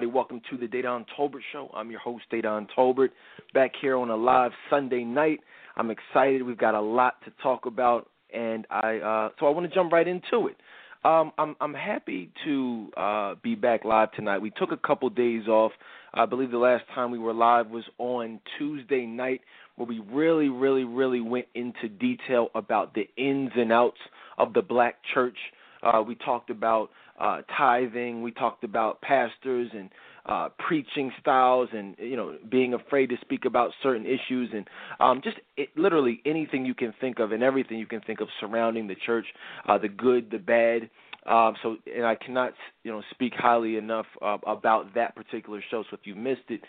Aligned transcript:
everybody? 0.00 0.16
Welcome 0.16 0.40
to 0.48 0.56
the 0.56 0.66
Dedan 0.66 1.04
Tolbert 1.14 1.42
Show. 1.52 1.70
I'm 1.74 1.90
your 1.90 2.00
host, 2.00 2.24
Dedan 2.32 2.66
Tolbert, 2.74 3.10
back 3.52 3.72
here 3.82 3.98
on 3.98 4.08
a 4.08 4.16
live 4.16 4.52
Sunday 4.70 5.04
night. 5.04 5.40
I'm 5.76 5.90
excited. 5.90 6.42
We've 6.42 6.56
got 6.56 6.74
a 6.74 6.80
lot 6.80 7.22
to 7.26 7.32
talk 7.42 7.66
about, 7.66 8.08
and 8.32 8.66
I 8.70 8.96
uh, 8.96 9.28
so 9.38 9.46
I 9.46 9.50
want 9.50 9.68
to 9.68 9.74
jump 9.74 9.92
right 9.92 10.08
into 10.08 10.46
it. 10.46 10.56
Um, 11.04 11.32
I'm 11.36 11.54
I'm 11.60 11.74
happy 11.74 12.32
to 12.46 12.88
uh, 12.96 13.34
be 13.42 13.54
back 13.54 13.84
live 13.84 14.10
tonight. 14.12 14.38
We 14.38 14.50
took 14.50 14.72
a 14.72 14.76
couple 14.78 15.10
days 15.10 15.46
off. 15.48 15.72
I 16.14 16.24
believe 16.24 16.50
the 16.50 16.56
last 16.56 16.84
time 16.94 17.10
we 17.10 17.18
were 17.18 17.34
live 17.34 17.68
was 17.68 17.84
on 17.98 18.40
Tuesday 18.56 19.04
night, 19.04 19.42
where 19.76 19.86
we 19.86 20.00
really, 20.10 20.48
really, 20.48 20.84
really 20.84 21.20
went 21.20 21.46
into 21.54 21.90
detail 21.90 22.48
about 22.54 22.94
the 22.94 23.06
ins 23.18 23.50
and 23.54 23.70
outs 23.70 24.00
of 24.38 24.54
the 24.54 24.62
black 24.62 24.94
church. 25.12 25.36
Uh, 25.82 26.00
we 26.00 26.14
talked 26.14 26.48
about 26.48 26.88
uh, 27.20 27.42
tithing. 27.56 28.22
We 28.22 28.32
talked 28.32 28.64
about 28.64 29.00
pastors 29.02 29.70
and 29.72 29.90
uh, 30.26 30.48
preaching 30.58 31.12
styles, 31.20 31.68
and 31.72 31.94
you 31.98 32.16
know, 32.16 32.36
being 32.50 32.74
afraid 32.74 33.08
to 33.08 33.16
speak 33.20 33.44
about 33.44 33.70
certain 33.82 34.06
issues, 34.06 34.50
and 34.54 34.66
um, 34.98 35.20
just 35.22 35.36
it, 35.56 35.68
literally 35.76 36.20
anything 36.24 36.64
you 36.64 36.74
can 36.74 36.94
think 37.00 37.18
of, 37.18 37.32
and 37.32 37.42
everything 37.42 37.78
you 37.78 37.86
can 37.86 38.00
think 38.00 38.20
of 38.20 38.28
surrounding 38.40 38.86
the 38.86 38.96
church, 39.06 39.26
uh, 39.68 39.78
the 39.78 39.88
good, 39.88 40.30
the 40.30 40.38
bad. 40.38 40.90
Um, 41.26 41.54
so, 41.62 41.76
and 41.94 42.06
I 42.06 42.14
cannot, 42.14 42.54
you 42.82 42.90
know, 42.90 43.02
speak 43.10 43.34
highly 43.36 43.76
enough 43.76 44.06
uh, 44.22 44.38
about 44.46 44.94
that 44.94 45.14
particular 45.14 45.62
show. 45.70 45.84
So, 45.90 45.96
if 45.96 46.00
you 46.04 46.14
missed 46.14 46.48
it, 46.48 46.62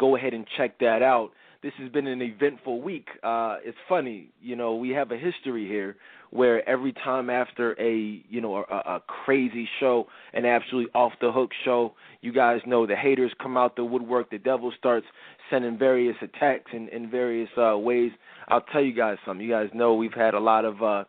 go 0.00 0.16
ahead 0.16 0.32
and 0.32 0.46
check 0.56 0.78
that 0.78 1.02
out 1.02 1.30
this 1.62 1.72
has 1.78 1.90
been 1.90 2.06
an 2.06 2.22
eventful 2.22 2.80
week. 2.82 3.08
Uh, 3.22 3.56
it's 3.64 3.76
funny, 3.88 4.28
you 4.40 4.54
know, 4.54 4.76
we 4.76 4.90
have 4.90 5.10
a 5.10 5.16
history 5.16 5.66
here 5.66 5.96
where 6.30 6.66
every 6.68 6.92
time 6.92 7.30
after 7.30 7.72
a, 7.80 8.22
you 8.28 8.40
know, 8.40 8.56
a, 8.56 8.74
a 8.74 9.02
crazy 9.24 9.68
show, 9.80 10.06
an 10.34 10.44
absolutely 10.44 10.90
off 10.94 11.12
the 11.20 11.32
hook 11.32 11.50
show, 11.64 11.94
you 12.20 12.32
guys 12.32 12.60
know 12.66 12.86
the 12.86 12.94
haters 12.94 13.32
come 13.42 13.56
out 13.56 13.74
the 13.74 13.84
woodwork. 13.84 14.30
The 14.30 14.38
devil 14.38 14.72
starts 14.78 15.06
sending 15.50 15.76
various 15.78 16.16
attacks 16.22 16.70
in, 16.72 16.88
in 16.90 17.10
various 17.10 17.48
uh, 17.56 17.76
ways. 17.76 18.12
I'll 18.48 18.60
tell 18.60 18.82
you 18.82 18.92
guys 18.94 19.16
something. 19.26 19.44
You 19.44 19.52
guys 19.52 19.68
know 19.74 19.94
we've 19.94 20.12
had 20.12 20.34
a 20.34 20.40
lot 20.40 20.64
of. 20.64 20.82
uh 20.82 21.04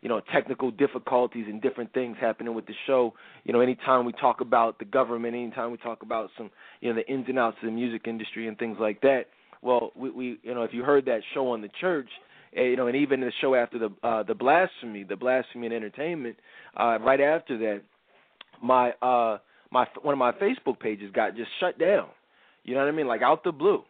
you 0.00 0.08
know 0.08 0.20
technical 0.32 0.70
difficulties 0.70 1.46
and 1.48 1.60
different 1.60 1.92
things 1.92 2.16
happening 2.20 2.54
with 2.54 2.64
the 2.66 2.74
show 2.86 3.12
you 3.42 3.52
know 3.52 3.58
anytime 3.58 4.04
we 4.04 4.12
talk 4.12 4.40
about 4.40 4.78
the 4.78 4.84
government 4.84 5.34
anytime 5.34 5.72
we 5.72 5.76
talk 5.78 6.04
about 6.04 6.30
some 6.38 6.50
you 6.80 6.88
know 6.88 6.94
the 6.94 7.12
ins 7.12 7.24
and 7.28 7.36
outs 7.36 7.56
of 7.60 7.66
the 7.66 7.72
music 7.72 8.02
industry 8.06 8.46
and 8.46 8.56
things 8.58 8.76
like 8.80 9.00
that 9.00 9.24
well, 9.62 9.92
we, 9.96 10.10
we 10.10 10.38
you 10.42 10.54
know 10.54 10.62
if 10.62 10.72
you 10.72 10.82
heard 10.82 11.04
that 11.06 11.20
show 11.34 11.50
on 11.52 11.62
the 11.62 11.70
church, 11.80 12.08
uh, 12.56 12.62
you 12.62 12.76
know, 12.76 12.86
and 12.86 12.96
even 12.96 13.20
the 13.20 13.32
show 13.40 13.54
after 13.54 13.78
the 13.78 13.90
uh, 14.02 14.22
the 14.22 14.34
blasphemy, 14.34 15.04
the 15.04 15.16
blasphemy 15.16 15.66
and 15.66 15.74
entertainment, 15.74 16.36
uh, 16.76 16.98
right 17.00 17.20
after 17.20 17.58
that, 17.58 17.82
my 18.62 18.90
uh 19.02 19.38
my 19.70 19.86
one 20.02 20.12
of 20.12 20.18
my 20.18 20.32
Facebook 20.32 20.80
pages 20.80 21.10
got 21.12 21.36
just 21.36 21.50
shut 21.60 21.78
down. 21.78 22.08
You 22.64 22.74
know 22.74 22.80
what 22.80 22.88
I 22.88 22.92
mean? 22.92 23.06
Like 23.06 23.22
out 23.22 23.44
the 23.44 23.52
blue. 23.52 23.82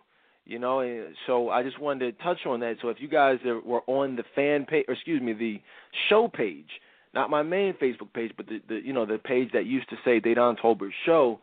You 0.45 0.59
know, 0.59 0.81
and 0.81 1.15
so 1.27 1.51
I 1.51 1.63
just 1.63 1.79
wanted 1.79 2.17
to 2.17 2.25
touch 2.25 2.47
on 2.47 2.61
that. 2.61 2.77
So 2.81 2.89
if 2.89 2.97
you 3.01 3.09
guys 3.09 3.37
were 3.45 3.83
on 3.87 4.17
the 4.17 4.25
fan 4.35 4.65
page, 4.65 4.87
or 4.89 4.95
excuse 4.95 5.21
me, 5.21 5.35
the 5.35 5.61
show 6.09 6.27
page, 6.27 6.69
not 7.13 7.29
my 7.29 7.43
main 7.43 7.75
Facebook 7.75 8.15
page, 8.15 8.33
but 8.35 8.47
the, 8.47 8.63
the 8.67 8.81
you 8.83 8.95
know 8.95 9.05
the 9.05 9.19
page 9.19 9.51
that 9.53 9.67
used 9.67 9.91
to 9.91 9.97
say 10.07 10.21
Dedan 10.21 10.59
Tolbert 10.59 10.93
Show, 11.05 11.41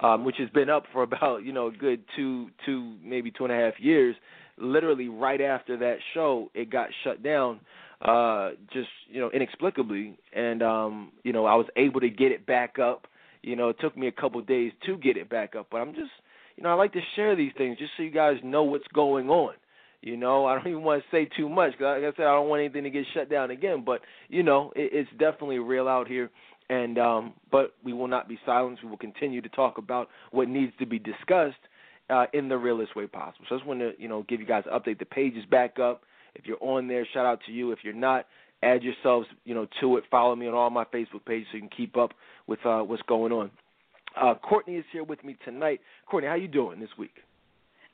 um, 0.00 0.24
which 0.24 0.36
has 0.38 0.48
been 0.50 0.70
up 0.70 0.84
for 0.92 1.02
about 1.02 1.44
you 1.44 1.52
know 1.52 1.68
a 1.68 1.72
good 1.72 2.02
two 2.16 2.48
two 2.64 2.94
maybe 3.02 3.30
two 3.30 3.44
and 3.44 3.52
a 3.52 3.56
half 3.56 3.74
years. 3.78 4.16
Literally 4.58 5.08
right 5.08 5.40
after 5.40 5.76
that 5.78 5.96
show, 6.14 6.50
it 6.54 6.70
got 6.70 6.88
shut 7.04 7.22
down, 7.22 7.60
uh, 8.02 8.50
just 8.72 8.88
you 9.08 9.20
know 9.20 9.30
inexplicably, 9.30 10.18
and 10.34 10.62
um, 10.62 11.12
you 11.22 11.32
know 11.32 11.46
I 11.46 11.54
was 11.54 11.66
able 11.76 12.00
to 12.00 12.08
get 12.10 12.32
it 12.32 12.46
back 12.46 12.78
up. 12.78 13.06
You 13.42 13.54
know, 13.54 13.68
it 13.68 13.76
took 13.80 13.96
me 13.96 14.08
a 14.08 14.12
couple 14.12 14.40
of 14.40 14.46
days 14.46 14.72
to 14.86 14.96
get 14.96 15.16
it 15.16 15.28
back 15.28 15.54
up, 15.56 15.68
but 15.70 15.78
I'm 15.78 15.94
just 15.94 16.10
you 16.56 16.62
know 16.62 16.70
I 16.70 16.74
like 16.74 16.92
to 16.94 17.00
share 17.14 17.36
these 17.36 17.52
things 17.56 17.78
just 17.78 17.92
so 17.96 18.02
you 18.02 18.10
guys 18.10 18.36
know 18.42 18.64
what's 18.64 18.88
going 18.94 19.28
on. 19.28 19.54
You 20.02 20.16
know, 20.16 20.46
I 20.46 20.54
don't 20.54 20.68
even 20.68 20.82
want 20.82 21.02
to 21.02 21.08
say 21.10 21.28
too 21.36 21.48
much 21.48 21.72
because, 21.72 22.00
like 22.00 22.14
I 22.14 22.16
said, 22.16 22.26
I 22.26 22.34
don't 22.34 22.48
want 22.48 22.60
anything 22.60 22.84
to 22.84 22.90
get 22.90 23.04
shut 23.12 23.28
down 23.28 23.50
again. 23.50 23.82
But 23.84 24.02
you 24.28 24.42
know, 24.42 24.72
it, 24.76 24.90
it's 24.92 25.10
definitely 25.18 25.58
real 25.58 25.88
out 25.88 26.06
here, 26.06 26.30
and 26.68 26.98
um, 26.98 27.34
but 27.50 27.74
we 27.84 27.92
will 27.92 28.08
not 28.08 28.28
be 28.28 28.38
silenced. 28.44 28.82
We 28.82 28.90
will 28.90 28.96
continue 28.96 29.40
to 29.40 29.48
talk 29.48 29.78
about 29.78 30.08
what 30.30 30.48
needs 30.48 30.72
to 30.78 30.86
be 30.86 30.98
discussed 30.98 31.56
uh, 32.10 32.26
in 32.32 32.48
the 32.48 32.56
realest 32.56 32.96
way 32.96 33.06
possible. 33.06 33.46
So 33.48 33.54
I 33.54 33.58
just 33.58 33.68
want 33.68 33.80
to 33.80 33.92
you 33.98 34.08
know 34.08 34.24
give 34.28 34.40
you 34.40 34.46
guys 34.46 34.64
an 34.70 34.78
update. 34.78 34.98
The 34.98 35.04
page 35.04 35.34
is 35.34 35.44
back 35.46 35.78
up. 35.78 36.02
If 36.34 36.46
you're 36.46 36.62
on 36.62 36.88
there, 36.88 37.06
shout 37.12 37.26
out 37.26 37.40
to 37.46 37.52
you. 37.52 37.72
If 37.72 37.78
you're 37.82 37.94
not, 37.94 38.26
add 38.62 38.82
yourselves 38.82 39.26
you 39.44 39.54
know 39.54 39.66
to 39.80 39.96
it. 39.96 40.04
Follow 40.10 40.34
me 40.34 40.46
on 40.46 40.54
all 40.54 40.70
my 40.70 40.84
Facebook 40.84 41.24
pages 41.24 41.46
so 41.50 41.56
you 41.56 41.62
can 41.62 41.70
keep 41.76 41.96
up 41.96 42.12
with 42.46 42.64
uh, 42.64 42.80
what's 42.80 43.02
going 43.02 43.32
on. 43.32 43.50
Uh, 44.20 44.34
Courtney 44.34 44.76
is 44.76 44.84
here 44.92 45.04
with 45.04 45.22
me 45.24 45.36
tonight. 45.44 45.80
Courtney, 46.06 46.28
how 46.28 46.36
you 46.36 46.48
doing 46.48 46.80
this 46.80 46.88
week? 46.98 47.14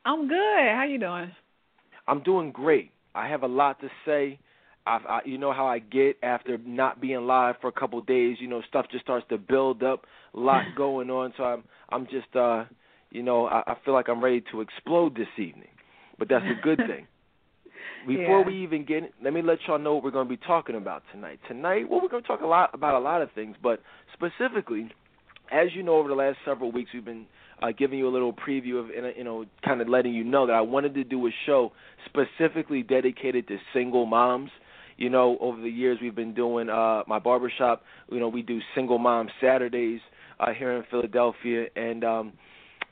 I'm 0.05 0.29
good. 0.29 0.37
How 0.37 0.85
you 0.89 0.99
doing? 0.99 1.33
I'm 2.07 2.23
doing 2.23 2.53
great. 2.53 2.91
I 3.15 3.29
have 3.29 3.43
a 3.43 3.49
lot 3.49 3.81
to 3.81 3.89
say. 4.07 4.39
I, 4.87 4.99
I, 5.09 5.21
you 5.25 5.39
know 5.39 5.53
how 5.53 5.67
I 5.67 5.79
get 5.79 6.17
after 6.23 6.59
not 6.59 7.01
being 7.01 7.27
live 7.27 7.57
for 7.61 7.69
a 7.69 7.73
couple 7.73 7.99
of 7.99 8.07
days. 8.07 8.39
You 8.41 8.49
know, 8.49 8.63
stuff 8.69 8.87
just 8.91 9.05
starts 9.05 9.27
to 9.31 9.39
build 9.39 9.83
up, 9.83 10.07
a 10.35 10.41
lot 10.41 10.65
going 10.77 11.11
on. 11.11 11.33
So 11.37 11.45
I'm, 11.45 11.65
I'm 11.91 12.07
just, 12.07 12.35
uh, 12.35 12.65
you 13.11 13.23
know, 13.23 13.47
I, 13.47 13.63
I 13.67 13.77
feel 13.85 13.95
like 13.95 14.09
I'm 14.09 14.23
ready 14.23 14.43
to 14.53 14.61
explode 14.61 15.15
this 15.17 15.29
evening. 15.37 15.69
But 16.19 16.29
that's 16.29 16.45
a 16.45 16.63
good 16.63 16.79
thing. 16.79 17.07
Before 18.07 18.41
yeah. 18.41 18.47
we 18.47 18.63
even 18.63 18.85
get, 18.85 19.13
let 19.23 19.33
me 19.33 19.43
let 19.43 19.59
y'all 19.67 19.79
know 19.79 19.95
what 19.95 20.05
we're 20.05 20.11
going 20.11 20.27
to 20.27 20.37
be 20.37 20.41
talking 20.45 20.75
about 20.75 21.03
tonight. 21.13 21.39
Tonight, 21.47 21.89
well, 21.89 22.01
we're 22.03 22.09
going 22.09 22.23
to 22.23 22.29
talk 22.29 22.41
a 22.41 22.47
lot 22.47 22.71
about 22.75 22.95
a 22.95 22.99
lot 22.99 23.23
of 23.23 23.31
things, 23.33 23.55
but 23.63 23.81
specifically, 24.13 24.91
as 25.53 25.69
you 25.75 25.85
know, 25.85 25.97
over 25.97 26.09
the 26.09 26.15
last 26.15 26.39
several 26.45 26.73
weeks, 26.73 26.91
we've 26.93 27.05
been 27.05 27.27
uh, 27.63 27.69
giving 27.77 27.99
you 27.99 28.09
a 28.09 28.11
little 28.11 28.33
preview 28.33 28.81
of, 28.81 28.87
you 29.17 29.23
know, 29.23 29.45
kind 29.65 29.81
of 29.81 29.89
letting 29.89 30.15
you 30.15 30.25
know 30.25 30.47
that 30.47 30.55
I 30.55 30.63
wanted 30.63 30.95
to 30.95 31.05
do 31.05 31.25
a 31.27 31.31
show 31.47 31.73
specifically 32.07 32.83
dedicated 32.83 33.47
to 33.49 33.59
single 33.73 34.05
moms 34.05 34.51
you 35.03 35.11
know, 35.11 35.37
over 35.41 35.61
the 35.61 35.69
years 35.69 35.99
we've 36.01 36.15
been 36.15 36.33
doing 36.33 36.71
uh 36.71 37.03
my 37.09 37.19
barbershop, 37.19 37.83
you 38.11 38.21
know, 38.21 38.29
we 38.29 38.41
do 38.41 38.61
single 38.75 38.99
mom 38.99 39.29
Saturdays 39.41 40.01
uh 40.39 40.53
here 40.53 40.73
in 40.73 40.85
Philadelphia 40.91 41.67
and 41.75 42.05
um 42.05 42.33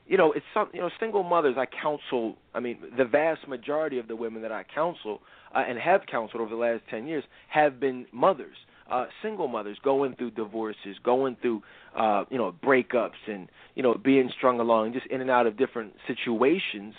you 0.08 0.16
know, 0.16 0.32
it's 0.32 0.44
some 0.52 0.68
you 0.74 0.80
know, 0.80 0.90
single 0.98 1.22
mothers 1.22 1.54
I 1.56 1.66
counsel, 1.66 2.36
I 2.52 2.58
mean, 2.58 2.78
the 2.98 3.04
vast 3.04 3.46
majority 3.46 4.00
of 4.00 4.08
the 4.08 4.16
women 4.16 4.42
that 4.42 4.50
I 4.50 4.64
counsel 4.74 5.20
uh, 5.54 5.62
and 5.68 5.78
have 5.78 6.00
counseled 6.10 6.42
over 6.42 6.50
the 6.50 6.60
last 6.60 6.82
10 6.90 7.06
years 7.06 7.22
have 7.48 7.78
been 7.78 8.06
mothers. 8.12 8.56
Uh, 8.90 9.06
single 9.22 9.46
mothers 9.46 9.78
going 9.84 10.16
through 10.16 10.32
divorces, 10.32 10.96
going 11.04 11.36
through 11.40 11.62
uh, 11.96 12.24
you 12.28 12.38
know 12.38 12.52
breakups, 12.60 13.22
and 13.28 13.48
you 13.76 13.84
know 13.84 13.94
being 13.94 14.28
strung 14.36 14.58
along, 14.58 14.92
just 14.92 15.06
in 15.06 15.20
and 15.20 15.30
out 15.30 15.46
of 15.46 15.56
different 15.56 15.92
situations 16.08 16.92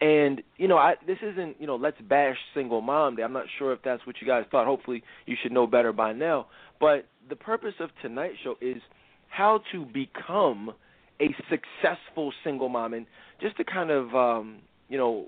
and 0.00 0.42
you 0.56 0.68
know, 0.68 0.76
I 0.76 0.94
this 1.06 1.18
isn't 1.22 1.60
you 1.60 1.66
know 1.66 1.76
let's 1.76 2.00
bash 2.00 2.36
single 2.54 2.80
mom 2.80 3.16
day. 3.16 3.22
I'm 3.22 3.32
not 3.32 3.46
sure 3.58 3.72
if 3.72 3.80
that's 3.84 4.06
what 4.06 4.16
you 4.20 4.26
guys 4.26 4.44
thought. 4.50 4.66
Hopefully, 4.66 5.02
you 5.26 5.36
should 5.42 5.52
know 5.52 5.66
better 5.66 5.92
by 5.92 6.12
now. 6.12 6.46
But 6.80 7.06
the 7.28 7.36
purpose 7.36 7.74
of 7.80 7.90
tonight's 8.02 8.36
show 8.42 8.56
is 8.60 8.82
how 9.28 9.60
to 9.72 9.84
become 9.86 10.72
a 11.20 11.34
successful 11.48 12.32
single 12.42 12.68
mom, 12.68 12.94
and 12.94 13.06
just 13.40 13.56
to 13.58 13.64
kind 13.64 13.90
of 13.90 14.14
um, 14.14 14.58
you 14.88 14.98
know 14.98 15.26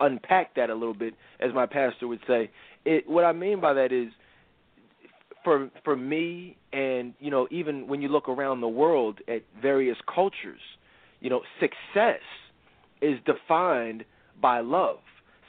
unpack 0.00 0.54
that 0.56 0.70
a 0.70 0.74
little 0.74 0.94
bit, 0.94 1.14
as 1.40 1.52
my 1.54 1.66
pastor 1.66 2.08
would 2.08 2.20
say. 2.26 2.50
It 2.84 3.08
what 3.08 3.24
I 3.24 3.32
mean 3.32 3.60
by 3.60 3.74
that 3.74 3.92
is 3.92 4.08
for 5.44 5.70
for 5.84 5.94
me, 5.94 6.56
and 6.72 7.14
you 7.20 7.30
know, 7.30 7.46
even 7.50 7.86
when 7.86 8.00
you 8.00 8.08
look 8.08 8.28
around 8.28 8.62
the 8.62 8.68
world 8.68 9.20
at 9.28 9.42
various 9.60 9.98
cultures, 10.12 10.60
you 11.20 11.30
know, 11.30 11.42
success 11.60 12.22
is 13.04 13.18
defined 13.26 14.04
by 14.40 14.60
love. 14.60 14.98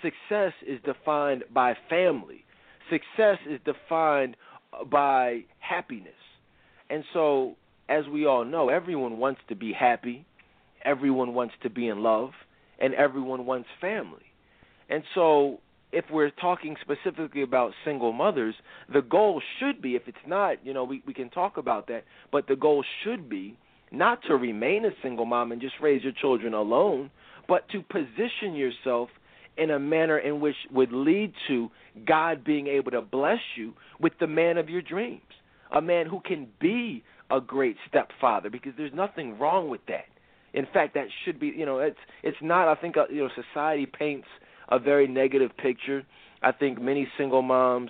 Success 0.01 0.53
is 0.67 0.79
defined 0.83 1.43
by 1.53 1.75
family. 1.89 2.43
Success 2.89 3.37
is 3.49 3.59
defined 3.65 4.35
by 4.91 5.45
happiness. 5.59 6.13
And 6.89 7.03
so, 7.13 7.55
as 7.89 8.05
we 8.11 8.25
all 8.25 8.45
know, 8.45 8.69
everyone 8.69 9.17
wants 9.17 9.41
to 9.49 9.55
be 9.55 9.73
happy, 9.73 10.25
everyone 10.83 11.33
wants 11.33 11.55
to 11.63 11.69
be 11.69 11.87
in 11.87 12.03
love, 12.03 12.31
and 12.79 12.93
everyone 12.93 13.45
wants 13.45 13.69
family. 13.79 14.25
And 14.89 15.03
so, 15.15 15.59
if 15.91 16.05
we're 16.11 16.29
talking 16.29 16.75
specifically 16.81 17.41
about 17.41 17.71
single 17.85 18.11
mothers, 18.11 18.55
the 18.91 19.01
goal 19.01 19.41
should 19.59 19.81
be, 19.81 19.95
if 19.95 20.03
it's 20.07 20.17
not, 20.27 20.63
you 20.65 20.73
know, 20.73 20.83
we, 20.83 21.01
we 21.07 21.13
can 21.13 21.29
talk 21.29 21.57
about 21.57 21.87
that, 21.87 22.03
but 22.31 22.47
the 22.47 22.55
goal 22.55 22.83
should 23.03 23.29
be 23.29 23.57
not 23.91 24.19
to 24.27 24.35
remain 24.35 24.83
a 24.85 24.89
single 25.01 25.25
mom 25.25 25.51
and 25.51 25.61
just 25.61 25.75
raise 25.81 26.03
your 26.03 26.11
children 26.11 26.53
alone, 26.53 27.09
but 27.47 27.67
to 27.69 27.81
position 27.81 28.55
yourself 28.55 29.09
in 29.57 29.71
a 29.71 29.79
manner 29.79 30.17
in 30.17 30.39
which 30.41 30.55
would 30.71 30.91
lead 30.91 31.33
to 31.47 31.69
God 32.05 32.43
being 32.43 32.67
able 32.67 32.91
to 32.91 33.01
bless 33.01 33.39
you 33.55 33.73
with 33.99 34.13
the 34.19 34.27
man 34.27 34.57
of 34.57 34.69
your 34.69 34.81
dreams, 34.81 35.21
a 35.73 35.81
man 35.81 36.07
who 36.07 36.19
can 36.19 36.47
be 36.59 37.03
a 37.31 37.39
great 37.39 37.77
stepfather 37.87 38.49
because 38.49 38.73
there's 38.77 38.93
nothing 38.93 39.39
wrong 39.39 39.69
with 39.69 39.81
that. 39.87 40.05
In 40.53 40.65
fact, 40.73 40.93
that 40.93 41.07
should 41.23 41.39
be, 41.39 41.47
you 41.47 41.65
know, 41.65 41.79
it's 41.79 41.97
it's 42.23 42.37
not 42.41 42.67
I 42.67 42.79
think 42.79 42.95
uh, 42.97 43.05
you 43.09 43.23
know 43.23 43.29
society 43.53 43.85
paints 43.85 44.27
a 44.69 44.79
very 44.79 45.07
negative 45.07 45.51
picture. 45.57 46.03
I 46.41 46.51
think 46.51 46.81
many 46.81 47.07
single 47.17 47.41
moms 47.41 47.89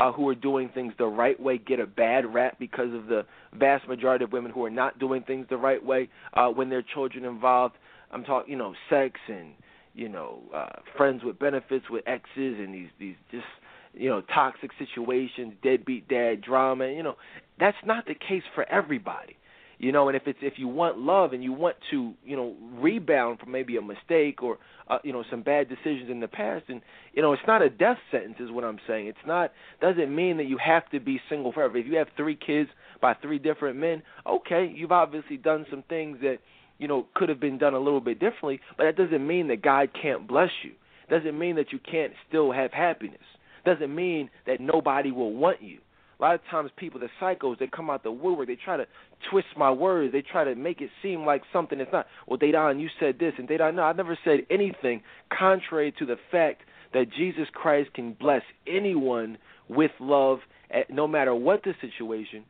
uh, 0.00 0.10
who 0.12 0.28
are 0.28 0.34
doing 0.34 0.70
things 0.72 0.92
the 0.98 1.06
right 1.06 1.38
way 1.38 1.58
get 1.58 1.78
a 1.78 1.86
bad 1.86 2.32
rap 2.32 2.56
because 2.58 2.92
of 2.94 3.06
the 3.06 3.24
vast 3.54 3.86
majority 3.86 4.24
of 4.24 4.32
women 4.32 4.50
who 4.50 4.64
are 4.64 4.70
not 4.70 4.98
doing 4.98 5.22
things 5.22 5.46
the 5.50 5.56
right 5.56 5.84
way 5.84 6.08
uh, 6.34 6.48
when 6.48 6.70
their 6.70 6.82
children 6.82 7.24
involved. 7.24 7.74
I'm 8.10 8.24
talking, 8.24 8.50
you 8.52 8.58
know, 8.58 8.74
sex 8.88 9.18
and 9.28 9.54
you 9.94 10.08
know, 10.08 10.40
uh, 10.54 10.80
friends 10.96 11.24
with 11.24 11.38
benefits 11.38 11.86
with 11.90 12.06
exes 12.06 12.24
and 12.36 12.74
these 12.74 12.88
these 12.98 13.16
just 13.30 13.44
you 13.92 14.08
know 14.08 14.22
toxic 14.34 14.70
situations, 14.78 15.54
deadbeat 15.62 16.08
dad 16.08 16.42
drama. 16.42 16.88
You 16.88 17.02
know, 17.02 17.16
that's 17.58 17.76
not 17.84 18.06
the 18.06 18.14
case 18.14 18.42
for 18.54 18.68
everybody. 18.68 19.36
You 19.78 19.92
know, 19.92 20.08
and 20.08 20.16
if 20.16 20.24
it's 20.26 20.38
if 20.42 20.54
you 20.58 20.68
want 20.68 20.98
love 20.98 21.32
and 21.32 21.42
you 21.42 21.54
want 21.54 21.76
to, 21.90 22.12
you 22.22 22.36
know, 22.36 22.54
rebound 22.74 23.40
from 23.40 23.50
maybe 23.50 23.78
a 23.78 23.82
mistake 23.82 24.42
or 24.42 24.58
uh, 24.88 24.98
you 25.02 25.12
know 25.12 25.24
some 25.30 25.42
bad 25.42 25.70
decisions 25.70 26.10
in 26.10 26.20
the 26.20 26.28
past, 26.28 26.64
and 26.68 26.82
you 27.14 27.22
know 27.22 27.32
it's 27.32 27.42
not 27.46 27.62
a 27.62 27.70
death 27.70 27.96
sentence, 28.10 28.36
is 28.40 28.50
what 28.50 28.62
I'm 28.62 28.78
saying. 28.86 29.06
It's 29.06 29.18
not 29.26 29.52
doesn't 29.80 30.14
mean 30.14 30.36
that 30.36 30.44
you 30.46 30.58
have 30.58 30.88
to 30.90 31.00
be 31.00 31.18
single 31.30 31.50
forever. 31.50 31.78
If 31.78 31.86
you 31.86 31.96
have 31.96 32.08
three 32.14 32.36
kids 32.36 32.68
by 33.00 33.14
three 33.14 33.38
different 33.38 33.78
men, 33.78 34.02
okay, 34.26 34.70
you've 34.72 34.92
obviously 34.92 35.38
done 35.38 35.64
some 35.70 35.82
things 35.88 36.18
that 36.20 36.40
you 36.80 36.88
know 36.88 37.06
could 37.14 37.28
have 37.28 37.38
been 37.38 37.58
done 37.58 37.74
a 37.74 37.78
little 37.78 38.00
bit 38.00 38.18
differently, 38.18 38.60
but 38.76 38.84
that 38.84 38.96
doesn't 38.96 39.24
mean 39.24 39.48
that 39.48 39.62
God 39.62 39.90
can't 40.00 40.26
bless 40.26 40.50
you. 40.64 40.72
Doesn't 41.08 41.38
mean 41.38 41.56
that 41.56 41.72
you 41.72 41.78
can't 41.78 42.12
still 42.28 42.50
have 42.52 42.72
happiness. 42.72 43.20
Doesn't 43.64 43.94
mean 43.94 44.30
that 44.46 44.60
nobody 44.60 45.12
will 45.12 45.32
want 45.32 45.60
you. 45.60 45.78
A 46.18 46.22
lot 46.22 46.34
of 46.34 46.40
times 46.50 46.70
people, 46.76 47.00
the 47.00 47.08
psychos, 47.20 47.58
they 47.58 47.66
come 47.66 47.88
out 47.88 48.02
the 48.02 48.12
woodwork. 48.12 48.46
They 48.46 48.56
try 48.62 48.76
to 48.76 48.86
twist 49.30 49.48
my 49.56 49.70
words. 49.70 50.12
They 50.12 50.22
try 50.22 50.44
to 50.44 50.54
make 50.54 50.80
it 50.80 50.90
seem 51.02 51.24
like 51.24 51.42
something 51.52 51.78
that's 51.78 51.92
not. 51.92 52.06
Well, 52.26 52.38
Dedan, 52.38 52.78
you 52.78 52.88
said 53.00 53.18
this, 53.18 53.32
and 53.38 53.48
Dedan, 53.48 53.76
no, 53.76 53.82
I 53.82 53.92
never 53.92 54.18
said 54.22 54.40
anything 54.50 55.02
contrary 55.36 55.92
to 55.98 56.06
the 56.06 56.16
fact 56.30 56.62
that 56.92 57.06
Jesus 57.16 57.46
Christ 57.52 57.94
can 57.94 58.12
bless 58.12 58.42
anyone 58.66 59.38
with 59.68 59.92
love, 59.98 60.40
at, 60.70 60.90
no 60.90 61.08
matter 61.08 61.34
what 61.34 61.62
the 61.64 61.74
situation, 61.80 62.44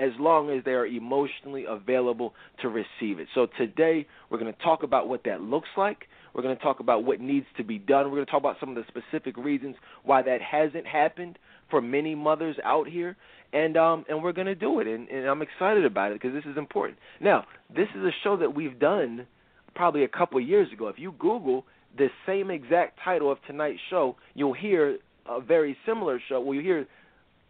as 0.00 0.10
long 0.18 0.50
as 0.50 0.64
they 0.64 0.72
are 0.72 0.86
emotionally 0.86 1.64
available 1.68 2.34
to 2.62 2.68
receive 2.68 3.18
it. 3.18 3.28
So 3.34 3.46
today 3.58 4.06
we're 4.30 4.38
going 4.38 4.52
to 4.52 4.62
talk 4.62 4.82
about 4.82 5.08
what 5.08 5.22
that 5.24 5.40
looks 5.40 5.68
like. 5.76 6.04
We're 6.34 6.42
going 6.42 6.56
to 6.56 6.62
talk 6.62 6.80
about 6.80 7.04
what 7.04 7.20
needs 7.20 7.46
to 7.58 7.64
be 7.64 7.78
done. 7.78 8.06
We're 8.06 8.16
going 8.16 8.26
to 8.26 8.30
talk 8.30 8.40
about 8.40 8.56
some 8.58 8.70
of 8.70 8.74
the 8.74 8.84
specific 8.88 9.36
reasons 9.36 9.76
why 10.02 10.22
that 10.22 10.40
hasn't 10.42 10.86
happened 10.86 11.38
for 11.70 11.80
many 11.80 12.14
mothers 12.14 12.56
out 12.64 12.88
here, 12.88 13.16
and 13.52 13.76
um, 13.76 14.04
and 14.08 14.22
we're 14.22 14.32
going 14.32 14.48
to 14.48 14.54
do 14.54 14.80
it, 14.80 14.86
and, 14.86 15.08
and 15.08 15.26
I'm 15.26 15.42
excited 15.42 15.84
about 15.84 16.10
it 16.10 16.20
because 16.20 16.34
this 16.34 16.50
is 16.50 16.58
important. 16.58 16.98
Now, 17.20 17.44
this 17.74 17.88
is 17.96 18.02
a 18.02 18.10
show 18.22 18.36
that 18.36 18.54
we've 18.54 18.78
done 18.78 19.26
probably 19.74 20.04
a 20.04 20.08
couple 20.08 20.38
of 20.38 20.46
years 20.46 20.72
ago. 20.72 20.88
If 20.88 20.98
you 20.98 21.14
Google 21.18 21.64
the 21.96 22.08
same 22.26 22.50
exact 22.50 22.98
title 23.04 23.30
of 23.30 23.38
tonight's 23.46 23.80
show, 23.90 24.16
you'll 24.34 24.54
hear 24.54 24.98
a 25.26 25.40
very 25.40 25.76
similar 25.86 26.20
show. 26.28 26.40
Well, 26.40 26.54
you 26.54 26.62
hear, 26.62 26.86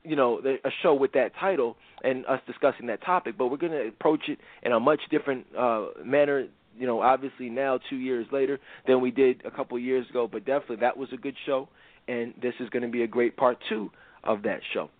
you 0.04 0.16
know, 0.16 0.40
a 0.44 0.70
show 0.82 0.94
with 0.94 1.12
that 1.12 1.32
title 1.40 1.76
and 2.02 2.26
us 2.26 2.40
discussing 2.46 2.86
that 2.86 3.02
topic, 3.02 3.36
but 3.38 3.48
we're 3.48 3.56
going 3.56 3.72
to 3.72 3.88
approach 3.88 4.28
it 4.28 4.38
in 4.62 4.72
a 4.72 4.80
much 4.80 5.00
different 5.10 5.46
uh, 5.58 5.86
manner. 6.04 6.46
You 6.76 6.86
know, 6.86 7.00
obviously 7.00 7.48
now 7.48 7.78
two 7.88 7.96
years 7.96 8.26
later 8.32 8.58
than 8.86 9.00
we 9.00 9.10
did 9.10 9.42
a 9.46 9.50
couple 9.50 9.76
of 9.76 9.82
years 9.82 10.08
ago, 10.10 10.28
but 10.30 10.44
definitely 10.44 10.76
that 10.76 10.96
was 10.96 11.08
a 11.12 11.16
good 11.16 11.36
show, 11.46 11.68
and 12.08 12.34
this 12.42 12.54
is 12.60 12.68
going 12.70 12.82
to 12.82 12.88
be 12.88 13.02
a 13.02 13.06
great 13.06 13.36
part 13.36 13.58
two 13.68 13.90
of 14.24 14.42
that 14.42 14.60
show. 14.72 14.90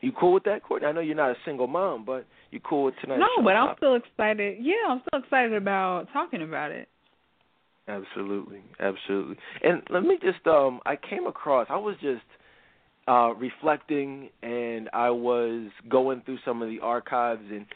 You 0.00 0.12
cool 0.12 0.32
with 0.32 0.44
that, 0.44 0.62
Courtney? 0.62 0.86
I 0.86 0.92
know 0.92 1.00
you're 1.00 1.16
not 1.16 1.30
a 1.30 1.36
single 1.44 1.66
mom, 1.66 2.04
but 2.04 2.24
you 2.52 2.60
cool 2.60 2.84
with 2.84 2.94
tonight's 3.00 3.20
no, 3.20 3.26
show? 3.36 3.42
No, 3.42 3.44
but 3.44 3.54
I'm 3.54 3.76
still 3.76 3.94
excited. 3.96 4.58
Yeah, 4.60 4.74
I'm 4.88 5.02
still 5.08 5.20
excited 5.20 5.54
about 5.54 6.06
talking 6.12 6.42
about 6.42 6.70
it. 6.70 6.88
Absolutely, 7.88 8.60
absolutely. 8.78 9.36
And 9.64 9.82
let 9.90 10.02
me 10.02 10.18
just 10.22 10.46
um 10.46 10.80
I 10.84 10.96
came 10.96 11.26
across 11.26 11.66
I 11.70 11.76
was 11.76 11.96
just 12.02 12.22
uh 13.08 13.34
reflecting 13.34 14.30
and 14.42 14.90
I 14.92 15.10
was 15.10 15.70
going 15.88 16.22
through 16.24 16.38
some 16.44 16.62
of 16.62 16.68
the 16.68 16.80
archives 16.80 17.44
and 17.50 17.66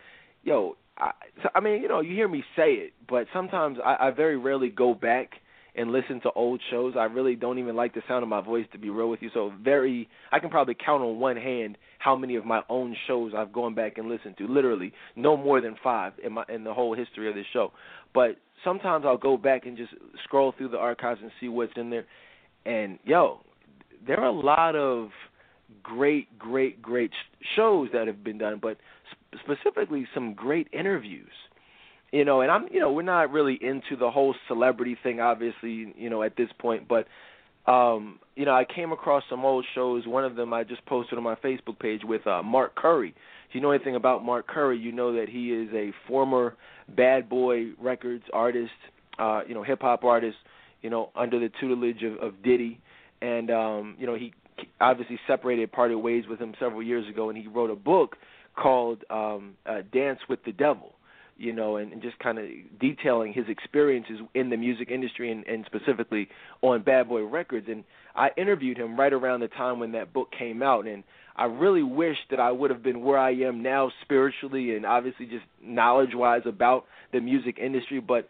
yo, 0.43 0.76
I 0.99 1.12
I 1.55 1.61
mean, 1.61 1.82
you 1.82 1.88
know, 1.88 2.00
you 2.00 2.14
hear 2.14 2.29
me 2.29 2.44
say 2.56 2.73
it, 2.75 2.93
but 3.08 3.26
sometimes 3.32 3.79
I, 3.84 4.08
I 4.08 4.11
very 4.11 4.37
rarely 4.37 4.69
go 4.69 4.94
back 4.94 5.31
and 5.75 5.90
listen 5.90 6.20
to 6.20 6.31
old 6.32 6.61
shows. 6.70 6.94
I 6.99 7.05
really 7.05 7.34
don't 7.34 7.58
even 7.58 7.76
like 7.76 7.94
the 7.94 8.02
sound 8.06 8.23
of 8.23 8.29
my 8.29 8.43
voice 8.43 8.67
to 8.73 8.79
be 8.79 8.90
real 8.90 9.08
with 9.08 9.23
you. 9.23 9.31
So 9.32 9.52
very 9.62 10.08
I 10.31 10.38
can 10.38 10.50
probably 10.50 10.75
count 10.75 11.02
on 11.02 11.19
one 11.19 11.37
hand 11.37 11.78
how 11.99 12.14
many 12.17 12.37
of 12.37 12.44
my 12.44 12.62
own 12.69 12.94
shows 13.06 13.32
I've 13.37 13.52
gone 13.52 13.75
back 13.75 13.96
and 13.96 14.08
listened 14.08 14.37
to. 14.38 14.46
Literally 14.46 14.93
no 15.17 15.37
more 15.37 15.61
than 15.61 15.76
5 15.82 16.12
in 16.25 16.32
my 16.35 16.44
in 16.49 16.64
the 16.64 16.75
whole 16.75 16.94
history 16.94 17.28
of 17.28 17.35
this 17.35 17.46
show. 17.52 17.73
But 18.12 18.37
sometimes 18.64 19.05
I'll 19.06 19.17
go 19.17 19.37
back 19.37 19.67
and 19.67 19.76
just 19.76 19.93
scroll 20.25 20.52
through 20.56 20.69
the 20.69 20.78
archives 20.78 21.20
and 21.23 21.31
see 21.40 21.49
what's 21.49 21.73
in 21.76 21.90
there. 21.90 22.05
And 22.67 22.99
yo, 23.05 23.40
there 24.06 24.20
are 24.20 24.26
a 24.26 24.32
lot 24.32 24.76
of 24.76 25.10
great 25.82 26.38
great 26.38 26.82
great 26.82 27.12
shows 27.56 27.88
that 27.93 28.06
have 28.06 28.22
been 28.22 28.38
done, 28.38 28.58
but 28.60 28.76
specifically 29.44 30.06
some 30.14 30.35
great 30.35 30.68
interviews 30.73 31.30
you 32.12 32.26
know, 32.26 32.42
and 32.42 32.50
I'm, 32.50 32.68
you 32.71 32.78
know, 32.78 32.92
we're 32.92 33.02
not 33.02 33.32
really 33.32 33.59
into 33.61 33.97
the 33.99 34.11
whole 34.11 34.35
celebrity 34.47 34.97
thing, 35.02 35.21
obviously, 35.21 35.94
you 35.97 36.11
know, 36.11 36.23
at 36.23 36.37
this 36.37 36.50
point, 36.59 36.87
but, 36.87 37.06
um, 37.71 38.18
you 38.37 38.44
know, 38.44 38.52
I 38.52 38.64
came 38.64 38.92
across 38.92 39.23
some 39.30 39.44
old 39.44 39.64
shows. 39.75 40.06
One 40.06 40.25
of 40.25 40.37
them 40.37 40.52
I 40.52 40.62
just 40.62 40.85
posted 40.85 41.16
on 41.16 41.25
my 41.25 41.37
Facebook 41.37 41.78
page 41.78 42.02
with 42.04 42.26
uh, 42.26 42.42
Mark 42.42 42.75
Curry. 42.75 43.14
If 43.49 43.54
you 43.54 43.61
know 43.61 43.71
anything 43.71 43.97
about 43.97 44.25
Mark 44.25 44.47
Curry, 44.47 44.78
you 44.78 44.92
know 44.92 45.14
that 45.14 45.28
he 45.28 45.52
is 45.52 45.68
a 45.73 45.92
former 46.06 46.54
Bad 46.97 47.28
Boy 47.28 47.71
Records 47.80 48.25
artist, 48.32 48.73
uh, 49.18 49.42
you 49.47 49.54
know, 49.54 49.62
hip 49.62 49.80
hop 49.80 50.04
artist, 50.04 50.37
you 50.82 50.90
know, 50.90 51.11
under 51.14 51.38
the 51.38 51.50
tutelage 51.61 52.02
of, 52.02 52.16
of 52.16 52.42
Diddy, 52.42 52.80
and 53.23 53.50
um, 53.50 53.97
you 53.99 54.07
know, 54.07 54.14
he 54.14 54.35
obviously 54.81 55.19
separated, 55.26 55.73
parted 55.73 55.97
ways 55.99 56.25
with 56.29 56.38
him 56.38 56.55
several 56.59 56.83
years 56.83 57.09
ago, 57.09 57.31
and 57.31 57.38
he 57.38 57.47
wrote 57.47 57.71
a 57.71 57.76
book 57.76 58.17
called 58.57 59.05
um, 59.09 59.55
uh, 59.64 59.83
Dance 59.93 60.21
with 60.29 60.45
the 60.45 60.52
Devil 60.52 60.93
you 61.43 61.52
know, 61.52 61.76
and, 61.76 61.93
and 61.93 62.02
just 62.02 62.19
kind 62.19 62.38
of 62.38 62.45
detailing 62.81 63.33
his 63.33 63.47
experiences 63.49 64.19
in 64.35 64.50
the 64.50 64.57
music 64.57 64.91
industry 64.91 65.33
and, 65.33 65.45
and 65.47 65.67
specifically 65.67 66.29
on 66.61 66.83
Bad 66.83 67.09
Boy 67.09 67.25
Records. 67.25 67.67
And 67.69 67.85
I 68.14 68.29
interviewed 68.37 68.79
him 68.79 68.99
right 68.99 69.12
around 69.12 69.41
the 69.41 69.49
time 69.49 69.81
when 69.81 69.93
that 69.93 70.12
book 70.12 70.29
came 70.37 70.62
out, 70.62 70.87
and 70.87 71.02
I 71.35 71.47
really 71.47 71.83
wish 71.83 72.17
that 72.31 72.38
I 72.38 72.52
would 72.52 72.71
have 72.71 72.83
been 72.83 73.02
where 73.02 73.19
I 73.19 73.33
am 73.33 73.62
now 73.62 73.91
spiritually 74.02 74.76
and 74.76 74.85
obviously 74.85 75.26
just 75.26 75.45
knowledge-wise 75.62 76.43
about 76.45 76.85
the 77.12 77.21
music 77.21 77.59
industry. 77.59 78.00
But 78.00 78.29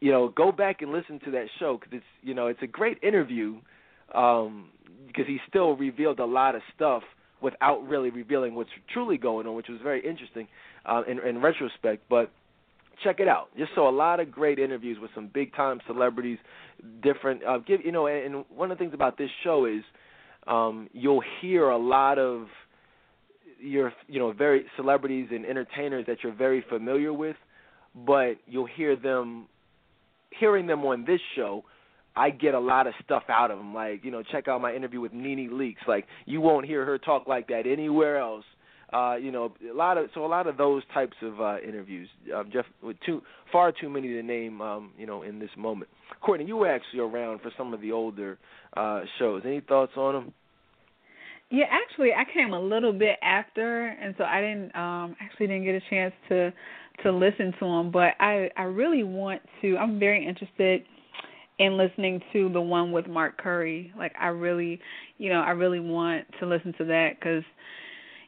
you 0.00 0.12
know, 0.12 0.28
go 0.28 0.52
back 0.52 0.82
and 0.82 0.92
listen 0.92 1.20
to 1.24 1.30
that 1.32 1.46
show 1.58 1.78
because 1.78 1.94
it's 1.96 2.06
you 2.22 2.34
know 2.34 2.48
it's 2.48 2.62
a 2.62 2.66
great 2.66 3.02
interview 3.02 3.56
um, 4.14 4.68
because 5.06 5.26
he 5.26 5.38
still 5.48 5.76
revealed 5.76 6.18
a 6.18 6.24
lot 6.24 6.54
of 6.54 6.62
stuff 6.74 7.02
without 7.42 7.86
really 7.86 8.10
revealing 8.10 8.54
what's 8.54 8.70
truly 8.92 9.18
going 9.18 9.46
on, 9.46 9.54
which 9.54 9.68
was 9.68 9.80
very 9.82 10.04
interesting 10.06 10.46
uh, 10.86 11.02
in, 11.08 11.18
in 11.20 11.42
retrospect. 11.42 12.04
But 12.08 12.30
check 13.02 13.20
it 13.20 13.28
out. 13.28 13.48
Just 13.56 13.74
saw 13.74 13.90
a 13.90 13.94
lot 13.94 14.20
of 14.20 14.30
great 14.30 14.58
interviews 14.58 14.98
with 15.00 15.10
some 15.14 15.30
big 15.32 15.54
time 15.54 15.80
celebrities, 15.86 16.38
different. 17.02 17.44
Uh, 17.44 17.58
give 17.58 17.80
you 17.84 17.92
know, 17.92 18.06
and, 18.06 18.34
and 18.34 18.44
one 18.54 18.70
of 18.70 18.78
the 18.78 18.82
things 18.82 18.94
about 18.94 19.18
this 19.18 19.30
show 19.42 19.66
is 19.66 19.82
um, 20.46 20.88
you'll 20.92 21.22
hear 21.40 21.68
a 21.68 21.78
lot 21.78 22.18
of 22.18 22.46
your 23.60 23.92
you 24.08 24.18
know 24.18 24.32
very 24.32 24.64
celebrities 24.76 25.28
and 25.30 25.44
entertainers 25.44 26.06
that 26.06 26.18
you're 26.22 26.34
very 26.34 26.64
familiar 26.68 27.12
with, 27.12 27.36
but 27.94 28.34
you'll 28.46 28.66
hear 28.66 28.96
them 28.96 29.46
hearing 30.38 30.66
them 30.66 30.84
on 30.84 31.04
this 31.04 31.20
show. 31.36 31.64
I 32.14 32.30
get 32.30 32.54
a 32.54 32.60
lot 32.60 32.86
of 32.86 32.94
stuff 33.04 33.24
out 33.28 33.50
of 33.50 33.58
them. 33.58 33.74
Like, 33.74 34.04
you 34.04 34.10
know, 34.10 34.22
check 34.22 34.48
out 34.48 34.60
my 34.60 34.74
interview 34.74 35.00
with 35.00 35.12
NeNe 35.12 35.50
Leakes. 35.50 35.86
Like, 35.88 36.06
you 36.26 36.40
won't 36.40 36.66
hear 36.66 36.84
her 36.84 36.98
talk 36.98 37.26
like 37.26 37.48
that 37.48 37.66
anywhere 37.66 38.18
else 38.18 38.44
uh, 38.92 39.16
you 39.16 39.32
know, 39.32 39.52
a 39.70 39.74
lot 39.74 39.96
of 39.96 40.10
so 40.14 40.24
a 40.24 40.28
lot 40.28 40.46
of 40.46 40.56
those 40.56 40.82
types 40.92 41.16
of 41.22 41.40
uh, 41.40 41.56
interviews. 41.66 42.08
Um, 42.34 42.50
Jeff, 42.52 42.66
with 42.82 42.96
too 43.04 43.22
far 43.50 43.72
too 43.72 43.88
many 43.88 44.08
to 44.08 44.22
name, 44.22 44.60
um, 44.60 44.90
you 44.98 45.06
know, 45.06 45.22
in 45.22 45.38
this 45.38 45.50
moment. 45.56 45.90
Courtney, 46.20 46.46
you 46.46 46.56
were 46.56 46.70
actually 46.70 47.00
around 47.00 47.40
for 47.40 47.50
some 47.56 47.72
of 47.72 47.80
the 47.80 47.90
older 47.90 48.38
uh, 48.76 49.00
shows. 49.18 49.42
Any 49.46 49.60
thoughts 49.60 49.92
on 49.96 50.14
them? 50.14 50.34
Yeah, 51.50 51.64
actually, 51.70 52.10
I 52.12 52.24
came 52.32 52.52
a 52.52 52.60
little 52.60 52.92
bit 52.92 53.18
after, 53.22 53.86
and 53.88 54.14
so 54.18 54.24
I 54.24 54.40
didn't 54.40 54.76
um, 54.76 55.16
actually 55.20 55.46
didn't 55.46 55.64
get 55.64 55.74
a 55.74 55.82
chance 55.88 56.12
to 56.28 56.52
to 57.02 57.12
listen 57.12 57.52
to 57.60 57.64
them. 57.64 57.90
But 57.90 58.14
I 58.20 58.50
I 58.58 58.64
really 58.64 59.04
want 59.04 59.40
to. 59.62 59.76
I'm 59.78 59.98
very 59.98 60.26
interested 60.26 60.82
in 61.62 61.76
listening 61.76 62.20
to 62.32 62.48
the 62.48 62.60
one 62.60 62.90
with 62.90 63.06
Mark 63.06 63.38
Curry. 63.38 63.92
Like 63.96 64.12
I 64.20 64.28
really, 64.28 64.80
you 65.18 65.30
know, 65.30 65.40
I 65.40 65.50
really 65.50 65.80
want 65.80 66.26
to 66.40 66.46
listen 66.46 66.74
to 66.78 66.84
that 66.86 67.10
because 67.18 67.44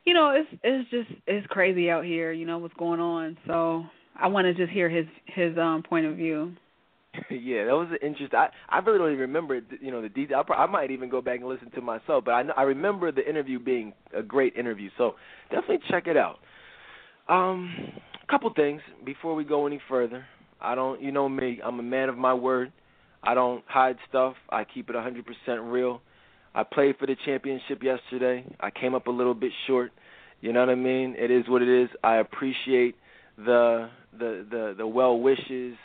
you 0.04 0.14
know, 0.14 0.30
it's 0.30 0.60
it's 0.62 0.90
just 0.90 1.20
it's 1.26 1.46
crazy 1.48 1.90
out 1.90 2.04
here. 2.04 2.32
You 2.32 2.46
know 2.46 2.58
what's 2.58 2.74
going 2.74 3.00
on. 3.00 3.36
So 3.46 3.84
I 4.14 4.28
want 4.28 4.44
to 4.44 4.54
just 4.54 4.70
hear 4.70 4.88
his 4.88 5.06
his 5.26 5.58
um 5.58 5.82
point 5.82 6.06
of 6.06 6.16
view. 6.16 6.52
yeah, 7.30 7.64
that 7.64 7.72
was 7.72 7.88
interesting. 8.02 8.38
I 8.38 8.48
I 8.68 8.78
really 8.78 8.98
don't 8.98 9.08
even 9.08 9.20
remember 9.20 9.60
you 9.80 9.90
know 9.90 10.00
the 10.00 10.08
detail. 10.08 10.44
I, 10.48 10.52
I 10.52 10.66
might 10.66 10.92
even 10.92 11.08
go 11.08 11.20
back 11.20 11.40
and 11.40 11.48
listen 11.48 11.70
to 11.72 11.80
myself, 11.80 12.24
but 12.24 12.32
I 12.32 12.42
I 12.56 12.62
remember 12.62 13.10
the 13.10 13.28
interview 13.28 13.58
being 13.58 13.94
a 14.16 14.22
great 14.22 14.54
interview. 14.56 14.90
So 14.96 15.16
definitely 15.50 15.80
check 15.90 16.06
it 16.06 16.16
out. 16.16 16.38
Um, 17.28 17.74
a 18.22 18.30
couple 18.30 18.52
things 18.54 18.80
before 19.04 19.34
we 19.34 19.44
go 19.44 19.66
any 19.66 19.80
further. 19.88 20.24
I 20.60 20.74
don't, 20.74 21.00
you 21.02 21.12
know 21.12 21.28
me. 21.28 21.60
I'm 21.64 21.78
a 21.78 21.82
man 21.82 22.08
of 22.08 22.16
my 22.16 22.32
word. 22.32 22.72
I 23.26 23.34
don't 23.34 23.64
hide 23.66 23.96
stuff. 24.08 24.34
I 24.50 24.64
keep 24.64 24.90
it 24.90 24.96
100% 24.96 25.24
real. 25.72 26.00
I 26.54 26.62
played 26.62 26.96
for 26.98 27.06
the 27.06 27.16
championship 27.24 27.82
yesterday. 27.82 28.44
I 28.60 28.70
came 28.70 28.94
up 28.94 29.06
a 29.06 29.10
little 29.10 29.34
bit 29.34 29.52
short. 29.66 29.92
You 30.40 30.52
know 30.52 30.60
what 30.60 30.68
I 30.68 30.74
mean? 30.74 31.16
It 31.18 31.30
is 31.30 31.48
what 31.48 31.62
it 31.62 31.68
is. 31.68 31.88
I 32.02 32.16
appreciate 32.16 32.96
the 33.36 33.88
the 34.16 34.46
the, 34.50 34.74
the 34.78 34.86
well 34.86 35.18
wishes, 35.18 35.76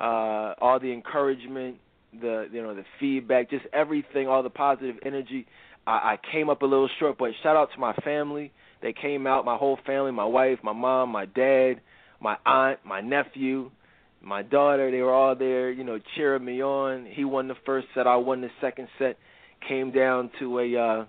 uh, 0.00 0.54
all 0.60 0.80
the 0.80 0.92
encouragement, 0.92 1.76
the 2.20 2.48
you 2.50 2.62
know 2.62 2.74
the 2.74 2.84
feedback, 2.98 3.50
just 3.50 3.64
everything, 3.72 4.28
all 4.28 4.42
the 4.42 4.50
positive 4.50 4.96
energy. 5.04 5.46
I, 5.86 5.90
I 5.92 6.18
came 6.32 6.48
up 6.48 6.62
a 6.62 6.66
little 6.66 6.88
short, 6.98 7.18
but 7.18 7.30
shout 7.42 7.56
out 7.56 7.68
to 7.74 7.80
my 7.80 7.92
family. 8.04 8.52
They 8.80 8.92
came 8.92 9.26
out, 9.26 9.44
my 9.44 9.56
whole 9.56 9.78
family, 9.86 10.10
my 10.10 10.24
wife, 10.24 10.58
my 10.62 10.72
mom, 10.72 11.10
my 11.10 11.26
dad, 11.26 11.74
my 12.20 12.36
aunt, 12.44 12.80
my 12.84 13.00
nephew, 13.00 13.70
my 14.22 14.42
daughter. 14.42 14.90
They 14.90 15.00
were 15.00 15.12
all 15.12 15.36
there, 15.36 15.70
you 15.70 15.84
know, 15.84 15.98
cheering 16.16 16.44
me 16.44 16.62
on. 16.62 17.06
He 17.06 17.24
won 17.24 17.48
the 17.48 17.56
first 17.66 17.88
set, 17.94 18.06
I 18.06 18.16
won 18.16 18.40
the 18.40 18.50
second 18.60 18.88
set. 18.98 19.16
Came 19.68 19.92
down 19.92 20.30
to 20.40 20.58
a 20.58 20.76
uh 20.76 21.04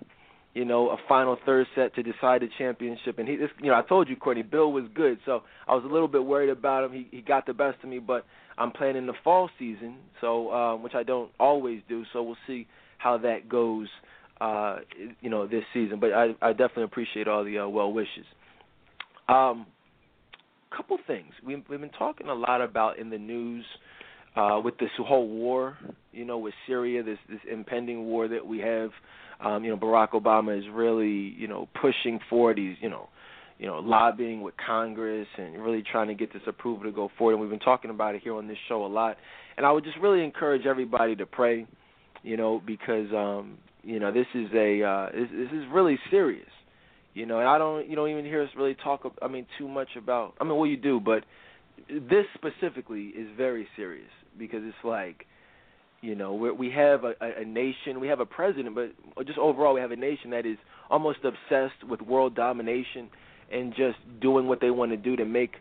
you 0.54 0.64
know, 0.64 0.90
a 0.90 0.96
final 1.08 1.36
third 1.44 1.66
set 1.74 1.94
to 1.96 2.02
decide 2.02 2.40
the 2.40 2.48
championship. 2.58 3.18
And 3.18 3.28
he, 3.28 3.36
this, 3.36 3.50
you 3.60 3.70
know, 3.70 3.74
I 3.74 3.82
told 3.82 4.08
you, 4.08 4.14
Courtney, 4.14 4.42
Bill 4.42 4.72
was 4.72 4.84
good, 4.94 5.18
so 5.26 5.42
I 5.66 5.74
was 5.74 5.84
a 5.84 5.92
little 5.92 6.06
bit 6.06 6.24
worried 6.24 6.48
about 6.48 6.84
him. 6.84 6.92
He 6.92 7.08
he 7.10 7.20
got 7.20 7.44
the 7.44 7.52
best 7.52 7.82
of 7.82 7.90
me, 7.90 7.98
but 7.98 8.24
I'm 8.56 8.70
playing 8.70 8.96
in 8.96 9.06
the 9.06 9.14
fall 9.24 9.50
season, 9.58 9.96
so 10.20 10.52
um, 10.52 10.82
which 10.82 10.94
I 10.94 11.02
don't 11.02 11.30
always 11.40 11.80
do. 11.88 12.04
So 12.12 12.22
we'll 12.22 12.36
see 12.46 12.68
how 12.98 13.18
that 13.18 13.48
goes, 13.48 13.88
uh, 14.40 14.76
you 15.20 15.28
know, 15.28 15.46
this 15.48 15.64
season. 15.74 15.98
But 15.98 16.12
I 16.12 16.36
I 16.40 16.52
definitely 16.52 16.84
appreciate 16.84 17.26
all 17.26 17.44
the 17.44 17.58
uh, 17.58 17.68
well 17.68 17.92
wishes. 17.92 18.26
Um, 19.28 19.66
couple 20.76 20.98
things 21.06 21.32
we've 21.46 21.62
we've 21.68 21.80
been 21.80 21.90
talking 21.90 22.28
a 22.28 22.34
lot 22.34 22.60
about 22.60 22.98
in 22.98 23.10
the 23.10 23.18
news. 23.18 23.64
Uh, 24.36 24.60
with 24.64 24.76
this 24.78 24.90
whole 24.98 25.28
war, 25.28 25.78
you 26.10 26.24
know, 26.24 26.38
with 26.38 26.54
Syria, 26.66 27.04
this 27.04 27.18
this 27.28 27.38
impending 27.48 28.06
war 28.06 28.26
that 28.26 28.44
we 28.44 28.58
have, 28.58 28.90
um, 29.40 29.62
you 29.62 29.70
know, 29.70 29.76
Barack 29.76 30.10
Obama 30.10 30.58
is 30.58 30.64
really, 30.72 31.32
you 31.38 31.46
know, 31.46 31.68
pushing 31.80 32.18
forward. 32.28 32.58
He's, 32.58 32.74
you 32.80 32.90
know, 32.90 33.08
you 33.58 33.66
know, 33.66 33.78
lobbying 33.78 34.42
with 34.42 34.54
Congress 34.56 35.28
and 35.38 35.62
really 35.62 35.82
trying 35.82 36.08
to 36.08 36.14
get 36.14 36.32
this 36.32 36.42
approval 36.46 36.84
to 36.84 36.92
go 36.92 37.10
forward. 37.16 37.34
And 37.34 37.40
we've 37.40 37.50
been 37.50 37.60
talking 37.60 37.90
about 37.90 38.14
it 38.14 38.22
here 38.22 38.34
on 38.34 38.48
this 38.48 38.58
show 38.68 38.84
a 38.84 38.88
lot. 38.88 39.16
And 39.56 39.64
I 39.64 39.70
would 39.70 39.84
just 39.84 39.98
really 39.98 40.24
encourage 40.24 40.66
everybody 40.66 41.14
to 41.16 41.26
pray, 41.26 41.66
you 42.22 42.36
know, 42.36 42.60
because 42.66 43.06
um, 43.12 43.58
you 43.82 44.00
know 44.00 44.10
this 44.12 44.26
is 44.34 44.48
a 44.54 44.82
uh, 44.82 45.06
this, 45.14 45.28
this 45.30 45.52
is 45.52 45.64
really 45.72 45.98
serious, 46.10 46.50
you 47.14 47.26
know. 47.26 47.38
And 47.38 47.48
I 47.48 47.58
don't 47.58 47.88
you 47.88 47.96
don't 47.96 48.10
even 48.10 48.24
hear 48.24 48.42
us 48.42 48.50
really 48.56 48.74
talk. 48.74 49.02
I 49.22 49.28
mean, 49.28 49.46
too 49.58 49.68
much 49.68 49.88
about. 49.96 50.34
I 50.40 50.44
mean, 50.44 50.56
well, 50.56 50.66
you 50.66 50.76
do, 50.76 51.00
but 51.00 51.24
this 51.88 52.26
specifically 52.34 53.06
is 53.06 53.28
very 53.36 53.66
serious 53.76 54.10
because 54.38 54.60
it's 54.62 54.84
like 54.84 55.26
you 56.04 56.14
know, 56.14 56.34
we 56.34 56.50
we 56.52 56.70
have 56.70 57.04
a, 57.04 57.14
a 57.20 57.44
nation, 57.44 57.98
we 57.98 58.08
have 58.08 58.20
a 58.20 58.26
president, 58.26 58.74
but 58.74 59.26
just 59.26 59.38
overall, 59.38 59.72
we 59.72 59.80
have 59.80 59.90
a 59.90 59.96
nation 59.96 60.30
that 60.30 60.44
is 60.44 60.58
almost 60.90 61.20
obsessed 61.24 61.82
with 61.88 62.02
world 62.02 62.34
domination 62.34 63.08
and 63.50 63.74
just 63.74 63.96
doing 64.20 64.46
what 64.46 64.60
they 64.60 64.70
want 64.70 64.90
to 64.90 64.98
do 64.98 65.16
to 65.16 65.24
make 65.24 65.52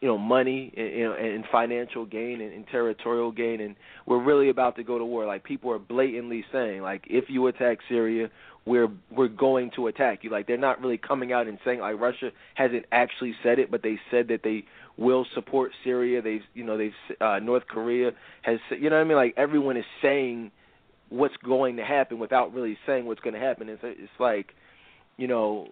you 0.00 0.08
know 0.08 0.18
money 0.18 0.72
and, 0.76 0.92
you 0.92 1.04
know, 1.04 1.12
and 1.14 1.44
financial 1.52 2.06
gain 2.06 2.40
and, 2.40 2.52
and 2.52 2.64
territorial 2.72 3.30
gain 3.30 3.60
and 3.60 3.76
we're 4.04 4.22
really 4.22 4.48
about 4.48 4.74
to 4.76 4.82
go 4.82 4.98
to 4.98 5.04
war 5.04 5.26
like 5.26 5.44
people 5.44 5.70
are 5.70 5.78
blatantly 5.78 6.44
saying 6.50 6.82
like 6.82 7.04
if 7.08 7.26
you 7.28 7.46
attack 7.46 7.78
Syria 7.88 8.28
we're 8.66 8.88
we're 9.10 9.28
going 9.28 9.70
to 9.76 9.86
attack 9.86 10.24
you. 10.24 10.30
Like 10.30 10.46
they're 10.46 10.58
not 10.58 10.80
really 10.82 10.98
coming 10.98 11.32
out 11.32 11.46
and 11.46 11.58
saying 11.64 11.80
like 11.80 11.98
Russia 11.98 12.30
hasn't 12.54 12.84
actually 12.92 13.34
said 13.42 13.58
it 13.58 13.70
but 13.70 13.82
they 13.82 13.98
said 14.10 14.28
that 14.28 14.40
they 14.42 14.64
will 14.98 15.24
support 15.34 15.70
Syria. 15.84 16.20
They've 16.20 16.42
you 16.52 16.64
know 16.64 16.76
they've 16.76 16.92
uh 17.20 17.38
North 17.38 17.66
Korea 17.68 18.10
has 18.42 18.58
you 18.70 18.90
know 18.90 18.96
what 18.96 19.02
I 19.02 19.08
mean? 19.08 19.16
Like 19.16 19.34
everyone 19.36 19.76
is 19.76 19.84
saying 20.02 20.50
what's 21.08 21.36
going 21.44 21.76
to 21.76 21.84
happen 21.84 22.18
without 22.18 22.52
really 22.52 22.76
saying 22.86 23.06
what's 23.06 23.20
going 23.20 23.34
to 23.34 23.40
happen. 23.40 23.68
It's 23.68 23.80
it's 23.82 24.10
like 24.18 24.48
you 25.16 25.28
know 25.28 25.68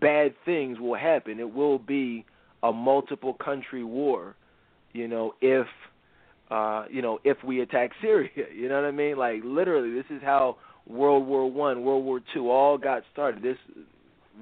bad 0.00 0.34
things 0.44 0.78
will 0.78 0.96
happen. 0.96 1.40
It 1.40 1.52
will 1.52 1.78
be 1.78 2.24
a 2.62 2.72
multiple 2.72 3.34
country 3.34 3.84
war, 3.84 4.34
you 4.92 5.08
know, 5.08 5.34
if 5.40 5.66
uh, 6.50 6.84
you 6.90 7.02
know, 7.02 7.18
if 7.24 7.36
we 7.44 7.60
attack 7.60 7.90
Syria. 8.00 8.30
You 8.54 8.68
know 8.68 8.76
what 8.76 8.84
I 8.84 8.90
mean? 8.90 9.16
Like 9.16 9.42
literally 9.44 9.92
this 9.92 10.06
is 10.10 10.22
how 10.22 10.56
World 10.88 11.26
War 11.26 11.50
One, 11.50 11.84
World 11.84 12.04
War 12.04 12.20
Two 12.34 12.50
all 12.50 12.78
got 12.78 13.02
started. 13.12 13.42
This 13.42 13.58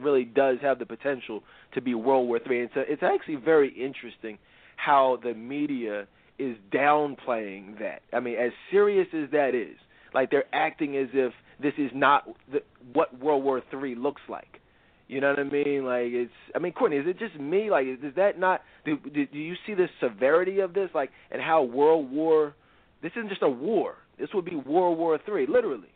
really 0.00 0.24
does 0.24 0.58
have 0.62 0.78
the 0.78 0.86
potential 0.86 1.42
to 1.74 1.80
be 1.80 1.94
World 1.94 2.28
War 2.28 2.38
Three. 2.38 2.60
and 2.60 2.70
so 2.74 2.82
it's 2.86 3.02
actually 3.02 3.36
very 3.36 3.68
interesting 3.70 4.38
how 4.76 5.18
the 5.22 5.34
media 5.34 6.06
is 6.38 6.56
downplaying 6.72 7.78
that. 7.78 8.02
I 8.12 8.20
mean, 8.20 8.36
as 8.36 8.52
serious 8.70 9.08
as 9.14 9.30
that 9.32 9.54
is, 9.54 9.76
like 10.14 10.30
they're 10.30 10.44
acting 10.52 10.96
as 10.96 11.08
if 11.12 11.32
this 11.60 11.72
is 11.78 11.90
not 11.94 12.28
the, 12.52 12.62
what 12.92 13.18
World 13.18 13.42
War 13.42 13.62
Three 13.70 13.94
looks 13.94 14.22
like. 14.28 14.60
You 15.08 15.20
know 15.20 15.30
what 15.30 15.38
I 15.38 15.44
mean? 15.44 15.84
Like 15.84 16.06
it's. 16.06 16.32
I 16.54 16.58
mean, 16.58 16.72
Courtney, 16.72 16.98
is 16.98 17.06
it 17.06 17.18
just 17.18 17.38
me? 17.40 17.70
Like, 17.70 17.86
is, 17.86 17.98
is 18.02 18.14
that 18.16 18.38
not? 18.38 18.62
Do, 18.84 18.98
do 18.98 19.26
do 19.26 19.38
you 19.38 19.54
see 19.66 19.74
the 19.74 19.86
severity 20.00 20.60
of 20.60 20.74
this? 20.74 20.90
Like, 20.94 21.10
and 21.30 21.40
how 21.40 21.62
World 21.62 22.10
War? 22.10 22.54
This 23.02 23.12
isn't 23.16 23.28
just 23.28 23.42
a 23.42 23.48
war. 23.48 23.94
This 24.18 24.28
would 24.34 24.44
be 24.44 24.56
World 24.56 24.98
War 24.98 25.18
Three, 25.24 25.46
literally. 25.46 25.88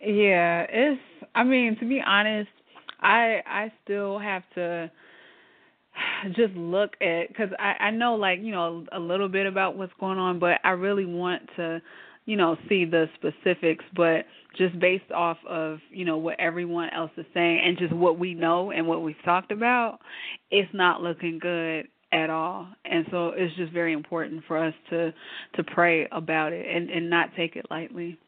Yeah, 0.00 0.66
it's. 0.68 1.00
I 1.34 1.44
mean, 1.44 1.76
to 1.80 1.88
be 1.88 2.00
honest, 2.04 2.50
I 3.00 3.42
I 3.46 3.72
still 3.84 4.18
have 4.18 4.42
to 4.54 4.90
just 6.36 6.54
look 6.54 6.92
at 7.00 7.28
because 7.28 7.50
I 7.58 7.74
I 7.86 7.90
know 7.90 8.14
like 8.14 8.40
you 8.40 8.52
know 8.52 8.84
a 8.92 8.98
little 9.00 9.28
bit 9.28 9.46
about 9.46 9.76
what's 9.76 9.92
going 10.00 10.18
on, 10.18 10.38
but 10.38 10.60
I 10.64 10.70
really 10.70 11.06
want 11.06 11.42
to 11.56 11.80
you 12.28 12.36
know 12.36 12.56
see 12.68 12.84
the 12.84 13.06
specifics 13.14 13.84
but 13.96 14.26
just 14.56 14.78
based 14.78 15.10
off 15.12 15.38
of 15.48 15.78
you 15.90 16.04
know 16.04 16.18
what 16.18 16.38
everyone 16.38 16.90
else 16.90 17.10
is 17.16 17.26
saying 17.34 17.60
and 17.64 17.78
just 17.78 17.92
what 17.92 18.18
we 18.18 18.34
know 18.34 18.70
and 18.70 18.86
what 18.86 19.02
we've 19.02 19.22
talked 19.24 19.50
about 19.50 19.98
it's 20.50 20.68
not 20.74 21.02
looking 21.02 21.38
good 21.38 21.88
at 22.12 22.28
all 22.28 22.68
and 22.84 23.06
so 23.10 23.28
it's 23.34 23.54
just 23.56 23.72
very 23.72 23.94
important 23.94 24.42
for 24.46 24.58
us 24.62 24.74
to 24.90 25.12
to 25.54 25.64
pray 25.64 26.06
about 26.12 26.52
it 26.52 26.66
and 26.66 26.90
and 26.90 27.08
not 27.08 27.30
take 27.34 27.56
it 27.56 27.64
lightly 27.70 28.18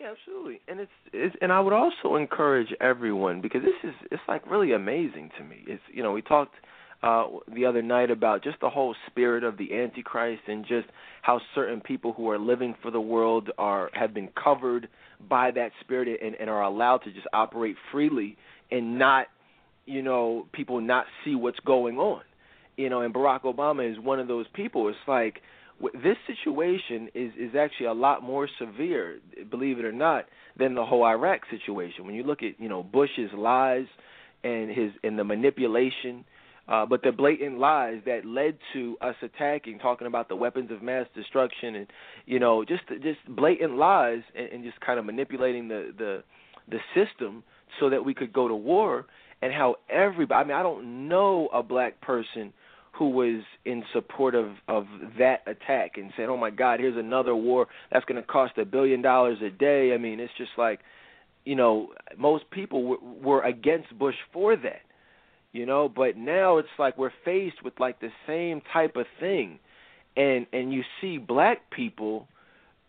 yeah, 0.00 0.12
absolutely, 0.12 0.60
and 0.68 0.80
it's, 0.80 0.90
it's 1.12 1.36
and 1.40 1.52
I 1.52 1.60
would 1.60 1.72
also 1.72 2.16
encourage 2.16 2.68
everyone 2.80 3.40
because 3.40 3.62
this 3.62 3.90
is 3.90 3.94
it's 4.10 4.22
like 4.28 4.48
really 4.50 4.72
amazing 4.72 5.30
to 5.38 5.44
me. 5.44 5.64
It's 5.66 5.82
you 5.92 6.02
know 6.02 6.12
we 6.12 6.22
talked 6.22 6.54
uh, 7.02 7.24
the 7.54 7.64
other 7.64 7.82
night 7.82 8.10
about 8.10 8.42
just 8.42 8.60
the 8.60 8.70
whole 8.70 8.94
spirit 9.06 9.44
of 9.44 9.58
the 9.58 9.74
Antichrist 9.74 10.42
and 10.48 10.66
just 10.66 10.86
how 11.22 11.40
certain 11.54 11.80
people 11.80 12.12
who 12.12 12.28
are 12.30 12.38
living 12.38 12.74
for 12.82 12.90
the 12.90 13.00
world 13.00 13.50
are 13.58 13.90
have 13.92 14.14
been 14.14 14.28
covered 14.42 14.88
by 15.28 15.50
that 15.50 15.72
spirit 15.80 16.20
and, 16.22 16.34
and 16.36 16.48
are 16.50 16.62
allowed 16.62 16.98
to 16.98 17.12
just 17.12 17.26
operate 17.32 17.76
freely 17.92 18.36
and 18.70 18.98
not, 18.98 19.26
you 19.84 20.02
know, 20.02 20.46
people 20.52 20.80
not 20.80 21.06
see 21.24 21.34
what's 21.34 21.60
going 21.60 21.98
on. 21.98 22.22
You 22.76 22.90
know, 22.90 23.00
and 23.00 23.14
Barack 23.14 23.42
Obama 23.42 23.90
is 23.90 23.98
one 23.98 24.20
of 24.20 24.28
those 24.28 24.46
people. 24.52 24.88
It's 24.88 24.98
like 25.06 25.40
this 25.94 26.16
situation 26.26 27.08
is 27.14 27.32
is 27.38 27.54
actually 27.54 27.86
a 27.86 27.94
lot 27.94 28.22
more 28.22 28.48
severe, 28.58 29.18
believe 29.50 29.78
it 29.78 29.84
or 29.84 29.92
not, 29.92 30.26
than 30.58 30.74
the 30.74 30.84
whole 30.84 31.04
Iraq 31.04 31.42
situation. 31.50 32.06
When 32.06 32.14
you 32.14 32.22
look 32.22 32.42
at 32.42 32.58
you 32.58 32.68
know 32.68 32.82
Bush's 32.82 33.30
lies 33.36 33.86
and 34.42 34.70
his 34.70 34.92
and 35.02 35.18
the 35.18 35.24
manipulation 35.24 36.24
uh, 36.68 36.84
but 36.84 37.02
the 37.02 37.12
blatant 37.12 37.58
lies 37.58 38.00
that 38.06 38.24
led 38.24 38.58
to 38.72 38.96
us 39.00 39.14
attacking, 39.22 39.78
talking 39.78 40.06
about 40.06 40.28
the 40.28 40.34
weapons 40.34 40.70
of 40.72 40.82
mass 40.82 41.06
destruction, 41.14 41.76
and 41.76 41.86
you 42.26 42.40
know, 42.40 42.64
just 42.64 42.82
just 43.02 43.18
blatant 43.28 43.76
lies, 43.76 44.22
and, 44.34 44.48
and 44.48 44.64
just 44.64 44.80
kind 44.80 44.98
of 44.98 45.04
manipulating 45.04 45.68
the 45.68 45.92
the 45.96 46.24
the 46.68 46.78
system 46.94 47.44
so 47.78 47.88
that 47.88 48.04
we 48.04 48.14
could 48.14 48.32
go 48.32 48.48
to 48.48 48.54
war, 48.54 49.06
and 49.42 49.52
how 49.52 49.76
everybody. 49.88 50.40
I 50.40 50.44
mean, 50.44 50.56
I 50.56 50.62
don't 50.64 51.08
know 51.08 51.48
a 51.52 51.62
black 51.62 52.00
person 52.00 52.52
who 52.98 53.10
was 53.10 53.42
in 53.64 53.84
support 53.92 54.34
of 54.34 54.52
of 54.68 54.86
that 55.18 55.42
attack 55.46 55.92
and 55.96 56.12
said, 56.16 56.28
"Oh 56.28 56.36
my 56.36 56.50
God, 56.50 56.80
here's 56.80 56.96
another 56.96 57.34
war 57.34 57.66
that's 57.92 58.04
going 58.04 58.20
to 58.20 58.26
cost 58.26 58.58
a 58.58 58.64
billion 58.64 59.02
dollars 59.02 59.38
a 59.42 59.50
day." 59.50 59.92
I 59.94 59.98
mean, 59.98 60.20
it's 60.20 60.32
just 60.38 60.52
like, 60.56 60.80
you 61.44 61.56
know, 61.56 61.88
most 62.16 62.50
people 62.50 62.84
were, 62.84 62.98
were 63.22 63.42
against 63.42 63.96
Bush 63.98 64.16
for 64.32 64.56
that 64.56 64.82
you 65.56 65.64
know 65.64 65.88
but 65.88 66.16
now 66.16 66.58
it's 66.58 66.68
like 66.78 66.98
we're 66.98 67.12
faced 67.24 67.62
with 67.64 67.72
like 67.80 67.98
the 68.00 68.10
same 68.26 68.60
type 68.72 68.94
of 68.96 69.06
thing 69.18 69.58
and 70.16 70.46
and 70.52 70.72
you 70.72 70.82
see 71.00 71.16
black 71.16 71.70
people 71.70 72.28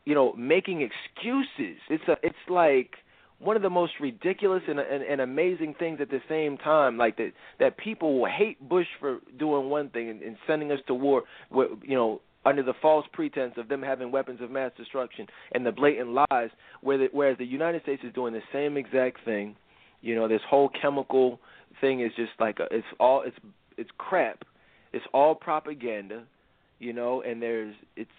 you 0.05 0.13
know 0.13 0.33
making 0.33 0.81
excuses 0.81 1.79
it's 1.89 2.07
a 2.09 2.17
it's 2.21 2.35
like 2.49 2.95
one 3.39 3.55
of 3.55 3.61
the 3.61 3.69
most 3.69 3.93
ridiculous 4.01 4.63
and, 4.67 4.79
and, 4.79 5.03
and 5.03 5.21
amazing 5.21 5.75
things 5.77 5.99
at 6.01 6.09
the 6.09 6.21
same 6.27 6.57
time 6.57 6.97
like 6.97 7.17
that 7.17 7.31
that 7.59 7.77
people 7.77 8.19
will 8.19 8.29
hate 8.29 8.57
bush 8.67 8.87
for 8.99 9.19
doing 9.37 9.69
one 9.69 9.89
thing 9.89 10.09
and, 10.09 10.21
and 10.21 10.37
sending 10.45 10.71
us 10.71 10.79
to 10.87 10.93
war 10.93 11.23
with, 11.51 11.69
you 11.83 11.95
know 11.95 12.21
under 12.45 12.63
the 12.63 12.73
false 12.81 13.05
pretense 13.11 13.53
of 13.57 13.67
them 13.67 13.81
having 13.81 14.11
weapons 14.11 14.39
of 14.41 14.49
mass 14.49 14.71
destruction 14.77 15.27
and 15.51 15.65
the 15.65 15.71
blatant 15.71 16.09
lies 16.09 16.49
where 16.81 16.97
the, 16.97 17.07
whereas 17.11 17.37
the 17.37 17.45
United 17.45 17.81
States 17.81 18.01
is 18.05 18.13
doing 18.13 18.33
the 18.33 18.41
same 18.53 18.77
exact 18.77 19.23
thing 19.25 19.55
you 20.01 20.15
know 20.15 20.27
this 20.27 20.41
whole 20.49 20.69
chemical 20.81 21.39
thing 21.81 22.01
is 22.01 22.11
just 22.15 22.31
like 22.39 22.59
a, 22.59 22.67
it's 22.71 22.85
all 22.99 23.23
it's 23.25 23.37
it's 23.77 23.89
crap. 23.97 24.43
It's 24.91 25.05
all 25.13 25.35
propaganda, 25.35 26.23
you 26.79 26.93
know, 26.93 27.21
and 27.21 27.41
there's 27.41 27.75
it's 27.95 28.09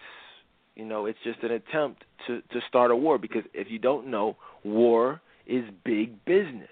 you 0.79 0.85
know, 0.85 1.07
it's 1.07 1.19
just 1.25 1.43
an 1.43 1.51
attempt 1.51 2.05
to 2.25 2.41
to 2.53 2.61
start 2.69 2.89
a 2.89 2.95
war 2.95 3.17
because 3.17 3.43
if 3.53 3.69
you 3.69 3.79
don't 3.79 4.07
know, 4.07 4.37
war 4.63 5.19
is 5.45 5.65
big 5.83 6.23
business. 6.23 6.69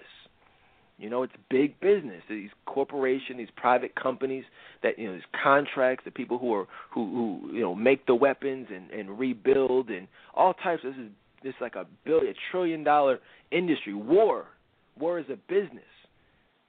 You 0.98 1.10
know, 1.10 1.22
it's 1.24 1.34
big 1.50 1.78
business. 1.78 2.22
These 2.28 2.48
corporations, 2.64 3.36
these 3.36 3.48
private 3.54 3.94
companies 3.94 4.44
that 4.82 4.98
you 4.98 5.08
know, 5.08 5.12
these 5.12 5.30
contracts, 5.42 6.06
the 6.06 6.10
people 6.10 6.38
who 6.38 6.54
are 6.54 6.66
who 6.90 7.04
who 7.42 7.52
you 7.52 7.60
know 7.60 7.74
make 7.74 8.06
the 8.06 8.14
weapons 8.14 8.68
and 8.74 8.90
and 8.90 9.18
rebuild 9.18 9.90
and 9.90 10.08
all 10.34 10.54
types. 10.54 10.82
This 10.82 10.94
is 10.94 11.10
this 11.42 11.50
is 11.50 11.60
like 11.60 11.76
a 11.76 11.84
billion, 12.06 12.32
a 12.32 12.36
trillion 12.50 12.82
dollar 12.84 13.18
industry. 13.52 13.92
War, 13.92 14.46
war 14.98 15.18
is 15.18 15.26
a 15.28 15.36
business. 15.52 15.84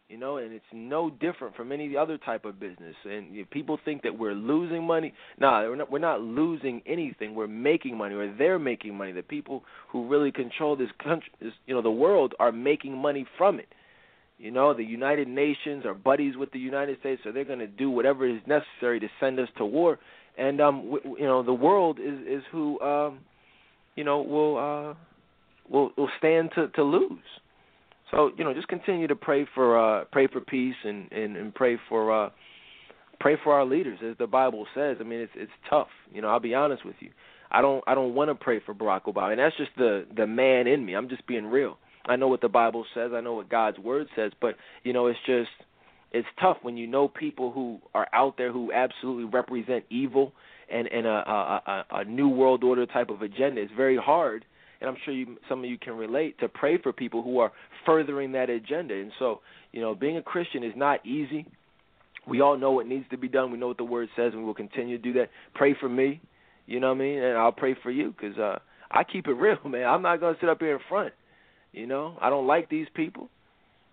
You 0.09 0.17
know, 0.17 0.37
and 0.37 0.51
it's 0.51 0.65
no 0.73 1.09
different 1.09 1.55
from 1.55 1.71
any 1.71 1.95
other 1.95 2.17
type 2.17 2.43
of 2.43 2.59
business. 2.59 2.95
And 3.05 3.33
you 3.33 3.41
know, 3.41 3.47
people 3.51 3.77
think 3.85 4.01
that 4.03 4.17
we're 4.17 4.33
losing 4.33 4.83
money. 4.83 5.13
No, 5.39 5.49
we're 5.69 5.75
not. 5.75 5.91
We're 5.91 5.99
not 5.99 6.21
losing 6.21 6.81
anything. 6.85 7.35
We're 7.35 7.47
making 7.47 7.95
money, 7.95 8.15
or 8.15 8.33
they're 8.35 8.59
making 8.59 8.95
money. 8.95 9.11
The 9.11 9.21
people 9.21 9.63
who 9.89 10.07
really 10.07 10.31
control 10.31 10.75
this 10.75 10.89
country, 11.01 11.31
this, 11.39 11.53
you 11.67 11.75
know, 11.75 11.83
the 11.83 11.91
world, 11.91 12.33
are 12.39 12.51
making 12.51 12.97
money 12.97 13.25
from 13.37 13.59
it 13.59 13.67
you 14.39 14.51
know, 14.51 14.73
the 14.73 14.83
United 14.83 15.27
Nations 15.27 15.85
are 15.85 15.93
buddies 15.93 16.37
with 16.37 16.51
the 16.51 16.59
United 16.59 16.99
States, 17.01 17.21
so 17.23 17.31
they're 17.31 17.43
going 17.43 17.59
to 17.59 17.67
do 17.67 17.89
whatever 17.91 18.25
is 18.25 18.39
necessary 18.47 18.99
to 19.01 19.07
send 19.19 19.37
us 19.37 19.49
to 19.57 19.65
war. 19.65 19.99
And 20.37 20.61
um, 20.61 20.91
w- 20.91 21.17
you 21.19 21.25
know, 21.25 21.43
the 21.43 21.53
world 21.53 21.99
is 21.99 22.19
is 22.25 22.43
who 22.49 22.79
um, 22.79 23.19
you 23.95 24.05
know 24.05 24.21
will 24.21 24.57
uh, 24.57 24.93
will 25.69 25.91
will 25.97 26.09
stand 26.17 26.51
to 26.55 26.69
to 26.69 26.83
lose. 26.83 27.19
So 28.11 28.31
you 28.37 28.43
know, 28.43 28.53
just 28.53 28.67
continue 28.67 29.07
to 29.07 29.15
pray 29.15 29.47
for 29.53 29.77
uh, 30.01 30.05
pray 30.11 30.27
for 30.27 30.41
peace 30.41 30.75
and 30.83 31.11
and, 31.11 31.37
and 31.37 31.53
pray 31.53 31.77
for 31.87 32.25
uh, 32.25 32.29
pray 33.19 33.35
for 33.43 33.53
our 33.53 33.65
leaders, 33.65 33.99
as 34.07 34.17
the 34.17 34.27
Bible 34.27 34.65
says. 34.73 34.97
I 34.99 35.03
mean, 35.03 35.19
it's 35.19 35.31
it's 35.35 35.51
tough. 35.69 35.89
You 36.13 36.21
know, 36.21 36.29
I'll 36.29 36.39
be 36.39 36.55
honest 36.55 36.85
with 36.85 36.95
you. 36.99 37.11
I 37.51 37.61
don't 37.61 37.83
I 37.87 37.95
don't 37.95 38.15
want 38.15 38.29
to 38.29 38.35
pray 38.35 38.61
for 38.65 38.73
Barack 38.73 39.03
Obama, 39.03 39.31
and 39.31 39.39
that's 39.39 39.57
just 39.57 39.71
the 39.77 40.05
the 40.15 40.27
man 40.27 40.67
in 40.67 40.85
me. 40.85 40.95
I'm 40.95 41.09
just 41.09 41.25
being 41.27 41.45
real. 41.45 41.77
I 42.05 42.15
know 42.15 42.27
what 42.27 42.41
the 42.41 42.49
Bible 42.49 42.85
says. 42.93 43.11
I 43.13 43.21
know 43.21 43.33
what 43.33 43.49
God's 43.49 43.77
word 43.77 44.07
says, 44.15 44.31
but 44.41 44.55
you 44.83 44.93
know, 44.93 45.07
it's 45.07 45.19
just 45.25 45.49
it's 46.11 46.27
tough 46.41 46.57
when 46.61 46.77
you 46.77 46.87
know 46.87 47.07
people 47.07 47.51
who 47.51 47.79
are 47.93 48.07
out 48.13 48.35
there 48.37 48.51
who 48.51 48.71
absolutely 48.71 49.25
represent 49.25 49.85
evil 49.89 50.33
and 50.71 50.87
and 50.87 51.05
a 51.05 51.09
a, 51.09 51.61
a, 51.67 51.85
a 51.99 52.05
new 52.05 52.29
world 52.29 52.63
order 52.63 52.85
type 52.85 53.09
of 53.09 53.21
agenda. 53.21 53.61
It's 53.61 53.73
very 53.75 53.97
hard, 53.97 54.45
and 54.81 54.89
I'm 54.89 54.97
sure 55.03 55.13
you, 55.13 55.37
some 55.47 55.59
of 55.59 55.69
you 55.69 55.77
can 55.77 55.93
relate 55.93 56.39
to 56.39 56.47
pray 56.47 56.77
for 56.81 56.93
people 56.93 57.21
who 57.21 57.39
are 57.39 57.51
furthering 57.85 58.31
that 58.33 58.49
agenda. 58.49 58.93
And 58.93 59.11
so, 59.19 59.41
you 59.71 59.81
know, 59.81 59.95
being 59.95 60.17
a 60.17 60.21
Christian 60.21 60.63
is 60.63 60.73
not 60.75 61.05
easy. 61.05 61.45
We 62.27 62.41
all 62.41 62.57
know 62.57 62.71
what 62.71 62.87
needs 62.87 63.05
to 63.11 63.17
be 63.17 63.27
done. 63.27 63.51
We 63.51 63.57
know 63.57 63.67
what 63.67 63.77
the 63.77 63.83
word 63.83 64.09
says, 64.15 64.33
and 64.33 64.45
we'll 64.45 64.53
continue 64.53 64.97
to 64.97 65.03
do 65.03 65.13
that. 65.13 65.29
Pray 65.55 65.75
for 65.79 65.89
me, 65.89 66.21
you 66.65 66.79
know 66.79 66.87
what 66.87 66.97
I 66.97 66.99
mean, 66.99 67.19
and 67.19 67.37
I'll 67.37 67.51
pray 67.51 67.75
for 67.81 67.91
you 67.91 68.13
because 68.15 68.37
uh, 68.37 68.59
I 68.91 69.03
keep 69.03 69.27
it 69.27 69.33
real, 69.33 69.57
man. 69.65 69.85
I'm 69.85 70.01
not 70.01 70.19
gonna 70.19 70.37
sit 70.39 70.49
up 70.49 70.59
here 70.59 70.73
in 70.75 70.81
front 70.87 71.13
you 71.71 71.87
know, 71.87 72.17
I 72.21 72.29
don't 72.29 72.47
like 72.47 72.69
these 72.69 72.87
people, 72.95 73.29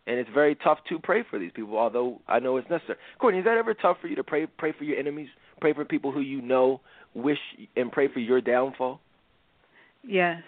and 0.07 0.19
it's 0.19 0.31
very 0.33 0.55
tough 0.55 0.79
to 0.89 0.99
pray 0.99 1.25
for 1.29 1.39
these 1.39 1.53
people. 1.55 1.77
Although 1.77 2.21
I 2.27 2.39
know 2.39 2.57
it's 2.57 2.71
necessary. 2.71 2.99
Courtney, 3.19 3.41
is 3.41 3.45
that 3.45 3.59
ever 3.59 3.75
tough 3.75 3.99
for 4.01 4.09
you 4.09 4.17
to 4.17 4.25
pray 4.25 4.47
pray 4.47 4.73
for 4.77 4.85
your 4.85 4.99
enemies, 4.99 5.29
pray 5.61 5.75
for 5.75 5.85
people 5.85 6.13
who 6.13 6.21
you 6.21 6.41
know 6.41 6.81
wish 7.15 7.39
and 7.77 7.93
pray 7.93 8.09
for 8.13 8.21
your 8.21 8.41
downfall? 8.41 9.01
Yes, 10.03 10.43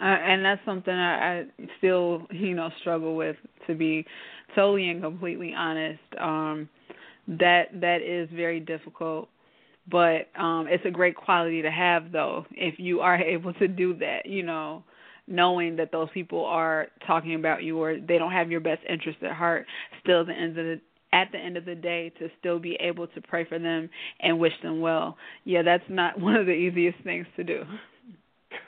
uh, 0.00 0.04
and 0.04 0.44
that's 0.44 0.60
something 0.64 0.94
I, 0.94 1.40
I 1.40 1.44
still 1.78 2.26
you 2.30 2.54
know 2.54 2.70
struggle 2.80 3.16
with. 3.16 3.36
To 3.66 3.74
be 3.74 4.06
totally 4.54 4.88
and 4.90 5.02
completely 5.02 5.52
honest, 5.52 5.98
um, 6.20 6.68
that 7.26 7.64
that 7.80 8.00
is 8.02 8.28
very 8.32 8.60
difficult 8.60 9.28
but 9.90 10.28
um 10.38 10.66
it's 10.68 10.84
a 10.84 10.90
great 10.90 11.16
quality 11.16 11.62
to 11.62 11.70
have 11.70 12.12
though 12.12 12.44
if 12.52 12.78
you 12.78 13.00
are 13.00 13.16
able 13.20 13.52
to 13.54 13.68
do 13.68 13.94
that 13.94 14.26
you 14.26 14.42
know 14.42 14.82
knowing 15.28 15.76
that 15.76 15.90
those 15.90 16.08
people 16.14 16.44
are 16.44 16.86
talking 17.06 17.34
about 17.34 17.62
you 17.62 17.78
or 17.78 17.98
they 17.98 18.18
don't 18.18 18.32
have 18.32 18.50
your 18.50 18.60
best 18.60 18.80
interest 18.88 19.18
at 19.22 19.32
heart 19.32 19.66
still 20.02 20.24
the 20.24 20.32
end 20.32 20.56
of 20.58 20.64
the 20.64 20.80
at 21.12 21.30
the 21.32 21.38
end 21.38 21.56
of 21.56 21.64
the 21.64 21.74
day 21.74 22.12
to 22.18 22.28
still 22.38 22.58
be 22.58 22.74
able 22.80 23.06
to 23.06 23.20
pray 23.22 23.44
for 23.44 23.58
them 23.58 23.88
and 24.20 24.38
wish 24.38 24.52
them 24.62 24.80
well 24.80 25.16
yeah 25.44 25.62
that's 25.62 25.84
not 25.88 26.18
one 26.20 26.36
of 26.36 26.46
the 26.46 26.52
easiest 26.52 26.98
things 27.02 27.26
to 27.36 27.42
do 27.42 27.62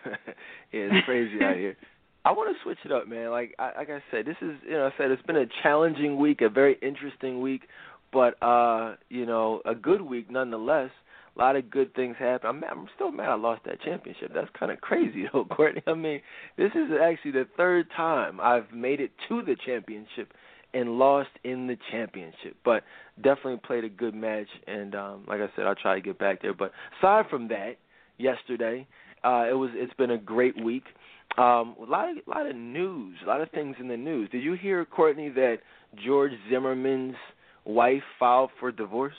it's 0.73 1.05
crazy 1.05 1.43
out 1.43 1.57
here 1.57 1.77
I 2.25 2.33
want 2.33 2.55
to 2.55 2.63
switch 2.63 2.79
it 2.85 2.93
up, 2.93 3.09
man. 3.09 3.31
Like 3.31 3.55
I, 3.59 3.73
like 3.79 3.89
I 3.89 4.03
said, 4.11 4.27
this 4.27 4.37
is 4.43 4.57
you 4.65 4.73
know 4.73 4.87
I 4.87 4.91
said 4.99 5.11
it's 5.11 5.23
been 5.23 5.37
a 5.37 5.47
challenging 5.63 6.19
week, 6.19 6.43
a 6.43 6.51
very 6.51 6.77
interesting 6.83 7.41
week, 7.41 7.63
but 8.13 8.35
uh, 8.43 8.97
you 9.09 9.25
know 9.25 9.63
a 9.65 9.75
good 9.75 10.03
week 10.03 10.31
nonetheless 10.31 10.91
a 11.39 11.41
lot 11.41 11.57
of 11.57 11.71
good 11.71 11.95
things 11.95 12.17
happen. 12.19 12.49
I'm, 12.49 12.65
I'm 12.65 12.89
still 12.95 13.13
mad 13.13 13.29
I 13.29 13.35
lost 13.35 13.63
that 13.65 13.81
championship. 13.83 14.33
That's 14.35 14.51
kind 14.59 14.73
of 14.73 14.81
crazy, 14.81 15.29
though, 15.33 15.45
Courtney. 15.45 15.83
I 15.87 15.95
mean, 15.95 16.21
this 16.57 16.73
is 16.75 16.91
actually 17.01 17.33
the 17.33 17.47
third 17.57 17.87
time 17.97 18.41
I've 18.41 18.73
made 18.73 19.01
it 19.01 19.13
to 19.29 19.43
the 19.43 19.57
championship 19.65 20.33
and 20.75 20.99
lost 20.99 21.31
in 21.45 21.67
the 21.67 21.79
championship. 21.91 22.57
But 22.65 22.83
definitely 23.23 23.61
played 23.65 23.85
a 23.85 23.89
good 23.89 24.15
match, 24.15 24.49
and 24.67 24.95
um, 24.95 25.25
like 25.29 25.41
I 25.41 25.49
said, 25.55 25.67
I'll 25.67 25.75
try 25.75 25.95
to 25.95 26.01
get 26.01 26.19
back 26.19 26.43
there. 26.43 26.55
But 26.55 26.73
aside 26.99 27.27
from 27.31 27.49
that, 27.49 27.77
yesterday 28.19 28.87
uh, 29.25 29.47
it 29.49 29.55
was 29.55 29.71
it's 29.75 29.95
been 29.95 30.11
a 30.11 30.19
great 30.19 30.63
week. 30.63 30.85
Um, 31.37 31.77
a 31.81 31.85
lot 31.89 32.11
of 32.11 32.17
a 32.27 32.31
lot 32.31 32.47
of 32.47 32.57
news, 32.57 33.17
a 33.25 33.29
lot 33.29 33.41
of 33.41 33.51
things 33.51 33.77
in 33.79 33.89
the 33.89 33.97
news. 33.97 34.29
Did 34.31 34.43
you 34.43 34.55
hear, 34.55 34.85
Courtney, 34.85 35.29
that 35.31 35.59
George 36.05 36.33
Zimmerman's 36.51 37.17
wife 37.65 38.03
filed 38.19 38.51
for 38.59 38.73
divorce? 38.73 39.15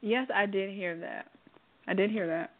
Yes, 0.00 0.28
I 0.34 0.46
did 0.46 0.74
hear 0.74 0.98
that. 0.98 1.26
I 1.86 1.94
did 1.94 2.10
hear 2.10 2.26
that. 2.26 2.50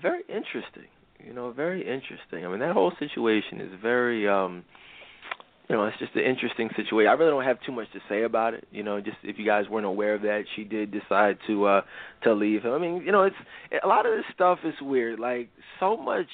Very 0.00 0.20
interesting. 0.28 0.88
You 1.24 1.32
know, 1.32 1.50
very 1.50 1.80
interesting. 1.80 2.46
I 2.46 2.48
mean, 2.48 2.60
that 2.60 2.72
whole 2.72 2.92
situation 2.98 3.60
is 3.60 3.70
very 3.82 4.28
um 4.28 4.64
you 5.68 5.76
know, 5.76 5.84
it's 5.84 5.98
just 5.98 6.14
an 6.14 6.22
interesting 6.22 6.70
situation. 6.76 7.08
I 7.08 7.12
really 7.12 7.30
don't 7.30 7.44
have 7.44 7.58
too 7.66 7.72
much 7.72 7.92
to 7.92 8.00
say 8.08 8.22
about 8.22 8.54
it. 8.54 8.66
You 8.70 8.82
know, 8.82 9.00
just 9.00 9.18
if 9.22 9.38
you 9.38 9.44
guys 9.44 9.68
weren't 9.68 9.84
aware 9.84 10.14
of 10.14 10.22
that, 10.22 10.44
she 10.56 10.64
did 10.64 10.90
decide 10.90 11.38
to 11.46 11.66
uh 11.66 11.80
to 12.24 12.32
leave 12.32 12.62
him. 12.62 12.72
I 12.72 12.78
mean, 12.78 13.02
you 13.04 13.12
know, 13.12 13.24
it's 13.24 13.36
a 13.82 13.86
lot 13.86 14.06
of 14.06 14.12
this 14.12 14.24
stuff 14.34 14.60
is 14.64 14.74
weird. 14.80 15.20
Like 15.20 15.50
so 15.78 15.96
much 15.96 16.28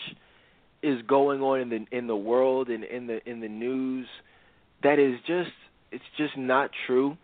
is 0.82 1.02
going 1.02 1.40
on 1.42 1.60
in 1.60 1.68
the 1.68 1.96
in 1.96 2.06
the 2.06 2.16
world 2.16 2.68
and 2.68 2.84
in 2.84 3.08
the 3.08 3.28
in 3.28 3.40
the 3.40 3.48
news 3.48 4.06
that 4.84 4.98
is 4.98 5.18
just 5.26 5.50
it's 5.90 6.04
just 6.16 6.36
not 6.36 6.70
true. 6.86 7.16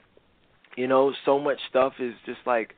You 0.76 0.88
know, 0.88 1.12
so 1.24 1.38
much 1.38 1.58
stuff 1.68 1.92
is 2.00 2.14
just 2.26 2.40
like 2.44 2.74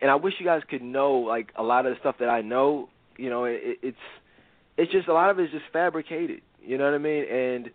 and 0.00 0.10
I 0.10 0.14
wish 0.14 0.34
you 0.38 0.46
guys 0.46 0.62
could 0.70 0.82
know 0.82 1.14
like 1.14 1.52
a 1.56 1.62
lot 1.62 1.84
of 1.84 1.92
the 1.92 2.00
stuff 2.00 2.16
that 2.20 2.28
I 2.28 2.40
know. 2.40 2.88
You 3.18 3.28
know, 3.28 3.44
it, 3.44 3.60
it's 3.82 3.96
it's 4.78 4.92
just 4.92 5.08
a 5.08 5.12
lot 5.12 5.28
of 5.28 5.38
it 5.38 5.44
is 5.44 5.50
just 5.50 5.64
fabricated. 5.70 6.40
You 6.62 6.78
know 6.78 6.84
what 6.84 6.94
I 6.94 6.98
mean? 6.98 7.24
And 7.30 7.70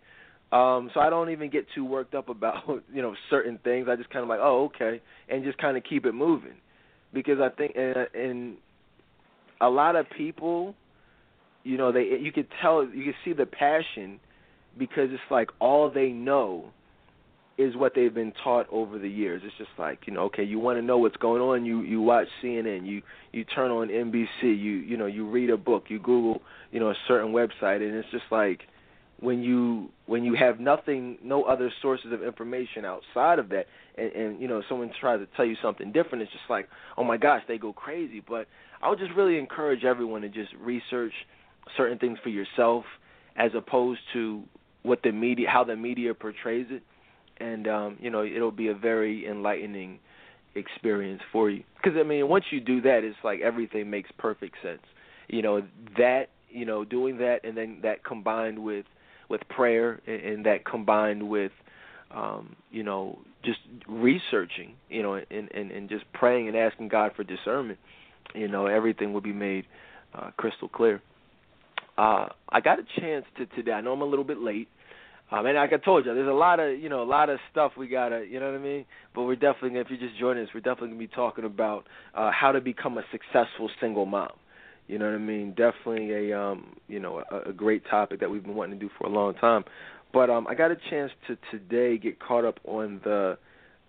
um 0.54 0.90
so 0.94 1.00
I 1.00 1.10
don't 1.10 1.30
even 1.30 1.50
get 1.50 1.66
too 1.74 1.84
worked 1.84 2.14
up 2.14 2.28
about 2.28 2.62
you 2.94 3.02
know 3.02 3.14
certain 3.30 3.58
things. 3.64 3.88
I 3.90 3.96
just 3.96 4.10
kind 4.10 4.22
of 4.22 4.28
like, 4.28 4.40
oh 4.40 4.70
okay, 4.74 5.00
and 5.28 5.44
just 5.44 5.58
kind 5.58 5.76
of 5.76 5.82
keep 5.84 6.06
it 6.06 6.12
moving 6.12 6.54
because 7.12 7.38
I 7.40 7.48
think 7.48 7.72
and, 7.76 7.96
and 8.14 8.56
a 9.60 9.68
lot 9.68 9.96
of 9.96 10.06
people, 10.16 10.74
you 11.64 11.76
know, 11.76 11.92
they 11.92 12.18
you 12.20 12.32
could 12.32 12.48
tell 12.62 12.84
you 12.84 13.04
can 13.04 13.14
see 13.24 13.32
the 13.32 13.46
passion 13.46 14.20
because 14.78 15.10
it's 15.10 15.22
like 15.30 15.50
all 15.60 15.90
they 15.90 16.08
know 16.08 16.70
is 17.56 17.76
what 17.76 17.92
they've 17.94 18.12
been 18.12 18.32
taught 18.42 18.66
over 18.70 18.98
the 18.98 19.08
years. 19.08 19.42
It's 19.44 19.56
just 19.56 19.70
like 19.78 20.00
you 20.06 20.12
know, 20.12 20.22
okay, 20.24 20.42
you 20.42 20.58
want 20.58 20.78
to 20.78 20.82
know 20.82 20.98
what's 20.98 21.16
going 21.16 21.40
on, 21.40 21.64
you 21.64 21.82
you 21.82 22.00
watch 22.00 22.26
CNN, 22.42 22.86
you 22.86 23.02
you 23.32 23.44
turn 23.44 23.70
on 23.70 23.88
NBC, 23.88 24.42
you 24.42 24.52
you 24.52 24.96
know, 24.96 25.06
you 25.06 25.28
read 25.28 25.50
a 25.50 25.56
book, 25.56 25.84
you 25.88 25.98
Google, 25.98 26.42
you 26.72 26.80
know, 26.80 26.90
a 26.90 26.96
certain 27.06 27.32
website, 27.32 27.76
and 27.76 27.94
it's 27.94 28.10
just 28.10 28.24
like 28.30 28.62
when 29.24 29.42
you 29.42 29.88
when 30.06 30.24
you 30.24 30.34
have 30.34 30.60
nothing, 30.60 31.18
no 31.22 31.44
other 31.44 31.72
sources 31.82 32.12
of 32.12 32.22
information 32.22 32.84
outside 32.84 33.38
of 33.38 33.48
that, 33.50 33.66
and, 33.96 34.12
and 34.12 34.40
you 34.40 34.48
know, 34.48 34.62
someone 34.68 34.90
tries 35.00 35.20
to 35.20 35.26
tell 35.36 35.44
you 35.44 35.56
something 35.62 35.92
different, 35.92 36.22
it's 36.22 36.32
just 36.32 36.44
like, 36.48 36.68
oh 36.98 37.04
my 37.04 37.16
gosh, 37.16 37.42
they 37.48 37.58
go 37.58 37.72
crazy. 37.72 38.22
But 38.26 38.46
I 38.82 38.90
would 38.90 38.98
just 38.98 39.12
really 39.12 39.38
encourage 39.38 39.84
everyone 39.84 40.22
to 40.22 40.28
just 40.28 40.52
research 40.60 41.12
certain 41.76 41.98
things 41.98 42.18
for 42.22 42.28
yourself, 42.28 42.84
as 43.36 43.52
opposed 43.56 44.00
to 44.12 44.42
what 44.82 45.00
the 45.02 45.12
media, 45.12 45.48
how 45.50 45.64
the 45.64 45.76
media 45.76 46.12
portrays 46.12 46.66
it 46.70 46.82
and 47.38 47.66
um, 47.68 47.96
you 48.00 48.10
know 48.10 48.24
it'll 48.24 48.50
be 48.50 48.68
a 48.68 48.74
very 48.74 49.26
enlightening 49.26 49.98
experience 50.54 51.22
for 51.32 51.50
you. 51.50 51.64
Because 51.76 51.98
I 51.98 52.04
mean, 52.04 52.28
once 52.28 52.44
you 52.50 52.60
do 52.60 52.80
that, 52.82 53.00
it's 53.02 53.16
like 53.24 53.40
everything 53.40 53.90
makes 53.90 54.10
perfect 54.18 54.56
sense. 54.62 54.82
You 55.28 55.42
know 55.42 55.62
that 55.98 56.26
you 56.48 56.64
know 56.64 56.84
doing 56.84 57.18
that, 57.18 57.40
and 57.44 57.56
then 57.56 57.78
that 57.82 58.04
combined 58.04 58.58
with 58.58 58.86
with 59.28 59.40
prayer, 59.48 60.00
and, 60.06 60.20
and 60.20 60.46
that 60.46 60.64
combined 60.64 61.28
with 61.28 61.52
um, 62.10 62.56
you 62.70 62.82
know 62.82 63.18
just 63.44 63.58
researching, 63.88 64.74
you 64.88 65.02
know, 65.02 65.14
and, 65.14 65.50
and 65.52 65.70
and 65.70 65.88
just 65.88 66.04
praying 66.12 66.48
and 66.48 66.56
asking 66.56 66.88
God 66.88 67.12
for 67.16 67.24
discernment. 67.24 67.78
You 68.34 68.48
know, 68.48 68.66
everything 68.66 69.12
will 69.12 69.20
be 69.20 69.32
made 69.32 69.64
uh, 70.14 70.30
crystal 70.36 70.68
clear. 70.68 71.02
Uh, 71.96 72.26
I 72.48 72.60
got 72.60 72.78
a 72.78 73.00
chance 73.00 73.24
to 73.36 73.46
today. 73.46 73.72
I 73.72 73.80
know 73.80 73.92
I'm 73.92 74.02
a 74.02 74.06
little 74.06 74.24
bit 74.24 74.38
late. 74.38 74.68
Um, 75.30 75.46
and 75.46 75.56
like 75.56 75.72
I 75.72 75.78
told 75.78 76.04
you, 76.04 76.14
there's 76.14 76.28
a 76.28 76.32
lot 76.32 76.60
of 76.60 76.78
you 76.78 76.88
know 76.88 77.02
a 77.02 77.04
lot 77.04 77.30
of 77.30 77.38
stuff 77.50 77.72
we 77.76 77.88
gotta 77.88 78.24
you 78.28 78.40
know 78.40 78.46
what 78.50 78.60
I 78.60 78.62
mean. 78.62 78.84
But 79.14 79.22
we're 79.22 79.36
definitely 79.36 79.78
if 79.80 79.90
you 79.90 79.96
just 79.96 80.18
join 80.18 80.38
us, 80.38 80.48
we're 80.54 80.60
definitely 80.60 80.88
gonna 80.88 80.98
be 80.98 81.06
talking 81.08 81.44
about 81.44 81.86
uh, 82.14 82.30
how 82.30 82.52
to 82.52 82.60
become 82.60 82.98
a 82.98 83.04
successful 83.10 83.70
single 83.80 84.06
mom. 84.06 84.32
You 84.86 84.98
know 84.98 85.06
what 85.06 85.14
I 85.14 85.18
mean? 85.18 85.50
Definitely 85.50 86.30
a 86.30 86.38
um, 86.38 86.76
you 86.88 87.00
know, 87.00 87.22
a, 87.30 87.50
a 87.50 87.52
great 87.52 87.82
topic 87.90 88.20
that 88.20 88.30
we've 88.30 88.42
been 88.42 88.54
wanting 88.54 88.78
to 88.78 88.86
do 88.86 88.90
for 88.98 89.06
a 89.06 89.10
long 89.10 89.34
time. 89.34 89.64
But 90.12 90.30
um, 90.30 90.46
I 90.46 90.54
got 90.54 90.70
a 90.70 90.76
chance 90.90 91.10
to 91.26 91.36
today 91.50 91.98
get 91.98 92.20
caught 92.20 92.44
up 92.44 92.60
on 92.64 93.00
the 93.02 93.38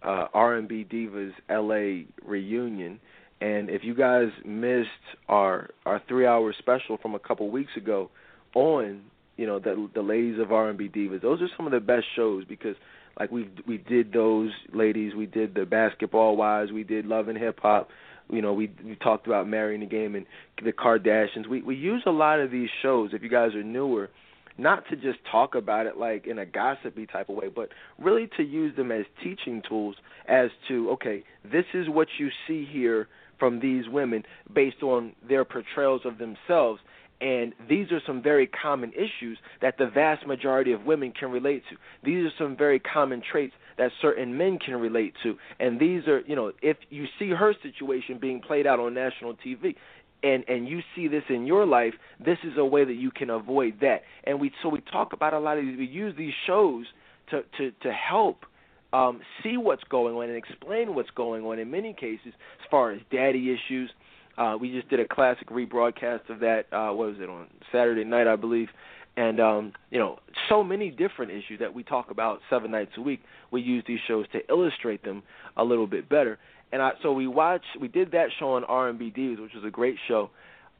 uh, 0.02 0.28
R&B 0.34 0.88
Divas 0.92 1.34
LA 1.50 2.06
reunion, 2.28 3.00
and 3.42 3.70
if 3.70 3.84
you 3.84 3.94
guys 3.94 4.30
missed 4.46 4.90
our 5.28 5.70
our 5.86 6.02
three 6.08 6.26
hour 6.26 6.54
special 6.58 6.98
from 6.98 7.14
a 7.14 7.20
couple 7.20 7.50
weeks 7.50 7.72
ago 7.76 8.10
on 8.56 9.02
you 9.38 9.46
know 9.46 9.60
the 9.60 9.90
the 9.94 10.02
ladies 10.02 10.40
of 10.40 10.52
R&B 10.52 10.90
Divas, 10.90 11.22
those 11.22 11.42
are 11.42 11.50
some 11.58 11.66
of 11.66 11.74
the 11.74 11.80
best 11.80 12.06
shows 12.16 12.46
because 12.46 12.76
like 13.20 13.32
we 13.32 13.50
we 13.68 13.78
did 13.78 14.12
those 14.14 14.52
ladies, 14.74 15.14
we 15.14 15.26
did 15.26 15.54
the 15.56 15.66
Basketball 15.66 16.36
Wives, 16.36 16.72
we 16.72 16.84
did 16.84 17.06
Love 17.06 17.28
and 17.28 17.38
Hip 17.38 17.60
Hop, 17.62 17.90
you 18.30 18.42
know 18.42 18.54
we 18.54 18.72
we 18.84 18.96
talked 18.96 19.28
about 19.28 19.48
marrying 19.48 19.82
the 19.82 19.86
game 19.86 20.16
and 20.16 20.26
the 20.64 20.72
Kardashians. 20.72 21.48
We 21.48 21.62
we 21.62 21.76
use 21.76 22.04
a 22.06 22.12
lot 22.12 22.40
of 22.40 22.52
these 22.52 22.70
shows. 22.82 23.12
If 23.14 23.24
you 23.24 23.30
guys 23.30 23.54
are 23.56 23.64
newer, 23.64 24.10
not 24.58 24.84
to 24.90 24.96
just 24.96 25.20
talk 25.32 25.56
about 25.56 25.86
it 25.86 25.98
like 25.98 26.28
in 26.28 26.40
a 26.40 26.46
gossipy 26.46 27.06
type 27.06 27.30
of 27.30 27.36
way, 27.36 27.50
but 27.54 27.70
really 28.00 28.30
to 28.38 28.44
use 28.44 28.76
them 28.76 28.92
as 28.92 29.06
teaching 29.24 29.62
tools 29.68 29.96
as 30.28 30.50
to 30.68 30.92
okay, 30.92 31.24
this 31.44 31.66
is 31.74 31.90
what 31.90 32.08
you 32.18 32.30
see 32.48 32.68
here 32.70 33.08
from 33.40 33.60
these 33.60 33.88
women 33.90 34.24
based 34.54 34.82
on 34.82 35.14
their 35.28 35.44
portrayals 35.44 36.02
of 36.06 36.18
themselves 36.18 36.80
and 37.22 37.54
these 37.70 37.92
are 37.92 38.02
some 38.06 38.22
very 38.22 38.48
common 38.48 38.92
issues 38.92 39.38
that 39.62 39.78
the 39.78 39.88
vast 39.88 40.28
majority 40.28 40.74
of 40.74 40.84
women 40.86 41.14
can 41.18 41.32
relate 41.32 41.64
to. 41.70 41.78
These 42.04 42.26
are 42.26 42.34
some 42.38 42.58
very 42.58 42.80
common 42.80 43.22
traits 43.32 43.54
that 43.78 43.92
certain 44.02 44.38
men 44.38 44.58
can 44.60 44.76
relate 44.76 45.14
to. 45.24 45.38
And 45.60 45.80
these 45.80 46.08
are, 46.08 46.22
you 46.22 46.36
know, 46.36 46.52
if 46.62 46.78
you 46.90 47.06
see 47.20 47.30
her 47.30 47.54
situation 47.62 48.18
being 48.20 48.42
played 48.42 48.68
out 48.68 48.80
on 48.80 48.94
national 48.94 49.36
TV, 49.36 49.76
and 50.24 50.44
and 50.48 50.68
you 50.68 50.82
see 50.96 51.08
this 51.08 51.24
in 51.30 51.46
your 51.46 51.66
life, 51.66 51.94
this 52.24 52.38
is 52.44 52.54
a 52.58 52.66
way 52.66 52.84
that 52.84 52.96
you 52.96 53.12
can 53.12 53.30
avoid 53.30 53.80
that. 53.82 54.02
And 54.24 54.40
we 54.40 54.52
so 54.64 54.70
we 54.70 54.82
talk 54.92 55.14
about 55.14 55.34
a 55.34 55.40
lot 55.40 55.58
of 55.58 55.66
these. 55.66 55.78
We 55.78 55.86
use 55.86 56.16
these 56.18 56.34
shows 56.48 56.86
to 57.30 57.44
to 57.58 57.72
to 57.84 57.92
help 57.92 58.46
um, 58.94 59.22
see 59.44 59.58
what's 59.58 59.84
going 59.84 60.16
on 60.16 60.30
and 60.30 60.38
explain 60.38 60.96
what's 60.96 61.10
going 61.12 61.44
on. 61.44 61.60
In 61.60 61.70
many 61.70 61.94
cases, 61.94 62.28
as 62.28 62.70
far 62.72 62.92
as 62.92 63.02
daddy 63.12 63.54
issues, 63.54 63.92
uh, 64.38 64.58
we 64.60 64.72
just 64.72 64.90
did 64.90 65.00
a 65.00 65.08
classic 65.08 65.50
rebroadcast 65.50 66.30
of 66.30 66.40
that. 66.40 66.66
Uh, 66.72 66.94
what 66.94 67.10
was 67.10 67.18
it 67.20 67.30
on 67.30 67.48
Saturday 67.72 68.04
night, 68.04 68.28
I 68.28 68.36
believe? 68.36 68.70
And 69.18 69.40
um, 69.40 69.74
you 69.92 70.00
know, 70.00 70.20
so 70.50 70.64
many 70.64 70.90
different 70.90 71.32
issues 71.32 71.60
that 71.60 71.74
we 71.74 71.84
talk 71.84 72.12
about 72.12 72.40
seven 72.50 72.72
nights 72.72 72.92
a 72.98 73.02
week. 73.02 73.22
We 73.52 73.62
use 73.62 73.84
these 73.88 74.00
shows 74.08 74.26
to 74.34 74.40
illustrate 74.50 75.04
them 75.04 75.24
a 75.56 75.64
little 75.64 75.88
bit 75.88 76.10
better. 76.10 76.38
And 76.72 76.82
I, 76.82 76.92
so 77.02 77.14
we 77.14 77.28
watched, 77.28 77.66
we 77.80 77.88
did 77.88 78.12
that 78.12 78.28
show 78.38 78.56
on 78.56 78.66
R&B 78.66 79.14
Divas, 79.16 79.42
which 79.42 79.54
was 79.54 79.64
a 79.64 79.70
great 79.70 79.96
show. 80.08 80.30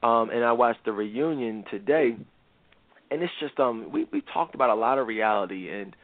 Um, 0.04 0.30
and 0.30 0.44
I 0.44 0.52
watched 0.52 0.84
the 0.84 0.92
reunion 0.92 1.64
today, 1.72 2.18
and 3.10 3.24
it's 3.24 3.34
just 3.40 3.60
um, 3.60 3.90
we 3.92 4.06
we 4.12 4.22
talked 4.34 4.54
about 4.54 4.70
a 4.70 4.76
lot 4.76 5.00
of 5.00 5.08
reality. 5.08 5.70
And 5.70 5.96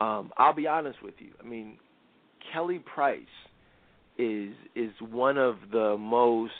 um, 0.00 0.30
I'll 0.36 0.54
be 0.54 0.66
honest 0.66 1.02
with 1.02 1.14
you, 1.18 1.30
I 1.40 1.48
mean, 1.48 1.78
Kelly 2.52 2.78
Price 2.78 3.22
is 4.18 4.52
is 4.76 4.90
one 5.00 5.38
of 5.38 5.56
the 5.72 5.96
most 5.98 6.52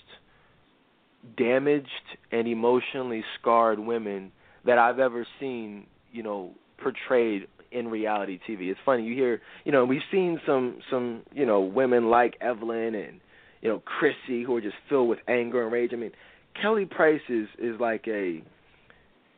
damaged 1.37 1.89
and 2.33 2.49
emotionally 2.49 3.23
scarred 3.39 3.79
women 3.79 4.33
that 4.67 4.79
I've 4.79 4.99
ever 4.99 5.27
seen, 5.41 5.87
you 6.13 6.23
know, 6.23 6.53
portrayed 6.83 7.47
in 7.71 7.89
reality 7.89 8.39
TV. 8.49 8.71
It's 8.71 8.81
funny 8.85 9.05
you 9.05 9.15
hear, 9.15 9.41
you 9.65 9.73
know, 9.73 9.85
we've 9.85 10.03
seen 10.11 10.41
some 10.47 10.79
some, 10.91 11.23
you 11.33 11.47
know, 11.47 11.61
women 11.61 12.11
like 12.11 12.37
Evelyn 12.41 12.95
and 12.95 13.21
you 13.61 13.69
know 13.69 13.83
Chrissy 13.85 14.43
who 14.43 14.57
are 14.57 14.61
just 14.61 14.77
filled 14.89 15.09
with 15.09 15.21
anger 15.29 15.63
and 15.63 15.73
rage. 15.73 15.91
I 15.93 15.97
mean, 15.97 16.13
Kelly 16.61 16.85
Price 16.85 17.23
is 17.29 17.49
is 17.59 17.81
like 17.81 18.07
a 18.07 18.43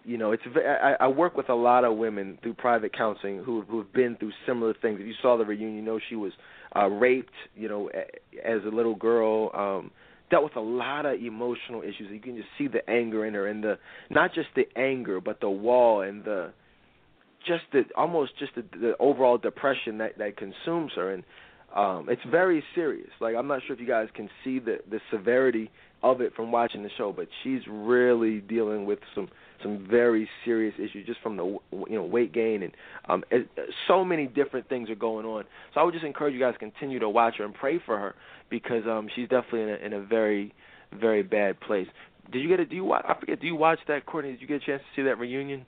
you 0.07 0.19
know, 0.19 0.33
it's 0.33 0.43
I, 0.57 0.97
I 1.01 1.09
work 1.09 1.37
with 1.37 1.49
a 1.49 1.55
lot 1.55 1.85
of 1.85 1.97
women 1.97 2.39
through 2.43 2.55
private 2.55 2.95
counseling 2.97 3.43
who 3.43 3.63
who 3.63 3.79
have 3.79 3.93
been 3.93 4.17
through 4.17 4.33
similar 4.47 4.75
things. 4.75 4.99
If 5.01 5.07
you 5.07 5.15
saw 5.23 5.39
the 5.39 5.45
reunion, 5.45 5.77
you 5.77 5.83
know 5.83 5.99
she 6.09 6.17
was 6.17 6.33
uh 6.77 6.89
raped, 6.89 7.33
you 7.55 7.69
know, 7.69 7.89
as 8.45 8.61
a 8.65 8.75
little 8.75 8.95
girl. 8.95 9.51
Um 9.55 9.91
dealt 10.31 10.45
with 10.45 10.57
a 10.57 10.61
lot 10.61 11.07
of 11.07 11.21
emotional 11.21 11.83
issues. 11.83 12.09
You 12.11 12.21
can 12.21 12.37
just 12.37 12.49
see 12.59 12.69
the 12.69 12.89
anger 12.89 13.27
in 13.27 13.35
her, 13.35 13.47
and 13.47 13.63
the 13.63 13.79
not 14.11 14.35
just 14.35 14.49
the 14.57 14.67
anger, 14.77 15.21
but 15.21 15.41
the 15.41 15.51
wall 15.51 16.03
and 16.03 16.25
the 16.25 16.53
just 17.47 17.65
the 17.73 17.83
almost 17.97 18.33
just 18.39 18.55
the, 18.55 18.65
the 18.79 18.95
overall 18.99 19.39
depression 19.39 19.99
that 19.99 20.19
that 20.19 20.37
consumes 20.37 20.93
her, 20.97 21.13
and 21.13 21.25
um, 21.75 22.07
it's 22.09 22.23
very 22.31 22.63
serious. 22.75 23.11
Like 23.21 23.37
I'm 23.37 23.47
not 23.47 23.61
sure 23.67 23.75
if 23.75 23.81
you 23.81 23.87
guys 23.87 24.09
can 24.15 24.29
see 24.43 24.59
the 24.59 24.79
the 24.91 25.01
severity 25.11 25.71
of 26.03 26.21
it 26.21 26.35
from 26.35 26.53
watching 26.53 26.83
the 26.83 26.91
show, 26.97 27.13
but 27.13 27.29
she's 27.43 27.63
really 27.69 28.41
dealing 28.41 28.85
with 28.87 28.99
some 29.15 29.29
some 29.63 29.87
very 29.91 30.29
serious 30.45 30.75
issues 30.79 31.07
just 31.07 31.21
from 31.21 31.37
the 31.37 31.45
you 31.45 31.97
know 31.97 32.05
weight 32.05 32.33
gain 32.33 32.63
and 32.63 32.73
um 33.09 33.25
it, 33.31 33.49
so 33.89 34.05
many 34.05 34.27
different 34.27 34.69
things 34.69 34.91
are 34.91 34.95
going 34.95 35.27
on. 35.27 35.45
So 35.73 35.81
I 35.81 35.85
would 35.85 35.95
just 35.95 36.05
encourage 36.05 36.35
you 36.35 36.41
guys 36.41 36.55
to 36.55 36.59
continue 36.59 36.99
to 36.99 37.09
watch 37.09 37.37
her 37.39 37.45
and 37.45 37.55
pray 37.55 37.81
for 37.85 37.99
her 37.99 38.15
because 38.51 38.85
um 38.87 39.09
she's 39.15 39.29
definitely 39.29 39.63
in 39.63 39.69
a, 39.71 39.75
in 39.87 39.93
a 39.95 40.01
very 40.01 40.53
very 40.99 41.23
bad 41.23 41.61
place. 41.61 41.87
Did 42.33 42.41
you 42.41 42.49
get 42.49 42.61
a 42.61 42.65
do 42.65 42.77
you 42.77 42.85
watch 42.85 43.05
I 43.09 43.19
forget 43.19 43.41
do 43.41 43.47
you 43.47 43.57
watch 43.57 43.79
that 43.89 44.07
Courtney? 44.07 44.33
Did 44.33 44.41
you 44.41 44.47
get 44.47 44.63
a 44.63 44.67
chance 44.67 44.83
to 44.83 45.01
see 45.01 45.05
that 45.07 45.19
reunion? 45.19 45.65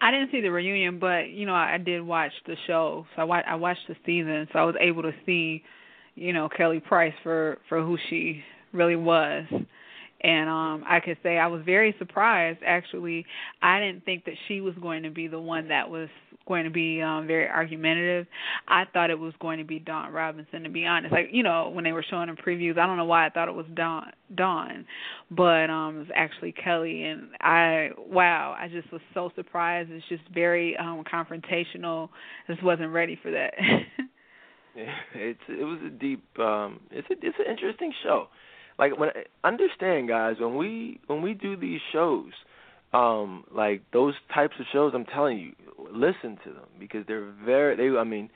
I 0.00 0.10
didn't 0.10 0.30
see 0.30 0.40
the 0.40 0.50
reunion, 0.50 0.98
but 0.98 1.30
you 1.30 1.46
know 1.46 1.54
I 1.54 1.78
did 1.78 2.02
watch 2.02 2.32
the 2.46 2.56
show. 2.66 3.06
So 3.14 3.22
I 3.22 3.24
watched, 3.24 3.48
I 3.48 3.54
watched 3.54 3.88
the 3.88 3.96
season, 4.04 4.48
so 4.52 4.58
I 4.58 4.64
was 4.64 4.74
able 4.80 5.02
to 5.02 5.12
see, 5.24 5.62
you 6.14 6.32
know, 6.32 6.48
Kelly 6.54 6.80
Price 6.80 7.14
for 7.22 7.58
for 7.68 7.82
who 7.82 7.96
she 8.10 8.42
really 8.72 8.96
was 8.96 9.44
and 10.24 10.48
um 10.48 10.84
I 10.88 11.00
could 11.00 11.18
say 11.22 11.38
I 11.38 11.46
was 11.46 11.62
very 11.64 11.94
surprised 11.98 12.60
actually. 12.66 13.26
I 13.62 13.78
didn't 13.78 14.04
think 14.04 14.24
that 14.24 14.34
she 14.48 14.60
was 14.60 14.74
going 14.80 15.02
to 15.02 15.10
be 15.10 15.28
the 15.28 15.38
one 15.38 15.68
that 15.68 15.88
was 15.90 16.08
going 16.48 16.64
to 16.64 16.70
be 16.70 17.02
um 17.02 17.26
very 17.26 17.46
argumentative. 17.46 18.26
I 18.66 18.84
thought 18.92 19.10
it 19.10 19.18
was 19.18 19.34
going 19.40 19.58
to 19.58 19.64
be 19.64 19.78
Dawn 19.78 20.12
Robinson 20.12 20.62
to 20.62 20.70
be 20.70 20.86
honest. 20.86 21.12
Like, 21.12 21.28
you 21.30 21.42
know, 21.42 21.68
when 21.68 21.84
they 21.84 21.92
were 21.92 22.04
showing 22.08 22.28
the 22.28 22.40
previews, 22.40 22.78
I 22.78 22.86
don't 22.86 22.96
know 22.96 23.04
why 23.04 23.26
I 23.26 23.30
thought 23.30 23.48
it 23.48 23.54
was 23.54 23.66
Dawn 23.74 24.12
Dawn, 24.34 24.86
but 25.30 25.68
um 25.70 25.96
it 25.96 25.98
was 26.00 26.08
actually 26.14 26.52
Kelly 26.52 27.04
and 27.04 27.28
I 27.40 27.90
wow, 27.98 28.56
I 28.58 28.68
just 28.68 28.90
was 28.90 29.02
so 29.12 29.30
surprised. 29.36 29.90
It's 29.90 30.08
just 30.08 30.22
very 30.32 30.74
um 30.78 31.04
confrontational. 31.12 32.08
I 32.48 32.52
just 32.52 32.64
wasn't 32.64 32.92
ready 32.92 33.18
for 33.22 33.30
that. 33.30 33.52
yeah, 34.74 34.94
it's 35.14 35.40
it 35.48 35.64
was 35.64 35.80
a 35.86 35.90
deep 35.90 36.24
um 36.38 36.80
it's 36.90 37.08
a 37.10 37.14
it's 37.20 37.36
an 37.38 37.50
interesting 37.50 37.92
show 38.02 38.28
like 38.78 38.98
when 38.98 39.10
understand 39.42 40.08
guys 40.08 40.36
when 40.40 40.56
we 40.56 41.00
when 41.06 41.22
we 41.22 41.34
do 41.34 41.56
these 41.56 41.80
shows 41.92 42.32
um 42.92 43.44
like 43.54 43.82
those 43.92 44.14
types 44.32 44.54
of 44.58 44.66
shows 44.72 44.92
i'm 44.94 45.04
telling 45.04 45.38
you 45.38 45.52
listen 45.92 46.38
to 46.44 46.50
them 46.50 46.66
because 46.78 47.04
they're 47.06 47.32
very 47.44 47.76
they 47.76 47.96
i 47.96 48.04
mean 48.04 48.30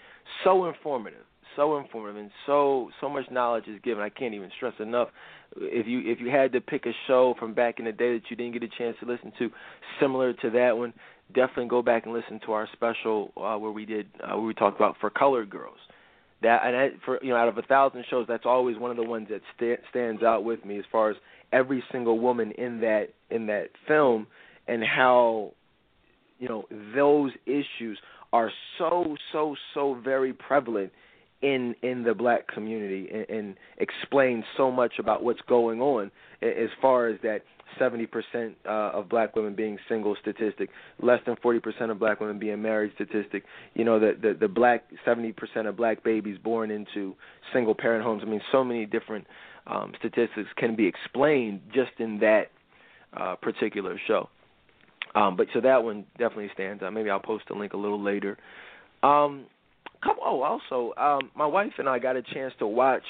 so 0.44 0.66
informative 0.66 1.24
so 1.58 1.76
informative 1.76 2.16
and 2.16 2.30
so 2.46 2.88
so 3.00 3.08
much 3.08 3.24
knowledge 3.30 3.66
is 3.66 3.80
given. 3.82 4.02
I 4.02 4.08
can't 4.08 4.32
even 4.32 4.50
stress 4.56 4.74
enough. 4.78 5.08
If 5.56 5.86
you 5.86 6.00
if 6.04 6.20
you 6.20 6.30
had 6.30 6.52
to 6.52 6.60
pick 6.60 6.86
a 6.86 6.92
show 7.06 7.34
from 7.38 7.52
back 7.52 7.80
in 7.80 7.86
the 7.86 7.92
day 7.92 8.12
that 8.14 8.22
you 8.30 8.36
didn't 8.36 8.52
get 8.52 8.62
a 8.62 8.68
chance 8.78 8.96
to 9.00 9.06
listen 9.06 9.32
to 9.40 9.50
similar 10.00 10.32
to 10.34 10.50
that 10.50 10.76
one 10.76 10.94
definitely 11.34 11.68
go 11.68 11.82
back 11.82 12.06
and 12.06 12.14
listen 12.14 12.40
to 12.46 12.52
our 12.52 12.66
special 12.72 13.32
uh 13.36 13.56
where 13.56 13.70
we 13.70 13.84
did 13.84 14.06
uh, 14.22 14.36
where 14.36 14.46
we 14.46 14.54
talked 14.54 14.76
about 14.76 14.96
for 15.00 15.10
colored 15.10 15.50
girls 15.50 15.78
that 16.42 16.60
and 16.64 16.74
that, 16.74 16.90
for 17.04 17.18
you 17.22 17.30
know 17.30 17.36
out 17.36 17.48
of 17.48 17.58
a 17.58 17.62
thousand 17.62 18.04
shows 18.10 18.26
that's 18.28 18.46
always 18.46 18.76
one 18.78 18.90
of 18.90 18.96
the 18.96 19.02
ones 19.02 19.28
that 19.30 19.40
st- 19.56 19.80
stands 19.90 20.22
out 20.22 20.44
with 20.44 20.64
me 20.64 20.78
as 20.78 20.84
far 20.90 21.10
as 21.10 21.16
every 21.52 21.82
single 21.90 22.18
woman 22.18 22.52
in 22.52 22.80
that 22.80 23.08
in 23.30 23.46
that 23.46 23.68
film 23.86 24.26
and 24.66 24.82
how 24.84 25.52
you 26.38 26.48
know 26.48 26.64
those 26.94 27.32
issues 27.46 27.98
are 28.32 28.50
so 28.78 29.16
so 29.32 29.56
so 29.74 29.98
very 30.04 30.32
prevalent 30.32 30.92
in 31.42 31.74
in 31.82 32.02
the 32.02 32.14
black 32.14 32.48
community 32.48 33.08
and, 33.12 33.28
and 33.28 33.56
explain 33.78 34.44
so 34.56 34.70
much 34.70 34.94
about 34.98 35.22
what's 35.22 35.40
going 35.48 35.80
on 35.80 36.10
as 36.42 36.70
far 36.80 37.08
as 37.08 37.18
that 37.22 37.42
70% 37.78 38.54
uh, 38.64 38.68
of 38.68 39.08
black 39.08 39.36
women 39.36 39.54
being 39.54 39.78
single 39.88 40.16
statistic, 40.20 40.70
less 41.00 41.20
than 41.26 41.36
40% 41.36 41.90
of 41.90 41.98
black 41.98 42.20
women 42.20 42.38
being 42.38 42.60
married 42.62 42.92
statistic. 42.94 43.44
You 43.74 43.84
know, 43.84 44.00
the 44.00 44.16
the, 44.20 44.34
the 44.34 44.48
black 44.48 44.84
70% 45.06 45.34
of 45.68 45.76
black 45.76 46.02
babies 46.02 46.38
born 46.42 46.70
into 46.70 47.14
single 47.52 47.74
parent 47.74 48.04
homes. 48.04 48.22
I 48.24 48.28
mean, 48.28 48.40
so 48.50 48.64
many 48.64 48.86
different 48.86 49.26
um, 49.66 49.92
statistics 49.98 50.48
can 50.56 50.76
be 50.76 50.86
explained 50.86 51.60
just 51.72 51.92
in 51.98 52.18
that 52.20 52.50
uh, 53.16 53.36
particular 53.36 54.00
show. 54.06 54.28
Um, 55.14 55.36
but 55.36 55.46
so 55.54 55.60
that 55.60 55.82
one 55.82 56.04
definitely 56.18 56.50
stands 56.54 56.82
out. 56.82 56.92
Maybe 56.92 57.10
I'll 57.10 57.20
post 57.20 57.44
a 57.50 57.54
link 57.54 57.72
a 57.72 57.76
little 57.76 58.02
later. 58.02 58.36
Um, 59.02 59.46
couple, 60.02 60.22
oh, 60.24 60.42
also, 60.42 60.92
um, 60.96 61.30
my 61.34 61.46
wife 61.46 61.72
and 61.78 61.88
I 61.88 61.98
got 61.98 62.16
a 62.16 62.22
chance 62.22 62.52
to 62.58 62.66
watch 62.66 63.04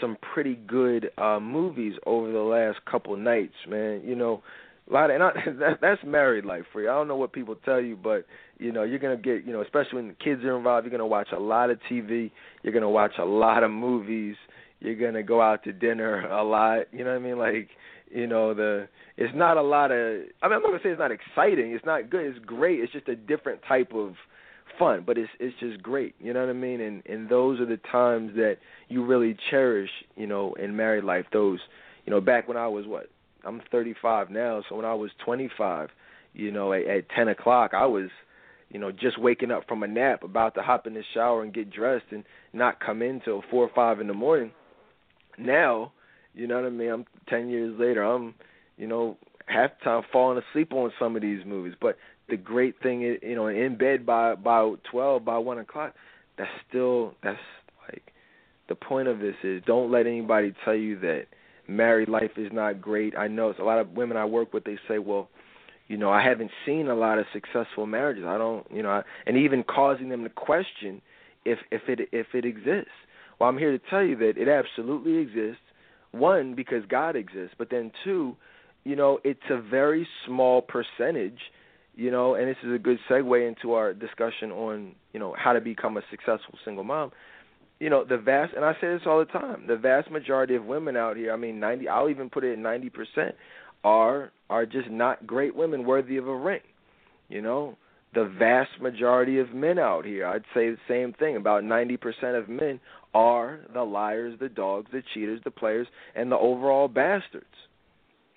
some 0.00 0.16
pretty 0.32 0.54
good 0.54 1.10
uh 1.18 1.40
movies 1.40 1.94
over 2.06 2.30
the 2.30 2.38
last 2.38 2.78
couple 2.90 3.16
nights, 3.16 3.54
man. 3.68 4.02
You 4.04 4.14
know, 4.14 4.42
a 4.88 4.92
lot 4.92 5.10
of 5.10 5.14
and 5.14 5.22
I, 5.22 5.30
that, 5.58 5.78
that's 5.80 6.00
married 6.04 6.44
life 6.44 6.64
for 6.72 6.80
you. 6.80 6.90
I 6.90 6.94
don't 6.94 7.08
know 7.08 7.16
what 7.16 7.32
people 7.32 7.56
tell 7.64 7.80
you, 7.80 7.96
but 7.96 8.26
you 8.58 8.72
know 8.72 8.82
you're 8.82 8.98
gonna 8.98 9.16
get 9.16 9.44
you 9.44 9.52
know 9.52 9.62
especially 9.62 9.96
when 9.96 10.08
the 10.08 10.14
kids 10.14 10.42
are 10.44 10.56
involved. 10.56 10.84
You're 10.84 10.92
gonna 10.92 11.06
watch 11.06 11.28
a 11.34 11.40
lot 11.40 11.70
of 11.70 11.78
TV. 11.90 12.30
You're 12.62 12.72
gonna 12.72 12.90
watch 12.90 13.12
a 13.18 13.24
lot 13.24 13.62
of 13.62 13.70
movies. 13.70 14.36
You're 14.80 14.96
gonna 14.96 15.22
go 15.22 15.40
out 15.40 15.64
to 15.64 15.72
dinner 15.72 16.28
a 16.28 16.44
lot. 16.44 16.92
You 16.92 17.04
know 17.04 17.10
what 17.10 17.20
I 17.20 17.24
mean? 17.24 17.38
Like 17.38 17.68
you 18.10 18.26
know 18.26 18.54
the 18.54 18.88
it's 19.16 19.34
not 19.34 19.56
a 19.56 19.62
lot 19.62 19.90
of 19.90 19.98
I 20.42 20.48
mean 20.48 20.56
I'm 20.56 20.62
not 20.62 20.64
gonna 20.64 20.78
say 20.82 20.90
it's 20.90 20.98
not 20.98 21.10
exciting. 21.12 21.72
It's 21.72 21.84
not 21.84 22.10
good. 22.10 22.24
It's 22.26 22.44
great. 22.44 22.80
It's 22.80 22.92
just 22.92 23.08
a 23.08 23.16
different 23.16 23.60
type 23.68 23.92
of 23.94 24.14
fun, 24.78 25.04
but 25.06 25.18
it's 25.18 25.30
it's 25.38 25.58
just 25.60 25.82
great. 25.82 26.14
You 26.18 26.32
know 26.32 26.40
what 26.40 26.50
I 26.50 26.54
mean? 26.54 26.80
And 26.80 27.02
and 27.06 27.28
those 27.28 27.60
are 27.60 27.66
the 27.66 27.78
times 27.90 28.34
that 28.36 28.58
you 28.88 29.04
really 29.04 29.36
cherish. 29.50 29.90
You 30.16 30.26
know, 30.26 30.54
in 30.54 30.76
married 30.76 31.04
life. 31.04 31.26
Those 31.32 31.60
you 32.04 32.10
know 32.12 32.20
back 32.20 32.48
when 32.48 32.56
I 32.56 32.68
was 32.68 32.86
what 32.86 33.10
I'm 33.44 33.60
35 33.70 34.30
now, 34.30 34.62
so 34.68 34.76
when 34.76 34.84
I 34.84 34.94
was 34.94 35.10
25, 35.24 35.90
you 36.34 36.50
know 36.50 36.72
at, 36.72 36.86
at 36.86 37.08
10 37.10 37.28
o'clock 37.28 37.72
I 37.74 37.86
was 37.86 38.10
you 38.70 38.78
know, 38.78 38.92
just 38.92 39.18
waking 39.18 39.50
up 39.50 39.66
from 39.66 39.82
a 39.82 39.86
nap, 39.86 40.22
about 40.22 40.54
to 40.54 40.62
hop 40.62 40.86
in 40.86 40.94
the 40.94 41.02
shower 41.14 41.42
and 41.42 41.54
get 41.54 41.70
dressed 41.70 42.06
and 42.10 42.24
not 42.52 42.80
come 42.80 43.02
in 43.02 43.20
till 43.24 43.42
four 43.50 43.64
or 43.64 43.70
five 43.74 44.00
in 44.00 44.06
the 44.06 44.14
morning. 44.14 44.52
Now, 45.38 45.92
you 46.34 46.46
know 46.46 46.56
what 46.56 46.66
I 46.66 46.70
mean? 46.70 46.90
I'm 46.90 47.06
ten 47.28 47.48
years 47.48 47.78
later, 47.78 48.02
I'm, 48.02 48.34
you 48.76 48.86
know, 48.86 49.16
half 49.46 49.70
the 49.78 49.84
time 49.84 50.02
falling 50.12 50.42
asleep 50.50 50.72
on 50.72 50.92
some 50.98 51.16
of 51.16 51.22
these 51.22 51.44
movies. 51.46 51.74
But 51.80 51.96
the 52.28 52.36
great 52.36 52.74
thing 52.82 53.02
is, 53.02 53.18
you 53.22 53.34
know, 53.34 53.46
in 53.48 53.76
bed 53.76 54.04
by 54.04 54.34
by 54.34 54.72
twelve, 54.90 55.24
by 55.24 55.38
one 55.38 55.58
o'clock, 55.58 55.94
that's 56.36 56.50
still 56.68 57.14
that's 57.22 57.38
like 57.90 58.12
the 58.68 58.74
point 58.74 59.08
of 59.08 59.18
this 59.18 59.34
is 59.42 59.62
don't 59.66 59.90
let 59.90 60.06
anybody 60.06 60.54
tell 60.64 60.74
you 60.74 60.98
that 61.00 61.26
married 61.66 62.08
life 62.08 62.32
is 62.36 62.50
not 62.52 62.80
great. 62.80 63.16
I 63.16 63.28
know 63.28 63.50
it's 63.50 63.58
a 63.58 63.64
lot 63.64 63.78
of 63.78 63.90
women 63.90 64.16
I 64.16 64.24
work 64.24 64.52
with. 64.52 64.64
They 64.64 64.78
say, 64.88 64.98
well, 64.98 65.28
you 65.86 65.96
know, 65.96 66.10
I 66.10 66.22
haven't 66.22 66.50
seen 66.66 66.88
a 66.88 66.94
lot 66.94 67.18
of 67.18 67.26
successful 67.32 67.86
marriages. 67.86 68.24
I 68.26 68.38
don't, 68.38 68.66
you 68.70 68.82
know, 68.82 68.90
I, 68.90 69.02
and 69.26 69.36
even 69.36 69.62
causing 69.62 70.08
them 70.08 70.22
to 70.24 70.30
question 70.30 71.00
if 71.44 71.58
if 71.70 71.82
it 71.88 72.08
if 72.12 72.28
it 72.34 72.44
exists. 72.44 72.90
Well, 73.38 73.48
I'm 73.48 73.58
here 73.58 73.70
to 73.70 73.84
tell 73.90 74.02
you 74.02 74.16
that 74.16 74.34
it 74.36 74.48
absolutely 74.48 75.18
exists. 75.18 75.62
One, 76.10 76.54
because 76.54 76.84
God 76.88 77.16
exists, 77.16 77.54
but 77.58 77.68
then 77.70 77.92
two, 78.02 78.34
you 78.84 78.96
know, 78.96 79.18
it's 79.24 79.40
a 79.50 79.60
very 79.60 80.08
small 80.26 80.62
percentage, 80.62 81.38
you 81.98 82.12
know, 82.12 82.36
and 82.36 82.48
this 82.48 82.56
is 82.62 82.72
a 82.72 82.78
good 82.78 82.98
segue 83.10 83.48
into 83.48 83.72
our 83.72 83.92
discussion 83.92 84.52
on, 84.52 84.94
you 85.12 85.18
know, 85.18 85.34
how 85.36 85.52
to 85.52 85.60
become 85.60 85.96
a 85.96 86.02
successful 86.10 86.56
single 86.64 86.84
mom. 86.84 87.10
You 87.80 87.90
know, 87.90 88.04
the 88.04 88.18
vast 88.18 88.54
and 88.54 88.64
I 88.64 88.74
say 88.74 88.86
this 88.86 89.02
all 89.04 89.18
the 89.18 89.24
time, 89.24 89.64
the 89.66 89.76
vast 89.76 90.08
majority 90.08 90.54
of 90.54 90.64
women 90.64 90.96
out 90.96 91.16
here, 91.16 91.32
I 91.32 91.36
mean 91.36 91.58
ninety 91.58 91.88
I'll 91.88 92.08
even 92.08 92.30
put 92.30 92.44
it 92.44 92.52
at 92.52 92.58
ninety 92.60 92.88
percent, 92.88 93.34
are 93.82 94.30
are 94.48 94.64
just 94.64 94.88
not 94.88 95.26
great 95.26 95.56
women 95.56 95.84
worthy 95.84 96.18
of 96.18 96.28
a 96.28 96.36
ring. 96.36 96.60
You 97.28 97.42
know, 97.42 97.76
the 98.14 98.32
vast 98.38 98.80
majority 98.80 99.40
of 99.40 99.52
men 99.52 99.80
out 99.80 100.04
here, 100.04 100.24
I'd 100.24 100.44
say 100.54 100.70
the 100.70 100.78
same 100.88 101.12
thing. 101.12 101.36
About 101.36 101.62
90% 101.62 101.98
of 102.38 102.48
men 102.48 102.80
are 103.12 103.60
the 103.74 103.82
liars, 103.82 104.38
the 104.40 104.48
dogs, 104.48 104.88
the 104.92 105.02
cheaters, 105.12 105.40
the 105.44 105.50
players, 105.50 105.86
and 106.14 106.32
the 106.32 106.38
overall 106.38 106.88
bastards. 106.88 107.44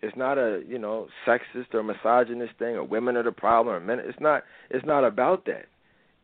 It's 0.01 0.17
not 0.17 0.37
a 0.37 0.61
you 0.67 0.79
know 0.79 1.07
sexist 1.27 1.73
or 1.73 1.83
misogynist 1.83 2.53
thing, 2.57 2.75
or 2.75 2.83
women 2.83 3.17
are 3.17 3.23
the 3.23 3.31
problem, 3.31 3.75
or 3.75 3.79
men. 3.79 3.99
It's 3.99 4.19
not. 4.19 4.43
It's 4.69 4.85
not 4.85 5.03
about 5.03 5.45
that. 5.45 5.65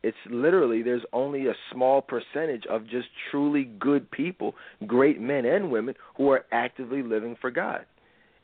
It's 0.02 0.16
literally 0.30 0.82
there's 0.82 1.04
only 1.12 1.46
a 1.46 1.54
small 1.72 2.00
percentage 2.00 2.64
of 2.70 2.84
just 2.84 3.08
truly 3.30 3.64
good 3.64 4.10
people, 4.10 4.54
great 4.86 5.20
men 5.20 5.44
and 5.44 5.70
women, 5.70 5.94
who 6.16 6.30
are 6.30 6.44
actively 6.52 7.02
living 7.02 7.36
for 7.40 7.50
God. 7.50 7.84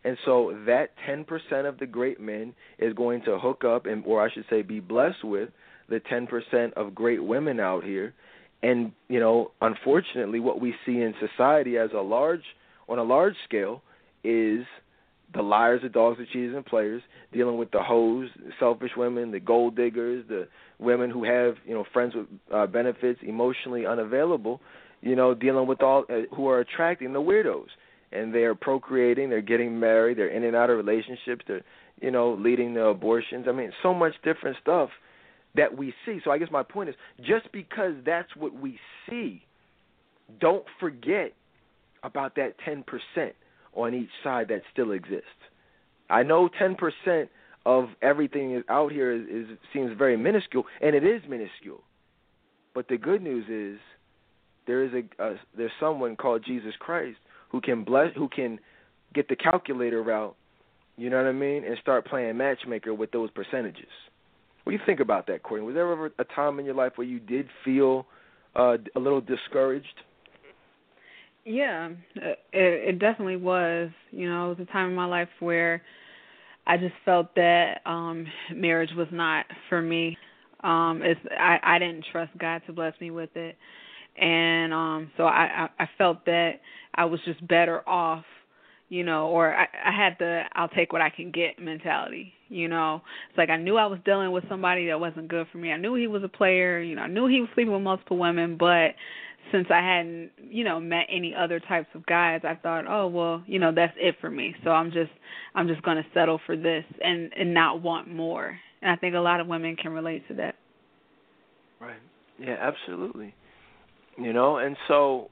And 0.05 0.19
so 0.25 0.55
that 0.67 0.91
10% 1.09 1.67
of 1.67 1.79
the 1.79 1.87
great 1.87 2.21
men 2.21 2.55
is 2.79 2.93
going 2.93 3.23
to 3.23 3.39
hook 3.39 3.65
up 3.65 3.87
and 3.87 4.05
or 4.05 4.23
I 4.23 4.31
should 4.31 4.45
say 4.51 4.63
be 4.63 4.81
blessed 4.81 5.25
with 5.25 5.49
the 5.89 6.01
10% 6.01 6.73
of 6.75 6.95
great 6.95 7.23
women 7.25 7.59
out 7.59 7.85
here. 7.85 8.13
And, 8.63 8.93
you 9.09 9.21
know, 9.21 9.53
unfortunately 9.61 10.41
what 10.41 10.61
we 10.61 10.75
see 10.85 11.01
in 11.01 11.15
society 11.21 11.79
as 11.79 11.91
a 11.95 12.01
large 12.01 12.43
on 12.89 12.99
a 12.99 13.03
large 13.03 13.37
scale 13.45 13.83
is 14.23 14.67
the 15.35 15.43
liars, 15.43 15.81
the 15.83 15.89
dogs, 15.89 16.19
the 16.19 16.27
cheaters, 16.33 16.55
and 16.55 16.65
players 16.65 17.03
dealing 17.33 17.59
with 17.59 17.71
the 17.71 17.83
hoes, 17.83 18.29
selfish 18.59 18.93
women, 18.97 19.31
the 19.31 19.41
gold 19.41 19.77
diggers, 19.77 20.25
the 20.29 20.47
women 20.79 21.11
who 21.11 21.25
have 21.25 21.55
you 21.67 21.75
know 21.75 21.85
friends 21.93 22.15
with 22.15 22.27
uh, 22.53 22.67
benefits, 22.67 23.21
emotionally 23.23 23.87
unavailable, 23.87 24.61
you 25.01 25.17
know, 25.17 25.35
dealing 25.35 25.67
with 25.67 25.83
all 25.83 26.05
uh, 26.09 26.35
who 26.35 26.49
are 26.49 26.61
attracting 26.61 27.13
the 27.13 27.21
weirdos 27.21 27.67
and 28.13 28.33
they 28.33 28.45
are 28.45 28.55
procreating, 28.55 29.29
they're 29.29 29.43
getting 29.43 29.79
married, 29.79 30.17
they're 30.19 30.29
in 30.29 30.45
and 30.45 30.57
out 30.57 30.71
of 30.71 30.77
relationships, 30.77 31.45
they're 31.47 31.63
you 32.01 32.11
know 32.11 32.35
leading 32.35 32.75
to 32.75 32.87
abortions. 32.87 33.47
I 33.49 33.53
mean, 33.53 33.73
so 33.83 33.93
much 33.93 34.13
different 34.23 34.57
stuff 34.63 34.91
that 35.57 35.77
we 35.77 35.93
see. 36.07 36.21
So 36.25 36.31
I 36.31 36.39
guess 36.39 36.49
my 36.51 36.63
point 36.63 36.89
is, 36.89 36.95
just 37.19 37.51
because 37.53 37.95
that's 38.07 38.35
what 38.37 38.55
we 38.55 38.79
see, 39.09 39.43
don't 40.41 40.65
forget 40.81 41.33
about 42.03 42.37
that 42.37 42.55
ten 42.65 42.85
percent 42.85 43.35
on 43.75 43.95
each 43.95 44.11
side 44.23 44.49
that 44.49 44.63
still 44.73 44.93
exists. 44.93 45.29
I 46.11 46.23
know 46.23 46.49
ten 46.59 46.77
percent 46.77 47.31
of 47.67 47.89
everything 48.03 48.63
out 48.69 48.93
here 48.93 49.11
is, 49.13 49.23
is 49.29 49.59
seems 49.73 49.97
very 49.97 50.17
minuscule, 50.17 50.65
and 50.81 50.95
it 50.95 51.05
is 51.05 51.23
minuscule. 51.29 51.83
But 52.75 52.89
the 52.89 52.99
good 52.99 53.23
news 53.23 53.47
is 53.49 53.81
there 54.67 54.85
is 54.85 54.93
a, 54.93 55.23
a 55.23 55.35
there's 55.57 55.71
someone 55.81 56.17
called 56.17 56.45
Jesus 56.45 56.75
Christ 56.79 57.19
who 57.51 57.61
can 57.61 57.85
bless 57.85 58.15
who 58.15 58.29
can 58.29 58.59
get 59.15 59.29
the 59.29 59.37
calculator 59.37 60.11
out, 60.13 60.35
you 60.97 61.09
know 61.09 61.19
what 61.19 61.27
I 61.27 61.33
mean, 61.33 61.65
and 61.65 61.77
start 61.81 62.07
playing 62.07 62.37
matchmaker 62.37 62.93
with 62.93 63.13
those 63.13 63.31
percentages. 63.31 63.87
What 64.65 64.73
do 64.73 64.77
you 64.77 64.85
think 64.85 65.01
about 65.01 65.27
that, 65.29 65.43
Courtney? 65.43 65.67
Was 65.67 65.75
there 65.75 65.91
ever 65.93 66.11
a 66.19 66.25
time 66.25 66.59
in 66.59 66.65
your 66.65 66.75
life 66.75 66.93
where 66.97 67.07
you 67.07 67.21
did 67.21 67.49
feel 67.65 68.07
uh, 68.57 68.77
a 68.97 68.99
little 68.99 69.21
discouraged? 69.21 69.87
Yeah, 71.45 71.91
it, 72.17 72.39
it 72.53 72.99
definitely 72.99 73.37
was. 73.37 73.91
You 74.11 74.29
know, 74.29 74.47
it 74.53 74.59
was 74.59 74.67
a 74.69 74.73
time 74.73 74.89
in 74.91 74.95
my 74.95 75.05
life 75.05 75.29
where 75.41 75.83
I 76.67 76.77
just 76.79 76.95
felt 77.05 77.35
that 77.37 77.81
um 77.87 78.27
marriage 78.55 78.91
was 78.97 79.09
not 79.13 79.47
for 79.69 79.83
me. 79.83 80.19
Um 80.63 81.03
it's 81.03 81.21
I 81.39 81.59
I 81.63 81.79
didn't 81.79 82.07
trust 82.13 82.33
God 82.39 82.63
to 82.67 82.73
bless 82.73 82.95
me 83.01 83.11
with 83.11 83.31
it. 83.37 83.57
And 84.21 84.75
um 84.75 85.11
so 85.17 85.25
I 85.25 85.69
I, 85.79 85.85
I 85.85 85.89
felt 85.99 86.25
that 86.27 86.61
I 86.95 87.07
was 87.07 87.21
just 87.25 87.47
better 87.49 87.89
off, 87.89 88.25
you 88.89 89.05
know, 89.05 89.29
or 89.29 89.55
I, 89.55 89.67
I 89.87 89.93
had 89.93 90.17
the 90.19 90.43
I'll 90.55 90.69
take 90.69 90.93
what 90.93 91.03
I 91.03 91.11
can 91.11 91.31
get 91.31 91.59
mentality, 91.59 92.33
you 92.49 92.69
know. 92.69 93.03
It's 93.29 93.39
like 93.39 93.51
I 93.51 93.57
knew 93.57 93.77
I 93.77 93.87
was 93.87 93.99
dealing 94.05 94.33
with 94.33 94.45
somebody 94.49 94.87
that 94.89 95.01
wasn't 95.01 95.29
good 95.29 95.47
for 95.51 95.59
me. 95.59 95.73
I 95.73 95.77
knew 95.77 95.95
he 95.95 96.07
was 96.07 96.23
a 96.25 96.29
player, 96.29 96.81
you 96.81 96.97
know, 96.97 97.03
I 97.03 97.09
knew 97.09 97.27
he 97.27 97.41
was 97.41 97.49
sleeping 97.55 97.73
with 97.73 97.83
multiple 97.83 98.19
women, 98.19 98.57
but 98.59 98.95
since 99.53 99.67
I 99.71 99.81
hadn't, 99.81 100.31
you 100.51 100.65
know, 100.65 100.81
met 100.81 101.07
any 101.11 101.35
other 101.35 101.61
types 101.61 101.89
of 101.95 102.05
guys, 102.07 102.41
I 102.45 102.55
thought, 102.55 102.85
oh 102.89 103.09
well, 103.09 103.43
you 103.47 103.59
know, 103.59 103.73
that's 103.75 103.95
it 103.97 104.17
for 104.21 104.31
me. 104.31 104.55
So 104.65 104.71
I'm 104.71 104.91
just 104.91 105.11
I'm 105.55 105.69
just 105.69 105.83
gonna 105.83 106.05
settle 106.13 106.41
for 106.47 106.57
this 106.57 106.85
and 107.03 107.33
and 107.37 107.55
not 107.55 107.83
want 107.83 108.09
more. 108.09 108.59
And 108.83 108.91
I 108.91 108.97
think 108.97 109.15
a 109.15 109.21
lot 109.21 109.41
of 109.41 109.47
women 109.47 109.77
can 109.77 109.93
relate 109.93 110.27
to 110.29 110.35
that. 110.35 110.57
Right. 111.81 111.97
Yeah, 112.39 112.57
absolutely. 112.61 113.35
You 114.19 114.33
know, 114.33 114.59
and 114.59 114.77
so 114.89 115.31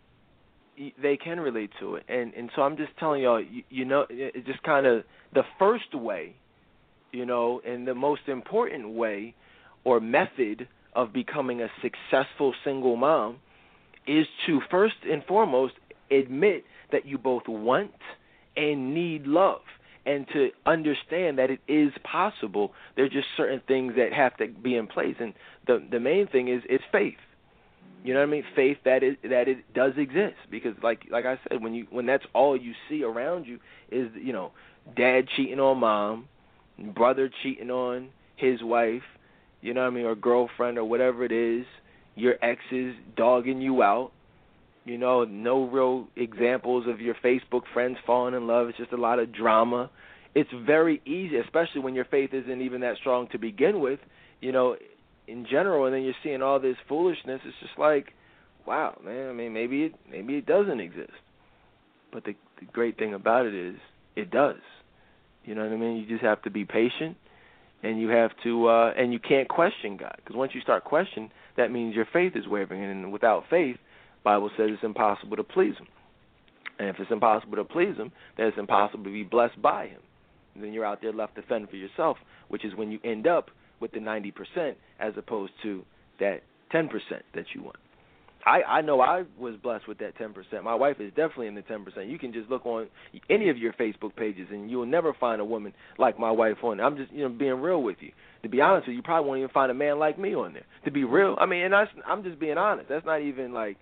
they 1.00 1.16
can 1.16 1.38
relate 1.38 1.70
to 1.80 1.96
it, 1.96 2.04
and 2.08 2.32
and 2.34 2.50
so 2.56 2.62
I'm 2.62 2.76
just 2.76 2.90
telling 2.98 3.22
y'all, 3.22 3.40
you, 3.40 3.62
you 3.68 3.84
know, 3.84 4.06
it's 4.08 4.46
just 4.46 4.62
kind 4.62 4.86
of 4.86 5.04
the 5.34 5.42
first 5.58 5.94
way, 5.94 6.34
you 7.12 7.26
know, 7.26 7.60
and 7.64 7.86
the 7.86 7.94
most 7.94 8.22
important 8.26 8.90
way 8.90 9.34
or 9.84 10.00
method 10.00 10.66
of 10.94 11.12
becoming 11.12 11.62
a 11.62 11.68
successful 11.80 12.54
single 12.64 12.96
mom 12.96 13.38
is 14.06 14.26
to 14.46 14.60
first 14.70 14.96
and 15.10 15.24
foremost 15.24 15.74
admit 16.10 16.64
that 16.90 17.06
you 17.06 17.18
both 17.18 17.48
want 17.48 17.92
and 18.56 18.94
need 18.94 19.26
love 19.26 19.60
and 20.04 20.26
to 20.32 20.50
understand 20.66 21.38
that 21.38 21.50
it 21.50 21.60
is 21.68 21.92
possible. 22.02 22.72
There's 22.96 23.12
just 23.12 23.28
certain 23.36 23.62
things 23.66 23.94
that 23.96 24.12
have 24.12 24.36
to 24.38 24.48
be 24.48 24.76
in 24.76 24.86
place, 24.86 25.16
and 25.20 25.32
the 25.66 25.82
the 25.90 26.00
main 26.00 26.26
thing 26.26 26.48
is 26.48 26.62
is 26.68 26.80
faith. 26.90 27.14
You 28.04 28.14
know 28.14 28.20
what 28.20 28.28
I 28.28 28.32
mean? 28.32 28.44
Faith 28.56 28.78
that 28.84 29.02
it 29.02 29.22
that 29.22 29.46
it 29.46 29.72
does 29.72 29.92
exist 29.96 30.36
because 30.50 30.74
like 30.82 31.02
like 31.10 31.24
I 31.24 31.38
said, 31.48 31.62
when 31.62 31.72
you 31.72 31.86
when 31.90 32.06
that's 32.06 32.24
all 32.34 32.56
you 32.56 32.72
see 32.88 33.04
around 33.04 33.46
you 33.46 33.60
is 33.90 34.08
you 34.20 34.32
know 34.32 34.50
dad 34.96 35.28
cheating 35.36 35.60
on 35.60 35.78
mom, 35.78 36.28
brother 36.94 37.30
cheating 37.42 37.70
on 37.70 38.08
his 38.34 38.60
wife, 38.62 39.02
you 39.60 39.72
know 39.72 39.82
what 39.82 39.86
I 39.86 39.90
mean, 39.90 40.04
or 40.04 40.16
girlfriend 40.16 40.78
or 40.78 40.84
whatever 40.84 41.24
it 41.24 41.30
is, 41.30 41.64
your 42.14 42.34
exes 42.42 42.94
dogging 43.16 43.60
you 43.60 43.82
out. 43.82 44.12
You 44.84 44.98
know, 44.98 45.24
no 45.24 45.64
real 45.64 46.08
examples 46.16 46.86
of 46.88 47.00
your 47.00 47.14
Facebook 47.24 47.62
friends 47.72 47.98
falling 48.04 48.34
in 48.34 48.46
love. 48.46 48.68
It's 48.68 48.78
just 48.78 48.92
a 48.92 48.96
lot 48.96 49.20
of 49.20 49.32
drama. 49.32 49.90
It's 50.34 50.50
very 50.66 51.00
easy, 51.06 51.36
especially 51.36 51.82
when 51.82 51.94
your 51.94 52.04
faith 52.06 52.30
isn't 52.32 52.60
even 52.60 52.80
that 52.80 52.96
strong 52.96 53.28
to 53.28 53.38
begin 53.38 53.80
with. 53.80 54.00
You 54.40 54.50
know, 54.50 54.76
in 55.28 55.46
general, 55.48 55.86
and 55.86 55.94
then 55.94 56.02
you're 56.02 56.14
seeing 56.22 56.42
all 56.42 56.58
this 56.58 56.76
foolishness. 56.88 57.40
It's 57.44 57.56
just 57.60 57.78
like, 57.78 58.08
wow, 58.66 58.98
man. 59.04 59.28
I 59.28 59.32
mean, 59.32 59.52
maybe 59.52 59.84
it 59.84 59.94
maybe 60.10 60.34
it 60.34 60.46
doesn't 60.46 60.80
exist, 60.80 61.12
but 62.12 62.24
the, 62.24 62.34
the 62.58 62.66
great 62.66 62.98
thing 62.98 63.14
about 63.14 63.46
it 63.46 63.54
is 63.54 63.76
it 64.16 64.30
does. 64.30 64.56
You 65.44 65.54
know 65.54 65.62
what 65.62 65.72
I 65.72 65.76
mean? 65.76 65.96
You 65.96 66.06
just 66.06 66.24
have 66.24 66.42
to 66.42 66.50
be 66.50 66.64
patient, 66.64 67.16
and 67.82 68.00
you 68.00 68.08
have 68.08 68.30
to, 68.44 68.68
uh, 68.68 68.92
and 68.96 69.12
you 69.12 69.18
can't 69.18 69.48
question 69.48 69.96
God 69.96 70.16
because 70.16 70.36
once 70.36 70.52
you 70.54 70.60
start 70.60 70.84
questioning, 70.84 71.30
that 71.56 71.70
means 71.70 71.94
your 71.94 72.06
faith 72.12 72.32
is 72.36 72.46
wavering, 72.46 72.82
and 72.84 73.12
without 73.12 73.44
faith, 73.50 73.76
Bible 74.24 74.50
says 74.56 74.70
it's 74.72 74.84
impossible 74.84 75.36
to 75.36 75.44
please 75.44 75.76
Him. 75.76 75.88
And 76.78 76.88
if 76.88 76.98
it's 76.98 77.10
impossible 77.10 77.56
to 77.56 77.64
please 77.64 77.96
him, 77.96 78.10
then 78.36 78.46
it's 78.46 78.58
impossible 78.58 79.04
to 79.04 79.10
be 79.10 79.22
blessed 79.22 79.60
by 79.62 79.86
him. 79.86 80.00
And 80.54 80.64
then 80.64 80.72
you're 80.72 80.84
out 80.84 81.00
there 81.00 81.12
left 81.12 81.36
to 81.36 81.42
fend 81.42 81.70
for 81.70 81.76
yourself, 81.76 82.16
which 82.48 82.64
is 82.64 82.74
when 82.74 82.90
you 82.90 82.98
end 83.04 83.26
up 83.26 83.50
with 83.78 83.92
the 83.92 84.00
90% 84.00 84.74
as 84.98 85.12
opposed 85.16 85.52
to 85.62 85.84
that 86.18 86.42
10% 86.72 86.90
that 87.34 87.44
you 87.54 87.62
want. 87.62 87.76
I 88.44 88.62
I 88.62 88.80
know 88.80 89.00
I 89.00 89.24
was 89.38 89.54
blessed 89.62 89.86
with 89.88 89.98
that 89.98 90.16
10%. 90.18 90.62
My 90.62 90.74
wife 90.74 90.96
is 91.00 91.10
definitely 91.10 91.48
in 91.48 91.54
the 91.54 91.62
10%. 91.62 92.10
You 92.10 92.18
can 92.18 92.32
just 92.32 92.50
look 92.50 92.66
on 92.66 92.88
any 93.30 93.48
of 93.48 93.58
your 93.58 93.72
Facebook 93.74 94.16
pages 94.16 94.48
and 94.50 94.70
you'll 94.70 94.86
never 94.86 95.14
find 95.18 95.40
a 95.40 95.44
woman 95.44 95.72
like 95.98 96.18
my 96.18 96.30
wife 96.30 96.56
on 96.62 96.78
there. 96.78 96.86
I'm 96.86 96.96
just, 96.96 97.12
you 97.12 97.22
know, 97.22 97.28
being 97.28 97.60
real 97.60 97.82
with 97.82 97.98
you. 98.00 98.12
To 98.42 98.48
be 98.48 98.60
honest 98.60 98.86
with 98.86 98.92
you, 98.92 98.96
you 98.96 99.02
probably 99.02 99.28
won't 99.28 99.38
even 99.38 99.50
find 99.50 99.70
a 99.70 99.74
man 99.74 99.98
like 99.98 100.18
me 100.18 100.34
on 100.34 100.52
there. 100.52 100.66
To 100.84 100.90
be 100.90 101.04
real, 101.04 101.36
I 101.40 101.46
mean, 101.46 101.62
and 101.62 101.72
that's 101.72 101.90
I'm 102.06 102.24
just 102.24 102.40
being 102.40 102.58
honest. 102.58 102.88
That's 102.88 103.06
not 103.06 103.20
even 103.20 103.52
like, 103.52 103.76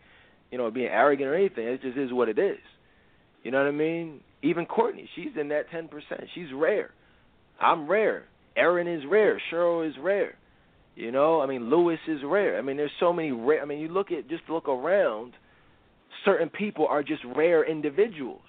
you 0.51 0.59
know, 0.59 0.71
being 0.71 0.89
arrogant 0.89 1.29
or 1.29 1.35
anything. 1.35 1.67
It 1.67 1.83
just 1.83 1.97
is 1.97 2.13
what 2.13 2.29
it 2.29 2.39
is. 2.39 2.59
You 3.43 3.51
know 3.51 3.59
what 3.59 3.69
I 3.69 3.73
mean? 3.73 4.21
Even 4.43 4.67
Courtney, 4.67 5.09
she's 5.15 5.33
in 5.39 5.49
that 5.49 5.71
10%. 5.71 5.89
She's 6.35 6.53
rare. 6.55 6.91
I'm 7.61 7.89
rare. 7.89 8.25
Erin 8.57 8.89
is 8.89 9.03
rare. 9.09 9.41
Cheryl 9.53 9.89
is 9.89 9.95
rare. 10.01 10.35
You 10.97 11.13
know, 11.13 11.41
I 11.41 11.47
mean, 11.47 11.71
Lewis 11.71 12.01
is 12.09 12.21
rare. 12.25 12.59
I 12.59 12.63
mean, 12.63 12.77
there's 12.77 12.91
so 13.01 13.13
many 13.13 13.33
rare. 13.33 13.63
I 13.63 13.65
mean, 13.65 13.79
you 13.79 13.89
look 13.89 14.13
at 14.13 14.29
just 14.29 14.43
look 14.49 14.69
around. 14.69 15.35
Certain 16.25 16.51
people 16.51 16.87
are 16.87 17.03
just 17.03 17.23
rare 17.35 17.65
individuals, 17.65 18.43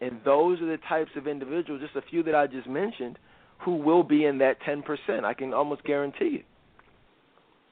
and 0.00 0.20
those 0.24 0.60
are 0.60 0.66
the 0.66 0.78
types 0.88 1.10
of 1.16 1.26
individuals. 1.26 1.80
Just 1.82 1.96
a 1.96 2.08
few 2.08 2.22
that 2.24 2.34
I 2.34 2.46
just 2.46 2.68
mentioned, 2.68 3.18
who 3.58 3.76
will 3.76 4.04
be 4.04 4.24
in 4.24 4.38
that 4.38 4.60
10%. 4.62 5.24
I 5.24 5.34
can 5.34 5.52
almost 5.52 5.82
guarantee 5.84 6.40
it. 6.40 6.44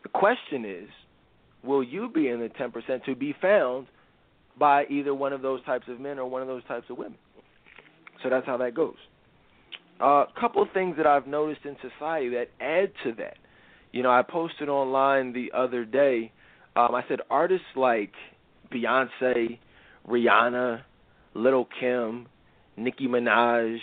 The 0.02 0.08
question 0.08 0.64
is, 0.64 0.88
will 1.62 1.82
you 1.82 2.08
be 2.08 2.28
in 2.28 2.40
the 2.40 2.48
10% 2.48 3.04
to 3.04 3.14
be 3.14 3.34
found 3.40 3.86
by 4.58 4.86
either 4.86 5.14
one 5.14 5.32
of 5.32 5.42
those 5.42 5.62
types 5.64 5.86
of 5.88 6.00
men 6.00 6.18
or 6.18 6.28
one 6.28 6.42
of 6.42 6.48
those 6.48 6.64
types 6.64 6.86
of 6.90 6.98
women? 6.98 7.18
So 8.22 8.30
that's 8.30 8.46
how 8.46 8.56
that 8.56 8.74
goes. 8.74 8.96
A 10.00 10.04
uh, 10.04 10.26
couple 10.38 10.62
of 10.62 10.68
things 10.74 10.96
that 10.98 11.06
I've 11.06 11.26
noticed 11.26 11.64
in 11.64 11.76
society 11.80 12.28
that 12.30 12.48
add 12.60 12.92
to 13.04 13.12
that. 13.14 13.38
You 13.92 14.02
know, 14.02 14.10
I 14.10 14.22
posted 14.22 14.68
online 14.68 15.32
the 15.32 15.52
other 15.56 15.84
day. 15.84 16.32
Um, 16.74 16.94
I 16.94 17.02
said 17.08 17.20
artists 17.30 17.66
like 17.76 18.12
Beyonce, 18.70 19.58
Rihanna, 20.06 20.82
Lil' 21.34 21.66
Kim, 21.80 22.26
Nicki 22.76 23.06
Minaj, 23.06 23.78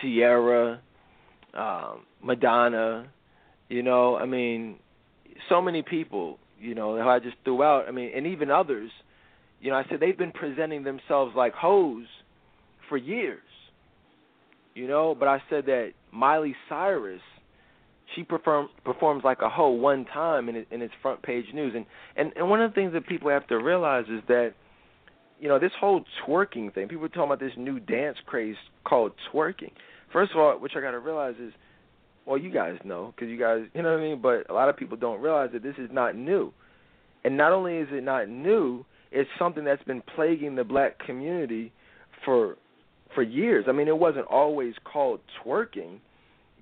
Ciara, 0.00 0.80
um, 1.54 2.02
Madonna. 2.22 3.08
You 3.70 3.82
know, 3.82 4.16
I 4.16 4.26
mean, 4.26 4.76
so 5.48 5.62
many 5.62 5.82
people. 5.82 6.38
You 6.60 6.74
know, 6.74 7.00
I 7.00 7.18
just 7.18 7.36
threw 7.44 7.62
out. 7.62 7.86
I 7.88 7.92
mean, 7.92 8.10
and 8.14 8.26
even 8.26 8.50
others. 8.50 8.90
You 9.62 9.70
know, 9.70 9.76
I 9.76 9.84
said 9.88 10.00
they've 10.00 10.16
been 10.16 10.32
presenting 10.32 10.84
themselves 10.84 11.34
like 11.34 11.54
hoes 11.54 12.06
for 12.90 12.98
years 12.98 13.40
you 14.74 14.86
know. 14.86 15.14
But 15.18 15.28
I 15.28 15.42
said 15.50 15.66
that 15.66 15.92
Miley 16.12 16.54
Cyrus, 16.68 17.20
she 18.14 18.22
perform, 18.22 18.68
performs 18.84 19.22
like 19.24 19.38
a 19.42 19.48
hoe 19.48 19.70
one 19.70 20.04
time 20.06 20.48
in, 20.48 20.66
in 20.70 20.82
its 20.82 20.94
front 21.02 21.22
page 21.22 21.46
news, 21.54 21.74
and, 21.76 21.86
and 22.16 22.32
and 22.36 22.50
one 22.50 22.60
of 22.60 22.70
the 22.70 22.74
things 22.74 22.92
that 22.92 23.06
people 23.06 23.30
have 23.30 23.46
to 23.48 23.56
realize 23.56 24.04
is 24.08 24.22
that, 24.28 24.54
you 25.38 25.48
know, 25.48 25.58
this 25.58 25.72
whole 25.78 26.04
twerking 26.26 26.74
thing. 26.74 26.88
People 26.88 27.04
are 27.04 27.08
talking 27.08 27.24
about 27.24 27.40
this 27.40 27.52
new 27.56 27.80
dance 27.80 28.18
craze 28.26 28.56
called 28.84 29.12
twerking. 29.32 29.72
First 30.12 30.32
of 30.32 30.38
all, 30.38 30.58
which 30.58 30.72
I 30.76 30.80
got 30.80 30.90
to 30.90 30.98
realize 30.98 31.36
is, 31.40 31.52
well, 32.26 32.36
you 32.36 32.50
guys 32.50 32.76
know 32.84 33.12
because 33.14 33.30
you 33.30 33.38
guys, 33.38 33.64
you 33.74 33.82
know 33.82 33.92
what 33.92 34.00
I 34.00 34.02
mean. 34.02 34.20
But 34.20 34.50
a 34.50 34.52
lot 34.52 34.68
of 34.68 34.76
people 34.76 34.96
don't 34.96 35.20
realize 35.20 35.50
that 35.52 35.62
this 35.62 35.76
is 35.78 35.88
not 35.92 36.16
new, 36.16 36.52
and 37.24 37.36
not 37.36 37.52
only 37.52 37.76
is 37.76 37.88
it 37.90 38.02
not 38.02 38.28
new, 38.28 38.84
it's 39.12 39.30
something 39.38 39.64
that's 39.64 39.82
been 39.84 40.02
plaguing 40.14 40.56
the 40.56 40.64
black 40.64 40.98
community 40.98 41.72
for 42.24 42.56
for 43.14 43.22
years. 43.22 43.66
I 43.68 43.72
mean, 43.72 43.88
it 43.88 43.98
wasn't 43.98 44.26
always 44.26 44.74
called 44.84 45.20
twerking, 45.44 45.98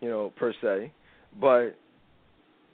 you 0.00 0.08
know, 0.08 0.32
per 0.36 0.52
se, 0.60 0.92
but 1.40 1.76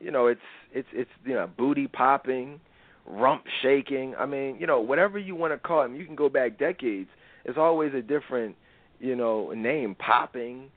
you 0.00 0.10
know, 0.10 0.26
it's 0.26 0.40
it's 0.72 0.88
it's 0.92 1.10
you 1.24 1.34
know, 1.34 1.48
booty 1.56 1.87
popping, 1.87 2.60
rump 3.06 3.44
shaking. 3.62 4.14
I 4.18 4.26
mean, 4.26 4.56
you 4.58 4.66
know, 4.66 4.80
whatever 4.80 5.18
you 5.18 5.34
want 5.34 5.52
to 5.52 5.58
call 5.58 5.82
it. 5.82 5.84
I 5.84 5.88
mean, 5.88 6.00
you 6.00 6.06
can 6.06 6.16
go 6.16 6.28
back 6.28 6.58
decades. 6.58 7.08
It's 7.44 7.58
always 7.58 7.92
a 7.94 8.02
different, 8.02 8.56
you 9.00 9.16
know, 9.16 9.52
name. 9.52 9.94
Popping, 9.94 10.70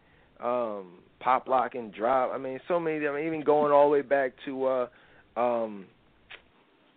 um, 0.43 0.99
pop 1.19 1.47
lock 1.47 1.75
and 1.75 1.93
drop. 1.93 2.31
I 2.33 2.37
mean, 2.37 2.59
so 2.67 2.79
many. 2.79 3.05
I 3.07 3.13
mean, 3.13 3.27
even 3.27 3.43
going 3.43 3.71
all 3.71 3.85
the 3.85 3.91
way 3.91 4.01
back 4.01 4.33
to 4.45 4.65
uh, 4.65 4.87
um, 5.35 5.85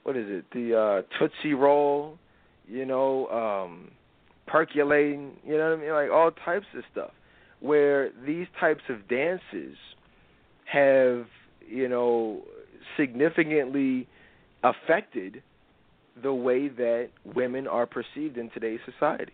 what 0.02 0.16
is 0.16 0.26
it? 0.28 0.44
The 0.52 0.76
uh, 0.78 1.18
Tootsie 1.18 1.54
Roll. 1.54 2.18
You 2.68 2.86
know, 2.86 3.26
um, 3.28 3.90
percolating, 4.50 5.32
you 5.44 5.56
know 5.56 5.70
what 5.70 5.78
I 5.78 5.82
mean? 5.82 5.92
Like 5.92 6.10
all 6.10 6.30
types 6.30 6.66
of 6.76 6.82
stuff. 6.92 7.10
Where 7.60 8.10
these 8.26 8.46
types 8.58 8.82
of 8.88 9.06
dances 9.06 9.76
have, 10.64 11.26
you 11.68 11.88
know, 11.88 12.42
significantly 12.96 14.08
affected 14.64 15.42
the 16.22 16.32
way 16.32 16.68
that 16.68 17.10
women 17.24 17.66
are 17.66 17.86
perceived 17.86 18.38
in 18.38 18.50
today's 18.50 18.80
society. 18.90 19.32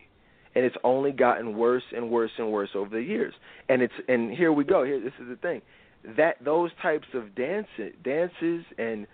And 0.55 0.65
it's 0.65 0.77
only 0.85 1.13
gotten 1.13 1.57
worse 1.57 1.83
and 1.95 2.11
worse 2.11 2.31
and 2.39 2.51
worse 2.51 2.71
over 2.75 2.91
the 2.91 3.03
years. 3.03 3.35
And 3.69 3.83
it's 3.83 3.95
and 4.09 4.31
here 4.31 4.53
we 4.53 4.65
go. 4.65 4.85
Here 4.85 5.01
this 5.01 5.13
is 5.21 5.29
the 5.29 5.37
thing. 5.37 5.63
That 6.17 6.37
those 6.45 6.71
types 6.81 7.07
of 7.15 7.35
dance 7.35 7.67
dances 8.03 8.65
and 8.79 9.07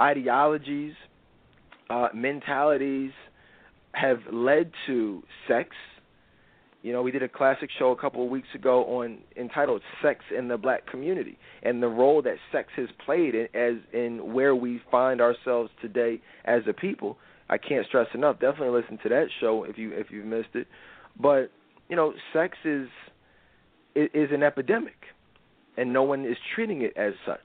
ideologies, 0.00 0.94
uh, 1.88 2.08
mentalities, 2.12 3.12
have 3.92 4.20
led 4.32 4.72
to 4.86 5.22
sex. 5.48 5.70
You 6.82 6.92
know, 6.92 7.02
we 7.02 7.10
did 7.10 7.22
a 7.22 7.28
classic 7.28 7.68
show 7.78 7.90
a 7.90 7.96
couple 7.96 8.24
of 8.24 8.30
weeks 8.30 8.48
ago 8.54 8.84
on 8.84 9.18
entitled 9.36 9.82
"Sex 10.02 10.24
in 10.36 10.48
the 10.48 10.56
Black 10.56 10.86
Community" 10.86 11.38
and 11.62 11.82
the 11.82 11.88
role 11.88 12.22
that 12.22 12.36
sex 12.50 12.68
has 12.76 12.88
played 13.04 13.34
in, 13.34 13.48
as 13.54 13.74
in 13.92 14.32
where 14.32 14.54
we 14.54 14.80
find 14.90 15.20
ourselves 15.20 15.70
today 15.82 16.20
as 16.44 16.62
a 16.68 16.72
people. 16.72 17.18
I 17.50 17.58
can't 17.58 17.84
stress 17.86 18.06
enough. 18.14 18.38
Definitely 18.40 18.80
listen 18.80 18.98
to 19.02 19.08
that 19.10 19.26
show 19.40 19.64
if 19.64 19.76
you 19.76 19.92
if 19.92 20.10
you've 20.10 20.24
missed 20.24 20.54
it. 20.54 20.68
But 21.20 21.50
you 21.88 21.96
know, 21.96 22.14
sex 22.32 22.56
is 22.64 22.88
is 23.94 24.30
an 24.32 24.42
epidemic, 24.42 24.96
and 25.76 25.92
no 25.92 26.04
one 26.04 26.24
is 26.24 26.36
treating 26.54 26.82
it 26.82 26.96
as 26.96 27.12
such. 27.26 27.38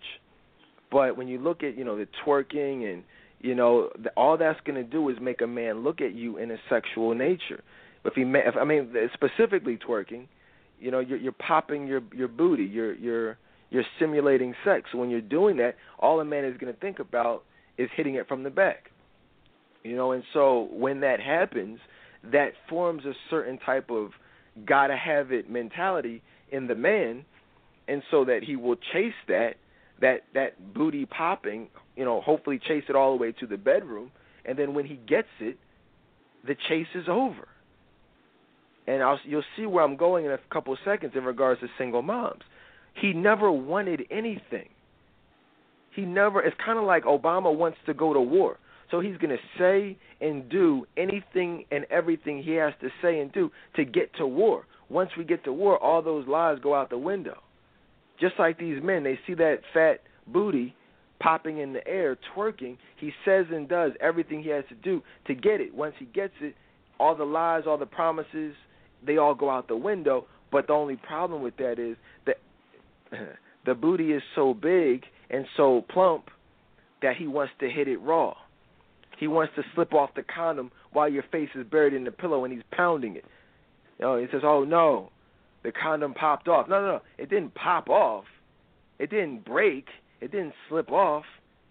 But 0.91 1.17
when 1.17 1.27
you 1.27 1.39
look 1.39 1.63
at 1.63 1.77
you 1.77 1.83
know 1.83 1.97
the 1.97 2.07
twerking 2.25 2.89
and 2.89 3.03
you 3.45 3.53
know, 3.53 3.89
all 4.17 4.37
that's 4.37 4.59
going 4.65 4.75
to 4.75 4.83
do 4.83 5.07
is 5.09 5.17
make 5.21 5.41
a 5.41 5.47
man 5.47 5.83
look 5.83 6.01
at 6.01 6.15
you 6.15 6.37
in 6.37 6.49
a 6.49 6.57
sexual 6.67 7.13
nature. 7.13 7.63
If 8.03 8.15
he, 8.15 8.23
if, 8.23 8.55
I 8.59 8.63
mean, 8.63 8.91
specifically 9.13 9.77
twerking, 9.77 10.27
you 10.79 10.89
know, 10.89 10.99
you're, 10.99 11.19
you're 11.19 11.31
popping 11.31 11.85
your 11.85 12.01
your 12.13 12.27
booty, 12.27 12.63
you're 12.63 12.95
you're 12.95 13.37
you're 13.69 13.83
simulating 13.99 14.55
sex. 14.65 14.89
When 14.93 15.11
you're 15.11 15.21
doing 15.21 15.57
that, 15.57 15.75
all 15.99 16.19
a 16.19 16.25
man 16.25 16.43
is 16.43 16.57
going 16.57 16.73
to 16.73 16.79
think 16.79 16.97
about 16.97 17.43
is 17.77 17.87
hitting 17.95 18.15
it 18.15 18.27
from 18.27 18.41
the 18.41 18.49
back. 18.49 18.89
You 19.83 19.95
know, 19.95 20.11
and 20.11 20.23
so 20.33 20.67
when 20.71 21.01
that 21.01 21.19
happens, 21.19 21.77
that 22.31 22.53
forms 22.67 23.05
a 23.05 23.13
certain 23.29 23.59
type 23.59 23.91
of 23.91 24.09
gotta 24.65 24.97
have 24.97 25.31
it 25.31 25.51
mentality 25.51 26.23
in 26.51 26.65
the 26.65 26.75
man, 26.75 27.25
and 27.87 28.01
so 28.09 28.25
that 28.25 28.39
he 28.43 28.55
will 28.55 28.77
chase 28.91 29.13
that 29.27 29.55
that 30.01 30.21
that 30.33 30.73
booty 30.73 31.05
popping, 31.05 31.67
you 31.95 32.05
know, 32.05 32.21
hopefully 32.21 32.59
chase 32.59 32.83
it 32.89 32.95
all 32.95 33.15
the 33.15 33.21
way 33.21 33.31
to 33.33 33.47
the 33.47 33.57
bedroom, 33.57 34.11
and 34.45 34.57
then 34.57 34.73
when 34.73 34.85
he 34.85 34.95
gets 34.95 35.27
it, 35.39 35.57
the 36.45 36.55
chase 36.69 36.87
is 36.93 37.05
over. 37.09 37.47
And 38.87 39.01
I'll, 39.01 39.19
you'll 39.23 39.43
see 39.57 39.65
where 39.65 39.83
I'm 39.83 39.97
going 39.97 40.25
in 40.25 40.31
a 40.31 40.39
couple 40.51 40.73
of 40.73 40.79
seconds 40.85 41.13
in 41.15 41.23
regards 41.23 41.61
to 41.61 41.67
single 41.77 42.01
moms. 42.01 42.43
He 43.01 43.13
never 43.13 43.51
wanted 43.51 44.03
anything. 44.11 44.69
He 45.95 46.03
never. 46.03 46.41
It's 46.41 46.55
kind 46.63 46.77
of 46.77 46.85
like 46.85 47.05
Obama 47.05 47.55
wants 47.55 47.77
to 47.87 47.93
go 47.93 48.13
to 48.13 48.21
war, 48.21 48.57
so 48.91 48.99
he's 48.99 49.17
going 49.17 49.35
to 49.35 49.59
say 49.59 49.97
and 50.21 50.49
do 50.49 50.85
anything 50.97 51.65
and 51.71 51.85
everything 51.89 52.43
he 52.43 52.51
has 52.51 52.73
to 52.81 52.89
say 53.01 53.19
and 53.19 53.31
do 53.31 53.49
to 53.75 53.85
get 53.85 54.13
to 54.17 54.27
war. 54.27 54.65
Once 54.89 55.09
we 55.17 55.23
get 55.23 55.43
to 55.45 55.53
war, 55.53 55.81
all 55.81 56.01
those 56.01 56.27
lies 56.27 56.59
go 56.61 56.75
out 56.75 56.89
the 56.89 56.97
window. 56.97 57.41
Just 58.19 58.35
like 58.37 58.59
these 58.59 58.81
men, 58.83 59.03
they 59.03 59.19
see 59.25 59.33
that 59.33 59.61
fat 59.73 60.01
booty 60.27 60.75
popping 61.25 61.57
in 61.57 61.73
the 61.73 61.85
air, 61.87 62.15
twerking. 62.35 62.77
He 62.97 63.11
says 63.25 63.47
and 63.51 63.67
does 63.67 63.93
everything 63.99 64.43
he 64.43 64.49
has 64.49 64.63
to 64.69 64.75
do 64.75 65.01
to 65.25 65.33
get 65.33 65.59
it. 65.59 65.73
Once 65.73 65.95
he 65.97 66.05
gets 66.05 66.33
it, 66.39 66.53
all 66.99 67.15
the 67.15 67.23
lies, 67.23 67.63
all 67.65 67.79
the 67.79 67.87
promises, 67.87 68.53
they 69.05 69.17
all 69.17 69.33
go 69.33 69.49
out 69.49 69.67
the 69.67 69.75
window. 69.75 70.27
But 70.51 70.67
the 70.67 70.73
only 70.73 70.97
problem 70.97 71.41
with 71.41 71.57
that 71.57 71.79
is 71.79 71.97
that 72.27 72.35
the 73.65 73.73
booty 73.73 74.11
is 74.11 74.21
so 74.35 74.53
big 74.53 75.03
and 75.31 75.45
so 75.57 75.83
plump 75.89 76.25
that 77.01 77.15
he 77.17 77.25
wants 77.25 77.53
to 77.59 77.69
hit 77.69 77.87
it 77.87 77.97
raw. 77.97 78.35
He 79.19 79.27
wants 79.27 79.53
to 79.55 79.63
slip 79.73 79.95
off 79.95 80.11
the 80.15 80.23
condom 80.23 80.71
while 80.93 81.09
your 81.09 81.23
face 81.31 81.49
is 81.55 81.65
buried 81.65 81.93
in 81.95 82.03
the 82.03 82.11
pillow 82.11 82.43
and 82.43 82.53
he's 82.53 82.63
pounding 82.71 83.15
it. 83.15 83.25
You 83.97 84.05
know, 84.05 84.17
he 84.19 84.27
says, 84.31 84.41
"Oh 84.43 84.63
no, 84.63 85.09
the 85.63 85.71
condom 85.71 86.13
popped 86.13 86.47
off. 86.47 86.69
No, 86.69 86.79
no, 86.81 86.87
no. 86.87 87.01
It 87.17 87.29
didn't 87.31 87.55
pop 87.55 87.89
off. 87.89 88.25
It 88.99 89.09
didn't 89.09 89.43
break. 89.45 89.87
It 90.21 90.31
didn't 90.31 90.53
slip 90.69 90.91
off. 90.91 91.25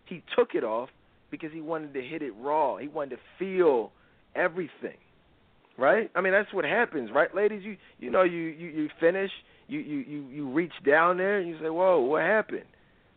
He 0.07 0.23
took 0.37 0.55
it 0.55 0.65
off 0.65 0.91
because 1.31 1.51
he 1.53 1.61
wanted 1.61 1.95
to 1.95 2.03
hit 2.03 2.23
it 2.23 2.33
raw. 2.39 2.77
He 2.77 2.89
wanted 2.89 3.17
to 3.17 3.23
feel 3.39 3.91
everything. 4.35 4.99
right? 5.79 6.11
I 6.15 6.21
mean, 6.21 6.33
that's 6.33 6.53
what 6.53 6.65
happens, 6.65 7.11
right, 7.15 7.35
ladies? 7.35 7.63
You 7.65 7.77
you 7.99 8.11
know 8.11 8.23
you 8.23 8.39
you 8.41 8.69
you 8.69 8.89
finish, 9.01 9.31
you 9.67 9.81
you 9.81 9.99
you 9.99 10.27
you 10.31 10.51
reach 10.51 10.73
down 10.87 11.17
there 11.17 11.39
and 11.39 11.49
you 11.49 11.57
say, 11.61 11.69
"Whoa, 11.71 12.01
what 12.01 12.23
happened?" 12.23 12.65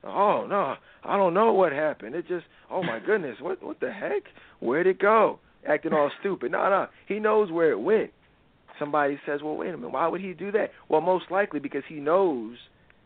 Oh 0.04 0.46
no, 0.48 0.76
I 1.04 1.18
don't 1.18 1.34
know 1.34 1.54
what 1.54 1.72
happened. 1.72 2.16
It 2.16 2.28
just, 2.28 2.46
oh 2.72 2.82
my 2.84 3.00
goodness, 3.06 3.38
what 3.42 3.62
what 3.64 3.80
the 3.80 3.92
heck? 3.92 4.24
Where'd 4.60 4.88
it 4.88 5.00
go? 5.00 5.40
Acting 5.68 5.94
all 5.94 6.10
stupid. 6.20 6.52
No, 6.52 6.70
no, 6.70 6.88
he 7.08 7.20
knows 7.20 7.52
where 7.52 7.72
it 7.72 7.80
went. 7.80 8.12
Somebody 8.80 9.20
says, 9.26 9.42
well, 9.44 9.56
wait 9.58 9.74
a 9.74 9.78
minute, 9.78 9.92
why 9.92 10.08
would 10.08 10.22
he 10.22 10.34
do 10.34 10.52
that? 10.52 10.70
Well, 10.88 11.02
most 11.02 11.26
likely 11.32 11.60
because 11.60 11.82
he 11.90 11.96
knows 11.96 12.58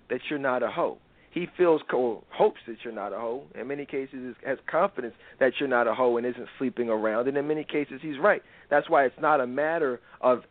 that 0.10 0.20
you're 0.30 0.38
not 0.38 0.64
a 0.64 0.68
hoe. 0.70 0.98
He 1.32 1.48
feels 1.58 1.82
or 1.94 2.24
hopes 2.30 2.60
that 2.68 2.78
you're 2.84 2.94
not 2.94 3.14
a 3.14 3.18
hoe. 3.18 3.44
In 3.56 3.68
many 3.68 3.86
cases, 3.86 4.36
has 4.46 4.58
confidence 4.70 5.14
that 5.40 5.54
you're 5.60 5.70
not 5.70 5.88
a 5.88 5.94
hoe 5.94 6.18
and 6.18 6.26
isn't 6.26 6.48
sleeping 6.58 6.90
around. 6.90 7.28
And 7.30 7.38
in 7.38 7.48
many 7.48 7.64
cases, 7.64 8.00
he's 8.02 8.20
right. 8.20 8.42
That's 8.70 8.90
why 8.90 9.06
it's 9.06 9.20
not 9.20 9.40
a 9.40 9.48
matter 9.48 10.02
of 10.20 10.44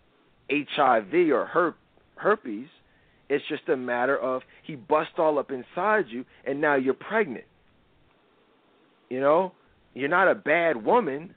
HIV 0.50 1.30
or 1.30 1.46
her- 1.46 1.74
herpes. 2.16 2.68
It's 3.28 3.46
just 3.46 3.68
a 3.68 3.76
matter 3.76 4.18
of 4.18 4.42
he 4.62 4.74
bust 4.74 5.18
all 5.18 5.38
up 5.38 5.50
inside 5.50 6.06
you, 6.08 6.24
and 6.44 6.60
now 6.60 6.74
you're 6.76 6.94
pregnant. 6.94 7.44
You 9.08 9.20
know, 9.20 9.52
you're 9.94 10.08
not 10.08 10.28
a 10.28 10.34
bad 10.34 10.84
woman, 10.84 11.34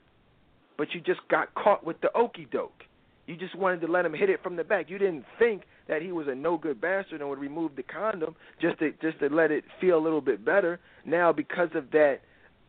but 0.78 0.88
you 0.94 1.00
just 1.00 1.20
got 1.28 1.54
caught 1.54 1.84
with 1.84 2.00
the 2.00 2.10
okey 2.16 2.48
doke. 2.50 2.84
You 3.26 3.36
just 3.36 3.56
wanted 3.56 3.80
to 3.80 3.86
let 3.86 4.04
him 4.04 4.12
hit 4.12 4.28
it 4.28 4.42
from 4.42 4.56
the 4.56 4.64
back. 4.64 4.90
You 4.90 4.98
didn't 4.98 5.24
think 5.38 5.62
that 5.88 6.02
he 6.02 6.12
was 6.12 6.26
a 6.28 6.34
no 6.34 6.58
good 6.58 6.80
bastard 6.80 7.20
and 7.20 7.30
would 7.30 7.38
remove 7.38 7.76
the 7.76 7.82
condom 7.82 8.36
just 8.60 8.78
to 8.80 8.92
just 9.00 9.18
to 9.20 9.28
let 9.28 9.50
it 9.50 9.64
feel 9.80 9.98
a 9.98 10.02
little 10.02 10.20
bit 10.20 10.44
better. 10.44 10.78
Now 11.06 11.32
because 11.32 11.70
of 11.74 11.90
that 11.92 12.18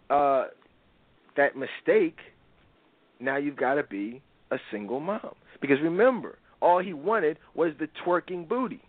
uh 0.10 0.46
that 1.36 1.56
mistake, 1.56 2.18
now 3.20 3.38
you've 3.38 3.58
got 3.58 3.76
to 3.76 3.84
be 3.84 4.22
a 4.52 4.58
single 4.72 5.00
mom. 5.00 5.36
Because 5.60 5.78
remember, 5.84 6.38
all 6.62 6.80
he 6.80 6.94
wanted 6.94 7.38
was 7.54 7.72
the 7.80 7.88
twerking 8.06 8.48
booty. 8.48 8.82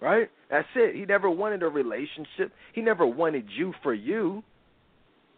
Right? 0.00 0.30
That's 0.50 0.68
it. 0.74 0.96
He 0.96 1.04
never 1.04 1.30
wanted 1.30 1.62
a 1.62 1.68
relationship. 1.68 2.52
He 2.72 2.80
never 2.80 3.06
wanted 3.06 3.46
you 3.56 3.72
for 3.82 3.94
you. 3.94 4.42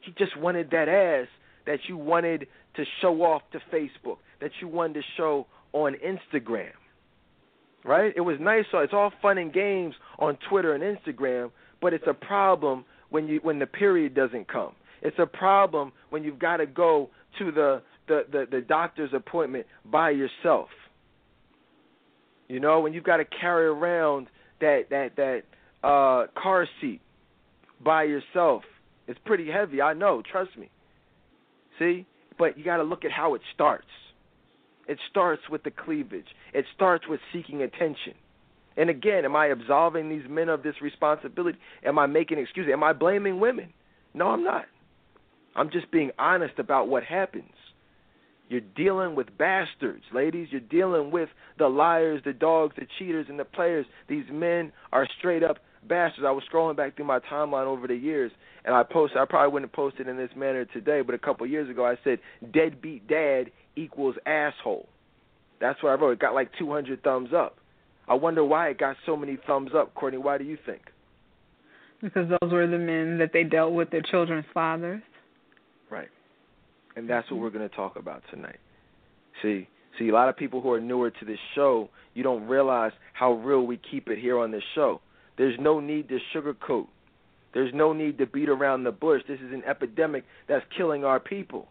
He 0.01 0.13
just 0.19 0.37
wanted 0.39 0.71
that 0.71 0.89
ass 0.89 1.29
that 1.67 1.81
you 1.89 1.97
wanted 1.97 2.47
to 2.77 2.85
show 3.01 3.23
off 3.23 3.43
to 3.53 3.61
Facebook, 3.73 4.19
that 4.41 4.51
you 4.61 4.69
wanted 4.69 4.95
to 4.95 5.03
show 5.17 5.47
on 5.73 5.95
Instagram. 6.05 6.73
Right? 7.85 8.13
It 8.17 8.23
was 8.23 8.39
nice. 8.41 8.65
So 8.73 8.79
it's 8.79 8.93
all 8.95 9.13
fun 9.21 9.39
and 9.39 9.53
games 9.53 9.95
on 10.19 10.39
Twitter 10.49 10.75
and 10.75 10.83
Instagram, 10.83 11.51
but 11.83 11.93
it's 11.93 12.07
a 12.07 12.15
problem 12.15 12.85
when 13.11 13.29
you 13.29 13.41
when 13.43 13.59
the 13.59 13.67
period 13.67 14.15
doesn't 14.15 14.49
come. 14.49 14.73
It's 15.03 15.19
a 15.19 15.27
problem 15.27 15.93
when 16.09 16.25
you've 16.25 16.39
got 16.39 16.59
to 16.59 16.67
go 16.67 17.11
to 17.39 17.53
the 17.53 17.83
the, 18.09 18.23
the, 18.31 18.45
the 18.51 18.61
doctor's 18.61 19.11
appointment 19.15 19.67
by 19.85 20.11
yourself. 20.11 20.69
You 22.49 22.61
know, 22.61 22.81
when 22.81 22.93
you've 22.93 23.05
got 23.05 23.19
to 23.19 23.25
carry 23.25 23.67
around 23.67 24.29
that 24.61 24.85
that 24.91 25.17
that 25.17 25.43
uh 25.87 26.27
car 26.41 26.67
seat 26.81 27.01
by 27.85 28.05
yourself. 28.05 28.63
It's 29.07 29.21
pretty 29.25 29.51
heavy, 29.51 29.83
I 29.83 29.93
know, 29.93 30.23
trust 30.23 30.57
me. 30.57 30.71
See? 31.79 32.07
But 32.39 32.59
you 32.59 32.65
got 32.65 32.79
to 32.79 32.83
look 32.83 33.05
at 33.05 33.13
how 33.13 33.35
it 33.35 33.43
starts. 33.55 33.87
It 34.87 34.99
starts 35.11 35.43
with 35.51 35.63
the 35.63 35.71
cleavage. 35.71 36.27
It 36.53 36.67
starts 36.75 37.07
with 37.09 37.21
seeking 37.33 37.63
attention. 37.63 38.15
And 38.77 38.91
again, 38.91 39.25
am 39.25 39.37
I 39.37 39.47
absolving 39.47 40.09
these 40.09 40.29
men 40.29 40.49
of 40.49 40.63
this 40.63 40.75
responsibility? 40.83 41.59
Am 41.85 41.99
I 41.99 42.07
making 42.07 42.39
excuses? 42.39 42.73
Am 42.73 42.83
I 42.83 42.93
blaming 42.93 43.41
women? 43.41 43.73
No, 44.13 44.29
I'm 44.29 44.45
not. 44.45 44.65
I'm 45.55 45.71
just 45.71 45.91
being 45.91 46.11
honest 46.19 46.59
about 46.59 46.89
what 46.89 47.05
happens. 47.05 47.53
You're 48.49 48.61
dealing 48.61 49.15
with 49.15 49.37
bastards, 49.39 50.05
ladies. 50.13 50.49
You're 50.51 50.61
dealing 50.61 51.11
with 51.11 51.29
the 51.59 51.69
liars, 51.69 52.21
the 52.25 52.33
dogs, 52.33 52.75
the 52.77 52.87
cheaters, 52.99 53.27
and 53.29 53.39
the 53.39 53.45
players. 53.45 53.87
These 54.09 54.27
men 54.31 54.73
are 54.93 55.09
straight 55.19 55.43
up 55.43 55.59
bastards. 55.89 56.25
I 56.27 56.31
was 56.31 56.45
scrolling 56.53 56.77
back 56.77 56.97
through 56.97 57.07
my 57.07 57.21
timeline 57.21 57.67
over 57.67 57.87
the 57.87 57.95
years, 57.95 58.33
and 58.65 58.75
I 58.75 58.83
posted. 58.83 59.19
I 59.19 59.25
probably 59.25 59.53
wouldn't 59.53 59.73
post 59.73 59.97
it 59.99 60.09
in 60.09 60.17
this 60.17 60.31
manner 60.37 60.65
today, 60.65 61.03
but 61.03 61.15
a 61.15 61.19
couple 61.19 61.47
years 61.47 61.69
ago, 61.69 61.87
I 61.87 61.97
said 62.05 62.19
deadbeat 62.53 63.07
dad 63.09 63.51
equals 63.77 64.17
asshole. 64.27 64.89
That's 65.61 65.83
what 65.83 65.91
I 65.91 65.95
wrote. 65.95 66.13
It 66.13 66.19
got 66.19 66.35
like 66.35 66.51
200 66.59 67.03
thumbs 67.03 67.31
up. 67.35 67.57
I 68.07 68.15
wonder 68.15 68.45
why 68.45 68.69
it 68.69 68.79
got 68.79 68.97
so 69.07 69.17
many 69.17 69.39
thumbs 69.47 69.71
up, 69.75 69.95
Courtney. 69.95 70.19
Why 70.19 70.39
do 70.39 70.45
you 70.45 70.59
think? 70.67 70.83
Because 72.03 72.29
those 72.29 72.53
were 72.53 72.67
the 72.67 72.79
men 72.79 73.19
that 73.19 73.31
they 73.33 73.45
dealt 73.45 73.73
with, 73.73 73.91
their 73.91 74.03
children's 74.03 74.45
fathers. 74.53 75.03
Right. 75.91 76.09
And 76.97 77.09
that's 77.09 77.31
what 77.31 77.41
we're 77.41 77.51
going 77.51 77.67
to 77.69 77.75
talk 77.75 77.97
about 77.97 78.23
tonight. 78.31 78.59
See, 79.43 79.69
see, 79.99 80.09
a 80.09 80.13
lot 80.13 80.29
of 80.29 80.37
people 80.37 80.61
who 80.61 80.71
are 80.73 80.81
newer 80.81 81.11
to 81.11 81.25
this 81.25 81.39
show, 81.55 81.89
you 82.13 82.23
don't 82.23 82.47
realize 82.47 82.93
how 83.15 83.33
real 83.33 83.67
we 83.67 83.81
keep 83.91 84.09
it 84.09 84.19
here 84.19 84.39
on 84.39 84.51
this 84.51 84.63
show. 84.75 85.01
There's 85.37 85.59
no 85.61 85.81
need 85.81 86.09
to 86.09 86.19
sugarcoat. 86.35 86.87
There's 87.53 87.73
no 87.73 87.93
need 87.93 88.19
to 88.19 88.27
beat 88.27 88.49
around 88.49 88.85
the 88.85 88.93
bush. 88.93 89.23
This 89.29 89.41
is 89.41 89.53
an 89.53 89.63
epidemic 89.65 90.25
that's 90.49 90.65
killing 90.77 91.05
our 91.05 91.21
people. 91.21 91.69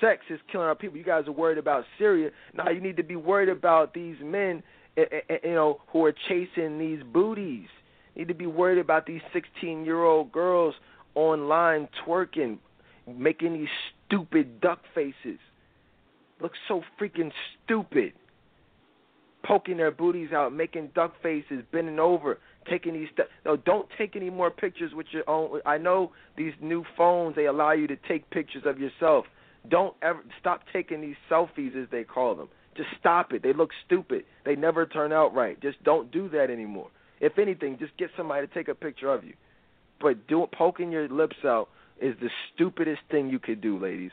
Sex 0.00 0.22
is 0.28 0.40
killing 0.50 0.66
our 0.66 0.74
people. 0.74 0.98
You 0.98 1.04
guys 1.04 1.28
are 1.28 1.32
worried 1.32 1.58
about 1.58 1.84
Syria. 1.98 2.30
Now 2.54 2.70
you 2.70 2.80
need 2.80 2.96
to 2.96 3.04
be 3.04 3.16
worried 3.16 3.48
about 3.48 3.94
these 3.94 4.16
men, 4.22 4.62
eh, 4.96 5.04
eh, 5.10 5.20
eh, 5.30 5.36
you 5.44 5.54
know, 5.54 5.80
who 5.88 6.04
are 6.04 6.14
chasing 6.28 6.78
these 6.78 7.02
booties. 7.12 7.68
You 8.14 8.22
need 8.22 8.28
to 8.28 8.34
be 8.34 8.46
worried 8.46 8.78
about 8.78 9.06
these 9.06 9.20
16-year-old 9.32 10.32
girls 10.32 10.74
online 11.14 11.88
twerking, 12.04 12.58
making 13.06 13.54
these 13.54 13.68
stupid 14.06 14.60
duck 14.60 14.80
faces. 14.94 15.38
Look 16.40 16.52
so 16.66 16.82
freaking 17.00 17.30
stupid 17.64 18.12
poking 19.44 19.76
their 19.76 19.90
booties 19.90 20.32
out, 20.32 20.52
making 20.52 20.90
duck 20.94 21.14
faces, 21.22 21.62
bending 21.72 21.98
over, 21.98 22.38
taking 22.68 22.94
these 22.94 23.08
steps. 23.12 23.28
No, 23.44 23.56
don't 23.56 23.86
take 23.96 24.16
any 24.16 24.30
more 24.30 24.50
pictures 24.50 24.92
with 24.94 25.06
your 25.12 25.28
own. 25.28 25.60
I 25.66 25.78
know 25.78 26.12
these 26.36 26.52
new 26.60 26.84
phones 26.96 27.36
they 27.36 27.46
allow 27.46 27.72
you 27.72 27.86
to 27.86 27.96
take 28.08 28.28
pictures 28.30 28.64
of 28.66 28.78
yourself. 28.78 29.26
Don't 29.68 29.94
ever 30.02 30.22
stop 30.40 30.62
taking 30.72 31.00
these 31.00 31.16
selfies 31.30 31.80
as 31.80 31.88
they 31.90 32.04
call 32.04 32.34
them. 32.34 32.48
Just 32.76 32.88
stop 32.98 33.32
it. 33.32 33.42
They 33.42 33.52
look 33.52 33.70
stupid. 33.86 34.24
They 34.44 34.56
never 34.56 34.86
turn 34.86 35.12
out 35.12 35.34
right. 35.34 35.60
Just 35.60 35.82
don't 35.84 36.10
do 36.10 36.28
that 36.30 36.50
anymore. 36.50 36.88
If 37.20 37.38
anything, 37.38 37.78
just 37.78 37.96
get 37.96 38.10
somebody 38.16 38.46
to 38.46 38.52
take 38.52 38.68
a 38.68 38.74
picture 38.74 39.12
of 39.12 39.24
you. 39.24 39.34
But 40.00 40.26
doing 40.26 40.48
poking 40.52 40.90
your 40.90 41.08
lips 41.08 41.36
out 41.44 41.68
is 42.00 42.14
the 42.20 42.28
stupidest 42.52 43.00
thing 43.10 43.28
you 43.28 43.38
could 43.38 43.60
do, 43.60 43.78
ladies. 43.78 44.10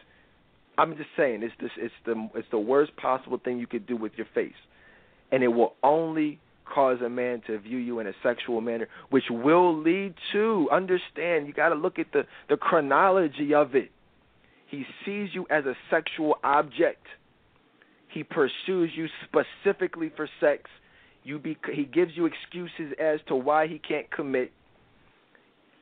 I'm 0.77 0.95
just 0.95 1.09
saying, 1.17 1.41
it's 1.43 1.53
this, 1.59 1.71
it's 1.77 1.93
the 2.05 2.29
it's 2.36 2.47
the 2.51 2.59
worst 2.59 2.95
possible 2.95 3.39
thing 3.43 3.59
you 3.59 3.67
could 3.67 3.88
do 3.88 3.97
with 3.97 4.13
your 4.15 4.27
face 4.34 4.53
and 5.32 5.43
it 5.43 5.47
will 5.47 5.73
only 5.84 6.39
cause 6.65 6.99
a 7.01 7.09
man 7.09 7.41
to 7.47 7.57
view 7.59 7.77
you 7.77 7.99
in 7.99 8.07
a 8.07 8.13
sexual 8.23 8.61
manner, 8.61 8.88
which 9.09 9.25
will 9.29 9.77
lead 9.77 10.13
to 10.32 10.69
understand. 10.71 11.47
You 11.47 11.53
got 11.53 11.69
to 11.69 11.75
look 11.75 11.99
at 11.99 12.11
the 12.13 12.23
the 12.49 12.57
chronology 12.57 13.53
of 13.53 13.75
it. 13.75 13.91
He 14.67 14.86
sees 15.05 15.29
you 15.34 15.45
as 15.49 15.65
a 15.65 15.75
sexual 15.89 16.38
object. 16.43 17.05
He 18.07 18.23
pursues 18.23 18.91
you 18.95 19.07
specifically 19.25 20.11
for 20.15 20.29
sex. 20.39 20.63
You 21.23 21.39
be, 21.39 21.57
he 21.73 21.84
gives 21.84 22.11
you 22.15 22.25
excuses 22.25 22.93
as 22.99 23.19
to 23.27 23.36
why 23.36 23.67
he 23.67 23.79
can't 23.79 24.09
commit. 24.09 24.51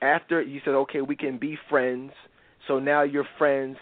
After 0.02 0.42
you 0.42 0.60
said, 0.66 0.74
okay, 0.74 1.02
we 1.02 1.16
can 1.16 1.38
be 1.38 1.58
friends. 1.70 2.12
So 2.68 2.80
now 2.80 3.04
you're 3.04 3.28
friends. 3.38 3.78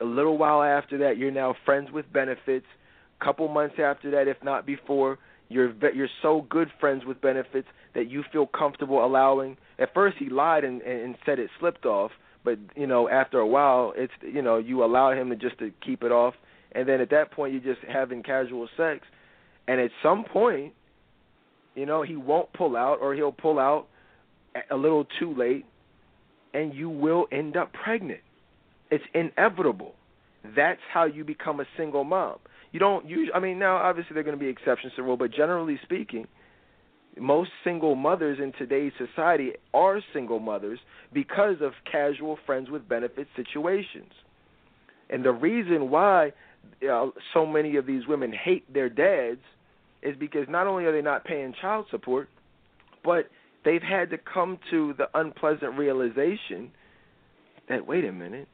A 0.00 0.04
little 0.04 0.38
while 0.38 0.62
after 0.62 0.98
that, 0.98 1.16
you're 1.16 1.30
now 1.30 1.54
friends 1.64 1.90
with 1.90 2.10
benefits 2.12 2.66
couple 3.20 3.48
months 3.48 3.76
after 3.78 4.10
that, 4.12 4.28
if 4.28 4.36
not 4.42 4.66
before, 4.66 5.18
you're 5.48 5.72
you're 5.94 6.08
so 6.22 6.46
good 6.48 6.68
friends 6.80 7.04
with 7.04 7.20
benefits 7.20 7.68
that 7.94 8.10
you 8.10 8.24
feel 8.32 8.46
comfortable 8.46 9.04
allowing. 9.04 9.56
At 9.78 9.94
first, 9.94 10.16
he 10.18 10.28
lied 10.28 10.64
and, 10.64 10.82
and 10.82 11.16
said 11.24 11.38
it 11.38 11.50
slipped 11.60 11.86
off, 11.86 12.10
but 12.44 12.58
you 12.74 12.86
know 12.86 13.08
after 13.08 13.38
a 13.38 13.46
while, 13.46 13.92
it's 13.96 14.12
you 14.22 14.42
know 14.42 14.58
you 14.58 14.84
allow 14.84 15.12
him 15.12 15.30
to 15.30 15.36
just 15.36 15.58
to 15.58 15.70
keep 15.84 16.02
it 16.02 16.10
off, 16.10 16.34
and 16.72 16.88
then 16.88 17.00
at 17.00 17.10
that 17.10 17.30
point, 17.30 17.52
you're 17.52 17.74
just 17.74 17.86
having 17.86 18.22
casual 18.22 18.68
sex, 18.76 19.06
and 19.68 19.80
at 19.80 19.90
some 20.02 20.24
point, 20.24 20.72
you 21.74 21.86
know 21.86 22.02
he 22.02 22.16
won't 22.16 22.52
pull 22.52 22.76
out 22.76 22.98
or 23.00 23.14
he'll 23.14 23.32
pull 23.32 23.58
out 23.58 23.86
a 24.70 24.76
little 24.76 25.06
too 25.20 25.34
late, 25.34 25.64
and 26.54 26.74
you 26.74 26.90
will 26.90 27.26
end 27.30 27.56
up 27.56 27.72
pregnant. 27.72 28.20
It's 28.90 29.04
inevitable. 29.14 29.94
That's 30.56 30.80
how 30.92 31.04
you 31.04 31.24
become 31.24 31.60
a 31.60 31.66
single 31.76 32.04
mom 32.04 32.38
you 32.76 32.80
don't 32.80 33.08
use. 33.08 33.30
I 33.34 33.40
mean, 33.40 33.58
now 33.58 33.76
obviously 33.76 34.12
there 34.12 34.20
are 34.20 34.24
going 34.24 34.38
to 34.38 34.44
be 34.44 34.50
exceptions 34.50 34.92
to 34.92 34.96
the 35.00 35.02
rule, 35.02 35.16
but 35.16 35.32
generally 35.32 35.80
speaking, 35.82 36.26
most 37.18 37.48
single 37.64 37.94
mothers 37.94 38.38
in 38.38 38.52
today's 38.52 38.92
society 38.98 39.52
are 39.72 40.02
single 40.12 40.40
mothers 40.40 40.78
because 41.10 41.62
of 41.62 41.72
casual 41.90 42.38
friends 42.44 42.68
with 42.68 42.86
benefits 42.86 43.30
situations. 43.34 44.12
And 45.08 45.24
the 45.24 45.32
reason 45.32 45.88
why 45.88 46.34
uh, 46.86 47.06
so 47.32 47.46
many 47.46 47.76
of 47.76 47.86
these 47.86 48.06
women 48.06 48.30
hate 48.30 48.70
their 48.70 48.90
dads 48.90 49.40
is 50.02 50.14
because 50.20 50.46
not 50.46 50.66
only 50.66 50.84
are 50.84 50.92
they 50.92 51.00
not 51.00 51.24
paying 51.24 51.54
child 51.58 51.86
support, 51.90 52.28
but 53.02 53.30
they've 53.64 53.80
had 53.80 54.10
to 54.10 54.18
come 54.18 54.58
to 54.70 54.92
the 54.98 55.06
unpleasant 55.14 55.78
realization 55.78 56.70
that 57.70 57.86
wait 57.86 58.04
a 58.04 58.12
minute, 58.12 58.48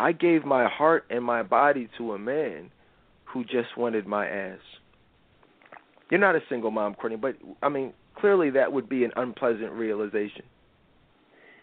I 0.00 0.12
gave 0.12 0.46
my 0.46 0.66
heart 0.66 1.04
and 1.10 1.22
my 1.22 1.42
body 1.42 1.90
to 1.98 2.14
a 2.14 2.18
man 2.18 2.70
who 3.34 3.44
just 3.44 3.76
wanted 3.76 4.06
my 4.06 4.26
ass. 4.26 4.60
You're 6.08 6.20
not 6.20 6.36
a 6.36 6.40
single 6.48 6.70
mom, 6.70 6.94
Courtney, 6.94 7.18
but 7.18 7.34
I 7.62 7.68
mean, 7.68 7.92
clearly 8.14 8.50
that 8.50 8.72
would 8.72 8.88
be 8.88 9.04
an 9.04 9.10
unpleasant 9.16 9.72
realization. 9.72 10.44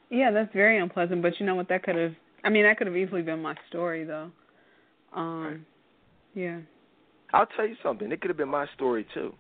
Yeah, 0.10 0.32
that's 0.32 0.52
very 0.52 0.78
unpleasant. 0.78 1.22
But 1.22 1.40
you 1.40 1.46
know 1.46 1.56
what? 1.56 1.70
That 1.70 1.84
could 1.84 1.96
have. 1.96 2.12
I 2.44 2.50
mean, 2.50 2.64
that 2.64 2.78
could 2.78 2.88
have 2.88 2.98
easily 2.98 3.22
been 3.22 3.42
my 3.42 3.56
story, 3.70 4.04
though. 4.04 4.30
Um, 5.16 5.44
right. 5.44 5.60
yeah. 6.36 6.60
I'll 7.34 7.46
tell 7.46 7.66
you 7.66 7.76
something. 7.82 8.12
It 8.12 8.20
could 8.20 8.30
have 8.30 8.38
been 8.38 8.50
my 8.50 8.66
story 8.76 9.08
too. 9.14 9.34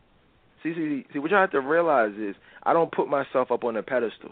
See, 0.64 0.74
see, 0.74 1.06
see. 1.12 1.20
What 1.20 1.32
you 1.32 1.38
have 1.38 1.52
to 1.52 1.60
realize 1.60 2.14
is, 2.18 2.36
I 2.64 2.72
don't 2.72 2.92
put 2.92 3.10
myself 3.10 3.52
up 3.52 3.66
on 3.66 3.76
a 3.76 3.84
pedestal, 3.84 4.32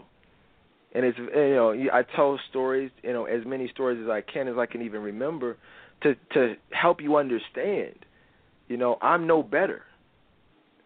and 0.94 1.04
it's 1.04 1.18
you 1.18 1.54
know, 1.54 1.74
I 1.92 2.02
tell 2.16 2.38
stories, 2.48 2.90
you 3.02 3.12
know, 3.12 3.26
as 3.26 3.44
many 3.44 3.68
stories 3.68 4.00
as 4.02 4.08
I 4.08 4.22
can, 4.22 4.48
as 4.48 4.56
I 4.56 4.64
can 4.64 4.80
even 4.80 5.02
remember, 5.02 5.58
to 6.02 6.14
to 6.32 6.54
help 6.70 7.00
you 7.00 7.16
understand. 7.16 7.94
You 8.68 8.76
know, 8.76 8.98
I'm 9.02 9.26
no 9.26 9.42
better. 9.42 9.82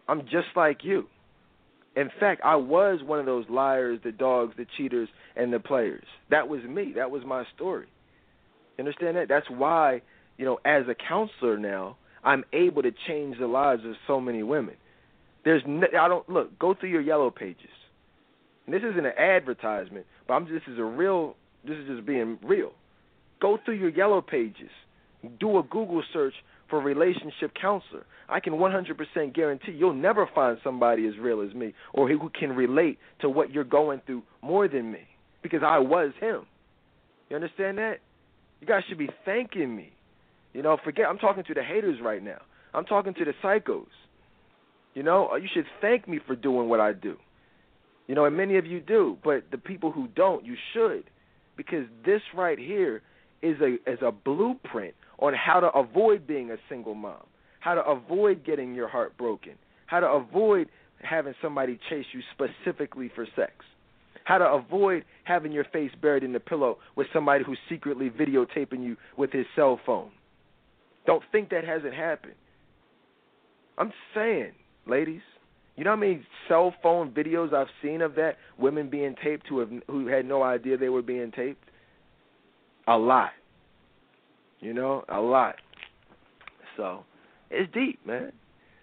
I'm 0.07 0.21
just 0.23 0.47
like 0.55 0.83
you. 0.83 1.05
In 1.95 2.09
fact, 2.19 2.41
I 2.43 2.55
was 2.55 2.99
one 3.03 3.19
of 3.19 3.25
those 3.25 3.45
liars, 3.49 3.99
the 4.03 4.11
dogs, 4.11 4.55
the 4.57 4.65
cheaters, 4.77 5.07
and 5.35 5.53
the 5.53 5.59
players. 5.59 6.03
That 6.29 6.49
was 6.49 6.61
me. 6.63 6.93
That 6.95 7.09
was 7.09 7.23
my 7.25 7.45
story. 7.55 7.87
You 8.77 8.83
understand 8.83 9.15
that? 9.15 9.29
That's 9.29 9.49
why, 9.49 10.01
you 10.37 10.45
know, 10.45 10.59
as 10.65 10.83
a 10.89 10.95
counselor 10.95 11.57
now, 11.57 11.95
I'm 12.23 12.43
able 12.51 12.81
to 12.81 12.91
change 13.07 13.37
the 13.39 13.47
lives 13.47 13.85
of 13.85 13.93
so 14.07 14.19
many 14.19 14.43
women. 14.43 14.75
There's 15.45 15.63
no, 15.65 15.87
I 15.97 16.07
don't 16.07 16.27
look. 16.27 16.57
Go 16.59 16.73
through 16.73 16.89
your 16.89 17.01
yellow 17.01 17.29
pages. 17.29 17.69
And 18.65 18.73
this 18.73 18.81
isn't 18.81 19.05
an 19.05 19.17
advertisement, 19.17 20.05
but 20.27 20.33
I'm 20.33 20.45
this 20.45 20.63
is 20.67 20.79
a 20.79 20.83
real. 20.83 21.35
This 21.65 21.77
is 21.77 21.87
just 21.87 22.05
being 22.05 22.37
real. 22.43 22.71
Go 23.41 23.57
through 23.63 23.75
your 23.75 23.89
yellow 23.89 24.21
pages. 24.21 24.69
Do 25.39 25.57
a 25.57 25.63
Google 25.63 26.03
search 26.13 26.33
for 26.69 26.79
relationship 26.79 27.51
counselor. 27.59 28.05
I 28.27 28.39
can 28.39 28.53
100% 28.53 29.35
guarantee 29.35 29.71
you'll 29.73 29.93
never 29.93 30.27
find 30.33 30.57
somebody 30.63 31.07
as 31.07 31.13
real 31.19 31.41
as 31.41 31.53
me 31.53 31.73
or 31.93 32.09
who 32.09 32.29
can 32.37 32.53
relate 32.53 32.97
to 33.21 33.29
what 33.29 33.51
you're 33.51 33.63
going 33.63 34.01
through 34.05 34.23
more 34.41 34.67
than 34.67 34.91
me 34.91 35.01
because 35.43 35.61
I 35.63 35.79
was 35.79 36.11
him. 36.19 36.45
You 37.29 37.35
understand 37.35 37.77
that? 37.77 37.99
You 38.61 38.67
guys 38.67 38.83
should 38.87 38.97
be 38.97 39.09
thanking 39.25 39.75
me. 39.75 39.91
You 40.53 40.63
know, 40.63 40.77
forget 40.83 41.05
I'm 41.07 41.17
talking 41.17 41.43
to 41.43 41.53
the 41.53 41.63
haters 41.63 41.99
right 42.01 42.23
now. 42.23 42.41
I'm 42.73 42.85
talking 42.85 43.13
to 43.13 43.25
the 43.25 43.33
psychos. 43.43 43.85
You 44.93 45.03
know, 45.03 45.29
uh, 45.33 45.35
you 45.35 45.47
should 45.53 45.65
thank 45.81 46.07
me 46.07 46.19
for 46.25 46.35
doing 46.35 46.69
what 46.69 46.79
I 46.79 46.93
do. 46.93 47.17
You 48.07 48.15
know, 48.15 48.25
and 48.25 48.37
many 48.37 48.57
of 48.57 48.65
you 48.65 48.79
do, 48.79 49.17
but 49.23 49.45
the 49.51 49.57
people 49.57 49.91
who 49.91 50.07
don't, 50.07 50.45
you 50.45 50.55
should, 50.73 51.03
because 51.57 51.85
this 52.05 52.21
right 52.35 52.57
here 52.57 53.01
is 53.41 53.57
a 53.61 53.75
is 53.89 53.99
a 54.01 54.11
blueprint 54.11 54.95
on 55.19 55.33
how 55.33 55.59
to 55.59 55.67
avoid 55.71 56.27
being 56.27 56.51
a 56.51 56.57
single 56.69 56.95
mom, 56.95 57.23
how 57.59 57.75
to 57.75 57.85
avoid 57.85 58.45
getting 58.45 58.73
your 58.73 58.87
heart 58.87 59.17
broken, 59.17 59.53
how 59.87 59.99
to 59.99 60.07
avoid 60.07 60.69
having 61.01 61.33
somebody 61.41 61.79
chase 61.89 62.05
you 62.13 62.21
specifically 62.33 63.11
for 63.13 63.27
sex, 63.35 63.53
how 64.23 64.37
to 64.37 64.45
avoid 64.45 65.03
having 65.23 65.51
your 65.51 65.65
face 65.65 65.91
buried 66.01 66.23
in 66.23 66.33
the 66.33 66.39
pillow 66.39 66.77
with 66.95 67.07
somebody 67.13 67.43
who's 67.43 67.59
secretly 67.69 68.09
videotaping 68.09 68.83
you 68.83 68.97
with 69.17 69.31
his 69.31 69.45
cell 69.55 69.79
phone. 69.85 70.09
Don't 71.05 71.23
think 71.31 71.49
that 71.49 71.63
hasn't 71.63 71.93
happened. 71.93 72.33
I'm 73.77 73.93
saying, 74.13 74.51
ladies, 74.87 75.21
you 75.75 75.83
know 75.83 75.91
how 75.91 75.95
many 75.97 76.25
cell 76.47 76.73
phone 76.81 77.11
videos 77.11 77.53
I've 77.53 77.67
seen 77.81 78.01
of 78.01 78.15
that 78.15 78.37
women 78.57 78.89
being 78.89 79.15
taped 79.23 79.47
who 79.47 79.59
have 79.59 79.69
who 79.87 80.07
had 80.07 80.25
no 80.25 80.41
idea 80.41 80.77
they 80.77 80.89
were 80.89 81.01
being 81.01 81.31
taped? 81.31 81.69
A 82.87 82.97
lot. 82.97 83.31
You 84.59 84.73
know, 84.73 85.03
a 85.09 85.19
lot. 85.19 85.55
So, 86.77 87.03
it's 87.49 87.71
deep, 87.73 88.05
man. 88.05 88.31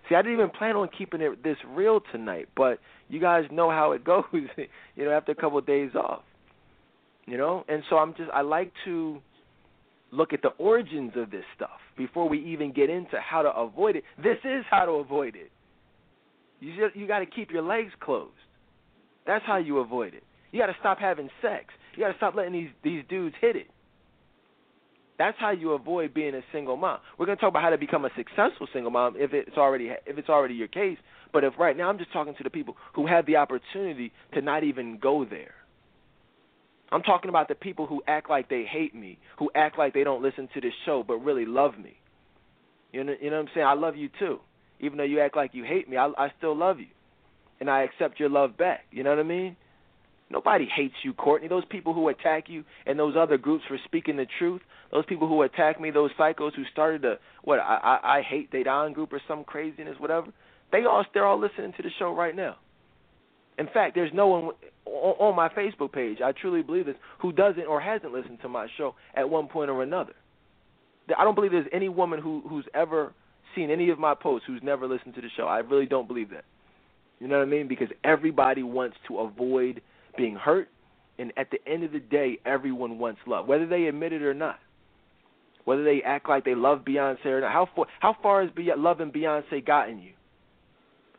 See, 0.08 0.14
I 0.14 0.22
didn't 0.22 0.34
even 0.34 0.50
plan 0.50 0.76
on 0.76 0.88
keeping 0.96 1.20
it 1.20 1.42
this 1.42 1.56
real 1.68 2.00
tonight, 2.12 2.48
but 2.56 2.78
you 3.08 3.20
guys 3.20 3.44
know 3.50 3.70
how 3.70 3.92
it 3.92 4.04
goes. 4.12 4.24
you 4.32 5.04
know, 5.04 5.10
after 5.10 5.32
a 5.32 5.34
couple 5.34 5.58
of 5.58 5.66
days 5.66 5.90
off. 5.94 6.22
You 7.26 7.38
know, 7.38 7.64
and 7.68 7.84
so 7.88 7.96
I'm 7.98 8.14
just 8.14 8.30
I 8.34 8.40
like 8.40 8.72
to 8.84 9.20
look 10.10 10.32
at 10.32 10.42
the 10.42 10.50
origins 10.58 11.12
of 11.16 11.30
this 11.30 11.44
stuff 11.56 11.78
before 11.96 12.28
we 12.28 12.38
even 12.44 12.72
get 12.72 12.90
into 12.90 13.18
how 13.18 13.42
to 13.42 13.50
avoid 13.50 13.96
it. 13.96 14.04
This 14.16 14.38
is 14.44 14.64
how 14.70 14.84
to 14.84 14.92
avoid 14.92 15.36
it. 15.36 15.50
You 16.60 16.76
just, 16.76 16.96
you 16.96 17.06
got 17.08 17.20
to 17.20 17.26
keep 17.26 17.50
your 17.50 17.62
legs 17.62 17.92
closed. 18.00 18.32
That's 19.26 19.44
how 19.46 19.56
you 19.56 19.78
avoid 19.78 20.14
it. 20.14 20.22
You 20.50 20.60
got 20.60 20.66
to 20.66 20.76
stop 20.80 20.98
having 20.98 21.28
sex. 21.40 21.66
You 21.96 22.04
got 22.04 22.12
to 22.12 22.16
stop 22.16 22.34
letting 22.34 22.52
these 22.52 22.70
these 22.84 23.02
dudes 23.08 23.34
hit 23.40 23.56
it. 23.56 23.68
That's 25.22 25.38
how 25.38 25.52
you 25.52 25.70
avoid 25.70 26.12
being 26.12 26.34
a 26.34 26.40
single 26.52 26.76
mom. 26.76 26.98
We're 27.16 27.26
going 27.26 27.38
to 27.38 27.40
talk 27.40 27.50
about 27.50 27.62
how 27.62 27.70
to 27.70 27.78
become 27.78 28.04
a 28.04 28.10
successful 28.16 28.66
single 28.72 28.90
mom 28.90 29.14
if 29.16 29.32
it's 29.32 29.56
already 29.56 29.90
if 30.04 30.18
it's 30.18 30.28
already 30.28 30.54
your 30.54 30.66
case. 30.66 30.98
But 31.32 31.44
if 31.44 31.52
right 31.60 31.76
now 31.76 31.88
I'm 31.88 31.96
just 31.96 32.12
talking 32.12 32.34
to 32.34 32.42
the 32.42 32.50
people 32.50 32.74
who 32.96 33.06
have 33.06 33.24
the 33.24 33.36
opportunity 33.36 34.10
to 34.34 34.40
not 34.40 34.64
even 34.64 34.98
go 35.00 35.24
there. 35.24 35.54
I'm 36.90 37.02
talking 37.02 37.28
about 37.28 37.46
the 37.46 37.54
people 37.54 37.86
who 37.86 38.02
act 38.08 38.30
like 38.30 38.48
they 38.48 38.64
hate 38.64 38.96
me, 38.96 39.20
who 39.38 39.48
act 39.54 39.78
like 39.78 39.94
they 39.94 40.02
don't 40.02 40.24
listen 40.24 40.48
to 40.54 40.60
this 40.60 40.72
show 40.84 41.04
but 41.06 41.18
really 41.18 41.46
love 41.46 41.78
me. 41.78 41.94
You 42.92 43.04
know, 43.04 43.14
you 43.22 43.30
know 43.30 43.36
what 43.36 43.42
I'm 43.42 43.54
saying? 43.54 43.66
I 43.66 43.74
love 43.74 43.94
you 43.94 44.10
too. 44.18 44.40
Even 44.80 44.98
though 44.98 45.04
you 45.04 45.20
act 45.20 45.36
like 45.36 45.52
you 45.54 45.62
hate 45.62 45.88
me, 45.88 45.98
I, 45.98 46.10
I 46.18 46.32
still 46.36 46.56
love 46.56 46.80
you, 46.80 46.88
and 47.60 47.70
I 47.70 47.84
accept 47.84 48.18
your 48.18 48.28
love 48.28 48.56
back. 48.56 48.86
You 48.90 49.04
know 49.04 49.10
what 49.10 49.20
I 49.20 49.22
mean? 49.22 49.54
Nobody 50.32 50.66
hates 50.66 50.94
you, 51.04 51.12
Courtney. 51.12 51.48
Those 51.48 51.64
people 51.66 51.92
who 51.92 52.08
attack 52.08 52.48
you 52.48 52.64
and 52.86 52.98
those 52.98 53.14
other 53.16 53.36
groups 53.36 53.64
for 53.68 53.78
speaking 53.84 54.16
the 54.16 54.26
truth, 54.38 54.62
those 54.90 55.04
people 55.06 55.28
who 55.28 55.42
attack 55.42 55.78
me, 55.78 55.90
those 55.90 56.10
psychos 56.18 56.54
who 56.54 56.64
started 56.72 57.02
the 57.02 57.18
what 57.44 57.58
I 57.58 57.98
I, 58.02 58.18
I 58.18 58.22
hate 58.22 58.50
Dedan 58.50 58.94
group 58.94 59.12
or 59.12 59.20
some 59.28 59.44
craziness, 59.44 59.96
whatever. 59.98 60.28
They 60.72 60.84
all 60.84 61.04
they're 61.12 61.26
all 61.26 61.38
listening 61.38 61.74
to 61.76 61.82
the 61.82 61.90
show 61.98 62.14
right 62.14 62.34
now. 62.34 62.56
In 63.58 63.66
fact, 63.66 63.94
there's 63.94 64.12
no 64.14 64.26
one 64.26 64.50
on 64.86 65.36
my 65.36 65.48
Facebook 65.50 65.92
page, 65.92 66.18
I 66.24 66.32
truly 66.32 66.62
believe 66.62 66.86
this, 66.86 66.96
who 67.20 67.32
doesn't 67.32 67.66
or 67.66 67.80
hasn't 67.80 68.12
listened 68.12 68.38
to 68.42 68.48
my 68.48 68.66
show 68.76 68.94
at 69.14 69.28
one 69.28 69.46
point 69.46 69.70
or 69.70 69.82
another. 69.82 70.14
I 71.16 71.24
don't 71.24 71.34
believe 71.34 71.52
there's 71.52 71.66
any 71.72 71.90
woman 71.90 72.20
who 72.20 72.42
who's 72.48 72.64
ever 72.74 73.12
seen 73.54 73.70
any 73.70 73.90
of 73.90 73.98
my 73.98 74.14
posts 74.14 74.46
who's 74.46 74.62
never 74.62 74.88
listened 74.88 75.14
to 75.14 75.20
the 75.20 75.28
show. 75.36 75.44
I 75.44 75.58
really 75.58 75.86
don't 75.86 76.08
believe 76.08 76.30
that. 76.30 76.44
You 77.20 77.28
know 77.28 77.38
what 77.38 77.46
I 77.46 77.50
mean? 77.50 77.68
Because 77.68 77.88
everybody 78.02 78.62
wants 78.62 78.96
to 79.08 79.18
avoid 79.18 79.82
being 80.16 80.36
hurt, 80.36 80.68
and 81.18 81.32
at 81.36 81.48
the 81.50 81.58
end 81.70 81.84
of 81.84 81.92
the 81.92 82.00
day, 82.00 82.38
everyone 82.44 82.98
wants 82.98 83.20
love, 83.26 83.46
whether 83.46 83.66
they 83.66 83.86
admit 83.86 84.12
it 84.12 84.22
or 84.22 84.34
not. 84.34 84.58
Whether 85.64 85.84
they 85.84 86.02
act 86.02 86.28
like 86.28 86.44
they 86.44 86.56
love 86.56 86.80
Beyonce 86.80 87.24
or 87.26 87.40
not. 87.40 87.52
How 87.52 87.68
far 87.76 87.86
how 88.00 88.16
far 88.20 88.42
has 88.42 88.50
Be- 88.50 88.72
loving 88.76 89.12
Beyonce 89.12 89.64
gotten 89.64 90.00
you? 90.00 90.12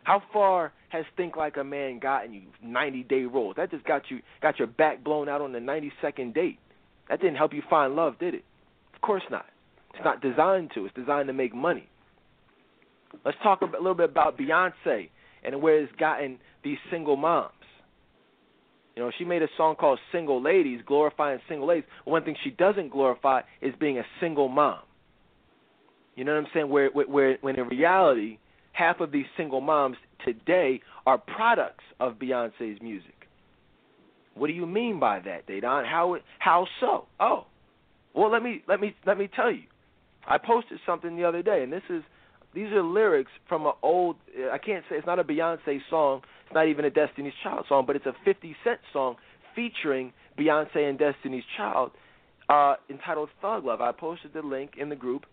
How 0.03 0.21
far 0.33 0.73
has 0.89 1.05
Think 1.15 1.37
Like 1.37 1.55
a 1.55 1.63
Man 1.63 1.99
gotten 1.99 2.33
you? 2.33 2.41
90 2.61 3.03
day 3.03 3.23
roles. 3.23 3.55
That 3.55 3.71
just 3.71 3.85
got 3.85 4.03
you 4.09 4.19
got 4.41 4.59
your 4.59 4.67
back 4.67 5.01
blown 5.01 5.29
out 5.29 5.39
on 5.39 5.53
the 5.53 5.59
92nd 5.59 6.33
date. 6.33 6.59
That 7.09 7.21
didn't 7.21 7.37
help 7.37 7.53
you 7.53 7.61
find 7.69 7.95
love, 7.95 8.19
did 8.19 8.33
it? 8.33 8.43
Of 8.93 9.01
course 9.01 9.23
not. 9.31 9.45
It's 9.93 10.03
not 10.03 10.21
designed 10.21 10.71
to. 10.75 10.85
It's 10.85 10.95
designed 10.95 11.27
to 11.27 11.33
make 11.33 11.55
money. 11.55 11.87
Let's 13.23 13.37
talk 13.43 13.61
a 13.61 13.65
little 13.65 13.93
bit 13.93 14.09
about 14.09 14.37
Beyonce 14.37 15.09
and 15.43 15.61
where 15.61 15.79
it's 15.79 15.91
gotten 15.97 16.39
these 16.63 16.77
single 16.89 17.15
moms. 17.15 17.51
You 18.95 19.01
know, 19.03 19.11
she 19.17 19.25
made 19.25 19.41
a 19.41 19.47
song 19.57 19.75
called 19.75 19.99
Single 20.11 20.41
Ladies, 20.41 20.81
glorifying 20.85 21.39
single 21.49 21.67
ladies. 21.67 21.85
One 22.05 22.23
thing 22.23 22.35
she 22.43 22.51
doesn't 22.51 22.91
glorify 22.91 23.41
is 23.61 23.73
being 23.79 23.97
a 23.97 24.03
single 24.19 24.49
mom. 24.49 24.79
You 26.15 26.23
know 26.23 26.33
what 26.33 26.41
I'm 26.41 26.47
saying? 26.53 26.69
Where, 26.69 26.89
where, 26.89 27.37
when 27.41 27.57
in 27.57 27.67
reality, 27.67 28.37
half 28.71 28.99
of 28.99 29.11
these 29.11 29.25
single 29.35 29.61
moms 29.61 29.97
today 30.23 30.81
are 31.05 31.17
products 31.17 31.83
of 31.99 32.13
Beyonce's 32.15 32.81
music. 32.81 33.13
What 34.35 34.47
do 34.47 34.53
you 34.53 34.65
mean 34.65 34.99
by 34.99 35.19
that, 35.19 35.47
Dedan? 35.47 35.85
How 35.85 36.17
how 36.39 36.65
so? 36.79 37.05
Oh, 37.19 37.45
well 38.15 38.31
let 38.31 38.41
me 38.41 38.63
let 38.67 38.79
me 38.79 38.95
let 39.05 39.17
me 39.17 39.29
tell 39.33 39.51
you. 39.51 39.63
I 40.27 40.37
posted 40.37 40.79
something 40.85 41.15
the 41.15 41.23
other 41.23 41.43
day, 41.43 41.61
and 41.63 41.71
this 41.71 41.83
is 41.89 42.03
these 42.53 42.71
are 42.71 42.81
lyrics 42.81 43.31
from 43.47 43.65
an 43.65 43.73
old. 43.83 44.15
I 44.51 44.57
can't 44.57 44.83
say 44.89 44.95
it's 44.95 45.05
not 45.05 45.19
a 45.19 45.23
Beyonce 45.23 45.79
song. 45.89 46.21
Not 46.53 46.67
even 46.67 46.85
a 46.85 46.89
Destiny's 46.89 47.33
Child 47.43 47.65
song, 47.67 47.85
but 47.85 47.95
it's 47.95 48.05
a 48.05 48.13
50 48.25 48.55
Cent 48.63 48.79
song 48.91 49.15
featuring 49.55 50.13
Beyonce 50.37 50.89
and 50.89 50.97
Destiny's 50.97 51.43
Child, 51.57 51.91
uh, 52.49 52.75
entitled 52.89 53.29
"Thug 53.41 53.65
Love." 53.65 53.81
I 53.81 53.91
posted 53.91 54.33
the 54.33 54.41
link 54.41 54.71
in 54.77 54.89
the 54.89 54.95
group. 54.95 55.25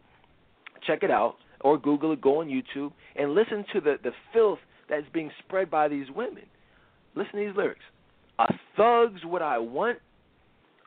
Check 0.86 1.02
it 1.02 1.10
out 1.10 1.36
or 1.60 1.78
Google 1.78 2.12
it, 2.12 2.20
go 2.20 2.40
on 2.40 2.48
YouTube, 2.48 2.92
and 3.16 3.34
listen 3.34 3.64
to 3.74 3.80
the, 3.80 3.96
the 4.02 4.12
filth 4.32 4.58
that's 4.88 5.06
being 5.12 5.30
spread 5.44 5.70
by 5.70 5.88
these 5.88 6.06
women. 6.14 6.44
Listen 7.14 7.32
to 7.32 7.46
these 7.46 7.56
lyrics. 7.56 7.84
A 8.38 8.52
thug's 8.76 9.20
what 9.24 9.42
I 9.42 9.58
want, 9.58 9.98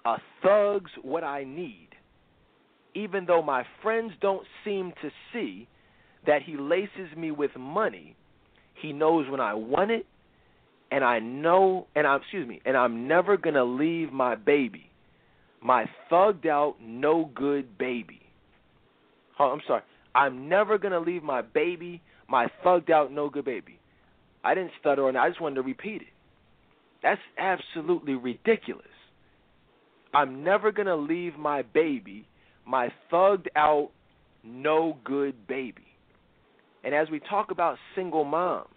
a 0.06 0.16
thug's 0.42 0.92
what 1.04 1.24
I 1.24 1.44
need. 1.44 1.90
Even 2.96 3.26
though 3.26 3.42
my 3.42 3.64
friends 3.82 4.14
don't 4.22 4.46
seem 4.66 4.94
to 5.02 5.10
see 5.32 5.68
that 6.26 6.42
he 6.44 6.58
laces 6.58 7.16
me 7.18 7.32
with 7.32 7.52
money, 7.58 8.16
he 8.82 8.94
knows 8.94 9.30
when 9.30 9.40
I 9.40 9.54
want 9.54 9.92
it, 9.92 10.06
and 10.94 11.04
I 11.04 11.20
know, 11.20 11.88
and 11.96 12.08
I'm, 12.08 12.22
excuse 12.22 12.48
me, 12.48 12.62
and 12.66 12.78
I'm 12.78 13.08
never 13.08 13.36
going 13.36 13.56
to 13.56 13.66
leave 13.66 14.14
my 14.14 14.36
baby. 14.36 14.90
My 15.62 15.86
thugged 16.12 16.46
out, 16.46 16.76
no 16.82 17.30
good 17.34 17.78
baby. 17.78 18.22
Oh, 19.40 19.46
I'm 19.46 19.62
sorry. 19.68 19.82
I'm 20.16 20.48
never 20.48 20.78
gonna 20.78 21.00
leave 21.00 21.24
my 21.24 21.42
baby, 21.42 22.02
my 22.30 22.48
thugged 22.64 22.90
out 22.90 23.12
no 23.12 23.30
good 23.30 23.46
baby. 23.46 23.80
I 24.44 24.54
didn't 24.54 24.72
stutter 24.80 25.08
on 25.08 25.14
that. 25.14 25.22
I 25.22 25.30
just 25.30 25.42
wanted 25.42 25.56
to 25.56 25.62
repeat 25.62 26.02
it. 26.02 26.08
That's 27.02 27.22
absolutely 27.38 28.14
ridiculous. 28.14 28.86
I'm 30.14 30.44
never 30.44 30.72
gonna 30.72 30.96
leave 30.96 31.38
my 31.38 31.64
baby, 31.64 32.28
my 32.66 32.90
thugged 33.12 33.48
out 33.56 33.90
no 34.44 34.98
good 35.04 35.48
baby. 35.48 35.88
And 36.84 36.94
as 36.94 37.10
we 37.10 37.20
talk 37.20 37.50
about 37.52 37.78
single 37.96 38.26
moms, 38.26 38.68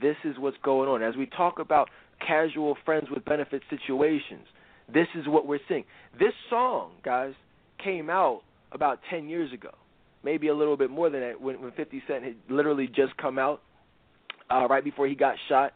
this 0.00 0.16
is 0.24 0.36
what's 0.38 0.56
going 0.62 0.88
on. 0.88 1.02
As 1.02 1.16
we 1.16 1.26
talk 1.26 1.58
about 1.58 1.88
casual 2.26 2.76
friends 2.84 3.08
with 3.10 3.24
benefit 3.24 3.62
situations, 3.70 4.46
this 4.92 5.08
is 5.14 5.26
what 5.26 5.46
we're 5.46 5.60
seeing. 5.68 5.84
This 6.18 6.32
song, 6.50 6.92
guys, 7.04 7.34
came 7.82 8.10
out 8.10 8.42
about 8.72 9.00
10 9.10 9.28
years 9.28 9.52
ago, 9.52 9.70
maybe 10.22 10.48
a 10.48 10.54
little 10.54 10.76
bit 10.76 10.90
more 10.90 11.10
than 11.10 11.20
that, 11.20 11.40
when, 11.40 11.60
when 11.60 11.72
50 11.72 12.02
Cent 12.06 12.24
had 12.24 12.36
literally 12.48 12.86
just 12.86 13.16
come 13.16 13.38
out, 13.38 13.62
uh, 14.50 14.66
right 14.68 14.84
before 14.84 15.06
he 15.06 15.14
got 15.14 15.36
shot. 15.48 15.72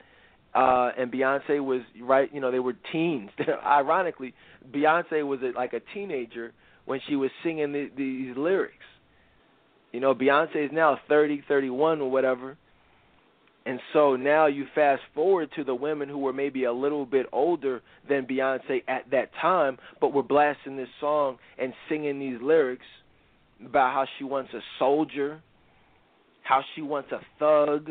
Uh, 0.54 0.90
and 0.98 1.12
Beyonce 1.12 1.64
was 1.64 1.82
right, 2.00 2.32
you 2.32 2.40
know, 2.40 2.50
they 2.50 2.58
were 2.58 2.74
teens. 2.92 3.30
Ironically, 3.64 4.34
Beyonce 4.72 5.26
was 5.26 5.40
a, 5.42 5.56
like 5.56 5.72
a 5.72 5.80
teenager 5.94 6.52
when 6.86 7.00
she 7.08 7.14
was 7.14 7.30
singing 7.44 7.72
the, 7.72 7.90
these 7.96 8.36
lyrics. 8.36 8.74
You 9.92 10.00
know, 10.00 10.14
Beyonce 10.14 10.66
is 10.66 10.70
now 10.72 10.98
30, 11.08 11.44
31 11.46 12.00
or 12.00 12.11
whatever. 12.11 12.56
And 13.66 13.78
so 13.92 14.16
now 14.16 14.46
you 14.46 14.64
fast 14.74 15.02
forward 15.14 15.50
to 15.56 15.64
the 15.64 15.74
women 15.74 16.08
who 16.08 16.18
were 16.18 16.32
maybe 16.32 16.64
a 16.64 16.72
little 16.72 17.04
bit 17.04 17.26
older 17.30 17.82
than 18.08 18.26
Beyonce 18.26 18.82
at 18.88 19.11
that 19.11 19.30
time, 19.40 19.78
but 20.00 20.14
were 20.14 20.22
blasting 20.22 20.76
this 20.76 20.88
song 20.98 21.36
and 21.58 21.74
singing 21.88 22.18
these 22.18 22.38
lyrics 22.42 22.86
about 23.64 23.92
how 23.92 24.06
she 24.18 24.24
wants 24.24 24.52
a 24.54 24.61
soldier, 24.78 25.42
how 26.42 26.62
she 26.74 26.80
wants 26.80 27.11
a 27.12 27.20
thug. 27.38 27.90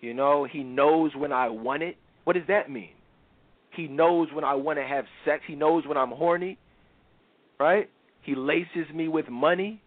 You 0.00 0.14
know, 0.14 0.44
he 0.50 0.62
knows 0.62 1.12
when 1.14 1.32
I 1.32 1.48
want 1.48 1.82
it. 1.82 1.96
What 2.24 2.32
does 2.32 2.46
that 2.48 2.70
mean? 2.70 2.90
He 3.76 3.88
knows 3.88 4.28
when 4.32 4.44
I 4.44 4.54
want 4.54 4.78
to 4.78 4.84
have 4.84 5.04
sex. 5.24 5.42
He 5.46 5.54
knows 5.54 5.86
when 5.86 5.96
I'm 5.96 6.10
horny. 6.10 6.58
Right? 7.60 7.90
He 8.22 8.34
laces 8.34 8.92
me 8.94 9.08
with 9.08 9.28
money. 9.28 9.82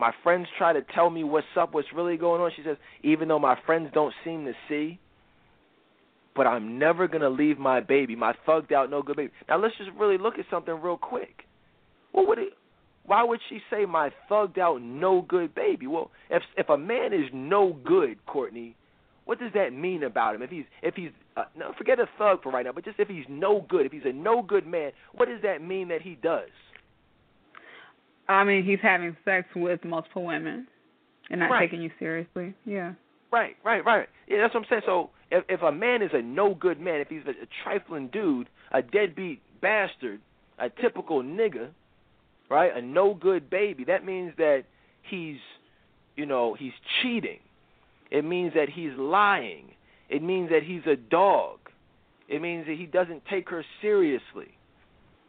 My 0.00 0.12
friends 0.22 0.48
try 0.56 0.72
to 0.72 0.80
tell 0.94 1.10
me 1.10 1.24
what's 1.24 1.46
up, 1.58 1.74
what's 1.74 1.92
really 1.94 2.16
going 2.16 2.40
on. 2.40 2.50
She 2.56 2.62
says, 2.64 2.78
even 3.02 3.28
though 3.28 3.38
my 3.38 3.58
friends 3.66 3.90
don't 3.92 4.14
seem 4.24 4.46
to 4.46 4.54
see, 4.66 4.98
but 6.34 6.46
I'm 6.46 6.78
never 6.78 7.06
going 7.06 7.20
to 7.20 7.28
leave 7.28 7.58
my 7.58 7.80
baby, 7.80 8.16
my 8.16 8.32
thugged 8.48 8.72
out, 8.72 8.88
no 8.88 9.02
good 9.02 9.16
baby. 9.16 9.32
Now, 9.46 9.58
let's 9.58 9.76
just 9.76 9.90
really 9.98 10.16
look 10.16 10.38
at 10.38 10.46
something 10.50 10.72
real 10.80 10.96
quick. 10.96 11.44
Well, 12.14 12.26
would 12.26 12.38
it, 12.38 12.54
why 13.04 13.24
would 13.24 13.40
she 13.50 13.58
say 13.70 13.84
my 13.84 14.10
thugged 14.30 14.56
out, 14.56 14.80
no 14.80 15.20
good 15.20 15.54
baby? 15.54 15.86
Well, 15.86 16.10
if 16.30 16.42
if 16.56 16.70
a 16.70 16.78
man 16.78 17.12
is 17.12 17.28
no 17.34 17.76
good, 17.84 18.24
Courtney, 18.24 18.76
what 19.26 19.38
does 19.38 19.52
that 19.52 19.74
mean 19.74 20.02
about 20.02 20.34
him? 20.34 20.40
If 20.40 20.50
he's 20.50 20.64
if 20.82 20.94
he's 20.94 21.10
uh, 21.36 21.44
no, 21.54 21.72
forget 21.76 22.00
a 22.00 22.06
thug 22.16 22.42
for 22.42 22.50
right 22.50 22.64
now, 22.64 22.72
but 22.72 22.86
just 22.86 22.98
if 22.98 23.08
he's 23.08 23.26
no 23.28 23.66
good, 23.68 23.84
if 23.84 23.92
he's 23.92 24.06
a 24.06 24.12
no 24.12 24.42
good 24.42 24.66
man, 24.66 24.92
what 25.12 25.28
does 25.28 25.42
that 25.42 25.62
mean 25.62 25.88
that 25.88 26.00
he 26.00 26.14
does? 26.14 26.48
I 28.30 28.44
mean, 28.44 28.64
he's 28.64 28.78
having 28.80 29.16
sex 29.24 29.48
with 29.56 29.84
multiple 29.84 30.24
women 30.24 30.66
and 31.30 31.40
not 31.40 31.50
right. 31.50 31.60
taking 31.60 31.82
you 31.82 31.90
seriously. 31.98 32.54
Yeah. 32.64 32.92
Right, 33.32 33.56
right, 33.64 33.84
right. 33.84 34.08
Yeah, 34.28 34.38
that's 34.40 34.54
what 34.54 34.64
I'm 34.64 34.66
saying. 34.70 34.82
So 34.86 35.10
if 35.30 35.44
if 35.48 35.62
a 35.62 35.72
man 35.72 36.02
is 36.02 36.10
a 36.12 36.22
no 36.22 36.54
good 36.54 36.80
man, 36.80 37.00
if 37.00 37.08
he's 37.08 37.22
a, 37.26 37.30
a 37.30 37.48
trifling 37.64 38.08
dude, 38.08 38.48
a 38.72 38.82
deadbeat 38.82 39.40
bastard, 39.60 40.20
a 40.58 40.68
typical 40.68 41.22
nigga, 41.22 41.70
right, 42.48 42.76
a 42.76 42.82
no 42.82 43.14
good 43.14 43.50
baby, 43.50 43.84
that 43.84 44.04
means 44.04 44.32
that 44.38 44.64
he's, 45.02 45.38
you 46.16 46.26
know, 46.26 46.54
he's 46.58 46.72
cheating. 47.02 47.38
It 48.10 48.24
means 48.24 48.54
that 48.54 48.68
he's 48.68 48.92
lying. 48.96 49.72
It 50.08 50.22
means 50.22 50.50
that 50.50 50.62
he's 50.64 50.82
a 50.86 50.96
dog. 50.96 51.58
It 52.28 52.42
means 52.42 52.66
that 52.66 52.76
he 52.76 52.86
doesn't 52.86 53.22
take 53.26 53.48
her 53.50 53.64
seriously 53.80 54.54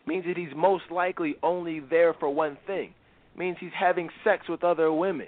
means 0.08 0.26
that 0.26 0.38
he's 0.38 0.56
most 0.56 0.86
likely 0.92 1.36
only 1.44 1.80
there 1.80 2.14
for 2.14 2.30
one 2.30 2.58
thing. 2.68 2.94
Means 3.38 3.58
he's 3.60 3.72
having 3.78 4.10
sex 4.24 4.50
with 4.50 4.64
other 4.64 4.92
women. 4.92 5.28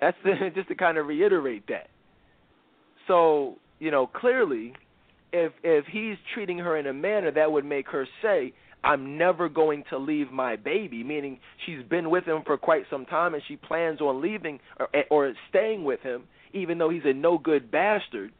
That's 0.00 0.16
the, 0.24 0.50
just 0.54 0.68
to 0.68 0.74
kind 0.74 0.98
of 0.98 1.06
reiterate 1.06 1.66
that. 1.68 1.88
So, 3.06 3.56
you 3.78 3.90
know, 3.90 4.06
clearly 4.06 4.74
if 5.32 5.52
if 5.62 5.84
he's 5.86 6.16
treating 6.34 6.58
her 6.58 6.76
in 6.76 6.86
a 6.86 6.92
manner 6.92 7.30
that 7.30 7.50
would 7.50 7.64
make 7.64 7.88
her 7.88 8.06
say, 8.22 8.52
I'm 8.82 9.18
never 9.18 9.48
going 9.48 9.84
to 9.90 9.98
leave 9.98 10.30
my 10.30 10.56
baby, 10.56 11.02
meaning 11.02 11.40
she's 11.66 11.82
been 11.88 12.10
with 12.10 12.24
him 12.24 12.42
for 12.46 12.56
quite 12.56 12.84
some 12.90 13.06
time 13.06 13.34
and 13.34 13.42
she 13.48 13.56
plans 13.56 14.00
on 14.00 14.22
leaving 14.22 14.60
or, 14.78 14.88
eh, 14.94 15.02
or 15.10 15.32
staying 15.48 15.84
with 15.84 16.00
him, 16.00 16.24
even 16.52 16.78
though 16.78 16.88
he's 16.88 17.02
a 17.04 17.12
no 17.12 17.38
good 17.38 17.70
bastard. 17.70 18.32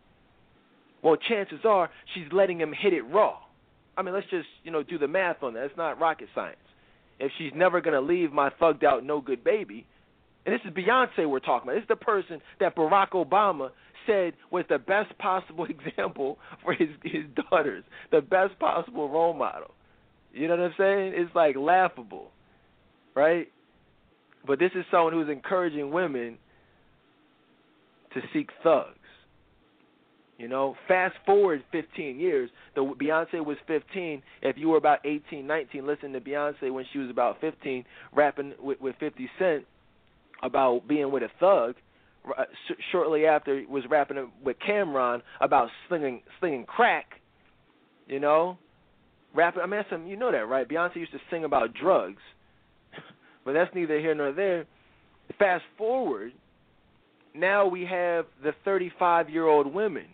Well, 1.03 1.17
chances 1.17 1.61
are 1.65 1.91
she's 2.15 2.33
letting 2.33 2.61
him 2.61 2.73
hit 2.73 2.93
it 2.93 3.03
raw. 3.03 3.37
I 3.99 4.03
mean, 4.03 4.15
let's 4.15 4.31
just 4.31 4.47
you 4.63 4.71
know 4.71 4.83
do 4.83 4.97
the 4.97 5.09
math 5.09 5.43
on 5.43 5.55
that. 5.55 5.65
It's 5.65 5.77
not 5.77 6.01
rocket 6.01 6.29
science. 6.35 6.57
If 7.19 7.33
she's 7.37 7.53
never 7.55 7.81
gonna 7.81 8.01
leave 8.01 8.33
my 8.33 8.51
thugged 8.51 8.85
out 8.85 9.05
no 9.05 9.21
good 9.21 9.43
baby, 9.43 9.87
and 10.47 10.55
this 10.55 10.61
is 10.65 10.73
Beyonce 10.73 11.29
we're 11.29 11.41
talking 11.41 11.69
about. 11.69 11.75
This 11.75 11.83
is 11.83 11.89
the 11.89 11.97
person 11.97 12.41
that 12.61 12.77
Barack 12.77 13.11
Obama 13.11 13.71
said 14.07 14.35
was 14.53 14.65
the 14.69 14.79
best 14.79 15.19
possible 15.19 15.67
example 15.87 16.39
for 16.63 16.73
his 16.73 16.89
his 17.03 17.25
daughters, 17.51 17.83
the 18.13 18.21
best 18.21 18.59
possible 18.61 19.09
role 19.09 19.35
model. 19.35 19.73
You 20.33 20.47
know 20.47 20.57
what 20.57 20.65
I'm 20.67 20.75
saying? 20.79 21.13
It's 21.17 21.35
like 21.35 21.57
laughable, 21.57 22.31
right? 23.17 23.49
But 24.47 24.61
this 24.61 24.71
is 24.77 24.85
someone 24.91 25.13
who's 25.13 25.29
encouraging 25.29 25.91
women 25.91 26.39
to 28.15 28.21
seek 28.33 28.51
thugs. 28.63 28.98
You 30.39 30.47
know, 30.47 30.77
fast 30.87 31.17
forward 31.27 31.65
15 31.73 32.19
years. 32.21 32.49
The 32.77 32.83
Beyonce 32.83 33.45
was 33.45 33.57
15. 33.67 34.23
If 34.43 34.57
you 34.57 34.69
were 34.69 34.77
about 34.77 35.01
18, 35.05 35.45
19, 35.45 35.85
listen 35.85 36.13
to 36.13 36.21
Beyonce 36.21 36.73
when 36.73 36.85
she 36.93 37.01
was 37.01 37.11
about 37.11 37.41
15, 37.41 37.85
rapping 38.13 38.55
with, 38.61 38.81
with 38.81 38.95
50 39.01 39.29
Cent 39.37 39.65
about 40.43 40.87
being 40.87 41.11
with 41.11 41.25
a 41.25 41.31
thug. 41.41 41.75
Uh, 42.25 42.45
shortly 42.93 43.27
after, 43.27 43.65
was 43.69 43.83
rapping 43.91 44.31
with 44.45 44.57
Cam'ron 44.67 45.23
about 45.41 45.71
slinging 45.89 46.23
slinging 46.39 46.67
crack. 46.67 47.07
You 48.07 48.21
know, 48.21 48.59
rapping. 49.35 49.63
I 49.63 49.67
mean, 49.67 49.83
some 49.91 50.07
you 50.07 50.17
know 50.17 50.31
that, 50.31 50.47
right? 50.47 50.69
Beyonce 50.69 50.97
used 50.97 51.13
to 51.13 51.21
sing 51.31 51.45
about 51.45 51.75
drugs, 51.75 52.21
but 53.45 53.55
that's 53.55 53.75
neither 53.75 53.99
here 53.99 54.15
nor 54.15 54.33
there. 54.33 54.67
Fast 55.39 55.65
forward, 55.79 56.33
now 57.35 57.67
we 57.67 57.87
have 57.87 58.27
the 58.43 58.53
35 58.65 59.31
year 59.31 59.47
old 59.47 59.73
women 59.73 60.05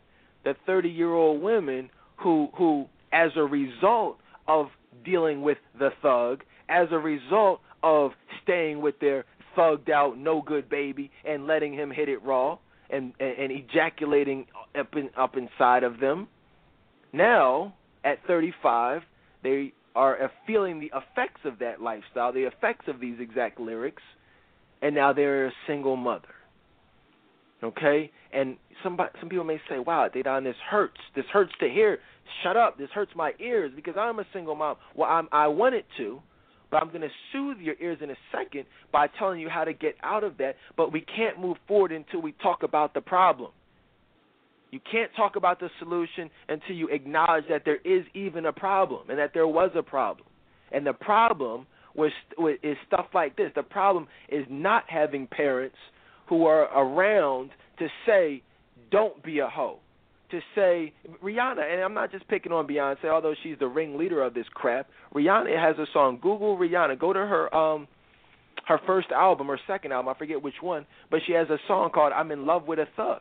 the 0.45 0.55
30 0.67 0.89
year 0.89 1.13
old 1.13 1.43
women 1.43 1.91
who 2.17 2.49
who 2.57 2.87
as 3.13 3.31
a 3.37 3.43
result 3.43 4.19
of 4.47 4.67
dealing 5.05 5.43
with 5.43 5.59
the 5.79 5.91
thug, 6.03 6.43
as 6.69 6.89
a 6.91 6.99
result 6.99 7.61
of 7.83 8.13
staying 8.43 8.81
with 8.81 8.99
their 9.01 9.25
thugged 9.57 9.91
out 9.91 10.19
no 10.19 10.43
good 10.43 10.69
baby 10.69 11.11
and 11.25 11.47
letting 11.47 11.73
him 11.73 11.91
hit 11.91 12.09
it 12.09 12.23
raw 12.23 12.59
and 12.91 13.13
and, 13.21 13.39
and 13.39 13.53
ejaculating 13.53 14.47
up 14.79 14.95
in, 14.95 15.11
up 15.17 15.37
inside 15.37 15.83
of 15.83 16.01
them. 16.01 16.29
Now 17.13 17.75
at 18.05 18.19
35, 18.27 19.03
they 19.43 19.73
are 19.95 20.31
feeling 20.47 20.81
the 20.81 20.87
effects 20.95 21.41
of 21.45 21.61
that 21.61 21.81
lifestyle, 21.81 22.33
the 22.33 22.45
effects 22.45 22.87
of 22.89 23.01
these 23.01 23.17
exact 23.21 23.61
lyrics, 23.61 24.03
and 24.83 24.95
now 24.95 25.13
they're 25.13 25.47
a 25.47 25.53
single 25.67 25.97
mother. 25.97 26.34
Okay, 27.65 28.11
and 28.33 28.57
somebody, 28.83 29.11
some 29.21 29.31
people 29.31 29.45
may 29.45 29.61
say, 29.69 29.79
"Wow, 29.79 30.09
Dedan, 30.15 30.45
this 30.45 30.57
hurts. 30.69 31.01
This 31.17 31.25
hurts 31.33 31.53
to 31.61 31.69
hear. 31.69 31.99
Shut 32.43 32.57
up. 32.57 32.77
This 32.77 32.91
hurts 32.91 33.13
my 33.17 33.33
ears 33.41 33.73
because 33.75 33.95
I'm 33.99 34.19
a 34.19 34.27
single 34.33 34.55
mom." 34.55 34.77
Well, 34.95 35.09
I'm, 35.09 35.29
I 35.33 35.49
want 35.49 35.75
it 35.75 35.87
to, 35.97 36.21
but 36.71 36.83
I'm 36.83 36.89
going 36.89 37.01
to 37.01 37.09
soothe 37.33 37.59
your 37.59 37.77
ears 37.81 37.99
in 38.03 38.11
a 38.11 38.17
second 38.31 38.67
by 38.93 39.07
telling 39.19 39.41
you 39.41 39.49
how 39.49 39.65
to 39.65 39.73
get 39.73 39.95
out 40.03 40.25
of 40.25 40.37
that. 40.39 40.57
But 40.77 40.93
we 40.93 41.01
can't 41.01 41.41
move 41.41 41.57
forward 41.67 41.91
until 41.93 42.21
we 42.21 42.33
talk 42.33 42.63
about 42.63 42.93
the 42.93 43.01
problem. 43.01 43.51
You 44.71 44.81
can't 44.91 45.11
talk 45.17 45.37
about 45.37 45.61
the 45.61 45.71
solution 45.79 46.29
until 46.49 46.75
you 46.75 46.89
acknowledge 46.89 47.45
that 47.49 47.63
there 47.65 47.79
is 47.85 48.05
even 48.13 48.45
a 48.45 48.53
problem 48.53 49.09
and 49.09 49.19
that 49.19 49.31
there 49.33 49.47
was 49.47 49.71
a 49.77 49.83
problem. 49.83 50.27
And 50.73 50.85
the 50.85 50.93
problem 50.93 51.67
was 51.95 52.11
is 52.63 52.77
stuff 52.87 53.07
like 53.15 53.37
this. 53.37 53.53
The 53.55 53.63
problem 53.63 54.09
is 54.29 54.45
not 54.51 54.83
having 54.89 55.29
parents 55.29 55.77
who 56.29 56.47
are 56.47 56.65
around 56.77 57.51
to 57.79 57.89
say, 58.07 58.43
don't 58.91 59.23
be 59.23 59.41
a 59.41 59.49
hoe. 59.49 59.79
To 60.31 60.41
say 60.55 60.93
Rihanna, 61.23 61.73
and 61.73 61.83
I'm 61.83 61.95
not 61.95 62.11
just 62.11 62.27
picking 62.29 62.51
on 62.51 62.67
Beyonce, 62.67 63.05
although 63.05 63.35
she's 63.43 63.57
the 63.59 63.69
ringleader 63.69 64.23
of 64.23 64.35
this 64.35 64.47
crap. 64.53 64.89
Rihanna 65.15 65.57
has 65.57 65.77
a 65.79 65.87
song. 65.93 66.19
Google 66.21 66.57
Rihanna. 66.57 66.99
Go 66.99 67.13
to 67.13 67.21
her 67.21 67.55
um 67.55 67.87
her 68.67 68.81
first 68.87 69.11
album 69.11 69.51
or 69.51 69.59
second 69.67 69.93
album, 69.93 70.09
I 70.09 70.19
forget 70.19 70.43
which 70.43 70.55
one, 70.63 70.87
but 71.11 71.21
she 71.27 71.33
has 71.33 71.49
a 71.51 71.59
song 71.69 71.91
called 71.91 72.13
I'm 72.13 72.31
in 72.31 72.47
love 72.47 72.67
with 72.67 72.79
a 72.79 72.87
thug. 72.97 73.21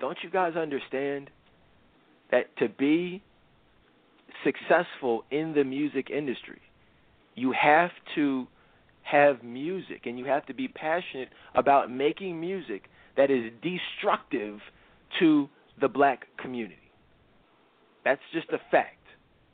Don't 0.00 0.18
you 0.22 0.30
guys 0.30 0.56
understand 0.56 1.30
that 2.30 2.54
to 2.58 2.68
be 2.68 3.22
successful 4.44 5.24
in 5.30 5.52
the 5.54 5.64
music 5.64 6.10
industry, 6.10 6.60
You 7.34 7.52
have 7.52 7.90
to 8.16 8.46
have 9.02 9.42
music 9.42 10.02
and 10.04 10.18
you 10.18 10.24
have 10.26 10.46
to 10.46 10.54
be 10.54 10.68
passionate 10.68 11.28
about 11.54 11.90
making 11.90 12.40
music 12.40 12.84
that 13.16 13.30
is 13.30 13.52
destructive 13.62 14.58
to 15.18 15.48
the 15.80 15.88
black 15.88 16.26
community. 16.38 16.76
That's 18.04 18.20
just 18.32 18.48
a 18.50 18.58
fact. 18.70 18.96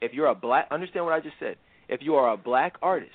If 0.00 0.12
you're 0.12 0.26
a 0.26 0.34
black, 0.34 0.68
understand 0.70 1.04
what 1.04 1.14
I 1.14 1.20
just 1.20 1.36
said. 1.40 1.56
If 1.88 2.00
you 2.02 2.16
are 2.16 2.32
a 2.32 2.36
black 2.36 2.74
artist, 2.82 3.12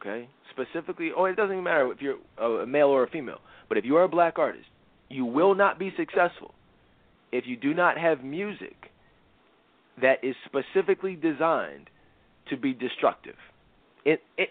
okay, 0.00 0.28
specifically, 0.50 1.10
oh, 1.16 1.24
it 1.26 1.36
doesn't 1.36 1.52
even 1.52 1.64
matter 1.64 1.90
if 1.92 1.98
you're 2.00 2.16
a 2.62 2.66
male 2.66 2.88
or 2.88 3.04
a 3.04 3.10
female, 3.10 3.40
but 3.68 3.76
if 3.76 3.84
you 3.84 3.96
are 3.96 4.04
a 4.04 4.08
black 4.08 4.38
artist, 4.38 4.66
you 5.08 5.24
will 5.24 5.54
not 5.54 5.78
be 5.78 5.92
successful 5.96 6.54
if 7.32 7.44
you 7.46 7.56
do 7.56 7.74
not 7.74 7.98
have 7.98 8.24
music 8.24 8.76
that 10.00 10.18
is 10.22 10.34
specifically 10.46 11.14
designed 11.14 11.90
to 12.48 12.56
be 12.56 12.72
destructive. 12.72 13.36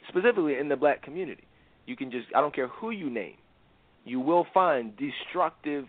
Specifically 0.10 0.58
in 0.58 0.70
the 0.70 0.76
black 0.76 1.04
community. 1.04 1.43
You 1.86 1.95
can 1.95 2.12
just 2.12 2.28
I 2.36 2.41
don't 2.41 2.56
care 2.56 2.68
who 2.68 2.91
you 2.91 3.10
name, 3.10 3.36
you 4.06 4.20
will 4.20 4.47
find 4.54 4.93
destructive 4.97 5.86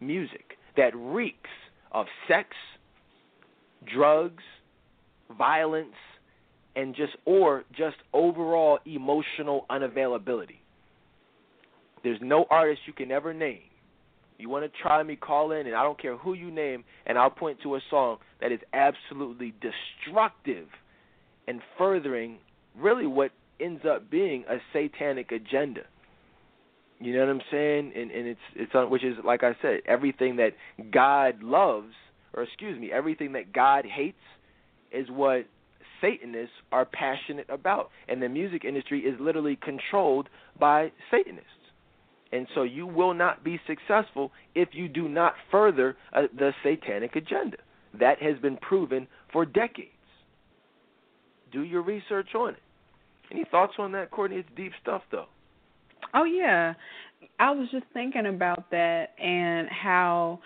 music 0.00 0.56
that 0.76 0.94
reeks 0.96 1.50
of 1.92 2.06
sex, 2.28 2.48
drugs, 3.92 4.42
violence, 5.36 5.94
and 6.76 6.94
just 6.94 7.12
or 7.24 7.64
just 7.76 7.96
overall 8.12 8.78
emotional 8.86 9.66
unavailability. 9.70 10.58
There's 12.02 12.20
no 12.22 12.46
artist 12.50 12.82
you 12.86 12.92
can 12.92 13.10
ever 13.10 13.34
name. 13.34 13.60
You 14.38 14.48
want 14.48 14.64
to 14.64 14.78
try 14.80 15.02
me, 15.02 15.16
call 15.16 15.52
in, 15.52 15.66
and 15.66 15.76
I 15.76 15.82
don't 15.82 16.00
care 16.00 16.16
who 16.16 16.32
you 16.32 16.50
name, 16.50 16.82
and 17.06 17.18
I'll 17.18 17.30
point 17.30 17.58
to 17.62 17.74
a 17.74 17.80
song 17.90 18.16
that 18.40 18.52
is 18.52 18.60
absolutely 18.72 19.52
destructive 19.60 20.66
and 21.46 21.60
furthering 21.76 22.38
really 22.78 23.06
what 23.06 23.30
ends 23.60 23.82
up 23.88 24.10
being 24.10 24.44
a 24.48 24.56
satanic 24.72 25.32
agenda. 25.32 25.82
You 26.98 27.14
know 27.14 27.20
what 27.20 27.30
I'm 27.30 27.42
saying? 27.50 27.92
And 27.96 28.10
and 28.10 28.28
it's 28.28 28.40
it's 28.54 28.74
on 28.74 28.90
which 28.90 29.04
is 29.04 29.16
like 29.24 29.42
I 29.42 29.56
said, 29.62 29.80
everything 29.86 30.36
that 30.36 30.52
God 30.90 31.42
loves, 31.42 31.94
or 32.34 32.42
excuse 32.42 32.78
me, 32.78 32.92
everything 32.92 33.32
that 33.32 33.52
God 33.52 33.86
hates, 33.86 34.18
is 34.92 35.08
what 35.10 35.46
Satanists 36.00 36.54
are 36.72 36.84
passionate 36.84 37.46
about, 37.48 37.90
and 38.08 38.22
the 38.22 38.28
music 38.28 38.64
industry 38.64 39.00
is 39.00 39.18
literally 39.20 39.56
controlled 39.56 40.28
by 40.58 40.92
Satanists. 41.10 41.46
And 42.32 42.46
so 42.54 42.62
you 42.62 42.86
will 42.86 43.14
not 43.14 43.42
be 43.42 43.60
successful 43.66 44.30
if 44.54 44.68
you 44.72 44.88
do 44.88 45.08
not 45.08 45.34
further 45.50 45.96
uh, 46.12 46.22
the 46.36 46.52
satanic 46.62 47.16
agenda. 47.16 47.56
That 47.98 48.22
has 48.22 48.38
been 48.38 48.56
proven 48.56 49.08
for 49.32 49.44
decades. 49.44 49.90
Do 51.52 51.62
your 51.62 51.82
research 51.82 52.28
on 52.34 52.50
it. 52.50 52.62
Any 53.30 53.44
thoughts 53.50 53.74
on 53.78 53.92
that, 53.92 54.10
Courtney? 54.10 54.38
It's 54.38 54.48
deep 54.56 54.72
stuff, 54.82 55.02
though. 55.10 55.26
Oh 56.14 56.24
yeah, 56.24 56.74
I 57.38 57.50
was 57.50 57.68
just 57.70 57.84
thinking 57.92 58.26
about 58.26 58.70
that 58.70 59.10
and 59.22 59.68
how, 59.68 60.40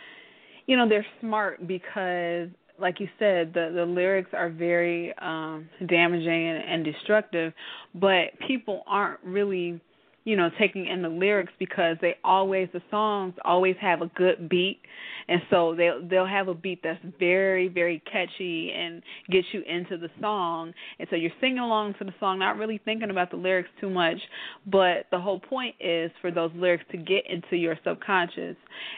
you 0.66 0.76
know, 0.76 0.88
they're 0.88 1.06
smart 1.20 1.66
because, 1.66 2.48
like 2.78 3.00
you 3.00 3.08
said, 3.18 3.52
the 3.54 3.72
the 3.74 3.84
lyrics 3.84 4.30
are 4.32 4.50
very 4.50 5.14
um 5.18 5.68
damaging 5.86 6.48
and, 6.48 6.64
and 6.64 6.84
destructive, 6.84 7.52
but 7.94 8.38
people 8.46 8.82
aren't 8.86 9.20
really 9.24 9.80
you 10.24 10.36
know 10.36 10.50
taking 10.58 10.86
in 10.86 11.02
the 11.02 11.08
lyrics 11.08 11.52
because 11.58 11.96
they 12.00 12.16
always 12.24 12.68
the 12.72 12.82
songs 12.90 13.34
always 13.44 13.76
have 13.80 14.02
a 14.02 14.06
good 14.06 14.48
beat. 14.48 14.80
And 15.28 15.40
so 15.50 15.74
they'll 15.74 16.06
they'll 16.06 16.26
have 16.26 16.48
a 16.48 16.54
beat 16.54 16.80
that's 16.82 17.00
very 17.18 17.68
very 17.68 18.02
catchy 18.10 18.72
and 18.74 19.02
gets 19.30 19.46
you 19.52 19.62
into 19.62 19.96
the 19.96 20.08
song. 20.20 20.72
And 20.98 21.08
so 21.10 21.16
you're 21.16 21.30
singing 21.40 21.58
along 21.58 21.94
to 21.98 22.04
the 22.04 22.14
song 22.20 22.38
not 22.38 22.56
really 22.56 22.80
thinking 22.84 23.10
about 23.10 23.30
the 23.30 23.36
lyrics 23.36 23.70
too 23.80 23.90
much. 23.90 24.18
But 24.66 25.06
the 25.10 25.20
whole 25.20 25.40
point 25.40 25.76
is 25.80 26.10
for 26.20 26.30
those 26.30 26.50
lyrics 26.54 26.84
to 26.92 26.96
get 26.96 27.24
into 27.28 27.56
your 27.56 27.76
subconscious. 27.84 28.56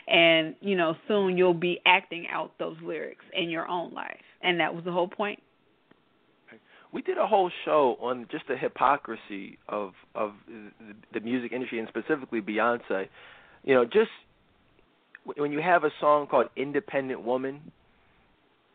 And 0.09 0.55
you 0.61 0.77
know 0.77 0.95
soon 1.09 1.37
you'll 1.37 1.55
be 1.55 1.81
acting 1.87 2.27
out 2.33 2.53
those 2.59 2.77
lyrics 2.83 3.25
in 3.33 3.51
your 3.51 3.69
own 3.69 3.93
life. 3.93 4.17
And 4.43 4.61
that 4.61 4.75
was 4.75 4.85
the 4.85 4.93
whole 4.93 5.09
point 5.09 5.41
we 6.97 7.03
did 7.03 7.19
a 7.19 7.27
whole 7.27 7.51
show 7.67 7.99
on 8.01 8.27
just 8.31 8.49
the 8.49 8.57
hypocrisy 8.57 9.59
of 9.69 9.93
of 10.15 10.33
the 11.13 11.21
music 11.21 11.53
industry 11.53 11.79
and 11.79 11.87
specifically 11.89 12.41
Beyonce. 12.41 13.09
You 13.65 13.75
know, 13.75 13.85
just 13.85 14.09
when 15.37 15.53
you 15.53 15.61
have 15.61 15.85
a 15.85 15.91
song 16.01 16.27
called 16.27 16.47
Independent 16.57 17.23
Woman, 17.23 17.61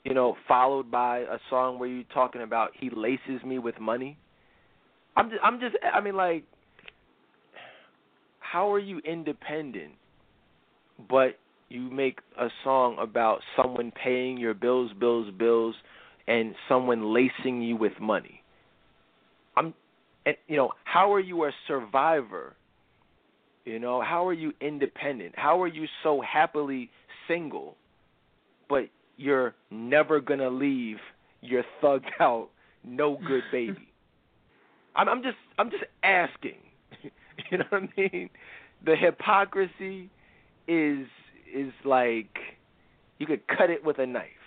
you 0.03 0.13
know, 0.13 0.35
followed 0.47 0.91
by 0.91 1.21
a 1.21 1.39
song 1.49 1.79
where 1.79 1.89
you're 1.89 2.03
talking 2.13 2.43
about 2.43 2.69
he 2.79 2.91
laces 2.95 3.43
me 3.43 3.57
with 3.57 3.79
money. 3.79 4.19
I'm 5.17 5.31
just 5.31 5.41
I'm 5.43 5.59
just 5.59 5.75
I 5.83 5.99
mean 5.99 6.15
like 6.15 6.43
how 8.37 8.71
are 8.71 8.79
you 8.79 8.99
independent 8.99 9.93
but 11.09 11.39
you 11.69 11.89
make 11.89 12.19
a 12.39 12.49
song 12.63 12.97
about 12.99 13.39
someone 13.57 13.91
paying 13.91 14.37
your 14.37 14.53
bills, 14.53 14.91
bills, 14.99 15.33
bills 15.39 15.73
and 16.31 16.55
someone 16.69 17.13
lacing 17.13 17.61
you 17.61 17.75
with 17.75 17.91
money. 17.99 18.41
I'm 19.57 19.73
and 20.25 20.37
you 20.47 20.55
know, 20.55 20.71
how 20.85 21.13
are 21.13 21.19
you 21.19 21.43
a 21.43 21.51
survivor? 21.67 22.55
You 23.65 23.79
know, 23.79 24.01
how 24.01 24.25
are 24.27 24.33
you 24.33 24.53
independent? 24.61 25.33
How 25.35 25.61
are 25.61 25.67
you 25.67 25.87
so 26.03 26.21
happily 26.21 26.89
single 27.27 27.75
but 28.69 28.85
you're 29.17 29.53
never 29.69 30.21
going 30.21 30.39
to 30.39 30.49
leave 30.49 30.97
your 31.41 31.63
thugged 31.83 32.05
out 32.21 32.49
no 32.85 33.19
good 33.27 33.43
baby? 33.51 33.89
I'm 34.95 35.09
I'm 35.09 35.23
just 35.23 35.37
I'm 35.59 35.69
just 35.69 35.83
asking. 36.01 36.59
you 37.51 37.57
know 37.57 37.65
what 37.69 37.83
I 37.83 37.89
mean? 37.97 38.29
The 38.85 38.95
hypocrisy 38.95 40.09
is 40.67 41.07
is 41.53 41.73
like 41.83 42.37
you 43.19 43.27
could 43.27 43.45
cut 43.47 43.69
it 43.69 43.83
with 43.83 43.99
a 43.99 44.05
knife 44.05 44.40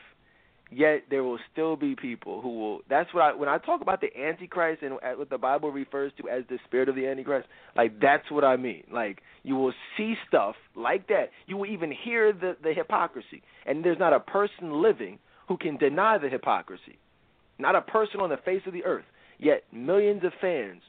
yet 0.75 1.05
there 1.11 1.23
will 1.23 1.39
still 1.53 1.77
be 1.77 1.95
people 1.95 2.41
who 2.41 2.59
will 2.59 2.81
that's 2.89 3.13
what 3.15 3.23
I 3.23 3.35
when 3.35 3.49
I 3.49 3.59
talk 3.59 3.81
about 3.81 4.01
the 4.01 4.09
antichrist 4.17 4.83
and 4.83 4.95
what 5.17 5.31
the 5.31 5.39
Bible 5.39 5.71
refers 5.71 6.13
to 6.21 6.29
as 6.29 6.45
the 6.49 6.59
spirit 6.67 6.89
of 6.89 6.95
the 6.95 7.07
antichrist 7.07 7.49
like 7.77 8.01
that's 8.01 8.31
what 8.31 8.45
I 8.45 8.57
mean. 8.57 8.85
Like 8.93 9.21
you 9.43 9.57
will 9.57 9.73
see 9.97 10.15
stuff 10.29 10.57
like 10.75 11.09
that. 11.09 11.31
You 11.47 11.57
will 11.57 11.67
even 11.67 11.93
hear 11.93 12.33
the 12.33 12.57
the 12.63 12.73
hypocrisy. 12.75 13.43
And 13.67 13.85
there's 13.85 13.99
not 13.99 14.13
a 14.13 14.21
person 14.21 14.83
living 14.83 15.19
who 15.49 15.57
can 15.57 15.77
deny 15.77 16.19
the 16.19 16.29
hypocrisy. 16.29 16.99
Not 17.59 17.77
a 17.77 17.83
person 17.83 18.21
on 18.21 18.31
the 18.31 18.39
face 18.39 18.63
of 18.67 18.73
the 18.73 18.85
earth. 18.85 19.05
Yet 19.39 19.65
millions 19.73 20.25
of 20.25 20.33
fans 20.41 20.83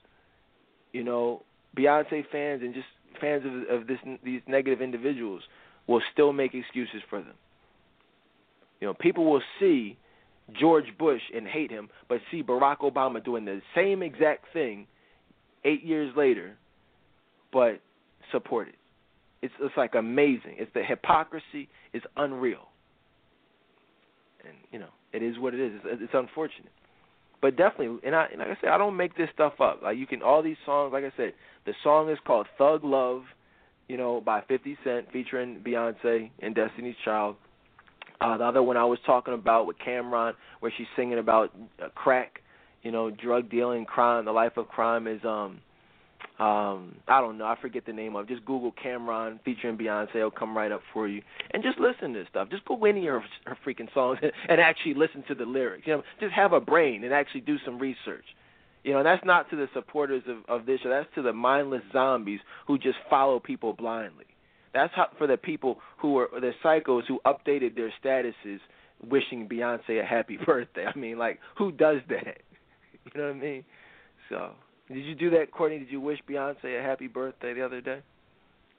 you 0.95 1.03
know 1.03 1.43
Beyonce 1.77 2.23
fans 2.31 2.61
and 2.63 2.73
just 2.73 2.87
fans 3.19 3.43
of 3.45 3.81
of 3.81 3.87
this 3.87 3.99
these 4.23 4.41
negative 4.47 4.81
individuals 4.81 5.43
will 5.87 6.01
still 6.13 6.33
make 6.33 6.53
excuses 6.55 7.01
for 7.09 7.19
them 7.19 7.35
you 8.79 8.87
know, 8.87 8.93
people 8.93 9.29
will 9.29 9.41
see 9.59 9.97
George 10.59 10.85
Bush 10.97 11.21
and 11.35 11.47
hate 11.47 11.71
him, 11.71 11.89
but 12.07 12.19
see 12.31 12.43
Barack 12.43 12.79
Obama 12.79 13.23
doing 13.23 13.45
the 13.45 13.61
same 13.73 14.03
exact 14.03 14.45
thing 14.53 14.87
eight 15.63 15.83
years 15.83 16.13
later, 16.15 16.57
but 17.51 17.81
support 18.31 18.67
it. 18.67 18.75
It's 19.41 19.53
it's 19.59 19.75
like 19.77 19.95
amazing. 19.95 20.55
It's 20.57 20.71
the 20.73 20.83
hypocrisy 20.83 21.67
is 21.93 22.01
unreal, 22.15 22.67
and 24.45 24.55
you 24.71 24.79
know 24.79 24.89
it 25.13 25.21
is 25.21 25.37
what 25.39 25.53
it 25.53 25.59
is. 25.59 25.81
It's, 25.85 26.01
it's 26.03 26.13
unfortunate, 26.13 26.71
but 27.41 27.55
definitely, 27.57 27.99
and 28.05 28.15
I 28.15 28.27
and 28.31 28.39
like 28.39 28.49
I 28.49 28.57
said, 28.61 28.69
I 28.69 28.77
don't 28.77 28.97
make 28.97 29.17
this 29.17 29.29
stuff 29.33 29.53
up. 29.59 29.81
Like 29.83 29.97
you 29.97 30.07
can 30.07 30.21
all 30.21 30.41
these 30.41 30.57
songs. 30.65 30.93
Like 30.93 31.03
I 31.03 31.11
said, 31.17 31.33
the 31.65 31.73
song 31.83 32.09
is 32.09 32.17
called 32.25 32.47
Thug 32.57 32.83
Love, 32.83 33.23
you 33.87 33.97
know, 33.97 34.21
by 34.21 34.41
Fifty 34.47 34.77
Cent 34.83 35.11
featuring 35.11 35.61
Beyonce 35.65 36.29
and 36.41 36.55
Destiny's 36.55 36.95
Child. 37.03 37.35
Uh, 38.21 38.37
the 38.37 38.45
other 38.45 38.63
one 38.63 38.77
I 38.77 38.85
was 38.85 38.99
talking 39.05 39.33
about 39.33 39.67
with 39.67 39.77
Cam'ron, 39.85 40.33
where 40.59 40.71
she's 40.77 40.87
singing 40.95 41.19
about 41.19 41.51
uh, 41.83 41.89
crack, 41.95 42.41
you 42.83 42.91
know, 42.91 43.09
drug 43.11 43.49
dealing, 43.49 43.85
crime. 43.85 44.25
The 44.25 44.31
life 44.31 44.57
of 44.57 44.67
crime 44.67 45.07
is 45.07 45.19
um, 45.25 45.59
um, 46.39 46.95
I 47.07 47.21
don't 47.21 47.37
know, 47.37 47.45
I 47.45 47.55
forget 47.61 47.85
the 47.85 47.93
name 47.93 48.15
of. 48.15 48.27
Just 48.27 48.43
Google 48.45 48.73
Cam'ron 48.73 49.39
featuring 49.45 49.77
Beyonce. 49.77 50.15
It'll 50.15 50.31
come 50.31 50.55
right 50.55 50.71
up 50.71 50.81
for 50.93 51.07
you, 51.07 51.21
and 51.51 51.63
just 51.63 51.79
listen 51.79 52.13
to 52.13 52.19
this 52.19 52.27
stuff. 52.29 52.49
Just 52.49 52.65
go 52.65 52.83
any 52.83 53.07
of 53.07 53.21
her, 53.21 53.23
her 53.45 53.57
freaking 53.65 53.93
songs 53.93 54.19
and 54.49 54.59
actually 54.59 54.95
listen 54.95 55.23
to 55.29 55.35
the 55.35 55.45
lyrics. 55.45 55.87
You 55.87 55.93
know, 55.93 56.03
just 56.19 56.33
have 56.33 56.51
a 56.51 56.59
brain 56.59 57.03
and 57.03 57.13
actually 57.13 57.41
do 57.41 57.57
some 57.63 57.79
research. 57.79 58.25
You 58.83 58.91
know, 58.91 58.99
and 58.99 59.05
that's 59.05 59.25
not 59.25 59.49
to 59.49 59.55
the 59.55 59.67
supporters 59.73 60.23
of, 60.27 60.59
of 60.59 60.65
this 60.65 60.81
show. 60.81 60.89
That's 60.89 61.07
to 61.15 61.21
the 61.21 61.33
mindless 61.33 61.81
zombies 61.91 62.39
who 62.67 62.77
just 62.77 62.97
follow 63.09 63.39
people 63.39 63.73
blindly. 63.73 64.25
That's 64.75 64.93
how, 64.93 65.07
for 65.17 65.25
the 65.25 65.37
people 65.37 65.77
who 65.97 66.17
are 66.17 66.27
the 66.33 66.51
psychos 66.63 67.03
who 67.07 67.21
updated 67.25 67.75
their 67.75 67.93
statuses 68.03 68.59
wishing 69.09 69.47
Beyonce 69.47 70.01
a 70.01 70.05
happy 70.05 70.37
birthday. 70.45 70.85
I 70.85 70.97
mean, 70.97 71.17
like 71.17 71.39
who 71.57 71.71
does 71.71 72.01
that? 72.09 72.37
You 73.13 73.21
know 73.21 73.27
what 73.27 73.35
I 73.35 73.39
mean? 73.39 73.63
So, 74.29 74.53
did 74.87 75.05
you 75.05 75.13
do 75.13 75.29
that, 75.29 75.51
Courtney? 75.51 75.77
Did 75.77 75.91
you 75.91 76.01
wish 76.01 76.17
Beyonce 76.27 76.79
a 76.79 76.81
happy 76.81 77.05
birthday 77.05 77.53
the 77.53 77.63
other 77.63 77.81
day? 77.81 77.99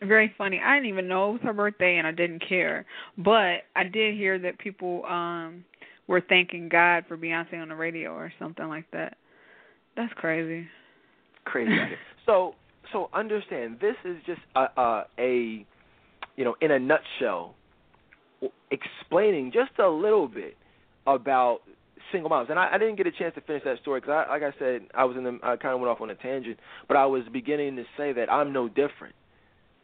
Very 0.03 0.34
funny. 0.36 0.61
I 0.61 0.74
didn't 0.74 0.88
even 0.88 1.07
know 1.07 1.28
it 1.28 1.32
was 1.34 1.40
her 1.42 1.53
birthday, 1.53 1.99
and 1.99 2.09
I 2.09 2.11
didn't 2.11 2.42
care. 2.47 2.86
But 3.16 3.62
I 3.76 3.84
did 3.84 4.16
hear 4.16 4.36
that 4.40 4.59
people 4.59 5.05
um 5.05 5.64
were 6.09 6.20
thanking 6.20 6.68
God 6.68 7.05
for 7.07 7.16
Beyonce 7.16 7.62
on 7.62 7.68
the 7.68 7.76
radio 7.76 8.11
or 8.14 8.32
something 8.36 8.66
like 8.66 8.90
that. 8.92 9.16
That's 9.97 10.12
crazy. 10.14 10.66
Crazy. 11.44 11.70
so 12.26 12.57
so 12.92 13.09
understand 13.14 13.78
this 13.80 13.94
is 14.05 14.16
just 14.26 14.40
a, 14.57 14.66
a, 14.76 15.05
a 15.20 15.66
you 16.37 16.45
know 16.45 16.57
in 16.61 16.70
a 16.70 16.78
nutshell 16.78 17.55
explaining 18.70 19.53
just 19.53 19.78
a 19.78 19.89
little 19.89 20.28
bit 20.28 20.57
about 21.07 21.61
single 22.12 22.28
moms. 22.28 22.49
And 22.51 22.59
I, 22.59 22.74
I 22.74 22.78
didn't 22.78 22.97
get 22.97 23.07
a 23.07 23.12
chance 23.12 23.34
to 23.34 23.41
finish 23.41 23.62
that 23.64 23.78
story 23.80 24.01
because, 24.01 24.26
I, 24.28 24.30
like 24.30 24.43
I 24.43 24.57
said, 24.59 24.82
I 24.95 25.05
was 25.05 25.16
in 25.16 25.24
the 25.24 25.39
I 25.43 25.57
kind 25.57 25.74
of 25.74 25.80
went 25.80 25.91
off 25.91 26.01
on 26.01 26.11
a 26.11 26.14
tangent, 26.14 26.59
but 26.89 26.97
I 26.97 27.07
was 27.07 27.22
beginning 27.32 27.76
to 27.76 27.84
say 27.97 28.12
that 28.12 28.30
I'm 28.32 28.53
no 28.53 28.68
different. 28.68 29.14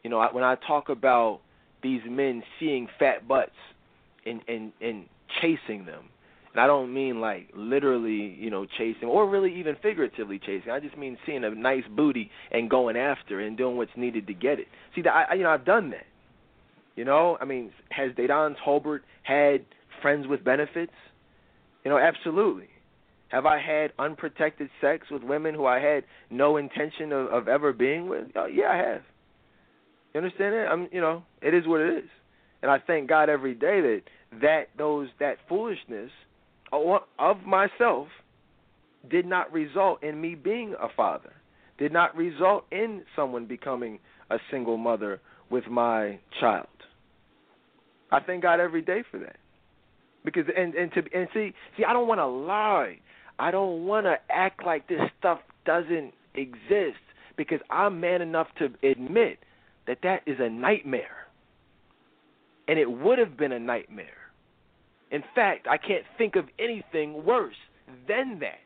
You 0.03 0.11
know, 0.11 0.19
I, 0.19 0.33
when 0.33 0.45
I 0.45 0.57
talk 0.67 0.89
about 0.89 1.41
these 1.83 2.01
men 2.09 2.43
seeing 2.59 2.89
fat 2.99 3.27
butts 3.27 3.51
and 4.27 4.41
and 4.49 4.73
and 4.81 5.07
chasing 5.41 5.87
them, 5.87 6.05
and 6.53 6.61
I 6.61 6.67
don't 6.67 6.93
mean 6.93 7.21
like 7.21 7.51
literally, 7.55 8.37
you 8.39 8.51
know, 8.51 8.67
chasing 8.67 9.09
or 9.09 9.29
really 9.29 9.59
even 9.59 9.77
figuratively 9.83 10.39
chasing. 10.39 10.71
I 10.71 10.81
just 10.81 10.97
mean 10.97 11.17
seeing 11.25 11.45
a 11.45 11.51
nice 11.51 11.85
booty 11.97 12.31
and 12.51 12.69
going 12.69 12.97
after 12.97 13.41
and 13.41 13.57
doing 13.57 13.77
what's 13.77 13.93
needed 13.97 14.27
to 14.27 14.35
get 14.35 14.59
it. 14.59 14.67
See, 14.95 15.03
I, 15.09 15.35
you 15.35 15.43
know, 15.43 15.51
I've 15.51 15.65
done 15.65 15.91
that. 15.91 16.07
You 16.97 17.05
know, 17.05 17.39
I 17.41 17.45
mean, 17.45 17.73
has 17.91 18.13
Dedan 18.13 18.55
Tolbert 18.65 19.01
had 19.23 19.65
friends 20.01 20.27
with 20.27 20.45
benefits? 20.45 20.93
You 21.85 21.91
know, 21.91 21.99
absolutely. 21.99 22.69
Have 23.29 23.47
I 23.47 23.59
had 23.59 23.93
unprotected 23.99 24.69
sex 24.81 25.07
with 25.11 25.23
women 25.23 25.55
who 25.55 25.65
I 25.65 25.81
had 25.81 26.05
no 26.31 26.59
intention 26.59 27.13
of, 27.13 27.29
of 27.29 27.49
ever 27.49 27.73
being 27.73 28.09
with? 28.09 28.27
Oh, 28.37 28.47
yeah, 28.47 28.69
I 28.71 28.77
have. 28.77 29.03
You 30.13 30.19
understand 30.19 30.55
it? 30.55 30.67
I'm, 30.69 30.89
you 30.93 31.01
know, 31.01 31.23
it 31.41 31.55
is 31.55 31.67
what 31.67 31.81
it 31.81 32.05
is, 32.05 32.11
and 32.61 32.71
I 32.71 32.79
thank 32.87 33.09
God 33.09 33.31
every 33.31 33.55
day 33.55 33.81
that 33.81 34.03
that 34.43 34.65
those 34.77 35.09
that 35.21 35.37
foolishness 35.49 36.11
of 36.73 37.37
myself 37.47 38.09
did 39.11 39.27
not 39.27 39.53
result 39.53 40.03
in 40.03 40.21
me 40.21 40.35
being 40.35 40.75
a 40.81 40.89
father, 40.95 41.33
did 41.79 41.93
not 41.93 42.17
result 42.17 42.65
in 42.71 43.03
someone 43.17 43.47
becoming 43.47 43.99
a 44.31 44.37
single 44.51 44.77
mother 44.77 45.21
with 45.51 45.67
my 45.67 46.19
child. 46.41 46.67
I 48.13 48.21
thank 48.21 48.43
God 48.43 48.61
every 48.61 48.83
day 48.83 49.03
for 49.11 49.19
that. 49.19 49.37
Because 50.25 50.45
and 50.57 50.75
and 50.75 50.93
to 50.93 51.03
and 51.13 51.29
see 51.35 51.53
see 51.77 51.85
I 51.85 51.93
don't 51.93 52.07
want 52.07 52.21
to 52.21 52.27
lie. 52.27 52.99
I 53.39 53.51
don't 53.51 53.87
want 53.87 54.07
to 54.07 54.17
act 54.31 54.65
like 54.65 54.87
this 54.87 55.01
stuff 55.19 55.41
doesn't 55.65 56.13
exist 56.35 57.01
because 57.37 57.61
I'm 57.71 57.99
man 58.01 58.23
enough 58.23 58.49
to 58.59 58.67
admit 58.89 59.39
that 59.87 59.99
that 60.03 60.23
is 60.27 60.37
a 60.39 60.49
nightmare. 60.49 61.27
And 62.69 62.79
it 62.79 62.91
would 62.91 63.19
have 63.19 63.37
been 63.37 63.53
a 63.53 63.59
nightmare. 63.59 64.07
In 65.11 65.25
fact, 65.35 65.67
I 65.69 65.77
can't 65.77 66.05
think 66.17 66.37
of 66.37 66.45
anything 66.59 67.25
worse 67.25 67.57
than 68.07 68.39
that 68.41 68.61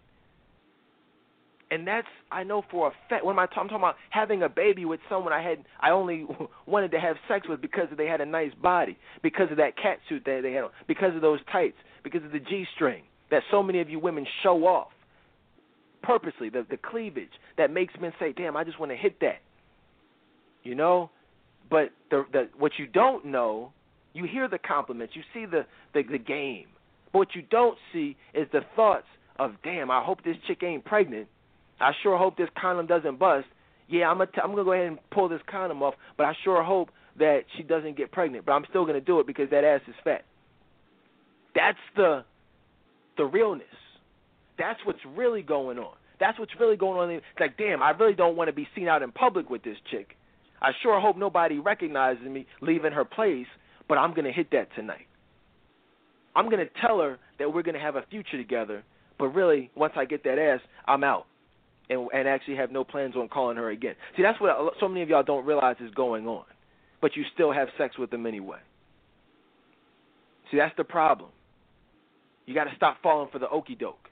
and 1.70 1.86
that's 1.86 2.06
I 2.30 2.44
know 2.44 2.62
for 2.70 2.88
a 2.88 2.92
fact. 3.08 3.24
When 3.24 3.38
I'm 3.38 3.48
talking 3.48 3.76
about 3.76 3.96
having 4.10 4.42
a 4.42 4.48
baby 4.48 4.84
with 4.84 5.00
someone 5.08 5.32
I 5.32 5.42
had, 5.42 5.64
I 5.80 5.90
only 5.90 6.26
wanted 6.66 6.90
to 6.92 7.00
have 7.00 7.16
sex 7.28 7.48
with 7.48 7.60
because 7.60 7.88
they 7.96 8.06
had 8.06 8.20
a 8.20 8.26
nice 8.26 8.52
body, 8.62 8.96
because 9.22 9.50
of 9.50 9.56
that 9.56 9.76
cat 9.76 9.98
suit 10.08 10.22
that 10.26 10.40
they 10.42 10.52
had, 10.52 10.64
on, 10.64 10.70
because 10.86 11.14
of 11.14 11.22
those 11.22 11.40
tights, 11.50 11.76
because 12.04 12.24
of 12.24 12.32
the 12.32 12.38
G-string 12.38 13.02
that 13.30 13.42
so 13.50 13.62
many 13.62 13.80
of 13.80 13.90
you 13.90 13.98
women 13.98 14.26
show 14.42 14.66
off 14.66 14.88
purposely, 16.02 16.48
the 16.48 16.64
the 16.70 16.76
cleavage 16.76 17.32
that 17.58 17.70
makes 17.70 17.94
men 18.00 18.12
say, 18.18 18.32
"Damn, 18.32 18.56
I 18.56 18.64
just 18.64 18.78
want 18.78 18.92
to 18.92 18.96
hit 18.96 19.20
that," 19.20 19.40
you 20.62 20.74
know. 20.74 21.10
But 21.68 21.90
the 22.10 22.24
the 22.32 22.48
what 22.56 22.72
you 22.78 22.86
don't 22.86 23.26
know, 23.26 23.72
you 24.14 24.24
hear 24.24 24.48
the 24.48 24.58
compliments, 24.58 25.16
you 25.16 25.22
see 25.34 25.46
the 25.46 25.66
the, 25.92 26.02
the 26.02 26.18
game, 26.18 26.68
but 27.12 27.18
what 27.18 27.34
you 27.34 27.42
don't 27.42 27.76
see 27.92 28.16
is 28.34 28.46
the 28.52 28.60
thoughts 28.76 29.06
of, 29.38 29.54
"Damn, 29.64 29.90
I 29.90 30.02
hope 30.02 30.22
this 30.22 30.36
chick 30.46 30.62
ain't 30.62 30.84
pregnant." 30.84 31.28
I 31.80 31.92
sure 32.02 32.16
hope 32.16 32.36
this 32.36 32.48
condom 32.58 32.86
doesn't 32.86 33.18
bust. 33.18 33.46
Yeah, 33.88 34.08
I'm 34.08 34.18
gonna 34.18 34.30
t- 34.30 34.40
I'm 34.42 34.50
gonna 34.50 34.64
go 34.64 34.72
ahead 34.72 34.86
and 34.86 34.98
pull 35.10 35.28
this 35.28 35.40
condom 35.46 35.82
off, 35.82 35.94
but 36.16 36.26
I 36.26 36.32
sure 36.42 36.62
hope 36.62 36.90
that 37.18 37.42
she 37.56 37.62
doesn't 37.62 37.96
get 37.96 38.12
pregnant. 38.12 38.44
But 38.44 38.52
I'm 38.52 38.64
still 38.68 38.84
gonna 38.84 39.00
do 39.00 39.20
it 39.20 39.26
because 39.26 39.50
that 39.50 39.64
ass 39.64 39.80
is 39.86 39.94
fat. 40.02 40.24
That's 41.54 41.78
the 41.94 42.24
the 43.16 43.24
realness. 43.24 43.66
That's 44.58 44.80
what's 44.84 45.04
really 45.14 45.42
going 45.42 45.78
on. 45.78 45.94
That's 46.18 46.38
what's 46.38 46.52
really 46.58 46.76
going 46.76 46.98
on. 46.98 47.10
It's 47.10 47.24
like, 47.38 47.58
damn, 47.58 47.82
I 47.82 47.90
really 47.90 48.14
don't 48.14 48.36
want 48.36 48.48
to 48.48 48.52
be 48.52 48.66
seen 48.74 48.88
out 48.88 49.02
in 49.02 49.12
public 49.12 49.50
with 49.50 49.62
this 49.62 49.76
chick. 49.90 50.16
I 50.62 50.70
sure 50.82 50.98
hope 50.98 51.18
nobody 51.18 51.58
recognizes 51.58 52.24
me 52.24 52.46
leaving 52.62 52.92
her 52.92 53.04
place, 53.04 53.46
but 53.88 53.98
I'm 53.98 54.14
gonna 54.14 54.32
hit 54.32 54.50
that 54.52 54.68
tonight. 54.74 55.06
I'm 56.34 56.50
gonna 56.50 56.64
tell 56.80 57.00
her 57.00 57.18
that 57.38 57.52
we're 57.52 57.62
gonna 57.62 57.78
have 57.78 57.96
a 57.96 58.02
future 58.10 58.38
together, 58.38 58.82
but 59.18 59.28
really, 59.28 59.70
once 59.74 59.92
I 59.96 60.06
get 60.06 60.24
that 60.24 60.38
ass, 60.38 60.60
I'm 60.86 61.04
out 61.04 61.26
and 61.88 62.08
and 62.12 62.28
actually 62.28 62.56
have 62.56 62.70
no 62.70 62.84
plans 62.84 63.14
on 63.16 63.28
calling 63.28 63.56
her 63.56 63.70
again. 63.70 63.94
See, 64.16 64.22
that's 64.22 64.40
what 64.40 64.74
so 64.80 64.88
many 64.88 65.02
of 65.02 65.08
y'all 65.08 65.22
don't 65.22 65.46
realize 65.46 65.76
is 65.80 65.92
going 65.94 66.26
on, 66.26 66.44
but 67.00 67.16
you 67.16 67.24
still 67.34 67.52
have 67.52 67.68
sex 67.78 67.98
with 67.98 68.10
them 68.10 68.26
anyway. 68.26 68.58
See, 70.50 70.58
that's 70.58 70.76
the 70.76 70.84
problem. 70.84 71.30
You 72.46 72.54
got 72.54 72.64
to 72.64 72.76
stop 72.76 72.98
falling 73.02 73.28
for 73.32 73.38
the 73.38 73.48
okey 73.48 73.74
doke. 73.74 74.08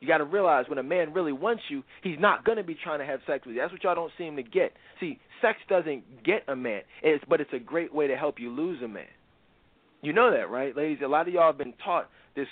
You 0.00 0.08
got 0.08 0.18
to 0.18 0.24
realize 0.24 0.66
when 0.68 0.78
a 0.78 0.82
man 0.82 1.12
really 1.12 1.32
wants 1.32 1.62
you, 1.68 1.82
he's 2.02 2.18
not 2.18 2.44
going 2.44 2.58
to 2.58 2.64
be 2.64 2.74
trying 2.74 2.98
to 2.98 3.06
have 3.06 3.20
sex 3.26 3.46
with 3.46 3.54
you. 3.54 3.60
That's 3.60 3.72
what 3.72 3.82
y'all 3.84 3.94
don't 3.94 4.12
seem 4.18 4.36
to 4.36 4.42
get. 4.42 4.72
See, 5.00 5.18
sex 5.40 5.58
doesn't 5.68 6.24
get 6.24 6.42
a 6.48 6.56
man, 6.56 6.82
it's, 7.02 7.24
but 7.28 7.40
it's 7.40 7.52
a 7.54 7.58
great 7.58 7.94
way 7.94 8.06
to 8.06 8.16
help 8.16 8.38
you 8.38 8.50
lose 8.50 8.82
a 8.82 8.88
man. 8.88 9.06
You 10.02 10.12
know 10.12 10.30
that, 10.30 10.50
right, 10.50 10.76
ladies? 10.76 10.98
A 11.02 11.08
lot 11.08 11.26
of 11.26 11.32
y'all 11.32 11.46
have 11.46 11.58
been 11.58 11.72
taught 11.82 12.10
this 12.36 12.48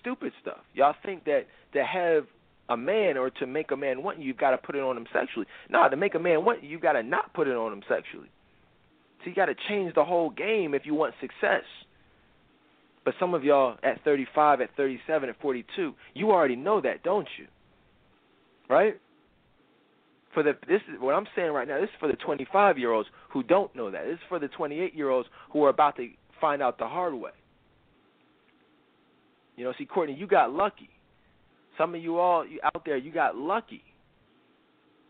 stupid 0.00 0.32
stuff. 0.40 0.60
Y'all 0.72 0.94
think 1.04 1.24
that 1.24 1.42
to 1.74 1.84
have 1.84 2.24
a 2.68 2.76
man 2.76 3.16
or 3.16 3.30
to 3.30 3.46
make 3.46 3.70
a 3.70 3.76
man 3.76 4.02
want 4.02 4.18
you, 4.18 4.26
you've 4.26 4.38
got 4.38 4.50
to 4.50 4.58
put 4.58 4.74
it 4.74 4.82
on 4.82 4.96
him 4.96 5.06
sexually. 5.12 5.46
No, 5.68 5.88
to 5.88 5.96
make 5.96 6.14
a 6.14 6.18
man 6.18 6.44
want 6.44 6.62
you, 6.62 6.70
you've 6.70 6.80
got 6.80 6.92
to 6.92 7.02
not 7.02 7.32
put 7.34 7.48
it 7.48 7.56
on 7.56 7.72
him 7.72 7.82
sexually. 7.88 8.30
So 9.22 9.30
you 9.30 9.34
got 9.34 9.46
to 9.46 9.54
change 9.68 9.94
the 9.94 10.04
whole 10.04 10.30
game 10.30 10.74
if 10.74 10.82
you 10.84 10.94
want 10.94 11.14
success. 11.20 11.64
But 13.04 13.14
some 13.20 13.34
of 13.34 13.44
y'all 13.44 13.76
at 13.82 14.02
35, 14.02 14.62
at 14.62 14.70
37, 14.76 15.28
at 15.28 15.40
42, 15.40 15.94
you 16.14 16.30
already 16.30 16.56
know 16.56 16.80
that, 16.80 17.02
don't 17.02 17.28
you? 17.38 17.46
Right? 18.68 18.98
For 20.32 20.42
the 20.42 20.52
this 20.66 20.80
is 20.92 21.00
what 21.00 21.14
I'm 21.14 21.26
saying 21.36 21.52
right 21.52 21.68
now. 21.68 21.80
This 21.80 21.90
is 21.90 21.96
for 22.00 22.08
the 22.08 22.16
25 22.16 22.78
year 22.78 22.92
olds 22.92 23.08
who 23.30 23.42
don't 23.42 23.74
know 23.76 23.90
that. 23.90 24.04
This 24.04 24.14
is 24.14 24.20
for 24.28 24.38
the 24.38 24.48
28 24.48 24.94
year 24.94 25.10
olds 25.10 25.28
who 25.52 25.62
are 25.64 25.68
about 25.68 25.96
to 25.96 26.08
find 26.40 26.62
out 26.62 26.78
the 26.78 26.88
hard 26.88 27.14
way. 27.14 27.30
You 29.56 29.64
know, 29.64 29.72
see, 29.78 29.84
Courtney, 29.84 30.16
you 30.18 30.26
got 30.26 30.52
lucky 30.52 30.90
some 31.78 31.94
of 31.94 32.02
you 32.02 32.18
all 32.18 32.44
out 32.62 32.84
there, 32.84 32.96
you 32.96 33.12
got 33.12 33.36
lucky 33.36 33.82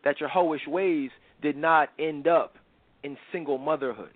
that 0.04 0.20
your 0.20 0.28
hoish 0.28 0.66
ways 0.66 1.10
did 1.42 1.56
not 1.56 1.90
end 1.98 2.26
up 2.26 2.56
in 3.02 3.16
single 3.32 3.58
motherhood. 3.58 4.12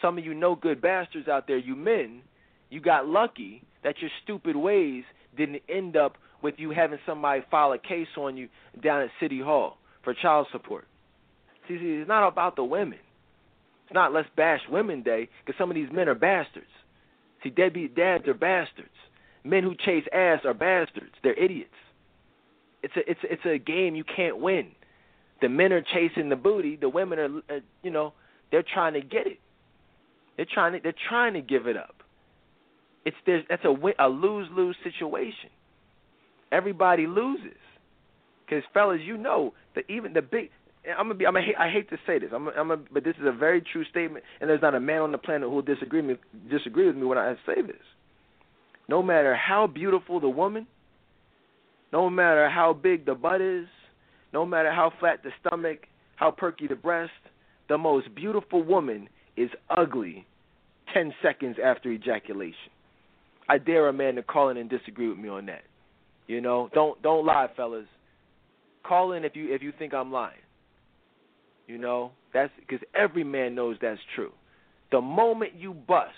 Some 0.00 0.18
of 0.18 0.24
you 0.24 0.34
no 0.34 0.54
good 0.54 0.80
bastards 0.80 1.28
out 1.28 1.46
there, 1.46 1.58
you 1.58 1.76
men, 1.76 2.22
you 2.70 2.80
got 2.80 3.06
lucky 3.06 3.62
that 3.84 3.96
your 4.00 4.10
stupid 4.22 4.56
ways 4.56 5.04
didn't 5.36 5.62
end 5.68 5.96
up 5.96 6.16
with 6.42 6.54
you 6.58 6.70
having 6.70 6.98
somebody 7.06 7.42
file 7.50 7.72
a 7.72 7.78
case 7.78 8.08
on 8.16 8.36
you 8.36 8.48
down 8.82 9.02
at 9.02 9.10
City 9.20 9.40
Hall 9.40 9.78
for 10.02 10.14
child 10.14 10.46
support. 10.52 10.86
See, 11.68 11.78
see 11.78 12.00
it's 12.00 12.08
not 12.08 12.26
about 12.26 12.56
the 12.56 12.64
women. 12.64 12.98
It's 13.86 13.94
not 13.94 14.12
Let's 14.12 14.28
Bash 14.36 14.60
Women 14.70 15.02
Day 15.02 15.28
because 15.44 15.58
some 15.58 15.70
of 15.70 15.76
these 15.76 15.90
men 15.92 16.08
are 16.08 16.14
bastards. 16.14 16.66
See, 17.42 17.50
deadbeat 17.50 17.94
dads 17.94 18.26
are 18.26 18.34
bastards. 18.34 18.88
Men 19.44 19.62
who 19.64 19.74
chase 19.74 20.04
ass 20.12 20.40
are 20.44 20.54
bastards. 20.54 21.12
They're 21.22 21.38
idiots. 21.38 21.70
It's 22.82 22.94
a 22.96 23.10
it's 23.10 23.20
it's 23.24 23.44
a 23.44 23.58
game 23.58 23.94
you 23.94 24.04
can't 24.04 24.38
win. 24.38 24.68
The 25.40 25.48
men 25.48 25.72
are 25.72 25.82
chasing 25.82 26.28
the 26.28 26.36
booty. 26.36 26.76
The 26.76 26.88
women 26.88 27.18
are, 27.18 27.56
uh, 27.56 27.60
you 27.82 27.90
know, 27.90 28.12
they're 28.50 28.62
trying 28.62 28.94
to 28.94 29.00
get 29.00 29.26
it. 29.26 29.40
They're 30.36 30.46
trying 30.52 30.74
to 30.74 30.80
they're 30.82 30.94
trying 31.08 31.34
to 31.34 31.40
give 31.40 31.66
it 31.66 31.76
up. 31.76 32.02
It's 33.04 33.16
there's 33.26 33.44
that's 33.48 33.64
a 33.64 33.72
win, 33.72 33.94
a 33.98 34.08
lose 34.08 34.48
lose 34.52 34.76
situation. 34.84 35.50
Everybody 36.52 37.06
loses. 37.06 37.56
Because 38.44 38.64
fellas, 38.74 39.00
you 39.02 39.16
know 39.16 39.54
that 39.74 39.84
even 39.88 40.12
the 40.12 40.22
big 40.22 40.50
I'm 40.88 41.06
gonna 41.06 41.14
be. 41.14 41.26
I'm 41.26 41.34
gonna, 41.34 41.46
I 41.58 41.70
hate 41.70 41.88
to 41.90 41.98
say 42.06 42.18
this. 42.18 42.30
I'm. 42.34 42.48
I'm. 42.48 42.70
A, 42.72 42.76
but 42.76 43.04
this 43.04 43.14
is 43.20 43.26
a 43.26 43.32
very 43.32 43.60
true 43.60 43.84
statement, 43.84 44.24
and 44.40 44.50
there's 44.50 44.62
not 44.62 44.74
a 44.74 44.80
man 44.80 45.00
on 45.02 45.12
the 45.12 45.18
planet 45.18 45.48
who 45.48 45.54
will 45.54 45.62
disagree 45.62 46.02
me 46.02 46.16
disagree 46.50 46.86
with 46.86 46.96
me 46.96 47.04
when 47.04 47.18
I 47.18 47.34
say 47.46 47.62
this 47.62 47.76
no 48.88 49.02
matter 49.02 49.34
how 49.34 49.66
beautiful 49.66 50.20
the 50.20 50.28
woman, 50.28 50.66
no 51.92 52.08
matter 52.08 52.48
how 52.48 52.72
big 52.72 53.06
the 53.06 53.14
butt 53.14 53.40
is, 53.40 53.66
no 54.32 54.46
matter 54.46 54.72
how 54.72 54.92
flat 54.98 55.22
the 55.22 55.30
stomach, 55.44 55.86
how 56.16 56.30
perky 56.30 56.66
the 56.66 56.74
breast, 56.74 57.12
the 57.68 57.78
most 57.78 58.14
beautiful 58.14 58.62
woman 58.62 59.08
is 59.36 59.50
ugly 59.70 60.26
10 60.94 61.12
seconds 61.22 61.56
after 61.62 61.90
ejaculation. 61.90 62.70
I 63.48 63.58
dare 63.58 63.88
a 63.88 63.92
man 63.92 64.14
to 64.16 64.22
call 64.22 64.48
in 64.50 64.56
and 64.56 64.70
disagree 64.70 65.08
with 65.08 65.18
me 65.18 65.28
on 65.28 65.46
that. 65.46 65.62
You 66.26 66.40
know, 66.40 66.70
don't 66.72 67.00
don't 67.02 67.26
lie, 67.26 67.48
fellas. 67.56 67.86
Call 68.84 69.12
in 69.12 69.24
if 69.24 69.34
you 69.34 69.52
if 69.52 69.62
you 69.62 69.72
think 69.78 69.92
I'm 69.92 70.12
lying. 70.12 70.36
You 71.66 71.78
know, 71.78 72.12
that's 72.32 72.52
because 72.60 72.80
every 72.94 73.24
man 73.24 73.54
knows 73.54 73.76
that's 73.80 74.00
true. 74.14 74.32
The 74.90 75.00
moment 75.00 75.52
you 75.56 75.74
bust, 75.74 76.10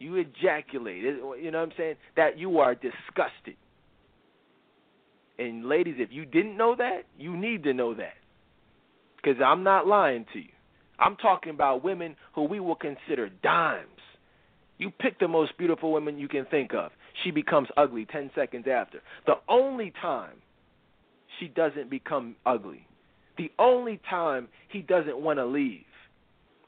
you 0.00 0.16
ejaculate. 0.16 1.02
You 1.02 1.50
know 1.50 1.58
what 1.58 1.68
I'm 1.68 1.72
saying? 1.76 1.96
That 2.16 2.38
you 2.38 2.58
are 2.58 2.74
disgusted. 2.74 3.56
And 5.38 5.66
ladies, 5.66 5.96
if 5.98 6.08
you 6.10 6.24
didn't 6.24 6.56
know 6.56 6.74
that, 6.76 7.02
you 7.18 7.36
need 7.36 7.62
to 7.64 7.72
know 7.72 7.94
that. 7.94 8.14
Because 9.16 9.40
I'm 9.44 9.62
not 9.62 9.86
lying 9.86 10.26
to 10.32 10.38
you. 10.38 10.48
I'm 10.98 11.16
talking 11.16 11.50
about 11.50 11.84
women 11.84 12.16
who 12.34 12.44
we 12.44 12.60
will 12.60 12.74
consider 12.74 13.28
dimes. 13.42 13.86
You 14.78 14.90
pick 14.90 15.18
the 15.18 15.28
most 15.28 15.56
beautiful 15.58 15.92
woman 15.92 16.18
you 16.18 16.28
can 16.28 16.46
think 16.46 16.72
of. 16.74 16.90
She 17.22 17.30
becomes 17.30 17.68
ugly 17.76 18.06
10 18.06 18.30
seconds 18.34 18.66
after. 18.70 19.00
The 19.26 19.34
only 19.48 19.92
time 20.00 20.36
she 21.38 21.48
doesn't 21.48 21.90
become 21.90 22.36
ugly, 22.46 22.86
the 23.36 23.50
only 23.58 24.00
time 24.08 24.48
he 24.68 24.80
doesn't 24.80 25.18
want 25.18 25.38
to 25.38 25.46
leave, 25.46 25.84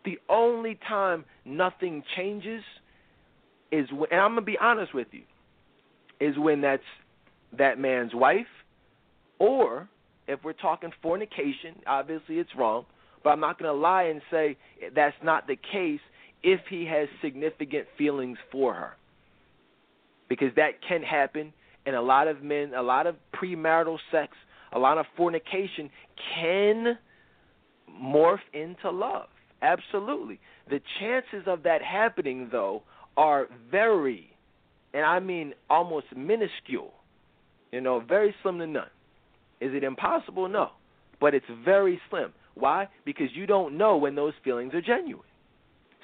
the 0.05 0.18
only 0.28 0.78
time 0.89 1.24
nothing 1.45 2.03
changes 2.16 2.62
is 3.73 3.91
when, 3.91 4.12
and 4.12 4.20
I'm 4.20 4.35
going 4.35 4.43
to 4.43 4.47
be 4.47 4.59
honest 4.59 4.95
with 4.95 5.09
you, 5.11 5.23
is 6.20 6.39
when 6.39 6.61
that's 6.61 6.83
that 7.59 7.79
man's 7.79 8.14
wife, 8.14 8.47
or 9.41 9.89
if 10.29 10.39
we're 10.45 10.53
talking 10.53 10.93
fornication, 11.03 11.75
obviously 11.87 12.37
it's 12.39 12.51
wrong, 12.57 12.85
but 13.25 13.31
I'm 13.31 13.41
not 13.41 13.59
going 13.59 13.75
to 13.75 13.79
lie 13.79 14.05
and 14.05 14.23
say 14.31 14.57
that's 14.95 15.16
not 15.25 15.47
the 15.49 15.57
case 15.57 16.01
if 16.43 16.61
he 16.68 16.85
has 16.87 17.09
significant 17.20 17.87
feelings 17.99 18.39
for 18.51 18.75
her. 18.75 18.93
Because 20.29 20.55
that 20.57 20.83
can 20.87 21.03
happen, 21.03 21.53
and 21.85 21.97
a 21.97 22.03
lot 22.03 22.29
of 22.29 22.43
men, 22.43 22.73
a 22.75 22.83
lot 22.83 23.07
of 23.07 23.16
premarital 23.35 23.99
sex, 24.11 24.33
a 24.73 24.79
lot 24.79 24.99
of 24.99 25.07
fornication 25.16 25.91
can 26.35 26.97
morph 28.01 28.39
into 28.55 28.91
love. 28.91 29.29
Absolutely. 29.61 30.41
The 30.70 30.81
chances 30.99 31.45
of 31.47 31.62
that 31.64 31.83
happening, 31.83 32.49
though, 32.51 32.83
are 33.17 33.49
very, 33.71 34.37
and 34.95 35.05
I 35.05 35.21
mean 35.21 35.55
almost 35.69 36.07
minuscule, 36.17 36.93
you 37.71 37.81
know, 37.81 38.01
very 38.01 38.35
slim 38.43 38.59
to 38.59 38.67
none. 38.67 38.87
Is 39.61 39.73
it 39.75 39.85
impossible? 39.85 40.49
No. 40.49 40.71
But 41.21 41.35
it's 41.35 41.47
very 41.65 42.01
slim. 42.11 42.33
Why? 42.55 42.89
Because 43.05 43.29
you 43.33 43.47
don't 43.47 43.79
know 43.79 43.97
when 43.97 44.15
those 44.15 44.35
feelings 44.43 44.75
are 44.75 44.83
genuine. 44.83 45.25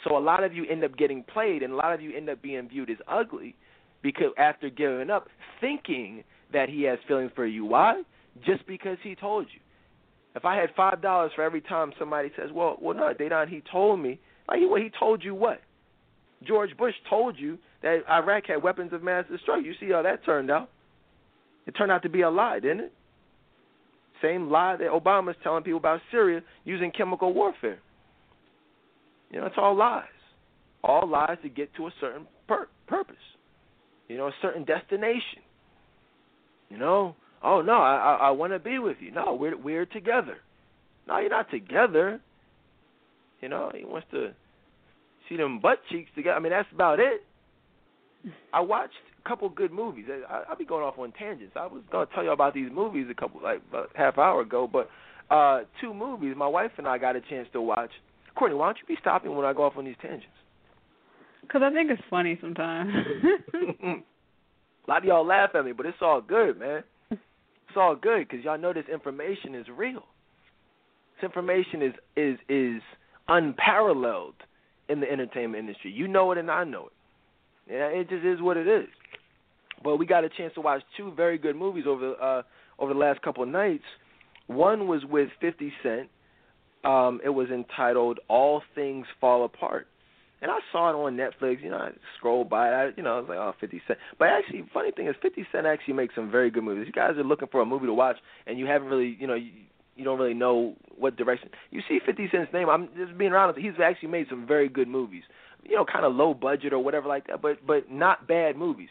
So 0.05 0.17
a 0.17 0.21
lot 0.21 0.45
of 0.45 0.55
you 0.55 0.65
end 0.71 0.85
up 0.85 0.97
getting 0.97 1.25
played, 1.25 1.63
and 1.63 1.73
a 1.73 1.77
lot 1.77 1.93
of 1.93 2.01
you 2.01 2.17
end 2.17 2.29
up 2.29 2.41
being 2.41 2.69
viewed 2.69 2.89
as 2.89 2.99
ugly 3.09 3.57
because 4.03 4.29
after 4.39 4.71
giving 4.71 5.11
up, 5.11 5.29
thinking 5.61 6.23
that 6.53 6.69
he 6.69 6.83
has 6.85 6.99
feelings 7.07 7.33
for 7.35 7.47
you. 7.47 7.65
Why? 7.65 8.03
Just 8.47 8.67
because 8.67 8.97
he 9.03 9.15
told 9.15 9.47
you. 9.53 9.61
If 10.37 10.45
I 10.45 10.57
had 10.57 10.71
five 10.77 11.03
dollars 11.03 11.33
for 11.35 11.43
every 11.43 11.61
time 11.61 11.93
somebody 11.99 12.31
says, 12.37 12.53
"Well, 12.53 12.77
well, 12.81 12.97
no, 12.97 13.13
Dedan, 13.13 13.49
he 13.49 13.61
told 13.73 13.99
me," 13.99 14.21
like, 14.47 14.61
well, 14.69 14.81
he 14.81 14.91
told 14.91 15.25
you 15.25 15.35
what? 15.35 15.61
George 16.47 16.77
Bush 16.77 16.95
told 17.09 17.39
you 17.39 17.59
that 17.83 18.01
Iraq 18.09 18.47
had 18.47 18.63
weapons 18.63 18.93
of 18.93 19.03
mass 19.03 19.25
destruction. 19.31 19.65
You 19.65 19.75
see 19.81 19.93
how 19.93 20.03
that 20.03 20.25
turned 20.25 20.51
out? 20.51 20.71
It 21.67 21.73
turned 21.73 21.93
out 21.93 22.03
to 22.03 22.09
be 22.09 22.23
a 22.23 22.31
lie, 22.31 22.61
didn't 22.61 22.81
it? 22.81 22.93
Same 24.23 24.51
lie 24.51 24.77
that 24.77 24.89
Obama's 24.89 25.37
telling 25.43 25.63
people 25.63 25.79
about 25.79 26.01
Syria 26.11 26.43
using 26.65 26.91
chemical 26.91 27.33
warfare. 27.33 27.79
You 29.31 29.41
know, 29.41 29.47
it's 29.47 29.57
all 29.59 29.77
lies. 29.77 30.05
All 30.83 31.07
lies 31.09 31.37
to 31.43 31.49
get 31.49 31.75
to 31.77 31.87
a 31.87 31.91
certain 32.01 32.27
pur- 32.47 32.69
purpose. 32.87 33.17
You 34.09 34.17
know, 34.17 34.29
a 34.29 34.33
certain 34.41 34.65
destination. 34.65 35.43
You 36.71 36.79
know, 36.79 37.15
oh 37.43 37.61
no, 37.61 37.75
I 37.75 37.97
I, 37.97 38.29
I 38.29 38.31
want 38.31 38.53
to 38.53 38.59
be 38.59 38.79
with 38.79 38.97
you. 39.01 39.11
No, 39.11 39.35
we're 39.35 39.57
we're 39.57 39.87
together. 39.87 40.39
No, 41.07 41.19
you're 41.19 41.31
not 41.31 41.51
together. 41.51 42.21
You 43.41 43.49
know, 43.49 43.71
he 43.75 43.85
wants 43.85 44.07
to 44.13 44.33
see 45.29 45.37
them 45.37 45.61
butt 45.61 45.79
cheeks 45.91 46.11
together. 46.15 46.37
I 46.37 46.41
mean, 46.41 46.53
that's 46.53 46.69
about 46.73 47.01
it. 47.01 47.25
I 48.53 48.61
watched 48.61 48.95
a 49.25 49.29
couple 49.29 49.49
good 49.49 49.73
movies. 49.73 50.07
I, 50.11 50.45
I'll 50.49 50.57
be 50.57 50.65
going 50.65 50.85
off 50.85 50.99
on 50.99 51.13
tangents. 51.13 51.55
I 51.57 51.67
was 51.67 51.83
going 51.91 52.07
to 52.07 52.15
tell 52.15 52.25
you 52.25 52.33
about 52.33 52.55
these 52.55 52.71
movies 52.73 53.07
a 53.11 53.15
couple 53.15 53.41
like 53.43 53.63
about 53.69 53.91
half 53.95 54.19
hour 54.19 54.41
ago, 54.41 54.69
but 54.71 54.89
uh 55.31 55.61
two 55.81 55.93
movies 55.93 56.35
my 56.37 56.47
wife 56.47 56.71
and 56.79 56.89
I 56.89 56.97
got 56.97 57.15
a 57.15 57.21
chance 57.21 57.49
to 57.53 57.61
watch. 57.61 57.91
Courtney, 58.35 58.57
why 58.57 58.69
don't 58.69 58.79
you 58.79 58.87
be 58.87 58.99
stopping 59.01 59.35
when 59.37 59.45
I 59.45 59.53
go 59.53 59.65
off 59.65 59.75
on 59.77 59.85
these 59.85 59.97
tangents? 60.01 60.27
Because 61.43 61.63
I 61.65 61.73
think 61.73 61.91
it's 61.91 62.03
funny 62.09 62.39
sometimes. 62.41 62.93
a 63.55 64.91
lot 64.91 64.99
of 64.99 65.05
y'all 65.05 65.27
laugh 65.27 65.51
at 65.55 65.65
me, 65.65 65.73
but 65.73 65.87
it's 65.87 65.99
all 66.01 66.21
good, 66.21 66.59
man. 66.59 66.83
It's 67.11 67.77
all 67.77 67.95
good 67.95 68.27
because 68.29 68.45
y'all 68.45 68.59
know 68.59 68.73
this 68.73 68.87
information 68.93 69.55
is 69.55 69.67
real. 69.75 70.05
This 71.17 71.25
information 71.25 71.83
is 71.83 71.93
is 72.17 72.39
is 72.49 72.83
unparalleled 73.29 74.35
in 74.89 75.01
the 75.01 75.11
entertainment 75.11 75.61
industry. 75.61 75.91
You 75.91 76.09
know 76.09 76.33
it, 76.33 76.39
and 76.39 76.51
I 76.51 76.65
know 76.65 76.87
it. 76.87 77.73
Yeah, 77.73 77.87
it 77.89 78.09
just 78.09 78.25
is 78.25 78.41
what 78.41 78.57
it 78.57 78.67
is. 78.67 78.89
But 79.85 79.97
we 79.97 80.07
got 80.07 80.25
a 80.25 80.29
chance 80.29 80.55
to 80.55 80.61
watch 80.61 80.83
two 80.97 81.13
very 81.15 81.39
good 81.39 81.57
movies 81.57 81.85
over 81.87 82.15
uh 82.21 82.43
over 82.79 82.93
the 82.93 82.99
last 82.99 83.23
couple 83.23 83.43
of 83.43 83.49
nights. 83.49 83.85
One 84.47 84.89
was 84.89 85.05
with 85.05 85.29
50 85.41 85.73
Cent. 85.83 86.09
Um, 86.85 87.21
it 87.25 87.29
was 87.29 87.49
entitled 87.51 88.21
All 88.29 88.63
Things 88.75 89.07
Fall 89.21 89.45
Apart. 89.45 89.89
And 90.41 90.51
I 90.51 90.59
saw 90.71 90.91
it 90.91 90.95
on 90.95 91.17
Netflix. 91.17 91.63
You 91.63 91.71
know, 91.71 91.79
I 91.79 91.91
scrolled 92.17 92.49
by 92.49 92.69
it. 92.69 92.73
I, 92.73 92.91
you 92.97 93.03
know, 93.03 93.17
I 93.17 93.21
was 93.21 93.29
like, 93.29 93.39
oh, 93.39 93.53
50 93.61 93.83
Cent. 93.87 93.99
But 94.19 94.29
actually, 94.29 94.65
funny 94.73 94.93
thing 94.93 95.09
is, 95.09 95.17
50 95.21 95.47
Cent 95.51 95.67
actually 95.67 95.95
makes 95.95 96.15
some 96.15 96.31
very 96.31 96.51
good 96.51 96.63
movies. 96.63 96.87
You 96.87 96.93
guys 96.93 97.17
are 97.17 97.25
looking 97.25 97.49
for 97.51 97.61
a 97.61 97.67
movie 97.67 97.87
to 97.87 97.95
watch, 97.95 98.17
and 98.47 98.59
you 98.59 98.67
haven't 98.67 98.89
really, 98.89 99.17
you 99.19 99.27
know, 99.27 99.35
you, 99.35 99.51
you 99.99 100.05
don't 100.05 100.19
really 100.19 100.35
know 100.35 100.75
what 100.97 101.17
direction. 101.17 101.51
You 101.71 101.83
see 101.89 101.99
50 102.05 102.29
Cent's 102.33 102.53
name. 102.53 102.69
I'm 102.71 102.89
just 102.97 103.19
being 103.19 103.35
honest. 103.35 103.59
He's 103.59 103.73
actually 103.83 104.09
made 104.11 104.27
some 104.31 104.47
very 104.47 104.69
good 104.69 104.89
movies. 104.89 105.25
You 105.65 105.77
know, 105.77 105.85
kind 105.85 106.05
of 106.05 106.15
low 106.15 106.33
budget 106.35 106.73
or 106.73 106.79
whatever 106.79 107.09
like 107.09 107.27
that, 107.27 107.43
but 107.43 107.67
but 107.67 107.91
not 107.91 108.27
bad 108.27 108.57
movies. 108.57 108.89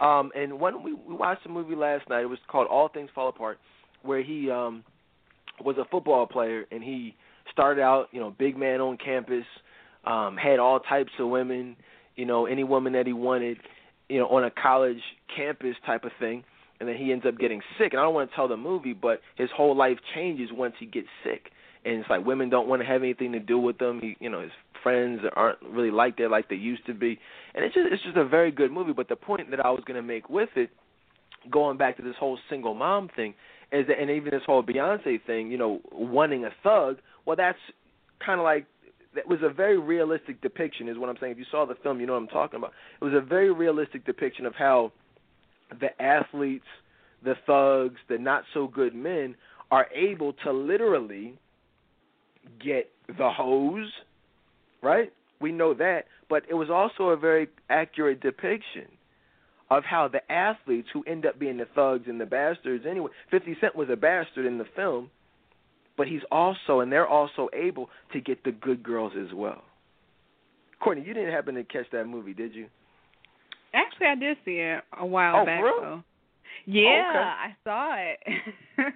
Um, 0.00 0.30
and 0.34 0.60
one 0.60 0.82
we 0.82 0.92
we 0.92 1.14
watched 1.14 1.46
a 1.46 1.48
movie 1.48 1.76
last 1.76 2.08
night. 2.10 2.22
It 2.22 2.26
was 2.26 2.40
called 2.48 2.66
All 2.66 2.88
Things 2.88 3.08
Fall 3.14 3.28
Apart, 3.28 3.58
where 4.02 4.22
he 4.22 4.50
um 4.50 4.84
was 5.64 5.76
a 5.78 5.84
football 5.90 6.26
player 6.26 6.64
and 6.70 6.82
he 6.82 7.14
started 7.52 7.80
out, 7.80 8.08
you 8.12 8.20
know, 8.20 8.34
big 8.36 8.56
man 8.56 8.80
on 8.80 8.96
campus, 8.96 9.44
um, 10.04 10.36
had 10.36 10.58
all 10.58 10.80
types 10.80 11.12
of 11.18 11.28
women, 11.28 11.76
you 12.16 12.24
know, 12.24 12.46
any 12.46 12.64
woman 12.64 12.92
that 12.92 13.06
he 13.06 13.12
wanted, 13.12 13.58
you 14.08 14.18
know, 14.18 14.28
on 14.28 14.44
a 14.44 14.50
college 14.50 15.00
campus 15.34 15.76
type 15.86 16.04
of 16.04 16.12
thing. 16.18 16.44
And 16.80 16.88
then 16.88 16.96
he 16.96 17.12
ends 17.12 17.24
up 17.26 17.38
getting 17.38 17.60
sick. 17.76 17.92
And 17.92 18.00
I 18.00 18.04
don't 18.04 18.14
want 18.14 18.30
to 18.30 18.36
tell 18.36 18.48
the 18.48 18.56
movie, 18.56 18.92
but 18.92 19.20
his 19.36 19.50
whole 19.54 19.76
life 19.76 19.98
changes 20.14 20.50
once 20.52 20.74
he 20.78 20.86
gets 20.86 21.08
sick. 21.24 21.50
And 21.84 22.00
it's 22.00 22.10
like 22.10 22.24
women 22.24 22.50
don't 22.50 22.68
want 22.68 22.82
to 22.82 22.86
have 22.86 23.02
anything 23.02 23.32
to 23.32 23.40
do 23.40 23.58
with 23.58 23.80
him. 23.80 24.00
He, 24.00 24.16
you 24.20 24.30
know, 24.30 24.42
his 24.42 24.52
friends 24.82 25.20
aren't 25.34 25.58
really 25.62 25.90
like 25.90 26.16
that 26.18 26.30
like 26.30 26.48
they 26.48 26.56
used 26.56 26.86
to 26.86 26.94
be. 26.94 27.18
And 27.54 27.64
it's 27.64 27.74
just 27.74 27.86
it's 27.90 28.02
just 28.02 28.16
a 28.16 28.26
very 28.26 28.50
good 28.50 28.70
movie. 28.70 28.92
But 28.92 29.08
the 29.08 29.16
point 29.16 29.50
that 29.50 29.64
I 29.64 29.70
was 29.70 29.82
going 29.86 29.96
to 29.96 30.06
make 30.06 30.28
with 30.28 30.50
it, 30.56 30.70
going 31.50 31.78
back 31.78 31.96
to 31.96 32.02
this 32.02 32.14
whole 32.18 32.38
single 32.50 32.74
mom 32.74 33.08
thing, 33.14 33.34
is 33.72 33.86
that, 33.88 33.98
and 33.98 34.10
even 34.10 34.30
this 34.30 34.42
whole 34.46 34.62
Beyonce 34.62 35.24
thing, 35.24 35.50
you 35.50 35.58
know, 35.58 35.80
wanting 35.92 36.44
a 36.44 36.50
thug. 36.62 36.98
Well, 37.26 37.36
that's 37.36 37.58
kind 38.24 38.40
of 38.40 38.44
like 38.44 38.66
that 39.14 39.26
was 39.26 39.40
a 39.42 39.52
very 39.52 39.78
realistic 39.78 40.40
depiction, 40.40 40.88
is 40.88 40.98
what 40.98 41.08
I'm 41.08 41.16
saying. 41.20 41.32
If 41.32 41.38
you 41.38 41.46
saw 41.50 41.66
the 41.66 41.74
film, 41.82 42.00
you 42.00 42.06
know 42.06 42.12
what 42.14 42.22
I'm 42.22 42.28
talking 42.28 42.58
about. 42.58 42.72
It 43.00 43.04
was 43.04 43.14
a 43.14 43.20
very 43.20 43.52
realistic 43.52 44.04
depiction 44.04 44.46
of 44.46 44.54
how 44.54 44.92
the 45.70 46.00
athletes, 46.02 46.66
the 47.22 47.34
thugs, 47.46 48.00
the 48.08 48.18
not 48.18 48.44
so 48.54 48.66
good 48.66 48.94
men 48.94 49.34
are 49.70 49.86
able 49.94 50.32
to 50.44 50.52
literally 50.52 51.34
get 52.64 52.90
the 53.06 53.30
hose, 53.30 53.90
right? 54.82 55.12
We 55.40 55.52
know 55.52 55.74
that, 55.74 56.04
but 56.28 56.44
it 56.48 56.54
was 56.54 56.70
also 56.70 57.10
a 57.10 57.16
very 57.16 57.48
accurate 57.68 58.20
depiction 58.20 58.86
of 59.70 59.84
how 59.84 60.08
the 60.08 60.32
athletes 60.32 60.88
who 60.92 61.04
end 61.04 61.26
up 61.26 61.38
being 61.38 61.58
the 61.58 61.66
thugs 61.74 62.04
and 62.06 62.20
the 62.20 62.26
bastards 62.26 62.84
anyway. 62.88 63.10
50 63.30 63.56
Cent 63.60 63.76
was 63.76 63.88
a 63.90 63.96
bastard 63.96 64.46
in 64.46 64.58
the 64.58 64.64
film, 64.74 65.10
but 65.96 66.08
he's 66.08 66.22
also 66.30 66.80
and 66.80 66.90
they're 66.90 67.06
also 67.06 67.48
able 67.52 67.90
to 68.12 68.20
get 68.20 68.42
the 68.44 68.52
good 68.52 68.82
girls 68.82 69.12
as 69.18 69.34
well. 69.34 69.62
Courtney, 70.80 71.04
you 71.04 71.12
didn't 71.12 71.32
happen 71.32 71.54
to 71.56 71.64
catch 71.64 71.86
that 71.92 72.06
movie, 72.06 72.32
did 72.32 72.54
you? 72.54 72.68
Actually, 73.74 74.06
I 74.06 74.14
did 74.14 74.36
see 74.44 74.58
it 74.58 74.82
a 74.98 75.06
while 75.06 75.42
oh, 75.42 75.46
back. 75.46 75.60
Bro? 75.60 75.80
Though. 75.80 75.86
Oh, 75.86 76.04
yeah, 76.66 77.10
okay. 77.10 77.18
I 77.18 77.56
saw 77.64 77.96
it. 77.96 78.94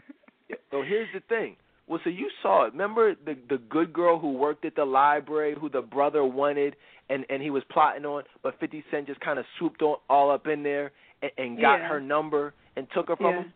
so 0.71 0.83
here's 0.83 1.09
the 1.15 1.21
thing. 1.29 1.57
Well, 1.87 2.01
so 2.05 2.11
you 2.11 2.31
saw 2.43 2.67
it. 2.67 2.73
Remember 2.73 3.15
the 3.15 3.37
the 3.49 3.59
good 3.59 3.93
girl 3.93 4.19
who 4.19 4.33
worked 4.33 4.65
at 4.65 4.77
the 4.77 4.85
library, 4.85 5.55
who 5.59 5.69
the 5.69 5.83
brother 5.83 6.25
wanted, 6.25 6.77
and 7.09 7.25
and 7.29 7.43
he 7.43 7.51
was 7.51 7.63
plotting 7.71 8.05
on, 8.05 8.25
but 8.43 8.59
Fifty 8.61 8.85
Cent 8.91 9.07
just 9.07 9.21
kind 9.21 9.39
of 9.39 9.45
swooped 9.59 9.83
on 9.83 9.97
all 10.09 10.31
up 10.31 10.47
in 10.47 10.63
there 10.63 10.93
and, 11.23 11.31
and 11.39 11.61
got 11.61 11.77
yeah. 11.77 11.89
her 11.89 12.01
number 12.01 12.55
and 12.77 12.87
took 12.95 13.09
her 13.09 13.17
from 13.17 13.35
yeah. 13.35 13.41
him. 13.43 13.53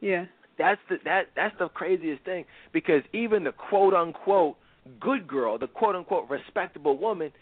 Yeah. 0.00 0.24
That's 0.58 0.80
the 0.88 0.96
that 1.04 1.22
that's 1.34 1.54
the 1.58 1.68
craziest 1.68 2.24
thing 2.24 2.44
because 2.72 3.02
even 3.12 3.44
the 3.44 3.52
quote 3.52 3.94
unquote 3.94 4.56
good 5.00 5.26
girl, 5.26 5.58
the 5.58 5.66
quote 5.66 5.96
unquote 5.96 6.28
respectable 6.28 6.98
woman, 6.98 7.32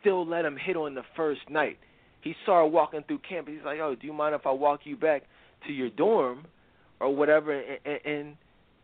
still 0.00 0.26
let 0.26 0.44
him 0.44 0.56
hit 0.56 0.76
on 0.76 0.94
the 0.94 1.04
first 1.16 1.40
night. 1.48 1.78
He 2.22 2.34
saw 2.44 2.58
her 2.58 2.66
walking 2.66 3.02
through 3.06 3.20
campus. 3.28 3.54
He's 3.56 3.64
like, 3.64 3.78
"Oh, 3.80 3.94
do 3.94 4.06
you 4.06 4.12
mind 4.12 4.34
if 4.34 4.46
I 4.46 4.50
walk 4.50 4.80
you 4.84 4.96
back 4.96 5.22
to 5.66 5.72
your 5.72 5.90
dorm, 5.90 6.46
or 7.00 7.14
whatever?" 7.14 7.52
And, 7.52 7.78
and, 7.84 8.00
and 8.04 8.36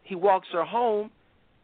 he 0.03 0.14
walks 0.14 0.49
her 0.53 0.64
home. 0.64 1.11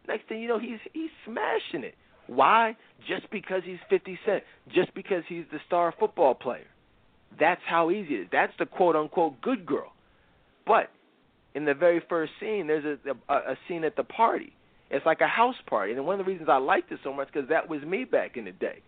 Next 0.09 0.29
thing 0.29 0.41
you 0.41 0.49
know, 0.49 0.59
he's 0.59 0.79
he's 0.93 1.11
smashing 1.25 1.85
it. 1.85 1.95
Why? 2.27 2.77
Just 3.09 3.31
because 3.31 3.63
he's 3.65 3.79
50 3.89 4.19
Cent. 4.25 4.45
Just 4.73 4.95
because 4.95 5.25
he's 5.29 5.45
the 5.53 5.59
star 5.67 5.93
football 5.99 6.35
player. 6.35 6.67
That's 7.39 7.61
how 7.67 7.91
easy 7.91 8.15
it 8.15 8.21
is. 8.23 8.29
That's 8.31 8.53
the 8.59 8.67
quote 8.67 8.97
unquote 8.97 9.41
good 9.41 9.67
girl. 9.67 9.93
But 10.67 10.91
in 11.55 11.65
the 11.65 11.75
very 11.75 12.03
first 12.09 12.33
scene, 12.41 12.67
there's 12.67 12.85
a, 12.85 13.33
a, 13.33 13.37
a 13.53 13.57
scene 13.67 13.85
at 13.85 13.97
the 13.97 14.05
party. 14.05 14.53
It's 14.91 15.07
like 15.07 15.21
a 15.21 15.27
house 15.29 15.57
party, 15.69 15.93
and 15.93 16.05
one 16.05 16.19
of 16.19 16.27
the 16.27 16.31
reasons 16.31 16.49
I 16.51 16.59
liked 16.59 16.91
it 16.91 16.99
so 17.05 17.13
much 17.13 17.29
because 17.33 17.49
that 17.49 17.69
was 17.69 17.83
me 17.83 18.05
back 18.05 18.37
in 18.37 18.45
the 18.45 18.53
day. 18.53 18.81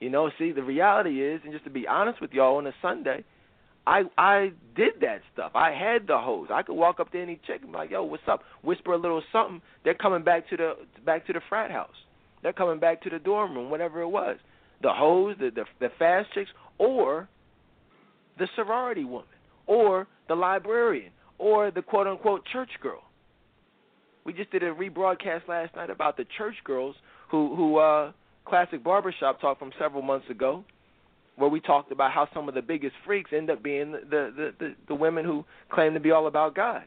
You 0.00 0.10
know, 0.10 0.30
see, 0.38 0.52
the 0.52 0.62
reality 0.62 1.22
is, 1.22 1.40
and 1.44 1.52
just 1.52 1.64
to 1.64 1.70
be 1.70 1.86
honest 1.86 2.20
with 2.20 2.32
y'all, 2.32 2.56
on 2.56 2.66
a 2.66 2.74
Sunday, 2.82 3.24
I 3.86 4.02
I 4.18 4.52
did 4.74 4.94
that 5.00 5.22
stuff. 5.32 5.52
I 5.54 5.72
had 5.72 6.06
the 6.06 6.18
hose. 6.18 6.48
I 6.52 6.62
could 6.62 6.74
walk 6.74 7.00
up 7.00 7.12
to 7.12 7.22
any 7.22 7.40
chick 7.46 7.62
and 7.62 7.72
be 7.72 7.78
like, 7.78 7.90
"Yo, 7.90 8.04
what's 8.04 8.22
up?" 8.28 8.42
Whisper 8.62 8.92
a 8.92 8.98
little 8.98 9.22
something. 9.32 9.62
They're 9.84 9.94
coming 9.94 10.22
back 10.22 10.48
to 10.50 10.56
the 10.56 10.74
back 11.04 11.26
to 11.28 11.32
the 11.32 11.40
frat 11.48 11.70
house. 11.70 11.94
They're 12.42 12.52
coming 12.52 12.78
back 12.78 13.02
to 13.02 13.10
the 13.10 13.18
dorm 13.18 13.54
room, 13.54 13.70
whatever 13.70 14.02
it 14.02 14.08
was. 14.08 14.36
The 14.82 14.92
hose, 14.92 15.36
the 15.38 15.50
the, 15.50 15.64
the 15.80 15.88
fast 15.98 16.32
chicks, 16.34 16.50
or 16.78 17.28
the 18.38 18.48
sorority 18.54 19.04
woman, 19.04 19.28
or 19.66 20.06
the 20.28 20.34
librarian, 20.34 21.12
or 21.38 21.70
the 21.70 21.82
quote 21.82 22.06
unquote 22.06 22.44
church 22.52 22.70
girl. 22.82 23.02
We 24.24 24.32
just 24.32 24.50
did 24.50 24.62
a 24.64 24.74
rebroadcast 24.74 25.48
last 25.48 25.74
night 25.76 25.88
about 25.88 26.16
the 26.16 26.26
church 26.36 26.56
girls 26.64 26.96
who 27.30 27.54
who 27.54 27.78
uh 27.78 28.12
classic 28.46 28.82
barbershop 28.82 29.40
talk 29.40 29.58
from 29.58 29.72
several 29.78 30.02
months 30.02 30.28
ago 30.30 30.64
where 31.36 31.50
we 31.50 31.60
talked 31.60 31.92
about 31.92 32.12
how 32.12 32.28
some 32.32 32.48
of 32.48 32.54
the 32.54 32.62
biggest 32.62 32.94
freaks 33.04 33.30
end 33.32 33.50
up 33.50 33.62
being 33.62 33.92
the 33.92 34.00
the 34.10 34.50
the, 34.58 34.74
the 34.88 34.94
women 34.94 35.24
who 35.24 35.44
claim 35.70 35.94
to 35.94 36.00
be 36.00 36.10
all 36.10 36.26
about 36.26 36.54
God. 36.54 36.82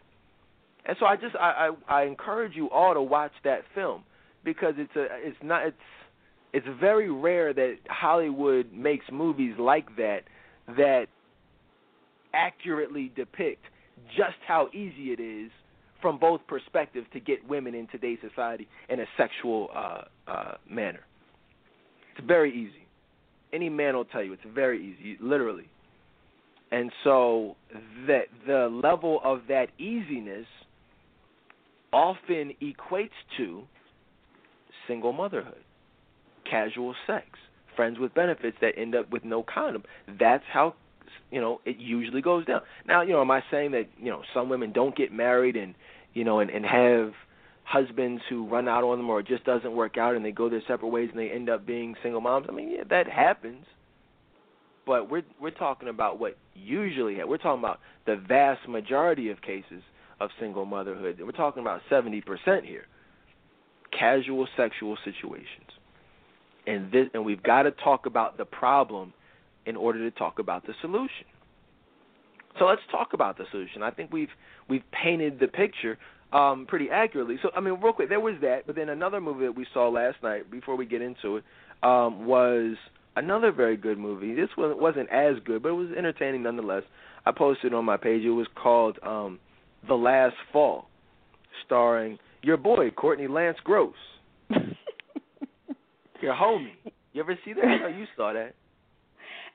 And 0.86 0.98
so 1.00 1.06
I 1.06 1.16
just 1.16 1.36
I, 1.36 1.70
I 1.90 2.02
I 2.02 2.04
encourage 2.06 2.56
you 2.56 2.70
all 2.70 2.94
to 2.94 3.02
watch 3.02 3.34
that 3.44 3.62
film 3.76 4.04
because 4.44 4.74
it's 4.78 4.96
a 4.96 5.08
it's 5.20 5.38
not 5.44 5.68
it's 5.68 5.78
it's 6.52 6.68
very 6.80 7.12
rare 7.12 7.54
that 7.54 7.78
Hollywood 7.88 8.72
makes 8.74 9.06
movies 9.12 9.54
like 9.60 9.96
that 9.98 10.22
that 10.68 11.06
accurately 12.34 13.12
depict 13.16 13.64
just 14.16 14.38
how 14.48 14.70
easy 14.74 15.12
it 15.12 15.20
is 15.20 15.52
from 16.02 16.18
both 16.18 16.42
perspectives 16.48 17.06
to 17.14 17.20
get 17.20 17.48
women 17.48 17.76
in 17.76 17.88
today's 17.88 18.20
society 18.28 18.68
in 18.88 19.00
a 19.00 19.06
sexual 19.18 19.70
uh, 19.76 20.02
uh, 20.28 20.54
manner. 20.70 21.02
It's 22.20 22.28
very 22.28 22.52
easy. 22.52 22.86
Any 23.54 23.70
man 23.70 23.96
will 23.96 24.06
tell 24.06 24.22
you 24.22 24.34
it's 24.34 24.42
very 24.54 24.78
easy, 24.78 25.18
literally. 25.22 25.70
And 26.72 26.92
so 27.04 27.56
that 28.08 28.26
the 28.46 28.68
level 28.68 29.22
of 29.24 29.44
that 29.48 29.68
easiness 29.80 30.46
often 31.94 32.54
equates 32.62 33.10
to 33.38 33.64
single 34.88 35.14
motherhood, 35.14 35.64
casual 36.50 36.94
sex, 37.08 37.26
friends 37.76 37.98
with 38.00 38.14
benefits 38.14 38.58
that 38.62 38.74
end 38.78 38.96
up 38.96 39.10
with 39.12 39.24
no 39.24 39.42
condom. 39.42 39.84
That's 40.20 40.44
how 40.52 40.76
you 41.32 41.40
know 41.40 41.62
it 41.66 41.78
usually 41.78 42.22
goes 42.22 42.46
down. 42.46 42.62
Now, 42.86 43.02
you 43.02 43.14
know, 43.14 43.22
am 43.22 43.32
I 43.32 43.42
saying 43.50 43.72
that 43.72 43.88
you 43.98 44.12
know 44.12 44.24
some 44.34 44.50
women 44.50 44.74
don't 44.74 44.96
get 44.96 45.14
married 45.14 45.56
and 45.56 45.74
you 46.14 46.26
know 46.26 46.40
and 46.40 46.50
and 46.50 46.66
have 46.66 47.14
husbands 47.70 48.24
who 48.28 48.48
run 48.48 48.68
out 48.68 48.84
on 48.84 48.98
them 48.98 49.12
or 49.12 49.20
it 49.20 49.28
just 49.28 49.44
doesn't 49.44 49.76
work 49.76 49.96
out 49.96 50.16
and 50.16 50.26
they 50.26 50.32
go 50.32 50.50
their 50.50 50.62
separate 50.68 50.88
ways 50.88 51.08
and 51.12 51.20
they 51.20 51.30
end 51.30 51.52
up 51.52 51.68
being 51.68 51.94
single 52.02 52.20
moms. 52.20 52.48
I 52.50 52.52
mean, 52.52 52.72
yeah, 52.72 52.84
that 52.90 53.08
happens. 53.08 53.64
But 54.88 55.12
we're 55.12 55.22
we're 55.40 55.52
talking 55.52 55.88
about 55.88 56.20
what 56.20 56.36
usually 56.56 57.24
we're 57.24 57.38
talking 57.38 57.60
about 57.60 57.80
the 58.08 58.16
vast 58.16 58.68
majority 58.68 59.30
of 59.30 59.40
cases 59.44 59.84
of 60.20 60.32
single 60.40 60.66
motherhood. 60.66 61.22
We're 61.24 61.32
talking 61.32 61.62
about 61.62 61.82
70% 61.92 62.24
here. 62.66 62.88
Casual 63.98 64.48
sexual 64.58 64.98
situations. 65.06 65.70
And 66.66 66.92
this 66.92 67.08
and 67.14 67.24
we've 67.24 67.44
got 67.44 67.64
to 67.64 67.72
talk 67.72 68.08
about 68.08 68.40
the 68.40 68.46
problem 68.46 69.14
in 69.68 69.76
order 69.76 70.10
to 70.10 70.18
talk 70.18 70.40
about 70.40 70.66
the 70.66 70.74
solution. 70.82 71.28
So 72.58 72.66
let's 72.66 72.82
talk 72.90 73.14
about 73.14 73.38
the 73.38 73.46
solution. 73.52 73.84
I 73.84 73.92
think 73.92 74.12
we've 74.12 74.32
we've 74.68 74.90
painted 74.92 75.40
the 75.40 75.48
picture 75.48 76.00
um, 76.32 76.66
pretty 76.68 76.90
accurately. 76.90 77.38
So 77.42 77.50
I 77.56 77.60
mean, 77.60 77.80
real 77.82 77.94
quick, 77.94 78.10
there 78.10 78.20
was 78.20 78.36
that, 78.42 78.68
but 78.68 78.76
then 78.76 78.90
another 78.90 79.22
movie 79.22 79.46
that 79.46 79.56
we 79.56 79.66
saw 79.74 79.90
last 79.90 80.18
night 80.22 80.50
before 80.52 80.76
we 80.76 80.86
get 80.86 81.02
into 81.02 81.38
it 81.38 81.44
um, 81.84 82.26
was 82.26 82.76
another 83.16 83.52
very 83.52 83.78
good 83.78 83.98
movie. 83.98 84.36
This 84.36 84.50
one 84.56 84.80
wasn't 84.80 85.10
as 85.10 85.36
good, 85.46 85.64
but 85.64 85.70
it 85.70 85.74
was 85.74 85.90
entertaining 85.98 86.44
nonetheless. 86.44 86.84
I 87.26 87.32
posted 87.32 87.74
on 87.74 87.86
my 87.86 87.98
page. 87.98 88.24
It 88.24 88.30
was 88.30 88.48
called 88.62 88.98
um, 89.04 89.40
The 89.88 89.96
Last 89.96 90.36
Fall, 90.54 90.88
starring 91.66 92.18
your 92.42 92.58
boy 92.58 92.92
Courtney 92.92 93.28
Lance 93.28 93.58
Gross, 93.64 93.94
your 94.50 96.34
homie. 96.34 96.72
You 97.14 97.22
ever 97.22 97.38
see 97.44 97.54
that? 97.54 97.66
I 97.66 97.78
know 97.80 97.88
you 97.88 98.06
saw 98.16 98.34
that. 98.34 98.54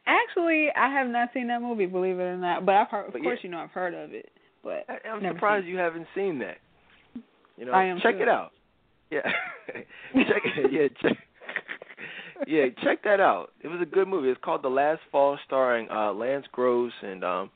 Actually, 0.07 0.69
I 0.77 0.93
have 0.93 1.09
not 1.09 1.31
seen 1.33 1.49
that 1.49 1.63
movie, 1.63 1.87
believe 1.87 2.19
it 2.19 2.23
or 2.23 2.37
not. 2.37 2.67
But 2.67 2.75
I've 2.75 2.89
heard, 2.89 3.07
of 3.07 3.13
but 3.15 3.23
course, 3.23 3.39
yeah. 3.43 3.49
you 3.49 3.53
know, 3.53 3.63
I've 3.63 3.71
heard 3.71 3.95
of 3.95 4.13
it. 4.13 4.31
But 4.63 4.85
I, 4.89 4.99
am 5.09 5.23
surprised 5.33 5.67
you 5.67 5.79
haven't 5.79 6.07
seen 6.15 6.39
that. 6.41 6.59
You 7.57 7.67
know, 7.67 7.99
check 8.03 8.17
too. 8.17 8.23
it 8.23 8.29
out. 8.29 8.51
Yeah, 9.11 9.21
check 10.15 10.43
it. 10.45 10.73
Yeah, 10.73 10.89
check. 11.03 11.19
yeah, 12.47 12.65
check 12.83 13.05
that 13.05 13.21
out. 13.21 13.51
It 13.63 13.69
was 13.69 13.81
a 13.81 13.87
good 13.87 14.09
movie. 14.09 14.29
It's 14.29 14.41
called 14.43 14.63
The 14.63 14.69
Last 14.69 15.01
Fall, 15.13 15.39
starring 15.47 15.89
uh 15.91 16.13
Lance 16.13 16.47
Gross 16.53 16.93
and 17.03 17.25
um 17.25 17.51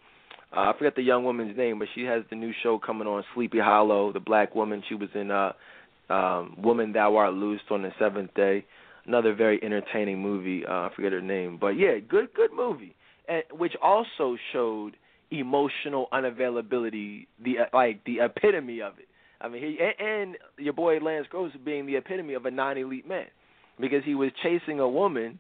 uh, 0.57 0.61
I 0.61 0.73
forget 0.79 0.95
the 0.97 1.03
young 1.03 1.25
woman's 1.25 1.57
name, 1.59 1.79
but 1.79 1.89
she 1.95 2.05
has 2.05 2.23
the 2.31 2.37
new 2.37 2.53
show 2.63 2.79
coming 2.79 3.07
on, 3.07 3.23
Sleepy 3.35 3.59
Hollow. 3.59 4.13
The 4.13 4.21
black 4.21 4.55
woman. 4.55 4.83
She 4.89 4.95
was 4.95 5.09
in 5.15 5.31
uh 5.31 5.53
um 6.13 6.57
Woman 6.63 6.93
Thou 6.93 7.17
Art 7.17 7.35
Loosed 7.35 7.65
on 7.71 7.83
the 7.83 7.91
Seventh 7.99 8.35
Day. 8.35 8.65
Another 9.07 9.35
very 9.35 9.63
entertaining 9.63 10.21
movie. 10.21 10.65
Uh, 10.67 10.73
I 10.73 10.91
forget 10.95 11.13
her 11.13 11.23
name, 11.23 11.59
but 11.61 11.69
yeah, 11.79 11.99
good 11.99 12.33
good 12.35 12.51
movie, 12.55 12.95
and 13.29 13.43
which 13.53 13.73
also 13.83 14.37
showed 14.53 14.97
emotional 15.31 16.09
unavailability, 16.13 17.27
the 17.43 17.61
uh, 17.61 17.65
like 17.73 18.05
the 18.05 18.21
epitome 18.21 18.81
of 18.81 18.95
it. 18.99 19.08
I 19.41 19.49
mean, 19.49 19.63
he 19.63 19.79
and, 19.81 20.09
and 20.09 20.37
your 20.59 20.73
boy 20.73 20.99
Lance 20.99 21.27
Gross 21.31 21.53
being 21.65 21.87
the 21.87 21.97
epitome 21.97 22.35
of 22.35 22.47
a 22.47 22.51
non-elite 22.51 23.09
man, 23.09 23.27
because 23.81 24.05
he 24.05 24.15
was 24.15 24.31
chasing 24.43 24.81
a 24.81 24.89
woman 24.89 25.39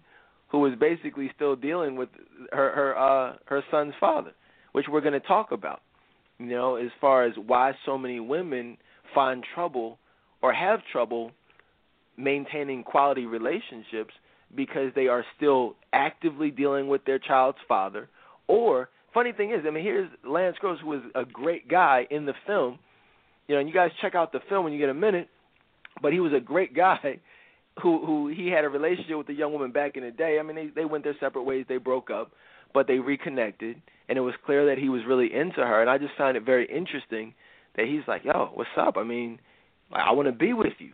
who 0.48 0.60
was 0.60 0.72
basically 0.78 1.30
still 1.34 1.56
dealing 1.56 1.96
with 1.96 2.08
her 2.52 2.72
her 2.72 2.98
uh 2.98 3.36
her 3.46 3.62
son's 3.70 3.94
father, 3.98 4.32
which 4.72 4.86
we're 4.90 5.00
going 5.00 5.20
to 5.20 5.26
talk 5.26 5.52
about. 5.52 5.80
You 6.38 6.46
know, 6.46 6.76
as 6.76 6.90
far 7.00 7.24
as 7.24 7.32
why 7.46 7.72
so 7.84 7.98
many 7.98 8.20
women 8.20 8.76
find 9.14 9.44
trouble 9.54 9.98
or 10.42 10.52
have 10.52 10.80
trouble 10.92 11.32
maintaining 12.16 12.84
quality 12.84 13.26
relationships 13.26 14.14
because 14.54 14.92
they 14.94 15.08
are 15.08 15.24
still 15.36 15.74
actively 15.92 16.50
dealing 16.50 16.88
with 16.88 17.04
their 17.04 17.18
child's 17.18 17.58
father 17.68 18.08
or 18.48 18.88
funny 19.14 19.32
thing 19.32 19.52
is, 19.52 19.60
I 19.66 19.70
mean, 19.70 19.84
here's 19.84 20.10
Lance 20.26 20.56
Gross, 20.60 20.80
who 20.80 20.88
was 20.88 21.02
a 21.14 21.24
great 21.24 21.68
guy 21.68 22.06
in 22.10 22.26
the 22.26 22.34
film. 22.46 22.78
You 23.48 23.54
know, 23.54 23.60
and 23.60 23.68
you 23.68 23.74
guys 23.74 23.90
check 24.00 24.14
out 24.14 24.30
the 24.30 24.40
film 24.48 24.64
when 24.64 24.72
you 24.72 24.78
get 24.78 24.88
a 24.88 24.94
minute. 24.94 25.28
But 26.00 26.12
he 26.12 26.20
was 26.20 26.32
a 26.32 26.40
great 26.40 26.74
guy 26.76 27.18
who 27.82 28.04
who 28.06 28.28
he 28.28 28.48
had 28.48 28.64
a 28.64 28.68
relationship 28.68 29.18
with 29.18 29.28
a 29.28 29.34
young 29.34 29.52
woman 29.52 29.72
back 29.72 29.96
in 29.96 30.04
the 30.04 30.10
day. 30.10 30.38
I 30.38 30.42
mean, 30.42 30.54
they 30.54 30.68
they 30.74 30.84
went 30.84 31.04
their 31.04 31.16
separate 31.18 31.42
ways. 31.42 31.66
They 31.68 31.78
broke 31.78 32.10
up, 32.10 32.30
but 32.72 32.86
they 32.86 32.98
reconnected, 32.98 33.80
and 34.08 34.16
it 34.18 34.20
was 34.20 34.34
clear 34.46 34.66
that 34.66 34.78
he 34.78 34.88
was 34.88 35.02
really 35.08 35.32
into 35.34 35.60
her. 35.60 35.80
And 35.80 35.90
I 35.90 35.98
just 35.98 36.12
found 36.16 36.36
it 36.36 36.44
very 36.44 36.66
interesting 36.66 37.34
that 37.76 37.86
he's 37.86 38.02
like, 38.06 38.24
"Yo, 38.24 38.50
what's 38.54 38.70
up? 38.78 38.96
I 38.96 39.02
mean, 39.02 39.40
I 39.92 40.12
want 40.12 40.26
to 40.26 40.32
be 40.32 40.52
with 40.52 40.74
you." 40.78 40.92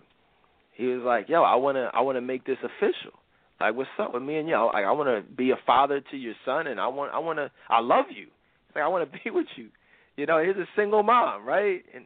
He 0.73 0.87
was 0.87 1.03
like, 1.05 1.29
"Yo, 1.29 1.43
I 1.43 1.57
want 1.57 1.77
to 1.77 1.91
I 1.93 2.01
want 2.01 2.17
to 2.17 2.23
make 2.23 2.47
this 2.47 2.59
official." 2.63 3.19
Like, 3.61 3.77
what's 3.77 3.89
up 3.99 4.13
with 4.13 4.23
me 4.23 4.37
and 4.37 4.49
you? 4.49 4.57
Like, 4.57 4.85
I 4.85 4.93
want 4.93 5.09
to 5.09 5.33
be 5.33 5.51
a 5.51 5.59
father 5.65 6.03
to 6.11 6.17
your 6.17 6.35
son, 6.45 6.67
and 6.67 6.81
I 6.81 6.89
want, 6.89 7.13
I 7.15 7.19
want 7.19 7.39
to, 7.39 7.51
I 7.71 7.81
love 7.81 8.07
you. 8.15 8.27
Like, 8.75 8.85
I 8.85 8.89
want 8.89 9.11
to 9.11 9.19
be 9.25 9.31
with 9.31 9.47
you. 9.57 9.69
You 10.17 10.27
know, 10.27 10.39
here's 10.39 10.57
a 10.57 10.69
single 10.77 11.03
mom, 11.03 11.47
right? 11.47 11.83
And 11.95 12.05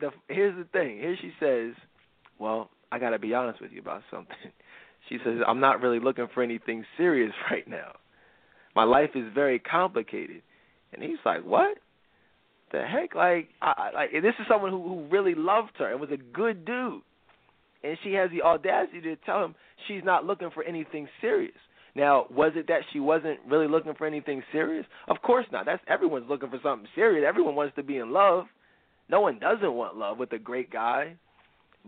the, 0.00 0.10
here's 0.28 0.56
the 0.56 0.64
thing. 0.72 0.98
Here 0.98 1.16
she 1.20 1.32
says, 1.40 1.74
"Well, 2.38 2.70
I 2.92 2.98
got 2.98 3.10
to 3.10 3.18
be 3.18 3.34
honest 3.34 3.60
with 3.60 3.72
you 3.72 3.80
about 3.80 4.02
something." 4.10 4.36
She 5.08 5.16
says, 5.24 5.38
"I'm 5.48 5.60
not 5.60 5.80
really 5.80 5.98
looking 5.98 6.28
for 6.34 6.42
anything 6.42 6.84
serious 6.98 7.32
right 7.50 7.66
now. 7.66 7.92
My 8.76 8.84
life 8.84 9.10
is 9.14 9.24
very 9.34 9.58
complicated." 9.58 10.42
And 10.92 11.02
he's 11.02 11.18
like, 11.24 11.42
"What? 11.42 11.78
The 12.70 12.82
heck? 12.82 13.14
Like, 13.14 13.48
I, 13.62 13.90
like 13.94 14.12
this 14.12 14.34
is 14.38 14.46
someone 14.46 14.70
who 14.70 14.82
who 14.82 15.08
really 15.10 15.34
loved 15.34 15.72
her 15.78 15.90
and 15.90 16.00
was 16.00 16.10
a 16.10 16.18
good 16.18 16.64
dude." 16.64 17.02
and 17.82 17.96
she 18.02 18.12
has 18.12 18.30
the 18.30 18.42
audacity 18.42 19.00
to 19.00 19.16
tell 19.16 19.44
him 19.44 19.54
she's 19.88 20.04
not 20.04 20.24
looking 20.24 20.50
for 20.52 20.62
anything 20.64 21.08
serious. 21.20 21.54
Now, 21.96 22.26
was 22.30 22.52
it 22.54 22.68
that 22.68 22.82
she 22.92 23.00
wasn't 23.00 23.40
really 23.48 23.66
looking 23.66 23.94
for 23.94 24.06
anything 24.06 24.42
serious? 24.52 24.86
Of 25.08 25.16
course 25.22 25.46
not. 25.50 25.66
That's 25.66 25.82
everyone's 25.88 26.28
looking 26.28 26.50
for 26.50 26.60
something 26.62 26.86
serious. 26.94 27.24
Everyone 27.26 27.56
wants 27.56 27.74
to 27.76 27.82
be 27.82 27.96
in 27.96 28.12
love. 28.12 28.44
No 29.10 29.20
one 29.20 29.38
doesn't 29.38 29.72
want 29.72 29.96
love 29.96 30.18
with 30.18 30.32
a 30.32 30.38
great 30.38 30.70
guy. 30.70 31.14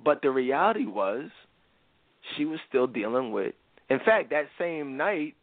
But 0.03 0.23
the 0.23 0.31
reality 0.31 0.87
was 0.87 1.31
she 2.37 2.45
was 2.45 2.59
still 2.69 2.87
dealing 2.87 3.31
with 3.31 3.55
in 3.93 3.99
fact, 3.99 4.31
that 4.31 4.47
same 4.59 4.97
night, 4.97 5.35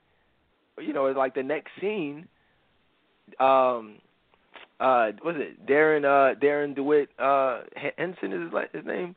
you 0.80 0.92
know, 0.92 1.06
like 1.06 1.36
the 1.36 1.44
next 1.44 1.70
scene, 1.80 2.28
um 3.40 3.98
uh 4.80 5.12
was 5.24 5.36
it 5.38 5.68
Darrin 5.68 6.04
uh 6.04 6.34
Darrin 6.40 6.74
DeWitt 6.74 7.10
uh 7.20 7.62
Henson 7.96 8.34
is 8.34 8.52
his, 8.52 8.52
his 8.74 8.86
name? 8.86 9.16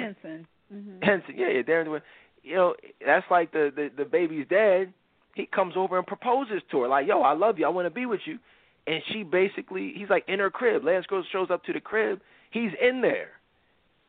Henson. 0.00 0.46
Mm-hmm. 0.72 1.02
Henson, 1.02 1.34
yeah, 1.36 1.48
yeah, 1.48 1.62
Darrin 1.62 1.86
DeWitt. 1.86 2.02
You 2.44 2.54
know, 2.54 2.74
that's 3.04 3.26
like 3.30 3.50
the, 3.52 3.72
the 3.74 3.90
the 3.96 4.04
baby's 4.04 4.46
dad. 4.48 4.92
He 5.34 5.46
comes 5.46 5.74
over 5.76 5.98
and 5.98 6.06
proposes 6.06 6.62
to 6.70 6.82
her, 6.82 6.88
like, 6.88 7.08
"Yo, 7.08 7.22
I 7.22 7.32
love 7.32 7.58
you. 7.58 7.66
I 7.66 7.70
want 7.70 7.86
to 7.86 7.90
be 7.90 8.06
with 8.06 8.20
you." 8.26 8.38
And 8.86 9.02
she 9.12 9.22
basically 9.22 9.92
he's 9.96 10.10
like 10.10 10.24
in 10.28 10.38
her 10.38 10.50
crib. 10.50 10.84
Lance 10.84 11.06
Gross 11.06 11.26
shows 11.32 11.48
up 11.50 11.64
to 11.64 11.72
the 11.72 11.80
crib. 11.80 12.20
He's 12.50 12.72
in 12.80 13.00
there, 13.00 13.30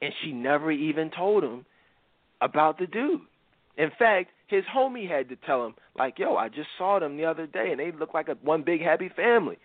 and 0.02 0.14
she 0.24 0.32
never 0.32 0.72
even 0.72 1.12
told 1.12 1.44
him 1.44 1.66
about 2.42 2.78
the 2.80 2.88
dude. 2.88 3.22
In 3.78 3.92
fact, 3.98 4.30
his 4.48 4.64
homie 4.66 5.10
had 5.10 5.30
to 5.30 5.36
tell 5.36 5.66
him, 5.66 5.76
like, 5.98 6.20
"Yo, 6.20 6.36
I 6.36 6.50
just 6.50 6.70
saw 6.78 7.00
them 7.00 7.18
the 7.18 7.26
other 7.26 7.48
day, 7.48 7.72
and 7.72 7.80
they 7.80 7.92
look 7.92 8.14
like 8.14 8.28
a 8.28 8.36
one 8.42 8.64
big 8.64 8.82
happy 8.82 9.10
family." 9.10 9.58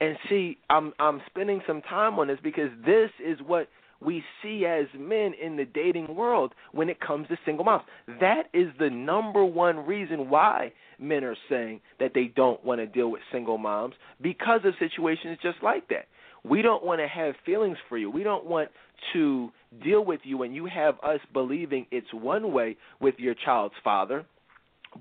And 0.00 0.16
see, 0.28 0.58
I'm 0.70 0.92
I'm 0.98 1.22
spending 1.26 1.62
some 1.66 1.82
time 1.82 2.18
on 2.18 2.28
this 2.28 2.38
because 2.42 2.70
this 2.84 3.10
is 3.18 3.40
what 3.42 3.68
we 4.00 4.22
see 4.42 4.64
as 4.64 4.86
men 4.96 5.32
in 5.42 5.56
the 5.56 5.64
dating 5.64 6.14
world 6.14 6.54
when 6.72 6.88
it 6.88 7.00
comes 7.00 7.28
to 7.28 7.38
single 7.44 7.64
moms. 7.64 7.84
That 8.20 8.44
is 8.52 8.68
the 8.78 8.90
number 8.90 9.44
one 9.44 9.86
reason 9.86 10.30
why 10.30 10.72
men 10.98 11.24
are 11.24 11.36
saying 11.48 11.80
that 11.98 12.12
they 12.14 12.32
don't 12.34 12.64
want 12.64 12.80
to 12.80 12.86
deal 12.86 13.10
with 13.10 13.22
single 13.32 13.58
moms 13.58 13.94
because 14.20 14.60
of 14.64 14.74
situations 14.78 15.38
just 15.42 15.58
like 15.62 15.88
that. 15.88 16.06
We 16.44 16.62
don't 16.62 16.84
want 16.84 17.00
to 17.00 17.08
have 17.08 17.34
feelings 17.44 17.76
for 17.88 17.98
you. 17.98 18.10
We 18.10 18.22
don't 18.22 18.46
want 18.46 18.70
to 19.12 19.50
deal 19.82 20.04
with 20.04 20.20
you 20.22 20.42
and 20.42 20.54
you 20.54 20.66
have 20.66 20.94
us 21.02 21.20
believing 21.32 21.86
it's 21.90 22.12
one 22.12 22.52
way 22.52 22.76
with 23.00 23.16
your 23.18 23.34
child's 23.34 23.74
father, 23.82 24.24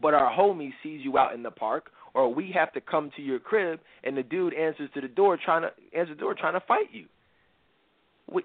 but 0.02 0.14
our 0.14 0.32
homie 0.32 0.72
sees 0.84 1.02
you 1.04 1.18
out 1.18 1.34
in 1.34 1.44
the 1.44 1.52
park 1.52 1.92
or 2.14 2.34
we 2.34 2.52
have 2.52 2.74
to 2.74 2.82
come 2.82 3.12
to 3.16 3.22
your 3.22 3.40
crib 3.40 3.80
and 4.04 4.18
the 4.18 4.24
dude 4.24 4.54
answers 4.54 4.90
to 4.96 5.02
the 5.02 5.08
door 5.08 5.38
trying 5.44 5.62
to 5.62 5.98
answer 5.98 6.16
the 6.16 6.20
door 6.20 6.34
trying 6.34 6.54
to 6.54 6.66
fight 6.68 6.88
you. 6.92 7.06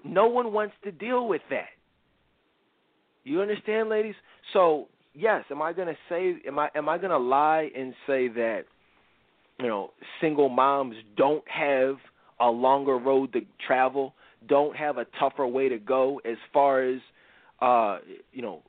No 0.03 0.27
one 0.27 0.53
wants 0.53 0.75
to 0.83 0.91
deal 0.91 1.27
with 1.27 1.41
that. 1.49 1.69
You 3.23 3.41
understand, 3.41 3.89
ladies? 3.89 4.15
So 4.53 4.87
yes, 5.13 5.43
am 5.51 5.61
I 5.61 5.73
going 5.73 5.87
to 5.87 5.97
say 6.09 6.35
am 6.47 6.59
I 6.59 6.69
am 6.75 6.89
I 6.89 6.97
going 6.97 7.11
to 7.11 7.17
lie 7.17 7.69
and 7.75 7.93
say 8.07 8.27
that 8.29 8.61
you 9.59 9.67
know 9.67 9.91
single 10.21 10.49
moms 10.49 10.95
don't 11.15 11.43
have 11.47 11.95
a 12.39 12.47
longer 12.47 12.97
road 12.97 13.33
to 13.33 13.41
travel, 13.65 14.13
don't 14.47 14.75
have 14.75 14.97
a 14.97 15.05
tougher 15.19 15.47
way 15.47 15.69
to 15.69 15.77
go 15.77 16.19
as 16.25 16.37
far 16.51 16.83
as 16.83 16.99
uh 17.61 17.99
you 18.31 18.41
know 18.41 18.61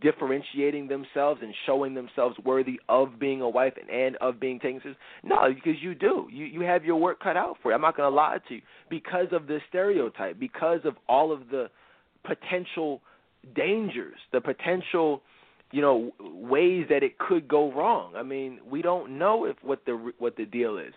differentiating 0.00 0.88
themselves 0.88 1.40
and 1.42 1.54
showing 1.66 1.94
themselves 1.94 2.36
worthy 2.44 2.80
of 2.88 3.18
being 3.18 3.40
a 3.40 3.48
wife 3.48 3.74
and, 3.80 3.90
and 3.90 4.16
of 4.16 4.40
being 4.40 4.58
taken 4.58 4.80
seriously? 4.80 5.00
No, 5.22 5.36
because 5.54 5.80
you 5.82 5.94
do. 5.94 6.28
You 6.30 6.46
you 6.46 6.60
have 6.62 6.84
your 6.84 6.96
work 6.96 7.20
cut 7.20 7.36
out 7.36 7.56
for 7.62 7.70
you. 7.70 7.74
I'm 7.74 7.80
not 7.80 7.96
going 7.96 8.10
to 8.10 8.14
lie 8.14 8.38
to 8.48 8.54
you 8.54 8.62
because 8.90 9.28
of 9.32 9.46
the 9.46 9.58
stereotype, 9.68 10.38
because 10.38 10.80
of 10.84 10.94
all 11.08 11.32
of 11.32 11.48
the 11.50 11.68
potential 12.24 13.00
dangers, 13.54 14.16
the 14.32 14.40
potential 14.40 15.22
you 15.70 15.82
know 15.82 16.12
ways 16.20 16.86
that 16.88 17.02
it 17.02 17.18
could 17.18 17.48
go 17.48 17.72
wrong. 17.72 18.14
I 18.16 18.22
mean, 18.22 18.60
we 18.68 18.82
don't 18.82 19.18
know 19.18 19.44
if 19.44 19.56
what 19.62 19.84
the 19.86 20.12
what 20.18 20.36
the 20.36 20.44
deal 20.44 20.78
is. 20.78 20.92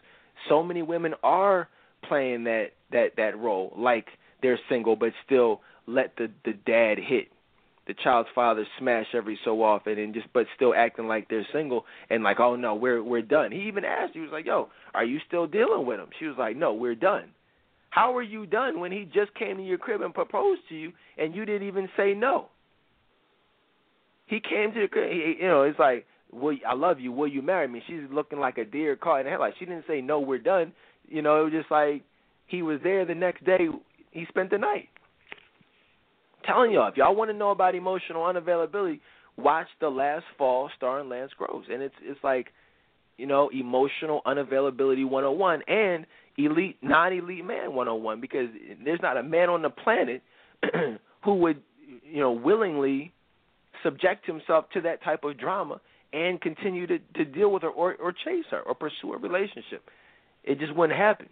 So 0.49 0.63
many 0.63 0.81
women 0.81 1.13
are 1.23 1.69
playing 2.07 2.45
that 2.45 2.69
that 2.91 3.11
that 3.17 3.37
role 3.37 3.73
like 3.77 4.07
they're 4.41 4.59
single 4.69 4.95
but 4.95 5.09
still 5.25 5.61
let 5.87 6.15
the 6.17 6.29
the 6.45 6.53
dad 6.53 6.97
hit 6.97 7.27
the 7.87 7.93
child's 7.95 8.29
father 8.35 8.65
smash 8.77 9.07
every 9.13 9.39
so 9.43 9.63
often 9.63 9.97
and 9.97 10.13
just 10.13 10.27
but 10.33 10.45
still 10.55 10.73
acting 10.75 11.07
like 11.07 11.27
they're 11.29 11.47
single 11.51 11.85
and 12.09 12.23
like 12.23 12.39
oh 12.39 12.55
no 12.55 12.75
we're 12.75 13.03
we're 13.03 13.21
done. 13.21 13.51
He 13.51 13.61
even 13.63 13.85
asked 13.85 14.13
he 14.13 14.19
was 14.19 14.29
like 14.31 14.45
yo 14.45 14.69
are 14.93 15.03
you 15.03 15.19
still 15.27 15.47
dealing 15.47 15.85
with 15.85 15.99
him? 15.99 16.09
She 16.19 16.25
was 16.25 16.35
like 16.37 16.55
no 16.55 16.73
we're 16.73 16.95
done. 16.95 17.29
How 17.89 18.15
are 18.15 18.21
you 18.21 18.45
done 18.45 18.79
when 18.79 18.91
he 18.91 19.09
just 19.13 19.33
came 19.35 19.57
to 19.57 19.63
your 19.63 19.77
crib 19.77 20.01
and 20.01 20.13
proposed 20.13 20.61
to 20.69 20.75
you 20.75 20.93
and 21.17 21.35
you 21.35 21.45
didn't 21.45 21.67
even 21.67 21.89
say 21.97 22.13
no? 22.13 22.47
He 24.27 24.39
came 24.39 24.71
to 24.73 24.81
the 24.81 24.87
crib 24.87 25.11
he, 25.11 25.37
you 25.41 25.47
know 25.47 25.63
it's 25.63 25.79
like 25.79 26.05
will 26.31 26.55
I 26.67 26.75
love 26.75 26.99
you. 26.99 27.11
Will 27.11 27.27
you 27.27 27.41
marry 27.41 27.67
me? 27.67 27.81
She's 27.87 28.03
looking 28.11 28.39
like 28.39 28.57
a 28.57 28.65
deer 28.65 28.95
caught 28.95 29.21
in 29.21 29.25
the 29.25 29.31
headlights 29.31 29.57
she 29.57 29.65
didn't 29.65 29.85
say 29.87 30.01
no 30.01 30.19
we're 30.19 30.37
done. 30.37 30.71
You 31.07 31.23
know 31.23 31.41
it 31.41 31.43
was 31.45 31.53
just 31.53 31.71
like 31.71 32.03
he 32.45 32.61
was 32.61 32.79
there 32.83 33.05
the 33.05 33.15
next 33.15 33.43
day 33.43 33.67
he 34.11 34.25
spent 34.29 34.51
the 34.51 34.57
night 34.59 34.89
telling 36.45 36.71
y'all, 36.71 36.87
if 36.87 36.97
y'all 36.97 37.15
want 37.15 37.31
to 37.31 37.37
know 37.37 37.51
about 37.51 37.75
emotional 37.75 38.23
unavailability, 38.23 38.99
watch 39.37 39.67
The 39.79 39.89
Last 39.89 40.25
Fall 40.37 40.69
starring 40.75 41.09
Lance 41.09 41.31
Gross. 41.37 41.65
And 41.71 41.81
it's 41.81 41.95
it's 42.01 42.19
like, 42.23 42.47
you 43.17 43.25
know, 43.25 43.49
emotional 43.49 44.21
unavailability 44.25 45.07
101 45.07 45.61
and 45.67 46.05
elite 46.37 46.77
non-elite 46.81 47.45
man 47.45 47.73
101 47.73 48.21
because 48.21 48.47
there's 48.83 48.99
not 49.01 49.17
a 49.17 49.23
man 49.23 49.49
on 49.49 49.61
the 49.61 49.69
planet 49.69 50.21
who 51.23 51.35
would, 51.35 51.61
you 52.03 52.19
know, 52.19 52.31
willingly 52.31 53.13
subject 53.83 54.25
himself 54.25 54.65
to 54.73 54.81
that 54.81 55.03
type 55.03 55.23
of 55.23 55.37
drama 55.37 55.79
and 56.13 56.41
continue 56.41 56.87
to 56.87 56.99
to 57.15 57.25
deal 57.25 57.51
with 57.51 57.63
her 57.63 57.69
or 57.69 57.95
or 57.95 58.11
chase 58.11 58.45
her 58.51 58.61
or 58.61 58.75
pursue 58.75 59.13
a 59.13 59.17
relationship. 59.17 59.89
It 60.43 60.59
just 60.59 60.75
wouldn't 60.75 60.97
happen. 60.97 61.29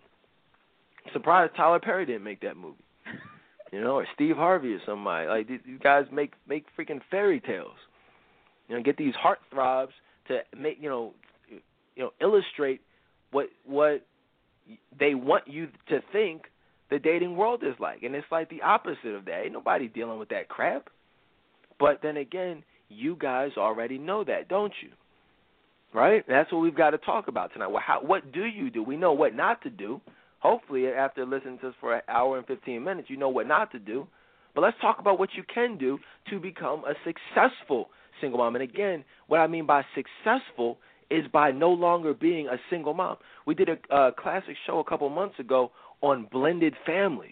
Surprised 1.13 1.55
Tyler 1.55 1.79
Perry 1.79 2.05
didn't 2.05 2.23
make 2.23 2.41
that 2.41 2.55
movie 2.55 2.83
you 3.71 3.81
know, 3.81 3.95
or 3.95 4.07
Steve 4.15 4.35
Harvey 4.35 4.73
or 4.73 4.79
somebody. 4.85 5.27
Like 5.27 5.47
these 5.47 5.59
guys 5.83 6.05
make 6.11 6.33
make 6.47 6.65
freaking 6.77 7.01
fairy 7.11 7.39
tales. 7.39 7.77
You 8.67 8.77
know, 8.77 8.83
get 8.83 8.97
these 8.97 9.13
heartthrobs 9.15 9.89
to 10.27 10.39
make 10.57 10.77
you 10.79 10.89
know, 10.89 11.13
you 11.49 12.03
know, 12.03 12.11
illustrate 12.21 12.81
what 13.31 13.47
what 13.65 14.05
they 14.99 15.15
want 15.15 15.47
you 15.47 15.67
to 15.89 16.01
think 16.11 16.43
the 16.89 16.99
dating 16.99 17.35
world 17.35 17.63
is 17.63 17.75
like, 17.79 18.03
and 18.03 18.15
it's 18.15 18.27
like 18.31 18.49
the 18.49 18.61
opposite 18.61 19.13
of 19.15 19.25
that. 19.25 19.43
Ain't 19.43 19.53
nobody 19.53 19.87
dealing 19.87 20.19
with 20.19 20.29
that 20.29 20.49
crap. 20.49 20.89
But 21.79 21.99
then 22.01 22.17
again, 22.17 22.63
you 22.89 23.15
guys 23.15 23.51
already 23.57 23.97
know 23.97 24.23
that, 24.23 24.49
don't 24.49 24.73
you? 24.81 24.89
Right? 25.93 26.23
That's 26.27 26.51
what 26.51 26.59
we've 26.59 26.75
got 26.75 26.91
to 26.91 26.97
talk 26.97 27.27
about 27.27 27.53
tonight. 27.53 27.67
Well, 27.67 27.83
how, 27.85 28.01
what 28.01 28.31
do 28.31 28.43
you 28.43 28.69
do? 28.69 28.83
We 28.83 28.97
know 28.97 29.13
what 29.13 29.35
not 29.35 29.61
to 29.63 29.69
do 29.69 30.01
hopefully 30.39 30.87
after 30.87 31.25
listening 31.25 31.59
to 31.59 31.69
us 31.69 31.75
for 31.79 31.95
an 31.95 32.01
hour 32.07 32.37
and 32.37 32.47
15 32.47 32.83
minutes, 32.83 33.09
you 33.09 33.17
know 33.17 33.29
what 33.29 33.47
not 33.47 33.71
to 33.71 33.79
do. 33.79 34.07
But 34.55 34.61
let's 34.61 34.77
talk 34.81 34.99
about 34.99 35.19
what 35.19 35.29
you 35.35 35.43
can 35.53 35.77
do 35.77 35.99
to 36.29 36.39
become 36.39 36.83
a 36.85 36.93
successful 37.05 37.89
single 38.19 38.39
mom. 38.39 38.55
And 38.55 38.63
again, 38.63 39.03
what 39.27 39.39
I 39.39 39.47
mean 39.47 39.65
by 39.65 39.83
successful 39.95 40.77
is 41.09 41.25
by 41.31 41.51
no 41.51 41.71
longer 41.71 42.13
being 42.13 42.47
a 42.47 42.57
single 42.69 42.93
mom. 42.93 43.17
We 43.45 43.55
did 43.55 43.69
a, 43.69 43.95
a 43.95 44.11
classic 44.11 44.55
show 44.65 44.79
a 44.79 44.83
couple 44.83 45.09
months 45.09 45.39
ago 45.39 45.71
on 46.01 46.27
blended 46.31 46.75
families. 46.85 47.31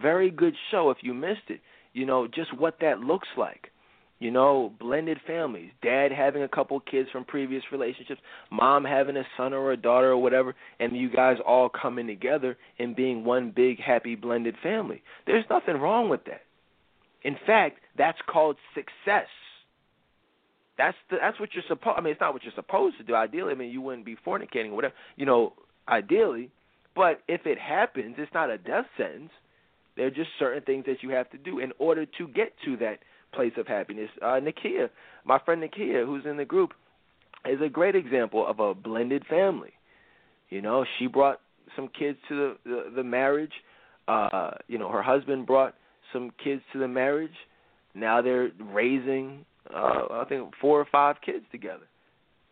Very 0.00 0.30
good 0.30 0.54
show 0.70 0.90
if 0.90 0.98
you 1.02 1.14
missed 1.14 1.48
it. 1.48 1.60
You 1.92 2.06
know, 2.06 2.26
just 2.26 2.56
what 2.58 2.78
that 2.80 3.00
looks 3.00 3.28
like 3.36 3.71
you 4.22 4.30
know, 4.30 4.72
blended 4.78 5.18
families, 5.26 5.72
dad 5.82 6.12
having 6.12 6.44
a 6.44 6.48
couple 6.48 6.78
kids 6.78 7.08
from 7.10 7.24
previous 7.24 7.64
relationships, 7.72 8.20
mom 8.52 8.84
having 8.84 9.16
a 9.16 9.24
son 9.36 9.52
or 9.52 9.72
a 9.72 9.76
daughter 9.76 10.12
or 10.12 10.16
whatever, 10.16 10.54
and 10.78 10.96
you 10.96 11.10
guys 11.10 11.38
all 11.44 11.68
coming 11.68 12.06
together 12.06 12.56
and 12.78 12.94
being 12.94 13.24
one 13.24 13.52
big 13.54 13.80
happy 13.80 14.14
blended 14.14 14.54
family. 14.62 15.02
There's 15.26 15.44
nothing 15.50 15.74
wrong 15.74 16.08
with 16.08 16.24
that. 16.26 16.42
In 17.24 17.36
fact, 17.44 17.80
that's 17.98 18.18
called 18.28 18.56
success. 18.74 19.26
That's 20.78 20.96
the, 21.10 21.16
that's 21.20 21.40
what 21.40 21.48
you're 21.52 21.64
supposed. 21.66 21.98
I 21.98 22.00
mean, 22.00 22.12
it's 22.12 22.20
not 22.20 22.32
what 22.32 22.44
you're 22.44 22.52
supposed 22.54 22.98
to 22.98 23.04
do. 23.04 23.16
Ideally, 23.16 23.50
I 23.50 23.56
mean, 23.56 23.72
you 23.72 23.80
wouldn't 23.80 24.06
be 24.06 24.16
fornicating 24.24 24.70
or 24.70 24.76
whatever. 24.76 24.94
You 25.16 25.26
know, 25.26 25.54
ideally, 25.88 26.52
but 26.94 27.22
if 27.26 27.44
it 27.44 27.58
happens, 27.58 28.14
it's 28.18 28.32
not 28.32 28.50
a 28.50 28.58
death 28.58 28.86
sentence. 28.96 29.30
There 29.96 30.06
are 30.06 30.10
just 30.10 30.30
certain 30.38 30.62
things 30.62 30.84
that 30.86 31.02
you 31.02 31.10
have 31.10 31.28
to 31.30 31.38
do 31.38 31.58
in 31.58 31.72
order 31.80 32.06
to 32.06 32.28
get 32.28 32.52
to 32.64 32.76
that 32.76 33.00
place 33.32 33.52
of 33.56 33.66
happiness. 33.66 34.10
Uh, 34.20 34.40
Nakia, 34.40 34.88
my 35.24 35.38
friend 35.44 35.62
Nakia, 35.62 36.04
who's 36.04 36.24
in 36.26 36.36
the 36.36 36.44
group, 36.44 36.72
is 37.46 37.60
a 37.60 37.68
great 37.68 37.96
example 37.96 38.46
of 38.46 38.60
a 38.60 38.74
blended 38.74 39.24
family. 39.26 39.72
You 40.50 40.62
know, 40.62 40.84
she 40.98 41.06
brought 41.06 41.40
some 41.76 41.88
kids 41.88 42.18
to 42.28 42.36
the 42.36 42.56
the, 42.70 42.92
the 42.96 43.04
marriage. 43.04 43.52
Uh, 44.08 44.50
you 44.68 44.78
know, 44.78 44.90
her 44.90 45.02
husband 45.02 45.46
brought 45.46 45.74
some 46.12 46.30
kids 46.42 46.62
to 46.72 46.78
the 46.78 46.88
marriage. 46.88 47.30
Now 47.94 48.22
they're 48.22 48.50
raising, 48.60 49.44
uh, 49.72 50.06
I 50.10 50.24
think, 50.28 50.52
four 50.60 50.80
or 50.80 50.86
five 50.90 51.16
kids 51.24 51.44
together. 51.50 51.86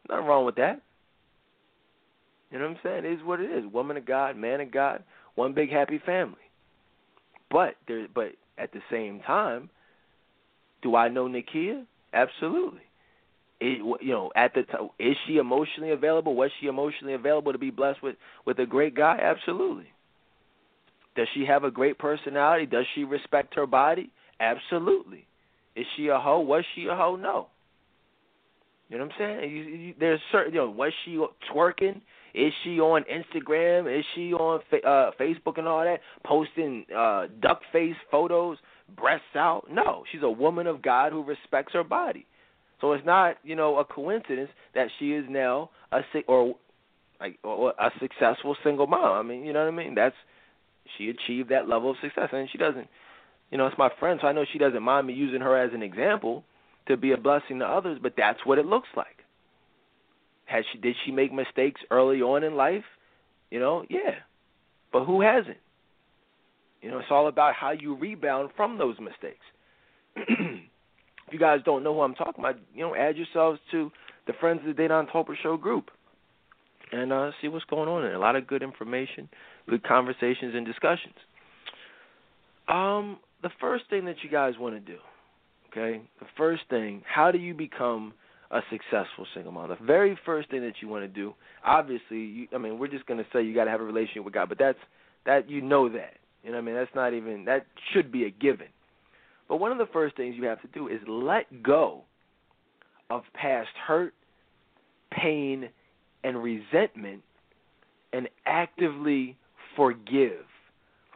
Nothing 0.08 0.26
wrong 0.26 0.46
with 0.46 0.56
that. 0.56 0.80
You 2.50 2.58
know 2.58 2.68
what 2.68 2.76
I'm 2.76 2.80
saying? 2.82 3.04
It 3.04 3.18
is 3.18 3.24
what 3.24 3.40
it 3.40 3.50
is. 3.50 3.70
Woman 3.72 3.96
of 3.96 4.04
God, 4.04 4.36
man 4.36 4.60
of 4.60 4.72
God, 4.72 5.02
one 5.34 5.54
big 5.54 5.70
happy 5.70 6.00
family. 6.04 6.36
But 7.50 7.74
there, 7.86 8.06
but 8.12 8.32
at 8.58 8.72
the 8.72 8.80
same 8.90 9.20
time, 9.20 9.70
do 10.82 10.96
I 10.96 11.08
know 11.08 11.28
Nakia? 11.28 11.84
Absolutely. 12.12 12.80
It, 13.60 13.82
you 14.00 14.12
know, 14.12 14.30
at 14.34 14.54
the 14.54 14.62
time, 14.62 14.88
is 14.98 15.16
she 15.26 15.36
emotionally 15.36 15.90
available? 15.90 16.34
Was 16.34 16.50
she 16.60 16.66
emotionally 16.66 17.14
available 17.14 17.52
to 17.52 17.58
be 17.58 17.70
blessed 17.70 18.02
with 18.02 18.16
with 18.46 18.58
a 18.58 18.66
great 18.66 18.94
guy? 18.94 19.18
Absolutely. 19.20 19.88
Does 21.14 21.28
she 21.34 21.44
have 21.44 21.64
a 21.64 21.70
great 21.70 21.98
personality? 21.98 22.66
Does 22.66 22.86
she 22.94 23.04
respect 23.04 23.54
her 23.56 23.66
body? 23.66 24.10
Absolutely. 24.38 25.26
Is 25.76 25.86
she 25.96 26.08
a 26.08 26.18
hoe? 26.18 26.40
Was 26.40 26.64
she 26.74 26.86
a 26.86 26.94
hoe? 26.94 27.16
No. 27.16 27.48
You 28.88 28.98
know 28.98 29.04
what 29.04 29.12
I'm 29.14 29.38
saying? 29.40 29.50
You, 29.50 29.62
you, 29.62 29.94
there's 30.00 30.20
certain, 30.32 30.54
you 30.54 30.60
know, 30.60 30.70
was 30.70 30.92
she 31.04 31.18
twerking? 31.52 32.00
Is 32.34 32.52
she 32.64 32.80
on 32.80 33.04
Instagram? 33.04 33.98
Is 33.98 34.04
she 34.14 34.32
on 34.32 34.60
uh, 34.72 35.10
Facebook 35.20 35.58
and 35.58 35.68
all 35.68 35.84
that, 35.84 36.00
posting 36.24 36.86
uh, 36.96 37.26
duck 37.40 37.60
face 37.72 37.94
photos? 38.10 38.58
Breasts 38.96 39.36
out. 39.36 39.64
No, 39.70 40.04
she's 40.10 40.22
a 40.22 40.30
woman 40.30 40.66
of 40.66 40.82
God 40.82 41.12
who 41.12 41.22
respects 41.22 41.72
her 41.72 41.84
body. 41.84 42.26
So 42.80 42.92
it's 42.92 43.04
not, 43.04 43.36
you 43.44 43.56
know, 43.56 43.78
a 43.78 43.84
coincidence 43.84 44.50
that 44.74 44.88
she 44.98 45.12
is 45.12 45.24
now 45.28 45.70
a 45.92 46.00
or 46.26 46.54
like 47.20 47.38
a 47.44 47.90
successful 48.00 48.56
single 48.64 48.86
mom. 48.86 49.18
I 49.18 49.22
mean, 49.22 49.44
you 49.44 49.52
know 49.52 49.60
what 49.60 49.72
I 49.72 49.76
mean? 49.76 49.94
That's 49.94 50.14
she 50.96 51.10
achieved 51.10 51.50
that 51.50 51.68
level 51.68 51.90
of 51.90 51.96
success, 52.00 52.30
and 52.32 52.48
she 52.50 52.58
doesn't. 52.58 52.88
You 53.50 53.58
know, 53.58 53.66
it's 53.66 53.78
my 53.78 53.90
friend, 53.98 54.18
so 54.22 54.28
I 54.28 54.32
know 54.32 54.44
she 54.50 54.58
doesn't 54.58 54.82
mind 54.82 55.06
me 55.06 55.12
using 55.12 55.40
her 55.40 55.56
as 55.56 55.72
an 55.74 55.82
example 55.82 56.44
to 56.86 56.96
be 56.96 57.12
a 57.12 57.16
blessing 57.16 57.58
to 57.58 57.66
others. 57.66 57.98
But 58.02 58.14
that's 58.16 58.38
what 58.44 58.58
it 58.58 58.66
looks 58.66 58.88
like. 58.96 59.18
Has 60.46 60.64
she 60.72 60.78
did 60.78 60.96
she 61.04 61.12
make 61.12 61.32
mistakes 61.32 61.80
early 61.90 62.22
on 62.22 62.44
in 62.44 62.54
life? 62.56 62.84
You 63.50 63.60
know, 63.60 63.84
yeah. 63.88 64.20
But 64.92 65.04
who 65.04 65.20
hasn't? 65.20 65.58
You 66.82 66.90
know, 66.90 66.98
it's 66.98 67.08
all 67.10 67.28
about 67.28 67.54
how 67.54 67.72
you 67.72 67.94
rebound 67.94 68.50
from 68.56 68.78
those 68.78 68.96
mistakes. 68.98 69.44
if 70.16 71.32
you 71.32 71.38
guys 71.38 71.60
don't 71.64 71.84
know 71.84 71.94
who 71.94 72.00
I'm 72.00 72.14
talking 72.14 72.42
about, 72.42 72.56
you 72.74 72.82
know, 72.82 72.94
add 72.94 73.16
yourselves 73.16 73.60
to 73.70 73.90
the 74.26 74.32
Friends 74.40 74.60
of 74.66 74.74
the 74.74 74.82
Dedan 74.82 75.10
Tolbert 75.10 75.36
Show 75.42 75.56
group 75.56 75.90
and 76.92 77.12
uh, 77.12 77.30
see 77.40 77.48
what's 77.48 77.64
going 77.66 77.88
on. 77.88 78.04
And 78.04 78.14
a 78.14 78.18
lot 78.18 78.36
of 78.36 78.46
good 78.46 78.62
information, 78.62 79.28
good 79.68 79.82
conversations 79.82 80.54
and 80.54 80.66
discussions. 80.66 81.14
Um, 82.68 83.18
the 83.42 83.50
first 83.60 83.84
thing 83.90 84.04
that 84.06 84.16
you 84.22 84.30
guys 84.30 84.54
want 84.58 84.74
to 84.74 84.80
do, 84.80 84.98
okay? 85.70 86.02
The 86.20 86.26
first 86.36 86.62
thing, 86.70 87.02
how 87.06 87.30
do 87.30 87.38
you 87.38 87.54
become 87.54 88.12
a 88.50 88.60
successful 88.70 89.26
single 89.34 89.52
mom? 89.52 89.68
The 89.68 89.76
very 89.84 90.18
first 90.24 90.50
thing 90.50 90.62
that 90.62 90.74
you 90.80 90.88
want 90.88 91.04
to 91.04 91.08
do, 91.08 91.34
obviously, 91.64 92.18
you, 92.18 92.48
I 92.54 92.58
mean, 92.58 92.78
we're 92.78 92.88
just 92.88 93.06
going 93.06 93.18
to 93.18 93.26
say 93.32 93.42
you 93.42 93.54
got 93.54 93.64
to 93.64 93.70
have 93.70 93.80
a 93.80 93.84
relationship 93.84 94.24
with 94.24 94.34
God, 94.34 94.48
but 94.48 94.58
that's 94.58 94.78
that 95.26 95.50
you 95.50 95.60
know 95.60 95.88
that. 95.90 96.14
You 96.42 96.50
know 96.50 96.56
what 96.56 96.62
I 96.62 96.66
mean? 96.66 96.74
That's 96.74 96.94
not 96.94 97.14
even 97.14 97.44
that 97.46 97.66
should 97.92 98.10
be 98.10 98.24
a 98.24 98.30
given. 98.30 98.68
But 99.48 99.56
one 99.56 99.72
of 99.72 99.78
the 99.78 99.88
first 99.92 100.16
things 100.16 100.36
you 100.36 100.44
have 100.44 100.62
to 100.62 100.68
do 100.68 100.88
is 100.88 101.00
let 101.08 101.62
go 101.62 102.02
of 103.10 103.22
past 103.34 103.70
hurt, 103.86 104.14
pain, 105.10 105.68
and 106.22 106.42
resentment 106.42 107.22
and 108.12 108.28
actively 108.46 109.36
forgive. 109.76 110.44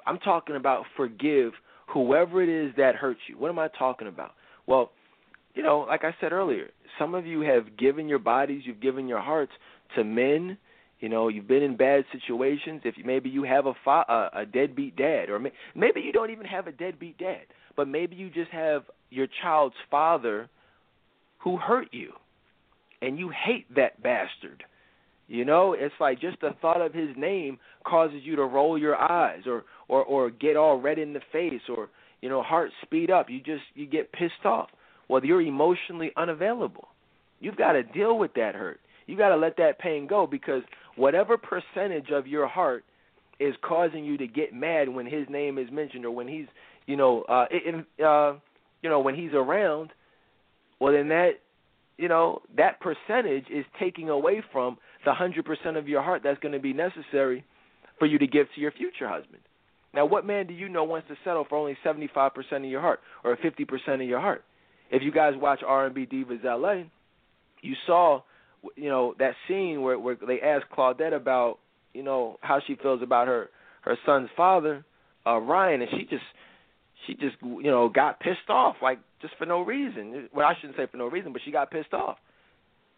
I'm 0.07 0.19
talking 0.19 0.57
about 0.57 0.85
forgive 0.97 1.53
whoever 1.87 2.43
it 2.43 2.49
is 2.49 2.75
that 2.77 2.97
hurt 2.97 3.17
you. 3.29 3.39
What 3.39 3.51
am 3.51 3.59
I 3.59 3.69
talking 3.79 4.09
about? 4.09 4.33
Well, 4.67 4.91
you 5.55 5.63
know, 5.63 5.81
like 5.89 6.05
I 6.05 6.15
said 6.21 6.33
earlier, 6.33 6.71
some 6.99 7.15
of 7.15 7.27
you 7.27 7.41
have 7.43 7.77
given 7.77 8.09
your 8.09 8.19
bodies, 8.19 8.63
you've 8.65 8.81
given 8.81 9.07
your 9.07 9.21
hearts 9.21 9.53
to 9.97 10.05
men. 10.05 10.59
You 11.05 11.11
know, 11.11 11.29
you've 11.29 11.47
been 11.47 11.63
in 11.63 11.77
bad 11.77 12.05
situations. 12.13 12.81
If 12.85 12.95
maybe 13.05 13.29
you 13.29 13.43
have 13.43 13.67
a 13.67 13.75
fa- 13.85 14.07
a, 14.09 14.41
a 14.41 14.47
deadbeat 14.47 14.97
dad, 14.97 15.29
or 15.29 15.39
may- 15.39 15.53
maybe 15.75 16.01
you 16.01 16.13
don't 16.13 16.31
even 16.31 16.47
have 16.47 16.67
a 16.67 16.73
deadbeat 16.73 17.19
dad, 17.19 17.43
but 17.77 17.89
maybe 17.89 18.17
you 18.17 18.31
just 18.31 18.51
have 18.51 18.85
your 19.11 19.27
child's 19.43 19.75
father 19.91 20.49
who 21.39 21.59
hurt 21.59 21.89
you, 21.93 22.13
and 23.03 23.19
you 23.19 23.29
hate 23.31 23.67
that 23.75 24.03
bastard 24.03 24.65
you 25.27 25.45
know, 25.45 25.73
it's 25.73 25.95
like 26.01 26.21
just 26.21 26.41
the 26.41 26.51
thought 26.61 26.81
of 26.81 26.93
his 26.93 27.09
name 27.17 27.59
causes 27.87 28.21
you 28.23 28.37
to 28.37 28.45
roll 28.45 28.77
your 28.77 28.97
eyes 28.97 29.43
or 29.47 29.65
or 29.89 30.05
or 30.05 30.31
get 30.31 30.57
all 30.57 30.79
red 30.81 30.99
in 30.99 31.13
the 31.13 31.21
face 31.33 31.63
or 31.75 31.89
you 32.21 32.29
know, 32.29 32.43
heart 32.43 32.71
speed 32.83 33.11
up. 33.11 33.31
You 33.31 33.39
just 33.39 33.63
you 33.75 33.87
get 33.87 34.13
pissed 34.13 34.45
off. 34.45 34.69
Well, 35.09 35.25
you're 35.25 35.43
emotionally 35.43 36.11
unavailable. 36.17 36.89
You've 37.41 37.57
got 37.57 37.73
to 37.73 37.83
deal 37.83 38.19
with 38.19 38.35
that 38.35 38.55
hurt. 38.55 38.81
You 39.07 39.17
got 39.19 39.31
to 39.31 39.37
let 39.37 39.57
that 39.59 39.79
pain 39.79 40.07
go 40.07 40.27
because 40.27 40.63
whatever 40.97 41.37
percentage 41.39 42.11
of 42.11 42.27
your 42.27 42.47
heart 42.47 42.85
is 43.41 43.55
causing 43.63 44.05
you 44.05 44.17
to 44.19 44.27
get 44.27 44.55
mad 44.55 44.89
when 44.89 45.07
his 45.07 45.27
name 45.29 45.59
is 45.59 45.69
mentioned 45.71 46.05
or 46.05 46.11
when 46.11 46.29
he's, 46.29 46.47
you 46.87 46.97
know, 46.97 47.23
uh, 47.23 47.47
in, 47.51 47.85
uh, 48.05 48.35
you 48.83 48.91
know, 48.91 49.01
when 49.01 49.15
he's 49.15 49.33
around, 49.33 49.91
well 50.81 50.93
then 50.93 51.09
that, 51.09 51.33
you 51.97 52.09
know, 52.09 52.43
that 52.57 52.81
percentage 52.81 53.47
is 53.51 53.65
taking 53.81 54.09
away 54.09 54.43
from 54.53 54.79
the 55.05 55.13
100% 55.13 55.79
of 55.79 55.89
your 55.89 56.03
heart 56.03 56.23
that's 56.25 56.39
going 56.41 56.53
to 56.53 56.61
be 56.61 56.73
necessary 56.73 57.45
for 57.99 58.07
you 58.07 58.19
to 58.19 58.27
give 58.27 58.47
to 58.55 58.61
your 58.61 58.73
future 58.73 59.09
husband. 59.09 59.43
Now, 59.95 60.07
what 60.07 60.27
man 60.27 60.47
do 60.47 60.55
you 60.55 60.69
know 60.69 60.83
wants 60.85 61.07
to 61.09 61.15
settle 61.25 61.47
for 61.49 61.57
only 61.57 61.77
75% 61.85 62.33
of 62.57 62.65
your 62.65 62.81
heart 62.81 63.01
or 63.23 63.37
50% 63.37 63.95
of 63.95 64.03
your 64.03 64.21
heart? 64.21 64.45
If 64.91 65.03
you 65.03 65.13
guys 65.13 65.35
watch 65.37 65.61
R&B 65.65 66.07
Divas 66.07 66.43
LA, 66.45 66.85
you 67.63 67.75
saw, 67.87 68.23
you 68.77 68.89
know, 68.89 69.15
that 69.19 69.35
scene 69.49 69.83
where 69.83 69.99
where 69.99 70.17
they 70.27 70.41
asked 70.41 70.67
Claudette 70.77 71.15
about, 71.15 71.59
you 71.93 72.03
know, 72.03 72.39
how 72.41 72.61
she 72.67 72.77
feels 72.77 73.03
about 73.03 73.29
her 73.29 73.51
her 73.83 73.97
son's 74.07 74.29
father, 74.37 74.85
uh 75.27 75.39
Ryan, 75.39 75.83
and 75.83 75.91
she 75.91 76.05
just 76.05 76.25
she 77.07 77.15
just 77.15 77.37
you 77.43 77.71
know 77.71 77.89
got 77.89 78.21
pissed 78.21 78.49
off 78.49 78.77
like 78.83 78.99
just 79.21 79.35
for 79.39 79.47
no 79.47 79.61
reason. 79.61 80.29
Well, 80.35 80.47
I 80.47 80.55
shouldn't 80.61 80.77
say 80.77 80.87
for 80.91 80.97
no 80.97 81.07
reason, 81.07 81.33
but 81.33 81.43
she 81.45 81.51
got 81.51 81.71
pissed 81.71 81.93
off. 81.93 82.19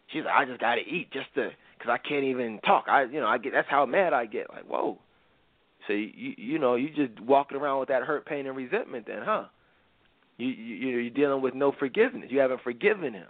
She's 0.07 0.23
like, 0.23 0.33
I 0.33 0.45
just 0.45 0.61
got 0.61 0.75
to 0.75 0.81
eat 0.81 1.11
just 1.11 1.33
to 1.35 1.49
because 1.77 1.91
I 1.91 1.97
can't 2.07 2.23
even 2.23 2.59
talk. 2.65 2.85
I 2.87 3.03
you 3.03 3.19
know 3.19 3.27
I 3.27 3.37
get 3.37 3.53
that's 3.53 3.69
how 3.69 3.85
mad 3.85 4.13
I 4.13 4.25
get. 4.25 4.49
Like 4.49 4.65
whoa, 4.65 4.97
so 5.87 5.93
you 5.93 6.33
you 6.37 6.59
know 6.59 6.75
you 6.75 6.89
just 6.89 7.19
walking 7.19 7.57
around 7.57 7.79
with 7.79 7.89
that 7.89 8.03
hurt, 8.03 8.25
pain, 8.25 8.47
and 8.47 8.55
resentment. 8.55 9.05
Then, 9.07 9.19
huh? 9.23 9.45
You 10.37 10.47
you 10.47 10.89
you're 10.99 11.09
dealing 11.09 11.41
with 11.41 11.53
no 11.53 11.73
forgiveness. 11.77 12.29
You 12.29 12.39
haven't 12.39 12.61
forgiven 12.63 13.13
him. 13.13 13.27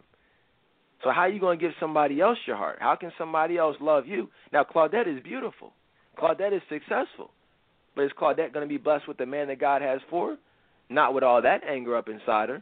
So 1.03 1.11
how 1.11 1.21
are 1.21 1.29
you 1.29 1.39
going 1.39 1.59
to 1.59 1.65
give 1.65 1.73
somebody 1.79 2.21
else 2.21 2.37
your 2.45 2.55
heart? 2.55 2.77
How 2.79 2.95
can 2.95 3.11
somebody 3.17 3.57
else 3.57 3.75
love 3.79 4.07
you? 4.07 4.29
Now 4.51 4.63
Claudette 4.63 5.07
is 5.07 5.21
beautiful. 5.23 5.73
Claudette 6.17 6.55
is 6.55 6.61
successful. 6.69 7.31
But 7.95 8.05
is 8.05 8.11
Claudette 8.19 8.53
going 8.53 8.67
to 8.67 8.67
be 8.67 8.77
blessed 8.77 9.07
with 9.07 9.17
the 9.17 9.25
man 9.25 9.47
that 9.47 9.59
God 9.59 9.81
has 9.81 10.01
for 10.09 10.31
her? 10.31 10.37
Not 10.89 11.13
with 11.13 11.23
all 11.23 11.41
that 11.41 11.63
anger 11.67 11.95
up 11.95 12.09
inside 12.09 12.49
her. 12.49 12.61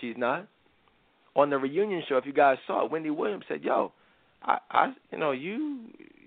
She's 0.00 0.16
not. 0.16 0.48
On 1.36 1.50
the 1.50 1.58
reunion 1.58 2.02
show, 2.08 2.16
if 2.16 2.26
you 2.26 2.32
guys 2.32 2.56
saw 2.66 2.84
it, 2.84 2.90
Wendy 2.90 3.10
Williams 3.10 3.44
said, 3.48 3.62
"Yo, 3.62 3.92
I, 4.42 4.58
I 4.70 4.92
you 5.12 5.18
know, 5.18 5.30
you, 5.30 5.80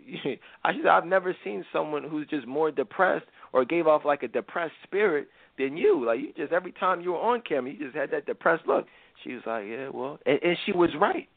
I 0.64 0.74
should, 0.74 0.86
I've 0.86 1.06
never 1.06 1.36
seen 1.44 1.66
someone 1.74 2.04
who's 2.04 2.28
just 2.28 2.48
more 2.48 2.72
depressed 2.72 3.26
or 3.52 3.66
gave 3.66 3.88
off 3.88 4.06
like 4.06 4.24
a 4.24 4.28
depressed 4.28 4.74
spirit 4.84 5.28
than 5.58 5.78
you. 5.78 6.06
Like 6.06 6.20
you 6.20 6.34
just 6.36 6.54
every 6.54 6.72
time 6.72 7.02
you 7.02 7.12
were 7.12 7.20
on 7.20 7.42
camera, 7.42 7.72
you 7.72 7.86
just 7.86 7.96
had 7.96 8.12
that 8.12 8.26
depressed 8.26 8.64
look. 8.68 8.86
She 9.24 9.34
was 9.34 9.44
like, 9.46 9.66
yeah, 9.68 9.90
well, 9.90 10.20
and, 10.26 10.40
and 10.42 10.58
she 10.66 10.72
was 10.72 10.90
right. 11.00 11.28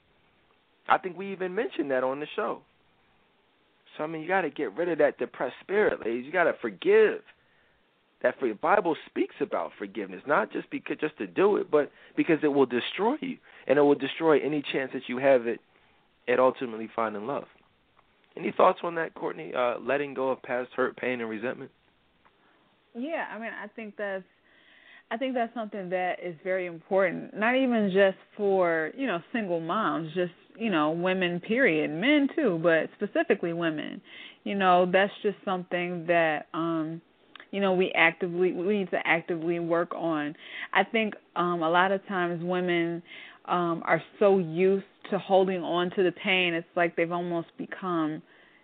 I 0.89 0.99
think 0.99 1.17
we 1.17 1.33
even 1.33 1.55
mentioned 1.55 1.91
that 1.91 2.05
on 2.05 2.21
the 2.21 2.27
show. 2.37 2.61
So 3.97 4.05
I 4.05 4.07
mean, 4.07 4.23
you 4.23 4.29
got 4.29 4.43
to 4.43 4.51
get 4.51 4.77
rid 4.77 4.89
of 4.89 4.99
that 4.99 5.19
depressed 5.19 5.57
spirit, 5.61 6.01
ladies. 6.05 6.25
You 6.27 6.33
got 6.33 6.45
to 6.45 6.55
forgive. 6.61 7.21
That 8.23 8.39
for 8.41 8.49
the 8.49 8.55
Bible 8.55 8.97
speaks 9.11 9.35
about 9.41 9.73
forgiveness, 9.77 10.23
not 10.27 10.51
just 10.51 10.71
because 10.71 10.97
just 10.99 11.19
to 11.19 11.27
do 11.27 11.57
it, 11.59 11.71
but 11.71 11.93
because 12.17 12.39
it 12.43 12.49
will 12.49 12.65
destroy 12.65 13.17
you, 13.21 13.37
and 13.67 13.79
it 13.79 13.83
will 13.83 13.95
destroy 13.95 14.41
any 14.41 14.65
chance 14.73 14.91
that 14.95 15.03
you 15.07 15.19
have 15.19 15.47
it 15.47 15.61
and 16.27 16.41
ultimately 16.41 16.89
finding 16.97 17.27
love. 17.27 17.45
Any 18.37 18.53
thoughts 18.57 18.81
on 18.83 18.95
that, 18.97 19.15
Courtney? 19.15 19.53
Uh, 19.55 19.79
letting 19.81 20.15
go 20.15 20.31
of 20.31 20.43
past 20.43 20.71
hurt, 20.75 20.97
pain, 20.97 21.21
and 21.21 21.29
resentment. 21.29 21.71
Yeah, 22.95 23.27
I 23.33 23.39
mean, 23.39 23.51
I 23.63 23.69
think 23.69 23.95
that's 23.97 24.25
I 25.11 25.17
think 25.17 25.35
that's 25.35 25.55
something 25.55 25.89
that 25.91 26.17
is 26.23 26.35
very 26.43 26.67
important. 26.67 27.37
Not 27.37 27.55
even 27.55 27.91
just 27.93 28.19
for 28.37 28.91
you 28.97 29.07
know 29.07 29.21
single 29.33 29.61
moms, 29.61 30.13
just 30.15 30.33
you 30.59 30.71
know 30.71 30.91
women. 30.91 31.41
Period, 31.41 31.91
men 31.91 32.29
too, 32.35 32.59
but 32.63 32.89
specifically 32.97 33.53
women. 33.53 34.01
You 34.45 34.55
know, 34.55 34.89
that's 34.91 35.13
just 35.23 35.37
something 35.45 36.07
that 36.07 36.47
um 36.55 37.01
you 37.51 37.61
know 37.61 37.73
we 37.75 37.93
actively 37.97 38.53
we 38.53 38.79
need 38.79 38.91
to 38.91 38.99
actively 39.07 39.59
work 39.61 39.93
on. 39.95 40.35
I 40.73 40.85
think 40.85 41.15
um 41.37 41.63
a 41.63 41.71
lot 41.71 41.93
of 41.93 42.07
times 42.07 42.43
women 42.43 43.03
um 43.47 43.83
are 43.85 44.03
so 44.19 44.39
used 44.39 44.85
to 45.11 45.19
holding 45.19 45.63
on 45.63 45.91
to 45.91 46.03
the 46.03 46.13
pain 46.13 46.53
it's 46.55 46.67
like 46.75 46.97
they've 46.97 47.13
almost 47.13 47.49
become 47.59 48.21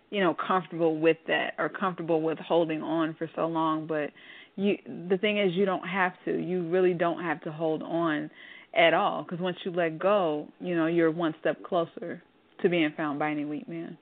you 0.09 0.19
know 0.21 0.35
comfortable 0.45 0.99
with 0.99 1.17
that 1.27 1.53
or 1.57 1.69
comfortable 1.69 2.21
with 2.21 2.37
holding 2.37 2.81
on 2.81 3.15
for 3.17 3.29
so 3.35 3.47
long 3.47 3.87
but 3.87 4.09
you 4.55 4.77
the 5.09 5.17
thing 5.17 5.37
is 5.39 5.53
you 5.53 5.65
don't 5.65 5.87
have 5.87 6.13
to 6.25 6.37
you 6.37 6.67
really 6.69 6.93
don't 6.93 7.23
have 7.23 7.41
to 7.41 7.51
hold 7.51 7.81
on 7.81 8.29
at 8.75 8.93
all 8.93 9.23
because 9.23 9.39
once 9.39 9.57
you 9.63 9.71
let 9.71 9.99
go 9.99 10.47
you 10.59 10.75
know 10.75 10.87
you're 10.87 11.11
one 11.11 11.33
step 11.39 11.61
closer 11.63 12.21
to 12.61 12.69
being 12.69 12.91
found 12.95 13.19
by 13.19 13.29
any 13.29 13.45
weak 13.45 13.67
man. 13.67 13.97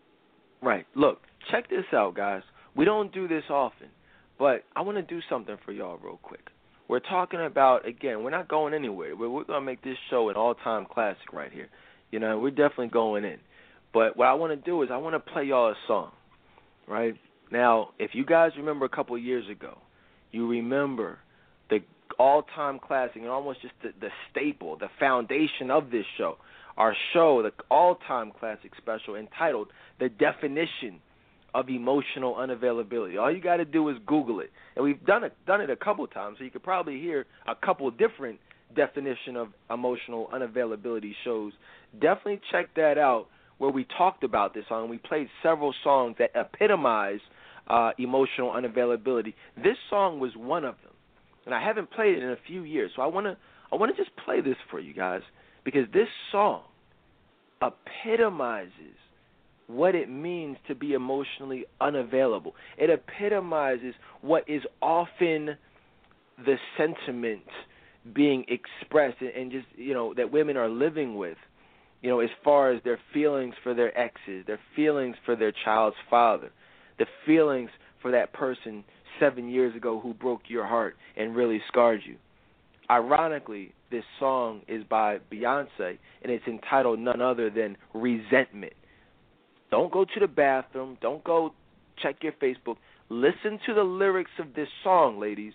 Right. 0.61 0.85
Look 0.95 1.19
check 1.49 1.69
this 1.69 1.85
out 1.93 2.15
guys. 2.15 2.43
We 2.75 2.85
don't 2.85 3.13
do 3.13 3.27
this 3.27 3.43
often 3.49 3.87
but 4.39 4.63
i 4.75 4.81
want 4.81 4.97
to 4.97 5.03
do 5.03 5.21
something 5.29 5.55
for 5.63 5.71
y'all 5.71 5.99
real 6.03 6.19
quick. 6.23 6.47
We're 6.87 6.99
talking 6.99 7.39
about 7.39 7.87
again 7.87 8.23
we're 8.23 8.31
not 8.31 8.47
going 8.47 8.73
anywhere. 8.73 9.15
We're, 9.15 9.29
we're 9.29 9.43
going 9.43 9.61
to 9.61 9.65
make 9.65 9.83
this 9.83 9.97
show 10.09 10.29
an 10.29 10.35
all 10.35 10.55
time 10.55 10.87
classic 10.91 11.31
right 11.31 11.51
here. 11.51 11.69
You 12.11 12.19
know, 12.19 12.39
we're 12.39 12.49
definitely 12.49 12.89
going 12.89 13.23
in. 13.23 13.37
But 13.93 14.17
what 14.17 14.27
I 14.27 14.33
want 14.33 14.51
to 14.51 14.69
do 14.69 14.81
is 14.83 14.89
I 14.91 14.97
want 14.97 15.13
to 15.13 15.31
play 15.31 15.45
y'all 15.45 15.69
a 15.69 15.75
song, 15.87 16.11
right? 16.87 17.15
Now, 17.51 17.89
if 17.99 18.11
you 18.13 18.25
guys 18.25 18.51
remember 18.57 18.85
a 18.85 18.89
couple 18.89 19.17
years 19.17 19.49
ago, 19.49 19.77
you 20.31 20.47
remember 20.47 21.19
the 22.11 22.23
all-time 22.23 22.79
classic 22.79 23.17
and 23.17 23.27
almost 23.27 23.61
just 23.61 23.73
the, 23.83 23.89
the 23.99 24.09
staple, 24.29 24.77
the 24.77 24.89
foundation 24.99 25.71
of 25.71 25.91
this 25.91 26.05
show. 26.17 26.37
Our 26.77 26.95
show, 27.13 27.41
the 27.43 27.51
all-time 27.69 28.31
classic 28.39 28.71
special 28.77 29.15
entitled 29.15 29.67
"The 29.99 30.09
Definition 30.09 30.99
of 31.53 31.69
Emotional 31.69 32.35
Unavailability." 32.35 33.19
All 33.19 33.33
you 33.33 33.41
got 33.41 33.57
to 33.57 33.65
do 33.65 33.89
is 33.89 33.97
Google 34.05 34.39
it, 34.39 34.51
and 34.75 34.83
we've 34.83 35.05
done 35.05 35.23
it 35.23 35.35
done 35.45 35.61
it 35.61 35.69
a 35.69 35.75
couple 35.75 36.07
times, 36.07 36.37
so 36.37 36.43
you 36.43 36.49
could 36.51 36.63
probably 36.63 36.99
hear 36.99 37.25
a 37.47 37.55
couple 37.55 37.89
different 37.91 38.39
definition 38.75 39.35
of 39.35 39.49
emotional 39.69 40.29
unavailability 40.33 41.11
shows. 41.25 41.51
Definitely 41.93 42.39
check 42.51 42.73
that 42.75 42.97
out 42.97 43.27
where 43.57 43.69
we 43.69 43.85
talked 43.97 44.23
about 44.23 44.53
this 44.53 44.63
song. 44.69 44.89
We 44.89 44.97
played 44.97 45.27
several 45.43 45.73
songs 45.83 46.15
that 46.19 46.31
epitomize 46.35 47.19
uh, 47.67 47.91
emotional 47.99 48.51
unavailability. 48.51 49.33
This 49.57 49.77
song 49.89 50.19
was 50.19 50.31
one 50.35 50.63
of 50.63 50.75
them, 50.83 50.90
and 51.45 51.55
I 51.55 51.63
haven't 51.63 51.91
played 51.91 52.17
it 52.17 52.23
in 52.23 52.29
a 52.29 52.37
few 52.47 52.63
years. 52.63 52.91
So 52.95 53.01
I 53.01 53.07
want 53.07 53.25
to 53.27 53.37
I 53.71 53.75
want 53.75 53.95
to 53.95 54.01
just 54.01 54.15
play 54.25 54.41
this 54.41 54.57
for 54.69 54.79
you 54.79 54.93
guys 54.93 55.21
because 55.63 55.85
this 55.93 56.07
song 56.31 56.63
epitomizes 57.61 58.71
what 59.67 59.95
it 59.95 60.09
means 60.09 60.57
to 60.67 60.75
be 60.75 60.93
emotionally 60.93 61.65
unavailable. 61.79 62.55
It 62.77 62.89
epitomizes 62.89 63.95
what 64.21 64.43
is 64.49 64.61
often 64.81 65.55
the 66.37 66.55
sentiment 66.77 67.43
being 68.13 68.45
expressed 68.47 69.17
and 69.21 69.51
just 69.51 69.67
you 69.75 69.93
know 69.93 70.13
that 70.15 70.31
women 70.31 70.57
are 70.57 70.69
living 70.69 71.15
with 71.15 71.37
you 72.01 72.09
know 72.09 72.19
as 72.19 72.29
far 72.43 72.71
as 72.71 72.81
their 72.83 72.99
feelings 73.13 73.53
for 73.61 73.75
their 73.75 73.95
exes 73.95 74.43
their 74.47 74.59
feelings 74.75 75.15
for 75.23 75.35
their 75.35 75.53
child's 75.63 75.95
father 76.09 76.49
the 76.97 77.05
feelings 77.27 77.69
for 78.01 78.09
that 78.11 78.33
person 78.33 78.83
7 79.19 79.49
years 79.49 79.75
ago 79.75 79.99
who 79.99 80.13
broke 80.13 80.41
your 80.47 80.65
heart 80.65 80.95
and 81.15 81.35
really 81.35 81.61
scarred 81.67 82.01
you. 82.05 82.17
Ironically 82.89 83.73
this 83.91 84.03
song 84.19 84.61
is 84.67 84.83
by 84.89 85.19
Beyonce 85.31 85.97
and 86.21 86.31
it's 86.31 86.47
entitled 86.47 86.99
none 86.99 87.21
other 87.21 87.49
than 87.49 87.77
resentment. 87.93 88.73
Don't 89.69 89.91
go 89.91 90.05
to 90.05 90.19
the 90.19 90.27
bathroom. 90.27 90.97
Don't 91.01 91.23
go 91.23 91.53
check 92.01 92.17
your 92.21 92.33
facebook. 92.33 92.77
Listen 93.09 93.59
to 93.65 93.73
the 93.73 93.83
lyrics 93.83 94.31
of 94.39 94.53
this 94.55 94.67
song 94.83 95.19
ladies. 95.19 95.53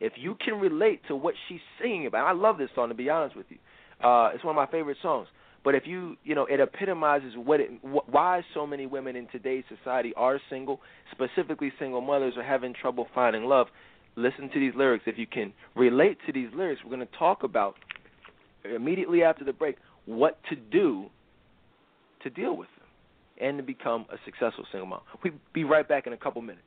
If 0.00 0.12
you 0.16 0.36
can 0.44 0.60
relate 0.60 1.00
to 1.08 1.16
what 1.16 1.34
she's 1.48 1.60
singing 1.80 2.06
about, 2.06 2.26
I 2.26 2.32
love 2.32 2.58
this 2.58 2.70
song 2.74 2.88
to 2.88 2.94
be 2.94 3.08
honest 3.08 3.36
with 3.36 3.46
you. 3.48 3.58
Uh, 4.06 4.30
it's 4.34 4.44
one 4.44 4.56
of 4.56 4.56
my 4.56 4.70
favorite 4.70 4.98
songs. 5.02 5.26
But 5.66 5.74
if 5.74 5.82
you, 5.84 6.16
you 6.22 6.36
know, 6.36 6.46
it 6.46 6.60
epitomizes 6.60 7.32
what 7.34 7.58
it, 7.58 7.70
wh- 7.82 8.08
why 8.08 8.42
so 8.54 8.68
many 8.68 8.86
women 8.86 9.16
in 9.16 9.26
today's 9.32 9.64
society 9.76 10.12
are 10.16 10.38
single, 10.48 10.80
specifically 11.10 11.72
single 11.76 12.00
mothers, 12.00 12.34
are 12.36 12.44
having 12.44 12.72
trouble 12.72 13.08
finding 13.12 13.46
love. 13.46 13.66
Listen 14.14 14.48
to 14.54 14.60
these 14.60 14.74
lyrics. 14.76 15.02
If 15.08 15.18
you 15.18 15.26
can 15.26 15.52
relate 15.74 16.18
to 16.26 16.32
these 16.32 16.50
lyrics, 16.54 16.82
we're 16.84 16.94
going 16.94 17.04
to 17.04 17.18
talk 17.18 17.42
about 17.42 17.74
immediately 18.76 19.24
after 19.24 19.44
the 19.44 19.52
break 19.52 19.74
what 20.04 20.38
to 20.50 20.54
do 20.54 21.06
to 22.22 22.30
deal 22.30 22.56
with 22.56 22.68
them 22.78 23.48
and 23.48 23.58
to 23.58 23.64
become 23.64 24.06
a 24.12 24.18
successful 24.24 24.64
single 24.70 24.86
mom. 24.86 25.00
We'll 25.24 25.32
be 25.52 25.64
right 25.64 25.88
back 25.88 26.06
in 26.06 26.12
a 26.12 26.16
couple 26.16 26.42
minutes. 26.42 26.62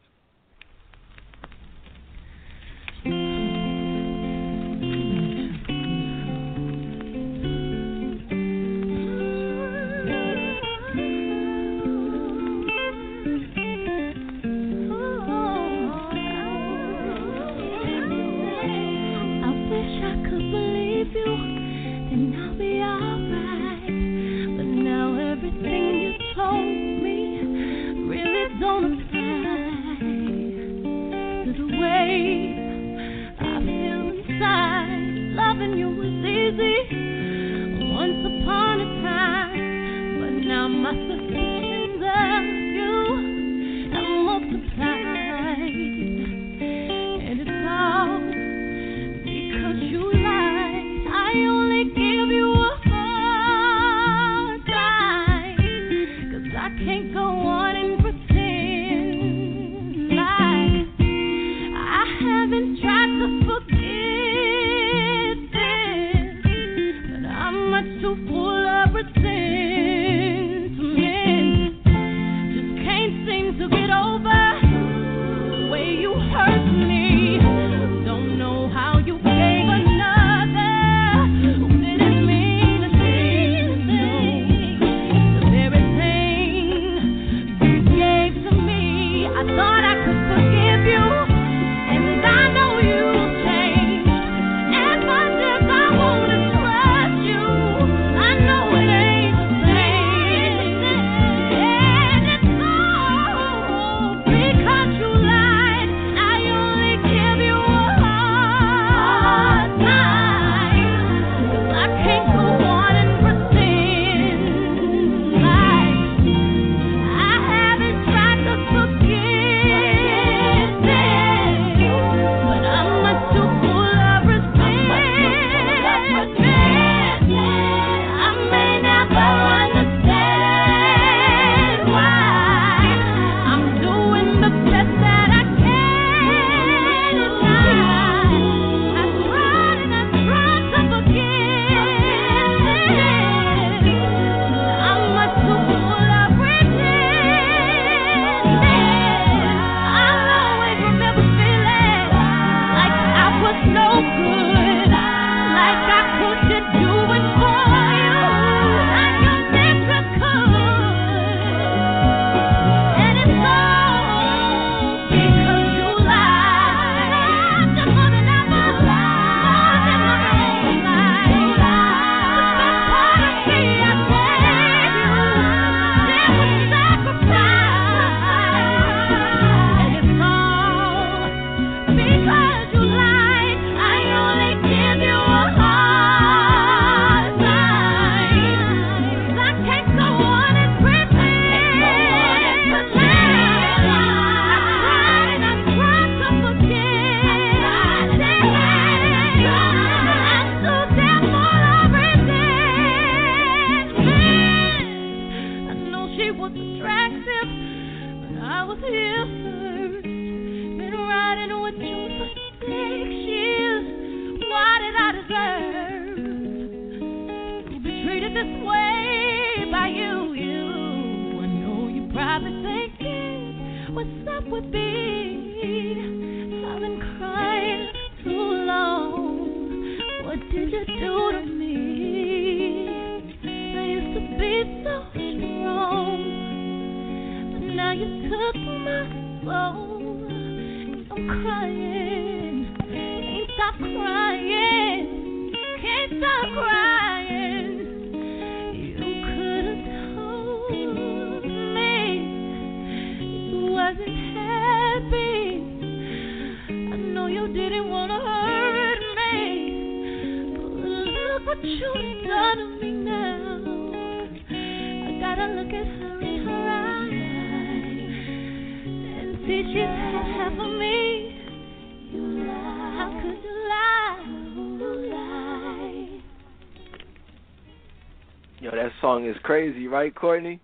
Crazy, 279.50 279.88
right, 279.88 280.14
Courtney? 280.14 280.60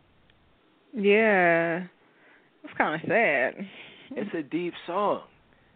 Yeah. 0.93 1.85
It's 2.63 2.73
kind 2.77 2.93
of 2.93 3.09
sad. 3.09 3.67
It's 4.11 4.29
a 4.35 4.43
deep 4.43 4.75
song. 4.85 5.21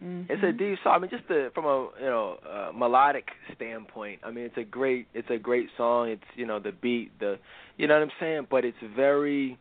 Mm-hmm. 0.00 0.32
It's 0.32 0.44
a 0.44 0.52
deep 0.52 0.78
song. 0.84 0.92
I 0.94 0.98
mean, 1.00 1.10
just 1.10 1.26
the, 1.26 1.50
from 1.52 1.64
a 1.64 1.88
you 1.98 2.06
know 2.06 2.36
uh, 2.48 2.70
melodic 2.72 3.26
standpoint. 3.56 4.20
I 4.24 4.30
mean, 4.30 4.44
it's 4.44 4.56
a 4.56 4.62
great 4.62 5.08
it's 5.12 5.28
a 5.28 5.38
great 5.38 5.66
song. 5.76 6.08
It's 6.08 6.22
you 6.36 6.46
know 6.46 6.60
the 6.60 6.70
beat, 6.70 7.10
the 7.18 7.40
you 7.78 7.88
know 7.88 7.94
what 7.94 8.04
I'm 8.04 8.12
saying. 8.20 8.46
But 8.48 8.64
it's 8.64 8.78
very, 8.94 9.58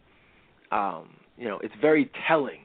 um, 0.72 1.10
you 1.36 1.48
know, 1.48 1.58
it's 1.64 1.74
very 1.82 2.12
telling. 2.28 2.60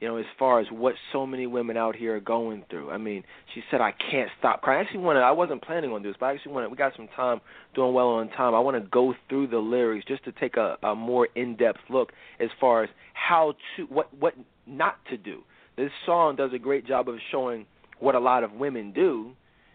You 0.00 0.08
know, 0.08 0.16
as 0.18 0.26
far 0.38 0.60
as 0.60 0.66
what 0.70 0.94
so 1.10 1.26
many 1.26 1.46
women 1.46 1.78
out 1.78 1.96
here 1.96 2.16
are 2.16 2.20
going 2.20 2.64
through. 2.68 2.90
I 2.90 2.98
mean, 2.98 3.24
she 3.54 3.62
said, 3.70 3.80
"I 3.80 3.92
can't 3.92 4.30
stop 4.38 4.60
crying." 4.60 4.78
I 4.78 4.82
actually 4.82 5.00
want 5.00 5.16
to. 5.16 5.20
I 5.20 5.30
wasn't 5.30 5.62
planning 5.62 5.90
on 5.92 6.02
this, 6.02 6.14
but 6.20 6.26
I 6.26 6.34
actually 6.34 6.52
want 6.52 6.66
to. 6.66 6.68
We 6.68 6.76
got 6.76 6.94
some 6.96 7.08
time, 7.08 7.40
doing 7.74 7.94
well 7.94 8.08
on 8.08 8.28
time. 8.28 8.54
I 8.54 8.60
want 8.60 8.76
to 8.76 8.86
go 8.90 9.14
through 9.28 9.46
the 9.46 9.58
lyrics 9.58 10.04
just 10.06 10.24
to 10.24 10.32
take 10.32 10.58
a, 10.58 10.76
a 10.82 10.94
more 10.94 11.28
in-depth 11.34 11.80
look 11.88 12.12
as 12.40 12.50
far 12.60 12.84
as 12.84 12.90
how 13.14 13.54
to 13.76 13.84
what 13.84 14.12
what 14.18 14.34
not 14.66 14.98
to 15.10 15.16
do. 15.16 15.42
This 15.76 15.90
song 16.04 16.36
does 16.36 16.52
a 16.52 16.58
great 16.58 16.86
job 16.86 17.08
of 17.08 17.16
showing 17.30 17.64
what 17.98 18.14
a 18.14 18.20
lot 18.20 18.44
of 18.44 18.52
women 18.52 18.92
do. 18.92 19.32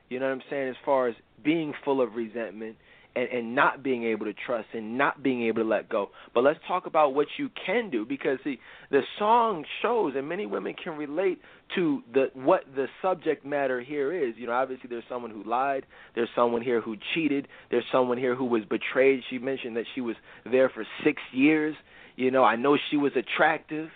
You 0.09 0.19
know 0.19 0.27
what 0.27 0.33
I'm 0.33 0.43
saying? 0.49 0.69
As 0.69 0.75
far 0.85 1.07
as 1.07 1.15
being 1.43 1.73
full 1.83 2.01
of 2.01 2.15
resentment 2.15 2.75
and, 3.15 3.27
and 3.29 3.55
not 3.55 3.83
being 3.83 4.03
able 4.03 4.25
to 4.25 4.33
trust 4.33 4.67
and 4.73 4.97
not 4.97 5.21
being 5.21 5.43
able 5.43 5.61
to 5.63 5.67
let 5.67 5.89
go. 5.89 6.09
But 6.33 6.43
let's 6.43 6.59
talk 6.67 6.85
about 6.85 7.13
what 7.13 7.27
you 7.37 7.49
can 7.65 7.89
do 7.89 8.05
because 8.05 8.39
see, 8.43 8.59
the 8.89 9.01
song 9.19 9.65
shows 9.81 10.13
and 10.15 10.27
many 10.27 10.45
women 10.45 10.75
can 10.81 10.97
relate 10.97 11.39
to 11.75 12.01
the 12.13 12.31
what 12.33 12.63
the 12.75 12.87
subject 13.01 13.45
matter 13.45 13.81
here 13.81 14.13
is. 14.13 14.35
You 14.37 14.47
know, 14.47 14.53
obviously 14.53 14.89
there's 14.89 15.03
someone 15.09 15.31
who 15.31 15.43
lied, 15.43 15.85
there's 16.15 16.29
someone 16.35 16.61
here 16.61 16.81
who 16.81 16.95
cheated, 17.13 17.47
there's 17.69 17.85
someone 17.91 18.17
here 18.17 18.35
who 18.35 18.45
was 18.45 18.63
betrayed. 18.69 19.21
She 19.29 19.37
mentioned 19.37 19.75
that 19.77 19.85
she 19.95 20.01
was 20.01 20.15
there 20.49 20.69
for 20.69 20.85
6 21.03 21.21
years. 21.33 21.75
You 22.15 22.31
know, 22.31 22.43
I 22.43 22.55
know 22.55 22.77
she 22.89 22.97
was 22.97 23.11
attractive, 23.15 23.89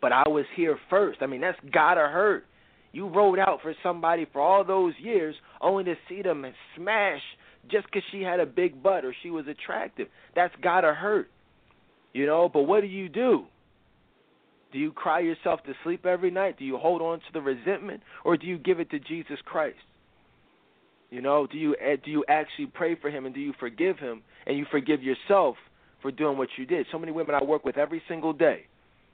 but 0.00 0.12
I 0.12 0.28
was 0.28 0.44
here 0.54 0.78
first. 0.90 1.22
I 1.22 1.26
mean, 1.26 1.40
that's 1.40 1.58
gotta 1.72 2.08
hurt. 2.08 2.44
You 2.92 3.08
rode 3.08 3.38
out 3.38 3.60
for 3.62 3.74
somebody 3.82 4.26
for 4.32 4.40
all 4.40 4.64
those 4.64 4.94
years 4.98 5.34
only 5.60 5.84
to 5.84 5.94
see 6.08 6.22
them 6.22 6.46
smash 6.76 7.20
just 7.70 7.86
because 7.86 8.02
she 8.10 8.22
had 8.22 8.40
a 8.40 8.46
big 8.46 8.82
butt 8.82 9.04
or 9.04 9.14
she 9.22 9.30
was 9.30 9.46
attractive. 9.46 10.08
That's 10.34 10.54
gotta 10.62 10.92
hurt, 10.92 11.28
you 12.12 12.26
know. 12.26 12.48
But 12.48 12.62
what 12.62 12.80
do 12.80 12.86
you 12.86 13.08
do? 13.08 13.44
Do 14.72 14.78
you 14.78 14.92
cry 14.92 15.20
yourself 15.20 15.60
to 15.64 15.72
sleep 15.82 16.04
every 16.04 16.30
night? 16.30 16.58
Do 16.58 16.64
you 16.64 16.76
hold 16.76 17.00
on 17.00 17.18
to 17.20 17.32
the 17.32 17.40
resentment, 17.40 18.02
or 18.24 18.36
do 18.36 18.46
you 18.46 18.58
give 18.58 18.80
it 18.80 18.90
to 18.90 18.98
Jesus 18.98 19.38
Christ? 19.44 19.78
You 21.10 21.22
know, 21.22 21.46
do 21.46 21.56
you 21.56 21.74
eh, 21.80 21.96
do 22.04 22.10
you 22.10 22.24
actually 22.28 22.66
pray 22.66 22.94
for 22.94 23.10
him 23.10 23.24
and 23.24 23.34
do 23.34 23.40
you 23.40 23.54
forgive 23.58 23.98
him 23.98 24.22
and 24.46 24.58
you 24.58 24.66
forgive 24.70 25.02
yourself 25.02 25.56
for 26.02 26.10
doing 26.10 26.36
what 26.36 26.48
you 26.58 26.66
did? 26.66 26.86
So 26.92 26.98
many 26.98 27.12
women 27.12 27.34
I 27.34 27.42
work 27.42 27.64
with 27.64 27.78
every 27.78 28.02
single 28.08 28.34
day, 28.34 28.66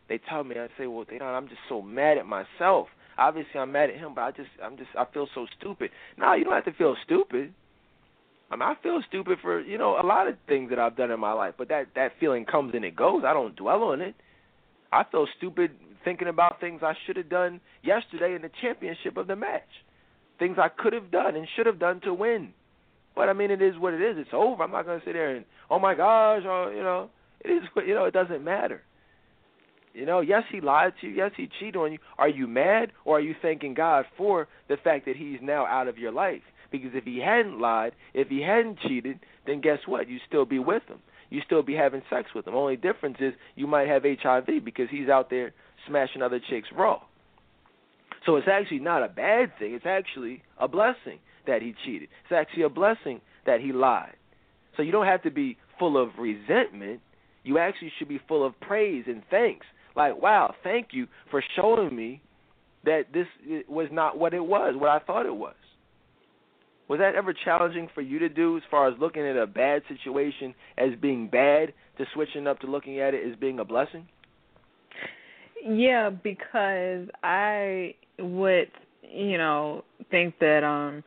they 0.08 0.18
tell 0.28 0.42
me, 0.42 0.56
I 0.58 0.66
say, 0.76 0.86
well, 0.86 1.04
Dedan, 1.04 1.22
I'm 1.22 1.48
just 1.48 1.60
so 1.68 1.82
mad 1.82 2.18
at 2.18 2.26
myself. 2.26 2.88
Obviously, 3.16 3.60
I'm 3.60 3.70
mad 3.70 3.90
at 3.90 3.96
him, 3.96 4.12
but 4.14 4.22
I 4.22 4.30
just, 4.32 4.50
I'm 4.62 4.76
just, 4.76 4.90
I 4.98 5.04
feel 5.12 5.28
so 5.34 5.46
stupid. 5.58 5.90
No, 6.18 6.32
you 6.34 6.44
don't 6.44 6.52
have 6.52 6.64
to 6.64 6.72
feel 6.72 6.96
stupid. 7.04 7.54
I 8.50 8.56
mean, 8.56 8.62
I 8.62 8.74
feel 8.82 9.00
stupid 9.08 9.38
for 9.42 9.60
you 9.60 9.78
know 9.78 9.98
a 10.00 10.06
lot 10.06 10.28
of 10.28 10.36
things 10.46 10.70
that 10.70 10.78
I've 10.78 10.96
done 10.96 11.10
in 11.10 11.20
my 11.20 11.32
life, 11.32 11.54
but 11.56 11.68
that 11.68 11.88
that 11.96 12.12
feeling 12.20 12.44
comes 12.44 12.74
and 12.74 12.84
it 12.84 12.96
goes. 12.96 13.22
I 13.26 13.32
don't 13.32 13.56
dwell 13.56 13.82
on 13.84 14.00
it. 14.00 14.14
I 14.92 15.04
feel 15.10 15.26
stupid 15.36 15.72
thinking 16.04 16.28
about 16.28 16.60
things 16.60 16.80
I 16.82 16.94
should 17.06 17.16
have 17.16 17.28
done 17.28 17.60
yesterday 17.82 18.34
in 18.34 18.42
the 18.42 18.50
championship 18.60 19.16
of 19.16 19.26
the 19.26 19.36
match, 19.36 19.62
things 20.38 20.56
I 20.58 20.68
could 20.68 20.92
have 20.92 21.10
done 21.10 21.34
and 21.34 21.48
should 21.56 21.66
have 21.66 21.80
done 21.80 22.00
to 22.02 22.12
win. 22.12 22.52
But 23.16 23.28
I 23.28 23.32
mean, 23.32 23.50
it 23.50 23.62
is 23.62 23.78
what 23.78 23.94
it 23.94 24.02
is. 24.02 24.16
It's 24.18 24.30
over. 24.32 24.62
I'm 24.62 24.72
not 24.72 24.82
to 24.82 25.00
sit 25.04 25.14
there 25.14 25.34
and 25.34 25.44
oh 25.70 25.78
my 25.78 25.94
gosh, 25.94 26.42
or 26.44 26.72
you 26.72 26.82
know, 26.82 27.10
it 27.40 27.50
is 27.50 27.62
you 27.86 27.94
know. 27.94 28.04
It 28.04 28.14
doesn't 28.14 28.44
matter. 28.44 28.82
You 29.94 30.06
know, 30.06 30.20
yes, 30.20 30.42
he 30.50 30.60
lied 30.60 30.92
to 31.00 31.06
you. 31.06 31.14
Yes, 31.14 31.30
he 31.36 31.48
cheated 31.60 31.76
on 31.76 31.92
you. 31.92 31.98
Are 32.18 32.28
you 32.28 32.48
mad 32.48 32.90
or 33.04 33.18
are 33.18 33.20
you 33.20 33.34
thanking 33.40 33.74
God 33.74 34.06
for 34.16 34.48
the 34.68 34.76
fact 34.76 35.06
that 35.06 35.14
he's 35.14 35.38
now 35.40 35.66
out 35.66 35.86
of 35.86 35.98
your 35.98 36.10
life? 36.10 36.42
Because 36.82 36.90
if 36.94 37.04
he 37.04 37.20
hadn't 37.20 37.60
lied, 37.60 37.92
if 38.14 38.26
he 38.26 38.42
hadn't 38.42 38.80
cheated, 38.80 39.20
then 39.46 39.60
guess 39.60 39.78
what? 39.86 40.08
You'd 40.08 40.22
still 40.26 40.44
be 40.44 40.58
with 40.58 40.82
him. 40.88 40.98
You'd 41.30 41.44
still 41.44 41.62
be 41.62 41.74
having 41.74 42.02
sex 42.10 42.30
with 42.34 42.48
him. 42.48 42.56
Only 42.56 42.76
difference 42.76 43.18
is 43.20 43.32
you 43.54 43.68
might 43.68 43.86
have 43.86 44.02
HIV 44.02 44.64
because 44.64 44.88
he's 44.90 45.08
out 45.08 45.30
there 45.30 45.52
smashing 45.86 46.20
other 46.20 46.40
chicks 46.50 46.66
raw. 46.76 46.98
So 48.26 48.34
it's 48.34 48.48
actually 48.50 48.80
not 48.80 49.04
a 49.04 49.08
bad 49.08 49.52
thing. 49.56 49.74
It's 49.74 49.86
actually 49.86 50.42
a 50.58 50.66
blessing 50.66 51.20
that 51.46 51.62
he 51.62 51.76
cheated. 51.84 52.08
It's 52.24 52.32
actually 52.32 52.64
a 52.64 52.68
blessing 52.68 53.20
that 53.46 53.60
he 53.60 53.72
lied. 53.72 54.16
So 54.76 54.82
you 54.82 54.90
don't 54.90 55.06
have 55.06 55.22
to 55.22 55.30
be 55.30 55.56
full 55.78 55.96
of 55.96 56.10
resentment. 56.18 57.02
You 57.44 57.58
actually 57.58 57.92
should 57.98 58.08
be 58.08 58.20
full 58.26 58.44
of 58.44 58.58
praise 58.60 59.04
and 59.06 59.22
thanks. 59.30 59.66
Like, 59.94 60.20
wow, 60.20 60.54
thank 60.64 60.88
you 60.90 61.06
for 61.30 61.40
showing 61.54 61.94
me 61.94 62.20
that 62.84 63.12
this 63.12 63.26
was 63.68 63.88
not 63.92 64.18
what 64.18 64.34
it 64.34 64.44
was, 64.44 64.74
what 64.76 64.90
I 64.90 64.98
thought 64.98 65.26
it 65.26 65.36
was. 65.36 65.54
Was 66.88 66.98
that 66.98 67.14
ever 67.14 67.32
challenging 67.32 67.88
for 67.94 68.02
you 68.02 68.18
to 68.18 68.28
do 68.28 68.56
as 68.56 68.62
far 68.70 68.88
as 68.88 68.94
looking 69.00 69.26
at 69.26 69.36
a 69.36 69.46
bad 69.46 69.82
situation 69.88 70.54
as 70.76 70.90
being 71.00 71.28
bad 71.28 71.72
to 71.98 72.04
switching 72.12 72.46
up 72.46 72.60
to 72.60 72.66
looking 72.66 73.00
at 73.00 73.14
it 73.14 73.26
as 73.30 73.38
being 73.38 73.58
a 73.58 73.64
blessing? 73.64 74.06
Yeah, 75.66 76.10
because 76.10 77.08
I 77.22 77.94
would, 78.18 78.70
you 79.02 79.38
know, 79.38 79.84
think 80.10 80.38
that 80.40 80.62
um 80.62 81.02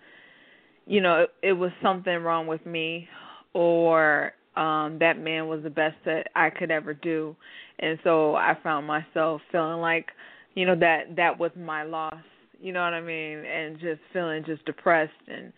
you 0.87 1.01
know, 1.01 1.23
it, 1.23 1.29
it 1.43 1.53
was 1.53 1.71
something 1.81 2.23
wrong 2.23 2.47
with 2.47 2.65
me 2.65 3.07
or 3.53 4.33
um 4.55 4.97
that 4.99 5.19
man 5.19 5.47
was 5.47 5.61
the 5.61 5.69
best 5.69 5.95
that 6.05 6.27
I 6.35 6.49
could 6.49 6.71
ever 6.71 6.95
do. 6.95 7.35
And 7.77 7.99
so 8.03 8.35
I 8.35 8.57
found 8.63 8.87
myself 8.87 9.41
feeling 9.51 9.79
like, 9.79 10.07
you 10.55 10.65
know, 10.65 10.75
that 10.79 11.15
that 11.17 11.37
was 11.37 11.51
my 11.55 11.83
loss. 11.83 12.15
You 12.59 12.73
know 12.73 12.83
what 12.83 12.93
I 12.93 13.01
mean? 13.01 13.39
And 13.45 13.79
just 13.79 14.01
feeling 14.13 14.43
just 14.45 14.65
depressed 14.65 15.11
and 15.27 15.53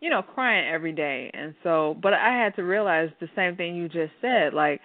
you 0.00 0.10
know, 0.10 0.20
crying 0.20 0.68
every 0.68 0.92
day. 0.92 1.30
And 1.32 1.54
so 1.62 1.96
but 2.02 2.12
I 2.12 2.36
had 2.36 2.56
to 2.56 2.62
realize 2.62 3.10
the 3.20 3.28
same 3.36 3.56
thing 3.56 3.76
you 3.76 3.88
just 3.88 4.12
said, 4.20 4.52
like 4.52 4.80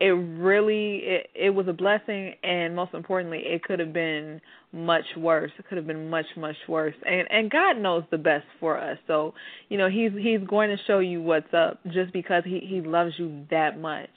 it 0.00 0.06
really 0.06 0.96
it, 1.04 1.26
it 1.34 1.50
was 1.50 1.68
a 1.68 1.72
blessing 1.72 2.34
and 2.42 2.74
most 2.74 2.94
importantly 2.94 3.42
it 3.44 3.62
could 3.62 3.78
have 3.78 3.92
been 3.92 4.40
much 4.72 5.04
worse. 5.16 5.52
It 5.58 5.68
could 5.68 5.76
have 5.76 5.86
been 5.86 6.08
much 6.10 6.26
much 6.36 6.56
worse. 6.68 6.94
And 7.06 7.28
and 7.30 7.50
god 7.50 7.74
knows 7.74 8.04
the 8.10 8.18
best 8.18 8.46
for 8.58 8.78
us. 8.78 8.98
So 9.06 9.34
you 9.68 9.78
know 9.78 9.88
he's 9.88 10.10
he's 10.18 10.40
going 10.48 10.70
to 10.70 10.82
show 10.86 10.98
you 10.98 11.22
what's 11.22 11.52
up 11.52 11.80
just 11.92 12.12
because 12.12 12.42
he 12.44 12.60
he 12.60 12.80
loves 12.80 13.12
you 13.18 13.44
that 13.50 13.78
much. 13.78 14.08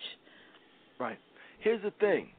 Right. 0.99 1.19
Here's 1.59 1.83
the 1.83 1.91
thing. 1.91 2.29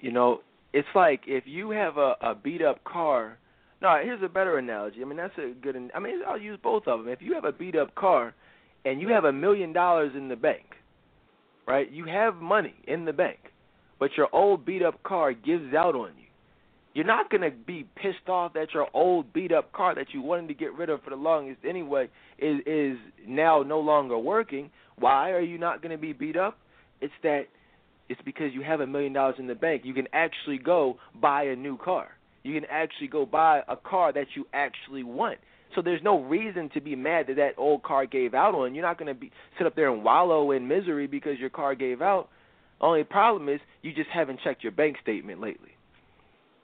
You 0.00 0.12
know 0.12 0.40
it's 0.72 0.88
like 0.94 1.22
if 1.26 1.44
you 1.46 1.70
have 1.70 1.96
a 1.96 2.14
a 2.20 2.34
beat 2.34 2.62
up 2.62 2.84
car 2.84 3.38
no 3.84 3.96
here's 4.02 4.22
a 4.22 4.28
better 4.28 4.58
analogy 4.58 5.00
i 5.00 5.04
mean 5.04 5.16
that's 5.16 5.38
a 5.38 5.52
good 5.62 5.76
i 5.94 5.98
mean 6.00 6.20
i'll 6.26 6.40
use 6.40 6.58
both 6.62 6.88
of 6.88 7.00
them 7.00 7.08
if 7.08 7.22
you 7.22 7.34
have 7.34 7.44
a 7.44 7.52
beat 7.52 7.76
up 7.76 7.94
car 7.94 8.34
and 8.84 9.00
you 9.00 9.08
have 9.08 9.24
a 9.24 9.32
million 9.32 9.72
dollars 9.72 10.12
in 10.16 10.28
the 10.28 10.36
bank 10.36 10.64
right? 11.66 11.90
You 11.90 12.06
have 12.06 12.36
money 12.36 12.74
in 12.86 13.04
the 13.04 13.12
bank, 13.12 13.38
but 13.98 14.10
your 14.16 14.28
old 14.32 14.64
beat 14.64 14.82
up 14.82 15.02
car 15.02 15.32
gives 15.32 15.74
out 15.74 15.94
on 15.94 16.10
you. 16.18 16.24
You're 16.94 17.06
not 17.06 17.28
to 17.42 17.50
be 17.50 17.86
pissed 17.96 18.28
off 18.28 18.52
that 18.54 18.72
your 18.72 18.86
old 18.94 19.32
beat 19.32 19.50
up 19.50 19.72
car 19.72 19.94
that 19.96 20.06
you 20.12 20.22
wanted 20.22 20.48
to 20.48 20.54
get 20.54 20.72
rid 20.74 20.90
of 20.90 21.02
for 21.02 21.10
the 21.10 21.16
longest 21.16 21.60
anyway 21.68 22.08
is 22.38 22.60
is 22.66 22.96
now 23.26 23.62
no 23.62 23.80
longer 23.80 24.16
working. 24.16 24.70
Why 24.96 25.30
are 25.30 25.40
you 25.40 25.58
not 25.58 25.82
to 25.90 26.00
be 26.00 26.12
beat 26.12 26.36
up? 26.36 26.56
It's 27.00 27.12
that 27.24 27.46
it's 28.08 28.20
because 28.24 28.52
you 28.52 28.62
have 28.62 28.80
a 28.80 28.86
million 28.86 29.12
dollars 29.12 29.36
in 29.38 29.48
the 29.48 29.56
bank. 29.56 29.82
You 29.84 29.92
can 29.92 30.06
actually 30.12 30.58
go 30.58 30.98
buy 31.20 31.44
a 31.44 31.56
new 31.56 31.76
car. 31.78 32.08
You 32.44 32.54
can 32.54 32.68
actually 32.70 33.08
go 33.08 33.26
buy 33.26 33.62
a 33.66 33.76
car 33.76 34.12
that 34.12 34.28
you 34.36 34.46
actually 34.52 35.02
want. 35.02 35.38
So 35.74 35.82
there's 35.82 36.02
no 36.02 36.22
reason 36.22 36.70
to 36.74 36.80
be 36.80 36.94
mad 36.94 37.26
that 37.26 37.36
that 37.36 37.54
old 37.56 37.82
car 37.82 38.06
gave 38.06 38.34
out 38.34 38.54
on. 38.54 38.74
You're 38.74 38.84
not 38.84 38.98
going 38.98 39.12
to 39.12 39.18
be 39.18 39.32
sit 39.58 39.66
up 39.66 39.74
there 39.74 39.92
and 39.92 40.04
wallow 40.04 40.52
in 40.52 40.68
misery 40.68 41.06
because 41.06 41.38
your 41.38 41.50
car 41.50 41.74
gave 41.74 42.00
out. 42.00 42.28
Only 42.80 43.02
problem 43.02 43.48
is 43.48 43.60
you 43.82 43.92
just 43.92 44.10
haven't 44.10 44.40
checked 44.44 44.62
your 44.62 44.72
bank 44.72 44.98
statement 45.02 45.40
lately. 45.40 45.70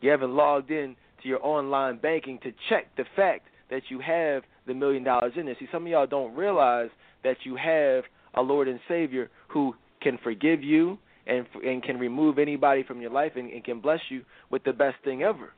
You 0.00 0.10
haven't 0.10 0.36
logged 0.36 0.70
in 0.70 0.96
to 1.22 1.28
your 1.28 1.44
online 1.44 1.98
banking 1.98 2.38
to 2.42 2.52
check 2.68 2.94
the 2.96 3.04
fact 3.16 3.46
that 3.70 3.82
you 3.88 4.00
have 4.00 4.42
the 4.66 4.74
million 4.74 5.02
dollars 5.02 5.32
in 5.36 5.46
there. 5.46 5.56
See, 5.58 5.68
some 5.72 5.84
of 5.84 5.88
y'all 5.88 6.06
don't 6.06 6.34
realize 6.34 6.90
that 7.24 7.38
you 7.44 7.56
have 7.56 8.04
a 8.34 8.42
Lord 8.42 8.68
and 8.68 8.80
Savior 8.86 9.30
who 9.48 9.74
can 10.02 10.18
forgive 10.22 10.62
you 10.62 10.98
and 11.26 11.46
and 11.64 11.82
can 11.82 11.98
remove 11.98 12.38
anybody 12.38 12.82
from 12.82 13.00
your 13.00 13.10
life 13.10 13.32
and, 13.36 13.50
and 13.50 13.64
can 13.64 13.80
bless 13.80 14.00
you 14.08 14.24
with 14.50 14.64
the 14.64 14.72
best 14.72 14.96
thing 15.04 15.22
ever. 15.22 15.52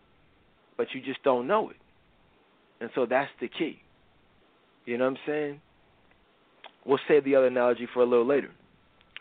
But 0.82 0.92
you 0.94 1.00
just 1.00 1.22
don't 1.22 1.46
know 1.46 1.70
it. 1.70 1.76
And 2.80 2.90
so 2.96 3.06
that's 3.08 3.30
the 3.40 3.46
key. 3.46 3.78
You 4.84 4.98
know 4.98 5.04
what 5.04 5.10
I'm 5.10 5.18
saying? 5.24 5.60
We'll 6.84 6.98
save 7.06 7.22
the 7.22 7.36
other 7.36 7.46
analogy 7.46 7.86
for 7.94 8.00
a 8.00 8.04
little 8.04 8.26
later. 8.26 8.50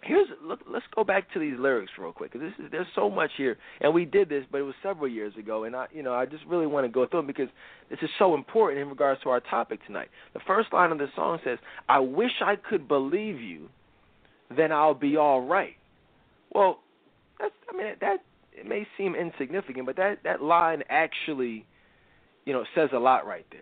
Here's 0.02 0.28
look. 0.44 0.62
Let's 0.68 0.86
go 0.96 1.04
back 1.04 1.32
to 1.34 1.40
these 1.40 1.54
lyrics 1.60 1.92
real 2.00 2.14
quick. 2.14 2.34
Cause 2.34 2.42
this 2.42 2.54
is 2.58 2.72
there's 2.72 2.88
so 2.96 3.12
much 3.12 3.30
here, 3.38 3.60
and 3.80 3.94
we 3.94 4.06
did 4.06 4.28
this, 4.28 4.44
but 4.52 4.58
it 4.58 4.64
was 4.64 4.74
several 4.82 5.08
years 5.08 5.36
ago, 5.38 5.66
and 5.66 5.76
I, 5.76 5.86
you 5.94 6.02
know, 6.02 6.16
I 6.16 6.26
just 6.26 6.44
really 6.48 6.66
want 6.66 6.86
to 6.88 6.92
go 6.92 7.06
through 7.06 7.20
them 7.20 7.28
because 7.28 7.50
this 7.92 8.00
is 8.02 8.10
so 8.18 8.34
important 8.34 8.82
in 8.82 8.90
regards 8.90 9.22
to 9.22 9.30
our 9.30 9.40
topic 9.40 9.86
tonight. 9.86 10.08
The 10.34 10.40
first 10.48 10.74
line 10.74 10.92
of 10.92 10.98
the 10.98 11.10
song 11.16 11.38
says, 11.44 11.60
"I 11.88 12.00
wish 12.00 12.32
I 12.44 12.56
could 12.56 12.88
believe 12.88 13.40
you, 13.40 13.70
then 14.50 14.72
I'll 14.72 14.96
be 14.96 15.16
all 15.16 15.42
right." 15.42 15.76
Well, 16.52 16.80
that's 17.40 17.54
I 17.72 17.78
mean 17.78 17.94
that 18.02 18.24
it 18.62 18.68
may 18.68 18.88
seem 18.98 19.16
insignificant, 19.16 19.86
but 19.86 19.98
that 19.98 20.20
that 20.24 20.42
line 20.42 20.84
actually 20.90 21.66
you 22.46 22.54
know, 22.54 22.64
says 22.76 22.90
a 22.94 23.00
lot 23.00 23.26
right 23.26 23.46
there. 23.52 23.62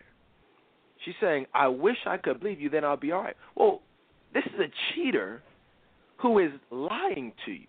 She's 1.06 1.16
saying, 1.22 1.46
I 1.54 1.68
wish 1.68 1.98
I 2.06 2.18
could 2.18 2.40
believe 2.40 2.60
you, 2.60 2.70
then 2.70 2.84
I'll 2.84 2.98
be 2.98 3.12
all 3.12 3.24
right. 3.24 3.36
Well, 3.56 3.82
this 4.34 4.44
is 4.46 4.60
a 4.60 4.72
cheater 4.94 5.42
who 6.18 6.40
is 6.40 6.52
lying 6.70 7.34
to 7.46 7.52
you 7.52 7.68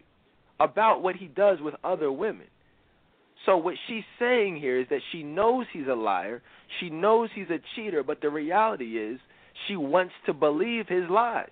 about 0.59 1.03
what 1.03 1.17
he 1.17 1.27
does 1.27 1.61
with 1.61 1.75
other 1.85 2.11
women. 2.11 2.47
So 3.47 3.57
what 3.57 3.77
she's 3.87 4.05
saying 4.19 4.57
here 4.57 4.81
is 4.81 4.87
that 4.91 5.01
she 5.13 5.23
knows 5.23 5.67
he's 5.73 5.87
a 5.91 5.95
liar, 5.95 6.43
she 6.79 6.91
knows 6.91 7.31
he's 7.35 7.49
a 7.49 7.61
cheater, 7.75 8.03
but 8.03 8.21
the 8.21 8.29
reality 8.29 8.99
is 8.99 9.19
she 9.67 9.77
wants 9.77 10.13
to 10.27 10.35
believe 10.35 10.87
his 10.89 11.09
lies. 11.09 11.49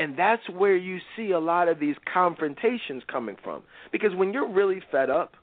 And 0.00 0.18
that's 0.18 0.48
where 0.48 0.76
you 0.76 0.98
see 1.14 1.32
a 1.32 1.38
lot 1.38 1.68
of 1.68 1.78
these 1.78 1.94
confrontations 2.10 3.02
coming 3.06 3.36
from. 3.44 3.62
Because 3.92 4.14
when 4.14 4.32
you're 4.32 4.50
really 4.50 4.80
fed 4.90 5.10
up, 5.10 5.34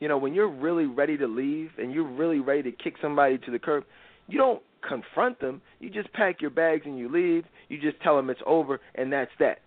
you 0.00 0.08
know, 0.08 0.16
when 0.16 0.32
you're 0.32 0.48
really 0.48 0.86
ready 0.86 1.18
to 1.18 1.26
leave 1.26 1.72
and 1.76 1.92
you're 1.92 2.08
really 2.08 2.40
ready 2.40 2.62
to 2.62 2.72
kick 2.72 2.94
somebody 3.02 3.36
to 3.36 3.50
the 3.50 3.58
curb, 3.58 3.84
you 4.26 4.38
don't 4.38 4.62
confront 4.80 5.40
them. 5.40 5.60
You 5.78 5.90
just 5.90 6.10
pack 6.14 6.40
your 6.40 6.48
bags 6.48 6.84
and 6.86 6.96
you 6.96 7.10
leave. 7.10 7.44
You 7.68 7.78
just 7.78 8.00
tell 8.00 8.16
them 8.16 8.30
it's 8.30 8.40
over 8.46 8.80
and 8.94 9.12
that's 9.12 9.30
that. 9.40 9.58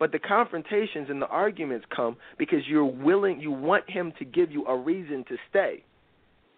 But 0.00 0.10
the 0.10 0.18
confrontations 0.18 1.06
and 1.08 1.22
the 1.22 1.28
arguments 1.28 1.86
come 1.94 2.16
because 2.40 2.66
you're 2.66 2.84
willing, 2.84 3.40
you 3.40 3.52
want 3.52 3.88
him 3.88 4.12
to 4.18 4.24
give 4.24 4.50
you 4.50 4.66
a 4.66 4.76
reason 4.76 5.24
to 5.28 5.36
stay. 5.48 5.84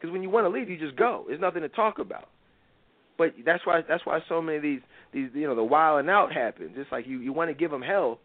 Because 0.00 0.14
when 0.14 0.22
you 0.22 0.30
want 0.30 0.46
to 0.46 0.48
leave, 0.48 0.70
you 0.70 0.78
just 0.78 0.96
go. 0.96 1.26
There's 1.28 1.42
nothing 1.42 1.60
to 1.60 1.68
talk 1.68 1.98
about. 1.98 2.30
But 3.18 3.34
that's 3.44 3.66
why 3.66 3.82
that's 3.86 4.06
why 4.06 4.20
so 4.28 4.40
many 4.40 4.56
of 4.56 4.62
these 4.62 4.80
these 5.12 5.28
you 5.34 5.46
know 5.46 5.56
the 5.56 5.64
wild 5.64 6.00
and 6.00 6.08
out 6.08 6.32
happens. 6.32 6.72
It's 6.76 6.90
like 6.90 7.06
you 7.06 7.18
you 7.18 7.32
want 7.32 7.50
to 7.50 7.54
give 7.54 7.70
them 7.70 7.82
hell, 7.82 8.20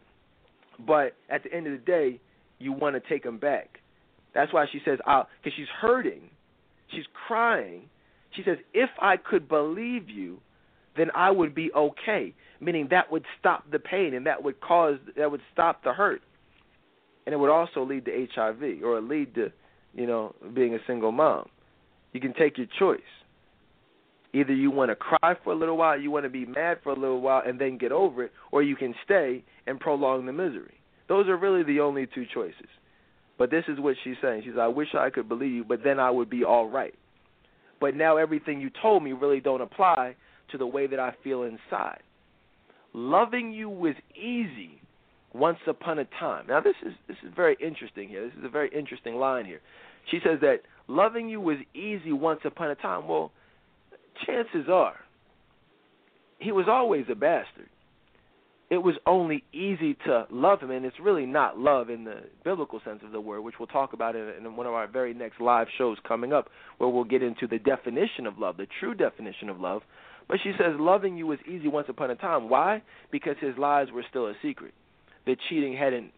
but 0.78 1.14
at 1.28 1.42
the 1.42 1.52
end 1.52 1.66
of 1.66 1.72
the 1.72 1.84
day, 1.84 2.20
you 2.58 2.72
want 2.72 2.94
to 2.94 3.08
take 3.08 3.24
them 3.24 3.38
back. 3.38 3.80
That's 4.34 4.52
why 4.52 4.66
she 4.70 4.80
says, 4.84 4.98
because 4.98 5.52
she's 5.56 5.68
hurting, 5.80 6.22
she's 6.90 7.04
crying. 7.26 7.82
She 8.34 8.42
says, 8.44 8.58
if 8.72 8.90
I 9.00 9.16
could 9.16 9.48
believe 9.48 10.10
you, 10.10 10.40
then 10.96 11.06
I 11.14 11.30
would 11.30 11.54
be 11.54 11.70
okay. 11.72 12.34
Meaning 12.60 12.88
that 12.90 13.12
would 13.12 13.24
stop 13.38 13.70
the 13.70 13.78
pain 13.78 14.14
and 14.14 14.26
that 14.26 14.42
would 14.42 14.60
cause, 14.60 14.96
that 15.16 15.30
would 15.30 15.40
stop 15.52 15.84
the 15.84 15.92
hurt. 15.92 16.22
And 17.26 17.32
it 17.32 17.38
would 17.38 17.50
also 17.50 17.84
lead 17.84 18.04
to 18.06 18.26
HIV 18.34 18.82
or 18.82 19.00
lead 19.00 19.34
to, 19.36 19.52
you 19.94 20.06
know, 20.06 20.34
being 20.52 20.74
a 20.74 20.78
single 20.86 21.12
mom. 21.12 21.48
You 22.12 22.20
can 22.20 22.34
take 22.34 22.58
your 22.58 22.66
choice. 22.78 23.00
Either 24.34 24.52
you 24.52 24.70
want 24.70 24.90
to 24.90 24.96
cry 24.96 25.36
for 25.44 25.52
a 25.52 25.56
little 25.56 25.76
while, 25.76 25.98
you 25.98 26.10
want 26.10 26.24
to 26.24 26.30
be 26.30 26.44
mad 26.44 26.78
for 26.82 26.90
a 26.90 26.98
little 26.98 27.20
while 27.20 27.42
and 27.46 27.58
then 27.58 27.78
get 27.78 27.92
over 27.92 28.24
it, 28.24 28.32
or 28.50 28.62
you 28.62 28.74
can 28.74 28.92
stay 29.04 29.44
and 29.66 29.78
prolong 29.78 30.26
the 30.26 30.32
misery. 30.32 30.74
Those 31.08 31.28
are 31.28 31.36
really 31.36 31.62
the 31.62 31.80
only 31.80 32.08
two 32.12 32.24
choices. 32.34 32.68
But 33.38 33.50
this 33.50 33.64
is 33.68 33.78
what 33.78 33.96
she's 34.02 34.16
saying. 34.20 34.42
She's 34.44 34.54
I 34.60 34.66
wish 34.66 34.88
I 34.98 35.10
could 35.10 35.28
believe 35.28 35.52
you, 35.52 35.64
but 35.64 35.80
then 35.84 36.00
I 36.00 36.10
would 36.10 36.28
be 36.28 36.44
all 36.44 36.68
right. 36.68 36.94
But 37.80 37.94
now 37.94 38.16
everything 38.16 38.60
you 38.60 38.70
told 38.82 39.04
me 39.04 39.12
really 39.12 39.40
don't 39.40 39.60
apply 39.60 40.16
to 40.50 40.58
the 40.58 40.66
way 40.66 40.86
that 40.88 40.98
I 40.98 41.14
feel 41.22 41.42
inside. 41.42 42.00
Loving 42.92 43.52
you 43.52 43.68
was 43.68 43.94
easy 44.16 44.80
once 45.32 45.58
upon 45.66 45.98
a 45.98 46.04
time. 46.18 46.46
Now 46.48 46.60
this 46.60 46.76
is 46.84 46.92
this 47.06 47.16
is 47.24 47.32
very 47.34 47.56
interesting 47.60 48.08
here. 48.08 48.24
This 48.26 48.38
is 48.38 48.44
a 48.44 48.48
very 48.48 48.70
interesting 48.76 49.16
line 49.16 49.44
here. 49.44 49.60
She 50.10 50.18
says 50.24 50.38
that 50.40 50.60
loving 50.88 51.28
you 51.28 51.40
was 51.40 51.58
easy 51.74 52.12
once 52.12 52.40
upon 52.44 52.70
a 52.70 52.74
time. 52.76 53.08
Well, 53.08 53.32
chances 54.26 54.68
are 54.68 54.96
he 56.38 56.52
was 56.52 56.66
always 56.68 57.06
a 57.10 57.14
bastard 57.14 57.68
it 58.70 58.78
was 58.78 58.94
only 59.06 59.44
easy 59.52 59.94
to 60.06 60.26
love 60.30 60.60
him, 60.60 60.70
and 60.70 60.84
it's 60.84 60.98
really 60.98 61.26
not 61.26 61.58
love 61.58 61.90
in 61.90 62.04
the 62.04 62.22
biblical 62.44 62.80
sense 62.84 63.00
of 63.04 63.12
the 63.12 63.20
word, 63.20 63.42
which 63.42 63.56
we'll 63.58 63.66
talk 63.66 63.92
about 63.92 64.16
in, 64.16 64.56
one 64.56 64.66
of 64.66 64.72
our 64.72 64.86
very 64.86 65.12
next 65.12 65.40
live 65.40 65.68
shows 65.76 65.98
coming 66.06 66.32
up, 66.32 66.48
where 66.78 66.88
we'll 66.88 67.04
get 67.04 67.22
into 67.22 67.46
the 67.46 67.58
definition 67.58 68.26
of 68.26 68.38
love, 68.38 68.56
the 68.56 68.66
true 68.80 68.94
definition 68.94 69.48
of 69.48 69.60
love. 69.60 69.82
But 70.28 70.38
she 70.42 70.52
says 70.58 70.74
loving 70.78 71.16
you 71.16 71.26
was 71.26 71.38
easy 71.46 71.68
once 71.68 71.88
upon 71.90 72.10
a 72.10 72.16
time. 72.16 72.48
Why? 72.48 72.82
Because 73.12 73.36
his 73.38 73.56
lies 73.58 73.88
were 73.92 74.04
still 74.08 74.26
a 74.26 74.34
secret. 74.42 74.72
The 75.26 75.36
cheating 75.48 75.76
hadn't 75.76 76.12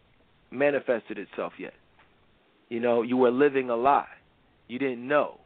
manifested 0.49 1.17
itself 1.17 1.53
yet. 1.59 1.73
You 2.69 2.79
know, 2.79 3.01
you 3.01 3.17
were 3.17 3.31
living 3.31 3.69
a 3.69 3.75
lie. 3.75 4.07
You 4.69 4.79
didn't 4.79 5.05
know. 5.05 5.39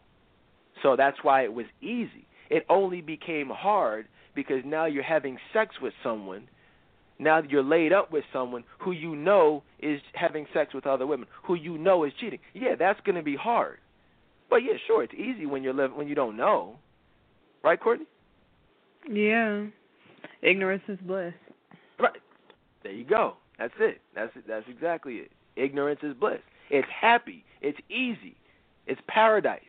So 0.83 0.95
that's 0.95 1.17
why 1.23 1.43
it 1.43 1.53
was 1.53 1.65
easy. 1.81 2.25
It 2.51 2.65
only 2.69 3.01
became 3.01 3.49
hard 3.49 4.07
because 4.35 4.61
now 4.63 4.85
you're 4.85 5.03
having 5.03 5.37
sex 5.53 5.75
with 5.81 5.93
someone– 6.03 6.47
now 7.21 7.39
you're 7.47 7.63
laid 7.63 7.93
up 7.93 8.11
with 8.11 8.23
someone 8.33 8.63
who 8.79 8.91
you 8.91 9.15
know 9.15 9.61
is 9.79 10.01
having 10.13 10.47
sex 10.55 10.73
with 10.73 10.87
other 10.87 11.05
women, 11.05 11.27
who 11.43 11.53
you 11.53 11.77
know 11.77 12.03
is 12.03 12.11
cheating. 12.19 12.39
Yeah, 12.55 12.73
that's 12.77 12.99
going 13.01 13.15
to 13.15 13.21
be 13.21 13.35
hard. 13.35 13.77
But 14.49 14.57
yeah, 14.57 14.73
sure, 14.87 15.03
it's 15.03 15.13
easy 15.13 15.45
when 15.45 15.61
you're 15.61 15.73
living 15.73 15.95
when 15.95 16.07
you 16.07 16.15
don't 16.15 16.35
know. 16.35 16.77
Right, 17.63 17.79
Courtney? 17.79 18.07
Yeah. 19.07 19.65
Ignorance 20.41 20.81
is 20.87 20.97
bliss. 21.03 21.33
Right. 21.99 22.19
There 22.81 22.91
you 22.91 23.05
go. 23.05 23.35
That's 23.59 23.73
it. 23.79 24.01
That's 24.15 24.35
it. 24.35 24.45
That's 24.47 24.65
exactly 24.67 25.17
it. 25.17 25.31
Ignorance 25.55 25.99
is 26.01 26.15
bliss. 26.15 26.39
It's 26.71 26.87
happy. 26.89 27.45
It's 27.61 27.79
easy. 27.87 28.35
It's 28.87 28.99
paradise. 29.07 29.61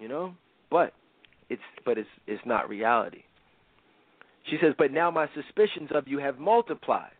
You 0.00 0.06
know? 0.06 0.34
But 0.70 0.94
it's 1.48 1.62
but 1.84 1.98
it's 1.98 2.08
it's 2.26 2.42
not 2.44 2.68
reality. 2.68 3.22
She 4.50 4.58
says, 4.60 4.74
But 4.78 4.92
now 4.92 5.10
my 5.10 5.28
suspicions 5.34 5.90
of 5.94 6.06
you 6.06 6.18
have 6.18 6.38
multiplied, 6.38 7.10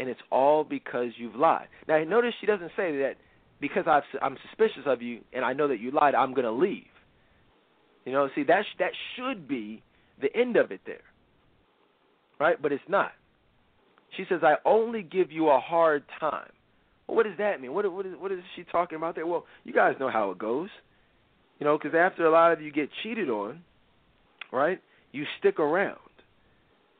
and 0.00 0.08
it's 0.08 0.20
all 0.30 0.64
because 0.64 1.08
you've 1.16 1.34
lied. 1.34 1.68
Now, 1.86 2.02
notice 2.04 2.34
she 2.40 2.46
doesn't 2.46 2.72
say 2.76 2.96
that 2.98 3.14
because 3.60 3.84
i 3.86 4.00
am 4.24 4.36
suspicious 4.48 4.82
of 4.86 5.02
you 5.02 5.20
and 5.32 5.44
I 5.44 5.52
know 5.52 5.68
that 5.68 5.80
you 5.80 5.90
lied, 5.90 6.14
I'm 6.14 6.32
going 6.32 6.44
to 6.44 6.52
leave. 6.52 6.84
You 8.04 8.12
know, 8.12 8.28
see, 8.34 8.44
that, 8.44 8.64
that 8.78 8.92
should 9.16 9.48
be 9.48 9.82
the 10.20 10.34
end 10.34 10.56
of 10.56 10.70
it 10.70 10.80
there. 10.86 11.02
Right? 12.38 12.60
But 12.60 12.72
it's 12.72 12.82
not. 12.88 13.12
She 14.16 14.24
says, 14.28 14.40
I 14.42 14.54
only 14.64 15.02
give 15.02 15.32
you 15.32 15.48
a 15.48 15.60
hard 15.60 16.04
time. 16.20 16.50
Well, 17.06 17.16
what 17.16 17.26
does 17.26 17.36
that 17.38 17.60
mean? 17.60 17.74
What, 17.74 17.90
what, 17.92 18.06
is, 18.06 18.14
what 18.18 18.32
is 18.32 18.38
she 18.56 18.64
talking 18.64 18.96
about 18.96 19.16
there? 19.16 19.26
Well, 19.26 19.44
you 19.64 19.72
guys 19.72 19.96
know 19.98 20.10
how 20.10 20.30
it 20.30 20.38
goes. 20.38 20.68
You 21.58 21.66
know, 21.66 21.76
because 21.76 21.94
after 21.96 22.24
a 22.24 22.30
lot 22.30 22.52
of 22.52 22.60
you 22.60 22.70
get 22.70 22.88
cheated 23.02 23.28
on, 23.28 23.62
right, 24.52 24.80
you 25.12 25.24
stick 25.38 25.58
around 25.58 25.98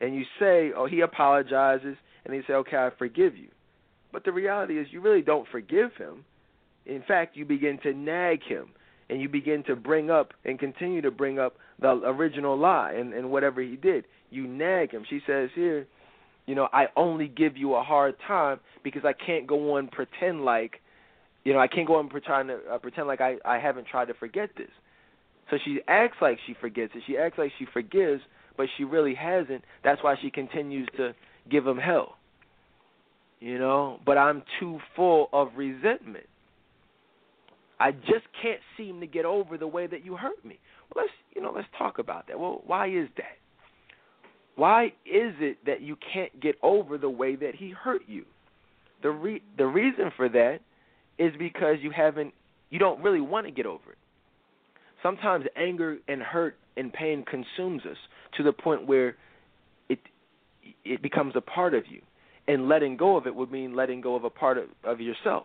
and 0.01 0.14
you 0.14 0.24
say, 0.39 0.72
"Oh, 0.76 0.86
he 0.86 1.01
apologizes," 1.01 1.97
and 2.24 2.35
they 2.35 2.43
say, 2.47 2.55
"Okay, 2.55 2.76
I 2.76 2.90
forgive 2.98 3.36
you," 3.36 3.48
but 4.12 4.24
the 4.24 4.32
reality 4.32 4.78
is 4.78 4.86
you 4.90 5.01
really 5.01 5.22
don't 5.22 5.47
forgive 5.48 5.94
him. 5.97 6.24
In 6.86 7.02
fact, 7.02 7.36
you 7.36 7.44
begin 7.44 7.78
to 7.82 7.93
nag 7.93 8.43
him, 8.43 8.70
and 9.10 9.20
you 9.20 9.28
begin 9.28 9.62
to 9.64 9.76
bring 9.76 10.10
up 10.10 10.32
and 10.44 10.59
continue 10.59 11.02
to 11.02 11.10
bring 11.10 11.39
up 11.39 11.56
the 11.80 12.01
original 12.05 12.56
lie 12.56 12.93
and, 12.93 13.12
and 13.14 13.30
whatever 13.30 13.60
he 13.60 13.76
did. 13.76 14.05
You 14.30 14.47
nag 14.47 14.90
him. 14.93 15.05
She 15.09 15.20
says 15.26 15.51
here, 15.55 15.86
you 16.47 16.55
know, 16.55 16.68
I 16.72 16.86
only 16.97 17.28
give 17.28 17.56
you 17.56 17.74
a 17.74 17.82
hard 17.82 18.16
time 18.26 18.60
because 18.82 19.05
I 19.05 19.12
can't 19.12 19.47
go 19.47 19.76
on 19.76 19.89
pretend 19.89 20.44
like, 20.44 20.80
you 21.48 21.54
know, 21.54 21.60
I 21.60 21.66
can't 21.66 21.86
go 21.86 21.94
on 21.94 22.10
pretend 22.10 22.48
to 22.48 22.58
uh, 22.70 22.76
pretend 22.76 23.06
like 23.06 23.22
I 23.22 23.36
I 23.42 23.58
haven't 23.58 23.86
tried 23.86 24.08
to 24.08 24.14
forget 24.14 24.50
this. 24.54 24.68
So 25.50 25.56
she 25.64 25.80
acts 25.88 26.18
like 26.20 26.38
she 26.46 26.54
forgets 26.60 26.92
it. 26.94 27.02
She 27.06 27.16
acts 27.16 27.38
like 27.38 27.52
she 27.58 27.66
forgives, 27.72 28.20
but 28.58 28.66
she 28.76 28.84
really 28.84 29.14
hasn't. 29.14 29.64
That's 29.82 30.04
why 30.04 30.16
she 30.20 30.30
continues 30.30 30.86
to 30.98 31.14
give 31.50 31.66
him 31.66 31.78
hell. 31.78 32.16
You 33.40 33.58
know, 33.58 33.98
but 34.04 34.18
I'm 34.18 34.42
too 34.60 34.78
full 34.94 35.30
of 35.32 35.52
resentment. 35.56 36.26
I 37.80 37.92
just 37.92 38.26
can't 38.42 38.60
seem 38.76 39.00
to 39.00 39.06
get 39.06 39.24
over 39.24 39.56
the 39.56 39.66
way 39.66 39.86
that 39.86 40.04
you 40.04 40.16
hurt 40.16 40.44
me. 40.44 40.58
Well, 40.94 41.06
let's 41.06 41.14
you 41.34 41.40
know, 41.40 41.54
let's 41.56 41.68
talk 41.78 41.98
about 41.98 42.26
that. 42.28 42.38
Well, 42.38 42.60
why 42.66 42.88
is 42.88 43.08
that? 43.16 43.38
Why 44.56 44.88
is 45.06 45.32
it 45.40 45.64
that 45.64 45.80
you 45.80 45.96
can't 46.12 46.38
get 46.42 46.56
over 46.62 46.98
the 46.98 47.08
way 47.08 47.36
that 47.36 47.54
he 47.54 47.70
hurt 47.70 48.02
you? 48.06 48.26
The 49.02 49.08
re- 49.08 49.42
the 49.56 49.66
reason 49.66 50.12
for 50.14 50.28
that 50.28 50.58
is 51.19 51.32
because 51.39 51.77
you 51.81 51.90
haven't 51.90 52.35
you 52.70 52.78
don't 52.78 53.03
really 53.03 53.20
want 53.20 53.47
to 53.47 53.53
get 53.53 53.66
over 53.66 53.93
it. 53.93 53.99
Sometimes 55.03 55.47
anger 55.57 55.99
and 56.07 56.23
hurt 56.23 56.57
and 56.77 56.93
pain 56.93 57.24
consumes 57.24 57.82
us 57.86 57.97
to 58.36 58.43
the 58.43 58.53
point 58.53 58.86
where 58.86 59.16
it 59.89 59.99
it 60.85 61.03
becomes 61.03 61.35
a 61.36 61.40
part 61.40 61.74
of 61.74 61.85
you. 61.89 62.03
And 62.47 62.69
letting 62.69 62.97
go 62.97 63.16
of 63.16 63.27
it 63.27 63.35
would 63.35 63.53
mean 63.53 63.77
letting 63.77 64.01
go 64.01 64.15
of 64.15 64.24
a 64.24 64.31
part 64.31 64.57
of, 64.57 64.65
of 64.82 65.01
yourself. 65.01 65.45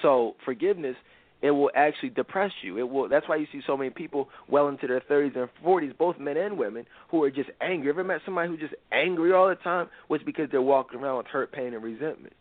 So 0.00 0.34
forgiveness 0.44 0.96
it 1.42 1.50
will 1.50 1.70
actually 1.74 2.10
depress 2.10 2.52
you. 2.62 2.78
It 2.78 2.88
will. 2.88 3.08
That's 3.08 3.28
why 3.28 3.36
you 3.36 3.46
see 3.50 3.60
so 3.66 3.76
many 3.76 3.90
people 3.90 4.28
well 4.48 4.68
into 4.68 4.86
their 4.86 5.00
30s 5.00 5.36
and 5.36 5.48
40s, 5.64 5.96
both 5.98 6.18
men 6.18 6.36
and 6.36 6.56
women, 6.56 6.86
who 7.10 7.22
are 7.24 7.30
just 7.30 7.50
angry. 7.60 7.90
Ever 7.90 8.04
met 8.04 8.20
somebody 8.24 8.48
who's 8.48 8.60
just 8.60 8.74
angry 8.92 9.32
all 9.32 9.48
the 9.48 9.56
time? 9.56 9.88
Was 10.08 10.20
because 10.24 10.48
they're 10.52 10.62
walking 10.62 11.00
around 11.00 11.18
with 11.18 11.26
hurt, 11.26 11.50
pain, 11.52 11.74
and 11.74 11.82
resentment. 11.82 12.32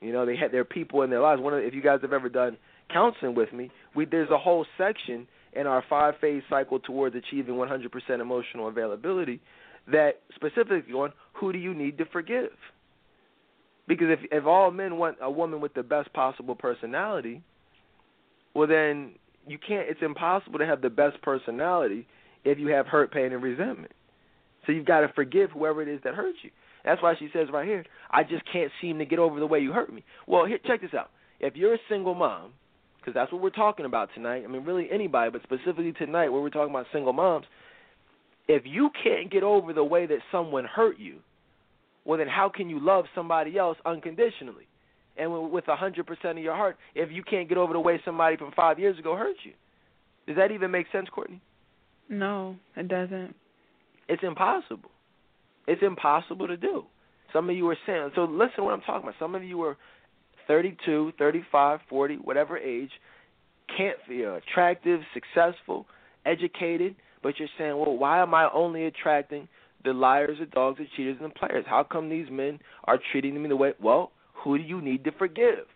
You 0.00 0.12
know, 0.12 0.26
they 0.26 0.36
had 0.36 0.52
their 0.52 0.64
people 0.64 1.02
in 1.02 1.10
their 1.10 1.20
lives. 1.20 1.40
One 1.40 1.54
of, 1.54 1.60
if 1.60 1.74
you 1.74 1.82
guys 1.82 2.00
have 2.02 2.12
ever 2.12 2.28
done 2.28 2.56
counseling 2.92 3.34
with 3.34 3.52
me, 3.52 3.70
we 3.94 4.04
there's 4.04 4.30
a 4.30 4.38
whole 4.38 4.64
section 4.76 5.26
in 5.52 5.66
our 5.66 5.82
five 5.88 6.14
phase 6.20 6.42
cycle 6.48 6.78
towards 6.78 7.16
achieving 7.16 7.54
100% 7.54 8.20
emotional 8.20 8.68
availability 8.68 9.40
that 9.90 10.20
specifically 10.34 10.92
on 10.92 11.12
who 11.34 11.52
do 11.52 11.58
you 11.58 11.74
need 11.74 11.98
to 11.98 12.04
forgive. 12.06 12.50
Because 13.86 14.08
if 14.10 14.20
if 14.30 14.44
all 14.44 14.70
men 14.70 14.98
want 14.98 15.16
a 15.20 15.30
woman 15.30 15.60
with 15.60 15.74
the 15.74 15.82
best 15.82 16.12
possible 16.12 16.54
personality, 16.54 17.42
well 18.54 18.68
then 18.68 19.12
you 19.46 19.58
can't 19.58 19.88
it's 19.88 20.02
impossible 20.02 20.58
to 20.58 20.66
have 20.66 20.82
the 20.82 20.90
best 20.90 21.20
personality 21.22 22.06
if 22.44 22.58
you 22.58 22.68
have 22.68 22.86
hurt, 22.86 23.10
pain 23.12 23.32
and 23.32 23.42
resentment. 23.42 23.92
So 24.66 24.72
you've 24.72 24.86
got 24.86 25.00
to 25.00 25.08
forgive 25.14 25.50
whoever 25.50 25.82
it 25.82 25.88
is 25.88 26.00
that 26.04 26.14
hurt 26.14 26.34
you. 26.42 26.50
That's 26.88 27.02
why 27.02 27.14
she 27.18 27.28
says 27.34 27.48
right 27.52 27.66
here, 27.66 27.84
I 28.10 28.22
just 28.22 28.42
can't 28.50 28.72
seem 28.80 28.98
to 28.98 29.04
get 29.04 29.18
over 29.18 29.38
the 29.38 29.46
way 29.46 29.58
you 29.60 29.72
hurt 29.72 29.92
me. 29.92 30.04
Well, 30.26 30.46
here 30.46 30.58
check 30.66 30.80
this 30.80 30.94
out. 30.94 31.10
If 31.38 31.54
you're 31.54 31.74
a 31.74 31.78
single 31.88 32.14
mom, 32.14 32.52
because 32.98 33.12
that's 33.12 33.30
what 33.30 33.42
we're 33.42 33.50
talking 33.50 33.84
about 33.84 34.08
tonight. 34.14 34.42
I 34.44 34.46
mean, 34.48 34.64
really 34.64 34.88
anybody, 34.90 35.30
but 35.30 35.42
specifically 35.42 35.92
tonight, 35.92 36.30
where 36.30 36.40
we're 36.40 36.48
talking 36.48 36.74
about 36.74 36.86
single 36.92 37.12
moms. 37.12 37.44
If 38.48 38.62
you 38.64 38.90
can't 39.04 39.30
get 39.30 39.42
over 39.42 39.74
the 39.74 39.84
way 39.84 40.06
that 40.06 40.18
someone 40.32 40.64
hurt 40.64 40.98
you, 40.98 41.18
well, 42.06 42.16
then 42.16 42.28
how 42.28 42.48
can 42.48 42.70
you 42.70 42.80
love 42.80 43.04
somebody 43.14 43.58
else 43.58 43.76
unconditionally? 43.84 44.66
and 45.18 45.50
with 45.50 45.66
a 45.68 45.76
hundred 45.76 46.06
percent 46.06 46.38
of 46.38 46.44
your 46.44 46.54
heart 46.54 46.76
if 46.94 47.10
you 47.10 47.22
can't 47.22 47.48
get 47.48 47.58
over 47.58 47.72
the 47.72 47.80
way 47.80 48.00
somebody 48.04 48.36
from 48.36 48.52
five 48.52 48.78
years 48.78 48.98
ago 48.98 49.16
hurt 49.16 49.36
you. 49.42 49.52
Does 50.26 50.36
that 50.36 50.52
even 50.52 50.70
make 50.70 50.86
sense, 50.92 51.08
Courtney? 51.12 51.40
No, 52.08 52.56
it 52.76 52.88
doesn't. 52.88 53.34
It's 54.08 54.22
impossible. 54.22 54.90
It's 55.68 55.82
impossible 55.82 56.48
to 56.48 56.56
do. 56.56 56.84
Some 57.32 57.50
of 57.50 57.56
you 57.56 57.68
are 57.68 57.76
saying 57.86 58.10
so. 58.14 58.24
Listen 58.24 58.56
to 58.56 58.64
what 58.64 58.72
I'm 58.72 58.80
talking 58.80 59.02
about. 59.02 59.14
Some 59.18 59.34
of 59.34 59.44
you 59.44 59.62
are 59.62 59.76
32, 60.46 61.12
35, 61.18 61.80
40, 61.88 62.16
whatever 62.16 62.56
age, 62.56 62.90
can't 63.76 63.98
feel 64.08 64.30
uh, 64.30 64.36
attractive, 64.36 65.00
successful, 65.12 65.86
educated, 66.24 66.96
but 67.22 67.38
you're 67.38 67.48
saying, 67.58 67.76
well, 67.76 67.96
why 67.96 68.22
am 68.22 68.34
I 68.34 68.48
only 68.52 68.86
attracting 68.86 69.46
the 69.84 69.92
liars, 69.92 70.38
the 70.40 70.46
dogs, 70.46 70.78
the 70.78 70.86
cheaters, 70.96 71.18
and 71.20 71.30
the 71.30 71.34
players? 71.34 71.66
How 71.68 71.84
come 71.84 72.08
these 72.08 72.28
men 72.30 72.60
are 72.84 72.98
treating 73.12 73.40
me 73.40 73.46
the 73.48 73.56
way? 73.56 73.74
Well, 73.80 74.12
who 74.32 74.56
do 74.56 74.64
you 74.64 74.80
need 74.80 75.04
to 75.04 75.12
forgive? 75.12 75.66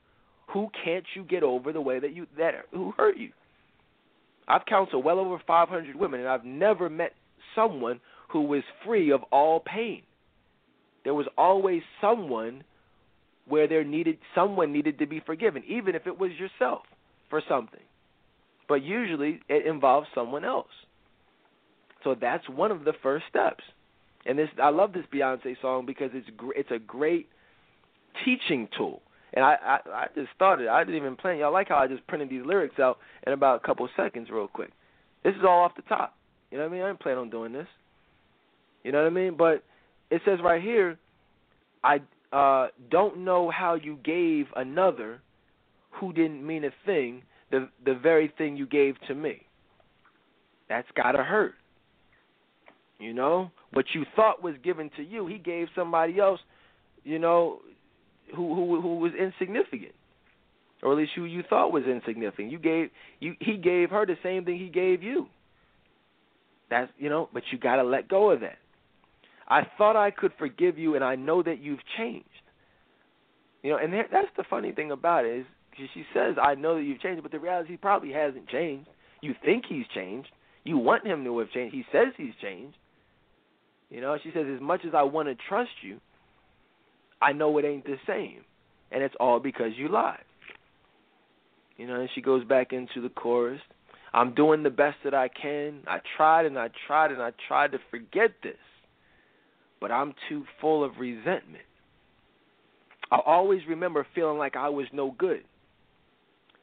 Who 0.55 0.70
can't 0.82 1.05
you 1.14 1.23
get 1.24 1.43
over 1.43 1.73
the 1.73 1.82
way 1.82 2.01
that 2.01 2.14
you 2.14 2.27
that 2.39 2.52
who 2.73 2.93
hurt 2.97 3.19
you? 3.19 3.31
I've 4.48 4.64
counseled 4.64 5.05
well 5.05 5.19
over 5.19 5.40
500 5.47 5.94
women, 5.97 6.20
and 6.20 6.28
I've 6.28 6.44
never 6.44 6.89
met 6.89 7.12
someone 7.55 8.01
who 8.32 8.42
was 8.42 8.62
free 8.84 9.10
of 9.10 9.22
all 9.30 9.60
pain. 9.60 10.02
There 11.04 11.14
was 11.14 11.26
always 11.36 11.82
someone 12.00 12.64
where 13.46 13.66
there 13.66 13.84
needed 13.84 14.18
someone 14.34 14.72
needed 14.72 14.98
to 15.00 15.06
be 15.06 15.20
forgiven, 15.24 15.62
even 15.66 15.94
if 15.94 16.06
it 16.06 16.18
was 16.18 16.30
yourself 16.32 16.82
for 17.28 17.42
something. 17.48 17.80
But 18.68 18.82
usually 18.82 19.40
it 19.48 19.66
involves 19.66 20.06
someone 20.14 20.44
else. 20.44 20.70
So 22.04 22.14
that's 22.18 22.48
one 22.48 22.70
of 22.70 22.84
the 22.84 22.92
first 23.02 23.24
steps. 23.28 23.64
And 24.24 24.38
this 24.38 24.48
I 24.62 24.70
love 24.70 24.92
this 24.92 25.04
Beyonce 25.12 25.60
song 25.60 25.84
because 25.86 26.10
it's 26.14 26.28
it's 26.56 26.70
a 26.70 26.78
great 26.78 27.28
teaching 28.24 28.68
tool. 28.76 29.02
And 29.34 29.44
I, 29.44 29.56
I, 29.62 29.78
I 29.90 30.06
just 30.14 30.28
started. 30.34 30.68
I 30.68 30.84
didn't 30.84 30.96
even 30.96 31.16
plan. 31.16 31.38
Y'all 31.38 31.52
like 31.52 31.68
how 31.68 31.76
I 31.76 31.86
just 31.86 32.06
printed 32.06 32.30
these 32.30 32.44
lyrics 32.44 32.78
out 32.78 32.98
in 33.26 33.32
about 33.32 33.62
a 33.62 33.66
couple 33.66 33.88
seconds, 33.96 34.28
real 34.30 34.46
quick. 34.46 34.70
This 35.24 35.34
is 35.34 35.42
all 35.42 35.64
off 35.64 35.72
the 35.74 35.82
top. 35.82 36.14
You 36.50 36.59
know 36.59 36.64
what 36.64 36.70
I 36.70 36.74
mean? 36.74 36.82
I 36.82 36.88
didn't 36.88 37.00
plan 37.00 37.16
on 37.16 37.30
doing 37.30 37.52
this. 37.52 37.66
You 38.84 38.92
know 38.92 38.98
what 38.98 39.06
I 39.06 39.10
mean? 39.10 39.36
But 39.36 39.62
it 40.10 40.22
says 40.24 40.38
right 40.42 40.62
here, 40.62 40.98
I 41.84 42.00
uh, 42.32 42.68
don't 42.90 43.24
know 43.24 43.50
how 43.50 43.74
you 43.74 43.98
gave 44.04 44.46
another 44.56 45.20
who 45.90 46.12
didn't 46.12 46.46
mean 46.46 46.64
a 46.64 46.70
thing 46.86 47.22
the 47.52 47.68
the 47.84 47.94
very 47.94 48.32
thing 48.36 48.56
you 48.56 48.66
gave 48.66 48.96
to 49.06 49.14
me. 49.14 49.42
That's 50.68 50.88
gotta 50.96 51.22
hurt. 51.22 51.54
You 52.98 53.12
know 53.12 53.50
what 53.72 53.86
you 53.94 54.04
thought 54.16 54.42
was 54.42 54.54
given 54.64 54.90
to 54.96 55.02
you, 55.02 55.26
he 55.26 55.38
gave 55.38 55.68
somebody 55.76 56.18
else. 56.18 56.40
You 57.04 57.18
know 57.18 57.60
who 58.34 58.54
who 58.54 58.80
who 58.80 58.96
was 58.96 59.12
insignificant, 59.14 59.92
or 60.82 60.92
at 60.92 60.98
least 60.98 61.12
who 61.14 61.24
you 61.24 61.42
thought 61.48 61.72
was 61.72 61.84
insignificant. 61.84 62.50
You 62.50 62.59
gave 62.59 62.90
you 63.20 63.34
he 63.38 63.56
gave 63.56 63.90
her 63.90 64.06
the 64.06 64.16
same 64.22 64.44
thing 64.44 64.59
he 64.59 64.68
gave 64.68 65.02
you. 65.02 65.26
That's 66.70 66.90
you 66.98 67.10
know, 67.10 67.28
but 67.32 67.42
you 67.52 67.59
got 67.59 67.76
to 67.76 67.84
let 67.84 68.09
go 68.09 68.30
of 68.30 68.40
that. 68.40 68.59
I 69.52 69.66
thought 69.76 69.96
I 69.96 70.10
could 70.10 70.32
forgive 70.38 70.78
you, 70.78 70.94
and 70.94 71.04
I 71.04 71.14
know 71.14 71.42
that 71.42 71.60
you've 71.60 71.84
changed. 71.98 72.26
You 73.62 73.72
know, 73.72 73.76
and 73.76 73.92
that's 73.92 74.34
the 74.38 74.44
funny 74.48 74.72
thing 74.72 74.90
about 74.90 75.26
it 75.26 75.40
is 75.40 75.46
she 75.94 76.06
says, 76.14 76.36
"I 76.42 76.54
know 76.54 76.76
that 76.76 76.82
you've 76.82 77.00
changed," 77.00 77.22
but 77.22 77.32
the 77.32 77.38
reality 77.38 77.72
he 77.72 77.76
probably 77.76 78.12
hasn't 78.12 78.48
changed. 78.48 78.88
You 79.20 79.34
think 79.44 79.66
he's 79.66 79.86
changed. 79.88 80.30
You 80.64 80.78
want 80.78 81.06
him 81.06 81.22
to 81.24 81.38
have 81.38 81.50
changed. 81.50 81.74
He 81.74 81.84
says 81.92 82.14
he's 82.16 82.34
changed. 82.40 82.78
You 83.90 84.00
know, 84.00 84.16
she 84.22 84.30
says, 84.32 84.46
"As 84.46 84.60
much 84.60 84.86
as 84.86 84.94
I 84.94 85.02
want 85.02 85.28
to 85.28 85.34
trust 85.34 85.82
you, 85.82 86.00
I 87.20 87.32
know 87.32 87.58
it 87.58 87.66
ain't 87.66 87.84
the 87.84 87.98
same, 88.06 88.44
and 88.90 89.02
it's 89.02 89.14
all 89.20 89.38
because 89.38 89.76
you 89.76 89.88
lied. 89.88 90.24
You 91.76 91.86
know, 91.86 92.00
and 92.00 92.10
she 92.14 92.22
goes 92.22 92.42
back 92.44 92.72
into 92.72 93.02
the 93.02 93.10
chorus. 93.10 93.60
I'm 94.14 94.32
doing 94.34 94.62
the 94.62 94.70
best 94.70 94.96
that 95.04 95.14
I 95.14 95.28
can. 95.28 95.82
I 95.86 96.00
tried 96.16 96.46
and 96.46 96.58
I 96.58 96.70
tried 96.86 97.12
and 97.12 97.22
I 97.22 97.32
tried 97.48 97.72
to 97.72 97.78
forget 97.90 98.30
this, 98.42 98.62
but 99.82 99.90
I'm 99.90 100.14
too 100.28 100.44
full 100.60 100.84
of 100.84 100.92
resentment. 100.98 101.64
I 103.10 103.18
always 103.26 103.60
remember 103.68 104.06
feeling 104.14 104.38
like 104.38 104.56
I 104.56 104.68
was 104.70 104.86
no 104.92 105.10
good, 105.10 105.42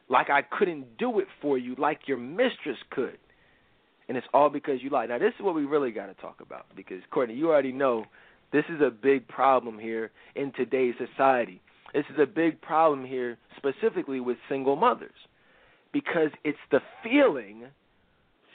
like 0.09 0.29
I 0.31 0.41
couldn't 0.41 0.97
do 0.97 1.19
it 1.19 1.27
for 1.41 1.57
you, 1.57 1.75
like 1.77 2.07
your 2.07 2.17
mistress 2.17 2.77
could. 2.89 3.17
And 4.07 4.17
it's 4.17 4.25
all 4.33 4.49
because 4.49 4.81
you 4.81 4.89
lied. 4.89 5.09
Now, 5.09 5.19
this 5.19 5.33
is 5.37 5.45
what 5.45 5.53
we 5.53 5.65
really 5.65 5.91
got 5.91 6.07
to 6.07 6.15
talk 6.15 6.41
about 6.41 6.65
because, 6.75 7.01
Courtney, 7.11 7.35
you 7.35 7.49
already 7.49 7.73
know 7.73 8.05
this 8.51 8.63
is 8.73 8.81
a 8.81 8.89
big 8.89 9.27
problem 9.27 9.77
here 9.77 10.09
in 10.35 10.51
today's 10.53 10.95
society. 10.97 11.61
This 11.93 12.05
is 12.11 12.19
a 12.19 12.25
big 12.25 12.59
problem 12.61 13.05
here 13.05 13.37
specifically 13.57 14.19
with 14.19 14.37
single 14.47 14.75
mothers 14.75 15.11
because 15.93 16.31
it's 16.43 16.57
the 16.71 16.79
feeling 17.03 17.65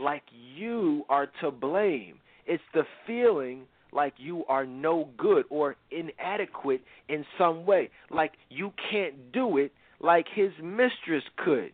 like 0.00 0.24
you 0.32 1.04
are 1.08 1.28
to 1.42 1.52
blame. 1.52 2.16
It's 2.46 2.62
the 2.72 2.82
feeling 3.06 3.66
like 3.94 4.14
you 4.16 4.44
are 4.46 4.66
no 4.66 5.08
good 5.16 5.44
or 5.50 5.76
inadequate 5.90 6.82
in 7.08 7.24
some 7.38 7.64
way, 7.64 7.90
like 8.10 8.32
you 8.50 8.72
can't 8.90 9.32
do 9.32 9.58
it 9.58 9.72
like 10.00 10.26
his 10.34 10.50
mistress 10.62 11.22
could. 11.36 11.72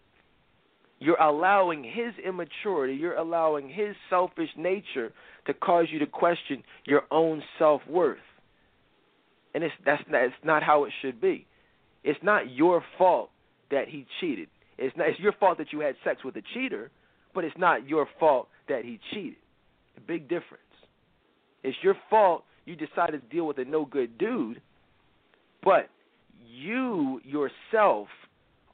You're 0.98 1.20
allowing 1.20 1.82
his 1.82 2.12
immaturity, 2.24 2.94
you're 2.94 3.16
allowing 3.16 3.70
his 3.70 3.96
selfish 4.10 4.50
nature 4.56 5.12
to 5.46 5.54
cause 5.54 5.86
you 5.90 5.98
to 6.00 6.06
question 6.06 6.62
your 6.84 7.02
own 7.10 7.42
self 7.58 7.80
worth. 7.88 8.18
And 9.54 9.64
it's 9.64 9.74
that's 9.84 10.02
that's 10.10 10.34
not 10.44 10.62
how 10.62 10.84
it 10.84 10.92
should 11.00 11.20
be. 11.20 11.46
It's 12.04 12.20
not 12.22 12.50
your 12.50 12.84
fault 12.98 13.30
that 13.70 13.88
he 13.88 14.06
cheated. 14.20 14.48
It's 14.78 14.96
not 14.96 15.08
it's 15.08 15.18
your 15.18 15.32
fault 15.32 15.58
that 15.58 15.72
you 15.72 15.80
had 15.80 15.94
sex 16.04 16.22
with 16.22 16.36
a 16.36 16.42
cheater, 16.54 16.90
but 17.34 17.44
it's 17.44 17.56
not 17.58 17.88
your 17.88 18.06
fault 18.18 18.48
that 18.68 18.84
he 18.84 19.00
cheated. 19.12 19.36
Big 20.06 20.28
difference. 20.28 20.69
It's 21.62 21.76
your 21.82 21.96
fault 22.08 22.44
you 22.64 22.76
decided 22.76 23.22
to 23.22 23.34
deal 23.34 23.46
with 23.46 23.58
a 23.58 23.64
no 23.64 23.84
good 23.84 24.16
dude, 24.18 24.60
but 25.62 25.88
you 26.48 27.20
yourself 27.24 28.08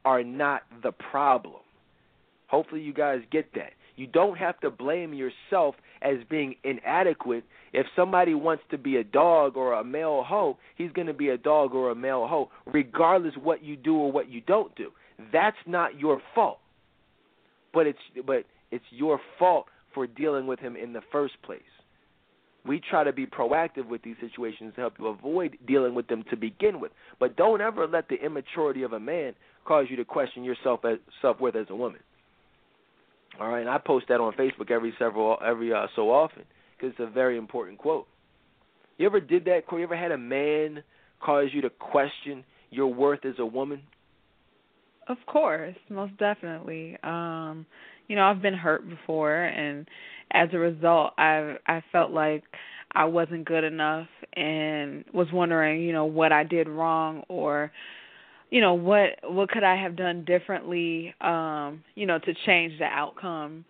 are 0.04 0.22
not 0.22 0.62
the 0.82 0.92
problem. 0.92 1.62
Hopefully 2.48 2.80
you 2.80 2.92
guys 2.92 3.20
get 3.30 3.52
that. 3.54 3.72
You 3.96 4.06
don't 4.06 4.36
have 4.36 4.60
to 4.60 4.70
blame 4.70 5.14
yourself 5.14 5.74
as 6.02 6.16
being 6.28 6.54
inadequate. 6.64 7.44
If 7.72 7.86
somebody 7.96 8.34
wants 8.34 8.62
to 8.70 8.78
be 8.78 8.96
a 8.96 9.04
dog 9.04 9.56
or 9.56 9.72
a 9.72 9.82
male 9.84 10.22
hoe, 10.22 10.58
he's 10.76 10.92
going 10.92 11.06
to 11.06 11.14
be 11.14 11.30
a 11.30 11.38
dog 11.38 11.74
or 11.74 11.90
a 11.90 11.94
male 11.94 12.26
hoe, 12.26 12.50
regardless 12.66 13.34
what 13.42 13.64
you 13.64 13.76
do 13.76 13.96
or 13.96 14.12
what 14.12 14.28
you 14.28 14.42
don't 14.42 14.74
do. 14.76 14.90
That's 15.32 15.56
not 15.66 15.98
your 15.98 16.20
fault. 16.34 16.58
But 17.72 17.86
it's 17.86 17.98
but 18.26 18.44
it's 18.70 18.84
your 18.90 19.20
fault 19.38 19.66
for 19.94 20.06
dealing 20.06 20.46
with 20.46 20.60
him 20.60 20.76
in 20.76 20.92
the 20.92 21.00
first 21.10 21.34
place. 21.42 21.62
We 22.66 22.80
try 22.90 23.05
to 23.05 23.12
be 23.12 23.26
proactive 23.26 23.88
with 23.88 24.02
these 24.02 24.16
situations 24.20 24.72
to 24.74 24.80
help 24.80 24.94
you 24.98 25.06
avoid 25.06 25.56
dealing 25.66 25.94
with 25.94 26.09
them 26.09 26.24
to 26.30 26.36
begin 26.36 26.80
with. 26.80 26.93
But 27.20 27.36
don't 27.36 27.60
ever 27.60 27.86
let 27.86 28.09
the 28.09 28.16
immaturity 28.16 28.82
of 28.82 28.93
a 28.93 29.01
man 29.01 29.34
cause 29.64 29.86
you 29.88 29.97
to 29.97 30.05
question 30.05 30.44
your 30.44 30.56
self 30.64 30.80
self 31.22 31.40
worth 31.40 31.56
as 31.56 31.66
a 31.70 31.76
woman. 31.76 32.01
All 33.40 33.48
right, 33.48 33.60
and 33.60 33.68
I 33.68 33.78
post 33.78 34.06
that 34.09 34.20
on 34.20 34.32
Facebook 34.32 34.70
every 34.70 34.94
several 34.98 35.36
every 35.44 35.72
uh, 35.72 35.86
so 35.94 36.10
often 36.10 36.44
because 36.76 36.94
it's 36.98 37.09
a 37.09 37.12
very 37.12 37.36
important 37.36 37.78
quote. 37.78 38.06
You 38.98 39.06
ever 39.06 39.20
did 39.20 39.44
that? 39.44 39.66
Corey? 39.66 39.82
You 39.82 39.86
ever 39.86 39.97
had 39.97 40.12
a 40.12 40.18
man 40.18 40.82
cause 41.20 41.48
you 41.52 41.60
to 41.62 41.70
question 41.70 42.44
your 42.70 42.93
worth 42.93 43.24
as 43.24 43.34
a 43.38 43.47
woman? 43.47 43.82
Of 45.09 45.18
course, 45.26 45.76
most 45.88 46.16
definitely. 46.18 46.97
Um, 47.02 47.66
you 48.09 48.16
know, 48.16 48.22
I've 48.22 48.43
been 48.43 48.55
hurt 48.55 48.88
before, 48.88 49.44
and 49.44 49.86
as 50.32 50.48
a 50.53 50.59
result, 50.59 51.12
I 51.19 51.57
I 51.66 51.82
felt 51.93 52.11
like 52.11 52.44
I 52.93 53.05
wasn't 53.05 53.44
good 53.44 53.65
enough, 53.65 54.09
and 54.35 55.05
was 55.12 55.28
wondering, 55.32 55.82
you 55.82 55.93
know, 55.93 56.07
what 56.07 56.32
I 56.32 56.44
did 56.44 56.69
wrong 56.69 57.24
or 57.28 57.70
you 58.51 58.61
know 58.61 58.74
what 58.74 59.11
what 59.24 59.51
could 59.51 59.65
I 59.65 59.77
have 59.77 59.97
done 59.97 60.24
differently 60.24 61.15
um 61.20 61.82
you 61.94 62.07
know 62.07 62.19
to 62.20 62.35
change 62.47 62.78
the 62.78 62.85
outcome. 62.85 63.65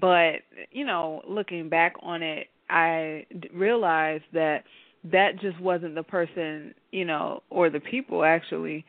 But 0.00 0.42
you 0.70 0.84
know 0.84 1.22
looking 1.28 1.68
back 1.68 1.94
on 2.02 2.22
it 2.22 2.48
I 2.68 3.26
realized 3.52 4.24
that 4.32 4.64
that 5.10 5.40
just 5.40 5.60
wasn't 5.60 5.94
the 5.94 6.02
person 6.02 6.74
you 6.92 7.04
know 7.04 7.42
or 7.50 7.70
the 7.70 7.80
people 7.80 8.24
actually 8.24 8.84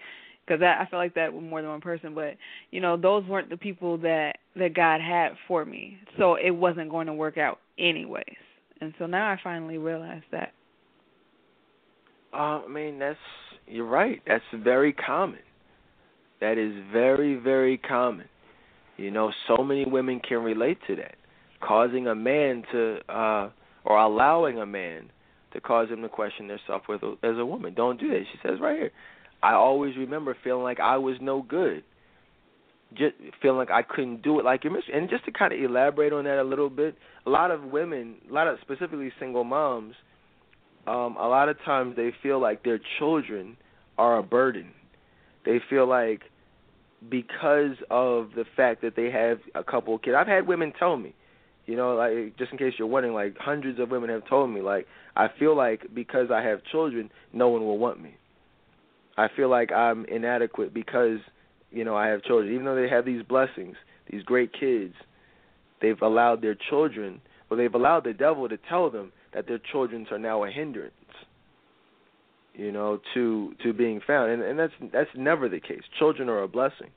because 0.51 0.63
I 0.63 0.89
feel 0.89 0.99
like 0.99 1.15
that 1.15 1.33
with 1.33 1.43
more 1.43 1.61
than 1.61 1.71
one 1.71 1.81
person 1.81 2.13
but 2.13 2.35
you 2.71 2.81
know 2.81 2.97
those 2.97 3.25
weren't 3.25 3.49
the 3.49 3.57
people 3.57 3.97
that 3.99 4.37
that 4.55 4.73
God 4.73 5.01
had 5.01 5.33
for 5.47 5.63
me 5.65 5.97
so 6.17 6.35
it 6.35 6.51
wasn't 6.51 6.89
going 6.89 7.07
to 7.07 7.13
work 7.13 7.37
out 7.37 7.59
anyways 7.79 8.23
and 8.81 8.93
so 8.99 9.05
now 9.05 9.29
I 9.29 9.37
finally 9.43 9.77
realized 9.77 10.25
that 10.31 10.53
uh, 12.33 12.61
I 12.65 12.67
mean 12.67 12.99
that's 12.99 13.17
you're 13.71 13.85
right. 13.85 14.21
That's 14.27 14.43
very 14.53 14.93
common. 14.93 15.39
That 16.41 16.57
is 16.57 16.73
very, 16.91 17.35
very 17.35 17.77
common. 17.77 18.27
You 18.97 19.11
know, 19.11 19.31
so 19.47 19.63
many 19.63 19.85
women 19.85 20.19
can 20.19 20.39
relate 20.39 20.77
to 20.87 20.95
that. 20.97 21.15
Causing 21.61 22.07
a 22.07 22.15
man 22.15 22.63
to, 22.71 22.97
uh, 23.07 23.49
or 23.85 23.97
allowing 23.97 24.59
a 24.59 24.65
man 24.65 25.09
to 25.53 25.61
cause 25.61 25.89
him 25.89 26.01
to 26.01 26.09
question 26.09 26.47
their 26.47 26.59
self 26.67 26.83
worth 26.89 27.03
as 27.23 27.37
a 27.37 27.45
woman. 27.45 27.73
Don't 27.73 27.99
do 27.99 28.09
that. 28.09 28.23
She 28.31 28.39
says 28.47 28.59
right 28.59 28.77
here. 28.77 28.91
I 29.43 29.53
always 29.53 29.97
remember 29.97 30.35
feeling 30.43 30.63
like 30.63 30.79
I 30.79 30.97
was 30.97 31.17
no 31.21 31.41
good. 31.41 31.83
Just 32.93 33.15
feeling 33.41 33.57
like 33.57 33.71
I 33.71 33.83
couldn't 33.83 34.21
do 34.21 34.39
it 34.39 34.45
like 34.45 34.63
your 34.63 34.73
mistress. 34.73 34.95
And 34.95 35.09
just 35.09 35.25
to 35.25 35.31
kind 35.31 35.53
of 35.53 35.59
elaborate 35.59 36.13
on 36.13 36.25
that 36.25 36.39
a 36.39 36.43
little 36.43 36.69
bit, 36.69 36.95
a 37.25 37.29
lot 37.29 37.49
of 37.49 37.63
women, 37.63 38.15
a 38.29 38.33
lot 38.33 38.47
of 38.47 38.57
specifically 38.61 39.11
single 39.19 39.43
moms, 39.43 39.95
um, 40.87 41.15
a 41.17 41.27
lot 41.27 41.47
of 41.47 41.57
times 41.63 41.95
they 41.95 42.11
feel 42.21 42.39
like 42.39 42.63
their 42.63 42.79
children 42.99 43.55
are 43.97 44.17
a 44.17 44.23
burden. 44.23 44.71
They 45.45 45.59
feel 45.69 45.87
like 45.87 46.21
because 47.09 47.77
of 47.89 48.31
the 48.35 48.45
fact 48.55 48.81
that 48.81 48.95
they 48.95 49.09
have 49.09 49.39
a 49.55 49.63
couple 49.63 49.95
of 49.95 50.01
kids. 50.01 50.15
I've 50.17 50.27
had 50.27 50.47
women 50.47 50.73
tell 50.77 50.97
me, 50.97 51.15
you 51.65 51.75
know, 51.75 51.95
like 51.95 52.37
just 52.37 52.51
in 52.51 52.57
case 52.57 52.73
you're 52.77 52.87
wondering, 52.87 53.15
like 53.15 53.37
hundreds 53.37 53.79
of 53.79 53.89
women 53.89 54.09
have 54.09 54.27
told 54.27 54.49
me, 54.49 54.61
like 54.61 54.87
I 55.15 55.27
feel 55.39 55.55
like 55.55 55.87
because 55.93 56.27
I 56.31 56.41
have 56.43 56.63
children, 56.71 57.09
no 57.33 57.49
one 57.49 57.61
will 57.61 57.77
want 57.77 58.01
me. 58.01 58.15
I 59.17 59.27
feel 59.35 59.49
like 59.49 59.71
I'm 59.71 60.05
inadequate 60.05 60.73
because 60.73 61.19
you 61.71 61.83
know 61.83 61.95
I 61.95 62.07
have 62.07 62.23
children, 62.23 62.53
even 62.53 62.65
though 62.65 62.75
they 62.75 62.89
have 62.89 63.05
these 63.05 63.23
blessings, 63.23 63.75
these 64.09 64.23
great 64.23 64.51
kids. 64.57 64.93
They've 65.81 66.01
allowed 66.01 66.41
their 66.41 66.55
children, 66.69 67.21
or 67.49 67.57
they've 67.57 67.73
allowed 67.73 68.03
the 68.03 68.13
devil 68.13 68.47
to 68.47 68.57
tell 68.57 68.91
them 68.91 69.11
that 69.33 69.47
their 69.47 69.59
children 69.71 70.05
are 70.11 70.19
now 70.19 70.43
a 70.43 70.51
hindrance 70.51 70.93
you 72.53 72.71
know, 72.71 72.99
to 73.13 73.53
to 73.63 73.73
being 73.73 74.01
found, 74.05 74.31
and 74.31 74.41
and 74.41 74.59
that's 74.59 74.73
that's 74.91 75.09
never 75.15 75.47
the 75.47 75.59
case. 75.59 75.81
Children 75.97 76.29
are 76.29 76.43
a 76.43 76.47
blessing, 76.47 76.89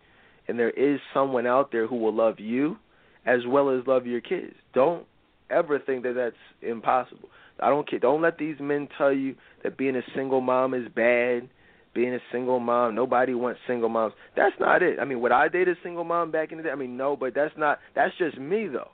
and 0.49 0.59
there 0.59 0.71
is 0.71 1.01
someone 1.13 1.47
out 1.47 1.71
there 1.73 1.87
who 1.87 1.97
will 1.97 2.15
love 2.15 2.41
you 2.41 2.77
as 3.27 3.41
well 3.47 3.71
as 3.71 3.87
love 3.87 4.07
your 4.07 4.21
kids. 4.21 4.55
Don't 4.75 5.07
ever 5.51 5.79
think 5.79 6.03
that 6.03 6.15
that's 6.15 6.37
impossible. 6.63 7.29
I 7.61 7.71
don't 7.71 7.89
care. 7.89 7.99
Don't 7.99 8.21
let 8.21 8.39
these 8.39 8.57
men 8.61 8.89
tell 8.99 9.13
you 9.13 9.37
that 9.63 9.79
being 9.79 9.97
a 9.97 10.03
single 10.15 10.41
mom 10.41 10.75
is 10.75 10.89
bad. 10.95 11.49
Being 11.95 12.15
a 12.15 12.19
single 12.33 12.59
mom, 12.59 12.95
nobody 12.95 13.35
wants 13.35 13.61
single 13.69 13.89
moms. 13.89 14.15
That's 14.37 14.55
not 14.59 14.83
it. 14.83 14.99
I 14.99 15.05
mean, 15.05 15.21
would 15.21 15.33
I 15.33 15.49
date 15.49 15.69
a 15.69 15.75
single 15.83 16.05
mom 16.05 16.33
back 16.33 16.51
in 16.51 16.59
the 16.59 16.65
day? 16.65 16.71
I 16.71 16.75
mean, 16.75 16.97
no, 16.97 17.17
but 17.17 17.35
that's 17.35 17.55
not. 17.57 17.79
That's 17.95 18.13
just 18.19 18.37
me 18.39 18.67
though. 18.67 18.91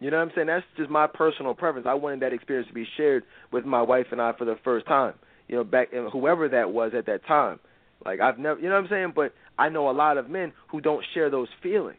You 0.00 0.10
know 0.10 0.18
what 0.18 0.28
I'm 0.28 0.32
saying? 0.34 0.46
That's 0.46 0.64
just 0.76 0.90
my 0.90 1.06
personal 1.06 1.54
preference. 1.54 1.86
I 1.88 1.94
wanted 1.94 2.20
that 2.20 2.32
experience 2.32 2.68
to 2.68 2.74
be 2.74 2.86
shared 2.96 3.24
with 3.52 3.64
my 3.64 3.82
wife 3.82 4.06
and 4.12 4.22
I 4.22 4.32
for 4.38 4.44
the 4.44 4.56
first 4.64 4.86
time 4.86 5.14
you 5.48 5.56
know, 5.56 5.64
back 5.64 5.88
whoever 6.12 6.48
that 6.48 6.70
was 6.70 6.92
at 6.96 7.06
that 7.06 7.26
time. 7.26 7.58
Like 8.04 8.20
I've 8.20 8.38
never, 8.38 8.60
you 8.60 8.68
know 8.68 8.76
what 8.76 8.84
I'm 8.84 8.90
saying? 8.90 9.12
But 9.16 9.32
I 9.58 9.68
know 9.68 9.90
a 9.90 9.92
lot 9.92 10.18
of 10.18 10.30
men 10.30 10.52
who 10.70 10.80
don't 10.80 11.04
share 11.14 11.30
those 11.30 11.48
feelings. 11.62 11.98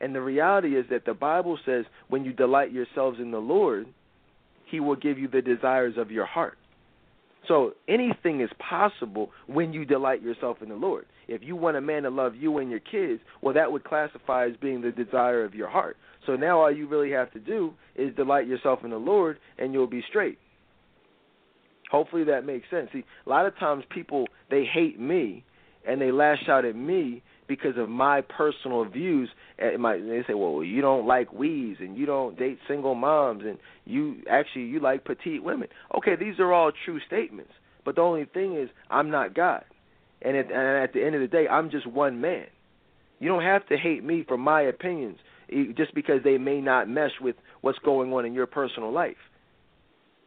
And 0.00 0.14
the 0.14 0.20
reality 0.20 0.76
is 0.76 0.86
that 0.90 1.04
the 1.06 1.14
Bible 1.14 1.58
says 1.64 1.84
when 2.08 2.24
you 2.24 2.32
delight 2.32 2.72
yourselves 2.72 3.18
in 3.20 3.30
the 3.30 3.38
Lord, 3.38 3.86
he 4.70 4.80
will 4.80 4.96
give 4.96 5.18
you 5.18 5.28
the 5.28 5.42
desires 5.42 5.94
of 5.96 6.10
your 6.10 6.26
heart. 6.26 6.58
So 7.48 7.72
anything 7.88 8.40
is 8.40 8.50
possible 8.58 9.30
when 9.46 9.72
you 9.72 9.84
delight 9.84 10.22
yourself 10.22 10.58
in 10.62 10.68
the 10.68 10.74
Lord. 10.74 11.06
If 11.28 11.42
you 11.42 11.56
want 11.56 11.76
a 11.76 11.80
man 11.80 12.02
to 12.02 12.10
love 12.10 12.34
you 12.34 12.58
and 12.58 12.70
your 12.70 12.80
kids, 12.80 13.20
well, 13.40 13.54
that 13.54 13.70
would 13.70 13.84
classify 13.84 14.46
as 14.46 14.56
being 14.60 14.80
the 14.80 14.90
desire 14.90 15.44
of 15.44 15.54
your 15.54 15.68
heart. 15.68 15.96
So 16.26 16.34
now 16.34 16.60
all 16.60 16.72
you 16.72 16.88
really 16.88 17.12
have 17.12 17.32
to 17.32 17.40
do 17.40 17.72
is 17.94 18.14
delight 18.14 18.46
yourself 18.46 18.80
in 18.84 18.90
the 18.90 18.96
Lord, 18.96 19.38
and 19.58 19.72
you'll 19.72 19.86
be 19.86 20.02
straight. 20.08 20.38
Hopefully 21.90 22.24
that 22.24 22.44
makes 22.44 22.68
sense. 22.68 22.88
See, 22.92 23.04
a 23.26 23.28
lot 23.28 23.46
of 23.46 23.56
times 23.58 23.84
people 23.90 24.26
they 24.50 24.64
hate 24.64 24.98
me 24.98 25.44
and 25.86 26.00
they 26.00 26.10
lash 26.10 26.48
out 26.48 26.64
at 26.64 26.74
me 26.74 27.22
because 27.48 27.76
of 27.76 27.88
my 27.88 28.20
personal 28.20 28.84
views. 28.84 29.28
And 29.58 29.80
my, 29.82 29.98
they 29.98 30.22
say, 30.26 30.34
"Well, 30.34 30.62
you 30.62 30.80
don't 30.80 31.06
like 31.06 31.32
wees, 31.32 31.76
and 31.80 31.96
you 31.96 32.06
don't 32.06 32.38
date 32.38 32.58
single 32.68 32.94
moms, 32.94 33.44
and 33.44 33.58
you 33.84 34.22
actually 34.30 34.64
you 34.64 34.80
like 34.80 35.04
petite 35.04 35.42
women." 35.42 35.68
Okay, 35.96 36.16
these 36.16 36.38
are 36.38 36.52
all 36.52 36.72
true 36.84 37.00
statements. 37.06 37.52
But 37.84 37.96
the 37.96 38.02
only 38.02 38.24
thing 38.24 38.56
is, 38.56 38.68
I'm 38.90 39.10
not 39.10 39.34
God, 39.34 39.64
and 40.22 40.36
at, 40.36 40.46
and 40.46 40.82
at 40.82 40.92
the 40.92 41.04
end 41.04 41.14
of 41.14 41.20
the 41.20 41.28
day, 41.28 41.46
I'm 41.48 41.70
just 41.70 41.86
one 41.86 42.20
man. 42.20 42.46
You 43.18 43.28
don't 43.28 43.42
have 43.42 43.66
to 43.68 43.76
hate 43.76 44.04
me 44.04 44.24
for 44.26 44.36
my 44.36 44.62
opinions 44.62 45.18
just 45.76 45.94
because 45.94 46.22
they 46.24 46.38
may 46.38 46.60
not 46.60 46.88
mesh 46.88 47.12
with 47.20 47.36
what's 47.60 47.78
going 47.78 48.12
on 48.12 48.26
in 48.26 48.34
your 48.34 48.46
personal 48.46 48.92
life. 48.92 49.16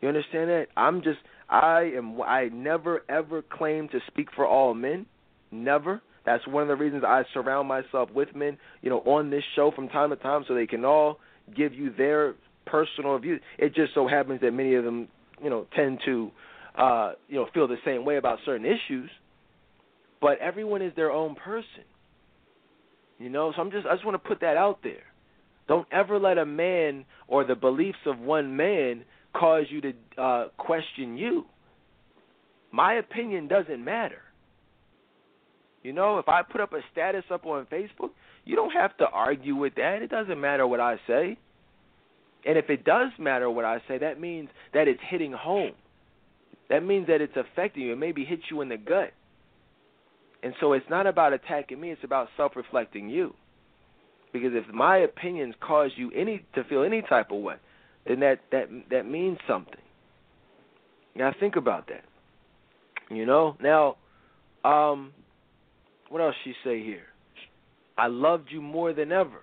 You 0.01 0.07
understand 0.07 0.49
that? 0.49 0.67
I'm 0.77 1.01
just 1.01 1.19
I 1.49 1.91
am 1.95 2.21
I 2.21 2.45
never 2.51 3.01
ever 3.09 3.41
claim 3.41 3.89
to 3.89 3.99
speak 4.07 4.29
for 4.35 4.45
all 4.45 4.73
men. 4.73 5.05
Never. 5.51 6.01
That's 6.29 6.45
one 6.45 6.61
of 6.61 6.67
the 6.67 6.75
reasons 6.75 7.03
I 7.03 7.23
surround 7.33 7.67
myself 7.67 8.11
with 8.13 8.35
men, 8.35 8.59
you 8.83 8.91
know, 8.91 8.99
on 8.99 9.31
this 9.31 9.41
show 9.55 9.71
from 9.75 9.89
time 9.89 10.11
to 10.11 10.15
time 10.15 10.45
so 10.47 10.53
they 10.53 10.67
can 10.67 10.85
all 10.85 11.17
give 11.57 11.73
you 11.73 11.91
their 11.91 12.35
personal 12.67 13.17
views. 13.17 13.41
It 13.57 13.73
just 13.73 13.95
so 13.95 14.07
happens 14.07 14.41
that 14.41 14.51
many 14.51 14.75
of 14.75 14.83
them, 14.83 15.07
you 15.43 15.49
know, 15.49 15.65
tend 15.75 16.01
to 16.05 16.29
uh, 16.77 17.13
you 17.27 17.37
know, 17.37 17.47
feel 17.51 17.67
the 17.67 17.77
same 17.83 18.05
way 18.05 18.17
about 18.17 18.37
certain 18.45 18.67
issues. 18.67 19.09
But 20.21 20.37
everyone 20.37 20.83
is 20.83 20.93
their 20.95 21.09
own 21.09 21.33
person. 21.33 21.65
You 23.17 23.29
know, 23.29 23.51
so 23.55 23.63
I'm 23.63 23.71
just 23.71 23.87
I 23.87 23.95
just 23.95 24.05
want 24.05 24.21
to 24.21 24.29
put 24.29 24.41
that 24.41 24.55
out 24.55 24.81
there. 24.83 25.01
Don't 25.67 25.87
ever 25.91 26.19
let 26.19 26.37
a 26.37 26.45
man 26.45 27.05
or 27.27 27.43
the 27.43 27.55
beliefs 27.55 27.97
of 28.05 28.19
one 28.19 28.55
man 28.55 29.03
cause 29.33 29.63
you 29.71 29.81
to 29.81 29.93
uh, 30.21 30.47
question 30.59 31.17
you. 31.17 31.45
My 32.71 32.93
opinion 32.93 33.47
doesn't 33.47 33.83
matter. 33.83 34.21
You 35.83 35.93
know, 35.93 36.19
if 36.19 36.27
I 36.27 36.41
put 36.41 36.61
up 36.61 36.73
a 36.73 36.81
status 36.91 37.23
up 37.31 37.45
on 37.45 37.65
Facebook, 37.67 38.09
you 38.45 38.55
don't 38.55 38.71
have 38.71 38.95
to 38.97 39.05
argue 39.05 39.55
with 39.55 39.75
that. 39.75 40.01
It 40.01 40.09
doesn't 40.09 40.39
matter 40.39 40.67
what 40.67 40.79
I 40.79 40.97
say. 41.07 41.37
And 42.45 42.57
if 42.57 42.69
it 42.69 42.83
does 42.83 43.11
matter 43.17 43.49
what 43.49 43.65
I 43.65 43.81
say, 43.87 43.97
that 43.97 44.19
means 44.19 44.49
that 44.73 44.87
it's 44.87 44.99
hitting 45.09 45.31
home. 45.31 45.73
That 46.69 46.83
means 46.83 47.07
that 47.07 47.21
it's 47.21 47.35
affecting 47.35 47.83
you. 47.83 47.93
It 47.93 47.97
maybe 47.97 48.25
hit 48.25 48.39
you 48.49 48.61
in 48.61 48.69
the 48.69 48.77
gut. 48.77 49.13
And 50.41 50.53
so 50.59 50.73
it's 50.73 50.89
not 50.89 51.07
about 51.07 51.33
attacking 51.33 51.79
me, 51.79 51.91
it's 51.91 52.03
about 52.03 52.29
self 52.37 52.55
reflecting 52.55 53.09
you. 53.09 53.33
Because 54.31 54.51
if 54.53 54.73
my 54.73 54.97
opinions 54.97 55.55
cause 55.59 55.91
you 55.95 56.11
any 56.15 56.45
to 56.55 56.63
feel 56.63 56.83
any 56.83 57.01
type 57.01 57.31
of 57.31 57.41
way, 57.41 57.55
then 58.07 58.19
that 58.21 58.39
that 58.51 58.69
that 58.89 59.05
means 59.05 59.37
something. 59.47 59.81
Now 61.15 61.33
think 61.37 61.55
about 61.55 61.87
that. 61.87 62.03
You 63.13 63.25
know. 63.25 63.57
Now, 63.61 63.97
um, 64.63 65.11
what 66.09 66.21
else 66.21 66.35
she 66.43 66.53
say 66.63 66.83
here? 66.83 67.03
I 67.97 68.07
loved 68.07 68.49
you 68.51 68.61
more 68.61 68.93
than 68.93 69.11
ever. 69.11 69.41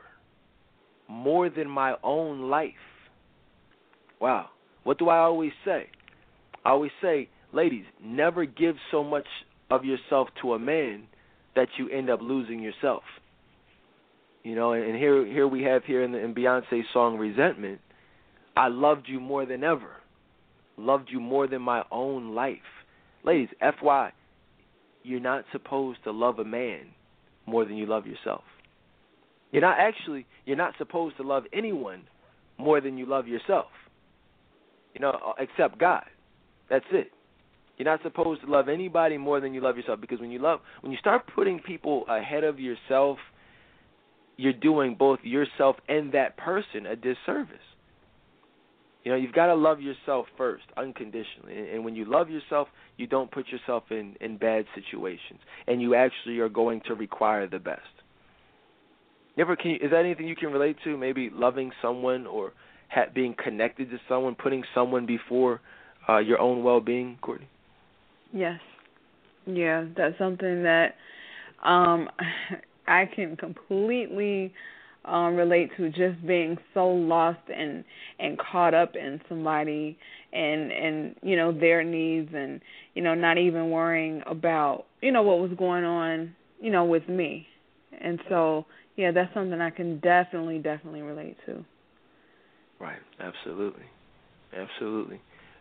more 1.09 1.48
than 1.51 1.68
my 1.68 1.94
own 2.02 2.51
life. 2.51 2.72
Wow. 4.20 4.47
What 4.84 4.98
do 4.98 5.09
I 5.09 5.18
always 5.18 5.52
say? 5.64 5.86
I 6.64 6.70
always 6.70 6.93
say, 7.02 7.28
ladies, 7.52 7.84
never 8.02 8.44
give 8.44 8.76
so 8.90 9.05
much 9.05 9.26
of 9.70 9.84
yourself 9.84 10.28
to 10.43 10.55
a 10.55 10.59
man 10.59 11.05
that 11.55 11.68
you 11.78 11.88
end 11.88 12.10
up 12.10 12.20
losing 12.22 12.60
yourself. 12.60 13.02
You 14.43 14.55
know, 14.55 14.72
and 14.72 14.94
here 14.97 15.26
here 15.26 15.48
we 15.48 15.62
have 15.64 15.84
here 15.84 16.02
in, 16.05 16.12
the, 16.12 16.18
in 16.18 16.34
Beyonce's 16.34 16.86
song 16.93 17.18
"Resentment," 17.18 17.80
I 18.56 18.68
loved 18.68 19.06
you 19.09 19.18
more 19.18 19.44
than 19.44 19.64
ever, 19.64 19.90
loved 20.76 21.09
you 21.10 21.18
more 21.18 21.48
than 21.48 21.62
my 21.62 21.82
own 21.90 22.34
life. 22.34 22.59
Ladies, 23.24 23.48
FY, 23.60 24.12
you're 25.06 25.20
not 25.20 25.44
supposed 25.52 26.02
to 26.04 26.10
love 26.10 26.38
a 26.38 26.44
man 26.44 26.86
more 27.46 27.64
than 27.64 27.76
you 27.76 27.86
love 27.86 28.06
yourself. 28.06 28.42
You're 29.52 29.62
not 29.62 29.78
actually 29.78 30.26
you're 30.44 30.56
not 30.56 30.74
supposed 30.78 31.16
to 31.18 31.22
love 31.22 31.44
anyone 31.52 32.02
more 32.58 32.80
than 32.80 32.98
you 32.98 33.06
love 33.06 33.28
yourself. 33.28 33.66
You 34.94 35.00
know, 35.00 35.10
uh, 35.10 35.32
except 35.38 35.78
God. 35.78 36.04
That's 36.68 36.84
it. 36.90 37.12
You're 37.76 37.86
not 37.86 38.02
supposed 38.02 38.40
to 38.40 38.50
love 38.50 38.68
anybody 38.68 39.18
more 39.18 39.40
than 39.40 39.54
you 39.54 39.60
love 39.60 39.76
yourself 39.76 40.00
because 40.00 40.20
when 40.20 40.30
you 40.30 40.40
love 40.40 40.60
when 40.80 40.90
you 40.90 40.98
start 40.98 41.22
putting 41.34 41.60
people 41.60 42.04
ahead 42.08 42.42
of 42.42 42.58
yourself, 42.58 43.18
you're 44.36 44.52
doing 44.52 44.96
both 44.98 45.20
yourself 45.22 45.76
and 45.88 46.12
that 46.12 46.36
person 46.36 46.86
a 46.86 46.96
disservice. 46.96 47.58
You 49.06 49.12
know, 49.12 49.18
you've 49.18 49.32
got 49.32 49.46
to 49.46 49.54
love 49.54 49.80
yourself 49.80 50.26
first, 50.36 50.64
unconditionally. 50.76 51.70
And, 51.72 51.84
when 51.84 51.94
you 51.94 52.04
love 52.04 52.28
yourself, 52.28 52.66
you 52.96 53.06
don't 53.06 53.30
put 53.30 53.46
yourself 53.46 53.84
in 53.92 54.16
in 54.20 54.36
bad 54.36 54.64
situations, 54.74 55.38
and 55.68 55.80
you 55.80 55.94
actually 55.94 56.40
are 56.40 56.48
going 56.48 56.80
to 56.88 56.94
require 56.94 57.46
the 57.46 57.60
best. 57.60 57.82
Never 59.36 59.54
can 59.54 59.70
you, 59.70 59.76
is 59.76 59.92
that 59.92 60.00
anything 60.00 60.26
you 60.26 60.34
can 60.34 60.50
relate 60.50 60.78
to? 60.82 60.96
Maybe 60.96 61.30
loving 61.32 61.70
someone 61.80 62.26
or 62.26 62.52
ha- 62.88 63.06
being 63.14 63.36
connected 63.40 63.90
to 63.90 63.98
someone, 64.08 64.34
putting 64.34 64.64
someone 64.74 65.06
before 65.06 65.60
uh, 66.08 66.18
your 66.18 66.40
own 66.40 66.64
well-being, 66.64 67.16
Courtney. 67.22 67.46
Yes. 68.32 68.58
Yeah, 69.46 69.84
that's 69.96 70.18
something 70.18 70.64
that 70.64 70.96
um 71.62 72.08
I 72.88 73.08
can 73.14 73.36
completely 73.36 74.52
um, 75.06 75.36
relate 75.36 75.70
to 75.76 75.88
just 75.90 76.24
being 76.26 76.56
so 76.74 76.88
lost 76.88 77.40
and 77.54 77.84
and 78.18 78.38
caught 78.38 78.74
up 78.74 78.96
in 78.96 79.20
somebody 79.28 79.96
and 80.32 80.72
and 80.72 81.14
you 81.22 81.36
know 81.36 81.52
their 81.52 81.84
needs 81.84 82.30
and 82.34 82.60
you 82.94 83.02
know 83.02 83.14
not 83.14 83.38
even 83.38 83.70
worrying 83.70 84.22
about 84.26 84.84
you 85.00 85.12
know 85.12 85.22
what 85.22 85.38
was 85.38 85.50
going 85.58 85.84
on 85.84 86.34
you 86.60 86.70
know 86.70 86.84
with 86.84 87.08
me 87.08 87.46
and 88.00 88.20
so 88.28 88.66
yeah 88.96 89.10
that's 89.12 89.32
something 89.32 89.60
i 89.60 89.70
can 89.70 90.00
definitely 90.00 90.58
definitely 90.58 91.02
relate 91.02 91.36
to 91.46 91.64
right 92.80 92.98
absolutely 93.20 93.84
absolutely 94.56 95.20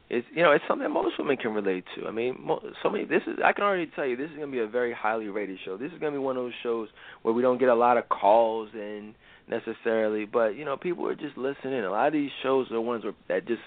it's 0.09 0.27
you 0.35 0.43
know 0.43 0.51
it's 0.51 0.63
something 0.67 0.89
most 0.91 1.17
women 1.17 1.35
can 1.35 1.51
relate 1.53 1.83
to. 1.95 2.05
I 2.05 2.11
mean, 2.11 2.47
so 2.83 2.89
many. 2.91 3.05
This 3.05 3.23
is 3.25 3.39
I 3.43 3.53
can 3.53 3.63
already 3.63 3.89
tell 3.95 4.05
you 4.05 4.15
this 4.15 4.29
is 4.29 4.37
going 4.37 4.49
to 4.49 4.51
be 4.51 4.59
a 4.59 4.67
very 4.67 4.93
highly 4.93 5.29
rated 5.29 5.57
show. 5.65 5.77
This 5.77 5.91
is 5.91 5.99
going 5.99 6.13
to 6.13 6.19
be 6.19 6.23
one 6.23 6.37
of 6.37 6.43
those 6.43 6.53
shows 6.61 6.89
where 7.23 7.33
we 7.33 7.41
don't 7.41 7.57
get 7.57 7.69
a 7.69 7.75
lot 7.75 7.97
of 7.97 8.07
calls 8.07 8.69
and 8.75 9.15
necessarily, 9.47 10.25
but 10.25 10.55
you 10.55 10.65
know, 10.65 10.77
people 10.77 11.07
are 11.07 11.15
just 11.15 11.37
listening. 11.37 11.83
A 11.83 11.91
lot 11.91 12.07
of 12.07 12.13
these 12.13 12.31
shows 12.43 12.67
are 12.71 12.81
ones 12.81 13.03
where, 13.03 13.13
that 13.27 13.47
just 13.47 13.61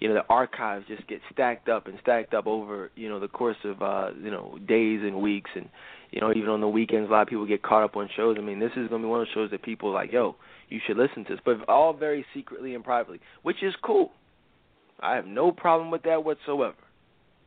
you 0.00 0.08
know 0.08 0.14
the 0.14 0.24
archives 0.28 0.84
just 0.88 1.06
get 1.06 1.20
stacked 1.32 1.68
up 1.68 1.86
and 1.86 1.96
stacked 2.02 2.34
up 2.34 2.46
over 2.46 2.90
you 2.96 3.08
know 3.08 3.20
the 3.20 3.28
course 3.28 3.56
of 3.64 3.80
uh 3.82 4.10
you 4.20 4.30
know 4.30 4.58
days 4.66 5.00
and 5.02 5.22
weeks 5.22 5.50
and 5.54 5.68
you 6.10 6.20
know 6.20 6.32
even 6.34 6.48
on 6.48 6.60
the 6.60 6.68
weekends 6.68 7.08
a 7.08 7.12
lot 7.12 7.22
of 7.22 7.28
people 7.28 7.46
get 7.46 7.62
caught 7.62 7.84
up 7.84 7.96
on 7.96 8.08
shows. 8.16 8.36
I 8.38 8.42
mean, 8.42 8.58
this 8.58 8.72
is 8.76 8.90
to 8.90 8.98
be 8.98 9.04
one 9.04 9.20
of 9.20 9.26
those 9.26 9.34
shows 9.34 9.50
that 9.52 9.62
people 9.62 9.90
are 9.90 9.94
like, 9.94 10.12
yo, 10.12 10.36
you 10.68 10.80
should 10.86 10.96
listen 10.96 11.24
to 11.24 11.34
this, 11.34 11.40
but 11.44 11.68
all 11.68 11.92
very 11.92 12.26
secretly 12.34 12.74
and 12.74 12.82
privately, 12.82 13.20
which 13.42 13.62
is 13.62 13.74
cool. 13.82 14.10
I 15.00 15.16
have 15.16 15.26
no 15.26 15.52
problem 15.52 15.90
with 15.90 16.02
that 16.02 16.24
whatsoever. 16.24 16.76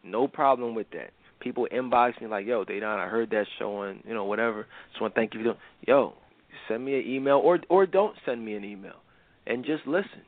No 0.03 0.27
problem 0.27 0.75
with 0.75 0.87
that. 0.91 1.11
People 1.39 1.67
inbox 1.71 2.19
me 2.21 2.27
like, 2.27 2.45
"Yo, 2.45 2.61
I 2.61 2.79
don't 2.79 2.83
I 2.83 3.07
heard 3.07 3.29
that 3.31 3.45
show 3.59 3.77
on, 3.77 4.01
you 4.07 4.13
know, 4.13 4.25
whatever. 4.25 4.67
Just 4.89 5.01
want 5.01 5.13
to 5.13 5.19
thank 5.19 5.33
you 5.33 5.41
for 5.41 5.43
doing." 5.43 5.57
Yo, 5.87 6.13
send 6.67 6.85
me 6.85 6.99
an 6.99 7.05
email 7.07 7.37
or 7.37 7.59
or 7.69 7.85
don't 7.85 8.15
send 8.25 8.43
me 8.43 8.55
an 8.55 8.63
email, 8.63 9.01
and 9.47 9.65
just 9.65 9.85
listen. 9.85 10.21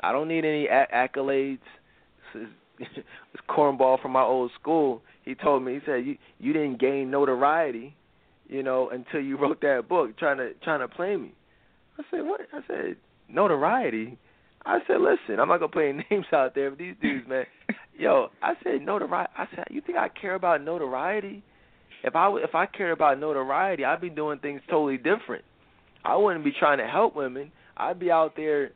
I 0.00 0.12
don't 0.12 0.28
need 0.28 0.44
any 0.44 0.68
accolades. 0.68 1.58
This, 2.34 2.48
cornball 3.48 4.00
from 4.00 4.12
my 4.12 4.22
old 4.22 4.52
school. 4.60 5.02
He 5.24 5.34
told 5.34 5.64
me. 5.64 5.74
He 5.74 5.80
said, 5.84 6.06
"You 6.06 6.16
you 6.38 6.52
didn't 6.52 6.80
gain 6.80 7.10
notoriety, 7.10 7.96
you 8.48 8.62
know, 8.62 8.90
until 8.90 9.20
you 9.20 9.36
wrote 9.40 9.60
that 9.62 9.88
book, 9.88 10.16
trying 10.16 10.38
to 10.38 10.54
trying 10.62 10.80
to 10.80 10.88
play 10.88 11.16
me." 11.16 11.32
I 11.98 12.02
said, 12.10 12.20
"What?" 12.24 12.40
I 12.52 12.60
said, 12.66 12.96
"Notoriety." 13.28 14.18
I 14.66 14.80
said, 14.86 14.96
listen, 15.00 15.40
I'm 15.40 15.48
not 15.48 15.60
gonna 15.60 15.68
put 15.72 15.84
any 15.84 16.04
names 16.10 16.26
out 16.32 16.54
there, 16.54 16.70
but 16.70 16.78
these 16.78 16.94
dudes, 17.00 17.26
man, 17.26 17.46
yo, 17.98 18.28
I 18.42 18.52
said 18.62 18.82
notoriety. 18.82 19.32
I 19.36 19.46
said, 19.54 19.64
you 19.70 19.80
think 19.80 19.96
I 19.96 20.08
care 20.08 20.34
about 20.34 20.62
notoriety? 20.62 21.42
If 22.04 22.14
I 22.14 22.30
if 22.36 22.54
I 22.54 22.66
cared 22.66 22.92
about 22.92 23.18
notoriety, 23.18 23.84
I'd 23.84 24.00
be 24.00 24.10
doing 24.10 24.38
things 24.38 24.60
totally 24.68 24.98
different. 24.98 25.44
I 26.08 26.16
wouldn't 26.16 26.42
be 26.42 26.52
trying 26.58 26.78
to 26.78 26.86
help 26.86 27.14
women. 27.14 27.52
I'd 27.76 27.98
be 27.98 28.10
out 28.10 28.34
there, 28.34 28.70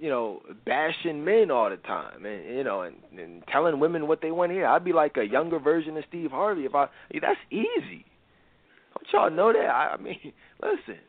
you 0.00 0.08
know, 0.08 0.40
bashing 0.64 1.22
men 1.22 1.50
all 1.50 1.68
the 1.68 1.76
time, 1.76 2.24
and 2.24 2.44
you 2.46 2.64
know, 2.64 2.80
and, 2.80 2.96
and 3.16 3.42
telling 3.52 3.78
women 3.78 4.08
what 4.08 4.22
they 4.22 4.30
want 4.30 4.50
to 4.50 4.54
hear. 4.54 4.66
I'd 4.66 4.84
be 4.84 4.94
like 4.94 5.18
a 5.18 5.24
younger 5.24 5.58
version 5.58 5.98
of 5.98 6.04
Steve 6.08 6.30
Harvey. 6.30 6.62
If 6.62 6.74
I, 6.74 6.86
that's 7.20 7.38
easy. 7.50 8.06
Don't 8.94 9.12
y'all 9.12 9.30
know 9.30 9.52
that? 9.52 9.68
I, 9.68 9.94
I 9.94 9.96
mean, 9.98 10.32
listen. 10.62 11.00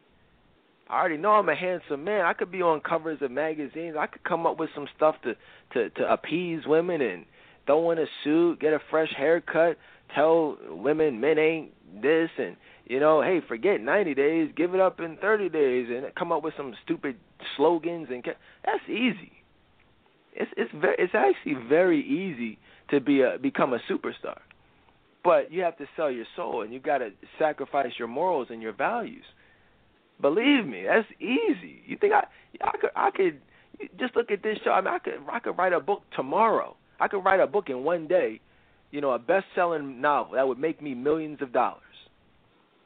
I 0.89 0.99
already 0.99 1.17
know 1.17 1.33
I'm 1.33 1.47
a 1.47 1.55
handsome 1.55 2.03
man. 2.03 2.25
I 2.25 2.33
could 2.33 2.51
be 2.51 2.61
on 2.63 2.81
covers 2.81 3.19
of 3.21 3.31
magazines. 3.31 3.95
I 3.97 4.07
could 4.07 4.23
come 4.23 4.45
up 4.45 4.59
with 4.59 4.71
some 4.75 4.87
stuff 4.97 5.15
to 5.23 5.35
to 5.73 5.89
to 5.91 6.11
appease 6.11 6.63
women 6.65 6.99
and 6.99 7.25
throw 7.67 7.91
in 7.91 7.99
a 7.99 8.05
suit, 8.23 8.59
get 8.59 8.73
a 8.73 8.79
fresh 8.89 9.13
haircut, 9.15 9.77
tell 10.13 10.57
women 10.67 11.21
men 11.21 11.37
ain't 11.37 12.01
this 12.01 12.29
and 12.37 12.57
you 12.89 12.99
know, 12.99 13.21
hey, 13.21 13.39
forget 13.47 13.79
90 13.79 14.15
days, 14.15 14.49
give 14.57 14.73
it 14.73 14.81
up 14.81 14.99
in 14.99 15.15
30 15.21 15.47
days 15.49 15.87
and 15.89 16.13
come 16.15 16.31
up 16.31 16.43
with 16.43 16.55
some 16.57 16.73
stupid 16.83 17.15
slogans 17.55 18.07
and 18.09 18.25
that's 18.65 18.83
easy. 18.89 19.31
It's 20.33 20.51
it's 20.57 20.71
very 20.73 20.95
it's 20.97 21.13
actually 21.13 21.67
very 21.67 22.01
easy 22.01 22.57
to 22.89 22.99
be 22.99 23.21
a 23.21 23.37
become 23.39 23.73
a 23.73 23.79
superstar. 23.89 24.39
But 25.23 25.51
you 25.51 25.61
have 25.61 25.77
to 25.77 25.85
sell 25.95 26.09
your 26.09 26.25
soul 26.35 26.63
and 26.63 26.73
you 26.73 26.79
got 26.79 26.99
to 26.99 27.11
sacrifice 27.37 27.91
your 27.99 28.07
morals 28.07 28.47
and 28.49 28.61
your 28.61 28.73
values. 28.73 29.25
Believe 30.19 30.65
me, 30.65 30.85
that's 30.87 31.07
easy. 31.19 31.81
You 31.85 31.95
think 31.99 32.13
I 32.13 32.25
I 32.61 32.77
could 32.79 32.89
I 32.95 33.11
could 33.11 33.41
just 33.99 34.15
look 34.15 34.31
at 34.31 34.41
this 34.41 34.57
show. 34.63 34.71
I 34.71 34.81
mean, 34.81 34.93
I 34.93 34.99
could 34.99 35.13
I 35.31 35.39
could 35.39 35.57
write 35.57 35.73
a 35.73 35.79
book 35.79 36.01
tomorrow. 36.15 36.75
I 36.99 37.07
could 37.07 37.23
write 37.23 37.39
a 37.39 37.47
book 37.47 37.69
in 37.69 37.83
one 37.83 38.07
day. 38.07 38.41
You 38.91 39.01
know, 39.01 39.11
a 39.11 39.19
best-selling 39.19 40.01
novel 40.01 40.33
that 40.33 40.47
would 40.47 40.57
make 40.57 40.81
me 40.81 40.95
millions 40.95 41.43
of 41.43 41.53
dollars. 41.53 41.83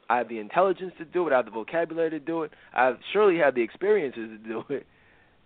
I 0.08 0.18
have 0.18 0.28
the 0.28 0.38
intelligence 0.38 0.92
to 0.98 1.04
do 1.04 1.26
it. 1.26 1.32
I 1.32 1.36
have 1.36 1.46
the 1.46 1.50
vocabulary 1.50 2.10
to 2.10 2.20
do 2.20 2.42
it. 2.42 2.52
I 2.72 2.92
surely 3.12 3.38
have 3.38 3.54
the 3.54 3.62
experiences 3.62 4.30
to 4.30 4.48
do 4.48 4.64
it. 4.68 4.86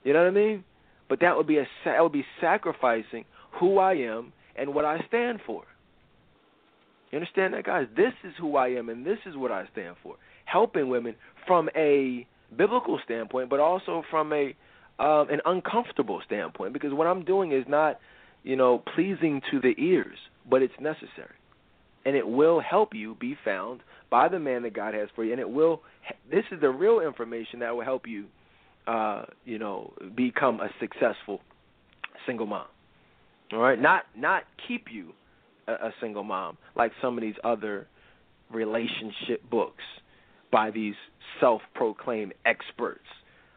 You 0.05 0.13
know 0.13 0.21
what 0.21 0.29
I 0.29 0.33
mean? 0.33 0.65
But 1.09 1.21
that 1.21 1.37
would 1.37 1.47
be 1.47 1.59
a 1.59 1.67
that 1.85 2.03
would 2.03 2.13
be 2.13 2.25
sacrificing 2.41 3.25
who 3.59 3.79
I 3.79 3.95
am 3.95 4.33
and 4.57 4.75
what 4.75 4.85
I 4.85 5.05
stand 5.09 5.41
for. 5.47 5.63
You 7.11 7.19
understand 7.19 7.55
that, 7.55 7.65
guys? 7.65 7.87
This 7.97 8.13
is 8.23 8.35
who 8.39 8.57
I 8.57 8.69
am, 8.69 8.89
and 8.91 9.07
this 9.07 9.19
is 9.25 9.37
what 9.37 9.51
I 9.51 9.67
stand 9.73 9.97
for 10.03 10.17
helping 10.45 10.89
women 10.89 11.15
from 11.47 11.69
a 11.77 12.27
biblical 12.57 12.99
standpoint, 13.05 13.51
but 13.51 13.61
also 13.61 14.03
from 14.11 14.33
a 14.33 14.55
um, 14.99 15.31
an 15.31 15.41
uncomfortable 15.45 16.21
standpoint. 16.27 16.73
Because 16.73 16.93
what 16.93 17.07
I'm 17.07 17.25
doing 17.25 17.53
is 17.53 17.65
not, 17.69 18.01
you 18.43 18.57
know, 18.57 18.83
pleasing 18.95 19.41
to 19.51 19.61
the 19.61 19.75
ears, 19.79 20.19
but 20.49 20.61
it's 20.61 20.75
necessary, 20.81 21.35
and 22.09 22.17
it 22.17 22.27
will 22.27 22.59
help 22.59 22.95
you 22.95 23.15
be 23.21 23.37
found 23.45 23.81
by 24.11 24.29
the 24.29 24.39
man 24.39 24.63
that 24.63 24.73
God 24.73 24.95
has 24.95 25.11
for 25.15 25.25
you, 25.25 25.33
and 25.33 25.41
it 25.41 25.51
will. 25.51 25.83
This 26.31 26.45
is 26.51 26.59
the 26.63 26.71
real 26.71 27.01
information 27.01 27.59
that 27.59 27.77
will 27.77 27.85
help 27.85 28.07
you, 28.07 28.25
uh, 28.87 29.25
you 29.45 29.59
know, 29.59 29.93
become 30.17 30.61
a 30.61 30.71
successful 30.81 31.43
single 32.25 32.47
mom. 32.47 32.65
All 33.53 33.59
right, 33.59 33.79
not 33.79 34.05
not 34.17 34.45
keep 34.67 34.87
you 34.91 35.13
a, 35.67 35.73
a 35.73 35.95
single 36.01 36.25
mom 36.25 36.57
like 36.75 36.93
some 37.03 37.19
of 37.19 37.23
these 37.23 37.35
other 37.45 37.87
relationship 38.51 39.43
books 39.51 39.85
by 40.51 40.71
these 40.71 40.95
self-proclaimed 41.41 42.33
experts. 42.47 43.05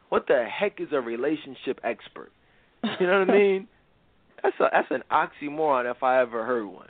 What 0.10 0.28
the 0.28 0.46
heck 0.46 0.82
is 0.82 0.90
a 0.92 1.00
relationship 1.00 1.80
expert? 1.86 2.34
You 3.00 3.08
know 3.08 3.20
what 3.20 3.30
I 3.30 3.34
mean? 3.38 3.68
That's 4.44 4.60
a 4.60 4.68
that's 4.74 4.92
an 4.92 5.04
oxymoron 5.10 5.90
if 5.90 6.04
I 6.04 6.20
ever 6.20 6.46
heard 6.46 6.66
one. 6.66 6.90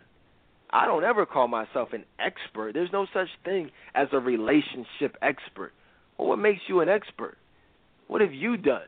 I 0.73 0.85
don't 0.85 1.03
ever 1.03 1.25
call 1.25 1.47
myself 1.47 1.89
an 1.93 2.05
expert. 2.19 2.73
There's 2.73 2.91
no 2.93 3.05
such 3.13 3.27
thing 3.43 3.71
as 3.93 4.07
a 4.11 4.19
relationship 4.19 5.17
expert. 5.21 5.73
Well, 6.17 6.29
what 6.29 6.39
makes 6.39 6.61
you 6.67 6.79
an 6.81 6.89
expert? 6.89 7.37
What 8.07 8.21
have 8.21 8.33
you 8.33 8.57
done? 8.57 8.87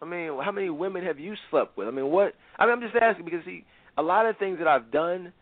I 0.00 0.04
mean, 0.04 0.38
how 0.42 0.50
many 0.50 0.70
women 0.70 1.04
have 1.04 1.18
you 1.18 1.34
slept 1.50 1.76
with? 1.76 1.88
I 1.88 1.90
mean, 1.90 2.06
what? 2.06 2.34
I 2.58 2.66
mean, 2.66 2.74
I'm 2.74 2.80
just 2.80 2.94
asking 2.96 3.24
because 3.24 3.44
see, 3.44 3.64
a 3.96 4.02
lot 4.02 4.26
of 4.26 4.36
things 4.38 4.58
that 4.58 4.66
I've 4.66 4.90
done 4.90 5.32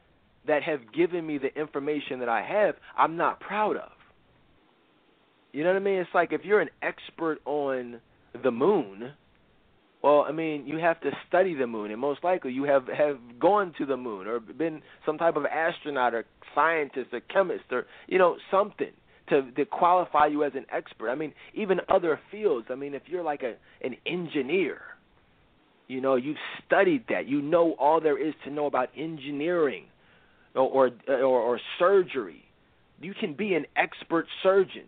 that 0.47 0.63
have 0.63 0.93
given 0.93 1.27
me 1.27 1.39
the 1.39 1.55
information 1.59 2.21
that 2.21 2.29
I 2.29 2.43
have, 2.43 2.75
I'm 2.97 3.17
not 3.17 3.41
proud 3.41 3.77
of. 3.77 3.91
You 5.53 5.65
know 5.65 5.71
what 5.71 5.77
I 5.77 5.85
mean? 5.85 5.99
It's 5.99 6.11
like 6.15 6.33
if 6.33 6.45
you're 6.45 6.61
an 6.61 6.71
expert 6.83 7.39
on 7.45 8.01
the 8.43 8.51
moon, 8.51 9.13
well, 10.03 10.25
I 10.27 10.33
mean, 10.33 10.67
you 10.67 10.79
have 10.79 11.01
to 11.03 11.11
study 11.29 11.55
the 11.55 11.67
moon, 11.67 11.91
and 11.91 12.01
most 12.01 12.25
likely 12.25 12.53
you 12.53 12.65
have 12.65 12.87
have 12.89 13.19
gone 13.39 13.75
to 13.79 13.85
the 13.85 13.97
moon 13.97 14.27
or 14.27 14.41
been 14.41 14.81
some 15.05 15.19
type 15.19 15.37
of 15.37 15.45
astronaut 15.45 16.15
or 16.15 16.25
scientist 16.55 17.09
or 17.13 17.21
chemist 17.21 17.65
or 17.71 17.87
you 18.09 18.19
know 18.19 18.37
something 18.51 18.93
to 19.29 19.51
to 19.53 19.65
qualify 19.67 20.27
you 20.27 20.43
as 20.43 20.53
an 20.55 20.65
expert. 20.73 21.11
I 21.11 21.15
mean, 21.15 21.35
even 21.55 21.81
other 21.89 22.19
fields. 22.31 22.69
I 22.71 22.77
mean, 22.77 22.95
if 22.95 23.03
you're 23.07 23.23
like 23.23 23.43
a 23.43 23.57
an 23.85 23.97
engineer, 24.07 24.81
you 25.87 26.01
know, 26.01 26.17
you've 26.17 26.39
studied 26.67 27.05
that. 27.11 27.27
You 27.27 27.43
know 27.43 27.75
all 27.79 28.01
there 28.01 28.19
is 28.19 28.33
to 28.45 28.51
know 28.51 28.67
about 28.67 28.89
engineering 28.97 29.85
or 30.55 30.63
or, 30.63 30.91
or, 31.09 31.25
or 31.25 31.61
surgery. 31.79 32.45
You 33.01 33.13
can 33.19 33.35
be 33.35 33.55
an 33.55 33.67
expert 33.77 34.27
surgeon. 34.43 34.87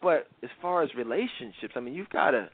But 0.00 0.26
as 0.42 0.50
far 0.60 0.82
as 0.82 0.90
relationships, 0.96 1.74
I 1.76 1.80
mean, 1.80 1.94
you've 1.94 2.10
got 2.10 2.32
to 2.32 2.48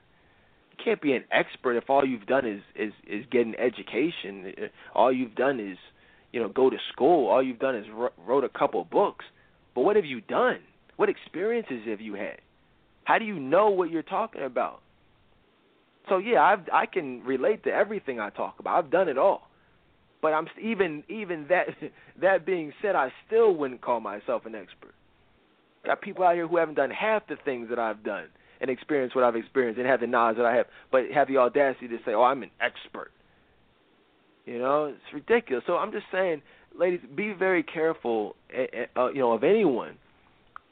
can't 0.83 1.01
be 1.01 1.13
an 1.13 1.25
expert 1.31 1.77
if 1.77 1.91
all 1.91 2.05
you've 2.07 2.27
done 2.27 2.47
is 2.47 2.61
is 2.75 2.93
is 3.07 3.25
get 3.31 3.47
an 3.47 3.55
education. 3.57 4.53
All 4.95 5.13
you've 5.13 5.35
done 5.35 5.61
is 5.61 5.79
you 6.33 6.41
know 6.41 6.49
go 6.49 6.71
to 6.71 6.77
school. 6.93 7.29
All 7.29 7.43
you've 7.43 7.59
done 7.59 7.77
is 7.77 7.87
wrote 8.27 8.45
a 8.45 8.49
couple 8.49 8.85
books. 8.85 9.25
But 9.75 9.83
what 9.83 9.97
have 9.97 10.05
you 10.05 10.21
done? 10.21 10.61
What 10.97 11.09
experiences 11.09 11.83
have 11.87 12.01
you 12.01 12.15
had? 12.15 12.39
How 13.05 13.19
do 13.19 13.25
you 13.25 13.39
know 13.39 13.71
what 13.71 13.91
you're 13.91 14.03
talking 14.03 14.43
about? 14.43 14.81
So 16.09 16.19
yeah, 16.19 16.43
I've 16.43 16.69
I 16.73 16.87
can 16.87 17.23
relate 17.23 17.65
to 17.65 17.71
everything 17.71 18.21
I 18.21 18.31
talk 18.31 18.57
about. 18.59 18.85
I've 18.85 18.91
done 18.91 19.09
it 19.09 19.19
all. 19.19 19.49
But 20.21 20.33
I'm 20.33 20.49
even 20.61 21.05
even 21.09 21.47
that 21.49 21.69
that 22.21 22.47
being 22.47 22.73
said, 22.83 22.95
I 22.95 23.13
still 23.27 23.55
wouldn't 23.55 23.81
call 23.81 24.01
myself 24.01 24.47
an 24.47 24.55
expert. 24.55 24.95
Got 25.85 26.03
people 26.03 26.25
out 26.25 26.35
here 26.35 26.47
who 26.47 26.57
haven't 26.57 26.75
done 26.75 26.91
half 26.91 27.27
the 27.29 27.37
things 27.45 27.69
that 27.71 27.79
I've 27.79 28.03
done 28.03 28.27
and 28.61 28.71
experience 28.71 29.15
what 29.15 29.25
I've 29.25 29.37
experienced 29.37 29.79
and 29.79 29.89
have 29.89 30.01
the 30.01 30.07
knowledge 30.07 30.37
that 30.37 30.47
I 30.47 30.55
have, 30.57 30.67
but 30.91 31.03
have 31.15 31.29
the 31.29 31.37
audacity 31.39 31.89
to 31.89 31.99
say, 32.05 32.13
"Oh, 32.15 32.23
I'm 32.23 32.43
an 32.43 32.51
expert." 32.61 33.11
You 34.47 34.59
know, 34.59 34.87
it's 34.87 35.13
ridiculous. 35.13 35.65
So 35.67 35.77
I'm 35.77 35.93
just 35.93 36.07
saying, 36.11 36.43
ladies, 36.75 37.01
be 37.15 37.33
very 37.33 37.63
careful, 37.63 38.35
eh, 38.53 38.67
eh, 38.73 38.87
uh, 38.97 39.09
you 39.09 39.19
know, 39.19 39.33
of 39.33 39.45
anyone 39.45 39.99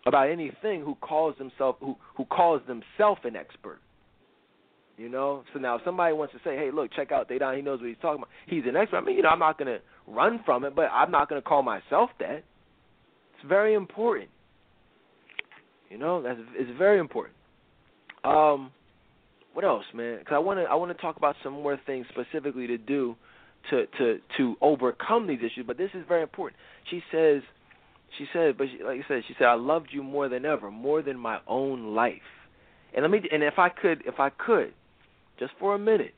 about 0.06 0.30
anything 0.30 0.80
who 0.82 0.94
calls 0.96 1.36
themselves 1.36 1.78
who 1.80 1.96
who 2.16 2.24
calls 2.24 2.62
themselves 2.66 3.20
an 3.24 3.36
expert. 3.36 3.78
You 4.96 5.10
know, 5.10 5.44
so 5.52 5.58
now 5.58 5.76
if 5.76 5.82
somebody 5.84 6.14
wants 6.14 6.32
to 6.32 6.40
say, 6.42 6.56
"Hey, 6.56 6.70
look, 6.70 6.90
check 6.92 7.12
out 7.12 7.28
Dedan. 7.28 7.56
He 7.56 7.62
knows 7.62 7.80
what 7.80 7.88
he's 7.88 7.98
talking 8.00 8.22
about. 8.22 8.30
He's 8.46 8.64
an 8.66 8.76
expert." 8.76 8.96
I 8.96 9.00
mean, 9.02 9.16
you 9.16 9.22
know, 9.22 9.28
I'm 9.28 9.38
not 9.38 9.58
going 9.58 9.68
to 9.68 9.80
run 10.06 10.40
from 10.44 10.64
it, 10.64 10.74
but 10.74 10.88
I'm 10.90 11.10
not 11.10 11.28
going 11.28 11.40
to 11.40 11.46
call 11.46 11.62
myself 11.62 12.10
that. 12.18 12.44
It's 13.34 13.46
very 13.46 13.74
important. 13.74 14.30
You 15.90 15.98
know, 15.98 16.22
that's 16.22 16.40
it's 16.54 16.76
very 16.78 16.98
important. 16.98 17.35
Um, 18.26 18.72
what 19.54 19.64
else, 19.64 19.84
man? 19.94 20.18
Because 20.18 20.34
I 20.34 20.38
want 20.38 20.58
to 20.58 20.64
I 20.64 20.74
want 20.74 20.94
to 20.94 21.00
talk 21.00 21.16
about 21.16 21.36
some 21.42 21.52
more 21.54 21.78
things 21.86 22.06
specifically 22.10 22.66
to 22.66 22.76
do 22.76 23.14
to 23.70 23.86
to 23.98 24.18
to 24.36 24.56
overcome 24.60 25.26
these 25.26 25.38
issues. 25.38 25.64
But 25.66 25.78
this 25.78 25.90
is 25.94 26.04
very 26.08 26.22
important. 26.22 26.60
She 26.90 27.02
says, 27.12 27.42
she 28.18 28.26
said, 28.32 28.58
but 28.58 28.66
she, 28.66 28.82
like 28.82 29.00
I 29.04 29.08
said, 29.08 29.22
she 29.28 29.34
said, 29.38 29.46
I 29.46 29.54
loved 29.54 29.88
you 29.92 30.02
more 30.02 30.28
than 30.28 30.44
ever, 30.44 30.70
more 30.70 31.02
than 31.02 31.18
my 31.18 31.38
own 31.46 31.94
life. 31.94 32.20
And 32.94 33.02
let 33.02 33.10
me, 33.10 33.20
and 33.30 33.42
if 33.42 33.58
I 33.58 33.68
could, 33.68 34.02
if 34.06 34.18
I 34.18 34.30
could, 34.30 34.72
just 35.38 35.52
for 35.58 35.74
a 35.74 35.78
minute, 35.78 36.14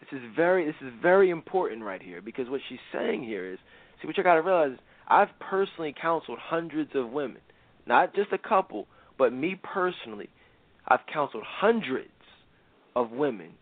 this 0.00 0.18
is 0.18 0.24
very, 0.34 0.66
this 0.66 0.74
is 0.80 0.92
very 1.00 1.30
important 1.30 1.82
right 1.82 2.02
here 2.02 2.22
because 2.22 2.48
what 2.48 2.60
she's 2.68 2.78
saying 2.92 3.22
here 3.24 3.52
is, 3.52 3.58
see, 4.00 4.06
what 4.06 4.16
you 4.16 4.22
got 4.22 4.34
to 4.34 4.42
realize 4.42 4.72
is, 4.72 4.78
I've 5.06 5.28
personally 5.38 5.94
counseled 6.00 6.38
hundreds 6.40 6.90
of 6.94 7.10
women, 7.10 7.40
not 7.86 8.14
just 8.14 8.32
a 8.32 8.38
couple, 8.38 8.86
but 9.18 9.32
me 9.32 9.60
personally 9.62 10.28
I've 10.86 11.06
counseled 11.12 11.44
hundreds 11.46 12.08
of 12.94 13.10
women 13.10 13.52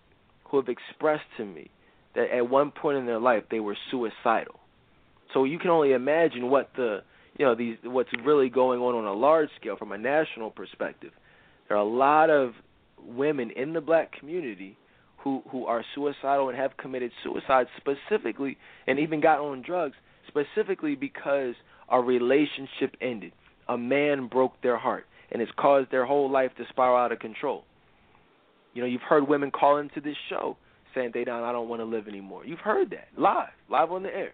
who 0.44 0.58
have 0.58 0.68
expressed 0.68 1.24
to 1.36 1.44
me 1.44 1.70
that 2.14 2.30
at 2.30 2.48
one 2.48 2.70
point 2.70 2.98
in 2.98 3.06
their 3.06 3.20
life 3.20 3.44
they 3.50 3.60
were 3.60 3.76
suicidal. 3.90 4.60
So 5.32 5.44
you 5.44 5.58
can 5.58 5.70
only 5.70 5.92
imagine 5.92 6.50
what 6.50 6.70
the 6.76 7.02
you 7.38 7.46
know 7.46 7.54
these 7.54 7.76
what's 7.84 8.10
really 8.24 8.50
going 8.50 8.80
on 8.80 8.94
on 8.94 9.04
a 9.04 9.14
large 9.14 9.48
scale 9.58 9.76
from 9.76 9.92
a 9.92 9.98
national 9.98 10.50
perspective. 10.50 11.12
There 11.68 11.76
are 11.76 11.80
a 11.80 11.88
lot 11.88 12.28
of 12.28 12.52
women 13.02 13.50
in 13.50 13.72
the 13.72 13.80
black 13.80 14.12
community 14.18 14.76
who 15.18 15.42
who 15.50 15.64
are 15.64 15.84
suicidal 15.94 16.50
and 16.50 16.58
have 16.58 16.76
committed 16.76 17.12
suicide 17.22 17.66
specifically 17.78 18.58
and 18.86 18.98
even 18.98 19.20
got 19.20 19.38
on 19.38 19.62
drugs 19.62 19.96
specifically 20.28 20.94
because 20.94 21.54
a 21.88 22.00
relationship 22.00 22.94
ended. 23.00 23.32
A 23.68 23.78
man 23.78 24.26
broke 24.26 24.60
their 24.60 24.76
heart 24.76 25.06
and 25.32 25.40
it's 25.40 25.50
caused 25.58 25.90
their 25.90 26.04
whole 26.04 26.30
life 26.30 26.50
to 26.58 26.64
spiral 26.68 26.96
out 26.96 27.10
of 27.10 27.18
control. 27.18 27.64
You 28.74 28.82
know, 28.82 28.88
you've 28.88 29.02
heard 29.02 29.26
women 29.26 29.50
call 29.50 29.78
into 29.78 30.00
this 30.00 30.16
show 30.28 30.56
saying, 30.94 31.12
"Dedan, 31.12 31.42
I 31.42 31.52
don't 31.52 31.68
want 31.68 31.80
to 31.80 31.84
live 31.84 32.06
anymore." 32.06 32.44
You've 32.44 32.60
heard 32.60 32.90
that 32.90 33.08
live, 33.16 33.48
live 33.68 33.90
on 33.90 34.02
the 34.02 34.14
air. 34.14 34.32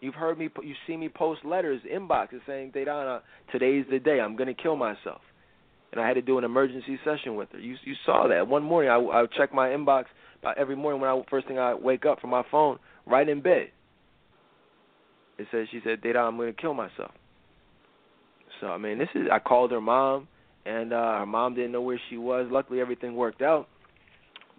You've 0.00 0.14
heard 0.14 0.38
me, 0.38 0.48
you've 0.62 0.76
seen 0.86 1.00
me 1.00 1.08
post 1.08 1.44
letters, 1.44 1.80
inboxes 1.82 2.40
saying, 2.46 2.72
"Dedan, 2.72 3.16
uh, 3.16 3.20
today's 3.50 3.86
the 3.90 3.98
day. 3.98 4.20
I'm 4.20 4.36
going 4.36 4.54
to 4.54 4.62
kill 4.62 4.76
myself." 4.76 5.20
And 5.92 6.00
I 6.00 6.06
had 6.06 6.14
to 6.14 6.22
do 6.22 6.38
an 6.38 6.44
emergency 6.44 6.98
session 7.04 7.36
with 7.36 7.50
her. 7.52 7.58
You 7.58 7.76
you 7.82 7.94
saw 8.04 8.28
that 8.28 8.46
one 8.46 8.62
morning. 8.62 8.90
I 8.90 8.98
I 8.98 9.26
check 9.26 9.52
my 9.52 9.68
inbox 9.68 10.04
about 10.40 10.58
every 10.58 10.76
morning 10.76 11.00
when 11.00 11.10
I 11.10 11.22
first 11.30 11.48
thing 11.48 11.58
I 11.58 11.74
wake 11.74 12.04
up 12.04 12.20
from 12.20 12.30
my 12.30 12.42
phone, 12.50 12.78
right 13.06 13.28
in 13.28 13.40
bed. 13.40 13.70
It 15.38 15.48
says 15.50 15.68
she 15.70 15.80
said, 15.82 16.00
"Dedan, 16.00 16.28
I'm 16.28 16.36
going 16.36 16.54
to 16.54 16.60
kill 16.60 16.74
myself." 16.74 17.12
So 18.60 18.68
I 18.68 18.78
mean, 18.78 18.98
this 18.98 19.08
is 19.14 19.28
I 19.30 19.38
called 19.38 19.70
her 19.72 19.80
mom, 19.80 20.28
and 20.64 20.92
uh, 20.92 21.18
her 21.18 21.26
mom 21.26 21.54
didn't 21.54 21.72
know 21.72 21.82
where 21.82 22.00
she 22.10 22.16
was. 22.16 22.48
Luckily, 22.50 22.80
everything 22.80 23.14
worked 23.14 23.42
out. 23.42 23.68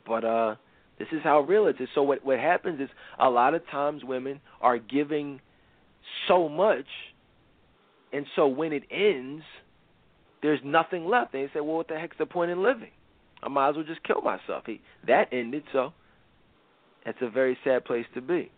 But 0.05 0.23
uh, 0.23 0.55
this 0.99 1.07
is 1.11 1.19
how 1.23 1.41
real 1.41 1.67
it 1.67 1.75
is. 1.79 1.89
So 1.95 2.03
what 2.03 2.25
what 2.25 2.39
happens 2.39 2.79
is 2.79 2.89
a 3.19 3.29
lot 3.29 3.53
of 3.53 3.67
times 3.69 4.03
women 4.03 4.39
are 4.61 4.77
giving 4.77 5.41
so 6.27 6.47
much, 6.47 6.85
and 8.13 8.25
so 8.35 8.47
when 8.47 8.71
it 8.73 8.83
ends, 8.91 9.43
there's 10.41 10.59
nothing 10.63 11.05
left. 11.05 11.33
They 11.33 11.45
say, 11.53 11.59
well, 11.59 11.77
what 11.77 11.87
the 11.87 11.99
heck's 11.99 12.17
the 12.17 12.25
point 12.25 12.51
in 12.51 12.63
living? 12.63 12.91
I 13.43 13.49
might 13.49 13.69
as 13.69 13.75
well 13.75 13.85
just 13.85 14.03
kill 14.03 14.21
myself. 14.21 14.63
He, 14.65 14.81
that 15.07 15.27
ended, 15.31 15.63
so 15.71 15.93
it's 17.05 17.19
a 17.21 17.29
very 17.29 17.57
sad 17.63 17.85
place 17.85 18.05
to 18.15 18.21
be. 18.21 18.51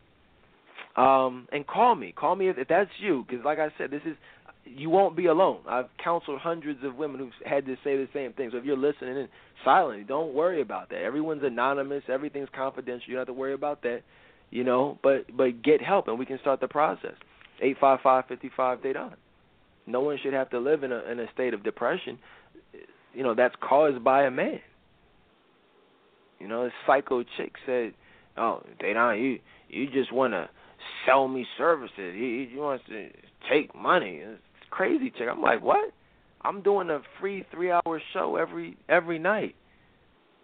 Um, 0.95 1.47
and 1.51 1.65
call 1.65 1.95
me, 1.95 2.13
call 2.13 2.35
me 2.35 2.49
if, 2.49 2.57
if 2.57 2.67
that's 2.67 2.89
you, 2.99 3.25
because 3.27 3.43
like 3.45 3.59
I 3.59 3.69
said, 3.77 3.91
this 3.91 4.01
is 4.05 4.15
you 4.75 4.89
won't 4.89 5.15
be 5.15 5.25
alone. 5.27 5.59
I've 5.67 5.89
counseled 6.03 6.39
hundreds 6.39 6.83
of 6.83 6.95
women 6.95 7.19
who've 7.19 7.31
had 7.45 7.65
to 7.65 7.75
say 7.83 7.97
the 7.97 8.07
same 8.13 8.33
thing. 8.33 8.49
So 8.51 8.57
if 8.57 8.65
you're 8.65 8.77
listening 8.77 9.17
in 9.17 9.27
silently, 9.65 10.03
don't 10.03 10.33
worry 10.33 10.61
about 10.61 10.89
that. 10.89 11.01
Everyone's 11.01 11.43
anonymous. 11.43 12.03
Everything's 12.07 12.49
confidential. 12.55 13.07
You 13.07 13.15
don't 13.15 13.21
have 13.21 13.27
to 13.27 13.39
worry 13.39 13.53
about 13.53 13.81
that. 13.83 14.01
You 14.51 14.63
know, 14.63 14.97
but 15.03 15.25
but 15.35 15.61
get 15.61 15.81
help 15.81 16.07
and 16.07 16.17
we 16.17 16.25
can 16.25 16.39
start 16.39 16.59
the 16.59 16.67
process. 16.67 17.15
Eight 17.61 17.77
five 17.79 17.99
five 18.01 18.25
fifty 18.27 18.49
five 18.55 18.79
Dedan. 18.79 19.13
No 19.85 20.01
one 20.01 20.17
should 20.21 20.33
have 20.33 20.49
to 20.51 20.59
live 20.59 20.83
in 20.83 20.91
a 20.91 20.99
in 21.11 21.19
a 21.19 21.31
state 21.33 21.53
of 21.53 21.63
depression. 21.63 22.17
You 23.13 23.23
know 23.23 23.35
that's 23.35 23.55
caused 23.61 24.03
by 24.03 24.23
a 24.23 24.31
man. 24.31 24.59
You 26.39 26.47
know, 26.47 26.63
this 26.63 26.73
psycho 26.87 27.23
chick 27.37 27.53
said, 27.65 27.93
"Oh, 28.37 28.63
Dedan, 28.81 29.21
you 29.21 29.39
you 29.67 29.89
just 29.91 30.11
want 30.11 30.33
to 30.33 30.49
sell 31.05 31.27
me 31.27 31.45
services. 31.57 32.15
He, 32.15 32.47
he 32.51 32.57
wants 32.57 32.85
to 32.87 33.09
take 33.51 33.75
money." 33.75 34.21
It's 34.23 34.41
crazy 34.69 35.11
chick. 35.11 35.27
I'm 35.29 35.41
like, 35.41 35.61
what? 35.61 35.91
I'm 36.41 36.61
doing 36.61 36.89
a 36.89 37.01
free 37.19 37.45
three 37.51 37.71
hour 37.71 38.01
show 38.13 38.35
every 38.37 38.77
every 38.87 39.19
night. 39.19 39.55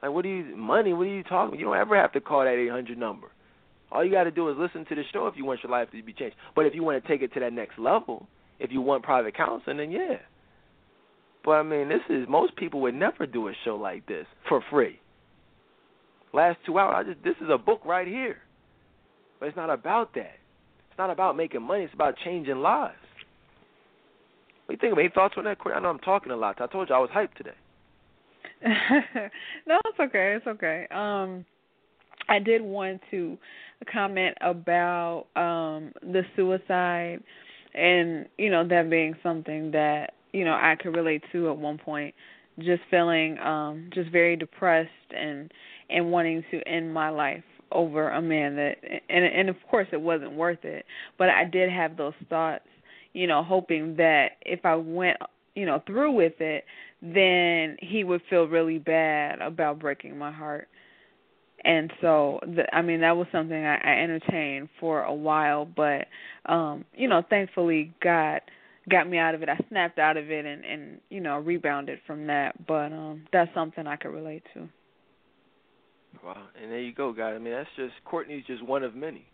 Like, 0.01 0.11
what 0.11 0.23
do 0.23 0.29
you 0.29 0.55
money? 0.55 0.93
What 0.93 1.07
are 1.07 1.15
you 1.15 1.23
talking? 1.23 1.57
You 1.59 1.65
don't 1.65 1.77
ever 1.77 1.95
have 1.95 2.11
to 2.13 2.21
call 2.21 2.43
that 2.43 2.53
800 2.53 2.97
number. 2.97 3.27
All 3.91 4.03
you 4.03 4.11
got 4.11 4.25
to 4.25 4.31
do 4.31 4.49
is 4.49 4.57
listen 4.57 4.85
to 4.85 4.95
the 4.95 5.03
show 5.13 5.27
if 5.27 5.35
you 5.37 5.45
want 5.45 5.61
your 5.63 5.71
life 5.71 5.89
to 5.91 6.03
be 6.03 6.13
changed. 6.13 6.35
But 6.55 6.65
if 6.65 6.75
you 6.75 6.83
want 6.83 7.01
to 7.01 7.07
take 7.07 7.21
it 7.21 7.33
to 7.33 7.39
that 7.39 7.53
next 7.53 7.79
level, 7.79 8.27
if 8.59 8.71
you 8.71 8.81
want 8.81 9.03
private 9.03 9.35
counseling, 9.35 9.77
then 9.77 9.91
yeah. 9.91 10.17
But 11.43 11.51
I 11.51 11.63
mean, 11.63 11.87
this 11.87 12.01
is 12.09 12.27
most 12.27 12.55
people 12.57 12.81
would 12.81 12.95
never 12.95 13.25
do 13.25 13.47
a 13.47 13.53
show 13.63 13.75
like 13.75 14.05
this 14.07 14.25
for 14.49 14.61
free. 14.69 14.99
Last 16.33 16.57
two 16.65 16.77
hours, 16.77 16.95
I 16.97 17.11
just 17.11 17.23
this 17.23 17.35
is 17.41 17.49
a 17.49 17.57
book 17.57 17.81
right 17.85 18.07
here. 18.07 18.37
But 19.39 19.47
it's 19.47 19.55
not 19.57 19.69
about 19.69 20.13
that. 20.15 20.35
It's 20.89 20.97
not 20.97 21.09
about 21.09 21.37
making 21.37 21.61
money. 21.61 21.83
It's 21.83 21.93
about 21.93 22.15
changing 22.23 22.57
lives. 22.57 22.95
What 24.65 24.79
do 24.79 24.87
you 24.87 24.91
think? 24.91 24.99
Any 24.99 25.09
thoughts 25.09 25.35
on 25.37 25.43
that? 25.43 25.57
I 25.65 25.79
know 25.79 25.89
I'm 25.89 25.99
talking 25.99 26.31
a 26.31 26.35
lot. 26.35 26.59
I 26.59 26.67
told 26.67 26.89
you 26.89 26.95
I 26.95 26.99
was 26.99 27.09
hyped 27.15 27.35
today. 27.35 27.51
no, 29.67 29.79
it's 29.85 29.99
okay. 29.99 30.35
It's 30.37 30.47
okay. 30.47 30.87
Um, 30.91 31.45
I 32.27 32.39
did 32.39 32.61
want 32.61 33.01
to 33.11 33.37
comment 33.91 34.35
about 34.41 35.27
um 35.35 35.91
the 36.01 36.23
suicide 36.35 37.19
and 37.75 38.25
you 38.37 38.49
know 38.49 38.67
that 38.67 38.89
being 38.89 39.15
something 39.21 39.71
that 39.71 40.13
you 40.31 40.45
know 40.45 40.53
I 40.53 40.75
could 40.81 40.95
relate 40.95 41.23
to 41.33 41.49
at 41.49 41.57
one 41.57 41.77
point 41.77 42.15
just 42.59 42.81
feeling 42.89 43.37
um 43.39 43.89
just 43.93 44.09
very 44.11 44.35
depressed 44.35 44.89
and 45.15 45.51
and 45.89 46.11
wanting 46.11 46.43
to 46.51 46.67
end 46.67 46.93
my 46.93 47.09
life 47.09 47.43
over 47.71 48.09
a 48.09 48.21
man 48.21 48.55
that 48.55 48.77
and 49.09 49.25
and 49.25 49.49
of 49.49 49.57
course 49.69 49.87
it 49.91 50.01
wasn't 50.01 50.31
worth 50.31 50.63
it 50.63 50.85
but 51.17 51.29
I 51.29 51.43
did 51.43 51.69
have 51.69 51.97
those 51.97 52.13
thoughts 52.29 52.63
you 53.15 53.27
know, 53.27 53.41
hoping 53.43 53.95
that 53.95 54.31
if 54.41 54.65
I 54.65 54.75
went, 54.75 55.17
you 55.55 55.65
know, 55.65 55.81
through 55.87 56.11
with 56.11 56.33
it, 56.39 56.65
then 57.01 57.77
he 57.79 58.03
would 58.03 58.21
feel 58.29 58.43
really 58.43 58.77
bad 58.77 59.39
about 59.41 59.79
breaking 59.79 60.17
my 60.17 60.33
heart. 60.33 60.67
And 61.63 61.91
so, 62.01 62.39
the, 62.43 62.63
I 62.75 62.81
mean, 62.81 62.99
that 63.01 63.15
was 63.15 63.27
something 63.31 63.65
I, 63.65 63.77
I 63.77 64.03
entertained 64.03 64.67
for 64.81 65.03
a 65.03 65.13
while, 65.13 65.65
but 65.65 66.07
um, 66.45 66.83
you 66.93 67.07
know, 67.07 67.23
thankfully, 67.27 67.93
God 68.03 68.41
got 68.91 69.09
me 69.09 69.17
out 69.17 69.33
of 69.33 69.41
it. 69.41 69.49
I 69.49 69.57
snapped 69.69 69.97
out 69.97 70.17
of 70.17 70.29
it 70.29 70.45
and 70.45 70.63
and 70.63 70.99
you 71.09 71.21
know 71.21 71.39
rebounded 71.39 71.99
from 72.05 72.27
that. 72.27 72.67
But 72.67 72.91
um, 72.91 73.25
that's 73.31 73.51
something 73.55 73.87
I 73.87 73.95
could 73.95 74.11
relate 74.11 74.43
to. 74.53 74.67
Wow, 76.23 76.43
and 76.61 76.69
there 76.69 76.81
you 76.81 76.93
go, 76.93 77.13
guys. 77.13 77.33
I 77.35 77.39
mean, 77.39 77.53
that's 77.53 77.69
just 77.77 77.93
Courtney's 78.03 78.45
just 78.45 78.63
one 78.63 78.83
of 78.83 78.93
many. 78.93 79.25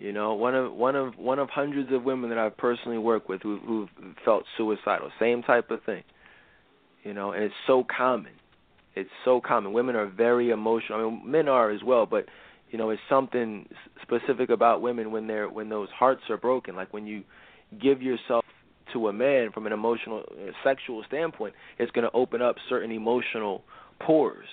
You 0.00 0.14
know, 0.14 0.32
one 0.32 0.54
of 0.54 0.72
one 0.72 0.96
of 0.96 1.18
one 1.18 1.38
of 1.38 1.50
hundreds 1.50 1.92
of 1.92 2.04
women 2.04 2.30
that 2.30 2.38
I've 2.38 2.56
personally 2.56 2.96
worked 2.96 3.28
with 3.28 3.42
who 3.42 3.58
who've 3.58 3.88
felt 4.24 4.44
suicidal. 4.56 5.10
Same 5.20 5.42
type 5.42 5.70
of 5.70 5.82
thing. 5.84 6.02
You 7.04 7.12
know, 7.12 7.32
and 7.32 7.44
it's 7.44 7.54
so 7.66 7.84
common. 7.84 8.32
It's 8.96 9.10
so 9.26 9.42
common. 9.46 9.74
Women 9.74 9.96
are 9.96 10.06
very 10.06 10.50
emotional. 10.50 10.98
I 10.98 11.02
mean, 11.04 11.30
men 11.30 11.48
are 11.48 11.70
as 11.70 11.82
well, 11.84 12.06
but 12.06 12.24
you 12.70 12.78
know, 12.78 12.88
it's 12.88 13.02
something 13.10 13.68
specific 14.00 14.48
about 14.48 14.80
women 14.80 15.12
when 15.12 15.26
they're 15.26 15.50
when 15.50 15.68
those 15.68 15.90
hearts 15.90 16.22
are 16.30 16.38
broken. 16.38 16.74
Like 16.74 16.94
when 16.94 17.06
you 17.06 17.22
give 17.80 18.00
yourself 18.00 18.46
to 18.94 19.08
a 19.08 19.12
man 19.12 19.52
from 19.52 19.66
an 19.66 19.72
emotional, 19.72 20.24
sexual 20.64 21.04
standpoint, 21.08 21.54
it's 21.78 21.90
going 21.92 22.08
to 22.08 22.16
open 22.16 22.40
up 22.40 22.56
certain 22.70 22.90
emotional 22.90 23.62
pores 24.00 24.48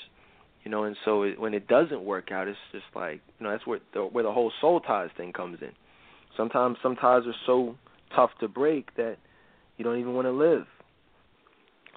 you 0.68 0.72
know, 0.72 0.84
and 0.84 0.98
so 1.06 1.24
it, 1.24 1.40
when 1.40 1.54
it 1.54 1.66
doesn't 1.66 2.04
work 2.04 2.30
out, 2.30 2.50
it's 2.50 2.58
just 2.74 2.84
like 2.94 3.22
you 3.40 3.46
know 3.46 3.52
that's 3.52 3.66
where 3.66 3.80
the, 3.94 4.02
where 4.02 4.26
the 4.26 4.34
whole 4.34 4.52
soul 4.60 4.82
ties 4.82 5.10
thing 5.16 5.32
comes 5.32 5.60
in. 5.62 5.72
Sometimes 6.36 6.76
some 6.84 6.98
ties 6.98 7.22
are 7.26 7.36
so 7.46 7.76
tough 8.14 8.32
to 8.42 8.50
break 8.50 8.94
that 8.98 9.16
you 9.78 9.86
don't 9.86 9.98
even 9.98 10.14
want 10.14 10.28
to 10.28 10.32
live. 10.32 10.66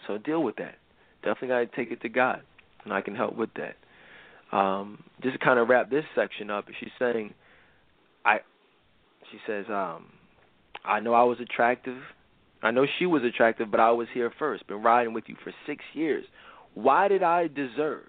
So 0.06 0.18
deal 0.18 0.44
with 0.44 0.54
that. 0.58 0.76
Definitely 1.24 1.48
got 1.48 1.58
to 1.58 1.66
take 1.76 1.90
it 1.90 2.00
to 2.02 2.08
God, 2.08 2.42
and 2.84 2.92
I 2.92 3.00
can 3.00 3.16
help 3.16 3.36
with 3.36 3.50
that. 3.54 4.56
Um, 4.56 5.02
just 5.20 5.32
to 5.32 5.44
kind 5.44 5.58
of 5.58 5.68
wrap 5.68 5.90
this 5.90 6.04
section 6.14 6.48
up, 6.48 6.66
she's 6.78 6.90
saying, 6.96 7.34
I, 8.24 8.36
she 9.32 9.38
says, 9.48 9.64
um, 9.68 10.06
I 10.84 11.00
know 11.00 11.12
I 11.12 11.24
was 11.24 11.38
attractive. 11.40 11.98
I 12.62 12.70
know 12.70 12.86
she 13.00 13.06
was 13.06 13.24
attractive, 13.24 13.68
but 13.68 13.80
I 13.80 13.90
was 13.90 14.06
here 14.14 14.32
first. 14.38 14.64
Been 14.68 14.80
riding 14.80 15.12
with 15.12 15.24
you 15.26 15.34
for 15.42 15.52
six 15.66 15.82
years. 15.92 16.24
Why 16.74 17.08
did 17.08 17.24
I 17.24 17.48
deserve 17.48 18.04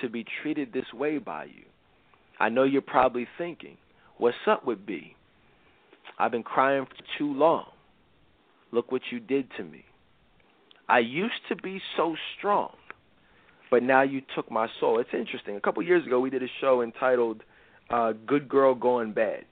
to 0.00 0.08
be 0.08 0.24
treated 0.42 0.72
this 0.72 0.92
way 0.92 1.18
by 1.18 1.44
you. 1.44 1.64
I 2.38 2.48
know 2.48 2.64
you're 2.64 2.82
probably 2.82 3.26
thinking, 3.38 3.76
what's 4.18 4.36
up 4.46 4.66
with 4.66 4.84
B? 4.86 5.14
I've 6.18 6.30
been 6.30 6.42
crying 6.42 6.86
for 6.86 7.18
too 7.18 7.32
long. 7.32 7.66
Look 8.72 8.90
what 8.90 9.02
you 9.10 9.20
did 9.20 9.48
to 9.58 9.64
me. 9.64 9.84
I 10.88 10.98
used 11.00 11.34
to 11.48 11.56
be 11.56 11.80
so 11.96 12.16
strong, 12.36 12.72
but 13.70 13.82
now 13.82 14.02
you 14.02 14.22
took 14.34 14.50
my 14.50 14.66
soul. 14.80 14.98
It's 14.98 15.10
interesting. 15.12 15.56
A 15.56 15.60
couple 15.60 15.82
years 15.82 16.06
ago, 16.06 16.20
we 16.20 16.30
did 16.30 16.42
a 16.42 16.48
show 16.60 16.82
entitled 16.82 17.42
uh, 17.90 18.12
"Good 18.26 18.48
Girl 18.48 18.74
Going 18.74 19.12
Bad." 19.12 19.44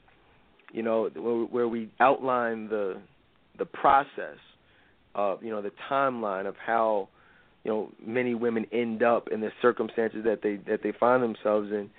You 0.73 0.83
know, 0.83 1.09
where 1.51 1.69
we 1.69 1.91
outline 2.01 2.69
the 2.69 3.01
the 3.59 3.65
process 3.65 4.39
of 5.15 5.43
you 5.43 5.51
know 5.51 5.62
the 5.62 5.73
timeline 5.91 6.47
of 6.47 6.57
how 6.57 7.09
you 7.65 7.70
know 7.70 7.91
many 8.05 8.35
women 8.35 8.66
end 8.73 9.03
up 9.03 9.28
in 9.28 9.41
the 9.41 9.51
circumstances 9.61 10.24
that 10.24 10.41
they 10.43 10.57
that 10.69 10.82
they 10.82 10.93
find 10.93 11.23
themselves 11.23 11.70
in. 11.70 11.91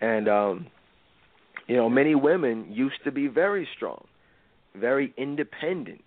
And 0.00 0.28
um 0.28 0.66
you 1.66 1.76
know 1.76 1.88
many 1.88 2.14
women 2.14 2.66
used 2.70 3.02
to 3.04 3.12
be 3.12 3.26
very 3.28 3.68
strong 3.76 4.04
very 4.74 5.12
independent 5.16 6.02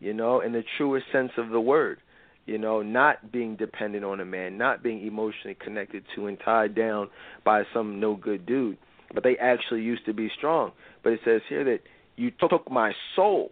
you 0.00 0.12
know 0.12 0.40
in 0.40 0.52
the 0.52 0.62
truest 0.76 1.06
sense 1.10 1.32
of 1.38 1.48
the 1.48 1.60
word 1.60 1.98
you 2.46 2.58
know 2.58 2.82
not 2.82 3.32
being 3.32 3.56
dependent 3.56 4.04
on 4.04 4.20
a 4.20 4.24
man 4.24 4.58
not 4.58 4.82
being 4.82 5.04
emotionally 5.06 5.56
connected 5.58 6.04
to 6.14 6.26
and 6.26 6.38
tied 6.44 6.74
down 6.74 7.08
by 7.44 7.62
some 7.74 8.00
no 8.00 8.14
good 8.14 8.46
dude. 8.46 8.78
But 9.14 9.24
they 9.24 9.36
actually 9.36 9.82
used 9.82 10.06
to 10.06 10.14
be 10.14 10.30
strong. 10.38 10.72
But 11.04 11.12
it 11.12 11.20
says 11.22 11.42
here 11.46 11.64
that 11.64 11.80
you 12.16 12.30
took 12.30 12.70
my 12.70 12.92
soul 13.14 13.50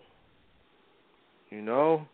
you 1.50 1.60
know? 1.60 2.06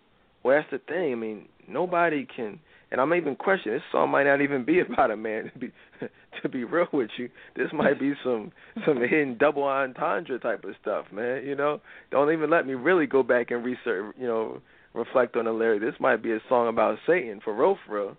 Well 0.43 0.57
that's 0.57 0.71
the 0.71 0.79
thing. 0.79 1.13
I 1.13 1.15
mean 1.15 1.49
nobody 1.69 2.27
can 2.27 2.59
and 2.91 3.01
I'm 3.01 3.13
even 3.15 3.37
questioning 3.37 3.79
this 3.79 3.85
song 3.91 4.11
might 4.11 4.25
not 4.25 4.41
even 4.41 4.65
be 4.65 4.81
about 4.93 5.11
a 5.11 5.17
man 5.17 5.51
to 5.53 5.59
be 5.59 5.73
to 6.43 6.49
be 6.49 6.65
real 6.65 6.87
with 6.93 7.11
you. 7.19 7.29
This 7.57 7.69
might 7.73 7.99
be 7.99 8.13
some 8.23 8.53
some 8.87 9.01
hidden 9.01 9.37
double 9.39 9.65
entendre 9.65 10.39
type 10.39 10.65
of 10.65 10.75
stuff, 10.81 11.07
man. 11.13 11.45
You 11.45 11.55
know, 11.55 11.81
don't 12.11 12.33
even 12.33 12.51
let 12.51 12.67
me 12.67 12.75
really 12.75 13.07
go 13.07 13.23
back 13.23 13.51
and 13.51 13.65
research. 13.65 14.15
You 14.19 14.27
know, 14.27 14.61
reflect 14.95 15.37
on 15.37 15.47
the 15.47 15.53
lyric. 15.53 15.81
This 15.81 15.99
might 16.01 16.23
be 16.23 16.33
a 16.33 16.41
song 16.49 16.69
about 16.69 16.99
Satan 17.07 17.41
for 17.43 17.55
real, 17.55 17.79
for 17.87 17.95
real. 17.95 18.17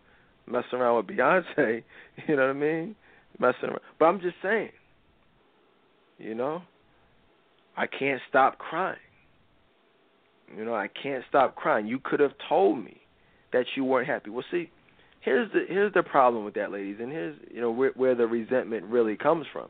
Messing 0.49 0.79
around 0.79 0.95
with 0.95 1.17
Beyonce, 1.17 1.83
you 2.27 2.35
know 2.35 2.43
what 2.43 2.51
I 2.51 2.53
mean? 2.53 2.95
Messing 3.37 3.69
around, 3.69 3.81
but 3.99 4.05
I'm 4.05 4.21
just 4.21 4.35
saying. 4.41 4.69
You 6.19 6.33
know, 6.33 6.63
I 7.75 7.85
can't 7.85 8.21
stop 8.27 8.57
crying. 8.57 8.97
You 10.57 10.65
know, 10.65 10.73
I 10.73 10.87
can't 10.87 11.23
stop 11.29 11.55
crying. 11.55 11.85
You 11.85 11.99
could 12.03 12.19
have 12.21 12.31
told 12.49 12.83
me 12.83 13.01
that 13.53 13.65
you 13.75 13.83
weren't 13.83 14.07
happy. 14.07 14.29
Well, 14.29 14.45
see, 14.51 14.69
here's 15.21 15.51
the 15.51 15.65
here's 15.67 15.93
the 15.93 16.03
problem 16.03 16.45
with 16.45 16.53
that, 16.55 16.71
ladies, 16.71 16.97
and 16.99 17.11
here's 17.11 17.37
you 17.53 17.61
know 17.61 17.71
where, 17.71 17.91
where 17.95 18.15
the 18.15 18.27
resentment 18.27 18.85
really 18.85 19.15
comes 19.15 19.45
from. 19.51 19.69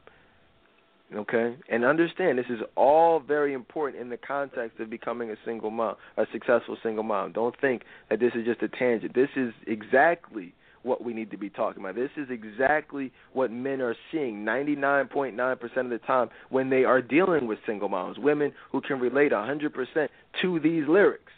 Okay, 1.15 1.55
and 1.69 1.85
understand 1.85 2.37
this 2.37 2.47
is 2.49 2.59
all 2.75 3.21
very 3.21 3.53
important 3.53 4.01
in 4.01 4.09
the 4.09 4.17
context 4.17 4.79
of 4.81 4.89
becoming 4.89 5.31
a 5.31 5.35
single 5.45 5.71
mom, 5.71 5.95
a 6.17 6.25
successful 6.33 6.77
single 6.83 7.03
mom. 7.03 7.31
Don't 7.31 7.55
think 7.61 7.83
that 8.09 8.19
this 8.19 8.33
is 8.35 8.45
just 8.45 8.61
a 8.61 8.67
tangent. 8.67 9.15
This 9.15 9.29
is 9.37 9.53
exactly 9.67 10.53
what 10.83 11.03
we 11.03 11.13
need 11.13 11.31
to 11.31 11.37
be 11.37 11.49
talking 11.49 11.81
about. 11.81 11.95
This 11.95 12.09
is 12.17 12.27
exactly 12.29 13.11
what 13.33 13.51
men 13.51 13.81
are 13.81 13.95
seeing 14.11 14.43
99.9% 14.45 15.77
of 15.77 15.89
the 15.89 15.97
time 15.99 16.29
when 16.49 16.69
they 16.69 16.83
are 16.83 17.01
dealing 17.01 17.47
with 17.47 17.59
single 17.65 17.89
moms, 17.89 18.17
women 18.17 18.51
who 18.71 18.81
can 18.81 18.99
relate 18.99 19.31
100% 19.31 20.07
to 20.41 20.59
these 20.59 20.83
lyrics. 20.87 21.31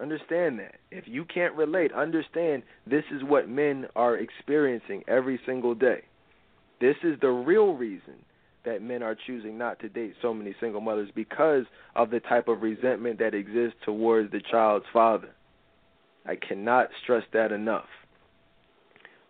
Understand 0.00 0.58
that. 0.60 0.76
If 0.90 1.04
you 1.06 1.24
can't 1.24 1.54
relate, 1.54 1.92
understand 1.92 2.62
this 2.86 3.04
is 3.12 3.22
what 3.22 3.48
men 3.48 3.86
are 3.96 4.16
experiencing 4.16 5.02
every 5.08 5.40
single 5.46 5.74
day. 5.74 6.02
This 6.80 6.96
is 7.02 7.18
the 7.20 7.30
real 7.30 7.74
reason 7.74 8.14
that 8.64 8.82
men 8.82 9.02
are 9.02 9.16
choosing 9.26 9.56
not 9.58 9.78
to 9.80 9.88
date 9.88 10.14
so 10.20 10.34
many 10.34 10.54
single 10.60 10.80
mothers 10.80 11.08
because 11.14 11.64
of 11.96 12.10
the 12.10 12.20
type 12.20 12.48
of 12.48 12.62
resentment 12.62 13.18
that 13.18 13.34
exists 13.34 13.78
towards 13.84 14.30
the 14.30 14.40
child's 14.50 14.84
father. 14.92 15.30
I 16.26 16.36
cannot 16.36 16.88
stress 17.02 17.24
that 17.32 17.52
enough. 17.52 17.86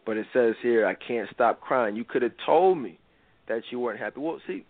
But 0.04 0.16
it 0.16 0.26
says 0.32 0.54
here, 0.62 0.86
I 0.86 0.94
can't 0.94 1.28
stop 1.32 1.60
crying. 1.60 1.94
You 1.94 2.04
could 2.04 2.22
have 2.22 2.32
told 2.44 2.78
me 2.78 2.98
that 3.46 3.62
you 3.70 3.78
weren't 3.78 4.00
happy. 4.00 4.20
Well, 4.20 4.40
see, 4.46 4.64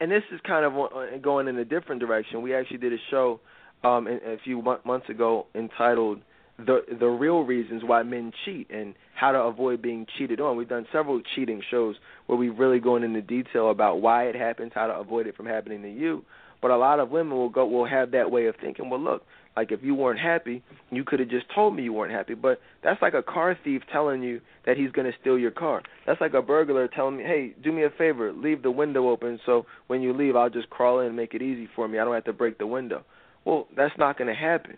and 0.00 0.10
this 0.10 0.22
is 0.32 0.40
kind 0.46 0.64
of 0.64 1.22
going 1.22 1.46
in 1.46 1.56
a 1.58 1.64
different 1.64 2.00
direction. 2.00 2.42
We 2.42 2.54
actually 2.54 2.78
did 2.78 2.92
a 2.92 2.96
show 3.10 3.40
um, 3.84 4.06
a 4.06 4.36
few 4.44 4.62
months 4.84 5.08
ago 5.08 5.46
entitled 5.54 6.20
"the 6.58 6.82
the 6.98 7.06
real 7.06 7.42
reasons 7.42 7.82
why 7.84 8.02
men 8.02 8.32
cheat 8.44 8.70
and 8.70 8.94
how 9.14 9.32
to 9.32 9.38
avoid 9.38 9.82
being 9.82 10.06
cheated 10.18 10.40
on." 10.40 10.56
We've 10.56 10.68
done 10.68 10.86
several 10.92 11.20
cheating 11.34 11.62
shows 11.70 11.96
where 12.26 12.38
we've 12.38 12.58
really 12.58 12.78
go 12.78 12.96
into 12.96 13.20
detail 13.22 13.70
about 13.70 14.00
why 14.00 14.24
it 14.24 14.34
happens, 14.34 14.72
how 14.74 14.86
to 14.86 14.94
avoid 14.94 15.26
it 15.26 15.36
from 15.36 15.46
happening 15.46 15.82
to 15.82 15.90
you. 15.90 16.24
But 16.60 16.70
a 16.70 16.76
lot 16.76 17.00
of 17.00 17.10
women 17.10 17.36
will 17.36 17.48
go 17.48 17.66
will 17.66 17.86
have 17.86 18.12
that 18.12 18.30
way 18.30 18.46
of 18.46 18.54
thinking. 18.60 18.88
Well, 18.88 19.00
look, 19.00 19.22
like 19.56 19.72
if 19.72 19.82
you 19.82 19.96
weren't 19.96 20.20
happy, 20.20 20.62
you 20.90 21.02
could 21.04 21.18
have 21.18 21.28
just 21.28 21.46
told 21.52 21.74
me 21.74 21.82
you 21.82 21.92
weren't 21.92 22.12
happy. 22.12 22.34
But 22.34 22.60
that's 22.84 23.02
like 23.02 23.14
a 23.14 23.22
car 23.22 23.58
thief 23.64 23.82
telling 23.92 24.22
you 24.22 24.40
that 24.64 24.76
he's 24.76 24.92
going 24.92 25.10
to 25.10 25.18
steal 25.20 25.36
your 25.36 25.50
car. 25.50 25.82
That's 26.06 26.20
like 26.20 26.34
a 26.34 26.40
burglar 26.40 26.86
telling 26.86 27.16
me, 27.16 27.24
"Hey, 27.24 27.54
do 27.62 27.72
me 27.72 27.82
a 27.82 27.90
favor, 27.90 28.32
leave 28.32 28.62
the 28.62 28.70
window 28.70 29.08
open 29.08 29.40
so 29.44 29.66
when 29.88 30.02
you 30.02 30.12
leave, 30.12 30.36
I'll 30.36 30.50
just 30.50 30.70
crawl 30.70 31.00
in 31.00 31.08
and 31.08 31.16
make 31.16 31.34
it 31.34 31.42
easy 31.42 31.68
for 31.74 31.88
me. 31.88 31.98
I 31.98 32.04
don't 32.04 32.14
have 32.14 32.24
to 32.24 32.32
break 32.32 32.58
the 32.58 32.66
window." 32.66 33.04
Well, 33.44 33.66
that's 33.76 33.94
not 33.98 34.18
going 34.18 34.28
to 34.28 34.40
happen. 34.40 34.76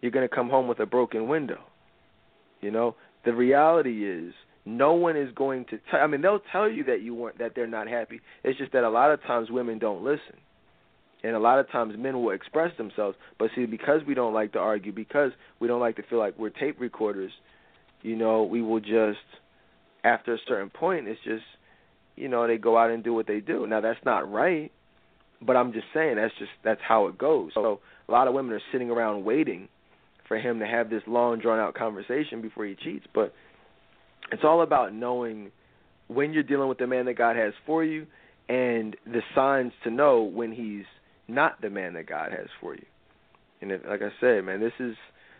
You're 0.00 0.12
going 0.12 0.28
to 0.28 0.34
come 0.34 0.50
home 0.50 0.68
with 0.68 0.80
a 0.80 0.86
broken 0.86 1.28
window. 1.28 1.60
You 2.60 2.70
know, 2.70 2.96
the 3.24 3.34
reality 3.34 4.08
is 4.08 4.32
no 4.64 4.94
one 4.94 5.16
is 5.16 5.32
going 5.34 5.64
to 5.66 5.78
tell 5.90 6.00
I 6.00 6.06
mean 6.06 6.22
they'll 6.22 6.42
tell 6.52 6.68
you 6.68 6.84
that 6.84 7.00
you 7.00 7.14
weren't 7.14 7.38
that 7.38 7.52
they're 7.54 7.66
not 7.66 7.88
happy. 7.88 8.20
It's 8.42 8.58
just 8.58 8.72
that 8.72 8.84
a 8.84 8.90
lot 8.90 9.12
of 9.12 9.22
times 9.22 9.50
women 9.50 9.78
don't 9.78 10.02
listen. 10.02 10.40
And 11.22 11.34
a 11.34 11.38
lot 11.38 11.58
of 11.58 11.70
times 11.70 11.94
men 11.98 12.22
will 12.22 12.32
express 12.32 12.76
themselves, 12.76 13.16
but 13.38 13.50
see 13.54 13.66
because 13.66 14.00
we 14.06 14.14
don't 14.14 14.34
like 14.34 14.52
to 14.52 14.58
argue, 14.58 14.92
because 14.92 15.32
we 15.60 15.66
don't 15.66 15.80
like 15.80 15.96
to 15.96 16.02
feel 16.02 16.18
like 16.18 16.38
we're 16.38 16.50
tape 16.50 16.80
recorders, 16.80 17.32
you 18.02 18.16
know, 18.16 18.42
we 18.42 18.62
will 18.62 18.80
just 18.80 19.18
after 20.04 20.34
a 20.34 20.38
certain 20.46 20.70
point 20.70 21.08
it's 21.08 21.20
just 21.24 21.44
you 22.16 22.28
know, 22.28 22.46
they 22.46 22.56
go 22.56 22.78
out 22.78 22.90
and 22.90 23.04
do 23.04 23.12
what 23.12 23.26
they 23.26 23.40
do. 23.40 23.66
Now 23.66 23.80
that's 23.80 24.02
not 24.04 24.30
right. 24.30 24.72
But 25.40 25.56
I'm 25.56 25.72
just 25.72 25.86
saying 25.92 26.16
that's 26.16 26.34
just 26.38 26.50
that's 26.64 26.80
how 26.86 27.08
it 27.08 27.18
goes. 27.18 27.50
So 27.54 27.80
a 28.08 28.12
lot 28.12 28.28
of 28.28 28.34
women 28.34 28.52
are 28.52 28.60
sitting 28.72 28.90
around 28.90 29.24
waiting 29.24 29.68
for 30.28 30.38
him 30.38 30.58
to 30.60 30.66
have 30.66 30.90
this 30.90 31.02
long 31.06 31.38
drawn 31.38 31.58
out 31.58 31.74
conversation 31.74 32.40
before 32.42 32.64
he 32.64 32.74
cheats. 32.74 33.06
But 33.14 33.32
it's 34.32 34.42
all 34.44 34.62
about 34.62 34.94
knowing 34.94 35.50
when 36.08 36.32
you're 36.32 36.42
dealing 36.42 36.68
with 36.68 36.78
the 36.78 36.86
man 36.86 37.04
that 37.06 37.14
God 37.14 37.36
has 37.36 37.52
for 37.64 37.84
you 37.84 38.06
and 38.48 38.96
the 39.04 39.20
signs 39.34 39.72
to 39.84 39.90
know 39.90 40.22
when 40.22 40.52
he's 40.52 40.84
not 41.28 41.60
the 41.60 41.70
man 41.70 41.94
that 41.94 42.08
God 42.08 42.32
has 42.32 42.48
for 42.60 42.74
you. 42.74 42.84
And 43.60 43.72
if, 43.72 43.82
like 43.88 44.02
I 44.02 44.10
said, 44.20 44.44
man, 44.44 44.60
this 44.60 44.72
is 44.78 44.96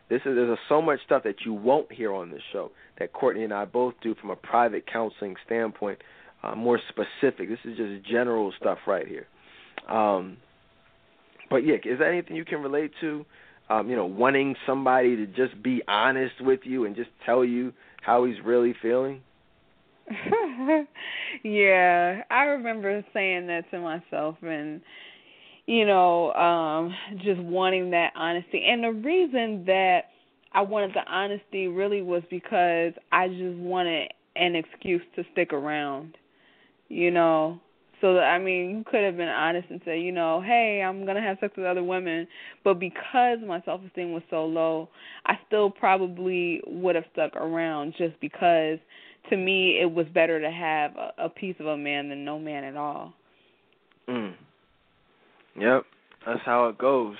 This 0.08 0.20
is 0.20 0.36
there's 0.36 0.58
so 0.68 0.80
much 0.80 1.00
stuff 1.04 1.22
that 1.24 1.44
you 1.44 1.52
won't 1.52 1.90
hear 1.90 2.12
on 2.12 2.30
this 2.30 2.42
show 2.52 2.70
that 2.98 3.12
Courtney 3.12 3.44
and 3.44 3.52
I 3.52 3.64
both 3.64 3.94
do 4.02 4.14
from 4.20 4.30
a 4.30 4.36
private 4.36 4.84
counseling 4.86 5.34
standpoint, 5.44 5.98
uh, 6.42 6.54
more 6.54 6.78
specific. 6.88 7.48
This 7.48 7.58
is 7.64 7.76
just 7.76 8.08
general 8.08 8.52
stuff 8.60 8.78
right 8.86 9.06
here. 9.06 9.26
Um, 9.88 10.38
but 11.50 11.58
yeah, 11.58 11.76
is 11.76 11.98
there 11.98 12.12
anything 12.12 12.36
you 12.36 12.44
can 12.44 12.60
relate 12.60 12.92
to? 13.00 13.24
Um, 13.68 13.90
you 13.90 13.96
know, 13.96 14.06
wanting 14.06 14.54
somebody 14.66 15.16
to 15.16 15.26
just 15.26 15.60
be 15.62 15.82
honest 15.88 16.34
with 16.40 16.60
you 16.64 16.84
and 16.84 16.94
just 16.94 17.10
tell 17.24 17.44
you 17.44 17.72
how 18.02 18.24
he's 18.24 18.36
really 18.44 18.74
feeling. 18.80 19.22
yeah, 21.42 22.22
I 22.30 22.42
remember 22.44 23.04
saying 23.12 23.48
that 23.48 23.68
to 23.72 23.80
myself 23.80 24.36
and 24.42 24.80
you 25.66 25.84
know, 25.84 26.32
um 26.34 26.94
just 27.24 27.40
wanting 27.40 27.90
that 27.90 28.12
honesty. 28.16 28.64
And 28.68 28.84
the 28.84 28.92
reason 28.92 29.64
that 29.66 30.02
I 30.52 30.62
wanted 30.62 30.92
the 30.94 31.04
honesty 31.12 31.66
really 31.66 32.02
was 32.02 32.22
because 32.30 32.92
I 33.10 33.28
just 33.28 33.56
wanted 33.56 34.12
an 34.36 34.54
excuse 34.54 35.02
to 35.16 35.24
stick 35.32 35.52
around. 35.52 36.16
You 36.88 37.10
know, 37.10 37.60
so 38.00 38.14
that 38.14 38.24
I 38.24 38.38
mean, 38.38 38.70
you 38.70 38.84
could 38.84 39.02
have 39.02 39.16
been 39.16 39.28
honest 39.28 39.68
and 39.70 39.80
said, 39.84 40.00
you 40.00 40.12
know, 40.12 40.42
hey, 40.44 40.82
I'm 40.86 41.06
gonna 41.06 41.22
have 41.22 41.38
sex 41.40 41.54
with 41.56 41.66
other 41.66 41.82
women, 41.82 42.26
but 42.64 42.74
because 42.74 43.38
my 43.46 43.62
self 43.64 43.80
esteem 43.86 44.12
was 44.12 44.22
so 44.30 44.44
low, 44.44 44.88
I 45.24 45.34
still 45.46 45.70
probably 45.70 46.60
would 46.66 46.94
have 46.94 47.04
stuck 47.12 47.34
around 47.36 47.94
just 47.96 48.20
because 48.20 48.78
to 49.30 49.36
me 49.36 49.78
it 49.80 49.90
was 49.90 50.06
better 50.14 50.40
to 50.40 50.50
have 50.50 50.92
a, 50.96 51.24
a 51.26 51.28
piece 51.28 51.56
of 51.58 51.66
a 51.66 51.76
man 51.76 52.08
than 52.08 52.24
no 52.24 52.38
man 52.38 52.64
at 52.64 52.76
all. 52.76 53.14
Mm. 54.08 54.34
Yep, 55.58 55.82
that's 56.26 56.40
how 56.44 56.68
it 56.68 56.78
goes. 56.78 57.16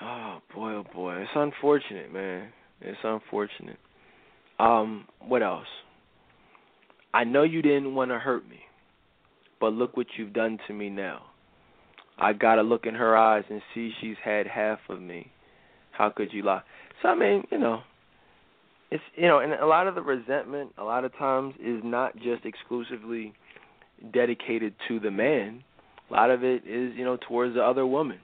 Oh 0.00 0.38
boy, 0.54 0.70
oh 0.70 0.84
boy, 0.94 1.16
it's 1.16 1.30
unfortunate, 1.34 2.12
man. 2.12 2.50
It's 2.80 2.98
unfortunate. 3.02 3.78
Um, 4.60 5.06
what 5.20 5.42
else? 5.42 5.66
I 7.12 7.24
know 7.24 7.42
you 7.42 7.62
didn't 7.62 7.94
want 7.94 8.10
to 8.10 8.18
hurt 8.18 8.48
me, 8.48 8.60
but 9.60 9.72
look 9.72 9.96
what 9.96 10.06
you've 10.16 10.32
done 10.32 10.58
to 10.66 10.74
me 10.74 10.90
now. 10.90 11.22
I 12.18 12.32
gotta 12.32 12.62
look 12.62 12.86
in 12.86 12.94
her 12.94 13.16
eyes 13.16 13.44
and 13.48 13.62
see 13.74 13.92
she's 14.00 14.16
had 14.22 14.46
half 14.46 14.80
of 14.88 15.00
me. 15.00 15.30
How 15.92 16.10
could 16.10 16.32
you 16.32 16.42
lie? 16.42 16.62
So 17.02 17.08
I 17.08 17.14
mean, 17.14 17.44
you 17.50 17.58
know, 17.58 17.80
it's 18.90 19.02
you 19.16 19.28
know, 19.28 19.38
and 19.38 19.52
a 19.52 19.66
lot 19.66 19.86
of 19.86 19.94
the 19.94 20.02
resentment, 20.02 20.72
a 20.78 20.84
lot 20.84 21.04
of 21.04 21.16
times, 21.16 21.54
is 21.60 21.80
not 21.84 22.16
just 22.16 22.44
exclusively 22.44 23.34
dedicated 24.12 24.74
to 24.88 25.00
the 25.00 25.10
man. 25.10 25.62
A 26.10 26.12
lot 26.12 26.30
of 26.30 26.42
it 26.42 26.62
is, 26.66 26.92
you 26.96 27.04
know, 27.04 27.18
towards 27.28 27.54
the 27.54 27.62
other 27.62 27.86
woman. 27.86 28.18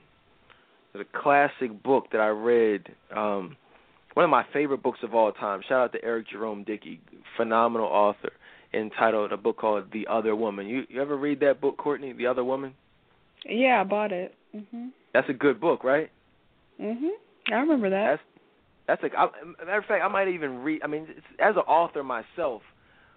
The 0.95 1.05
classic 1.13 1.83
book 1.83 2.07
that 2.13 2.21
I 2.21 2.29
read, 2.29 2.87
um, 3.15 3.57
one 4.15 4.23
of 4.25 4.31
my 4.31 4.45
favorite 4.53 4.83
books 4.83 5.01
of 5.03 5.15
all 5.15 5.33
time. 5.33 5.61
Shout 5.69 5.81
out 5.81 5.93
to 5.93 6.05
Eric 6.05 6.29
Jerome 6.31 6.63
Dickey, 6.63 7.01
phenomenal 7.37 7.89
author, 7.89 8.31
entitled 8.75 9.33
a 9.33 9.37
book 9.37 9.57
called 9.59 9.85
The 9.93 10.07
Other 10.09 10.35
Woman. 10.37 10.67
You 10.67 10.85
you 10.89 11.01
ever 11.01 11.17
read 11.17 11.41
that 11.41 11.61
book, 11.61 11.77
Courtney, 11.77 12.13
The 12.13 12.27
Other 12.27 12.45
Woman? 12.45 12.75
Yeah, 13.47 13.81
I 13.81 13.85
bought 13.85 14.13
it. 14.13 14.35
Mhm. 14.55 14.91
That's 15.13 15.29
a 15.29 15.35
good 15.35 15.61
book, 15.61 15.85
right? 15.85 16.11
Mhm. 16.81 17.11
I 17.51 17.55
remember 17.55 17.91
that. 17.91 18.07
That's 18.07 18.23
that's 18.87 19.03
like, 19.03 19.15
I, 19.17 19.29
matter 19.65 19.79
of 19.79 19.85
fact, 19.87 20.05
I 20.05 20.09
might 20.09 20.29
even 20.29 20.63
read. 20.63 20.83
I 20.83 20.87
mean, 20.87 21.07
it's, 21.09 21.27
as 21.39 21.57
an 21.57 21.63
author 21.63 22.03
myself, 22.03 22.63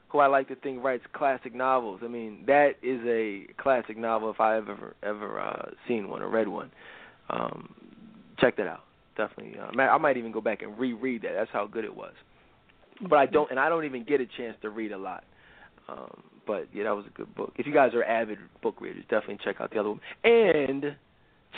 who 0.10 0.20
I 0.20 0.28
like 0.28 0.48
to 0.48 0.56
think 0.56 0.82
writes 0.84 1.04
classic 1.12 1.54
novels. 1.54 2.00
I 2.04 2.08
mean, 2.08 2.44
that 2.48 2.76
is 2.82 3.02
a 3.06 3.48
classic 3.62 3.98
novel 3.98 4.30
if 4.30 4.40
I've 4.40 4.70
ever 4.70 4.96
ever 5.04 5.40
uh, 5.40 5.70
seen 5.88 6.08
one 6.10 6.22
or 6.22 6.30
read 6.30 6.48
one. 6.48 6.72
Um, 7.30 7.74
check 8.40 8.56
that 8.58 8.68
out. 8.68 8.84
Definitely. 9.18 9.60
Uh, 9.60 9.82
I 9.82 9.98
might 9.98 10.18
even 10.18 10.32
go 10.32 10.42
back 10.42 10.62
and 10.62 10.78
reread 10.78 11.24
that. 11.24 11.34
That's 11.36 11.52
how 11.52 11.66
good 11.68 11.84
it 11.84 11.96
was. 11.96 12.14
But 13.10 13.18
I 13.20 13.26
don't, 13.26 13.50
and 13.52 13.60
I 13.60 13.70
don't 13.70 13.86
even 13.86 14.04
get 14.04 14.22
a 14.22 14.26
chance 14.26 14.56
to 14.62 14.70
read 14.70 14.92
a 14.92 14.98
lot. 14.98 15.24
Um, 15.90 16.24
but 16.46 16.68
yeah, 16.74 16.86
that 16.86 16.96
was 16.96 17.06
a 17.06 17.18
good 17.18 17.34
book. 17.36 17.54
If 17.58 17.66
you 17.66 17.74
guys 17.74 17.94
are 17.94 18.04
avid 18.04 18.40
book 18.62 18.80
readers, 18.82 19.04
definitely 19.10 19.40
check 19.44 19.58
out 19.60 19.72
the 19.72 19.80
other 19.80 19.90
one. 19.90 20.00
And 20.24 20.96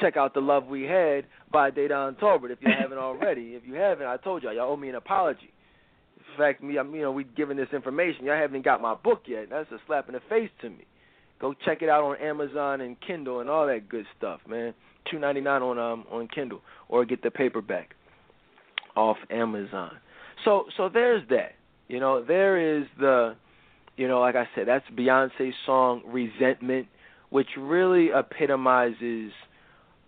check 0.01 0.17
out 0.17 0.33
the 0.33 0.39
love 0.39 0.67
we 0.67 0.83
had 0.83 1.25
by 1.51 1.71
Dedan 1.71 2.19
Tolbert 2.19 2.51
if 2.51 2.59
you 2.61 2.71
haven't 2.77 2.97
already. 2.99 3.55
If 3.55 3.63
you 3.65 3.75
haven't, 3.75 4.07
I 4.07 4.17
told 4.17 4.43
y'all 4.43 4.53
y'all 4.53 4.71
owe 4.71 4.77
me 4.77 4.89
an 4.89 4.95
apology. 4.95 5.51
In 6.17 6.37
fact, 6.37 6.63
me, 6.63 6.77
I'm, 6.77 6.93
you 6.93 7.01
know, 7.01 7.11
we 7.11 7.23
giving 7.23 7.57
this 7.57 7.69
information. 7.73 8.25
Y'all 8.25 8.37
haven't 8.37 8.63
got 8.63 8.81
my 8.81 8.95
book 8.95 9.23
yet. 9.27 9.47
That's 9.49 9.71
a 9.71 9.77
slap 9.87 10.07
in 10.07 10.13
the 10.13 10.21
face 10.29 10.49
to 10.61 10.69
me. 10.69 10.85
Go 11.39 11.53
check 11.65 11.81
it 11.81 11.89
out 11.89 12.03
on 12.03 12.17
Amazon 12.17 12.81
and 12.81 12.99
Kindle 12.99 13.39
and 13.39 13.49
all 13.49 13.65
that 13.67 13.89
good 13.89 14.05
stuff, 14.17 14.41
man. 14.47 14.73
Two 15.09 15.19
ninety 15.19 15.41
nine 15.41 15.61
on 15.61 15.79
um 15.79 16.05
on 16.11 16.27
Kindle 16.27 16.61
or 16.87 17.05
get 17.05 17.23
the 17.23 17.31
paperback 17.31 17.95
off 18.95 19.17
Amazon. 19.29 19.91
So 20.45 20.65
so 20.75 20.89
there's 20.89 21.27
that. 21.29 21.53
You 21.87 21.99
know, 21.99 22.23
there 22.23 22.77
is 22.77 22.85
the 22.99 23.35
you 23.99 24.07
know, 24.07 24.21
like 24.21 24.35
I 24.35 24.47
said, 24.55 24.65
that's 24.67 24.85
Beyonce's 24.97 25.53
song 25.65 26.01
Resentment, 26.07 26.87
which 27.31 27.49
really 27.57 28.09
epitomizes 28.15 29.33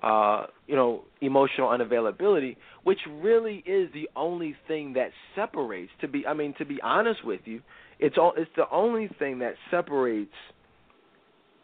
uh, 0.01 0.47
you 0.65 0.76
know, 0.76 1.03
emotional 1.19 1.68
unavailability, 1.68 2.55
which 2.84 2.99
really 3.22 3.63
is 3.65 3.89
the 3.93 4.09
only 4.15 4.55
thing 4.68 4.93
that 4.93 5.11
separates. 5.35 5.91
To 5.99 6.07
be, 6.07 6.26
I 6.26 6.34
mean, 6.34 6.55
to 6.57 6.65
be 6.65 6.80
honest 6.81 7.23
with 7.26 7.41
you, 7.45 7.61
it's 7.99 8.18
all, 8.18 8.34
it's 8.38 8.49
the 8.55 8.69
only 8.72 9.09
thing 9.19 9.39
that 9.39 9.55
separates 9.69 10.31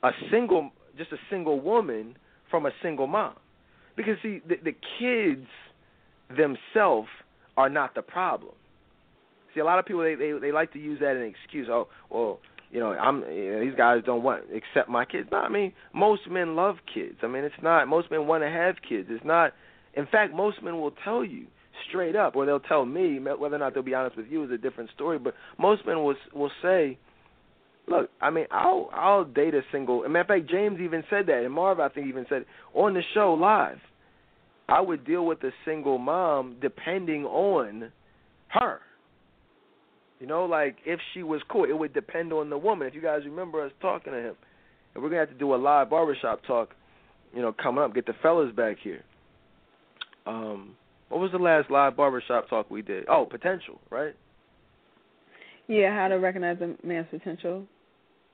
a 0.03 0.11
single, 0.29 0.71
just 0.97 1.11
a 1.13 1.17
single 1.29 1.61
woman 1.61 2.15
from 2.51 2.65
a 2.65 2.71
single 2.83 3.07
mom, 3.07 3.35
because 3.95 4.17
see, 4.21 4.41
the, 4.47 4.55
the 4.63 4.75
kids 4.99 5.47
themselves 6.29 7.07
are 7.55 7.69
not 7.69 7.95
the 7.95 8.01
problem. 8.01 8.53
See, 9.57 9.61
a 9.61 9.65
lot 9.65 9.79
of 9.79 9.85
people 9.85 10.03
they 10.03 10.13
they 10.13 10.33
they 10.39 10.51
like 10.51 10.71
to 10.73 10.79
use 10.79 10.99
that 10.99 11.15
as 11.15 11.17
an 11.17 11.23
excuse. 11.23 11.67
Oh, 11.67 11.87
well, 12.11 12.39
you 12.69 12.79
know, 12.79 12.91
I'm 12.91 13.23
you 13.23 13.53
know, 13.53 13.59
these 13.59 13.75
guys 13.75 14.03
don't 14.05 14.21
want 14.21 14.43
accept 14.55 14.87
my 14.87 15.03
kids. 15.03 15.29
No, 15.31 15.39
I 15.39 15.49
mean, 15.49 15.73
most 15.95 16.29
men 16.29 16.55
love 16.55 16.75
kids. 16.93 17.15
I 17.23 17.27
mean, 17.27 17.43
it's 17.43 17.55
not 17.63 17.87
most 17.87 18.11
men 18.11 18.27
want 18.27 18.43
to 18.43 18.49
have 18.49 18.75
kids. 18.87 19.07
It's 19.09 19.25
not. 19.25 19.53
In 19.95 20.05
fact, 20.05 20.31
most 20.31 20.61
men 20.61 20.79
will 20.79 20.93
tell 21.03 21.25
you 21.25 21.47
straight 21.89 22.15
up, 22.15 22.35
or 22.35 22.45
they'll 22.45 22.59
tell 22.59 22.85
me 22.85 23.19
whether 23.19 23.55
or 23.55 23.59
not 23.59 23.73
they'll 23.73 23.81
be 23.81 23.95
honest 23.95 24.15
with 24.15 24.27
you 24.27 24.43
is 24.43 24.51
a 24.51 24.59
different 24.59 24.91
story. 24.93 25.17
But 25.17 25.33
most 25.57 25.87
men 25.87 26.03
will 26.03 26.15
will 26.35 26.51
say, 26.61 26.99
"Look, 27.87 28.11
I 28.21 28.29
mean, 28.29 28.45
I'll 28.51 28.91
I'll 28.93 29.25
date 29.25 29.55
a 29.55 29.61
single." 29.71 30.03
As 30.03 30.05
a 30.05 30.09
matter 30.09 30.35
of 30.35 30.41
fact, 30.41 30.51
James 30.51 30.79
even 30.79 31.03
said 31.09 31.25
that, 31.25 31.43
and 31.43 31.51
Marv 31.51 31.79
I 31.79 31.89
think 31.89 32.05
even 32.05 32.27
said 32.29 32.43
it 32.43 32.47
on 32.75 32.93
the 32.93 33.01
show 33.15 33.33
live. 33.33 33.79
I 34.69 34.81
would 34.81 35.03
deal 35.03 35.25
with 35.25 35.41
a 35.43 35.51
single 35.65 35.97
mom 35.97 36.57
depending 36.61 37.25
on 37.25 37.91
her. 38.49 38.81
You 40.19 40.25
know, 40.25 40.45
like 40.45 40.77
if 40.85 40.99
she 41.13 41.23
was 41.23 41.41
cool, 41.49 41.65
it 41.65 41.77
would 41.77 41.93
depend 41.93 42.33
on 42.33 42.49
the 42.49 42.57
woman. 42.57 42.87
If 42.87 42.95
you 42.95 43.01
guys 43.01 43.21
remember 43.25 43.63
us 43.63 43.71
talking 43.81 44.13
to 44.13 44.19
him, 44.19 44.35
and 44.93 45.03
we're 45.03 45.09
gonna 45.09 45.21
have 45.21 45.29
to 45.29 45.35
do 45.35 45.53
a 45.53 45.57
live 45.57 45.89
barbershop 45.89 46.41
talk, 46.47 46.73
you 47.33 47.41
know, 47.41 47.53
coming 47.53 47.83
up. 47.83 47.93
Get 47.93 48.07
the 48.07 48.15
fellas 48.21 48.53
back 48.55 48.77
here. 48.83 49.03
Um, 50.25 50.75
what 51.09 51.21
was 51.21 51.31
the 51.31 51.37
last 51.37 51.69
live 51.69 51.95
barbershop 51.95 52.49
talk 52.49 52.69
we 52.71 52.81
did? 52.81 53.05
Oh, 53.07 53.25
potential, 53.29 53.79
right? 53.91 54.15
Yeah, 55.67 55.93
how 55.93 56.07
to 56.07 56.15
recognize 56.15 56.57
a 56.61 56.75
man's 56.85 57.07
potential. 57.11 57.65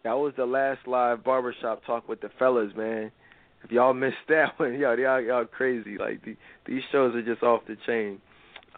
That 0.03 0.13
was 0.13 0.33
the 0.37 0.45
last 0.45 0.87
live 0.87 1.23
barbershop 1.23 1.85
talk 1.85 2.07
with 2.07 2.21
the 2.21 2.29
fellas, 2.39 2.71
man. 2.77 3.11
If 3.63 3.71
y'all 3.71 3.93
missed 3.93 4.15
that 4.29 4.57
one, 4.57 4.79
y'all 4.79 4.97
y'all, 4.97 5.19
y'all 5.19 5.45
crazy. 5.45 5.97
Like 5.97 6.23
the, 6.23 6.37
these 6.65 6.83
shows 6.93 7.13
are 7.13 7.21
just 7.21 7.43
off 7.43 7.63
the 7.67 7.75
chain. 7.85 8.21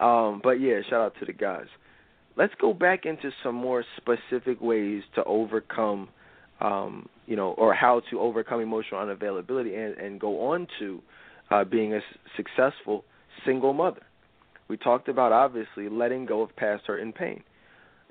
Um, 0.00 0.40
but 0.42 0.60
yeah, 0.60 0.80
shout 0.90 1.00
out 1.00 1.14
to 1.20 1.24
the 1.24 1.32
guys 1.32 1.66
let's 2.36 2.54
go 2.60 2.72
back 2.72 3.04
into 3.04 3.30
some 3.42 3.54
more 3.54 3.84
specific 3.96 4.60
ways 4.60 5.02
to 5.14 5.24
overcome, 5.24 6.08
um, 6.60 7.08
you 7.26 7.36
know, 7.36 7.50
or 7.52 7.74
how 7.74 8.02
to 8.10 8.20
overcome 8.20 8.60
emotional 8.60 9.04
unavailability 9.04 9.76
and, 9.76 9.96
and 9.98 10.20
go 10.20 10.52
on 10.52 10.66
to 10.78 11.00
uh, 11.50 11.64
being 11.64 11.94
a 11.94 12.00
successful 12.36 13.04
single 13.44 13.72
mother. 13.72 14.02
We 14.68 14.76
talked 14.76 15.08
about 15.08 15.32
obviously 15.32 15.88
letting 15.88 16.26
go 16.26 16.42
of 16.42 16.54
past 16.56 16.84
hurt 16.86 17.00
and 17.00 17.14
pain. 17.14 17.42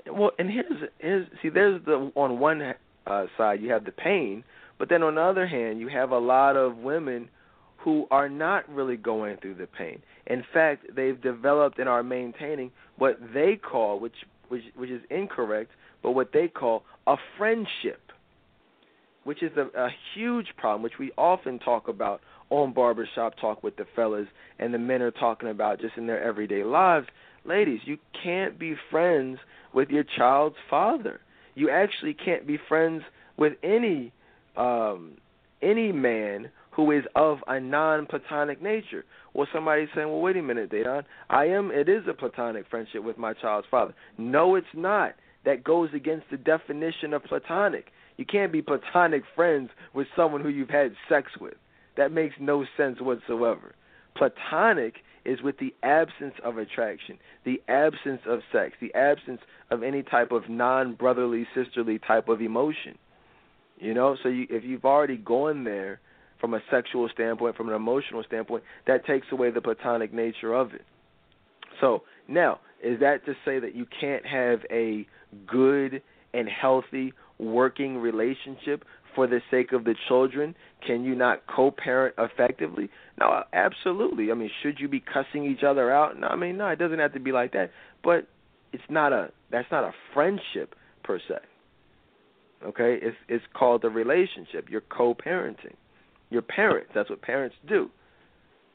Well, 0.09 0.31
and 0.39 0.49
here's, 0.49 0.89
here's 0.99 1.27
see, 1.41 1.49
there's 1.49 1.83
the 1.85 2.11
on 2.15 2.39
one 2.39 2.75
uh, 3.07 3.25
side 3.37 3.61
you 3.61 3.71
have 3.71 3.85
the 3.85 3.91
pain, 3.91 4.43
but 4.77 4.89
then 4.89 5.03
on 5.03 5.15
the 5.15 5.21
other 5.21 5.47
hand 5.47 5.79
you 5.79 5.87
have 5.89 6.11
a 6.11 6.19
lot 6.19 6.55
of 6.55 6.77
women 6.77 7.29
who 7.77 8.07
are 8.09 8.29
not 8.29 8.67
really 8.69 8.97
going 8.97 9.37
through 9.37 9.55
the 9.55 9.67
pain. 9.67 10.01
In 10.27 10.43
fact, 10.53 10.95
they've 10.95 11.19
developed 11.21 11.79
and 11.79 11.87
are 11.87 12.03
maintaining 12.03 12.71
what 12.97 13.19
they 13.33 13.55
call, 13.55 13.99
which 13.99 14.15
which 14.49 14.63
which 14.75 14.89
is 14.89 15.01
incorrect, 15.09 15.71
but 16.01 16.11
what 16.11 16.31
they 16.33 16.47
call 16.47 16.83
a 17.07 17.15
friendship, 17.37 18.01
which 19.23 19.43
is 19.43 19.51
a, 19.57 19.67
a 19.79 19.89
huge 20.13 20.47
problem, 20.57 20.81
which 20.81 20.99
we 20.99 21.11
often 21.17 21.59
talk 21.59 21.87
about 21.87 22.21
on 22.49 22.73
barbershop 22.73 23.33
talk 23.39 23.63
with 23.63 23.75
the 23.75 23.85
fellas, 23.95 24.27
and 24.59 24.73
the 24.73 24.77
men 24.77 25.01
are 25.01 25.11
talking 25.11 25.49
about 25.49 25.79
just 25.79 25.97
in 25.97 26.07
their 26.07 26.23
everyday 26.23 26.63
lives. 26.63 27.07
Ladies, 27.43 27.81
you 27.85 27.97
can't 28.23 28.57
be 28.57 28.75
friends 28.89 29.37
with 29.73 29.89
your 29.89 30.03
child's 30.03 30.55
father. 30.69 31.21
You 31.53 31.69
actually 31.69 32.13
can't 32.13 32.47
be 32.47 32.57
friends 32.67 33.03
with 33.37 33.53
any 33.63 34.11
um, 34.57 35.13
any 35.61 35.91
man 35.91 36.49
who 36.75 36.91
is 36.91 37.05
of 37.15 37.39
a 37.47 37.59
non-platonic 37.59 38.61
nature. 38.61 39.05
Well, 39.33 39.47
somebody's 39.53 39.87
saying, 39.95 40.09
"Well, 40.09 40.21
wait 40.21 40.35
a 40.35 40.41
minute, 40.41 40.69
Dedan. 40.69 41.05
I 41.29 41.45
am. 41.45 41.71
It 41.71 41.87
is 41.87 42.07
a 42.07 42.13
platonic 42.13 42.67
friendship 42.67 43.01
with 43.03 43.17
my 43.17 43.33
child's 43.33 43.67
father." 43.67 43.93
No, 44.17 44.55
it's 44.55 44.73
not. 44.73 45.15
That 45.45 45.63
goes 45.63 45.93
against 45.93 46.29
the 46.29 46.37
definition 46.37 47.13
of 47.13 47.23
platonic. 47.23 47.91
You 48.17 48.25
can't 48.25 48.51
be 48.51 48.61
platonic 48.61 49.23
friends 49.35 49.69
with 49.93 50.07
someone 50.15 50.41
who 50.41 50.49
you've 50.49 50.69
had 50.69 50.95
sex 51.07 51.31
with. 51.39 51.55
That 51.95 52.11
makes 52.11 52.35
no 52.39 52.65
sense 52.75 52.99
whatsoever. 52.99 53.75
Platonic 54.15 55.03
is 55.23 55.41
with 55.41 55.57
the 55.57 55.73
absence 55.83 56.35
of 56.43 56.57
attraction, 56.57 57.17
the 57.45 57.61
absence 57.67 58.21
of 58.25 58.41
sex, 58.51 58.75
the 58.79 58.93
absence 58.93 59.41
of 59.71 59.81
any 59.81 60.03
type 60.03 60.31
of 60.31 60.49
non-brotherly, 60.49 61.47
sisterly 61.53 61.99
type 61.99 62.27
of 62.27 62.41
emotion. 62.41 62.97
You 63.77 63.93
know, 63.93 64.15
so 64.21 64.29
you, 64.29 64.47
if 64.49 64.63
you've 64.63 64.85
already 64.85 65.17
gone 65.17 65.63
there 65.63 65.99
from 66.39 66.53
a 66.53 66.59
sexual 66.69 67.09
standpoint, 67.13 67.55
from 67.55 67.69
an 67.69 67.75
emotional 67.75 68.23
standpoint, 68.23 68.63
that 68.87 69.05
takes 69.05 69.27
away 69.31 69.51
the 69.51 69.61
platonic 69.61 70.13
nature 70.13 70.53
of 70.53 70.73
it. 70.73 70.85
So 71.81 72.03
now, 72.27 72.59
is 72.83 72.99
that 72.99 73.25
to 73.25 73.33
say 73.45 73.59
that 73.59 73.75
you 73.75 73.85
can't 73.99 74.25
have 74.25 74.59
a 74.71 75.07
good 75.47 76.01
and 76.33 76.47
healthy 76.47 77.13
working 77.39 77.97
relationship 77.97 78.83
for 79.15 79.27
the 79.27 79.39
sake 79.49 79.71
of 79.71 79.85
the 79.85 79.95
children? 80.07 80.55
Can 80.85 81.03
you 81.03 81.15
not 81.15 81.43
co-parent 81.47 82.15
effectively? 82.17 82.89
No, 83.19 83.43
absolutely. 83.53 84.31
I 84.31 84.35
mean, 84.35 84.51
should 84.61 84.79
you 84.79 84.87
be 84.87 85.01
cussing 85.01 85.45
each 85.45 85.63
other 85.63 85.91
out? 85.91 86.19
No, 86.19 86.27
I 86.27 86.35
mean, 86.35 86.57
no, 86.57 86.67
it 86.67 86.79
doesn't 86.79 86.99
have 86.99 87.13
to 87.13 87.19
be 87.19 87.31
like 87.31 87.53
that. 87.53 87.71
But 88.03 88.27
it's 88.73 88.83
not 88.89 89.13
a 89.13 89.31
that's 89.51 89.71
not 89.71 89.83
a 89.83 89.93
friendship 90.13 90.75
per 91.03 91.19
se. 91.19 91.35
Okay, 92.65 92.99
it's 93.01 93.17
it's 93.29 93.45
called 93.53 93.83
a 93.85 93.89
relationship. 93.89 94.67
You're 94.69 94.81
co-parenting. 94.81 95.75
You're 96.35 96.41
parents. 96.41 96.91
That's 96.93 97.09
what 97.09 97.21
parents 97.21 97.55
do. 97.65 97.89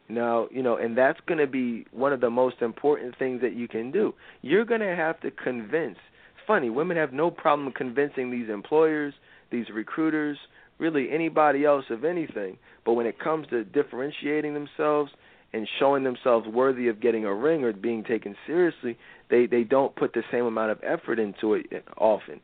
Now, 0.09 0.49
you 0.51 0.63
know, 0.63 0.79
and 0.79 0.97
that's 0.97 1.21
going 1.27 1.41
to 1.41 1.47
be 1.47 1.85
one 1.93 2.11
of 2.15 2.23
the 2.23 2.31
most 2.31 2.63
important 2.63 3.19
things 3.19 3.43
that 3.43 3.55
you 3.55 3.69
can 3.69 3.91
do. 3.91 4.15
You're 4.41 4.65
going 4.65 4.81
to 4.81 4.97
have 4.97 5.21
to 5.21 5.31
convince. 5.31 5.99
Funny, 6.47 6.71
women 6.71 6.97
have 6.97 7.13
no 7.13 7.31
problem 7.31 7.71
convincing 7.73 8.31
these 8.31 8.49
employers, 8.49 9.13
these 9.53 9.67
recruiters, 9.75 10.39
really 10.79 11.11
anybody 11.13 11.67
else 11.67 11.85
of 11.91 12.03
anything. 12.03 12.57
But 12.87 12.95
when 12.95 13.05
it 13.05 13.21
comes 13.21 13.47
to 13.49 13.63
differentiating 13.63 14.55
themselves 14.55 15.11
and 15.53 15.69
showing 15.79 16.03
themselves 16.03 16.49
worthy 16.49 16.89
of 16.89 16.99
getting 16.99 17.27
a 17.27 17.35
ring 17.35 17.63
or 17.63 17.75
being 17.75 18.05
taken 18.05 18.37
seriously, 18.47 18.97
they 19.29 19.45
they 19.45 19.65
don't 19.65 19.95
put 19.95 20.15
the 20.15 20.23
same 20.33 20.47
amount 20.47 20.71
of 20.71 20.79
effort 20.83 21.19
into 21.19 21.53
it 21.53 21.85
often. 21.99 22.41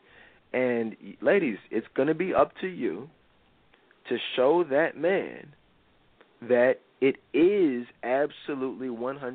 And 0.52 0.94
ladies, 1.22 1.56
it's 1.70 1.86
going 1.96 2.08
to 2.08 2.14
be 2.14 2.34
up 2.34 2.52
to 2.60 2.66
you 2.66 3.08
to 4.08 4.16
show 4.34 4.64
that 4.64 4.96
man 4.96 5.54
that 6.42 6.76
it 7.00 7.16
is 7.32 7.86
absolutely 8.02 8.88
100% 8.88 9.32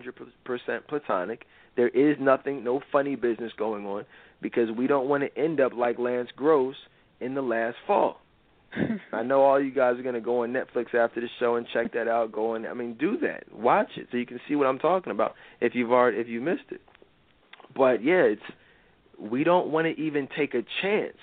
platonic. 0.88 1.46
There 1.76 1.90
is 1.90 2.18
nothing, 2.20 2.64
no 2.64 2.82
funny 2.92 3.16
business 3.16 3.52
going 3.58 3.86
on 3.86 4.06
because 4.42 4.70
we 4.76 4.88
don't 4.88 5.08
want 5.08 5.24
to 5.24 5.42
end 5.42 5.62
up 5.62 5.74
like 5.74 6.00
Lance 6.00 6.30
Gross 6.36 6.76
in 7.20 7.36
the 7.36 7.42
last 7.42 7.78
fall. 7.86 8.22
I 9.14 9.24
know 9.24 9.42
all 9.42 9.62
you 9.62 9.72
guys 9.72 10.00
are 10.00 10.04
going 10.04 10.16
to 10.16 10.22
go 10.22 10.44
on 10.44 10.54
Netflix 10.54 10.96
after 10.96 11.22
the 11.22 11.28
show 11.40 11.56
and 11.56 11.68
check 11.74 11.94
that 11.94 12.08
out. 12.08 12.32
Go 12.32 12.56
and 12.56 12.66
I 12.66 12.74
mean, 12.74 12.96
do 13.00 13.18
that. 13.20 13.44
Watch 13.54 13.90
it 13.98 14.08
so 14.12 14.18
you 14.18 14.26
can 14.26 14.40
see 14.48 14.56
what 14.56 14.68
I'm 14.68 14.80
talking 14.80 15.12
about 15.12 15.36
if 15.60 15.76
you've 15.76 15.92
already 15.92 16.18
if 16.18 16.28
you 16.28 16.42
missed 16.42 16.72
it. 16.72 16.82
But 17.76 18.04
yeah, 18.04 18.24
it's 18.24 18.42
we 19.20 19.44
don't 19.44 19.70
want 19.70 19.88
to 19.88 20.02
even 20.02 20.28
take 20.36 20.54
a 20.54 20.64
chance. 20.82 21.18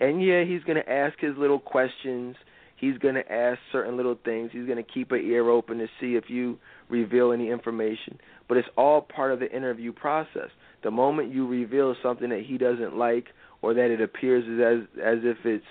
And 0.00 0.22
yeah, 0.22 0.44
he's 0.44 0.62
going 0.64 0.76
to 0.76 0.90
ask 0.90 1.18
his 1.18 1.36
little 1.36 1.58
questions. 1.58 2.36
He's 2.76 2.98
going 2.98 3.14
to 3.14 3.32
ask 3.32 3.58
certain 3.72 3.96
little 3.96 4.18
things. 4.24 4.50
He's 4.52 4.66
going 4.66 4.82
to 4.82 4.90
keep 4.90 5.12
an 5.12 5.24
ear 5.24 5.48
open 5.48 5.78
to 5.78 5.86
see 6.00 6.16
if 6.16 6.24
you 6.28 6.58
reveal 6.88 7.32
any 7.32 7.50
information. 7.50 8.18
But 8.48 8.58
it's 8.58 8.68
all 8.76 9.00
part 9.00 9.32
of 9.32 9.40
the 9.40 9.50
interview 9.50 9.92
process. 9.92 10.50
The 10.82 10.90
moment 10.90 11.32
you 11.32 11.46
reveal 11.46 11.94
something 12.02 12.28
that 12.30 12.42
he 12.46 12.58
doesn't 12.58 12.96
like 12.96 13.26
or 13.62 13.74
that 13.74 13.90
it 13.90 14.00
appears 14.00 14.44
as 14.44 14.86
as 15.02 15.18
if 15.22 15.38
it's 15.44 15.64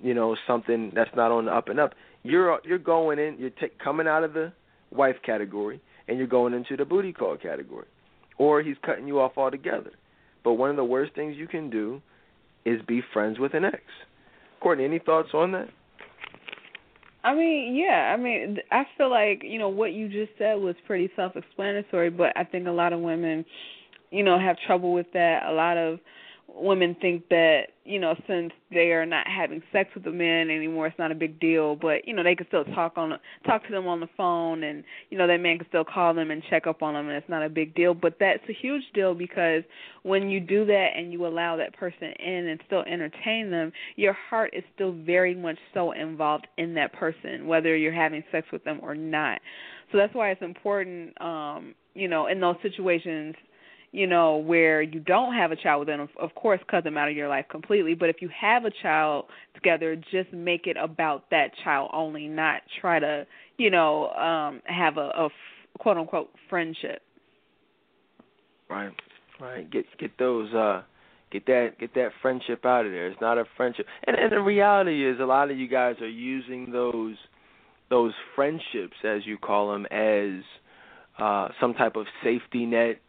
you 0.00 0.14
know 0.14 0.36
something 0.46 0.92
that's 0.94 1.10
not 1.14 1.30
on 1.30 1.46
the 1.46 1.52
up 1.52 1.68
and 1.68 1.78
up, 1.78 1.94
you're 2.22 2.58
you're 2.64 2.78
going 2.78 3.18
in, 3.18 3.36
you're 3.38 3.50
t- 3.50 3.66
coming 3.82 4.06
out 4.06 4.24
of 4.24 4.32
the 4.32 4.52
wife 4.90 5.16
category 5.24 5.80
and 6.08 6.18
you're 6.18 6.26
going 6.26 6.54
into 6.54 6.76
the 6.76 6.84
booty 6.84 7.12
call 7.12 7.36
category, 7.36 7.86
or 8.38 8.62
he's 8.62 8.76
cutting 8.84 9.06
you 9.06 9.20
off 9.20 9.32
altogether. 9.36 9.90
But 10.44 10.54
one 10.54 10.70
of 10.70 10.76
the 10.76 10.84
worst 10.84 11.14
things 11.14 11.36
you 11.36 11.48
can 11.48 11.70
do 11.70 12.00
is 12.64 12.80
be 12.86 13.02
friends 13.12 13.38
with 13.38 13.54
an 13.54 13.64
ex. 13.64 13.80
Courtney, 14.60 14.84
any 14.84 14.98
thoughts 14.98 15.30
on 15.34 15.52
that? 15.52 15.68
I 17.26 17.34
mean, 17.34 17.74
yeah. 17.74 18.14
I 18.14 18.16
mean, 18.16 18.58
I 18.70 18.84
feel 18.96 19.10
like 19.10 19.42
you 19.42 19.58
know 19.58 19.68
what 19.68 19.92
you 19.92 20.08
just 20.08 20.30
said 20.38 20.54
was 20.54 20.76
pretty 20.86 21.10
self-explanatory, 21.16 22.10
but 22.10 22.32
I 22.36 22.44
think 22.44 22.68
a 22.68 22.70
lot 22.70 22.92
of 22.92 23.00
women, 23.00 23.44
you 24.12 24.22
know, 24.22 24.38
have 24.38 24.56
trouble 24.64 24.92
with 24.92 25.06
that. 25.12 25.42
A 25.48 25.52
lot 25.52 25.76
of 25.76 25.98
women 26.48 26.96
think 27.00 27.28
that 27.28 27.64
you 27.84 27.98
know 27.98 28.14
since 28.26 28.52
they 28.70 28.92
are 28.92 29.04
not 29.04 29.26
having 29.26 29.62
sex 29.72 29.90
with 29.94 30.04
the 30.04 30.10
men 30.10 30.48
anymore 30.48 30.86
it's 30.86 30.98
not 30.98 31.10
a 31.10 31.14
big 31.14 31.38
deal 31.40 31.76
but 31.76 32.06
you 32.06 32.14
know 32.14 32.22
they 32.22 32.34
can 32.34 32.46
still 32.46 32.64
talk 32.66 32.92
on 32.96 33.12
talk 33.44 33.64
to 33.66 33.72
them 33.72 33.86
on 33.86 34.00
the 34.00 34.08
phone 34.16 34.62
and 34.62 34.84
you 35.10 35.18
know 35.18 35.26
that 35.26 35.40
man 35.40 35.58
can 35.58 35.66
still 35.68 35.84
call 35.84 36.14
them 36.14 36.30
and 36.30 36.42
check 36.48 36.66
up 36.66 36.82
on 36.82 36.94
them 36.94 37.08
and 37.08 37.16
it's 37.16 37.28
not 37.28 37.42
a 37.42 37.48
big 37.48 37.74
deal 37.74 37.94
but 37.94 38.16
that's 38.20 38.42
a 38.48 38.52
huge 38.52 38.82
deal 38.94 39.12
because 39.12 39.62
when 40.02 40.28
you 40.28 40.40
do 40.40 40.64
that 40.64 40.90
and 40.96 41.12
you 41.12 41.26
allow 41.26 41.56
that 41.56 41.76
person 41.76 42.12
in 42.18 42.46
and 42.46 42.60
still 42.66 42.82
entertain 42.82 43.50
them 43.50 43.72
your 43.96 44.12
heart 44.12 44.50
is 44.52 44.62
still 44.74 44.92
very 44.92 45.34
much 45.34 45.58
so 45.74 45.92
involved 45.92 46.46
in 46.58 46.74
that 46.74 46.92
person 46.92 47.46
whether 47.46 47.76
you're 47.76 47.92
having 47.92 48.22
sex 48.30 48.46
with 48.52 48.62
them 48.64 48.78
or 48.82 48.94
not. 48.94 49.40
So 49.92 49.98
that's 49.98 50.14
why 50.14 50.30
it's 50.30 50.42
important 50.42 51.20
um 51.20 51.74
you 51.94 52.08
know 52.08 52.26
in 52.26 52.40
those 52.40 52.56
situations 52.62 53.34
you 53.96 54.06
know, 54.06 54.36
where 54.36 54.82
you 54.82 55.00
don't 55.00 55.32
have 55.32 55.52
a 55.52 55.56
child 55.56 55.78
with 55.78 55.88
them, 55.88 56.06
of 56.20 56.34
course, 56.34 56.60
cut 56.70 56.84
them 56.84 56.98
out 56.98 57.08
of 57.08 57.16
your 57.16 57.28
life 57.28 57.46
completely. 57.50 57.94
But 57.94 58.10
if 58.10 58.16
you 58.20 58.28
have 58.38 58.66
a 58.66 58.70
child 58.82 59.24
together, 59.54 59.96
just 59.96 60.30
make 60.34 60.66
it 60.66 60.76
about 60.76 61.30
that 61.30 61.52
child 61.64 61.88
only, 61.94 62.28
not 62.28 62.60
try 62.78 62.98
to, 62.98 63.26
you 63.56 63.70
know, 63.70 64.08
um, 64.10 64.60
have 64.66 64.98
a, 64.98 65.08
a 65.16 65.28
quote 65.78 65.96
unquote 65.96 66.28
friendship. 66.50 67.00
Right, 68.68 68.92
right. 69.40 69.70
Get 69.70 69.86
get 69.98 70.18
those 70.18 70.52
uh 70.52 70.82
get 71.32 71.46
that 71.46 71.78
get 71.80 71.94
that 71.94 72.10
friendship 72.20 72.66
out 72.66 72.84
of 72.84 72.92
there. 72.92 73.06
It's 73.06 73.20
not 73.22 73.38
a 73.38 73.44
friendship. 73.56 73.86
And 74.06 74.14
and 74.14 74.30
the 74.30 74.42
reality 74.42 75.08
is 75.08 75.20
a 75.20 75.24
lot 75.24 75.50
of 75.50 75.56
you 75.56 75.68
guys 75.68 75.94
are 76.02 76.08
using 76.08 76.70
those 76.70 77.16
those 77.88 78.12
friendships 78.34 78.96
as 79.04 79.24
you 79.24 79.38
call 79.38 79.72
them 79.72 79.86
as 79.86 80.42
uh 81.18 81.48
some 81.58 81.72
type 81.72 81.96
of 81.96 82.04
safety 82.22 82.66
net 82.66 83.00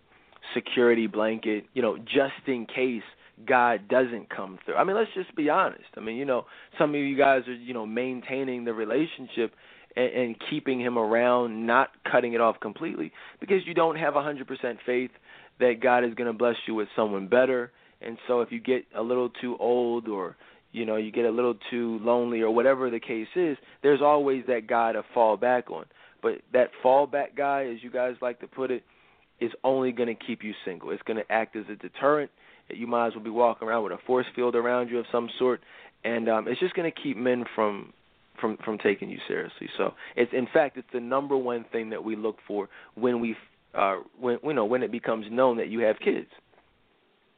security 0.53 1.07
blanket, 1.07 1.65
you 1.73 1.81
know, 1.81 1.97
just 1.97 2.47
in 2.47 2.65
case 2.65 3.03
God 3.45 3.87
doesn't 3.87 4.29
come 4.29 4.57
through. 4.65 4.75
I 4.75 4.83
mean, 4.83 4.95
let's 4.95 5.11
just 5.13 5.35
be 5.35 5.49
honest. 5.49 5.85
I 5.95 5.99
mean, 5.99 6.17
you 6.17 6.25
know, 6.25 6.45
some 6.77 6.91
of 6.91 6.95
you 6.95 7.17
guys 7.17 7.43
are, 7.47 7.53
you 7.53 7.73
know, 7.73 7.85
maintaining 7.85 8.65
the 8.65 8.73
relationship 8.73 9.53
and, 9.95 10.11
and 10.11 10.35
keeping 10.49 10.79
him 10.79 10.97
around, 10.97 11.65
not 11.65 11.89
cutting 12.09 12.33
it 12.33 12.41
off 12.41 12.59
completely 12.59 13.11
because 13.39 13.65
you 13.65 13.73
don't 13.73 13.97
have 13.97 14.15
a 14.15 14.19
100% 14.19 14.45
faith 14.85 15.11
that 15.59 15.75
God 15.81 16.03
is 16.03 16.13
going 16.15 16.31
to 16.31 16.37
bless 16.37 16.55
you 16.67 16.75
with 16.75 16.87
someone 16.95 17.27
better. 17.27 17.71
And 18.01 18.17
so 18.27 18.41
if 18.41 18.51
you 18.51 18.59
get 18.59 18.85
a 18.95 19.01
little 19.01 19.29
too 19.29 19.57
old 19.59 20.07
or 20.07 20.35
you 20.71 20.85
know, 20.85 20.97
you 20.97 21.11
get 21.11 21.25
a 21.25 21.31
little 21.31 21.55
too 21.71 21.99
lonely 22.03 22.41
or 22.41 22.51
whatever 22.51 22.89
the 22.89 22.99
case 22.99 23.27
is, 23.35 23.57
there's 23.83 24.01
always 24.01 24.43
that 24.47 24.67
guy 24.67 24.91
to 24.91 25.03
fall 25.13 25.37
back 25.37 25.71
on. 25.71 25.85
But 26.21 26.41
that 26.53 26.71
fallback 26.83 27.35
guy, 27.35 27.65
as 27.73 27.81
you 27.81 27.89
guys 27.89 28.15
like 28.21 28.39
to 28.41 28.47
put 28.47 28.69
it, 28.69 28.83
is 29.39 29.51
only 29.63 29.91
going 29.91 30.07
to 30.07 30.25
keep 30.25 30.43
you 30.43 30.53
single. 30.65 30.91
It's 30.91 31.01
going 31.03 31.17
to 31.17 31.31
act 31.31 31.55
as 31.55 31.65
a 31.71 31.75
deterrent. 31.75 32.31
You 32.69 32.87
might 32.87 33.07
as 33.07 33.15
well 33.15 33.23
be 33.23 33.29
walking 33.29 33.67
around 33.67 33.83
with 33.83 33.93
a 33.93 33.97
force 34.05 34.25
field 34.35 34.55
around 34.55 34.89
you 34.89 34.99
of 34.99 35.05
some 35.11 35.29
sort, 35.39 35.61
and 36.03 36.27
um, 36.27 36.47
it's 36.47 36.59
just 36.59 36.73
going 36.73 36.91
to 36.91 37.01
keep 37.01 37.17
men 37.17 37.45
from 37.55 37.93
from 38.39 38.57
from 38.63 38.77
taking 38.77 39.09
you 39.09 39.19
seriously. 39.27 39.69
So 39.77 39.93
it's 40.15 40.31
in 40.33 40.47
fact 40.53 40.77
it's 40.77 40.87
the 40.93 40.99
number 40.99 41.37
one 41.37 41.65
thing 41.71 41.89
that 41.91 42.03
we 42.03 42.15
look 42.15 42.37
for 42.47 42.69
when 42.95 43.19
we 43.19 43.35
uh, 43.73 43.97
when 44.19 44.39
you 44.43 44.53
know 44.53 44.65
when 44.65 44.83
it 44.83 44.91
becomes 44.91 45.25
known 45.31 45.57
that 45.57 45.69
you 45.69 45.79
have 45.81 45.97
kids. 45.99 46.27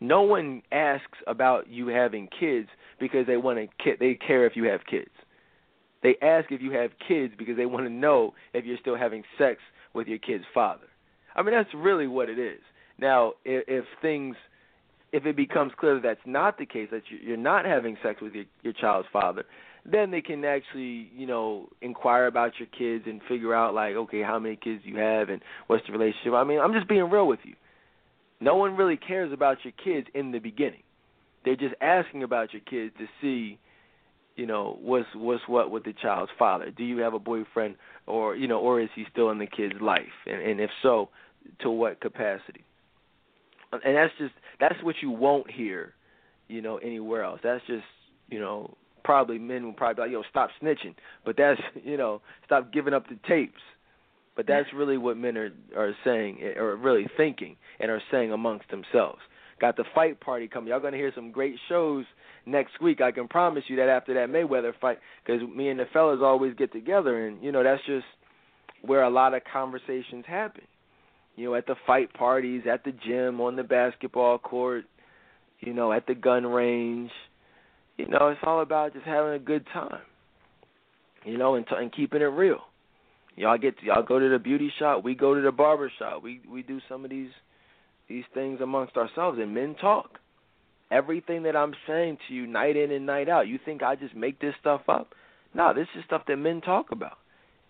No 0.01 0.21
one 0.21 0.61
asks 0.71 1.17
about 1.27 1.67
you 1.69 1.88
having 1.88 2.30
kids 2.39 2.69
because 2.99 3.27
they 3.27 3.38
want 3.38 3.59
to 3.59 3.91
they 3.99 4.15
care 4.15 4.45
if 4.45 4.55
you 4.55 4.63
have 4.65 4.81
kids. 4.89 5.11
They 6.01 6.15
ask 6.21 6.51
if 6.51 6.61
you 6.61 6.71
have 6.71 6.91
kids 7.05 7.34
because 7.38 7.57
they 7.57 7.65
want 7.65 7.85
to 7.85 7.91
know 7.91 8.34
if 8.53 8.65
you're 8.65 8.77
still 8.80 8.97
having 8.97 9.23
sex 9.38 9.59
with 9.93 10.07
your 10.07 10.17
kid's 10.17 10.45
father. 10.53 10.89
I 11.35 11.41
mean, 11.41 11.53
that's 11.53 11.73
really 11.76 12.07
what 12.07 12.30
it 12.30 12.39
is. 12.39 12.60
Now, 12.97 13.34
if, 13.45 13.64
if 13.68 13.85
things, 14.01 14.35
if 15.11 15.26
it 15.26 15.35
becomes 15.35 15.72
clear 15.80 15.95
that 15.95 16.03
that's 16.03 16.19
not 16.26 16.57
the 16.57 16.65
case, 16.65 16.89
that 16.91 17.03
you're 17.10 17.38
not 17.38 17.65
having 17.65 17.97
sex 18.03 18.22
with 18.22 18.34
your, 18.34 18.45
your 18.61 18.73
child's 18.73 19.07
father, 19.11 19.45
then 19.85 20.11
they 20.11 20.22
can 20.22 20.43
actually, 20.43 21.10
you 21.15 21.26
know, 21.26 21.69
inquire 21.81 22.27
about 22.27 22.51
your 22.60 22.68
kids 22.68 23.06
and 23.07 23.22
figure 23.27 23.53
out 23.53 23.73
like, 23.73 23.95
okay, 23.95 24.22
how 24.22 24.38
many 24.39 24.56
kids 24.56 24.81
you 24.84 24.97
have 24.97 25.30
and 25.30 25.41
what's 25.68 25.85
the 25.88 25.93
relationship. 25.93 26.34
I 26.34 26.43
mean, 26.43 26.60
I'm 26.60 26.73
just 26.73 26.88
being 26.88 27.10
real 27.10 27.27
with 27.27 27.39
you. 27.43 27.56
No 28.41 28.56
one 28.56 28.76
really 28.76 28.97
cares 28.97 29.34
about 29.34 29.57
your 29.64 29.73
kids 29.84 30.07
in 30.14 30.31
the 30.31 30.39
beginning. 30.39 30.84
They're 31.45 31.56
just 31.56 31.76
asking 31.81 32.23
about 32.23 32.53
your 32.53 32.61
kids 32.61 32.93
to 32.99 33.06
see, 33.22 33.57
you 34.40 34.45
know, 34.45 34.78
what's 34.82 35.06
what's 35.14 35.44
what 35.48 35.70
with 35.70 35.84
the 35.84 35.94
child's 36.02 36.32
father? 36.40 36.72
Do 36.72 36.86
you 36.86 36.99
have 36.99 37.14
a 37.14 37.20
boyfriend, 37.20 37.76
or 38.07 38.38
you 38.38 38.48
know, 38.48 38.60
or 38.60 38.80
is 38.80 38.88
he 38.95 39.03
still 39.11 39.32
in 39.32 39.38
the 39.38 39.45
kid's 39.45 39.82
life? 39.82 40.16
And, 40.26 40.41
and 40.41 40.61
if 40.61 40.70
so, 40.82 41.10
to 41.60 41.70
what 41.70 41.99
capacity? 41.99 42.64
And 43.74 43.98
that's 43.98 44.14
just 44.18 44.34
that's 44.57 44.82
what 44.82 44.95
you 45.02 45.11
won't 45.11 45.52
hear, 45.52 45.94
you 46.48 46.61
know, 46.61 46.78
anywhere 46.78 47.24
else. 47.24 47.41
That's 47.44 47.61
just 47.68 47.84
you 48.30 48.40
know 48.40 48.78
probably 49.03 49.40
men 49.40 49.66
will 49.66 49.74
probably 49.74 49.95
be 49.95 50.02
like, 50.03 50.11
yo, 50.11 50.24
stop 50.30 50.52
snitching. 50.64 50.95
But 51.26 51.36
that's 51.38 51.60
you 51.84 51.98
know, 51.98 52.22
stop 52.45 52.72
giving 52.72 52.94
up 52.94 53.10
the 53.10 53.20
tapes. 53.28 53.61
But 54.38 54.48
that's 54.48 54.70
really 54.74 54.98
what 54.98 55.18
men 55.18 55.38
are 55.38 55.52
are 55.76 55.94
saying 56.06 56.38
eh, 56.41 56.57
or 56.57 56.78
really 56.78 57.07
thinking 57.18 57.57
and 57.78 57.91
are 57.91 58.02
saying 58.10 58.32
amongst 58.32 58.72
themselves. 58.72 59.20
Got 59.60 59.77
the 59.77 59.84
fight 59.94 60.19
party 60.19 60.48
coming. 60.48 60.69
Y'all 60.69 60.80
gonna 60.80 60.98
hear 60.98 61.11
some 61.14 61.31
great 61.31 61.56
shows 61.68 62.06
next 62.45 62.81
week. 62.81 63.02
I 63.02 63.11
can 63.11 63.27
promise 63.27 63.64
you 63.68 63.76
that 63.77 63.90
after 63.90 64.14
that 64.14 64.30
Mayweather 64.30 64.72
fight, 64.80 64.99
because 65.23 65.41
me 65.56 65.69
and 65.69 65.80
the 65.80 65.86
fellas 65.91 66.19
always 66.22 66.53
get 66.56 66.72
together, 66.72 67.27
and 67.27 67.44
you 67.44 67.52
know 67.52 67.64
that's 67.64 67.86
just 67.86 68.06
where 68.81 69.03
a 69.03 69.10
lot 69.10 69.34
of 69.34 69.41
conversations 69.52 70.26
happen. 70.27 70.64
You 71.36 71.45
know, 71.45 71.56
at 71.56 71.68
the 71.68 71.76
fight 71.88 72.14
parties, 72.14 72.64
at 72.72 72.84
the 72.84 72.91
gym, 72.91 73.40
on 73.41 73.56
the 73.56 73.64
basketball 73.64 74.38
court, 74.38 74.86
you 75.60 75.73
know, 75.73 75.91
at 75.91 76.07
the 76.07 76.15
gun 76.15 76.45
range. 76.45 77.11
You 77.98 78.07
know, 78.07 78.30
it's 78.30 78.41
all 78.44 78.61
about 78.61 78.94
just 78.94 79.06
having 79.06 79.34
a 79.34 79.40
good 79.40 79.65
time. 79.73 80.02
You 81.26 81.38
know, 81.38 81.56
and, 81.56 81.68
t- 81.68 81.76
and 81.77 81.94
keeping 81.94 82.22
it 82.22 82.26
real. 82.26 82.60
Y'all 83.36 83.57
get 83.57 83.77
to, 83.80 83.86
y'all 83.86 84.03
go 84.03 84.19
to 84.19 84.30
the 84.30 84.40
beauty 84.40 84.72
shop. 84.80 85.03
We 85.03 85.15
go 85.15 85.34
to 85.34 85.41
the 85.41 85.52
barber 85.52 85.91
shop. 85.99 86.23
We 86.23 86.41
we 86.49 86.61
do 86.61 86.80
some 86.90 87.03
of 87.03 87.10
these 87.10 87.30
these 88.10 88.26
things 88.34 88.60
amongst 88.61 88.98
ourselves, 88.98 89.40
and 89.40 89.53
men 89.53 89.76
talk. 89.80 90.19
Everything 90.91 91.44
that 91.44 91.56
I'm 91.56 91.76
saying 91.88 92.18
to 92.27 92.34
you, 92.34 92.48
night 92.48 92.76
in 92.76 92.91
and 92.91 93.06
night 93.06 93.30
out, 93.30 93.48
you 93.48 93.60
think 93.64 93.84
I 93.84 93.95
just 93.95 94.15
make 94.15 94.41
this 94.41 94.56
stuff 94.60 94.81
up? 94.90 95.14
No, 95.53 95.73
this 95.73 95.88
is 95.95 96.03
stuff 96.06 96.23
that 96.27 96.38
men 96.38 96.61
talk 96.61 96.91
about. 96.91 97.18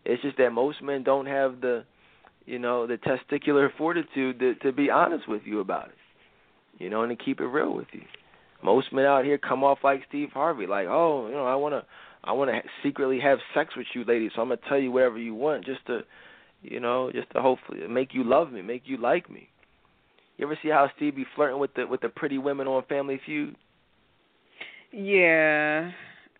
It's 0.06 0.22
just 0.22 0.38
that 0.38 0.52
most 0.52 0.82
men 0.82 1.03
don't 1.03 1.26
have 1.26 1.60
the, 1.60 1.84
you 2.45 2.60
know, 2.60 2.88
the 2.88 2.98
testicular 2.98 3.70
fortitude 3.78 4.40
to, 4.40 4.56
to 4.56 4.72
be 4.72 4.90
honest 4.90 5.28
with 5.28 5.41
you 5.45 5.60
about 5.60 5.90
it. 5.90 5.95
You 6.82 6.90
know, 6.90 7.03
and 7.03 7.18
to 7.18 7.24
keep 7.24 7.41
it 7.41 7.45
real 7.45 7.74
with 7.74 7.88
you. 7.91 8.02
Most 8.64 8.94
men 8.94 9.06
out 9.06 9.26
here 9.26 9.38
come 9.38 9.64
off 9.64 9.80
like 9.84 10.02
Steve 10.07 10.30
Harvey, 10.34 10.66
like, 10.66 10.88
oh, 10.88 11.28
you 11.28 11.34
know, 11.34 11.45
I 11.45 11.56
wanna, 11.56 11.84
I 12.24 12.32
wanna 12.32 12.61
secretly 12.84 13.20
have 13.20 13.40
sex 13.53 13.76
with 13.76 13.88
you, 13.94 14.06
ladies. 14.06 14.32
So 14.36 14.41
I'm 14.41 14.48
gonna 14.48 14.61
tell 14.68 14.80
you 14.80 14.91
whatever 14.91 15.18
you 15.18 15.36
want, 15.36 15.66
just 15.66 15.86
to, 15.88 16.02
you 16.61 16.80
know, 16.80 17.11
just 17.11 17.30
to 17.32 17.41
hopefully 17.41 17.86
make 17.90 18.14
you 18.14 18.24
love 18.24 18.52
me, 18.52 18.61
make 18.61 18.84
you 18.86 18.98
like 18.98 19.30
me. 19.30 19.49
You 20.40 20.45
ever 20.45 20.57
see 20.64 20.70
how 20.70 20.90
Steve 20.95 21.18
be 21.18 21.26
flirting 21.36 21.60
with 21.60 21.74
the 21.74 21.86
with 21.86 21.99
the 21.99 22.07
pretty 22.07 22.38
women 22.38 22.66
on 22.66 22.82
Family 22.86 23.20
Feud? 23.26 23.57
Yeah. 24.94 25.91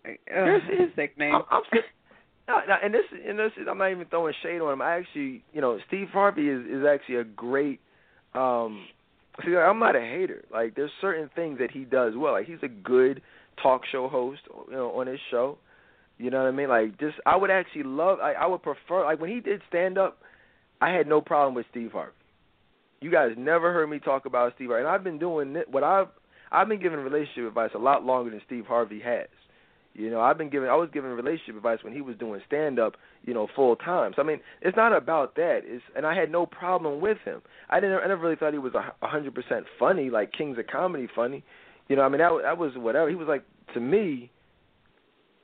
Uh, 0.05 0.59
his 0.69 0.89
nickname. 0.95 1.35
I'm, 1.35 1.43
I'm, 1.51 1.61
no, 2.47 2.61
no, 2.65 2.76
and 2.81 2.93
this 2.93 3.03
and 3.27 3.38
this 3.38 3.51
is 3.59 3.67
I'm 3.69 3.77
not 3.77 3.91
even 3.91 4.05
throwing 4.05 4.34
shade 4.41 4.61
on 4.61 4.71
him. 4.71 4.81
I 4.81 4.95
actually, 4.95 5.43
you 5.51 5.59
know, 5.59 5.77
Steve 5.89 6.07
Harvey 6.13 6.47
is 6.47 6.65
is 6.65 6.85
actually 6.85 7.17
a 7.17 7.26
great. 7.26 7.81
um 8.34 8.85
See, 9.45 9.55
I'm 9.55 9.80
not 9.80 9.97
a 9.97 10.01
hater. 10.01 10.43
Like, 10.51 10.76
there's 10.76 10.91
certain 10.99 11.30
things 11.34 11.59
that 11.59 11.71
he 11.71 11.85
does 11.85 12.13
well. 12.15 12.34
Like, 12.34 12.45
he's 12.45 12.57
a 12.61 12.67
good 12.67 13.21
talk 13.61 13.84
show 13.89 14.09
host, 14.09 14.41
you 14.67 14.73
know, 14.73 14.91
on 14.91 15.07
his 15.07 15.19
show. 15.31 15.57
You 16.17 16.30
know 16.30 16.43
what 16.43 16.47
I 16.47 16.51
mean? 16.51 16.67
Like, 16.69 16.99
just 16.99 17.15
I 17.26 17.35
would 17.35 17.51
actually 17.51 17.84
love. 17.84 18.19
I, 18.21 18.31
I 18.31 18.45
would 18.45 18.63
prefer. 18.63 19.03
Like 19.03 19.19
when 19.19 19.30
he 19.30 19.41
did 19.41 19.61
stand 19.67 19.97
up, 19.97 20.19
I 20.80 20.89
had 20.91 21.05
no 21.05 21.19
problem 21.19 21.53
with 21.53 21.65
Steve 21.71 21.91
Harvey. 21.91 22.13
You 23.01 23.11
guys 23.11 23.31
never 23.38 23.71
heard 23.71 23.89
me 23.89 23.99
talk 23.99 24.26
about 24.26 24.53
Steve 24.55 24.69
Harvey, 24.69 24.84
and 24.84 24.89
I've 24.89 25.03
been 25.03 25.19
doing 25.19 25.55
it. 25.55 25.69
What 25.69 25.84
I've 25.84 26.07
I've 26.51 26.67
been 26.67 26.81
giving 26.81 26.99
relationship 26.99 27.47
advice 27.47 27.71
a 27.76 27.80
lot 27.80 28.03
longer 28.03 28.31
than 28.31 28.41
Steve 28.45 28.65
Harvey 28.65 28.99
has. 29.01 29.27
You 29.93 30.09
know, 30.09 30.21
I've 30.21 30.38
been 30.38 30.49
giving 30.49 30.69
I 30.69 30.76
was 30.76 30.89
giving 30.93 31.11
relationship 31.11 31.55
advice 31.55 31.80
when 31.84 31.93
he 31.93 32.01
was 32.01 32.15
doing 32.17 32.41
stand 32.47 32.80
up, 32.80 32.93
you 33.23 33.34
know, 33.34 33.47
full 33.55 33.76
time. 33.76 34.13
So 34.15 34.21
I 34.21 34.26
mean, 34.26 34.39
it's 34.61 34.77
not 34.77 34.95
about 34.95 35.35
that. 35.35 35.61
It's 35.63 35.84
and 35.95 36.05
I 36.05 36.15
had 36.15 36.31
no 36.31 36.45
problem 36.45 37.01
with 37.01 37.17
him. 37.26 37.41
I 37.69 37.80
didn't 37.80 37.99
I 38.03 38.07
never 38.07 38.21
really 38.21 38.35
thought 38.35 38.53
he 38.53 38.59
was 38.59 38.76
a 38.76 39.07
hundred 39.07 39.34
percent 39.34 39.65
funny, 39.77 40.09
like 40.09 40.31
Kings 40.31 40.57
of 40.57 40.67
Comedy 40.67 41.07
funny. 41.13 41.43
You 41.88 41.95
know, 41.95 42.03
I 42.03 42.09
mean 42.09 42.19
that 42.19 42.31
that 42.43 42.57
was 42.57 42.73
whatever. 42.76 43.09
He 43.09 43.15
was 43.15 43.27
like 43.27 43.43
to 43.73 43.80
me, 43.80 44.31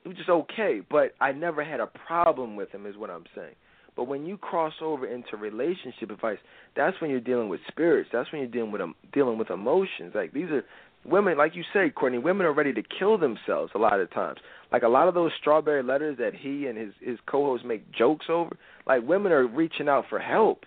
it 0.04 0.08
was 0.08 0.16
just 0.16 0.30
okay. 0.30 0.80
But 0.88 1.12
I 1.20 1.32
never 1.32 1.64
had 1.64 1.80
a 1.80 1.86
problem 1.86 2.56
with 2.56 2.70
him, 2.70 2.86
is 2.86 2.96
what 2.96 3.10
I'm 3.10 3.24
saying. 3.34 3.54
But 3.96 4.04
when 4.04 4.26
you 4.26 4.36
cross 4.36 4.74
over 4.82 5.06
into 5.06 5.36
relationship 5.36 6.10
advice, 6.10 6.38
that's 6.76 7.00
when 7.00 7.10
you're 7.10 7.20
dealing 7.20 7.48
with 7.48 7.60
spirits. 7.68 8.10
That's 8.12 8.30
when 8.30 8.42
you're 8.42 8.50
dealing 8.50 8.70
with 8.70 8.82
um, 8.82 8.94
dealing 9.12 9.38
with 9.38 9.50
emotions. 9.50 10.12
Like 10.14 10.32
these 10.32 10.50
are 10.50 10.62
women, 11.04 11.38
like 11.38 11.56
you 11.56 11.64
say, 11.72 11.90
Courtney. 11.90 12.18
Women 12.18 12.46
are 12.46 12.52
ready 12.52 12.74
to 12.74 12.82
kill 12.82 13.16
themselves 13.16 13.72
a 13.74 13.78
lot 13.78 13.98
of 13.98 14.10
times. 14.12 14.38
Like 14.70 14.82
a 14.82 14.88
lot 14.88 15.08
of 15.08 15.14
those 15.14 15.32
strawberry 15.40 15.82
letters 15.82 16.18
that 16.18 16.34
he 16.34 16.66
and 16.66 16.76
his 16.76 16.92
his 17.00 17.18
co-hosts 17.26 17.66
make 17.66 17.90
jokes 17.90 18.26
over. 18.28 18.56
Like 18.86 19.02
women 19.02 19.32
are 19.32 19.46
reaching 19.46 19.88
out 19.88 20.04
for 20.10 20.18
help. 20.18 20.64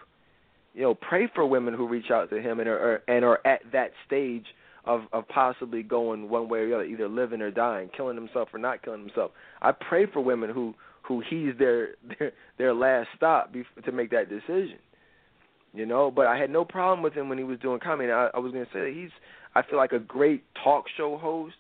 You 0.73 0.81
know, 0.81 0.95
pray 0.95 1.29
for 1.33 1.45
women 1.45 1.73
who 1.73 1.87
reach 1.87 2.11
out 2.11 2.29
to 2.31 2.41
him 2.41 2.59
and 2.59 2.67
are 2.67 3.03
and 3.07 3.23
are 3.23 3.45
at 3.45 3.61
that 3.71 3.91
stage 4.07 4.45
of 4.85 5.01
of 5.13 5.27
possibly 5.27 5.83
going 5.83 6.29
one 6.29 6.49
way 6.49 6.59
or 6.59 6.67
the 6.67 6.75
other, 6.75 6.83
either 6.83 7.07
living 7.07 7.41
or 7.41 7.51
dying, 7.51 7.89
killing 7.95 8.15
himself 8.15 8.49
or 8.53 8.57
not 8.57 8.81
killing 8.81 9.01
himself. 9.01 9.31
I 9.61 9.71
pray 9.71 10.07
for 10.11 10.19
women 10.19 10.49
who 10.49 10.73
who 11.09 11.21
he's 11.27 11.57
their 11.57 11.95
their 12.19 12.31
their 12.57 12.73
last 12.73 13.09
stop 13.17 13.53
to 13.83 13.91
make 13.91 14.11
that 14.11 14.29
decision. 14.29 14.77
You 15.73 15.85
know, 15.85 16.09
but 16.09 16.25
I 16.25 16.37
had 16.37 16.49
no 16.49 16.63
problem 16.63 17.03
with 17.03 17.13
him 17.13 17.29
when 17.29 17.37
he 17.37 17.43
was 17.43 17.59
doing 17.59 17.79
comedy. 17.79 18.11
I, 18.11 18.29
I 18.33 18.39
was 18.39 18.53
going 18.53 18.65
to 18.65 18.71
say 18.71 18.79
that 18.79 18.93
he's 18.95 19.11
I 19.53 19.63
feel 19.63 19.77
like 19.77 19.91
a 19.91 19.99
great 19.99 20.43
talk 20.63 20.85
show 20.95 21.17
host, 21.17 21.55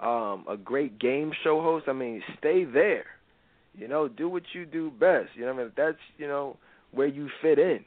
um, 0.00 0.46
a 0.48 0.56
great 0.56 0.98
game 0.98 1.32
show 1.44 1.60
host. 1.60 1.86
I 1.88 1.92
mean, 1.92 2.22
stay 2.38 2.64
there. 2.64 3.04
You 3.74 3.88
know, 3.88 4.08
do 4.08 4.28
what 4.28 4.42
you 4.52 4.64
do 4.64 4.90
best. 4.90 5.30
You 5.34 5.44
know, 5.44 5.52
I 5.52 5.56
mean, 5.56 5.72
that's 5.76 5.98
you 6.16 6.26
know 6.26 6.56
where 6.92 7.06
you 7.08 7.28
fit 7.42 7.58
in. 7.58 7.80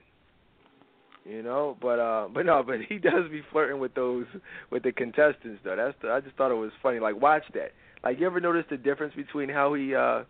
You 1.25 1.41
know, 1.41 1.77
but 1.81 1.99
uh, 1.99 2.27
but 2.33 2.45
no, 2.45 2.63
but 2.65 2.77
he 2.87 2.97
does 2.97 3.29
be 3.31 3.41
flirting 3.51 3.79
with 3.79 3.95
those 3.95 4.25
with 4.69 4.83
the 4.83 4.91
contestants 4.91 5.61
though. 5.63 5.75
That's 5.75 5.95
the, 6.01 6.11
I 6.11 6.19
just 6.19 6.35
thought 6.35 6.51
it 6.51 6.55
was 6.55 6.71
funny. 6.83 6.99
Like, 6.99 7.21
watch 7.21 7.43
that. 7.53 7.71
Like, 8.03 8.19
you 8.19 8.27
ever 8.27 8.39
notice 8.39 8.65
the 8.69 8.77
difference 8.77 9.15
between 9.15 9.49
how 9.49 9.73
he 9.73 9.95
uh 9.95 10.23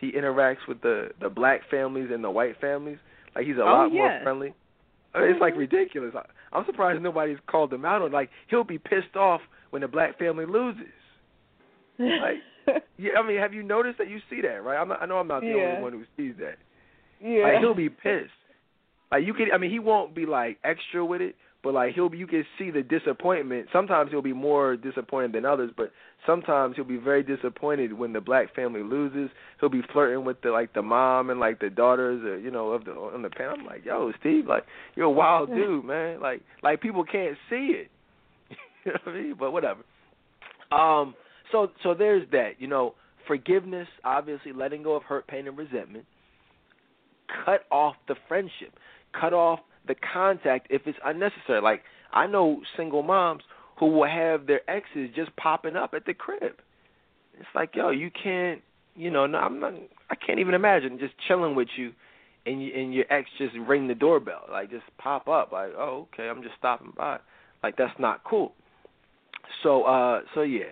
he 0.00 0.12
interacts 0.12 0.66
with 0.66 0.80
the 0.82 1.10
the 1.20 1.28
black 1.28 1.60
families 1.70 2.10
and 2.12 2.24
the 2.24 2.30
white 2.30 2.60
families. 2.60 2.98
Like 3.34 3.46
he's 3.46 3.56
a 3.56 3.62
oh, 3.62 3.64
lot 3.64 3.92
yeah. 3.92 3.98
more 3.98 4.20
friendly. 4.22 4.54
Mm-hmm. 5.14 5.32
It's 5.32 5.40
like 5.40 5.56
ridiculous. 5.56 6.14
I, 6.16 6.22
I'm 6.56 6.64
surprised 6.66 7.02
nobody's 7.02 7.38
called 7.46 7.72
him 7.72 7.84
out 7.84 8.02
on. 8.02 8.12
Like 8.12 8.30
he'll 8.48 8.64
be 8.64 8.78
pissed 8.78 9.16
off 9.16 9.40
when 9.70 9.82
the 9.82 9.88
black 9.88 10.18
family 10.18 10.46
loses. 10.46 10.92
Like, 11.98 12.36
yeah, 12.96 13.12
I 13.22 13.26
mean, 13.26 13.38
have 13.38 13.52
you 13.52 13.62
noticed 13.62 13.98
that 13.98 14.08
you 14.08 14.20
see 14.30 14.40
that, 14.40 14.64
right? 14.64 14.80
I'm 14.80 14.88
not, 14.88 15.02
I 15.02 15.06
know 15.06 15.18
I'm 15.18 15.28
not 15.28 15.40
the 15.40 15.48
yeah. 15.48 15.72
only 15.72 15.82
one 15.82 15.92
who 15.92 16.04
sees 16.16 16.34
that. 16.38 16.56
Yeah. 17.22 17.44
Like 17.44 17.58
he'll 17.60 17.74
be 17.74 17.90
pissed. 17.90 18.30
Like 19.12 19.26
you 19.26 19.34
can, 19.34 19.48
I 19.52 19.58
mean, 19.58 19.70
he 19.70 19.78
won't 19.78 20.14
be 20.14 20.24
like 20.24 20.58
extra 20.64 21.04
with 21.04 21.20
it, 21.20 21.36
but 21.62 21.74
like 21.74 21.94
he'll 21.94 22.08
be, 22.08 22.18
you 22.18 22.26
can 22.26 22.44
see 22.58 22.70
the 22.70 22.82
disappointment. 22.82 23.68
Sometimes 23.72 24.10
he'll 24.10 24.22
be 24.22 24.32
more 24.32 24.76
disappointed 24.76 25.32
than 25.32 25.44
others, 25.44 25.70
but 25.76 25.92
sometimes 26.26 26.76
he'll 26.76 26.86
be 26.86 26.96
very 26.96 27.22
disappointed 27.22 27.92
when 27.92 28.12
the 28.12 28.20
black 28.20 28.54
family 28.54 28.82
loses. 28.82 29.30
He'll 29.60 29.68
be 29.68 29.82
flirting 29.92 30.24
with 30.24 30.40
the 30.42 30.50
like 30.50 30.72
the 30.72 30.82
mom 30.82 31.28
and 31.28 31.38
like 31.38 31.60
the 31.60 31.68
daughters, 31.68 32.24
or, 32.24 32.38
you 32.38 32.50
know, 32.50 32.70
of 32.70 32.86
the 32.86 32.92
on 32.92 33.22
the 33.22 33.30
panel. 33.30 33.56
I'm 33.58 33.66
like, 33.66 33.84
yo, 33.84 34.10
Steve, 34.20 34.46
like 34.46 34.64
you're 34.94 35.06
a 35.06 35.10
wild 35.10 35.50
dude, 35.50 35.84
man. 35.84 36.20
Like 36.20 36.40
like 36.62 36.80
people 36.80 37.04
can't 37.04 37.36
see 37.50 37.74
it. 37.74 37.90
you 38.84 38.92
know 38.92 38.98
what 39.04 39.14
I 39.14 39.18
mean? 39.18 39.34
But 39.38 39.52
whatever. 39.52 39.80
Um. 40.72 41.14
So 41.52 41.68
so 41.82 41.92
there's 41.92 42.28
that. 42.30 42.52
You 42.58 42.68
know, 42.68 42.94
forgiveness, 43.26 43.88
obviously, 44.02 44.52
letting 44.52 44.82
go 44.82 44.96
of 44.96 45.02
hurt, 45.02 45.26
pain, 45.26 45.46
and 45.46 45.58
resentment. 45.58 46.06
Cut 47.44 47.64
off 47.70 47.96
the 48.08 48.16
friendship. 48.28 48.72
Cut 49.18 49.34
off 49.34 49.60
the 49.86 49.94
contact 50.12 50.68
if 50.70 50.82
it's 50.86 50.98
unnecessary. 51.04 51.60
Like 51.60 51.82
I 52.12 52.26
know 52.26 52.60
single 52.76 53.02
moms 53.02 53.42
who 53.78 53.86
will 53.86 54.08
have 54.08 54.46
their 54.46 54.68
exes 54.70 55.10
just 55.14 55.34
popping 55.36 55.76
up 55.76 55.94
at 55.94 56.04
the 56.04 56.14
crib. 56.14 56.56
It's 57.38 57.48
like, 57.54 57.74
yo, 57.74 57.88
you 57.90 58.10
can't, 58.10 58.60
you 58.94 59.10
know, 59.10 59.26
no, 59.26 59.38
I'm 59.38 59.58
not, 59.58 59.72
I 60.10 60.14
can't 60.14 60.38
even 60.38 60.52
imagine 60.52 60.98
just 60.98 61.14
chilling 61.26 61.54
with 61.54 61.68
you, 61.76 61.92
and 62.44 62.62
you, 62.62 62.72
and 62.74 62.92
your 62.92 63.06
ex 63.10 63.28
just 63.38 63.54
ring 63.66 63.88
the 63.88 63.94
doorbell, 63.94 64.44
like 64.50 64.70
just 64.70 64.84
pop 64.98 65.28
up, 65.28 65.52
like, 65.52 65.70
oh, 65.76 66.06
okay, 66.12 66.28
I'm 66.28 66.42
just 66.42 66.56
stopping 66.58 66.92
by, 66.96 67.18
like 67.62 67.76
that's 67.76 67.98
not 67.98 68.22
cool. 68.24 68.52
So, 69.62 69.84
uh, 69.84 70.20
so 70.34 70.42
yeah, 70.42 70.64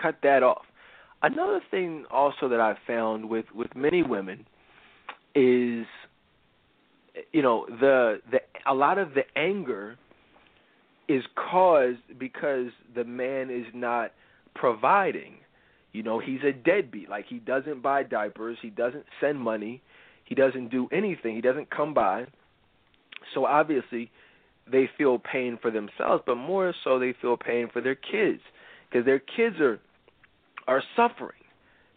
cut 0.00 0.16
that 0.24 0.42
off. 0.42 0.64
Another 1.22 1.60
thing 1.70 2.04
also 2.10 2.48
that 2.48 2.60
I've 2.60 2.78
found 2.86 3.28
with 3.28 3.46
with 3.54 3.76
many 3.76 4.02
women 4.02 4.46
is 5.34 5.86
you 7.32 7.42
know 7.42 7.66
the 7.68 8.20
the 8.30 8.38
a 8.66 8.74
lot 8.74 8.98
of 8.98 9.14
the 9.14 9.22
anger 9.36 9.96
is 11.08 11.24
caused 11.50 12.18
because 12.18 12.68
the 12.94 13.04
man 13.04 13.50
is 13.50 13.66
not 13.74 14.12
providing. 14.54 15.34
You 15.92 16.04
know, 16.04 16.20
he's 16.20 16.40
a 16.44 16.52
deadbeat. 16.52 17.08
Like 17.10 17.26
he 17.28 17.38
doesn't 17.38 17.82
buy 17.82 18.04
diapers, 18.04 18.58
he 18.62 18.70
doesn't 18.70 19.06
send 19.20 19.40
money, 19.40 19.82
he 20.24 20.34
doesn't 20.36 20.68
do 20.70 20.88
anything, 20.92 21.34
he 21.34 21.40
doesn't 21.40 21.70
come 21.70 21.94
by. 21.94 22.26
So 23.34 23.44
obviously 23.44 24.10
they 24.70 24.88
feel 24.96 25.18
pain 25.18 25.58
for 25.60 25.70
themselves, 25.70 26.22
but 26.26 26.36
more 26.36 26.72
so 26.84 26.98
they 26.98 27.14
feel 27.20 27.36
pain 27.36 27.68
for 27.72 27.80
their 27.80 27.96
kids 27.96 28.40
because 28.88 29.04
their 29.04 29.18
kids 29.18 29.56
are 29.60 29.80
are 30.68 30.82
suffering. 30.96 31.34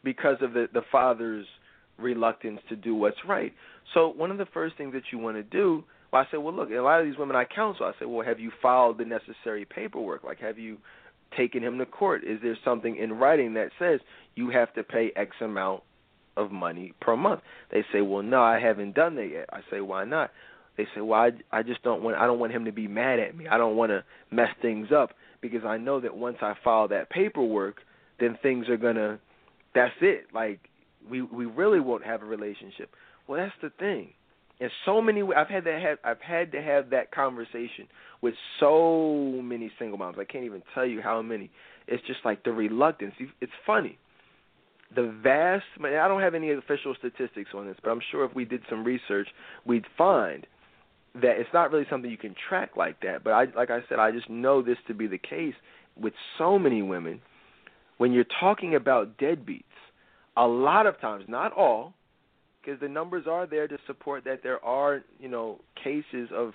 because 0.03 0.37
of 0.41 0.53
the 0.53 0.67
the 0.73 0.81
father's 0.91 1.45
reluctance 1.97 2.59
to 2.69 2.75
do 2.75 2.95
what's 2.95 3.17
right. 3.27 3.53
So 3.93 4.09
one 4.09 4.31
of 4.31 4.37
the 4.37 4.47
first 4.53 4.77
things 4.77 4.93
that 4.93 5.03
you 5.11 5.19
want 5.19 5.37
to 5.37 5.43
do, 5.43 5.83
well, 6.11 6.21
I 6.21 6.31
said, 6.31 6.37
well, 6.37 6.53
look, 6.53 6.69
a 6.69 6.79
lot 6.79 6.99
of 6.99 7.05
these 7.05 7.17
women 7.17 7.35
I 7.35 7.45
counsel, 7.45 7.85
I 7.85 7.91
say, 7.99 8.05
well, 8.05 8.25
have 8.25 8.39
you 8.39 8.51
filed 8.61 8.97
the 8.97 9.05
necessary 9.05 9.65
paperwork? 9.65 10.23
Like, 10.23 10.39
have 10.39 10.57
you 10.57 10.77
taken 11.37 11.63
him 11.63 11.77
to 11.79 11.85
court? 11.85 12.23
Is 12.23 12.39
there 12.41 12.57
something 12.63 12.95
in 12.95 13.13
writing 13.13 13.53
that 13.55 13.69
says 13.79 13.99
you 14.35 14.49
have 14.51 14.73
to 14.75 14.83
pay 14.83 15.11
X 15.15 15.31
amount 15.41 15.83
of 16.37 16.51
money 16.51 16.93
per 17.01 17.15
month? 17.15 17.41
They 17.71 17.83
say, 17.91 18.01
well, 18.01 18.23
no, 18.23 18.41
I 18.41 18.59
haven't 18.59 18.95
done 18.95 19.15
that 19.15 19.29
yet. 19.31 19.49
I 19.51 19.61
say, 19.71 19.81
why 19.81 20.05
not? 20.05 20.31
They 20.77 20.85
say, 20.95 21.01
well, 21.01 21.19
I, 21.19 21.31
I 21.51 21.63
just 21.63 21.83
don't 21.83 22.01
want, 22.01 22.17
I 22.17 22.25
don't 22.25 22.39
want 22.39 22.51
him 22.51 22.65
to 22.65 22.71
be 22.71 22.87
mad 22.87 23.19
at 23.19 23.35
me. 23.35 23.47
I 23.47 23.57
don't 23.57 23.75
want 23.75 23.91
to 23.91 24.03
mess 24.31 24.49
things 24.61 24.87
up 24.95 25.11
because 25.41 25.63
I 25.65 25.77
know 25.77 25.99
that 25.99 26.15
once 26.15 26.37
I 26.41 26.55
file 26.63 26.87
that 26.87 27.09
paperwork, 27.09 27.77
then 28.19 28.37
things 28.41 28.69
are 28.69 28.77
gonna, 28.77 29.19
that's 29.75 29.93
it. 30.01 30.27
Like 30.33 30.59
we 31.09 31.21
we 31.21 31.45
really 31.45 31.79
won't 31.79 32.05
have 32.05 32.21
a 32.21 32.25
relationship. 32.25 32.89
Well, 33.27 33.39
that's 33.39 33.55
the 33.61 33.69
thing. 33.79 34.09
And 34.59 34.69
so 34.85 35.01
many 35.01 35.21
I've 35.35 35.47
had 35.47 35.65
to 35.65 35.79
have 35.79 35.97
I've 36.03 36.21
had 36.21 36.51
to 36.51 36.61
have 36.61 36.89
that 36.91 37.11
conversation 37.11 37.87
with 38.21 38.35
so 38.59 39.41
many 39.43 39.71
single 39.79 39.97
moms. 39.97 40.17
I 40.19 40.25
can't 40.25 40.45
even 40.45 40.63
tell 40.73 40.85
you 40.85 41.01
how 41.01 41.21
many. 41.21 41.49
It's 41.87 42.05
just 42.07 42.19
like 42.23 42.43
the 42.43 42.51
reluctance. 42.51 43.13
It's 43.41 43.51
funny. 43.65 43.97
The 44.95 45.13
vast 45.23 45.65
I 45.79 46.07
don't 46.07 46.21
have 46.21 46.35
any 46.35 46.51
official 46.51 46.95
statistics 46.97 47.49
on 47.53 47.65
this, 47.65 47.77
but 47.83 47.89
I'm 47.89 48.01
sure 48.11 48.23
if 48.25 48.35
we 48.35 48.45
did 48.45 48.61
some 48.69 48.83
research, 48.83 49.27
we'd 49.65 49.85
find 49.97 50.45
that 51.15 51.37
it's 51.39 51.49
not 51.53 51.71
really 51.71 51.85
something 51.89 52.09
you 52.09 52.17
can 52.17 52.35
track 52.47 52.71
like 52.77 53.01
that. 53.01 53.23
But 53.23 53.33
I 53.33 53.45
like 53.55 53.71
I 53.71 53.79
said, 53.89 53.99
I 53.99 54.11
just 54.11 54.29
know 54.29 54.61
this 54.61 54.77
to 54.87 54.93
be 54.93 55.07
the 55.07 55.17
case 55.17 55.55
with 55.99 56.13
so 56.37 56.57
many 56.57 56.81
women 56.81 57.21
when 57.97 58.13
you're 58.13 58.25
talking 58.39 58.75
about 58.75 59.17
deadbeats 59.17 59.63
a 60.37 60.47
lot 60.47 60.85
of 60.85 60.99
times, 60.99 61.25
not 61.27 61.53
all, 61.53 61.93
because 62.61 62.79
the 62.79 62.87
numbers 62.87 63.25
are 63.29 63.45
there 63.45 63.67
to 63.67 63.77
support 63.87 64.23
that 64.25 64.41
there 64.43 64.63
are, 64.63 65.03
you 65.19 65.29
know, 65.29 65.59
cases 65.81 66.29
of 66.33 66.53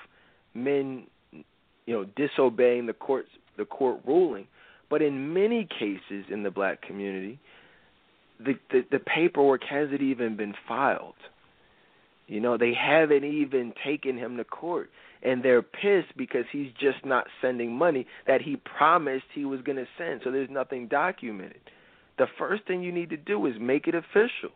men, 0.55 1.06
you 1.32 1.94
know, 1.94 2.05
disobeying 2.16 2.86
the 2.86 2.92
court's 2.92 3.28
the 3.56 3.64
court 3.64 4.00
ruling. 4.06 4.46
But 4.90 5.02
in 5.02 5.34
many 5.34 5.68
cases 5.78 6.24
in 6.30 6.42
the 6.42 6.50
black 6.50 6.80
community, 6.82 7.39
the, 8.39 8.55
the 8.70 8.84
the 8.90 8.98
paperwork 8.98 9.62
hasn't 9.68 10.00
even 10.00 10.36
been 10.36 10.55
filed. 10.66 11.15
You 12.26 12.40
know, 12.40 12.57
they 12.58 12.74
haven't 12.74 13.24
even 13.24 13.73
taken 13.84 14.16
him 14.16 14.36
to 14.36 14.44
court 14.44 14.90
and 15.23 15.42
they're 15.42 15.62
pissed 15.62 16.16
because 16.16 16.44
he's 16.52 16.70
just 16.78 17.05
not 17.05 17.26
sending 17.40 17.76
money 17.76 18.07
that 18.26 18.42
he 18.42 18.57
promised 18.57 19.24
he 19.34 19.44
was 19.44 19.60
going 19.62 19.78
to 19.78 19.86
send. 19.97 20.20
So 20.23 20.31
there's 20.31 20.50
nothing 20.50 20.89
documented 20.89 21.60
the 22.18 22.26
first 22.38 22.66
thing 22.66 22.82
you 22.82 22.92
need 22.92 23.10
to 23.10 23.16
do 23.16 23.47
is 23.47 23.55
make 23.60 23.86
it 23.86 23.94
official. 23.94 24.50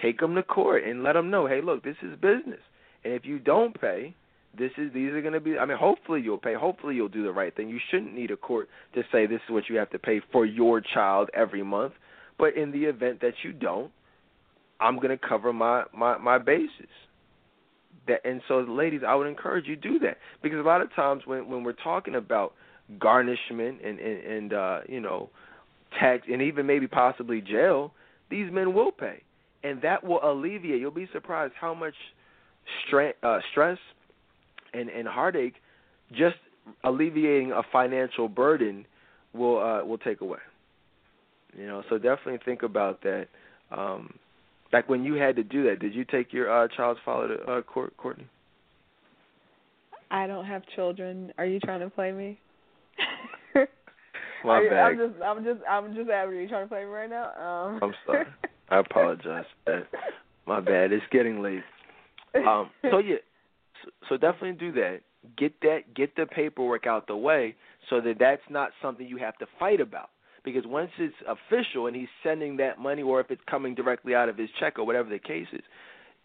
Take 0.00 0.20
them 0.20 0.34
to 0.34 0.42
court 0.42 0.84
and 0.84 1.02
let 1.02 1.14
them 1.14 1.30
know, 1.30 1.46
hey, 1.46 1.60
look, 1.62 1.82
this 1.82 1.96
is 2.02 2.18
business, 2.20 2.60
and 3.04 3.12
if 3.14 3.24
you 3.24 3.38
don't 3.38 3.78
pay, 3.80 4.14
this 4.56 4.70
is 4.78 4.92
these 4.92 5.10
are 5.10 5.20
going 5.20 5.34
to 5.34 5.40
be. 5.40 5.58
I 5.58 5.64
mean, 5.64 5.76
hopefully 5.76 6.20
you'll 6.20 6.38
pay. 6.38 6.54
Hopefully 6.54 6.94
you'll 6.94 7.08
do 7.08 7.24
the 7.24 7.32
right 7.32 7.54
thing. 7.54 7.68
You 7.68 7.80
shouldn't 7.90 8.14
need 8.14 8.30
a 8.30 8.36
court 8.36 8.68
to 8.94 9.02
say 9.10 9.26
this 9.26 9.40
is 9.48 9.52
what 9.52 9.68
you 9.68 9.76
have 9.76 9.90
to 9.90 9.98
pay 9.98 10.20
for 10.32 10.46
your 10.46 10.80
child 10.80 11.28
every 11.34 11.62
month. 11.62 11.94
But 12.38 12.56
in 12.56 12.70
the 12.70 12.84
event 12.84 13.20
that 13.20 13.34
you 13.42 13.52
don't, 13.52 13.90
I'm 14.80 14.96
going 14.96 15.10
to 15.10 15.18
cover 15.18 15.52
my 15.52 15.84
my 15.96 16.18
my 16.18 16.38
bases. 16.38 16.88
That 18.06 18.20
and 18.24 18.42
so, 18.48 18.60
ladies, 18.60 19.00
I 19.06 19.14
would 19.14 19.26
encourage 19.26 19.66
you 19.66 19.76
to 19.76 19.82
do 19.82 19.98
that 20.00 20.18
because 20.42 20.58
a 20.58 20.62
lot 20.62 20.80
of 20.82 20.94
times 20.94 21.22
when 21.26 21.48
when 21.48 21.64
we're 21.64 21.72
talking 21.72 22.14
about 22.14 22.54
garnishment 22.98 23.80
and 23.84 23.98
and, 23.98 24.24
and 24.24 24.52
uh, 24.52 24.80
you 24.88 25.00
know 25.00 25.30
tax, 25.98 26.26
and 26.30 26.42
even 26.42 26.66
maybe 26.66 26.86
possibly 26.86 27.40
jail, 27.40 27.92
these 28.30 28.50
men 28.52 28.74
will 28.74 28.92
pay, 28.92 29.22
and 29.62 29.80
that 29.82 30.02
will 30.04 30.20
alleviate. 30.22 30.80
You'll 30.80 30.90
be 30.90 31.08
surprised 31.12 31.54
how 31.58 31.74
much 31.74 31.94
stre- 32.88 33.14
uh, 33.22 33.38
stress 33.50 33.78
and 34.72 34.88
and 34.88 35.06
heartache 35.06 35.54
just 36.12 36.36
alleviating 36.84 37.52
a 37.52 37.62
financial 37.72 38.28
burden 38.28 38.86
will 39.32 39.58
uh, 39.58 39.84
will 39.84 39.98
take 39.98 40.20
away. 40.20 40.38
You 41.56 41.66
know, 41.66 41.82
so 41.88 41.98
definitely 41.98 42.40
think 42.44 42.62
about 42.62 43.02
that. 43.02 43.28
Um, 43.70 44.14
like 44.72 44.88
when 44.88 45.04
you 45.04 45.14
had 45.14 45.36
to 45.36 45.44
do 45.44 45.64
that, 45.64 45.78
did 45.78 45.94
you 45.94 46.04
take 46.04 46.32
your 46.32 46.50
uh, 46.50 46.68
child's 46.68 47.00
father 47.04 47.36
to 47.36 47.42
uh, 47.44 47.62
court, 47.62 47.96
Courtney? 47.96 48.26
I 50.10 50.26
don't 50.26 50.44
have 50.44 50.62
children. 50.74 51.32
Are 51.38 51.46
you 51.46 51.60
trying 51.60 51.80
to 51.80 51.90
play 51.90 52.12
me? 52.12 52.38
My 54.44 54.60
you, 54.60 54.70
bad. 54.70 54.84
I'm 54.84 54.96
just, 54.98 55.22
I'm 55.22 55.44
just, 55.44 55.60
I'm 55.68 55.94
just 55.94 56.10
after 56.10 56.34
you. 56.34 56.48
Trying 56.48 56.64
to 56.64 56.68
play 56.68 56.80
me 56.80 56.90
right 56.90 57.10
now? 57.10 57.30
Um. 57.34 57.80
I'm 57.82 57.94
sorry. 58.06 58.26
I 58.68 58.78
apologize. 58.78 59.44
My 60.46 60.60
bad. 60.60 60.92
It's 60.92 61.04
getting 61.10 61.42
late. 61.42 61.62
Um. 62.34 62.70
So 62.90 62.98
yeah. 62.98 63.16
So, 63.84 63.90
so 64.08 64.16
definitely 64.16 64.52
do 64.52 64.72
that. 64.72 65.00
Get 65.36 65.60
that. 65.62 65.94
Get 65.94 66.14
the 66.16 66.26
paperwork 66.26 66.86
out 66.86 67.06
the 67.06 67.16
way 67.16 67.56
so 67.90 68.00
that 68.00 68.16
that's 68.18 68.42
not 68.50 68.70
something 68.82 69.06
you 69.06 69.18
have 69.18 69.36
to 69.38 69.46
fight 69.58 69.80
about. 69.80 70.10
Because 70.44 70.64
once 70.66 70.90
it's 70.98 71.14
official 71.26 71.86
and 71.86 71.96
he's 71.96 72.08
sending 72.22 72.58
that 72.58 72.78
money, 72.78 73.02
or 73.02 73.20
if 73.20 73.30
it's 73.30 73.40
coming 73.48 73.74
directly 73.74 74.14
out 74.14 74.28
of 74.28 74.36
his 74.36 74.50
check 74.60 74.78
or 74.78 74.84
whatever 74.84 75.08
the 75.08 75.18
case 75.18 75.46
is, 75.54 75.62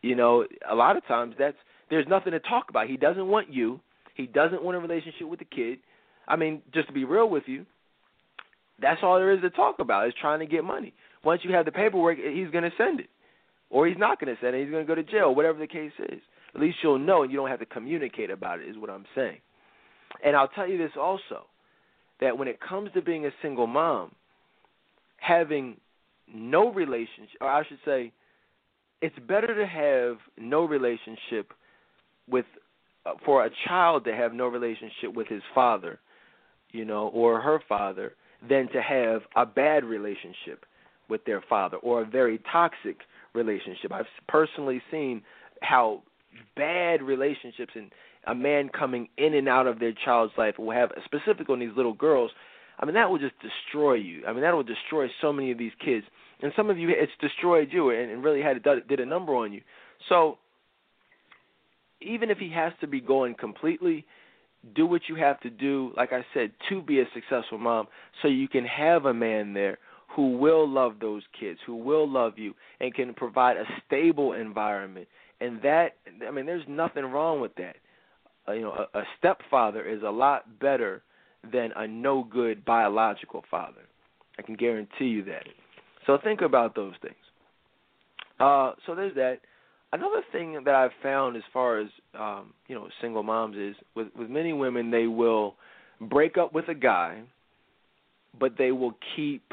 you 0.01 0.15
know, 0.15 0.45
a 0.69 0.75
lot 0.75 0.97
of 0.97 1.05
times 1.07 1.35
that's 1.39 1.57
there's 1.89 2.07
nothing 2.07 2.33
to 2.33 2.39
talk 2.39 2.69
about. 2.69 2.87
He 2.87 2.97
doesn't 2.97 3.27
want 3.27 3.51
you. 3.51 3.79
He 4.15 4.27
doesn't 4.27 4.61
want 4.61 4.75
a 4.75 4.79
relationship 4.79 5.27
with 5.27 5.39
the 5.39 5.45
kid. 5.45 5.79
I 6.27 6.35
mean, 6.35 6.61
just 6.73 6.87
to 6.87 6.93
be 6.93 7.05
real 7.05 7.29
with 7.29 7.43
you, 7.47 7.65
that's 8.81 9.01
all 9.03 9.15
there 9.15 9.31
is 9.31 9.41
to 9.41 9.49
talk 9.49 9.79
about 9.79 10.07
is 10.07 10.13
trying 10.19 10.39
to 10.39 10.45
get 10.45 10.63
money. 10.63 10.93
Once 11.23 11.41
you 11.43 11.53
have 11.53 11.65
the 11.65 11.71
paperwork, 11.71 12.17
he's 12.17 12.49
going 12.49 12.63
to 12.63 12.71
send 12.77 12.99
it, 12.99 13.09
or 13.69 13.87
he's 13.87 13.97
not 13.97 14.19
going 14.19 14.33
to 14.33 14.41
send 14.41 14.55
it. 14.55 14.63
He's 14.63 14.71
going 14.71 14.85
to 14.85 14.87
go 14.87 14.95
to 14.95 15.03
jail, 15.03 15.35
whatever 15.35 15.59
the 15.59 15.67
case 15.67 15.91
is. 15.99 16.19
At 16.55 16.61
least 16.61 16.77
you'll 16.81 16.99
know, 16.99 17.23
and 17.23 17.31
you 17.31 17.37
don't 17.37 17.49
have 17.49 17.59
to 17.59 17.65
communicate 17.65 18.29
about 18.31 18.59
it. 18.59 18.69
Is 18.69 18.77
what 18.77 18.89
I'm 18.89 19.05
saying. 19.15 19.37
And 20.23 20.35
I'll 20.35 20.47
tell 20.47 20.67
you 20.67 20.77
this 20.77 20.91
also, 20.99 21.45
that 22.19 22.37
when 22.37 22.47
it 22.47 22.59
comes 22.59 22.89
to 22.93 23.01
being 23.01 23.25
a 23.25 23.31
single 23.41 23.67
mom, 23.67 24.11
having 25.17 25.77
no 26.33 26.71
relationship, 26.71 27.37
or 27.41 27.47
I 27.47 27.63
should 27.67 27.79
say, 27.85 28.11
it's 29.01 29.15
better 29.27 29.55
to 29.55 29.65
have 29.65 30.17
no 30.37 30.65
relationship 30.65 31.53
with 32.29 32.45
uh, 33.05 33.13
for 33.25 33.45
a 33.45 33.49
child 33.65 34.03
to 34.05 34.13
have 34.13 34.33
no 34.33 34.47
relationship 34.47 35.13
with 35.13 35.27
his 35.27 35.41
father, 35.55 35.99
you 36.71 36.85
know, 36.85 37.07
or 37.09 37.39
her 37.39 37.61
father, 37.69 38.13
than 38.47 38.69
to 38.69 38.81
have 38.81 39.21
a 39.35 39.45
bad 39.45 39.83
relationship 39.83 40.65
with 41.09 41.25
their 41.25 41.41
father 41.49 41.77
or 41.77 42.01
a 42.01 42.05
very 42.05 42.39
toxic 42.51 42.99
relationship. 43.33 43.91
I've 43.91 44.05
personally 44.27 44.81
seen 44.91 45.21
how 45.61 46.03
bad 46.55 47.01
relationships 47.01 47.73
and 47.75 47.91
a 48.27 48.35
man 48.35 48.69
coming 48.69 49.07
in 49.17 49.33
and 49.33 49.49
out 49.49 49.67
of 49.67 49.79
their 49.79 49.93
child's 49.93 50.33
life 50.37 50.57
will 50.59 50.71
have, 50.71 50.91
specifically 51.05 51.53
on 51.53 51.59
these 51.59 51.75
little 51.75 51.93
girls. 51.93 52.31
I 52.79 52.85
mean, 52.85 52.95
that 52.95 53.09
will 53.09 53.17
just 53.17 53.35
destroy 53.41 53.95
you. 53.95 54.23
I 54.27 54.33
mean, 54.33 54.41
that 54.41 54.53
will 54.53 54.63
destroy 54.63 55.07
so 55.21 55.33
many 55.33 55.51
of 55.51 55.57
these 55.57 55.71
kids. 55.83 56.05
And 56.41 56.53
some 56.55 56.69
of 56.69 56.77
you, 56.77 56.89
it's 56.89 57.11
destroyed 57.19 57.69
you 57.71 57.89
and, 57.89 58.11
and 58.11 58.23
really 58.23 58.41
had 58.41 58.65
a, 58.65 58.81
did 58.81 58.99
a 58.99 59.05
number 59.05 59.35
on 59.35 59.51
you. 59.51 59.61
So, 60.07 60.37
even 62.01 62.29
if 62.29 62.37
he 62.37 62.49
has 62.51 62.71
to 62.79 62.87
be 62.87 63.01
going 63.01 63.35
completely, 63.35 64.05
do 64.75 64.85
what 64.85 65.01
you 65.07 65.15
have 65.15 65.39
to 65.41 65.49
do, 65.49 65.91
like 65.95 66.11
I 66.13 66.25
said, 66.33 66.51
to 66.69 66.81
be 66.81 66.99
a 66.99 67.05
successful 67.13 67.57
mom 67.57 67.87
so 68.21 68.27
you 68.27 68.47
can 68.47 68.65
have 68.65 69.05
a 69.05 69.13
man 69.13 69.53
there 69.53 69.77
who 70.15 70.37
will 70.37 70.67
love 70.67 70.95
those 70.99 71.23
kids, 71.39 71.59
who 71.65 71.75
will 71.75 72.09
love 72.09 72.37
you, 72.37 72.53
and 72.79 72.93
can 72.93 73.13
provide 73.13 73.57
a 73.57 73.63
stable 73.85 74.33
environment. 74.33 75.07
And 75.39 75.61
that, 75.61 75.95
I 76.27 76.31
mean, 76.31 76.45
there's 76.45 76.65
nothing 76.67 77.05
wrong 77.05 77.39
with 77.39 77.55
that. 77.55 77.75
Uh, 78.47 78.53
you 78.53 78.61
know, 78.61 78.85
a, 78.93 78.99
a 78.99 79.03
stepfather 79.17 79.87
is 79.87 80.01
a 80.03 80.09
lot 80.09 80.59
better 80.59 81.03
than 81.51 81.71
a 81.75 81.87
no 81.87 82.23
good 82.23 82.65
biological 82.65 83.43
father. 83.49 83.81
I 84.37 84.41
can 84.41 84.55
guarantee 84.55 85.05
you 85.05 85.23
that. 85.25 85.43
So 86.05 86.17
think 86.23 86.41
about 86.41 86.75
those 86.75 86.93
things. 87.01 87.15
Uh, 88.39 88.73
so 88.85 88.95
there's 88.95 89.15
that. 89.15 89.39
Another 89.91 90.21
thing 90.31 90.61
that 90.65 90.75
I've 90.75 90.91
found 91.01 91.35
as 91.35 91.43
far 91.51 91.79
as 91.79 91.87
um, 92.17 92.53
you 92.67 92.75
know 92.75 92.87
single 93.01 93.23
moms 93.23 93.57
is 93.57 93.75
with 93.95 94.07
with 94.17 94.29
many 94.29 94.53
women 94.53 94.91
they 94.91 95.07
will 95.07 95.55
break 95.99 96.37
up 96.37 96.53
with 96.53 96.67
a 96.67 96.75
guy, 96.75 97.21
but 98.39 98.53
they 98.57 98.71
will 98.71 98.95
keep 99.15 99.43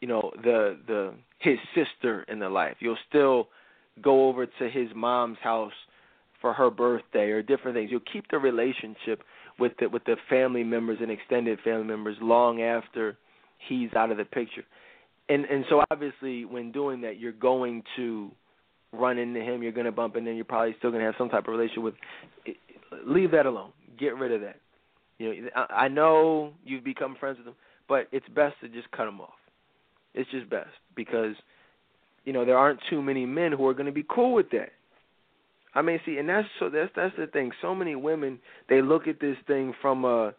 you 0.00 0.08
know 0.08 0.30
the 0.42 0.78
the 0.86 1.14
his 1.40 1.58
sister 1.74 2.24
in 2.28 2.38
their 2.38 2.50
life. 2.50 2.76
You'll 2.80 2.98
still 3.08 3.48
go 4.02 4.28
over 4.28 4.46
to 4.46 4.70
his 4.70 4.88
mom's 4.94 5.38
house 5.42 5.72
for 6.40 6.52
her 6.52 6.70
birthday 6.70 7.30
or 7.30 7.42
different 7.42 7.76
things. 7.76 7.90
You'll 7.90 8.00
keep 8.12 8.30
the 8.30 8.38
relationship 8.38 9.22
with 9.58 9.72
the 9.78 9.88
with 9.88 10.04
the 10.04 10.16
family 10.28 10.64
members 10.64 10.98
and 11.00 11.10
extended 11.10 11.58
family 11.64 11.84
members 11.86 12.16
long 12.20 12.62
after 12.62 13.16
he's 13.68 13.92
out 13.94 14.10
of 14.10 14.16
the 14.16 14.24
picture. 14.24 14.64
And 15.28 15.44
and 15.44 15.64
so 15.68 15.82
obviously 15.90 16.44
when 16.44 16.72
doing 16.72 17.02
that 17.02 17.18
you're 17.18 17.32
going 17.32 17.82
to 17.96 18.30
run 18.98 19.18
into 19.18 19.40
him, 19.40 19.62
you're 19.62 19.72
going 19.72 19.86
to 19.86 19.92
bump 19.92 20.16
into 20.16 20.30
him, 20.30 20.36
you're 20.36 20.44
probably 20.44 20.74
still 20.78 20.90
going 20.90 21.00
to 21.00 21.06
have 21.06 21.14
some 21.18 21.28
type 21.28 21.46
of 21.46 21.52
relationship 21.52 21.82
with. 21.82 21.94
Leave 23.06 23.32
that 23.32 23.46
alone. 23.46 23.72
Get 23.98 24.16
rid 24.16 24.32
of 24.32 24.40
that. 24.42 24.56
You 25.18 25.42
know, 25.42 25.66
I 25.70 25.88
know 25.88 26.52
you've 26.64 26.84
become 26.84 27.16
friends 27.18 27.38
with 27.38 27.48
him, 27.48 27.54
but 27.88 28.08
it's 28.12 28.28
best 28.28 28.56
to 28.60 28.68
just 28.68 28.90
cut 28.90 29.08
him 29.08 29.20
off. 29.20 29.30
It's 30.14 30.30
just 30.30 30.48
best 30.48 30.70
because 30.94 31.34
you 32.24 32.32
know 32.32 32.44
there 32.44 32.56
aren't 32.56 32.80
too 32.88 33.02
many 33.02 33.26
men 33.26 33.52
who 33.52 33.66
are 33.66 33.74
going 33.74 33.86
to 33.86 33.92
be 33.92 34.04
cool 34.08 34.34
with 34.34 34.50
that. 34.50 34.70
I 35.74 35.82
mean, 35.82 36.00
see, 36.06 36.16
and 36.18 36.28
that's 36.28 36.48
so 36.58 36.70
that's 36.70 36.90
that's 36.96 37.14
the 37.18 37.26
thing. 37.26 37.52
So 37.60 37.74
many 37.74 37.94
women 37.94 38.38
they 38.68 38.82
look 38.82 39.06
at 39.08 39.20
this 39.20 39.36
thing 39.46 39.74
from 39.80 40.04
a 40.04 40.34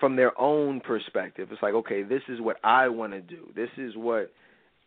from 0.00 0.16
their 0.16 0.38
own 0.40 0.80
perspective. 0.80 1.48
It's 1.50 1.62
like, 1.62 1.74
okay, 1.74 2.02
this 2.02 2.22
is 2.28 2.40
what 2.40 2.56
I 2.64 2.88
want 2.88 3.12
to 3.12 3.20
do. 3.20 3.48
This 3.54 3.70
is 3.76 3.92
what 3.96 4.32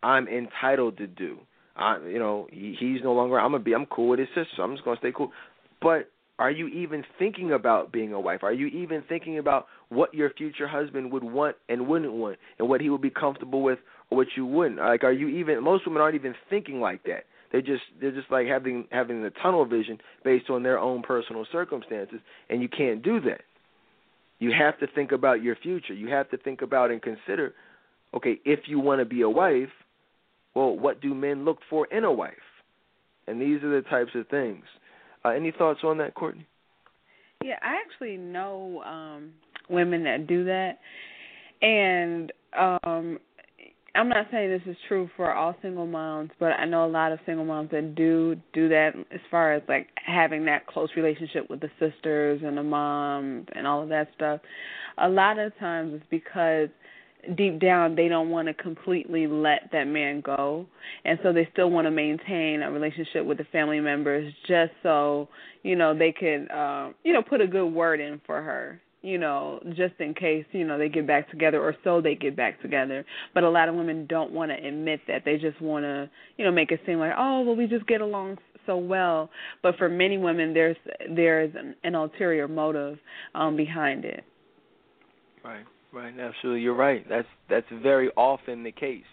I'm 0.02 0.26
entitled 0.28 0.98
to 0.98 1.06
do. 1.06 1.38
I, 1.76 1.98
you 2.06 2.18
know, 2.18 2.48
he, 2.50 2.76
he's 2.78 3.02
no 3.02 3.12
longer. 3.12 3.38
I'm 3.38 3.52
gonna 3.52 3.62
be. 3.62 3.74
I'm 3.74 3.86
cool 3.86 4.08
with 4.08 4.18
his 4.18 4.28
sister. 4.28 4.50
So 4.56 4.62
I'm 4.62 4.74
just 4.74 4.84
gonna 4.84 4.98
stay 4.98 5.12
cool. 5.14 5.32
But 5.80 6.10
are 6.38 6.50
you 6.50 6.66
even 6.68 7.04
thinking 7.18 7.52
about 7.52 7.92
being 7.92 8.12
a 8.12 8.20
wife? 8.20 8.40
Are 8.42 8.52
you 8.52 8.66
even 8.66 9.02
thinking 9.08 9.38
about 9.38 9.66
what 9.88 10.12
your 10.14 10.30
future 10.30 10.66
husband 10.68 11.12
would 11.12 11.24
want 11.24 11.56
and 11.68 11.86
wouldn't 11.86 12.12
want, 12.12 12.38
and 12.58 12.68
what 12.68 12.80
he 12.80 12.90
would 12.90 13.02
be 13.02 13.10
comfortable 13.10 13.62
with 13.62 13.78
or 14.10 14.18
what 14.18 14.28
you 14.36 14.44
wouldn't? 14.44 14.78
Like, 14.78 15.04
are 15.04 15.12
you 15.12 15.28
even? 15.28 15.62
Most 15.62 15.86
women 15.86 16.02
aren't 16.02 16.14
even 16.14 16.34
thinking 16.50 16.80
like 16.80 17.02
that. 17.04 17.24
They're 17.52 17.60
just 17.60 17.82
they're 18.00 18.12
just 18.12 18.30
like 18.30 18.46
having 18.46 18.86
having 18.90 19.22
the 19.22 19.30
tunnel 19.42 19.66
vision 19.66 19.98
based 20.24 20.50
on 20.50 20.62
their 20.62 20.78
own 20.78 21.02
personal 21.02 21.46
circumstances, 21.52 22.20
and 22.48 22.62
you 22.62 22.68
can't 22.68 23.02
do 23.02 23.20
that. 23.20 23.42
You 24.38 24.52
have 24.58 24.78
to 24.80 24.86
think 24.88 25.12
about 25.12 25.42
your 25.42 25.54
future. 25.54 25.94
You 25.94 26.08
have 26.08 26.28
to 26.30 26.36
think 26.36 26.62
about 26.62 26.90
and 26.90 27.00
consider, 27.00 27.54
okay, 28.12 28.40
if 28.44 28.60
you 28.66 28.80
want 28.80 29.00
to 29.00 29.04
be 29.04 29.20
a 29.20 29.28
wife, 29.28 29.68
well, 30.54 30.76
what 30.76 31.00
do 31.00 31.14
men 31.14 31.44
look 31.44 31.58
for 31.68 31.86
in 31.86 32.04
a 32.04 32.12
wife? 32.12 32.34
And 33.26 33.40
these 33.40 33.62
are 33.62 33.70
the 33.70 33.88
types 33.88 34.10
of 34.14 34.28
things. 34.28 34.64
Uh, 35.24 35.30
any 35.30 35.52
thoughts 35.52 35.80
on 35.84 35.98
that, 35.98 36.14
Courtney? 36.14 36.46
Yeah, 37.44 37.56
I 37.62 37.76
actually 37.84 38.16
know 38.16 38.82
um 38.86 39.32
women 39.68 40.04
that 40.04 40.26
do 40.26 40.44
that. 40.44 40.78
And 41.60 42.32
um 42.58 43.18
I'm 43.94 44.08
not 44.08 44.26
saying 44.30 44.48
this 44.48 44.62
is 44.66 44.76
true 44.88 45.10
for 45.16 45.34
all 45.34 45.54
single 45.60 45.86
moms, 45.86 46.30
but 46.40 46.52
I 46.52 46.64
know 46.64 46.86
a 46.86 46.88
lot 46.88 47.12
of 47.12 47.18
single 47.26 47.44
moms 47.44 47.70
that 47.72 47.94
do 47.94 48.36
do 48.54 48.68
that 48.70 48.92
as 49.12 49.20
far 49.30 49.52
as 49.52 49.62
like 49.68 49.88
having 49.94 50.46
that 50.46 50.66
close 50.66 50.88
relationship 50.96 51.50
with 51.50 51.60
the 51.60 51.70
sisters 51.78 52.40
and 52.44 52.56
the 52.56 52.62
mom 52.62 53.46
and 53.54 53.66
all 53.66 53.82
of 53.82 53.90
that 53.90 54.08
stuff. 54.14 54.40
A 54.98 55.08
lot 55.08 55.38
of 55.38 55.56
times 55.58 55.92
it's 55.94 56.06
because 56.10 56.68
deep 57.36 57.60
down 57.60 57.94
they 57.94 58.08
don't 58.08 58.30
want 58.30 58.48
to 58.48 58.54
completely 58.54 59.26
let 59.26 59.70
that 59.72 59.84
man 59.84 60.20
go. 60.20 60.66
And 61.04 61.18
so 61.22 61.32
they 61.32 61.48
still 61.52 61.70
want 61.70 61.86
to 61.86 61.90
maintain 61.90 62.62
a 62.62 62.70
relationship 62.70 63.24
with 63.24 63.38
the 63.38 63.44
family 63.44 63.80
members 63.80 64.32
just 64.46 64.72
so 64.82 65.28
you 65.62 65.76
know 65.76 65.96
they 65.96 66.12
can 66.12 66.48
uh 66.50 66.92
you 67.04 67.12
know 67.12 67.22
put 67.22 67.40
a 67.40 67.46
good 67.46 67.66
word 67.66 68.00
in 68.00 68.20
for 68.26 68.42
her 68.42 68.80
you 69.02 69.18
know 69.18 69.60
just 69.76 69.94
in 70.00 70.14
case 70.14 70.44
you 70.52 70.66
know 70.66 70.76
they 70.78 70.88
get 70.88 71.06
back 71.06 71.30
together 71.30 71.60
or 71.60 71.76
so 71.84 72.00
they 72.00 72.14
get 72.14 72.36
back 72.36 72.60
together. 72.60 73.04
But 73.34 73.44
a 73.44 73.50
lot 73.50 73.68
of 73.68 73.74
women 73.74 74.06
don't 74.08 74.32
want 74.32 74.50
to 74.50 74.56
admit 74.56 75.00
that. 75.08 75.24
They 75.24 75.36
just 75.36 75.60
want 75.60 75.84
to 75.84 76.10
you 76.36 76.44
know 76.44 76.50
make 76.50 76.72
it 76.72 76.80
seem 76.86 76.98
like 76.98 77.12
oh 77.16 77.42
well 77.42 77.56
we 77.56 77.66
just 77.66 77.86
get 77.86 78.00
along 78.00 78.38
so 78.66 78.76
well. 78.76 79.30
But 79.62 79.76
for 79.76 79.88
many 79.88 80.18
women 80.18 80.54
there's 80.54 80.76
there's 81.14 81.54
an, 81.54 81.76
an 81.84 81.94
ulterior 81.94 82.48
motive 82.48 82.98
um 83.34 83.56
behind 83.56 84.04
it. 84.04 84.24
Right 85.44 85.64
Right, 85.92 86.14
absolutely. 86.18 86.62
You're 86.62 86.74
right. 86.74 87.06
That's 87.08 87.28
that's 87.50 87.66
very 87.82 88.10
often 88.16 88.62
the 88.62 88.72
case. 88.72 89.04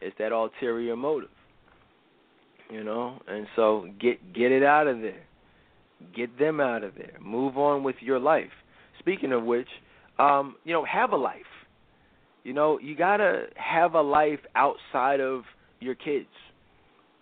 It's 0.00 0.16
that 0.18 0.32
ulterior 0.32 0.96
motive. 0.96 1.30
You 2.70 2.84
know, 2.84 3.20
and 3.28 3.46
so 3.56 3.86
get 4.00 4.32
get 4.32 4.52
it 4.52 4.62
out 4.62 4.86
of 4.86 5.00
there. 5.00 5.22
Get 6.16 6.38
them 6.38 6.60
out 6.60 6.84
of 6.84 6.94
there. 6.94 7.12
Move 7.20 7.58
on 7.58 7.82
with 7.82 7.96
your 8.00 8.18
life. 8.18 8.50
Speaking 8.98 9.32
of 9.32 9.44
which, 9.44 9.68
um, 10.18 10.56
you 10.64 10.72
know, 10.72 10.84
have 10.84 11.12
a 11.12 11.16
life. 11.16 11.42
You 12.44 12.52
know, 12.52 12.78
you 12.78 12.96
gotta 12.96 13.46
have 13.56 13.94
a 13.94 14.00
life 14.00 14.40
outside 14.54 15.20
of 15.20 15.42
your 15.80 15.94
kids. 15.94 16.26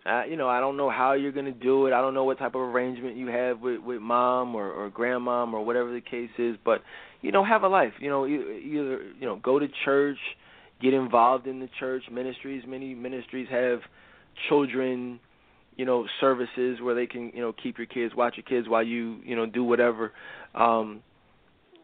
Uh, 0.06 0.24
you 0.24 0.36
know, 0.36 0.48
I 0.48 0.60
don't 0.60 0.76
know 0.76 0.88
how 0.88 1.12
you're 1.12 1.32
gonna 1.32 1.52
do 1.52 1.86
it. 1.86 1.92
I 1.92 2.00
don't 2.00 2.14
know 2.14 2.24
what 2.24 2.38
type 2.38 2.54
of 2.54 2.60
arrangement 2.62 3.16
you 3.16 3.26
have 3.28 3.60
with 3.60 3.80
with 3.80 4.00
mom 4.00 4.54
or 4.54 4.70
or 4.70 4.90
grandmom 4.90 5.52
or 5.52 5.64
whatever 5.64 5.92
the 5.92 6.00
case 6.00 6.30
is, 6.38 6.56
but 6.64 6.82
you 7.22 7.32
know, 7.32 7.44
have 7.44 7.62
a 7.62 7.68
life. 7.68 7.92
You 8.00 8.10
know, 8.10 8.26
either 8.26 8.58
you 8.58 9.26
know, 9.26 9.36
go 9.36 9.58
to 9.58 9.66
church, 9.84 10.18
get 10.80 10.94
involved 10.94 11.46
in 11.46 11.60
the 11.60 11.68
church 11.78 12.04
ministries. 12.10 12.64
Many 12.66 12.94
ministries 12.94 13.48
have 13.50 13.80
children, 14.48 15.20
you 15.76 15.84
know, 15.84 16.06
services 16.20 16.78
where 16.80 16.94
they 16.94 17.06
can, 17.06 17.32
you 17.34 17.40
know, 17.40 17.52
keep 17.52 17.78
your 17.78 17.86
kids, 17.86 18.14
watch 18.14 18.34
your 18.36 18.44
kids 18.44 18.68
while 18.68 18.82
you, 18.82 19.20
you 19.24 19.36
know, 19.36 19.46
do 19.46 19.64
whatever. 19.64 20.12
Um, 20.54 21.02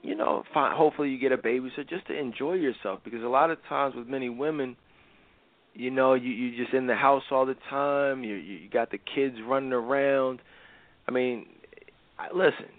you 0.02 0.14
know, 0.14 0.44
find, 0.54 0.76
hopefully 0.76 1.10
you 1.10 1.18
get 1.18 1.32
a 1.32 1.38
babysitter 1.38 1.88
just 1.88 2.06
to 2.06 2.18
enjoy 2.18 2.54
yourself 2.54 3.00
because 3.04 3.22
a 3.22 3.28
lot 3.28 3.50
of 3.50 3.58
times 3.68 3.94
with 3.96 4.06
many 4.06 4.28
women, 4.28 4.76
you 5.74 5.90
know, 5.90 6.14
you 6.14 6.30
you 6.30 6.56
just 6.62 6.72
in 6.74 6.86
the 6.86 6.94
house 6.94 7.24
all 7.30 7.44
the 7.44 7.56
time. 7.68 8.24
You 8.24 8.36
you 8.36 8.70
got 8.70 8.90
the 8.90 8.98
kids 8.98 9.36
running 9.46 9.72
around. 9.72 10.40
I 11.06 11.10
mean, 11.10 11.46
I, 12.18 12.28
listen, 12.34 12.70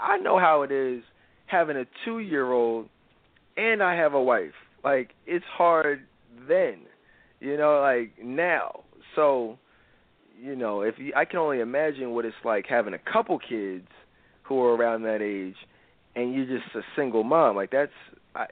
I 0.00 0.18
know 0.18 0.38
how 0.38 0.62
it 0.62 0.70
is 0.70 1.02
having 1.48 1.76
a 1.76 1.84
two 2.04 2.20
year 2.20 2.52
old 2.52 2.88
and 3.56 3.82
I 3.82 3.96
have 3.96 4.14
a 4.14 4.22
wife. 4.22 4.52
Like 4.84 5.10
it's 5.26 5.44
hard 5.52 6.00
then. 6.48 6.78
You 7.40 7.56
know, 7.56 7.80
like 7.80 8.12
now. 8.24 8.80
So, 9.16 9.58
you 10.40 10.54
know, 10.54 10.82
if 10.82 10.94
you, 10.98 11.12
I 11.16 11.24
can 11.24 11.40
only 11.40 11.60
imagine 11.60 12.12
what 12.12 12.24
it's 12.24 12.36
like 12.44 12.66
having 12.68 12.94
a 12.94 13.12
couple 13.12 13.38
kids 13.38 13.88
who 14.42 14.62
are 14.62 14.74
around 14.74 15.02
that 15.02 15.20
age 15.20 15.56
and 16.14 16.34
you're 16.34 16.46
just 16.46 16.74
a 16.74 16.80
single 16.96 17.24
mom. 17.24 17.56
Like 17.56 17.70
that's 17.70 17.92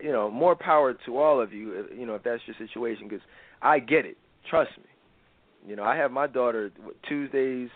you 0.02 0.10
know, 0.10 0.30
more 0.30 0.56
power 0.56 0.96
to 1.06 1.18
all 1.18 1.40
of 1.40 1.52
you, 1.52 1.86
you 1.96 2.06
know, 2.06 2.16
if 2.16 2.24
that's 2.24 2.42
your 2.46 2.56
situation 2.58 3.08
cuz 3.08 3.20
I 3.62 3.78
get 3.78 4.04
it. 4.04 4.16
Trust 4.50 4.76
me. 4.78 4.84
You 5.68 5.76
know, 5.76 5.84
I 5.84 5.96
have 5.96 6.10
my 6.10 6.26
daughter 6.26 6.72
Tuesdays, 7.08 7.70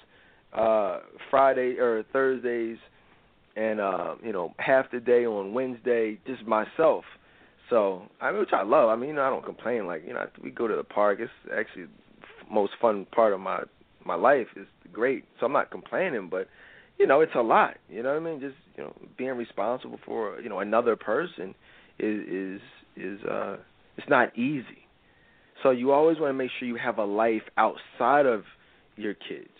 uh 0.53 1.01
Friday 1.31 1.79
or 1.79 2.05
Thursdays 2.13 2.79
and 3.57 3.81
uh, 3.81 4.15
you 4.25 4.33
know 4.33 4.55
half 4.59 4.91
the 4.91 5.01
day 5.01 5.27
on 5.27 5.55
Wednesday 5.55 6.19
just 6.27 6.47
myself. 6.47 7.05
So 7.69 8.03
I 8.21 8.31
mean, 8.31 8.41
which 8.41 8.53
I 8.53 8.63
love. 8.63 8.89
I 8.89 8.97
mean, 8.97 9.11
you 9.11 9.17
know, 9.17 9.23
I 9.23 9.31
don't 9.31 9.45
complain. 9.45 9.87
Like 9.87 10.03
you 10.07 10.15
know, 10.15 10.27
we 10.43 10.51
go 10.51 10.69
to 10.69 10.77
the 10.77 10.85
park. 10.85 11.19
It's 11.21 11.31
actually 11.57 11.85
the 11.85 12.53
most 12.53 12.73
fun 12.81 13.07
part 13.13 13.33
of 13.33 13.41
my 13.41 13.63
my 14.05 14.15
life. 14.15 14.49
is 14.57 14.67
great. 14.93 15.25
So 15.39 15.47
I'm 15.47 15.53
not 15.53 15.71
complaining, 15.71 16.29
but 16.31 16.49
you 16.99 17.07
know, 17.07 17.21
it's 17.21 17.35
a 17.35 17.43
lot. 17.43 17.75
You 17.89 18.03
know 18.03 18.11
what 18.11 18.23
I 18.23 18.31
mean? 18.31 18.41
Just 18.41 18.57
you 18.77 18.85
know, 18.85 18.95
being 19.17 19.31
responsible 19.37 19.99
for 20.05 20.41
you 20.41 20.49
know 20.49 20.61
another 20.61 20.97
person 20.97 21.55
is 21.99 22.27
is 22.29 22.61
is 22.97 23.25
uh 23.25 23.57
it's 23.97 24.09
not 24.09 24.37
easy. 24.37 24.87
So 25.63 25.71
you 25.71 25.93
always 25.93 26.19
want 26.19 26.31
to 26.31 26.35
make 26.35 26.51
sure 26.59 26.67
you 26.67 26.77
have 26.77 26.99
a 26.99 27.05
life 27.05 27.43
outside 27.59 28.25
of 28.27 28.45
your 28.97 29.15
kids 29.15 29.51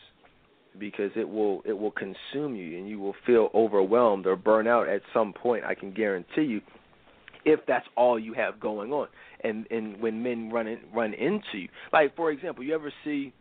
because 0.79 1.11
it 1.17 1.29
will 1.29 1.63
it 1.65 1.73
will 1.73 1.91
consume 1.91 2.55
you 2.55 2.79
and 2.79 2.89
you 2.89 2.99
will 2.99 3.15
feel 3.27 3.51
overwhelmed 3.55 4.27
or 4.27 4.37
burn 4.37 4.67
out 4.67 4.89
at 4.89 5.03
some 5.13 5.33
point 5.33 5.65
I 5.65 5.75
can 5.75 5.93
guarantee 5.93 6.43
you 6.43 6.61
if 7.45 7.61
that's 7.67 7.87
all 7.97 8.19
you 8.19 8.35
have 8.35 8.61
going 8.61 8.93
on 8.93 9.09
and 9.43 9.67
and 9.71 10.01
when 10.01 10.23
men 10.23 10.51
run 10.51 10.67
in, 10.67 10.79
run 10.95 11.15
into 11.15 11.59
you. 11.59 11.69
Like 11.93 12.15
for 12.17 12.31
example 12.31 12.65
you 12.65 12.75
ever 12.75 12.93
see 13.05 13.33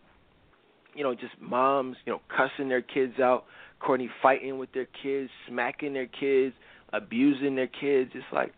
you 0.96 1.04
know 1.04 1.14
just 1.14 1.40
moms 1.40 1.98
you 2.06 2.14
know 2.14 2.22
cussing 2.36 2.70
their 2.70 2.82
kids 2.82 3.20
out 3.20 3.46
Courtney 3.80 4.10
fighting 4.22 4.58
with 4.58 4.72
their 4.74 4.88
kids 5.02 5.30
smacking 5.48 5.94
their 5.94 6.08
kids 6.08 6.56
abusing 6.94 7.56
their 7.56 7.68
kids. 7.68 8.12
It's 8.14 8.26
like 8.32 8.54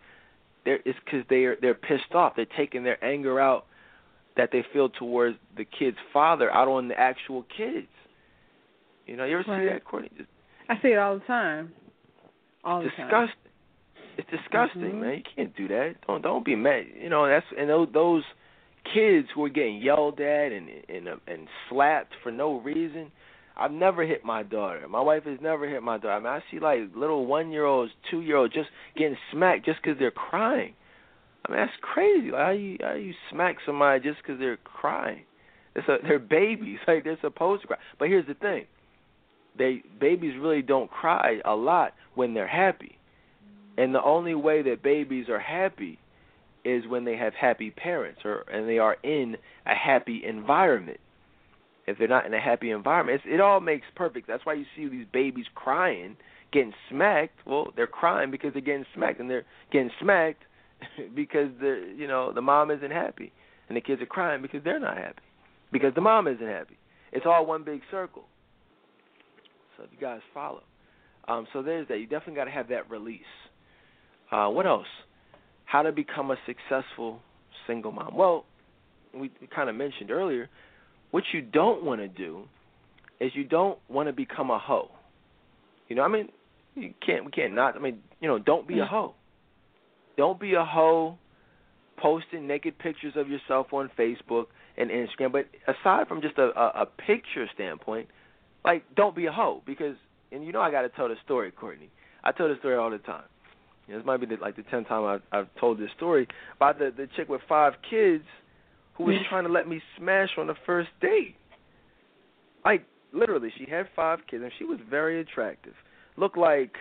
they're 0.66 0.80
it's 0.86 0.98
because 1.04 1.24
they're 1.30 1.58
they're 1.62 1.74
pissed 1.74 2.14
off. 2.14 2.34
They're 2.36 2.46
taking 2.58 2.84
their 2.84 3.04
anger 3.04 3.40
out 3.40 3.66
that 4.38 4.50
they 4.52 4.64
feel 4.72 4.90
towards 4.90 5.38
the 5.58 5.66
kid's 5.66 5.98
father 6.14 6.52
out 6.52 6.68
on 6.68 6.88
the 6.88 7.00
actual 7.00 7.46
kids 7.56 7.88
you 9.06 9.18
know, 9.18 9.26
you 9.26 9.40
ever 9.40 9.52
right. 9.52 9.68
see 9.68 9.74
that, 9.74 9.86
Courtney? 9.86 10.10
Just, 10.18 10.30
I 10.70 10.76
see 10.82 10.90
it 10.90 10.98
all 10.98 11.16
the 11.16 11.26
time. 11.26 11.74
All 12.64 12.80
the 12.80 12.90
disgusting. 12.90 13.10
time. 13.12 13.30
It's 14.18 14.30
disgusting, 14.30 14.82
mm-hmm. 14.82 15.02
man. 15.02 15.18
You 15.18 15.24
can't 15.36 15.56
do 15.56 15.68
that. 15.70 15.96
Don't 16.06 16.22
don't 16.22 16.46
be 16.46 16.56
mad. 16.56 16.86
You 17.02 17.10
know 17.10 17.28
that's 17.28 17.46
and 17.58 17.70
those 17.70 17.88
those 17.94 18.24
kids 18.94 19.28
who 19.34 19.46
are 19.46 19.50
getting 19.50 19.82
yelled 19.82 20.20
at 20.20 20.52
and 20.52 20.70
and 20.90 21.08
and 21.28 21.48
slapped 21.70 22.14
for 22.24 22.32
no 22.32 22.60
reason. 22.60 23.12
I've 23.58 23.72
never 23.72 24.06
hit 24.06 24.24
my 24.24 24.44
daughter. 24.44 24.88
My 24.88 25.02
wife 25.02 25.24
has 25.26 25.40
never 25.42 25.68
hit 25.70 25.84
my 25.84 25.98
daughter. 25.98 26.14
I 26.14 26.20
mean, 26.20 26.28
I 26.28 26.44
see 26.50 26.60
like 26.60 26.80
little 26.96 27.26
one 27.26 27.52
year 27.52 27.66
olds, 27.66 27.92
two 28.10 28.22
year 28.22 28.38
olds 28.38 28.54
just 28.54 28.70
getting 28.98 29.18
smacked 29.32 29.66
just 29.66 29.82
because 29.82 30.00
they're 30.00 30.12
crying. 30.12 30.74
I 31.46 31.52
mean, 31.52 31.60
that's 31.60 31.78
crazy. 31.82 32.32
Like, 32.32 32.42
how 32.42 32.52
you 32.52 32.78
how 32.82 32.94
you 32.94 33.14
smack 33.32 33.58
somebody 33.66 34.02
just 34.02 34.22
because 34.22 34.40
they're 34.40 34.58
crying? 34.58 35.24
It's 35.76 35.88
a, 35.88 35.98
they're 36.04 36.20
babies. 36.20 36.80
Like 36.88 37.04
they're 37.04 37.18
supposed 37.22 37.64
to 37.64 37.68
cry. 37.68 37.78
But 38.00 38.08
here's 38.08 38.28
the 38.28 38.34
thing: 38.34 38.66
they 39.58 39.84
babies 40.00 40.34
really 40.40 40.62
don't 40.62 40.90
cry 40.90 41.40
a 41.46 41.56
lot 41.56 41.94
when 42.16 42.34
they're 42.34 42.48
happy. 42.48 42.98
And 43.78 43.96
the 43.96 44.04
only 44.04 44.36
way 44.36 44.62
that 44.64 44.84
babies 44.84 45.30
are 45.30 45.40
happy 45.40 45.98
is 46.64 46.86
when 46.88 47.06
they 47.06 47.18
have 47.18 47.34
happy 47.34 47.72
parents 47.72 48.22
or 48.24 48.46
and 48.52 48.68
they 48.68 48.78
are 48.78 48.98
in 49.04 49.38
a 49.66 49.76
happy 49.76 50.24
environment. 50.26 51.00
If 51.88 51.98
they're 51.98 52.08
not 52.08 52.26
in 52.26 52.34
a 52.34 52.40
happy 52.40 52.70
environment, 52.70 53.22
it 53.26 53.42
all 53.42 53.60
makes 53.60 53.86
perfect. 53.96 54.28
That's 54.28 54.46
why 54.46 54.54
you 54.54 54.66
see 54.76 54.88
these 54.88 55.08
babies 55.12 55.48
crying, 55.56 56.16
getting 56.54 56.74
smacked. 56.90 57.40
Well, 57.46 57.70
they're 57.76 57.88
crying 57.88 58.30
because 58.30 58.54
they're 58.54 58.62
getting 58.62 58.86
smacked, 58.94 59.20
and 59.20 59.30
they're 59.30 59.46
getting 59.72 59.90
smacked 60.00 60.44
because 61.16 61.50
the 61.60 61.94
you 61.98 62.08
know 62.08 62.32
the 62.32 62.42
mom 62.42 62.72
isn't 62.72 62.92
happy. 62.92 63.32
and 63.68 63.76
the 63.76 63.82
kids 63.82 64.02
are 64.02 64.06
crying 64.06 64.42
because 64.42 64.64
they're 64.64 64.80
not 64.80 64.98
happy, 64.98 65.24
because 65.72 65.94
the 65.96 66.02
mom 66.02 66.28
isn't 66.28 66.48
happy. 66.48 66.78
It's 67.12 67.26
all 67.26 67.46
one 67.46 67.64
big 67.64 67.82
circle. 67.90 68.24
You 69.92 69.98
guys 70.00 70.20
follow, 70.34 70.64
um, 71.28 71.48
so 71.54 71.62
there's 71.62 71.88
that. 71.88 72.00
You 72.00 72.06
definitely 72.06 72.36
got 72.36 72.46
to 72.46 72.52
have 72.52 72.70
that 72.70 72.90
release. 72.90 73.22
Uh, 74.32 74.48
what 74.48 74.66
else? 74.66 74.88
How 75.66 75.82
to 75.82 75.92
become 75.92 76.32
a 76.32 76.38
successful 76.46 77.20
single 77.68 77.92
mom. 77.92 78.16
Well, 78.16 78.46
we, 79.14 79.32
we 79.40 79.48
kind 79.48 79.70
of 79.70 79.76
mentioned 79.76 80.12
earlier. 80.12 80.50
What 81.12 81.24
you 81.34 81.42
don't 81.42 81.84
want 81.84 82.02
to 82.02 82.08
do 82.08 82.44
is 83.20 83.32
you 83.36 83.44
don't 83.44 83.78
want 83.90 84.08
to 84.08 84.14
become 84.14 84.50
a 84.50 84.60
hoe. 84.60 84.90
You 85.88 85.96
know, 85.96 86.04
I 86.04 86.08
mean, 86.08 86.30
you 86.76 86.94
can't 87.06 87.26
we 87.26 87.32
can't 87.32 87.54
not. 87.54 87.76
I 87.76 87.80
mean, 87.80 88.00
you 88.20 88.28
know, 88.28 88.40
don't 88.40 88.68
be 88.68 88.80
a 88.80 88.86
hoe. 88.86 89.14
Don't 90.18 90.40
be 90.40 90.54
a 90.54 90.64
hoe 90.64 91.18
posting 91.98 92.48
naked 92.48 92.78
pictures 92.80 93.14
of 93.16 93.30
yourself 93.30 93.68
on 93.74 93.90
Facebook 93.98 94.46
and 94.78 94.90
Instagram. 94.90 95.32
But 95.32 95.48
aside 95.68 96.08
from 96.08 96.22
just 96.22 96.38
a, 96.38 96.50
a, 96.58 96.82
a 96.82 96.86
picture 96.86 97.48
standpoint, 97.54 98.08
like 98.64 98.84
don't 98.96 99.16
be 99.16 99.26
a 99.26 99.32
hoe 99.32 99.62
because 99.66 99.96
and 100.32 100.46
you 100.46 100.52
know 100.52 100.62
I 100.62 100.72
got 100.72 100.82
to 100.82 100.90
tell 100.90 101.08
the 101.08 101.16
story, 101.24 101.52
Courtney. 101.52 101.90
I 102.24 102.32
tell 102.32 102.48
the 102.48 102.56
story 102.60 102.76
all 102.76 102.92
the 102.92 103.00
time. 103.00 103.24
You 103.88 103.94
know, 103.94 104.00
this 104.00 104.06
might 104.06 104.18
be 104.18 104.28
the, 104.28 104.38
like 104.40 104.56
the 104.56 104.64
tenth 104.64 104.88
time 104.88 105.06
I've, 105.06 105.22
I've 105.32 105.48
told 105.60 105.80
this 105.80 105.90
story 105.98 106.28
about 106.56 106.80
the 106.80 106.94
the 106.96 107.08
chick 107.16 107.30
with 107.30 107.42
five 107.48 107.74
kids 107.90 108.24
who 108.94 109.06
was 109.06 109.16
mm-hmm. 109.16 109.30
trying 109.30 109.44
to 109.46 109.52
let 109.52 109.68
me 109.68 109.82
smash 109.98 110.30
on 110.38 110.48
the 110.48 110.56
first 110.66 110.90
date. 111.02 111.36
Like 112.64 112.86
literally, 113.14 113.52
she 113.58 113.66
had 113.70 113.88
five 113.96 114.20
kids 114.30 114.44
and 114.44 114.52
she 114.58 114.66
was 114.66 114.80
very 114.90 115.20
attractive. 115.20 115.74
Looked 116.18 116.38
like 116.38 116.76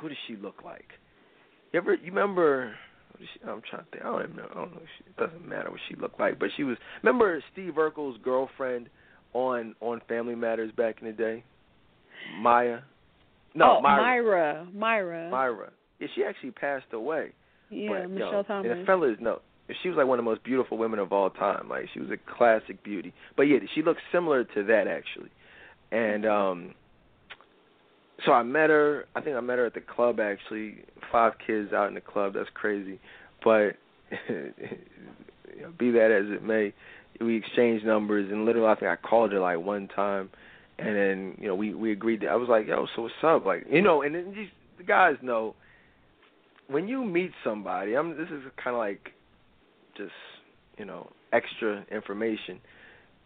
who 0.00 0.08
does 0.08 0.18
she 0.26 0.36
look 0.36 0.62
like? 0.64 0.90
You 1.72 1.80
ever 1.80 1.94
you 1.94 2.12
remember? 2.12 2.74
She, 3.18 3.40
I'm 3.42 3.62
trying 3.68 3.82
to 3.82 3.90
think. 3.90 4.04
I 4.04 4.06
don't 4.06 4.22
even 4.24 4.36
know. 4.36 4.46
I 4.50 4.54
don't 4.54 4.74
know. 4.74 4.82
She, 4.98 5.04
it 5.04 5.16
doesn't 5.16 5.48
matter 5.48 5.70
what 5.70 5.80
she 5.88 5.96
looked 5.96 6.20
like, 6.20 6.38
but 6.38 6.50
she 6.56 6.62
was. 6.62 6.76
Remember 7.02 7.42
Steve 7.52 7.72
Urkel's 7.76 8.16
girlfriend 8.22 8.88
on 9.34 9.74
on 9.80 10.00
Family 10.08 10.34
Matters 10.34 10.72
back 10.76 10.96
in 11.00 11.06
the 11.06 11.12
day, 11.12 11.44
Maya. 12.40 12.80
No, 13.54 13.78
oh, 13.78 13.80
Myra. 13.80 14.02
Myra. 14.02 14.68
Myra. 14.72 15.30
Myra. 15.30 15.70
Yeah, 15.98 16.08
she 16.14 16.24
actually 16.24 16.52
passed 16.52 16.92
away. 16.92 17.32
Yeah, 17.70 18.02
but, 18.02 18.10
Michelle 18.10 18.32
yo, 18.32 18.42
Thomas. 18.44 18.70
And 18.70 18.82
the 18.82 18.86
fellas, 18.86 19.16
no, 19.20 19.40
she 19.82 19.88
was 19.88 19.96
like 19.96 20.06
one 20.06 20.18
of 20.18 20.24
the 20.24 20.30
most 20.30 20.44
beautiful 20.44 20.78
women 20.78 20.98
of 20.98 21.12
all 21.12 21.30
time. 21.30 21.68
Like 21.68 21.86
she 21.92 22.00
was 22.00 22.10
a 22.10 22.36
classic 22.36 22.82
beauty. 22.82 23.12
But 23.36 23.44
yeah, 23.44 23.58
she 23.74 23.82
looked 23.82 24.00
similar 24.12 24.44
to 24.44 24.64
that 24.64 24.86
actually. 24.86 25.30
And 25.90 26.26
um 26.26 26.74
so 28.24 28.32
I 28.32 28.42
met 28.42 28.70
her. 28.70 29.04
I 29.14 29.20
think 29.20 29.36
I 29.36 29.40
met 29.40 29.58
her 29.58 29.66
at 29.66 29.74
the 29.74 29.80
club 29.80 30.20
actually. 30.20 30.84
Five 31.12 31.34
kids 31.46 31.72
out 31.72 31.88
in 31.88 31.94
the 31.94 32.00
club. 32.00 32.34
That's 32.34 32.48
crazy. 32.54 32.98
But 33.44 33.76
you 34.28 34.52
know, 35.62 35.72
be 35.78 35.90
that 35.92 36.10
as 36.10 36.34
it 36.34 36.42
may, 36.42 36.72
we 37.20 37.36
exchanged 37.36 37.84
numbers 37.84 38.30
and 38.30 38.44
literally 38.44 38.68
I 38.68 38.74
think 38.74 38.90
I 38.90 38.96
called 38.96 39.32
her 39.32 39.40
like 39.40 39.58
one 39.58 39.88
time 39.88 40.30
and 40.78 40.96
then 40.96 41.36
you 41.40 41.48
know 41.48 41.54
we 41.54 41.74
we 41.74 41.92
agreed 41.92 42.22
that 42.22 42.28
I 42.28 42.36
was 42.36 42.48
like 42.48 42.66
yo 42.66 42.86
so 42.94 43.02
what's 43.02 43.14
up? 43.22 43.44
Like 43.44 43.66
you 43.70 43.82
know 43.82 44.02
and 44.02 44.14
then 44.14 44.32
these 44.34 44.48
the 44.76 44.84
guys 44.84 45.16
know 45.22 45.54
when 46.68 46.86
you 46.86 47.04
meet 47.04 47.32
somebody 47.42 47.94
I'm 47.94 48.10
this 48.10 48.28
is 48.28 48.42
kind 48.62 48.76
of 48.76 48.78
like 48.78 49.10
just 49.96 50.12
you 50.76 50.84
know 50.84 51.10
extra 51.32 51.84
information 51.90 52.60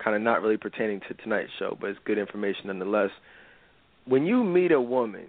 kind 0.03 0.17
of 0.17 0.23
not 0.23 0.43
really 0.43 0.57
pertaining 0.57 1.01
to 1.09 1.15
tonight's 1.15 1.51
show 1.59 1.77
but 1.81 1.91
it's 1.91 2.01
good 2.05 2.19
information 2.19 2.67
nonetheless. 2.67 3.11
When 4.07 4.27
you 4.27 4.43
meet 4.43 4.73
a 4.73 4.81
woman 4.81 5.27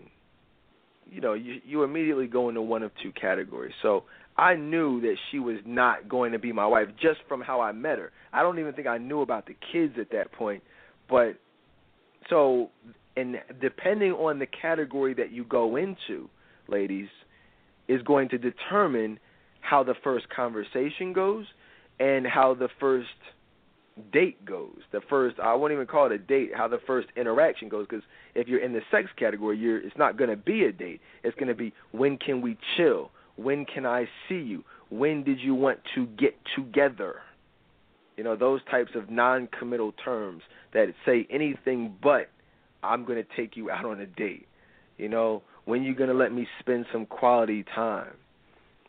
you 1.12 1.22
know 1.22 1.34
you 1.34 1.60
you 1.66 1.84
immediately 1.84 2.28
go 2.28 2.50
into 2.50 2.62
one 2.62 2.84
of 2.84 2.92
two 3.02 3.12
categories. 3.12 3.74
So 3.82 4.04
I 4.38 4.56
knew 4.56 5.00
that 5.02 5.16
she 5.32 5.40
was 5.40 5.58
not 5.66 6.10
going 6.10 6.32
to 6.32 6.40
be 6.40 6.52
my 6.52 6.66
wife 6.66 6.88
just 7.00 7.20
from 7.28 7.42
how 7.42 7.62
I 7.62 7.72
met 7.72 8.00
her. 8.00 8.12
I 8.32 8.42
don't 8.42 8.60
even 8.60 8.74
think 8.74 8.88
I 8.88 8.98
knew 8.98 9.22
about 9.22 9.46
the 9.46 9.56
kids 9.72 9.94
at 10.00 10.12
that 10.12 10.32
point, 10.32 10.64
but 11.10 11.36
so 12.30 12.70
and 13.16 13.38
depending 13.62 14.12
on 14.14 14.40
the 14.40 14.48
category 14.48 15.14
that 15.14 15.32
you 15.32 15.44
go 15.44 15.76
into, 15.76 16.30
ladies, 16.68 17.10
is 17.88 18.02
going 18.02 18.30
to 18.30 18.38
determine 18.38 19.20
how 19.62 19.84
the 19.84 19.94
first 20.04 20.28
conversation 20.30 21.14
goes 21.14 21.46
and 22.00 22.26
how 22.26 22.54
the 22.54 22.70
first 22.80 23.08
date 24.12 24.44
goes. 24.44 24.80
The 24.92 25.02
first 25.10 25.40
I 25.40 25.54
won't 25.54 25.74
even 25.74 25.86
call 25.86 26.08
it 26.08 26.12
a 26.12 26.18
date, 26.18 26.52
how 26.56 26.68
the 26.68 26.80
first 26.88 27.08
interaction 27.16 27.70
goes 27.70 27.86
because 27.88 28.04
if 28.34 28.48
you're 28.48 28.64
in 28.64 28.74
the 28.74 28.82
sex 28.90 29.10
category, 29.18 29.58
you're 29.58 29.80
it's 29.80 29.98
not 29.98 30.18
going 30.18 30.30
to 30.30 30.38
be 30.38 30.64
a 30.64 30.72
date. 30.72 31.02
It's 31.24 31.36
going 31.36 31.50
to 31.50 31.56
be 31.56 31.74
when 31.92 32.18
can 32.18 32.42
we 32.42 32.58
chill? 32.76 33.12
When 33.36 33.66
can 33.66 33.86
I 33.86 34.06
see 34.28 34.36
you? 34.36 34.64
When 34.90 35.24
did 35.24 35.40
you 35.40 35.56
want 35.56 35.80
to 35.96 36.06
get 36.06 36.36
together? 36.56 37.16
You 38.18 38.24
know, 38.24 38.36
those 38.36 38.62
types 38.70 38.92
of 38.96 39.10
non 39.10 39.48
committal 39.48 39.92
terms 39.92 40.44
that 40.74 40.94
say 41.06 41.28
anything 41.32 41.96
but 42.02 42.30
I'm 42.84 43.06
going 43.06 43.24
to 43.24 43.36
take 43.36 43.56
you 43.58 43.72
out 43.72 43.86
on 43.86 44.00
a 44.00 44.06
date. 44.06 44.48
You 44.98 45.10
know, 45.10 45.42
when 45.66 45.84
you 45.84 45.96
going 45.96 46.10
to 46.10 46.16
let 46.16 46.32
me 46.32 46.48
spend 46.60 46.86
some 46.92 47.06
quality 47.06 47.66
time? 47.76 48.14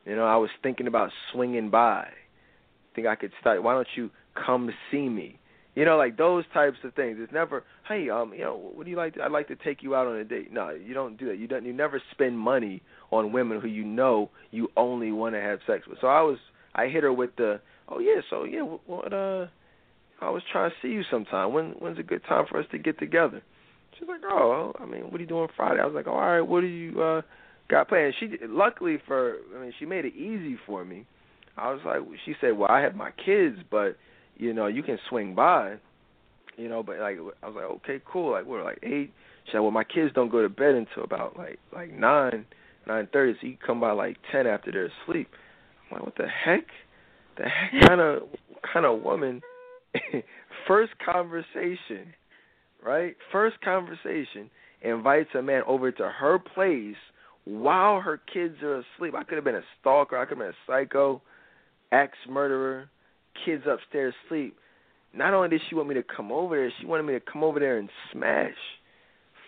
You 0.04 0.16
know, 0.16 0.26
I 0.26 0.36
was 0.36 0.50
thinking 0.62 0.86
about 0.86 1.10
swinging 1.32 1.70
by. 1.70 2.08
Think 2.94 3.06
I 3.06 3.14
could 3.14 3.32
start. 3.40 3.62
Why 3.62 3.74
don't 3.74 3.88
you 3.96 4.10
come 4.34 4.70
see 4.90 5.08
me? 5.08 5.38
You 5.74 5.84
know, 5.84 5.96
like 5.96 6.16
those 6.16 6.44
types 6.54 6.76
of 6.84 6.94
things. 6.94 7.18
It's 7.20 7.32
never, 7.32 7.64
hey, 7.88 8.08
um, 8.08 8.32
you 8.32 8.42
know, 8.42 8.70
what 8.74 8.84
do 8.84 8.90
you 8.90 8.96
like? 8.96 9.14
To, 9.14 9.22
I'd 9.22 9.32
like 9.32 9.48
to 9.48 9.56
take 9.56 9.82
you 9.82 9.94
out 9.96 10.06
on 10.06 10.16
a 10.16 10.24
date. 10.24 10.52
No, 10.52 10.70
you 10.70 10.94
don't 10.94 11.16
do 11.16 11.26
that. 11.26 11.38
You 11.38 11.48
don't. 11.48 11.64
You 11.64 11.72
never 11.72 12.00
spend 12.12 12.38
money 12.38 12.80
on 13.10 13.32
women 13.32 13.60
who 13.60 13.66
you 13.66 13.84
know 13.84 14.30
you 14.50 14.68
only 14.76 15.10
want 15.10 15.34
to 15.34 15.40
have 15.40 15.58
sex 15.66 15.86
with. 15.88 15.98
So 16.00 16.06
I 16.06 16.20
was, 16.20 16.38
I 16.74 16.86
hit 16.86 17.02
her 17.02 17.12
with 17.12 17.30
the, 17.36 17.60
oh 17.88 17.98
yeah, 17.98 18.20
so 18.30 18.44
yeah, 18.44 18.60
what, 18.60 19.12
uh, 19.12 19.46
I 20.20 20.30
was 20.30 20.42
trying 20.52 20.70
to 20.70 20.76
see 20.80 20.92
you 20.92 21.02
sometime. 21.10 21.52
When 21.52 21.70
when's 21.78 21.98
a 21.98 22.04
good 22.04 22.22
time 22.28 22.44
for 22.48 22.60
us 22.60 22.66
to 22.70 22.78
get 22.78 22.98
together? 22.98 23.42
She's 23.98 24.08
like, 24.08 24.22
oh, 24.24 24.72
I 24.78 24.86
mean, 24.86 25.04
what 25.04 25.14
are 25.14 25.20
you 25.20 25.28
doing 25.28 25.48
Friday? 25.56 25.80
I 25.80 25.86
was 25.86 25.94
like, 25.94 26.06
oh, 26.06 26.12
all 26.12 26.20
right, 26.20 26.40
what 26.40 26.60
do 26.60 26.66
you 26.66 27.02
uh 27.02 27.22
got 27.68 27.88
planned? 27.88 28.14
She 28.20 28.28
luckily 28.46 28.98
for, 29.06 29.36
I 29.56 29.60
mean, 29.60 29.72
she 29.78 29.86
made 29.86 30.04
it 30.04 30.14
easy 30.14 30.56
for 30.66 30.84
me. 30.84 31.06
I 31.56 31.72
was 31.72 31.80
like, 31.84 32.00
she 32.24 32.34
said, 32.40 32.56
well, 32.56 32.70
I 32.70 32.80
have 32.80 32.94
my 32.94 33.10
kids, 33.24 33.58
but 33.70 33.96
you 34.36 34.52
know, 34.52 34.66
you 34.66 34.82
can 34.82 34.98
swing 35.08 35.34
by, 35.34 35.76
you 36.56 36.68
know, 36.68 36.82
but 36.82 36.98
like 36.98 37.18
I 37.42 37.46
was 37.46 37.54
like, 37.54 37.64
okay, 37.64 38.00
cool. 38.04 38.32
Like 38.32 38.44
we're 38.44 38.64
like 38.64 38.78
eight. 38.82 39.12
She 39.46 39.52
said, 39.52 39.60
well, 39.60 39.70
my 39.70 39.84
kids 39.84 40.12
don't 40.14 40.30
go 40.30 40.42
to 40.42 40.48
bed 40.48 40.74
until 40.74 41.04
about 41.04 41.36
like 41.36 41.58
like 41.72 41.92
nine, 41.92 42.46
nine 42.86 43.08
thirty. 43.12 43.36
So 43.40 43.46
you 43.46 43.56
come 43.64 43.80
by 43.80 43.92
like 43.92 44.16
ten 44.32 44.46
after 44.46 44.72
they're 44.72 44.90
asleep. 45.04 45.28
I'm 45.90 45.98
like, 45.98 46.06
what 46.06 46.16
the 46.16 46.28
heck? 46.28 46.66
The 47.36 47.44
heck 47.44 47.80
kind 47.88 48.00
of 48.00 48.22
kind 48.72 48.86
of 48.86 49.02
woman? 49.02 49.42
First 50.68 50.92
conversation, 51.04 52.14
right? 52.84 53.16
First 53.30 53.60
conversation 53.60 54.50
invites 54.82 55.30
a 55.34 55.42
man 55.42 55.62
over 55.66 55.90
to 55.92 56.08
her 56.08 56.38
place 56.38 56.96
while 57.44 58.00
her 58.00 58.20
kids 58.32 58.56
are 58.62 58.76
asleep. 58.96 59.14
I 59.14 59.24
could 59.24 59.36
have 59.36 59.44
been 59.44 59.54
a 59.56 59.64
stalker. 59.80 60.16
I 60.16 60.24
could 60.24 60.38
have 60.38 60.46
been 60.46 60.48
a 60.48 60.66
psycho, 60.66 61.20
axe 61.92 62.16
murderer 62.28 62.88
kids 63.44 63.64
upstairs 63.68 64.14
sleep. 64.28 64.56
Not 65.12 65.32
only 65.32 65.48
did 65.48 65.60
she 65.68 65.74
want 65.74 65.88
me 65.88 65.94
to 65.94 66.02
come 66.02 66.32
over 66.32 66.56
there, 66.56 66.72
she 66.80 66.86
wanted 66.86 67.04
me 67.04 67.12
to 67.12 67.20
come 67.20 67.44
over 67.44 67.60
there 67.60 67.78
and 67.78 67.88
smash. 68.12 68.54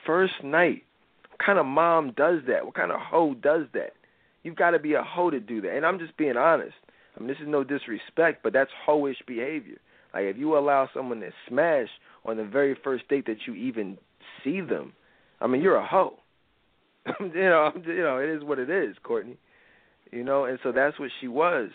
First 0.07 0.35
night. 0.45 0.85
What 1.31 1.45
kind 1.45 1.59
of 1.59 1.67
mom 1.67 2.13
does 2.17 2.41
that? 2.47 2.65
What 2.65 2.75
kind 2.75 2.93
of 2.93 3.01
hoe 3.01 3.35
does 3.35 3.67
that? 3.75 3.93
You've 4.43 4.57
got 4.57 4.71
to 4.71 4.79
be 4.79 4.95
a 4.95 5.03
hoe 5.03 5.31
to 5.31 5.41
do 5.41 5.61
that. 5.63 5.77
And 5.77 5.85
I'm 5.85 5.99
just 5.99 6.17
being 6.17 6.37
honest. 6.37 6.77
I 7.17 7.21
mean, 7.21 7.29
this 7.29 7.39
is 7.41 7.49
no 7.49 7.65
disrespect, 7.65 8.43
but 8.43 8.53
that's 8.53 8.71
hoish 8.89 9.17
behavior. 9.27 9.79
Like 10.15 10.25
if 10.25 10.37
you 10.37 10.57
allow 10.57 10.89
someone 10.95 11.21
to 11.21 11.31
smash 11.49 11.89
on 12.25 12.37
the 12.37 12.45
very 12.45 12.77
first 12.83 13.09
date 13.09 13.27
that 13.27 13.39
you 13.47 13.55
even 13.55 13.99
see 14.45 14.61
them, 14.61 14.93
I 15.41 15.47
mean, 15.47 15.61
you're 15.61 15.77
a 15.77 15.87
hoe. 15.87 16.19
you 17.21 17.29
know, 17.35 17.73
you 17.87 18.03
know, 18.03 18.19
it 18.19 18.29
is 18.29 18.43
what 18.43 18.59
it 18.59 18.71
is, 18.71 18.97
Courtney. 19.03 19.37
You 20.13 20.25
know, 20.25 20.45
and 20.45 20.59
so 20.63 20.73
that's 20.73 20.99
what 20.99 21.11
she 21.21 21.29
was. 21.29 21.71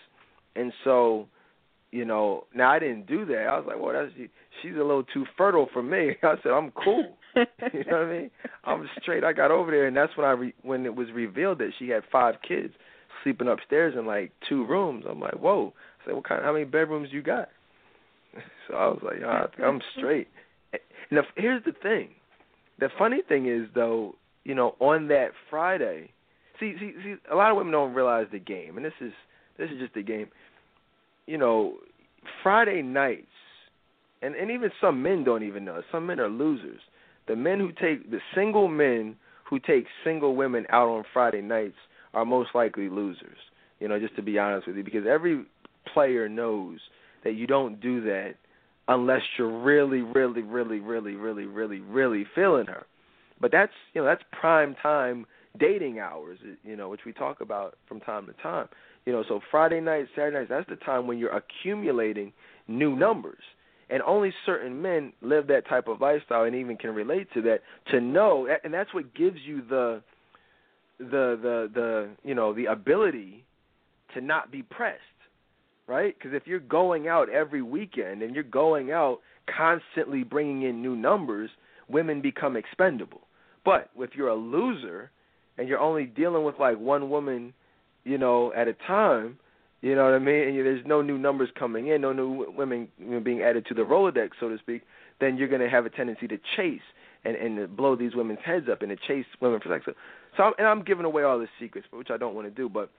And 0.56 0.74
so 0.84 1.28
you 1.92 2.06
know, 2.06 2.46
now 2.56 2.72
I 2.72 2.80
didn't 2.80 3.06
do 3.06 3.26
that. 3.26 3.48
I 3.50 3.58
was 3.58 3.66
like, 3.68 3.80
well, 3.80 3.94
that's 3.94 4.14
she's 4.62 4.74
a 4.74 4.78
little 4.78 5.04
too 5.04 5.26
fertile 5.38 5.68
for 5.72 5.84
me. 5.84 6.12
I 6.24 6.36
said, 6.42 6.52
I'm 6.52 6.72
cool. 6.72 7.18
you 7.36 7.84
know 7.86 8.00
what 8.00 8.08
I 8.08 8.12
mean? 8.12 8.32
I'm 8.64 8.90
straight. 9.02 9.24
I 9.24 9.34
got 9.34 9.52
over 9.52 9.72
there, 9.72 9.88
and 9.88 9.96
that's 9.96 10.16
when 10.16 10.26
I 10.26 10.32
re- 10.32 10.56
when 10.64 10.86
it 10.86 10.96
was 10.96 11.08
revealed 11.14 11.60
that 11.60 11.72
she 11.78 11.90
had 11.90 12.04
five 12.12 12.36
kids 12.48 12.74
sleeping 13.24 13.48
upstairs 13.48 13.94
in 13.98 14.06
like 14.06 14.32
two 14.48 14.66
rooms. 14.66 15.06
I'm 15.10 15.20
like, 15.20 15.36
whoa. 15.36 15.74
I 16.02 16.06
said, 16.06 16.16
what 16.16 16.28
kind? 16.28 16.44
How 16.44 16.54
many 16.54 16.66
bedrooms 16.66 17.10
you 17.12 17.22
got? 17.22 17.50
So 18.70 18.78
I 18.78 18.88
was 18.88 19.00
like, 19.04 19.18
oh, 19.26 19.30
I 19.30 19.48
think 19.48 19.68
I'm 19.68 19.82
straight. 19.98 20.28
And 20.72 21.18
the, 21.20 21.24
here's 21.36 21.62
the 21.66 21.74
thing. 21.74 22.12
The 22.80 22.88
funny 22.98 23.22
thing 23.28 23.50
is 23.50 23.68
though, 23.76 24.16
you 24.46 24.56
know, 24.56 24.76
on 24.80 25.10
that 25.10 25.32
Friday, 25.50 26.12
see, 26.58 26.76
see, 26.80 26.94
see, 27.04 27.16
a 27.30 27.36
lot 27.36 27.52
of 27.52 27.58
women 27.58 27.74
don't 27.74 27.94
realize 27.94 28.28
the 28.32 28.40
game, 28.40 28.78
and 28.78 28.86
this 28.86 28.94
is 29.02 29.12
this 29.58 29.70
is 29.70 29.80
just 29.80 29.94
the 29.94 30.04
game 30.04 30.28
you 31.32 31.38
know, 31.38 31.76
Friday 32.44 32.82
nights, 32.82 33.26
and 34.22 34.36
and 34.36 34.52
even 34.52 34.70
some 34.82 35.02
men 35.02 35.24
don't 35.24 35.44
even 35.44 35.64
know. 35.64 35.82
Some 35.90 36.06
men 36.06 36.20
are 36.20 36.28
losers. 36.30 36.82
The 37.30 37.38
men 37.38 37.58
who 37.58 37.70
take 37.70 38.12
the 38.12 38.20
single 38.36 38.68
men 38.68 39.16
who 39.50 39.58
take 39.58 39.86
single 40.04 40.36
women 40.36 40.66
out 40.70 40.90
on 40.90 41.06
Friday 41.14 41.42
nights 41.42 41.78
are 42.14 42.26
most 42.26 42.50
likely 42.54 42.90
losers. 42.90 43.38
You 43.80 43.88
know, 43.88 43.98
just 43.98 44.16
to 44.18 44.22
be 44.22 44.38
honest 44.38 44.68
with 44.68 44.76
you, 44.76 44.84
because 44.84 45.06
every 45.10 45.46
player 45.94 46.28
knows 46.28 46.80
that 47.24 47.36
you 47.36 47.48
don't 47.48 47.80
do 47.80 48.02
that 48.02 48.34
unless 48.90 49.22
you're 49.38 49.64
really, 49.64 50.02
really, 50.02 50.42
really, 50.42 50.80
really, 50.80 51.16
really, 51.16 51.46
really, 51.46 51.80
really 51.80 52.26
feeling 52.36 52.66
her. 52.66 52.86
But 53.40 53.54
that's 53.54 53.72
you 53.94 54.02
know 54.02 54.06
that's 54.06 54.24
prime 54.38 54.76
time 54.84 55.26
dating 55.58 56.00
hours, 56.00 56.40
you 56.64 56.76
know, 56.76 56.90
which 56.90 57.02
we 57.06 57.14
talk 57.14 57.40
about 57.40 57.76
from 57.88 58.02
time 58.02 58.28
to 58.28 58.34
time. 58.44 58.68
You 59.06 59.14
know, 59.14 59.24
so 59.28 59.40
Friday 59.50 59.82
nights, 59.82 60.10
Saturday 60.16 60.38
nights, 60.38 60.50
that's 60.50 60.70
the 60.70 60.76
time 60.76 61.08
when 61.08 61.18
you're 61.18 61.36
accumulating 61.36 62.34
new 62.68 62.96
numbers. 62.96 63.42
And 63.90 64.02
only 64.04 64.34
certain 64.46 64.82
men 64.82 65.12
live 65.22 65.48
that 65.48 65.68
type 65.68 65.88
of 65.88 66.00
lifestyle 66.00 66.44
and 66.44 66.56
even 66.56 66.78
can 66.78 66.92
relate 66.92 67.28
to 67.34 67.42
that 67.42 67.60
to 67.92 68.00
know 68.00 68.48
and 68.64 68.74
that's 68.74 68.94
what 68.94 69.14
gives 69.14 69.40
you 69.46 69.62
the 69.68 70.02
the 70.98 71.38
the 71.42 71.70
the 71.74 72.10
you 72.24 72.34
know 72.34 72.54
the 72.54 72.68
ability 72.68 73.44
to 74.14 74.22
not 74.22 74.50
be 74.50 74.64
pressed 74.64 75.02
right 75.88 76.16
because 76.18 76.34
if 76.34 76.48
you're 76.48 76.60
going 76.60 77.10
out 77.10 77.28
every 77.30 77.62
weekend 77.62 78.22
and 78.22 78.34
you're 78.34 78.46
going 78.46 78.92
out 78.92 79.18
constantly 79.58 80.24
bringing 80.24 80.62
in 80.62 80.82
new 80.82 80.96
numbers 80.96 81.50
women 81.90 82.22
become 82.22 82.56
expendable 82.56 83.28
but 83.64 83.90
if 83.98 84.12
you're 84.16 84.30
a 84.30 84.36
loser 84.36 85.12
and 85.58 85.68
you're 85.68 85.80
only 85.80 86.06
dealing 86.06 86.44
with 86.44 86.56
like 86.60 86.78
one 86.80 87.10
woman, 87.10 87.54
you 88.04 88.18
know, 88.18 88.54
at 88.54 88.68
a 88.68 88.74
time, 88.74 89.38
you 89.82 89.96
know 89.96 90.06
what 90.06 90.14
I 90.14 90.20
mean, 90.20 90.48
and 90.48 90.58
there's 90.58 90.86
no 90.86 91.02
new 91.02 91.18
numbers 91.18 91.50
coming 91.58 91.88
in, 91.88 92.02
no 92.02 92.14
new 92.14 92.46
women 92.56 92.88
being 93.24 93.42
added 93.42 93.66
to 93.68 93.74
the 93.74 93.82
Rolodex, 93.82 94.32
so 94.40 94.50
to 94.50 94.58
speak, 94.60 94.84
then 95.20 95.38
you're 95.38 95.48
going 95.48 95.62
to 95.62 95.70
have 95.70 95.86
a 95.86 95.90
tendency 95.90 96.28
to 96.28 96.38
chase 96.56 96.82
and 97.24 97.36
and 97.36 97.76
blow 97.76 97.96
these 97.96 98.16
women's 98.16 98.40
heads 98.44 98.68
up 98.72 98.82
and 98.82 98.90
to 98.90 98.96
chase 98.96 99.26
women 99.40 99.60
for 99.60 99.70
sex. 99.70 99.86
So, 99.86 99.94
so 100.38 100.44
I'm, 100.44 100.54
and 100.58 100.68
I'm 100.68 100.84
giving 100.84 101.06
away 101.06 101.24
all 101.24 101.40
the 101.40 101.48
secrets, 101.60 101.88
which 101.92 102.10
I 102.10 102.18
don't 102.18 102.36
want 102.36 102.48
to 102.48 102.52
do, 102.52 102.70
but 102.70 102.90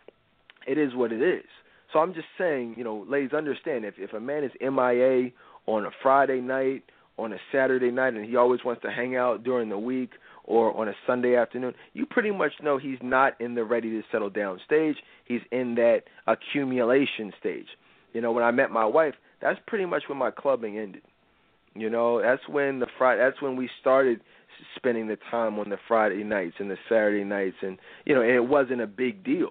it 0.67 0.79
is 0.79 0.95
what 0.95 1.13
it 1.13 1.23
is. 1.23 1.45
So 1.93 1.99
I'm 1.99 2.15
just 2.15 2.29
saying, 2.39 2.75
you 2.77 2.85
know, 2.85 3.05
ladies, 3.09 3.33
understand 3.33 3.85
if 3.85 3.95
if 3.99 4.13
a 4.13 4.21
man 4.21 4.45
is 4.45 4.53
MIA 4.61 5.31
on 5.67 5.85
a 5.85 5.91
Friday 6.03 6.41
night, 6.41 6.85
on 7.19 7.33
a 7.33 7.39
Saturday 7.53 7.91
night, 7.91 8.15
and 8.15 8.25
he 8.25 8.37
always 8.37 8.65
wants 8.65 8.83
to 8.83 8.91
hang 8.91 9.17
out 9.17 9.45
during 9.45 9.69
the 9.69 9.79
week, 9.79 10.11
or 10.45 10.77
on 10.77 10.89
a 10.89 10.95
Sunday 11.07 11.37
afternoon, 11.37 11.75
you 11.93 12.07
pretty 12.07 12.31
much 12.31 12.53
know 12.63 12.79
he's 12.79 12.99
not 13.03 13.41
in 13.41 13.55
the 13.55 13.65
ready 13.65 13.91
to 13.91 14.03
settle 14.11 14.31
down 14.31 14.61
stage. 14.65 14.97
He's 15.25 15.41
in 15.51 15.75
that 15.77 16.03
accumulation 16.27 17.33
stage. 17.39 17.69
You 18.13 18.21
know, 18.21 18.33
when 18.33 18.45
I 18.45 18.51
met 18.51 18.71
my 18.71 18.85
wife, 18.85 19.15
that's 19.41 19.59
pretty 19.67 19.87
much 19.87 20.05
when 20.09 20.19
my 20.19 20.31
clubbing 20.31 20.79
ended. 20.79 21.03
You 21.75 21.89
know, 21.89 22.21
that's 22.21 22.47
when 22.49 22.81
the 22.81 22.87
Friday 22.99 23.23
that's 23.23 23.41
when 23.41 23.57
we 23.57 23.69
started 23.81 24.21
spending 24.77 25.09
the 25.09 25.17
time 25.31 25.59
on 25.59 25.71
the 25.71 25.79
Friday 25.89 26.23
nights 26.23 26.57
and 26.59 26.71
the 26.71 26.77
Saturday 26.89 27.25
nights 27.25 27.57
and 27.63 27.79
you 28.05 28.15
know, 28.15 28.21
and 28.21 28.31
it 28.31 28.47
wasn't 28.47 28.81
a 28.81 28.87
big 28.87 29.25
deal. 29.25 29.51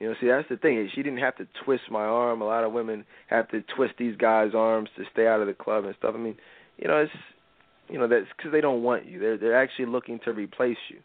You 0.00 0.08
know, 0.08 0.14
see 0.20 0.28
that's 0.28 0.48
the 0.48 0.56
thing. 0.56 0.88
She 0.94 1.02
didn't 1.02 1.20
have 1.20 1.36
to 1.36 1.46
twist 1.64 1.84
my 1.90 2.04
arm. 2.04 2.40
A 2.40 2.46
lot 2.46 2.64
of 2.64 2.72
women 2.72 3.04
have 3.28 3.48
to 3.48 3.62
twist 3.76 3.94
these 3.98 4.16
guys' 4.16 4.52
arms 4.54 4.88
to 4.96 5.04
stay 5.12 5.26
out 5.26 5.40
of 5.40 5.46
the 5.46 5.54
club 5.54 5.84
and 5.84 5.94
stuff. 5.98 6.14
I 6.14 6.18
mean, 6.18 6.36
you 6.78 6.88
know, 6.88 6.98
it's 6.98 7.12
you 7.88 7.98
know 7.98 8.08
that's 8.08 8.26
because 8.36 8.52
they 8.52 8.60
don't 8.60 8.82
want 8.82 9.06
you. 9.06 9.18
They're 9.18 9.36
they're 9.36 9.62
actually 9.62 9.86
looking 9.86 10.20
to 10.24 10.32
replace 10.32 10.78
you. 10.88 10.98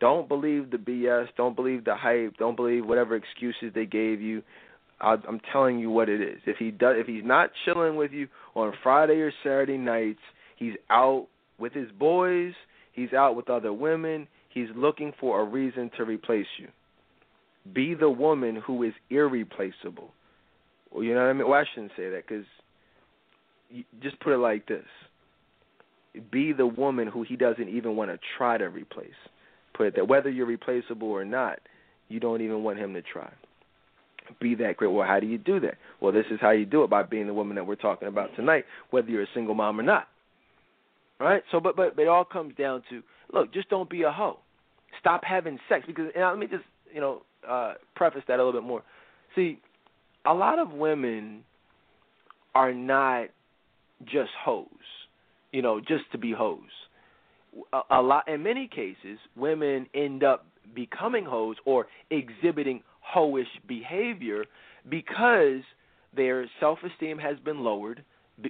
Don't 0.00 0.28
believe 0.28 0.70
the 0.70 0.78
BS. 0.78 1.28
Don't 1.36 1.54
believe 1.54 1.84
the 1.84 1.94
hype. 1.94 2.36
Don't 2.36 2.56
believe 2.56 2.84
whatever 2.84 3.14
excuses 3.14 3.72
they 3.74 3.86
gave 3.86 4.20
you. 4.20 4.42
I, 5.00 5.16
I'm 5.28 5.40
telling 5.52 5.78
you 5.78 5.90
what 5.90 6.08
it 6.08 6.20
is. 6.20 6.38
If 6.46 6.56
he 6.56 6.70
does, 6.70 6.96
if 6.98 7.06
he's 7.06 7.24
not 7.24 7.50
chilling 7.64 7.96
with 7.96 8.12
you 8.12 8.28
on 8.54 8.72
Friday 8.82 9.20
or 9.20 9.32
Saturday 9.42 9.78
nights, 9.78 10.20
he's 10.56 10.74
out 10.90 11.28
with 11.58 11.72
his 11.72 11.90
boys. 11.98 12.52
He's 12.92 13.12
out 13.12 13.36
with 13.36 13.48
other 13.48 13.72
women. 13.72 14.28
He's 14.48 14.68
looking 14.76 15.12
for 15.18 15.40
a 15.40 15.44
reason 15.44 15.90
to 15.96 16.04
replace 16.04 16.46
you. 16.58 16.68
Be 17.72 17.94
the 17.94 18.10
woman 18.10 18.56
who 18.56 18.82
is 18.82 18.92
irreplaceable. 19.08 20.10
Well, 20.90 21.02
you 21.02 21.14
know 21.14 21.20
what 21.20 21.30
I 21.30 21.32
mean? 21.32 21.48
Well, 21.48 21.60
I 21.60 21.64
shouldn't 21.72 21.92
say 21.96 22.10
that 22.10 22.24
because 22.28 22.44
just 24.02 24.18
put 24.20 24.34
it 24.34 24.38
like 24.38 24.66
this: 24.66 24.84
be 26.30 26.52
the 26.52 26.66
woman 26.66 27.08
who 27.08 27.22
he 27.22 27.36
doesn't 27.36 27.68
even 27.68 27.96
want 27.96 28.10
to 28.10 28.18
try 28.36 28.58
to 28.58 28.68
replace. 28.68 29.10
Put 29.74 29.86
it 29.86 29.96
that 29.96 30.08
whether 30.08 30.28
you're 30.30 30.46
replaceable 30.46 31.08
or 31.08 31.24
not, 31.24 31.60
you 32.08 32.20
don't 32.20 32.42
even 32.42 32.62
want 32.62 32.78
him 32.78 32.94
to 32.94 33.02
try. 33.02 33.32
Be 34.40 34.54
that 34.56 34.76
great. 34.76 34.92
Well, 34.92 35.06
how 35.06 35.20
do 35.20 35.26
you 35.26 35.38
do 35.38 35.60
that? 35.60 35.74
Well, 36.00 36.12
this 36.12 36.26
is 36.30 36.38
how 36.40 36.50
you 36.50 36.66
do 36.66 36.84
it 36.84 36.90
by 36.90 37.02
being 37.02 37.26
the 37.26 37.34
woman 37.34 37.56
that 37.56 37.66
we're 37.66 37.74
talking 37.74 38.08
about 38.08 38.34
tonight, 38.36 38.64
whether 38.90 39.08
you're 39.08 39.22
a 39.22 39.28
single 39.34 39.54
mom 39.54 39.80
or 39.80 39.82
not. 39.82 40.08
Right? 41.18 41.42
So, 41.50 41.60
but 41.60 41.76
but, 41.76 41.96
but 41.96 42.02
it 42.02 42.08
all 42.08 42.24
comes 42.24 42.54
down 42.56 42.82
to 42.90 43.02
look, 43.32 43.52
just 43.52 43.68
don't 43.68 43.88
be 43.88 44.02
a 44.02 44.12
hoe. 44.12 44.38
Stop 45.00 45.22
having 45.24 45.58
sex 45.68 45.84
because. 45.86 46.10
And 46.14 46.24
let 46.24 46.38
me 46.38 46.46
just 46.46 46.64
you 46.92 47.00
know 47.00 47.22
uh, 47.48 47.74
preface 47.94 48.22
that 48.28 48.34
a 48.38 48.44
little 48.44 48.60
bit 48.60 48.66
more. 48.66 48.82
See, 49.34 49.58
a 50.26 50.34
lot 50.34 50.58
of 50.58 50.72
women 50.72 51.44
are 52.54 52.74
not 52.74 53.28
just 54.04 54.30
hoes 54.44 54.66
you 55.52 55.62
know, 55.62 55.80
just 55.80 56.10
to 56.12 56.18
be 56.18 56.32
hoes. 56.32 56.60
A, 57.72 57.80
a 57.90 58.02
lot, 58.02 58.28
in 58.28 58.42
many 58.42 58.68
cases, 58.68 59.18
women 59.36 59.86
end 59.94 60.24
up 60.24 60.46
becoming 60.74 61.24
hoes 61.24 61.56
or 61.64 61.86
exhibiting 62.10 62.82
hoish 63.14 63.44
behavior 63.68 64.44
because 64.88 65.62
their 66.14 66.46
self-esteem 66.60 67.18
has 67.18 67.38
been 67.40 67.60
lowered 67.60 68.04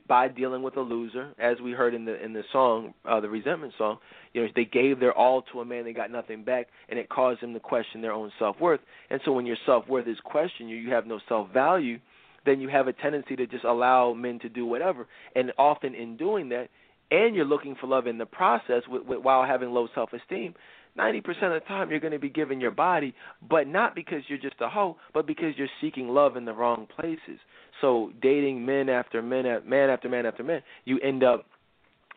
by 0.09 0.29
dealing 0.29 0.63
with 0.63 0.77
a 0.77 0.81
loser, 0.81 1.33
as 1.39 1.61
we 1.61 1.73
heard 1.73 1.93
in 1.95 2.05
the 2.05 2.23
in 2.23 2.33
the 2.33 2.45
song, 2.53 2.95
uh, 3.05 3.21
the 3.21 3.29
resentment 3.29 3.73
song. 3.77 3.99
You 4.33 4.43
know, 4.43 4.49
they 4.55 4.65
gave 4.65 5.01
their 5.01 5.13
all 5.13 5.43
to 5.53 5.61
a 5.61 5.65
man, 5.65 5.85
they 5.85 5.93
got 5.93 6.11
nothing 6.11 6.45
back, 6.45 6.69
and 6.89 6.99
it 6.99 7.09
caused 7.09 7.43
them 7.43 7.53
to 7.53 7.61
question 7.61 8.01
their 8.01 8.13
own 8.13 8.31
self 8.39 8.61
worth. 8.61 8.81
And 9.11 9.21
so, 9.25 9.33
when 9.33 9.45
your 9.45 9.57
self 9.67 9.87
worth 9.89 10.07
is 10.07 10.19
questioned, 10.25 10.71
you 10.71 10.77
you 10.77 10.93
have 10.93 11.07
no 11.07 11.19
self 11.29 11.53
value. 11.53 11.99
Then 12.45 12.61
you 12.61 12.69
have 12.69 12.89
a 12.89 12.93
tendency 12.93 13.37
to 13.37 13.47
just 13.47 13.65
allow 13.65 14.15
men 14.15 14.39
to 14.41 14.49
do 14.49 14.67
whatever, 14.67 15.07
and 15.37 15.53
often 15.59 15.95
in 15.95 16.17
doing 16.17 16.49
that, 16.51 16.69
and 17.13 17.37
you're 17.37 17.45
looking 17.45 17.77
for 17.79 17.87
love 17.87 18.07
in 18.07 18.17
the 18.17 18.27
process 18.27 18.83
with, 18.89 19.05
with, 19.05 19.21
while 19.21 19.45
having 19.45 19.71
low 19.71 19.87
self-esteem, 19.95 20.55
90% 20.99 21.19
of 21.19 21.35
the 21.35 21.61
time 21.69 21.91
you're 21.91 22.01
going 22.01 22.13
to 22.13 22.19
be 22.19 22.31
giving 22.31 22.61
your 22.61 22.71
body, 22.71 23.15
but 23.49 23.67
not 23.67 23.95
because 23.95 24.23
you're 24.29 24.39
just 24.39 24.57
a 24.61 24.69
hoe, 24.69 24.97
but 25.13 25.27
because 25.27 25.53
you're 25.57 25.69
seeking 25.81 26.09
love 26.09 26.37
in 26.37 26.47
the 26.47 26.53
wrong 26.53 26.87
places. 26.99 27.39
So 27.81 28.11
dating 28.23 28.65
men 28.65 28.89
after 28.89 29.21
men, 29.21 29.45
man 29.67 29.91
after 29.91 30.09
man 30.09 30.25
after 30.25 30.43
man, 30.43 30.63
you 30.85 30.99
end 31.01 31.23
up 31.23 31.47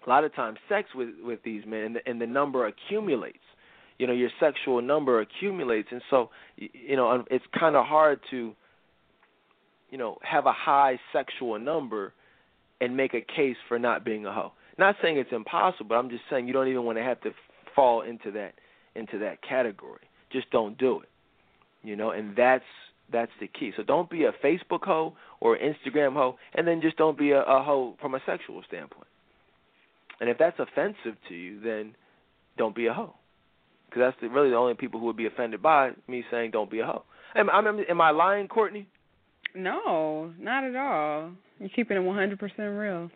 a 0.05 0.09
lot 0.09 0.23
of 0.23 0.33
times 0.33 0.57
sex 0.69 0.89
with 0.95 1.09
with 1.23 1.39
these 1.43 1.63
men, 1.65 1.83
and 1.83 1.95
the, 1.95 1.99
and 2.05 2.21
the 2.21 2.27
number 2.27 2.67
accumulates. 2.67 3.37
You 3.97 4.07
know, 4.07 4.13
your 4.13 4.29
sexual 4.39 4.81
number 4.81 5.21
accumulates, 5.21 5.87
and 5.91 6.01
so 6.09 6.29
you 6.57 6.95
know 6.95 7.23
it's 7.31 7.45
kind 7.57 7.75
of 7.75 7.85
hard 7.85 8.19
to, 8.31 8.53
you 9.89 9.97
know, 9.97 10.17
have 10.21 10.45
a 10.45 10.53
high 10.53 10.99
sexual 11.11 11.57
number 11.59 12.13
and 12.81 12.95
make 12.95 13.13
a 13.13 13.21
case 13.21 13.55
for 13.67 13.79
not 13.79 14.03
being 14.03 14.25
a 14.25 14.33
hoe. 14.33 14.51
Not 14.77 14.95
saying 15.01 15.17
it's 15.17 15.31
impossible, 15.31 15.87
but 15.89 15.95
I'm 15.95 16.09
just 16.09 16.23
saying 16.29 16.47
you 16.47 16.53
don't 16.53 16.67
even 16.67 16.83
want 16.83 16.97
to 16.97 17.03
have 17.03 17.21
to 17.21 17.31
fall 17.75 18.01
into 18.01 18.31
that 18.31 18.53
into 18.95 19.19
that 19.19 19.41
category. 19.41 20.01
Just 20.31 20.49
don't 20.51 20.77
do 20.77 21.01
it. 21.01 21.09
You 21.83 21.95
know, 21.95 22.11
and 22.11 22.35
that's 22.35 22.63
that's 23.11 23.31
the 23.39 23.47
key. 23.47 23.71
So 23.77 23.83
don't 23.83 24.09
be 24.09 24.23
a 24.23 24.31
Facebook 24.43 24.83
hoe 24.83 25.13
or 25.39 25.57
Instagram 25.57 26.13
hoe, 26.13 26.37
and 26.53 26.67
then 26.67 26.81
just 26.81 26.97
don't 26.97 27.17
be 27.17 27.31
a, 27.31 27.41
a 27.41 27.63
hoe 27.63 27.95
from 28.01 28.15
a 28.15 28.19
sexual 28.25 28.61
standpoint. 28.67 29.07
And 30.19 30.29
if 30.29 30.37
that's 30.37 30.57
offensive 30.59 31.17
to 31.27 31.35
you, 31.35 31.59
then 31.59 31.93
don't 32.57 32.75
be 32.75 32.87
a 32.87 32.93
hoe, 32.93 33.13
because 33.85 33.99
that's 33.99 34.17
the, 34.21 34.29
really 34.29 34.49
the 34.49 34.55
only 34.55 34.73
people 34.73 34.99
who 34.99 35.07
would 35.07 35.17
be 35.17 35.27
offended 35.27 35.61
by 35.61 35.91
me 36.07 36.23
saying 36.31 36.51
don't 36.51 36.71
be 36.71 36.79
a 36.79 36.85
hoe. 36.85 37.03
Am, 37.35 37.49
am, 37.49 37.81
am 37.87 38.01
I 38.01 38.11
lying, 38.11 38.47
Courtney? 38.47 38.87
No, 39.53 40.33
not 40.39 40.63
at 40.63 40.75
all. 40.75 41.31
You're 41.59 41.69
keeping 41.69 41.97
it 41.97 42.01
100% 42.01 42.79
real. 42.79 43.11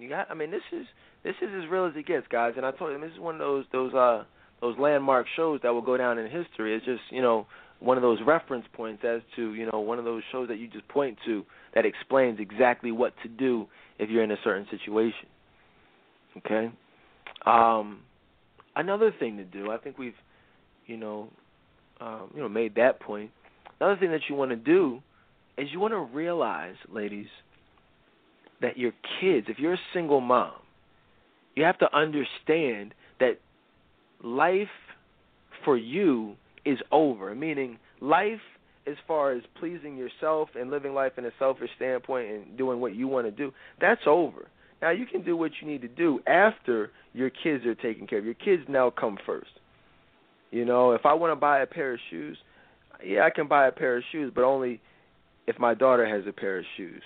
You 0.00 0.08
got. 0.08 0.30
I 0.30 0.34
mean, 0.34 0.50
this 0.50 0.62
is 0.72 0.86
this 1.22 1.34
is 1.42 1.48
as 1.62 1.70
real 1.70 1.86
as 1.86 1.92
it 1.96 2.06
gets, 2.06 2.26
guys. 2.28 2.54
And 2.56 2.64
I 2.64 2.70
told 2.70 2.92
you, 2.92 3.00
this 3.00 3.12
is 3.12 3.20
one 3.20 3.34
of 3.34 3.40
those 3.40 3.64
those 3.72 3.94
uh 3.94 4.24
those 4.60 4.76
landmark 4.78 5.26
shows 5.36 5.60
that 5.62 5.70
will 5.70 5.82
go 5.82 5.96
down 5.96 6.18
in 6.18 6.30
history. 6.30 6.74
It's 6.74 6.84
just 6.84 7.02
you 7.10 7.22
know 7.22 7.46
one 7.80 7.96
of 7.96 8.02
those 8.02 8.18
reference 8.26 8.64
points 8.72 9.02
as 9.04 9.20
to 9.36 9.54
you 9.54 9.68
know 9.70 9.80
one 9.80 9.98
of 9.98 10.04
those 10.04 10.22
shows 10.32 10.48
that 10.48 10.58
you 10.58 10.68
just 10.68 10.86
point 10.88 11.18
to 11.26 11.44
that 11.74 11.84
explains 11.84 12.38
exactly 12.40 12.92
what 12.92 13.12
to 13.22 13.28
do 13.28 13.66
if 13.98 14.10
you're 14.10 14.24
in 14.24 14.30
a 14.30 14.38
certain 14.42 14.66
situation. 14.70 15.28
Okay. 16.38 16.70
Um, 17.46 18.00
another 18.76 19.12
thing 19.18 19.38
to 19.38 19.44
do. 19.44 19.70
I 19.70 19.78
think 19.78 19.98
we've 19.98 20.14
you 20.86 20.96
know 20.96 21.28
um, 22.00 22.30
you 22.34 22.40
know 22.40 22.48
made 22.48 22.74
that 22.76 23.00
point. 23.00 23.30
Another 23.80 23.98
thing 23.98 24.10
that 24.10 24.22
you 24.28 24.34
want 24.34 24.50
to 24.50 24.56
do 24.56 25.00
is 25.56 25.68
you 25.72 25.80
want 25.80 25.92
to 25.92 26.16
realize, 26.16 26.74
ladies, 26.90 27.26
that 28.60 28.78
your 28.78 28.92
kids, 29.20 29.46
if 29.48 29.58
you're 29.58 29.74
a 29.74 29.80
single 29.92 30.20
mom, 30.20 30.52
you 31.54 31.64
have 31.64 31.78
to 31.78 31.96
understand 31.96 32.94
that 33.18 33.38
life 34.22 34.68
for 35.64 35.76
you 35.76 36.36
is 36.64 36.78
over. 36.92 37.34
Meaning, 37.34 37.78
life 38.00 38.40
as 38.86 38.96
far 39.06 39.32
as 39.32 39.42
pleasing 39.58 39.96
yourself 39.96 40.48
and 40.58 40.70
living 40.70 40.94
life 40.94 41.12
in 41.18 41.24
a 41.24 41.30
selfish 41.38 41.70
standpoint 41.76 42.30
and 42.30 42.58
doing 42.58 42.80
what 42.80 42.94
you 42.94 43.08
want 43.08 43.26
to 43.26 43.30
do, 43.30 43.52
that's 43.80 44.02
over. 44.06 44.48
Now 44.80 44.90
you 44.90 45.06
can 45.06 45.22
do 45.22 45.36
what 45.36 45.52
you 45.60 45.68
need 45.68 45.82
to 45.82 45.88
do 45.88 46.20
after 46.26 46.90
your 47.12 47.30
kids 47.30 47.66
are 47.66 47.74
taken 47.74 48.06
care 48.06 48.18
of. 48.18 48.24
Your 48.24 48.34
kids 48.34 48.62
now 48.68 48.90
come 48.90 49.18
first. 49.26 49.50
You 50.50 50.64
know, 50.64 50.92
if 50.92 51.04
I 51.04 51.14
want 51.14 51.32
to 51.32 51.36
buy 51.36 51.60
a 51.60 51.66
pair 51.66 51.94
of 51.94 52.00
shoes, 52.10 52.38
yeah, 53.04 53.24
I 53.24 53.30
can 53.30 53.46
buy 53.46 53.66
a 53.66 53.72
pair 53.72 53.98
of 53.98 54.04
shoes, 54.10 54.32
but 54.34 54.44
only 54.44 54.80
if 55.46 55.58
my 55.58 55.74
daughter 55.74 56.06
has 56.06 56.26
a 56.26 56.32
pair 56.32 56.58
of 56.58 56.64
shoes 56.76 57.02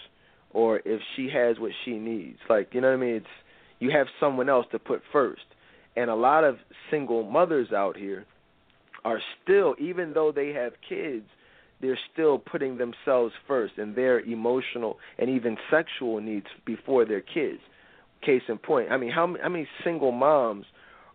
or 0.55 0.81
if 0.85 1.01
she 1.15 1.29
has 1.29 1.59
what 1.59 1.73
she 1.85 1.99
needs. 1.99 2.39
Like, 2.49 2.69
you 2.73 2.81
know 2.81 2.89
what 2.89 2.95
I 2.95 3.01
mean? 3.01 3.17
It's 3.17 3.27
you 3.81 3.91
have 3.91 4.07
someone 4.19 4.49
else 4.49 4.67
to 4.73 4.79
put 4.79 5.03
first. 5.13 5.43
And 5.97 6.09
a 6.09 6.15
lot 6.15 6.45
of 6.45 6.57
single 6.91 7.29
mothers 7.29 7.73
out 7.73 7.97
here 7.97 8.25
are 9.05 9.21
still 9.43 9.75
even 9.79 10.15
though 10.15 10.33
they 10.33 10.49
have 10.51 10.73
kids, 10.89 11.27
they're 11.81 11.99
still 12.13 12.39
putting 12.39 12.79
themselves 12.79 13.35
first 13.47 13.75
and 13.77 13.95
their 13.95 14.21
emotional 14.21 14.99
and 15.19 15.29
even 15.29 15.57
sexual 15.71 16.21
needs 16.21 16.47
before 16.65 17.05
their 17.05 17.21
kids. 17.21 17.61
Case 18.25 18.43
in 18.49 18.57
point, 18.57 18.91
I 18.91 18.97
mean, 18.97 19.11
how, 19.11 19.35
how 19.43 19.51
many 19.51 19.69
single 19.85 20.13
moms 20.13 20.65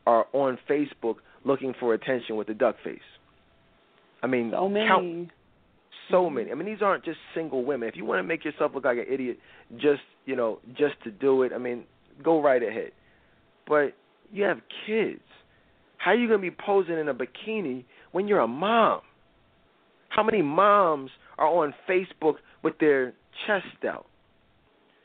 are 0.06 0.28
on 0.32 0.60
Facebook 0.70 1.16
looking 1.44 1.74
for 1.80 1.94
attention 1.94 2.36
with 2.36 2.50
a 2.50 2.54
duck 2.54 2.76
face? 2.84 3.00
I 4.22 4.28
mean, 4.28 4.52
so 4.54 4.70
many. 4.70 4.88
Count, 4.88 5.30
so 6.10 6.30
many. 6.30 6.52
I 6.52 6.56
mean, 6.56 6.66
these 6.66 6.82
aren't 6.82 7.06
just 7.06 7.18
single 7.34 7.64
women. 7.64 7.90
If 7.90 7.96
you 7.96 8.06
want 8.06 8.20
to 8.20 8.24
make 8.24 8.46
yourself 8.46 8.72
look 8.74 8.86
like 8.86 8.98
an 8.98 9.06
idiot, 9.12 9.40
just 9.76 10.02
you 10.26 10.36
know, 10.36 10.60
just 10.78 11.02
to 11.04 11.12
do 11.12 11.44
it, 11.44 11.52
I 11.54 11.58
mean, 11.58 11.86
go 12.24 12.42
right 12.42 12.62
ahead. 12.62 12.92
But 13.68 13.94
you 14.32 14.44
have 14.44 14.60
kids. 14.86 15.22
How 15.98 16.12
are 16.12 16.16
you 16.16 16.28
going 16.28 16.40
to 16.40 16.50
be 16.50 16.56
posing 16.66 16.98
in 16.98 17.10
a 17.10 17.14
bikini 17.14 17.84
when 18.12 18.28
you're 18.28 18.40
a 18.40 18.48
mom? 18.48 19.02
How 20.10 20.24
many 20.24 20.42
moms 20.42 21.12
are 21.38 21.48
on 21.48 21.74
Facebook 21.90 22.36
with 22.64 22.78
their 22.80 23.14
chest 23.46 23.86
out? 23.88 24.06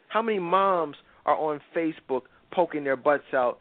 How 0.08 0.22
many 0.22 0.38
moms 0.38 0.96
are 1.26 1.36
on 1.36 1.60
Facebook 1.76 2.22
poking 2.52 2.84
their 2.84 2.96
butts 2.96 3.34
out, 3.34 3.58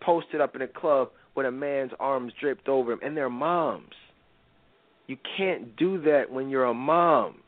posted 0.00 0.40
up 0.40 0.54
in 0.54 0.62
a 0.62 0.68
club 0.68 1.08
with 1.34 1.46
a 1.46 1.50
man's 1.50 1.92
arms 1.98 2.32
draped 2.40 2.68
over 2.68 2.92
them, 2.92 3.00
and 3.02 3.16
they're 3.16 3.28
moms? 3.28 3.94
You 5.08 5.16
can't 5.36 5.74
do 5.76 6.00
that 6.02 6.30
when 6.30 6.50
you're 6.50 6.66
a 6.66 6.74
mom. 6.74 7.40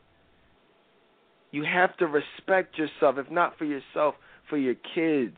You 1.51 1.63
have 1.63 1.95
to 1.97 2.07
respect 2.07 2.77
yourself, 2.77 3.17
if 3.17 3.31
not 3.31 3.57
for 3.57 3.65
yourself, 3.65 4.15
for 4.49 4.57
your 4.57 4.75
kids. 4.95 5.37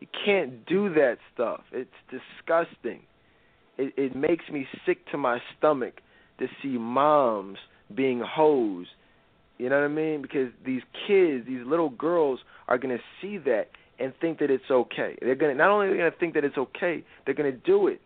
You 0.00 0.08
can't 0.24 0.66
do 0.66 0.92
that 0.94 1.18
stuff. 1.32 1.60
It's 1.72 1.90
disgusting. 2.10 3.02
It, 3.78 3.94
it 3.96 4.16
makes 4.16 4.44
me 4.50 4.66
sick 4.84 5.06
to 5.12 5.18
my 5.18 5.38
stomach 5.56 6.00
to 6.38 6.46
see 6.62 6.76
moms 6.78 7.58
being 7.94 8.20
hoes. 8.20 8.86
You 9.58 9.68
know 9.68 9.76
what 9.76 9.84
I 9.84 9.88
mean? 9.88 10.22
Because 10.22 10.48
these 10.64 10.82
kids, 11.06 11.46
these 11.46 11.64
little 11.66 11.90
girls, 11.90 12.40
are 12.66 12.78
going 12.78 12.96
to 12.96 13.02
see 13.20 13.38
that 13.38 13.68
and 13.98 14.14
think 14.20 14.38
that 14.38 14.50
it's 14.50 14.70
okay. 14.70 15.16
They're 15.20 15.34
to 15.34 15.54
not 15.54 15.70
only 15.70 15.86
are 15.86 15.90
they 15.90 15.98
going 15.98 16.10
to 16.10 16.18
think 16.18 16.34
that 16.34 16.44
it's 16.44 16.56
okay, 16.56 17.04
they're 17.24 17.34
going 17.34 17.52
to 17.52 17.58
do 17.58 17.86
it. 17.86 18.00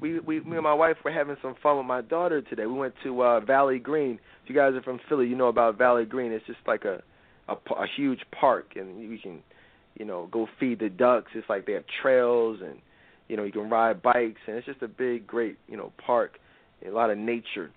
We, 0.00 0.18
we, 0.20 0.40
me 0.40 0.56
and 0.56 0.62
my 0.62 0.74
wife 0.74 0.96
were 1.04 1.12
having 1.12 1.36
some 1.42 1.54
fun 1.62 1.76
with 1.76 1.86
my 1.86 2.00
daughter 2.00 2.42
today. 2.42 2.66
We 2.66 2.74
went 2.74 2.94
to 3.04 3.22
uh, 3.22 3.40
Valley 3.40 3.78
Green. 3.78 4.18
If 4.42 4.50
you 4.50 4.54
guys 4.54 4.74
are 4.74 4.82
from 4.82 5.00
Philly, 5.08 5.26
you 5.26 5.36
know 5.36 5.48
about 5.48 5.78
Valley 5.78 6.04
Green. 6.04 6.32
It's 6.32 6.46
just 6.46 6.58
like 6.66 6.84
a, 6.84 7.02
a, 7.48 7.54
a 7.54 7.86
huge 7.96 8.20
park, 8.32 8.72
and 8.76 9.00
you 9.00 9.18
can 9.18 9.42
you 10.00 10.04
know, 10.04 10.28
go 10.30 10.48
feed 10.58 10.80
the 10.80 10.88
ducks. 10.88 11.30
It's 11.34 11.48
like 11.48 11.66
they 11.66 11.72
have 11.74 11.84
trails 12.02 12.60
and 12.62 12.78
you 13.28 13.36
know, 13.36 13.44
you 13.44 13.52
can 13.52 13.70
ride 13.70 14.02
bikes 14.02 14.40
and 14.46 14.56
it's 14.56 14.66
just 14.66 14.82
a 14.82 14.88
big, 14.88 15.26
great, 15.26 15.56
you 15.68 15.76
know, 15.76 15.92
park. 16.04 16.38
A 16.84 16.90
lot 16.90 17.10
of 17.10 17.18
nature. 17.18 17.70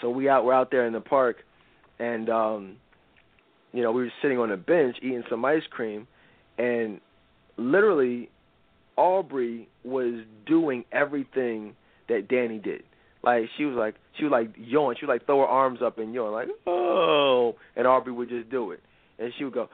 So 0.00 0.08
we 0.08 0.28
out 0.28 0.44
we're 0.44 0.54
out 0.54 0.70
there 0.70 0.86
in 0.86 0.92
the 0.92 1.00
park 1.00 1.38
and 1.98 2.30
um 2.30 2.76
you 3.72 3.82
know, 3.82 3.92
we 3.92 4.02
were 4.02 4.12
sitting 4.22 4.38
on 4.38 4.50
a 4.52 4.56
bench 4.56 4.96
eating 5.02 5.24
some 5.28 5.44
ice 5.44 5.62
cream 5.70 6.06
and 6.56 7.00
literally 7.56 8.30
Aubrey 9.00 9.68
was 9.82 10.24
doing 10.46 10.84
everything 10.92 11.74
that 12.08 12.28
Danny 12.28 12.58
did. 12.58 12.82
Like 13.22 13.44
she 13.56 13.64
was 13.64 13.76
like 13.76 13.94
she 14.18 14.24
was 14.24 14.30
like 14.30 14.54
yawn. 14.58 14.94
She 14.98 15.06
would 15.06 15.12
like 15.12 15.26
throw 15.26 15.40
her 15.40 15.46
arms 15.46 15.80
up 15.82 15.98
and 15.98 16.12
yawn 16.12 16.32
like 16.32 16.48
oh, 16.66 17.54
and 17.76 17.86
Aubrey 17.86 18.12
would 18.12 18.28
just 18.28 18.50
do 18.50 18.72
it, 18.72 18.80
and 19.18 19.32
she 19.38 19.44
would 19.44 19.54
go 19.54 19.68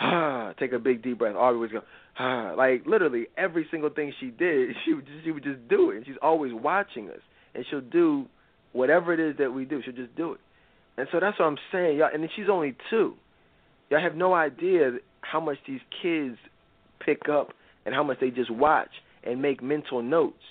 ah, 0.00 0.52
take 0.58 0.72
a 0.72 0.78
big 0.78 1.02
deep 1.02 1.18
breath. 1.18 1.36
Aubrey 1.36 1.58
would 1.58 1.72
go, 1.72 1.82
ah, 2.18 2.54
like 2.56 2.86
literally 2.86 3.26
every 3.36 3.66
single 3.70 3.90
thing 3.90 4.12
she 4.18 4.26
did, 4.26 4.74
she 4.84 4.94
would 4.94 5.06
just, 5.06 5.24
she 5.24 5.30
would 5.30 5.44
just 5.44 5.68
do 5.68 5.90
it. 5.90 5.98
And 5.98 6.06
she's 6.06 6.16
always 6.22 6.52
watching 6.54 7.08
us, 7.10 7.20
and 7.54 7.64
she'll 7.70 7.80
do 7.80 8.26
whatever 8.72 9.12
it 9.12 9.20
is 9.20 9.36
that 9.38 9.52
we 9.52 9.64
do. 9.64 9.82
She'll 9.84 9.94
just 9.94 10.14
do 10.16 10.32
it. 10.32 10.40
And 10.96 11.08
so 11.12 11.20
that's 11.20 11.38
what 11.38 11.46
I'm 11.46 11.58
saying, 11.72 11.98
y'all. 11.98 12.10
And 12.12 12.28
she's 12.34 12.48
only 12.50 12.76
two. 12.90 13.14
Y'all 13.90 14.00
have 14.00 14.16
no 14.16 14.34
idea 14.34 14.98
how 15.22 15.40
much 15.40 15.58
these 15.66 15.80
kids 16.02 16.36
pick 17.04 17.28
up 17.28 17.52
and 17.84 17.94
how 17.94 18.02
much 18.02 18.18
they 18.20 18.30
just 18.30 18.50
watch 18.50 18.90
and 19.24 19.40
make 19.40 19.62
mental 19.62 20.02
notes. 20.02 20.42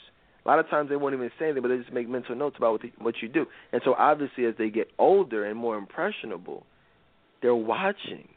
A 0.45 0.47
lot 0.47 0.59
of 0.59 0.69
times 0.69 0.89
they 0.89 0.95
won't 0.95 1.13
even 1.13 1.29
say 1.37 1.45
anything, 1.45 1.61
but 1.61 1.69
they 1.69 1.77
just 1.77 1.93
make 1.93 2.07
mental 2.09 2.35
notes 2.35 2.55
about 2.57 2.71
what, 2.71 2.81
they, 2.81 2.91
what 2.97 3.15
you 3.21 3.27
do. 3.27 3.45
And 3.71 3.81
so 3.83 3.93
obviously, 3.93 4.45
as 4.45 4.55
they 4.57 4.69
get 4.69 4.87
older 4.97 5.45
and 5.45 5.57
more 5.57 5.77
impressionable, 5.77 6.65
they're 7.41 7.55
watching 7.55 8.27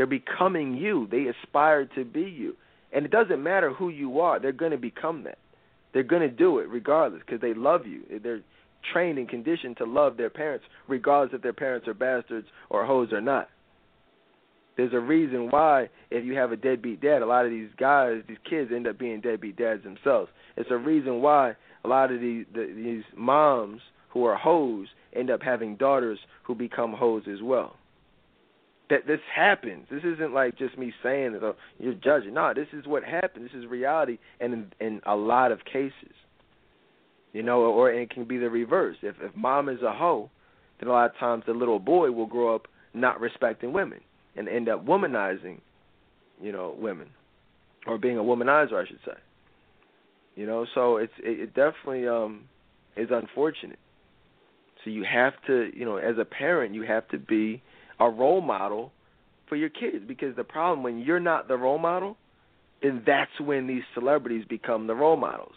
they're 0.00 0.06
becoming 0.06 0.76
you. 0.76 1.08
They 1.10 1.26
aspire 1.26 1.84
to 1.94 2.06
be 2.06 2.22
you. 2.22 2.56
And 2.90 3.04
it 3.04 3.10
doesn't 3.10 3.42
matter 3.42 3.70
who 3.70 3.90
you 3.90 4.20
are, 4.20 4.40
they're 4.40 4.50
going 4.50 4.70
to 4.72 4.78
become 4.78 5.24
that. 5.24 5.36
They're 5.92 6.02
going 6.02 6.22
to 6.22 6.34
do 6.34 6.58
it 6.58 6.70
regardless 6.70 7.20
because 7.24 7.42
they 7.42 7.52
love 7.52 7.86
you. 7.86 8.02
They're 8.22 8.40
trained 8.94 9.18
and 9.18 9.28
conditioned 9.28 9.76
to 9.76 9.84
love 9.84 10.16
their 10.16 10.30
parents, 10.30 10.64
regardless 10.88 11.36
if 11.36 11.42
their 11.42 11.52
parents 11.52 11.86
are 11.86 11.92
bastards 11.92 12.46
or 12.70 12.86
hoes 12.86 13.12
or 13.12 13.20
not. 13.20 13.48
There's 14.80 14.94
a 14.94 14.98
reason 14.98 15.50
why, 15.50 15.90
if 16.10 16.24
you 16.24 16.32
have 16.36 16.52
a 16.52 16.56
deadbeat 16.56 17.02
dad, 17.02 17.20
a 17.20 17.26
lot 17.26 17.44
of 17.44 17.50
these 17.50 17.68
guys, 17.78 18.22
these 18.26 18.38
kids 18.48 18.70
end 18.74 18.86
up 18.86 18.98
being 18.98 19.20
deadbeat 19.20 19.56
dads 19.56 19.82
themselves. 19.84 20.30
It's 20.56 20.70
a 20.70 20.76
reason 20.78 21.20
why 21.20 21.54
a 21.84 21.88
lot 21.88 22.10
of 22.10 22.18
these 22.18 22.46
the, 22.54 22.72
these 22.74 23.04
moms 23.14 23.82
who 24.08 24.24
are 24.24 24.36
hoes 24.36 24.88
end 25.12 25.28
up 25.28 25.42
having 25.42 25.76
daughters 25.76 26.18
who 26.44 26.54
become 26.54 26.94
hoes 26.94 27.24
as 27.30 27.42
well 27.42 27.76
that 28.88 29.06
this 29.06 29.20
happens. 29.36 29.86
This 29.90 30.02
isn't 30.02 30.32
like 30.32 30.56
just 30.56 30.78
me 30.78 30.94
saying 31.02 31.34
that 31.34 31.42
oh, 31.42 31.56
you're 31.78 31.92
judging. 31.92 32.32
No, 32.32 32.54
this 32.54 32.68
is 32.72 32.86
what 32.86 33.04
happens. 33.04 33.50
This 33.52 33.62
is 33.62 33.68
reality, 33.68 34.16
and 34.40 34.54
in, 34.54 34.72
in 34.80 35.00
a 35.04 35.14
lot 35.14 35.52
of 35.52 35.62
cases, 35.66 36.14
you 37.34 37.42
know, 37.42 37.60
or 37.60 37.92
it 37.92 38.08
can 38.08 38.24
be 38.24 38.38
the 38.38 38.48
reverse. 38.48 38.96
If 39.02 39.16
if 39.20 39.36
mom 39.36 39.68
is 39.68 39.82
a 39.82 39.92
hoe, 39.92 40.30
then 40.78 40.88
a 40.88 40.92
lot 40.92 41.10
of 41.10 41.18
times 41.18 41.44
the 41.46 41.52
little 41.52 41.78
boy 41.78 42.12
will 42.12 42.26
grow 42.26 42.54
up 42.54 42.66
not 42.94 43.20
respecting 43.20 43.74
women 43.74 44.00
and 44.36 44.48
end 44.48 44.68
up 44.68 44.84
womanizing, 44.86 45.60
you 46.40 46.52
know, 46.52 46.74
women, 46.78 47.08
or 47.86 47.98
being 47.98 48.18
a 48.18 48.22
womanizer, 48.22 48.74
I 48.74 48.86
should 48.86 49.00
say. 49.04 49.18
You 50.36 50.46
know, 50.46 50.66
so 50.74 50.96
it's 50.96 51.12
it, 51.18 51.40
it 51.40 51.54
definitely 51.54 52.06
um 52.08 52.44
is 52.96 53.08
unfortunate. 53.10 53.78
So 54.84 54.90
you 54.90 55.04
have 55.04 55.34
to, 55.46 55.70
you 55.74 55.84
know, 55.84 55.96
as 55.96 56.16
a 56.18 56.24
parent, 56.24 56.74
you 56.74 56.82
have 56.82 57.06
to 57.08 57.18
be 57.18 57.62
a 57.98 58.08
role 58.08 58.40
model 58.40 58.92
for 59.48 59.56
your 59.56 59.68
kids 59.68 60.04
because 60.06 60.34
the 60.36 60.44
problem 60.44 60.82
when 60.82 60.98
you're 60.98 61.20
not 61.20 61.48
the 61.48 61.56
role 61.56 61.78
model, 61.78 62.16
then 62.82 63.02
that's 63.06 63.38
when 63.40 63.66
these 63.66 63.82
celebrities 63.94 64.44
become 64.48 64.86
the 64.86 64.94
role 64.94 65.16
models. 65.16 65.52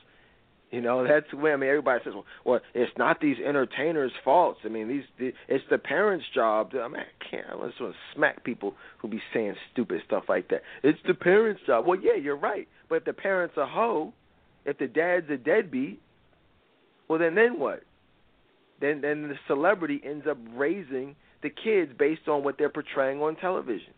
You 0.74 0.82
know, 0.82 1.08
that's 1.08 1.32
when 1.32 1.54
I 1.54 1.56
mean 1.56 1.70
everybody 1.70 2.02
says, 2.04 2.14
well, 2.16 2.26
well 2.44 2.60
it's 2.74 2.92
not 2.98 3.22
these 3.22 3.38
entertainers' 3.38 4.12
faults. 4.24 4.62
I 4.66 4.70
mean, 4.70 4.88
these 4.88 5.04
the, 5.20 5.32
it's 5.48 5.64
the 5.70 5.78
parents' 5.78 6.26
job. 6.34 6.72
I 6.74 6.88
mean, 6.88 7.02
I 7.02 7.30
can't. 7.30 7.46
I 7.46 7.68
just 7.68 7.80
want 7.80 7.94
to 7.94 8.16
smack 8.16 8.44
people 8.44 8.74
who 8.98 9.08
be 9.08 9.22
saying 9.36 9.54
stupid 9.72 10.02
stuff 10.08 10.24
like 10.28 10.50
that. 10.50 10.64
It's 10.82 10.98
the 11.08 11.14
parents' 11.14 11.62
job. 11.68 11.86
Well, 11.86 12.00
yeah, 12.02 12.16
you're 12.16 12.36
right. 12.36 12.68
But 12.90 12.96
if 12.96 13.06
the 13.06 13.14
parents 13.14 13.54
a 13.56 13.68
hoe, 13.68 14.14
if 14.66 14.80
the 14.80 14.88
dad's 14.88 15.30
a 15.30 15.38
deadbeat, 15.38 16.02
well, 17.08 17.20
then 17.20 17.36
then 17.36 17.60
what? 17.60 17.84
Then 18.82 19.02
then 19.02 19.28
the 19.28 19.36
celebrity 19.46 20.02
ends 20.04 20.26
up 20.28 20.40
raising 20.56 21.16
the 21.44 21.52
kids 21.52 21.92
based 22.00 22.28
on 22.28 22.44
what 22.44 22.58
they're 22.58 22.70
portraying 22.70 23.22
on 23.22 23.36
television. 23.36 23.94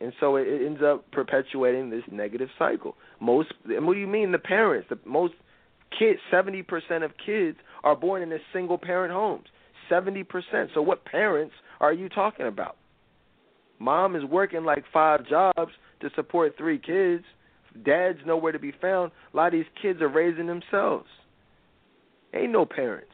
And 0.00 0.12
so 0.20 0.36
it, 0.36 0.46
ends 0.46 0.80
up 0.84 1.10
perpetuating 1.10 1.90
this 1.90 2.02
negative 2.10 2.48
cycle. 2.58 2.96
Most, 3.20 3.52
and 3.64 3.86
what 3.86 3.94
do 3.94 4.00
you 4.00 4.06
mean 4.06 4.32
the 4.32 4.38
parents? 4.38 4.88
The 4.90 4.98
most 5.06 5.34
kids, 5.98 6.18
seventy 6.30 6.62
percent 6.62 7.02
of 7.04 7.12
kids 7.24 7.58
are 7.82 7.96
born 7.96 8.22
in 8.22 8.38
single 8.52 8.78
parent 8.78 9.12
homes. 9.12 9.46
Seventy 9.88 10.22
percent. 10.22 10.70
So 10.74 10.82
what 10.82 11.04
parents 11.04 11.54
are 11.80 11.92
you 11.92 12.08
talking 12.08 12.46
about? 12.46 12.76
Mom 13.78 14.16
is 14.16 14.24
working 14.24 14.64
like 14.64 14.84
five 14.92 15.26
jobs 15.28 15.72
to 16.00 16.10
support 16.14 16.54
three 16.58 16.78
kids. 16.78 17.24
Dad's 17.84 18.18
nowhere 18.26 18.52
to 18.52 18.58
be 18.58 18.72
found. 18.80 19.12
A 19.32 19.36
lot 19.36 19.48
of 19.48 19.52
these 19.52 19.64
kids 19.80 20.00
are 20.00 20.08
raising 20.08 20.46
themselves. 20.46 21.06
Ain't 22.34 22.52
no 22.52 22.64
parents. 22.64 23.12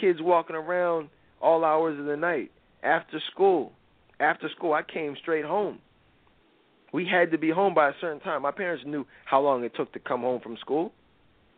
Kids 0.00 0.18
walking 0.20 0.56
around 0.56 1.08
all 1.40 1.64
hours 1.64 1.98
of 1.98 2.06
the 2.06 2.16
night, 2.16 2.50
after 2.82 3.20
school. 3.32 3.72
After 4.20 4.48
school, 4.54 4.74
I 4.74 4.82
came 4.82 5.16
straight 5.20 5.44
home. 5.44 5.78
We 6.92 7.06
had 7.06 7.30
to 7.30 7.38
be 7.38 7.50
home 7.50 7.74
by 7.74 7.88
a 7.88 7.92
certain 8.00 8.20
time. 8.20 8.42
My 8.42 8.50
parents 8.50 8.84
knew 8.86 9.06
how 9.24 9.40
long 9.40 9.64
it 9.64 9.72
took 9.74 9.92
to 9.94 9.98
come 9.98 10.20
home 10.20 10.40
from 10.40 10.56
school. 10.60 10.92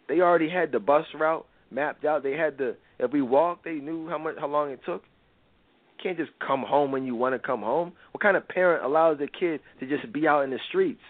They 0.09 0.21
already 0.21 0.49
had 0.49 0.73
the 0.73 0.79
bus 0.79 1.07
route 1.19 1.47
mapped 1.71 2.05
out. 2.05 2.23
They 2.23 2.33
had 2.33 2.59
the 2.59 2.77
if 2.99 3.11
we 3.13 3.23
walked, 3.23 3.65
they 3.65 3.75
knew 3.75 4.09
how 4.09 4.19
much 4.19 4.37
how 4.39 4.47
long 4.47 4.71
it 4.71 4.81
took. 4.87 5.03
You 5.03 6.03
can't 6.03 6.19
just 6.19 6.31
come 6.47 6.63
home 6.63 6.93
when 6.93 7.05
you 7.05 7.15
want 7.15 7.35
to 7.35 7.39
come 7.39 7.63
home. 7.63 7.93
What 8.13 8.23
kind 8.23 8.37
of 8.37 8.47
parent 8.47 8.85
allows 8.85 9.19
their 9.19 9.27
kid 9.27 9.61
to 9.81 9.87
just 9.87 10.13
be 10.13 10.29
out 10.29 10.43
in 10.43 10.51
the 10.51 10.59
streets? 10.69 11.01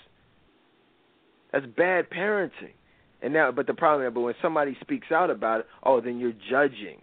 That's 1.53 1.67
bad 1.67 2.09
parenting. 2.11 2.73
And 3.21 3.33
now, 3.33 3.53
but 3.53 3.67
the 3.67 3.75
problem, 3.75 4.07
is, 4.07 4.15
but 4.15 4.21
when 4.21 4.35
somebody 4.41 4.77
speaks 4.81 5.09
out 5.13 5.31
about 5.31 5.61
it, 5.61 5.67
oh, 5.85 6.01
then 6.01 6.19
you're 6.19 6.33
judging. 6.51 7.01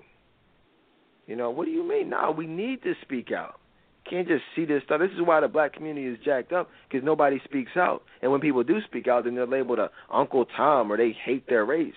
You 1.27 1.35
know, 1.35 1.51
what 1.51 1.65
do 1.65 1.71
you 1.71 1.87
mean? 1.87 2.09
No, 2.09 2.33
we 2.35 2.47
need 2.47 2.81
to 2.83 2.93
speak 3.03 3.31
out. 3.31 3.59
Can't 4.07 4.27
just 4.27 4.43
see 4.55 4.65
this 4.65 4.83
stuff. 4.85 4.99
This 4.99 5.11
is 5.11 5.21
why 5.23 5.39
the 5.39 5.47
black 5.47 5.73
community 5.73 6.07
is 6.07 6.17
jacked 6.23 6.51
up 6.51 6.69
because 6.89 7.05
nobody 7.05 7.39
speaks 7.43 7.71
out. 7.75 8.03
And 8.21 8.31
when 8.31 8.41
people 8.41 8.63
do 8.63 8.79
speak 8.85 9.07
out, 9.07 9.25
then 9.25 9.35
they're 9.35 9.45
labeled 9.45 9.79
a 9.79 9.91
Uncle 10.11 10.45
Tom 10.45 10.91
or 10.91 10.97
they 10.97 11.11
hate 11.25 11.47
their 11.47 11.65
race. 11.65 11.93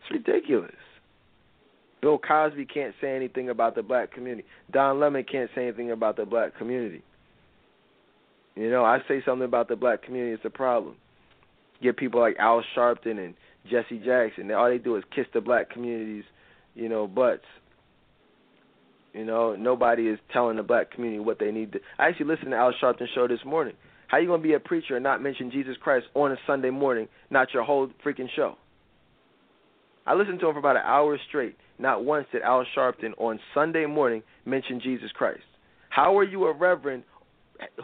It's 0.00 0.10
ridiculous. 0.10 0.74
Bill 2.00 2.18
Cosby 2.18 2.66
can't 2.66 2.94
say 3.00 3.16
anything 3.16 3.48
about 3.48 3.74
the 3.74 3.82
black 3.82 4.12
community. 4.12 4.46
Don 4.70 5.00
Lemon 5.00 5.24
can't 5.30 5.50
say 5.54 5.64
anything 5.68 5.90
about 5.90 6.16
the 6.16 6.24
black 6.24 6.56
community. 6.56 7.02
You 8.54 8.70
know, 8.70 8.84
I 8.84 8.98
say 9.08 9.22
something 9.24 9.44
about 9.44 9.68
the 9.68 9.76
black 9.76 10.02
community, 10.02 10.32
it's 10.32 10.44
a 10.44 10.50
problem. 10.50 10.96
Get 11.82 11.96
people 11.96 12.20
like 12.20 12.36
Al 12.38 12.64
Sharpton 12.76 13.24
and 13.24 13.34
Jesse 13.70 13.98
Jackson. 14.04 14.50
All 14.50 14.68
they 14.68 14.78
do 14.78 14.96
is 14.96 15.04
kiss 15.14 15.26
the 15.32 15.40
black 15.40 15.70
community's, 15.70 16.24
you 16.74 16.88
know, 16.88 17.06
butts. 17.06 17.44
You 19.18 19.24
know, 19.24 19.56
nobody 19.56 20.06
is 20.06 20.20
telling 20.32 20.58
the 20.58 20.62
black 20.62 20.92
community 20.92 21.18
what 21.18 21.40
they 21.40 21.50
need 21.50 21.72
to. 21.72 21.80
I 21.98 22.06
actually 22.06 22.26
listened 22.26 22.52
to 22.52 22.56
Al 22.56 22.72
Sharpton 22.80 23.06
show 23.16 23.26
this 23.26 23.40
morning. 23.44 23.74
How 24.06 24.18
you 24.18 24.28
gonna 24.28 24.40
be 24.40 24.52
a 24.52 24.60
preacher 24.60 24.94
and 24.94 25.02
not 25.02 25.20
mention 25.20 25.50
Jesus 25.50 25.76
Christ 25.80 26.06
on 26.14 26.30
a 26.30 26.36
Sunday 26.46 26.70
morning, 26.70 27.08
not 27.28 27.52
your 27.52 27.64
whole 27.64 27.90
freaking 28.06 28.28
show? 28.36 28.54
I 30.06 30.14
listened 30.14 30.38
to 30.38 30.46
him 30.46 30.54
for 30.54 30.60
about 30.60 30.76
an 30.76 30.82
hour 30.84 31.18
straight. 31.28 31.56
Not 31.80 32.04
once 32.04 32.28
did 32.30 32.42
Al 32.42 32.64
Sharpton 32.76 33.10
on 33.18 33.40
Sunday 33.54 33.86
morning 33.86 34.22
mention 34.46 34.80
Jesus 34.80 35.10
Christ. 35.10 35.42
How 35.90 36.16
are 36.16 36.24
you 36.24 36.44
a 36.44 36.52
reverend 36.52 37.02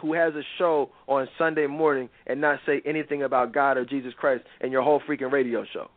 who 0.01 0.13
has 0.13 0.33
a 0.35 0.43
show 0.57 0.89
on 1.05 1.27
Sunday 1.37 1.67
morning 1.67 2.07
and 2.27 2.39
not 2.39 2.59
say 2.65 2.81
anything 2.85 3.23
about 3.23 3.53
God 3.53 3.75
or 3.75 3.83
Jesus 3.83 4.13
Christ 4.17 4.45
in 4.61 4.71
your 4.71 4.83
whole 4.83 5.01
freaking 5.01 5.33
radio 5.33 5.65
show? 5.73 5.89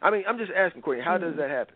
I 0.00 0.10
mean, 0.10 0.24
I'm 0.26 0.38
just 0.38 0.50
asking, 0.56 0.80
Courtney, 0.80 1.04
how 1.04 1.18
does 1.18 1.34
hmm. 1.34 1.40
that 1.40 1.50
happen? 1.50 1.74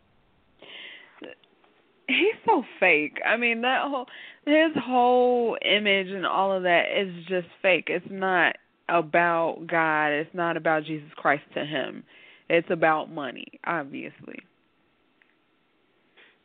He's 2.09 2.35
so 2.44 2.62
fake. 2.78 3.18
I 3.26 3.36
mean, 3.36 3.62
that 3.62 3.83
whole 3.83 4.07
his 4.47 4.73
whole 4.76 5.57
image 5.62 6.09
and 6.09 6.25
all 6.25 6.52
of 6.52 6.62
that 6.62 6.85
is 6.97 7.25
just 7.26 7.49
fake. 7.62 7.86
It's 7.89 8.07
not 8.10 8.57
about 8.89 9.67
God. 9.67 10.09
It's 10.09 10.35
not 10.35 10.57
about 10.57 10.85
Jesus 10.85 11.10
Christ 11.17 11.43
to 11.55 11.65
him. 11.65 12.05
It's 12.49 12.68
about 12.70 13.10
money, 13.10 13.47
obviously. 13.65 14.39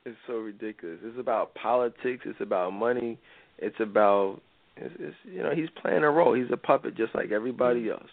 It's 0.06 0.17
so 0.25 0.33
ridiculous. 0.33 0.98
It's 1.03 1.19
about 1.19 1.53
politics. 1.53 2.23
It's 2.25 2.41
about 2.41 2.73
money. 2.73 3.19
It's 3.59 3.80
about 3.80 4.41
it's, 4.77 4.95
it's 4.99 5.15
you 5.25 5.43
know 5.43 5.53
he's 5.53 5.69
playing 5.80 6.03
a 6.03 6.09
role. 6.09 6.33
He's 6.33 6.51
a 6.51 6.57
puppet 6.57 6.98
just 6.98 7.14
like 7.14 7.31
everybody 7.31 7.90
else. 7.90 8.09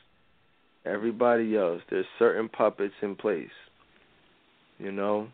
Everybody 0.84 1.56
else. 1.56 1.80
There's 1.88 2.06
certain 2.18 2.50
puppets 2.50 2.94
in 3.00 3.16
place. 3.16 3.48
You 4.78 4.92
know, 4.92 5.28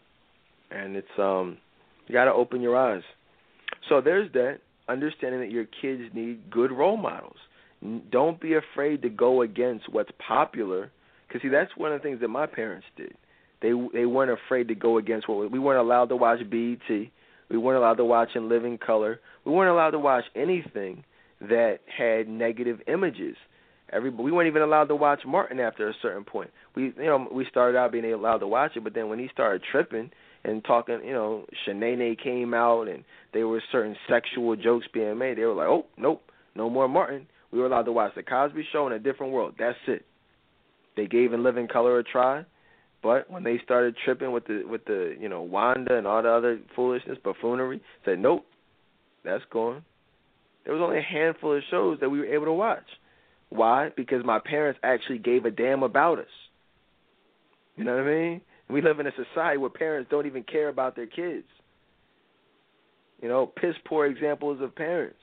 and 0.71 0.95
it's 0.95 1.09
um 1.19 1.59
you 2.07 2.13
got 2.13 2.25
to 2.25 2.33
open 2.33 2.61
your 2.61 2.77
eyes. 2.77 3.03
So 3.89 4.01
there's 4.01 4.31
that 4.33 4.59
understanding 4.89 5.41
that 5.41 5.51
your 5.51 5.67
kids 5.81 6.03
need 6.15 6.51
good 6.51 6.71
role 6.71 6.97
models. 6.97 7.37
Don't 8.11 8.41
be 8.41 8.55
afraid 8.55 9.03
to 9.03 9.11
go 9.11 9.43
against 9.43 9.93
what's 9.93 10.11
popular 10.27 10.91
because 11.29 11.43
see 11.43 11.49
that's 11.49 11.71
one 11.77 11.93
of 11.93 12.01
the 12.01 12.03
things 12.03 12.21
that 12.21 12.29
my 12.29 12.47
parents 12.47 12.87
did. 12.97 13.15
They 13.61 13.73
they 13.93 14.07
weren't 14.07 14.31
afraid 14.31 14.69
to 14.69 14.75
go 14.75 14.99
against 14.99 15.29
what 15.29 15.39
we, 15.39 15.47
we 15.49 15.59
weren't 15.59 15.81
allowed 15.81 16.07
to 16.11 16.17
watch 16.17 16.39
BET. 16.51 17.09
We 17.51 17.59
weren't 17.59 17.79
allowed 17.79 17.97
to 17.97 18.05
watch 18.05 18.31
in 18.35 18.49
living 18.49 18.79
color. 18.79 19.21
We 19.45 19.53
weren't 19.53 19.71
allowed 19.71 19.91
to 19.91 19.99
watch 19.99 20.25
anything 20.35 21.05
that 21.41 21.81
had 21.87 22.29
negative 22.29 22.81
images. 22.87 23.37
Every 23.93 24.11
we 24.11 24.33
weren't 24.33 24.49
even 24.49 24.63
allowed 24.63 24.87
to 24.87 24.97
watch 24.97 25.21
Martin 25.27 25.61
after 25.61 25.89
a 25.89 25.95
certain 26.01 26.25
point. 26.25 26.51
We 26.75 26.85
you 26.85 27.05
know 27.05 27.29
we 27.31 27.47
started 27.51 27.77
out 27.77 27.93
being 27.93 28.11
allowed 28.11 28.39
to 28.39 28.47
watch 28.47 28.73
it, 28.77 28.85
but 28.85 28.95
then 28.95 29.09
when 29.09 29.19
he 29.19 29.29
started 29.33 29.63
tripping 29.71 30.11
and 30.45 30.65
talking, 30.65 31.01
you 31.05 31.13
know, 31.13 31.47
Shanae 31.67 32.23
came 32.23 32.55
out 32.55 32.89
and 32.89 33.05
there 33.33 33.49
were 33.49 33.63
certain 33.73 33.97
sexual 34.09 34.57
jokes 34.57 34.87
being 34.93 35.19
made. 35.19 35.39
They 35.39 35.45
were 35.45 35.55
like, 35.55 35.69
oh 35.69 35.87
nope, 35.97 36.23
no 36.55 36.69
more 36.71 36.89
Martin. 36.89 37.27
We 37.51 37.59
were 37.59 37.67
allowed 37.67 37.85
to 37.85 37.93
watch 37.93 38.15
the 38.15 38.23
Cosby 38.23 38.67
Show 38.73 38.87
in 38.87 38.93
a 38.93 38.99
different 38.99 39.33
world. 39.33 39.55
That's 39.59 39.79
it. 39.87 40.05
They 40.97 41.07
gave 41.07 41.33
In 41.33 41.43
Living 41.43 41.69
Color 41.69 41.99
a 41.99 42.05
try, 42.05 42.45
but 43.03 43.31
when 43.31 43.43
they 43.43 43.59
started 43.65 43.97
tripping 44.05 44.33
with 44.33 44.47
the 44.47 44.63
with 44.69 44.85
the 44.85 45.17
you 45.19 45.29
know 45.29 45.43
Wanda 45.43 45.97
and 45.97 46.07
all 46.07 46.23
the 46.23 46.31
other 46.31 46.61
foolishness, 46.77 47.19
buffoonery, 47.25 47.81
said 48.05 48.19
nope, 48.19 48.45
that's 49.25 49.45
gone. 49.51 49.85
There 50.65 50.75
was 50.75 50.83
only 50.83 50.99
a 50.99 51.03
handful 51.03 51.57
of 51.57 51.63
shows 51.71 51.99
that 52.01 52.09
we 52.09 52.19
were 52.19 52.27
able 52.27 52.47
to 52.47 52.53
watch. 52.53 52.85
Why? 53.51 53.91
Because 53.97 54.25
my 54.25 54.39
parents 54.39 54.81
actually 54.83 55.19
gave 55.19 55.45
a 55.45 55.51
damn 55.51 55.83
about 55.83 56.19
us. 56.19 56.27
You 57.77 57.85
know 57.85 57.97
what 57.97 58.05
I 58.05 58.15
mean? 58.15 58.41
We 58.69 58.83
live 58.83 59.01
in 59.01 59.07
a 59.07 59.13
society 59.13 59.59
where 59.59 59.71
parents 59.71 60.11
don't 60.11 60.27
even 60.27 60.43
care 60.43 60.69
about 60.69 60.97
their 60.97 61.07
kids. 61.07 61.47
You 63.21 63.29
know, 63.29 63.47
piss 63.47 63.75
poor 63.85 64.07
examples 64.07 64.61
of 64.61 64.75
parents. 64.75 65.19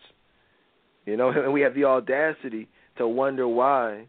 You 1.06 1.18
know, 1.18 1.30
and 1.36 1.54
we 1.54 1.62
have 1.62 1.76
the 1.76 1.86
audacity 1.86 2.68
to 2.98 3.08
wonder 3.08 3.48
why, 3.48 4.06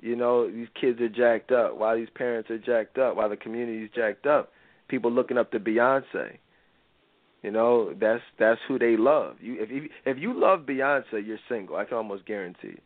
you 0.00 0.16
know, 0.16 0.50
these 0.50 0.68
kids 0.80 1.00
are 1.00 1.08
jacked 1.08 1.52
up, 1.52 1.76
why 1.76 1.96
these 1.96 2.08
parents 2.14 2.50
are 2.50 2.58
jacked 2.58 2.98
up, 2.98 3.16
why 3.16 3.28
the 3.28 3.36
community 3.36 3.84
is 3.84 3.90
jacked 3.94 4.26
up. 4.26 4.50
People 4.88 5.10
looking 5.10 5.38
up 5.38 5.50
to 5.52 5.60
Beyonce. 5.60 6.38
You 7.42 7.50
know, 7.50 7.92
that's 7.98 8.22
that's 8.38 8.60
who 8.68 8.78
they 8.78 8.96
love. 8.96 9.36
You 9.40 9.56
if 9.60 9.70
you, 9.70 9.88
if 10.04 10.18
you 10.18 10.38
love 10.38 10.60
Beyonce, 10.60 11.26
you're 11.26 11.38
single. 11.48 11.76
I 11.76 11.84
can 11.84 11.96
almost 11.96 12.24
guarantee. 12.26 12.78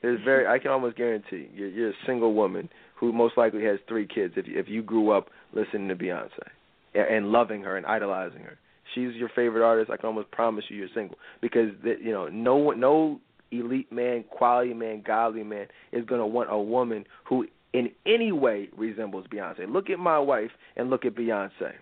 There's 0.00 0.22
very 0.24 0.46
I 0.46 0.58
can 0.58 0.70
almost 0.70 0.96
guarantee 0.96 1.48
you're 1.52 1.68
you're 1.68 1.90
a 1.90 2.06
single 2.06 2.34
woman 2.34 2.68
who 3.04 3.12
most 3.12 3.36
likely 3.36 3.64
has 3.64 3.78
three 3.86 4.06
kids 4.06 4.34
if 4.36 4.46
if 4.48 4.68
you 4.68 4.82
grew 4.82 5.10
up 5.10 5.28
listening 5.52 5.88
to 5.88 5.94
Beyonce 5.94 6.28
and 6.94 7.26
loving 7.26 7.62
her 7.62 7.76
and 7.76 7.84
idolizing 7.84 8.40
her. 8.40 8.58
She's 8.94 9.14
your 9.14 9.28
favorite 9.34 9.64
artist. 9.64 9.90
I 9.90 9.96
can 9.96 10.06
almost 10.06 10.30
promise 10.30 10.64
you 10.68 10.76
you're 10.76 10.88
single 10.94 11.18
because 11.42 11.70
the, 11.82 11.96
you 12.00 12.12
know 12.12 12.28
no 12.28 12.70
no 12.70 13.20
elite 13.50 13.92
man, 13.92 14.24
quality 14.30 14.72
man, 14.72 15.02
godly 15.06 15.42
man 15.42 15.66
is 15.92 16.06
to 16.08 16.26
want 16.26 16.50
a 16.50 16.58
woman 16.58 17.04
who 17.28 17.46
in 17.72 17.90
any 18.06 18.32
way 18.32 18.68
resembles 18.76 19.26
Beyonce. 19.26 19.70
Look 19.70 19.90
at 19.90 19.98
my 19.98 20.18
wife 20.18 20.50
and 20.76 20.90
look 20.90 21.04
at 21.04 21.14
Beyonce. 21.14 21.72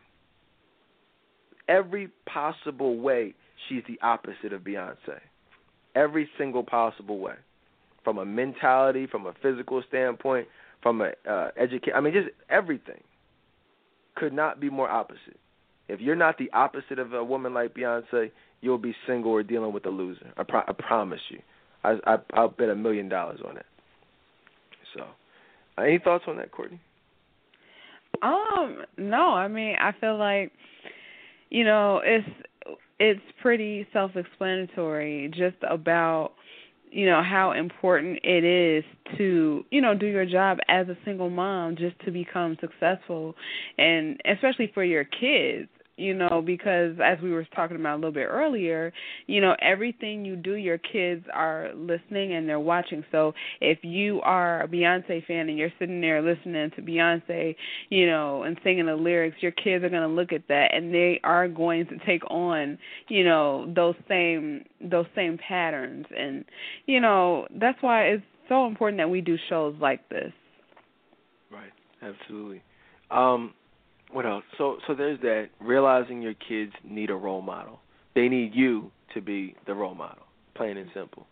Every 1.68 2.08
possible 2.26 2.98
way, 2.98 3.34
she's 3.68 3.82
the 3.86 3.98
opposite 4.04 4.52
of 4.52 4.62
Beyonce. 4.62 5.20
Every 5.94 6.28
single 6.38 6.64
possible 6.64 7.18
way, 7.18 7.34
from 8.02 8.18
a 8.18 8.24
mentality, 8.24 9.06
from 9.06 9.26
a 9.26 9.34
physical 9.42 9.82
standpoint, 9.88 10.48
from 10.82 11.00
a 11.00 11.12
uh, 11.28 11.50
education. 11.56 11.94
I 11.94 12.00
mean, 12.00 12.12
just 12.12 12.28
everything 12.50 13.00
could 14.16 14.32
not 14.32 14.60
be 14.60 14.70
more 14.70 14.90
opposite. 14.90 15.38
If 15.88 16.00
you're 16.00 16.16
not 16.16 16.38
the 16.38 16.50
opposite 16.52 16.98
of 16.98 17.12
a 17.12 17.24
woman 17.24 17.54
like 17.54 17.74
Beyonce, 17.74 18.30
you'll 18.60 18.78
be 18.78 18.94
single 19.06 19.32
or 19.32 19.42
dealing 19.42 19.72
with 19.72 19.86
a 19.86 19.90
loser. 19.90 20.32
I, 20.36 20.42
pro- 20.42 20.60
I 20.60 20.72
promise 20.72 21.20
you. 21.28 21.40
I, 21.84 21.96
I 22.06 22.16
I'll 22.34 22.48
bet 22.48 22.68
a 22.68 22.74
million 22.74 23.08
dollars 23.08 23.40
on 23.46 23.56
it. 23.56 23.66
So, 24.94 25.04
any 25.78 25.98
thoughts 25.98 26.24
on 26.26 26.36
that, 26.36 26.52
Courtney? 26.52 26.80
Um, 28.22 28.84
no. 28.96 29.30
I 29.30 29.48
mean, 29.48 29.74
I 29.80 29.92
feel 30.00 30.16
like 30.18 30.52
you 31.50 31.64
know 31.64 32.00
it's 32.04 32.28
it's 33.00 33.20
pretty 33.40 33.86
self-explanatory 33.92 35.32
just 35.34 35.56
about 35.68 36.32
you 36.92 37.06
know 37.06 37.22
how 37.22 37.52
important 37.52 38.18
it 38.22 38.44
is 38.44 38.84
to 39.16 39.64
you 39.70 39.80
know 39.80 39.94
do 39.94 40.06
your 40.06 40.26
job 40.26 40.58
as 40.68 40.88
a 40.88 40.96
single 41.04 41.30
mom 41.30 41.76
just 41.76 41.98
to 42.04 42.10
become 42.10 42.56
successful 42.60 43.34
and 43.78 44.20
especially 44.30 44.70
for 44.72 44.84
your 44.84 45.04
kids 45.04 45.68
you 45.96 46.14
know 46.14 46.42
because 46.44 46.96
as 47.04 47.18
we 47.22 47.30
were 47.30 47.46
talking 47.54 47.76
about 47.76 47.94
a 47.94 47.96
little 47.96 48.12
bit 48.12 48.26
earlier 48.28 48.92
you 49.26 49.40
know 49.40 49.54
everything 49.60 50.24
you 50.24 50.36
do 50.36 50.54
your 50.54 50.78
kids 50.78 51.24
are 51.32 51.70
listening 51.74 52.34
and 52.34 52.48
they're 52.48 52.58
watching. 52.60 53.04
So 53.12 53.32
if 53.60 53.78
you 53.82 54.20
are 54.22 54.62
a 54.62 54.68
Beyonce 54.68 55.24
fan 55.26 55.48
and 55.48 55.58
you're 55.58 55.72
sitting 55.78 56.00
there 56.00 56.22
listening 56.22 56.70
to 56.76 56.82
Beyonce 56.82 57.54
you 57.90 58.06
know 58.06 58.42
and 58.42 58.58
singing 58.64 58.86
the 58.86 58.94
lyrics 58.94 59.36
your 59.40 59.52
kids 59.52 59.84
are 59.84 59.90
going 59.90 60.02
to 60.02 60.08
look 60.08 60.32
at 60.32 60.48
that 60.48 60.74
and 60.74 60.92
they 60.94 61.20
are 61.24 61.48
going 61.48 61.86
to 61.86 61.98
take 62.06 62.22
on 62.30 62.78
you 63.08 63.24
know 63.24 63.70
those 63.74 63.94
same 64.08 64.64
those 64.80 65.06
same 65.14 65.38
patterns. 65.38 66.06
And 66.16 66.44
you 66.86 67.00
know 67.00 67.46
that's 67.58 67.78
why 67.82 68.04
it's 68.04 68.22
so 68.48 68.66
important 68.66 68.98
that 68.98 69.08
we 69.10 69.20
do 69.20 69.36
shows 69.48 69.74
like 69.80 70.08
this. 70.08 70.32
Right. 71.50 71.72
Absolutely. 72.02 72.62
Um 73.10 73.54
what 74.12 74.26
else? 74.26 74.44
So 74.58 74.78
so 74.86 74.94
there's 74.94 75.20
that 75.20 75.48
realizing 75.60 76.22
your 76.22 76.34
kids 76.34 76.72
need 76.84 77.10
a 77.10 77.14
role 77.14 77.42
model. 77.42 77.80
They 78.14 78.28
need 78.28 78.54
you 78.54 78.90
to 79.14 79.20
be 79.20 79.56
the 79.66 79.74
role 79.74 79.94
model. 79.94 80.24
Plain 80.54 80.76
and 80.76 80.90
simple. 80.94 81.26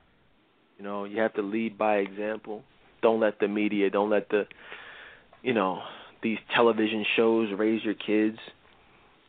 You 0.79 0.85
know, 0.85 1.05
you 1.05 1.21
have 1.21 1.35
to 1.35 1.43
lead 1.43 1.77
by 1.77 1.97
example. 1.97 2.63
Don't 3.03 3.21
let 3.21 3.39
the 3.39 3.49
media, 3.49 3.91
don't 3.91 4.11
let 4.11 4.29
the 4.31 4.45
you 5.43 5.55
know, 5.55 5.81
these 6.23 6.39
television 6.55 7.05
shows 7.17 7.49
raise 7.57 7.83
your 7.85 7.95
kids. 7.95 8.39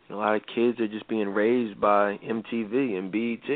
A 0.09 0.15
lot 0.15 0.35
of 0.35 0.41
kids 0.53 0.79
are 0.79 0.89
just 0.89 1.07
being 1.07 1.29
raised 1.29 1.79
by 1.79 2.17
MTV 2.17 2.97
and 2.97 3.11
BET. 3.11 3.49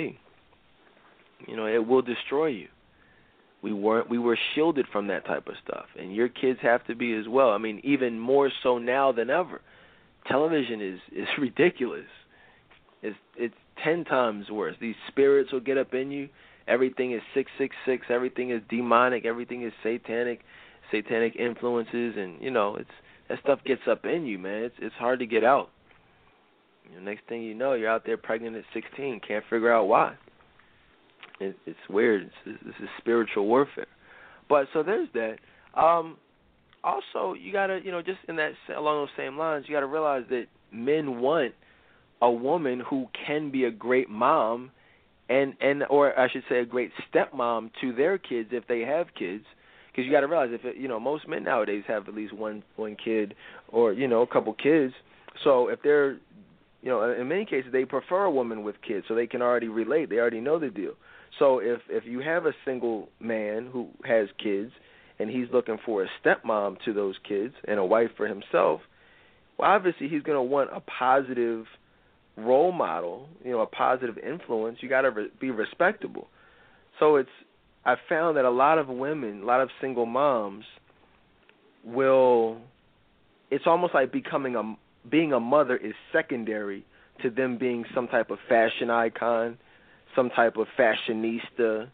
You 1.48 1.58
know, 1.58 1.68
it 1.68 1.86
will 1.86 2.02
destroy 2.02 2.48
you. 2.48 2.68
We 3.62 3.74
weren't 3.74 4.10
we 4.10 4.20
were 4.20 4.38
shielded 4.54 4.86
from 4.92 5.08
that 5.08 5.26
type 5.26 5.48
of 5.48 5.56
stuff. 5.64 5.86
And 6.00 6.14
your 6.14 6.30
kids 6.30 6.60
have 6.62 6.86
to 6.88 6.96
be 6.96 7.14
as 7.14 7.28
well. 7.28 7.52
I 7.52 7.58
mean, 7.58 7.82
even 7.84 8.20
more 8.20 8.52
so 8.62 8.78
now 8.78 9.12
than 9.12 9.30
ever 9.30 9.62
television 10.28 10.82
is 10.82 11.00
is 11.12 11.28
ridiculous. 11.40 12.06
it's 13.02 13.18
it's 13.38 13.56
ten 13.84 14.04
times 14.06 14.50
worse. 14.50 14.76
These 14.80 14.96
spirits 15.08 15.52
will 15.52 15.60
get 15.60 15.78
up 15.78 15.94
in 15.94 16.12
you. 16.12 16.30
Everything 16.68 17.14
is 17.14 17.22
six 17.34 17.52
six 17.58 17.76
six. 17.86 18.08
Everything 18.10 18.52
is 18.52 18.62
demonic. 18.70 19.26
Everything 19.26 19.64
is 19.64 19.74
satanic, 19.84 20.42
satanic 20.92 21.36
influences, 21.36 22.16
and 22.18 22.42
you 22.42 22.52
know 22.52 22.76
it's 22.76 22.90
that 23.30 23.40
stuff 23.44 23.60
gets 23.66 23.82
up 23.90 24.06
in 24.06 24.26
you, 24.26 24.40
man. 24.40 24.64
It's 24.64 24.76
it's 24.80 24.96
hard 24.96 25.20
to 25.20 25.26
get 25.26 25.44
out. 25.44 25.70
Next 27.02 27.28
thing 27.28 27.42
you 27.42 27.54
know, 27.54 27.74
you're 27.74 27.90
out 27.90 28.04
there 28.06 28.18
pregnant 28.18 28.56
at 28.56 28.64
16, 28.74 29.22
can't 29.28 29.44
figure 29.50 29.74
out 29.74 29.88
why. 29.88 30.16
It, 31.40 31.58
it's 31.66 31.80
weird. 31.90 32.30
It's, 32.46 32.64
this 32.64 32.76
is 32.82 32.90
spiritual 32.98 33.48
warfare. 33.48 33.88
But 34.48 34.68
so 34.74 34.84
there's 34.84 35.10
that. 35.14 35.38
Um, 35.80 36.18
also, 36.86 37.34
you 37.34 37.52
gotta, 37.52 37.80
you 37.84 37.92
know, 37.92 38.02
just 38.02 38.20
in 38.30 38.36
that 38.36 38.52
along 38.76 39.02
those 39.02 39.18
same 39.18 39.38
lines, 39.38 39.66
you 39.68 39.76
gotta 39.76 39.88
realize 39.88 40.24
that 40.30 40.46
men 40.72 41.20
want 41.20 41.54
a 42.22 42.32
woman 42.32 42.80
who 42.80 43.08
can 43.26 43.52
be 43.52 43.66
a 43.66 43.72
great 43.72 44.10
mom, 44.10 44.72
and 45.28 45.54
and 45.60 45.84
or 45.90 46.18
I 46.18 46.30
should 46.30 46.44
say 46.48 46.60
a 46.60 46.66
great 46.66 46.92
stepmom 47.12 47.72
to 47.82 47.94
their 47.94 48.18
kids 48.18 48.50
if 48.52 48.68
they 48.68 48.82
have 48.82 49.08
kids. 49.18 49.44
Because 49.92 50.06
you 50.06 50.12
got 50.12 50.22
to 50.22 50.28
realize 50.28 50.50
if 50.52 50.66
it, 50.66 50.76
you 50.76 50.90
know 50.90 51.00
most 51.00 51.28
men 51.28 51.44
nowadays 51.44 51.84
have 51.88 52.08
at 52.08 52.14
least 52.14 52.34
one 52.34 52.64
one 52.76 52.96
kid 53.04 53.34
or 53.70 53.94
you 53.94 54.08
know 54.08 54.22
a 54.22 54.28
couple 54.28 54.54
kids. 54.54 54.94
So 55.44 55.70
if 55.70 55.82
they're 55.82 56.14
you 56.82 56.90
know 56.90 57.12
in 57.12 57.28
many 57.28 57.46
cases 57.46 57.72
they 57.72 57.86
prefer 57.86 58.26
a 58.26 58.32
woman 58.32 58.64
with 58.64 58.76
kids 58.86 59.06
so 59.08 59.16
they 59.16 59.28
can 59.28 59.42
already 59.42 59.70
relate. 59.70 60.10
They 60.10 60.18
already 60.18 60.42
know 60.42 60.60
the 60.60 60.70
deal. 60.70 60.94
So 61.40 61.60
if 61.60 61.80
if 61.90 62.06
you 62.06 62.20
have 62.20 62.46
a 62.46 62.54
single 62.66 63.10
man 63.20 63.70
who 63.72 63.90
has 64.04 64.28
kids 64.42 64.72
and 65.20 65.30
he's 65.30 65.48
looking 65.54 65.78
for 65.86 66.04
a 66.04 66.08
stepmom 66.24 66.78
to 66.86 66.94
those 66.94 67.16
kids 67.28 67.54
and 67.68 67.80
a 67.80 67.86
wife 67.86 68.10
for 68.18 68.28
himself, 68.28 68.82
well 69.58 69.70
obviously 69.70 70.08
he's 70.08 70.24
going 70.24 70.38
to 70.38 70.42
want 70.42 70.70
a 70.74 70.80
positive 70.80 71.66
role 72.38 72.72
model, 72.72 73.30
you 73.44 73.52
know, 73.52 73.62
a 73.62 73.68
positive 73.68 74.18
influence. 74.18 74.80
You 74.82 74.90
got 74.90 75.02
to 75.02 75.12
re- 75.12 75.32
be 75.40 75.52
respectable. 75.52 76.28
So 77.00 77.16
it's 77.16 77.30
I 77.86 77.96
found 78.10 78.38
that 78.38 78.46
a 78.46 78.50
lot 78.50 78.78
of 78.78 78.88
women, 78.88 79.44
a 79.44 79.46
lot 79.46 79.62
of 79.62 79.70
single 79.80 80.06
moms 80.06 80.66
will 81.84 82.58
it's 83.52 83.66
almost 83.68 83.94
like 83.94 84.12
becoming 84.12 84.56
a 84.56 84.76
being 85.10 85.34
a 85.34 85.40
mother 85.40 85.78
is 85.78 85.94
secondary 86.12 86.84
to 87.22 87.30
them 87.30 87.58
being 87.58 87.86
some 87.94 88.08
type 88.08 88.32
of 88.32 88.40
fashion 88.50 88.90
icon 88.90 89.58
some 90.16 90.30
type 90.30 90.56
of 90.58 90.68
fashionista, 90.80 91.90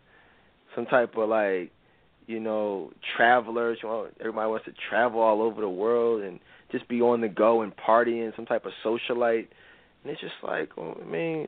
some 0.76 0.86
type 0.86 1.16
of 1.18 1.28
like, 1.28 1.72
you 2.28 2.40
know, 2.40 2.92
travelers. 3.16 3.80
You 3.82 3.90
know, 3.90 4.08
everybody 4.20 4.50
wants 4.50 4.66
to 4.66 4.74
travel 4.90 5.22
all 5.22 5.42
over 5.42 5.62
the 5.62 5.70
world 5.70 6.24
and 6.24 6.40
just 6.72 6.88
be 6.88 7.02
on 7.02 7.22
the 7.22 7.28
go 7.28 7.62
and 7.62 7.74
partying, 7.76 8.36
some 8.36 8.46
type 8.46 8.66
of 8.66 8.72
socialite. 8.86 9.48
And 10.04 10.12
it's 10.12 10.22
just 10.22 10.34
like, 10.44 10.76
well, 10.78 10.98
I 11.02 11.06
mean, 11.06 11.48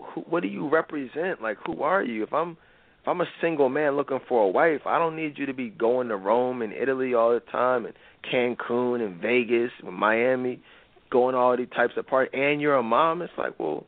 who, 0.00 0.22
what 0.22 0.42
do 0.42 0.48
you 0.48 0.68
represent? 0.68 1.40
Like, 1.40 1.58
who 1.64 1.82
are 1.82 2.02
you? 2.02 2.22
If 2.22 2.32
I'm 2.32 2.56
if 3.04 3.08
I'm 3.08 3.20
a 3.20 3.26
single 3.42 3.68
man 3.68 3.96
looking 3.96 4.20
for 4.26 4.44
a 4.44 4.48
wife, 4.48 4.86
I 4.86 4.98
don't 4.98 5.14
need 5.14 5.36
you 5.36 5.44
to 5.44 5.52
be 5.52 5.68
going 5.68 6.08
to 6.08 6.16
Rome 6.16 6.62
and 6.62 6.72
Italy 6.72 7.12
all 7.12 7.34
the 7.34 7.40
time 7.40 7.84
and 7.84 7.94
Cancun 8.32 9.04
and 9.04 9.20
Vegas 9.20 9.70
and 9.84 9.94
Miami, 9.94 10.62
going 11.10 11.34
all 11.34 11.54
these 11.54 11.68
types 11.76 11.92
of 11.98 12.06
parties, 12.06 12.30
and 12.32 12.62
you're 12.62 12.76
a 12.76 12.82
mom. 12.82 13.20
It's 13.20 13.32
like, 13.36 13.58
well, 13.60 13.84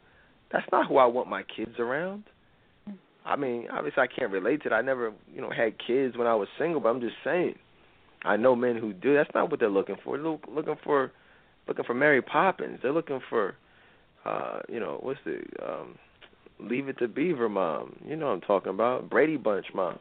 that's 0.53 0.67
not 0.71 0.89
who 0.89 0.99
I 0.99 1.07
want 1.07 1.31
my 1.31 1.43
kids 1.45 1.79
around. 1.79 2.25
I 3.27 3.37
mean, 3.37 3.67
obviously 3.73 4.03
I 4.03 4.07
can't 4.07 4.33
relate 4.33 4.63
to 4.63 4.69
it. 4.69 4.73
I 4.73 4.83
never, 4.83 5.13
you 5.35 5.41
know, 5.41 5.51
had 5.51 5.75
kids 5.85 6.17
when 6.17 6.27
I 6.27 6.35
was 6.35 6.49
single, 6.59 6.81
but 6.81 6.91
I'm 6.91 7.01
just 7.01 7.17
saying. 7.25 7.57
I 8.25 8.37
know 8.37 8.57
men 8.57 8.77
who 8.77 8.93
do. 8.93 9.15
That's 9.15 9.31
not 9.35 9.51
what 9.51 9.61
they're 9.61 9.69
looking 9.69 9.97
for. 10.03 10.17
They're 10.17 10.27
looking 10.27 10.77
for 10.83 11.13
looking 11.69 11.85
for 11.85 11.95
Mary 11.95 12.23
Poppins. 12.23 12.79
They're 12.83 12.93
looking 12.93 13.21
for 13.29 13.57
uh, 14.25 14.61
you 14.69 14.81
know, 14.81 14.99
what's 15.03 15.21
the 15.25 15.43
um 15.65 15.97
Leave 16.59 16.89
It 16.89 16.99
to 16.99 17.09
Beaver 17.09 17.49
mom. 17.49 17.97
You 18.07 18.17
know 18.17 18.27
what 18.27 18.33
I'm 18.33 18.41
talking 18.41 18.71
about. 18.71 19.11
Brady 19.11 19.37
Bunch 19.37 19.67
mom. 19.75 19.99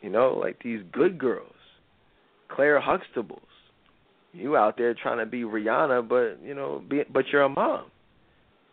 You 0.00 0.10
know, 0.10 0.38
like 0.40 0.62
these 0.62 0.80
good 0.92 1.18
girls. 1.18 1.52
Claire 2.48 2.80
Huxtables. 2.80 3.40
You 4.32 4.56
out 4.56 4.76
there 4.76 4.94
trying 4.94 5.18
to 5.18 5.26
be 5.26 5.42
Rihanna, 5.42 6.08
but 6.08 6.44
you 6.46 6.54
know, 6.54 6.82
be, 6.88 7.02
but 7.12 7.24
you're 7.32 7.42
a 7.42 7.48
mom. 7.48 7.86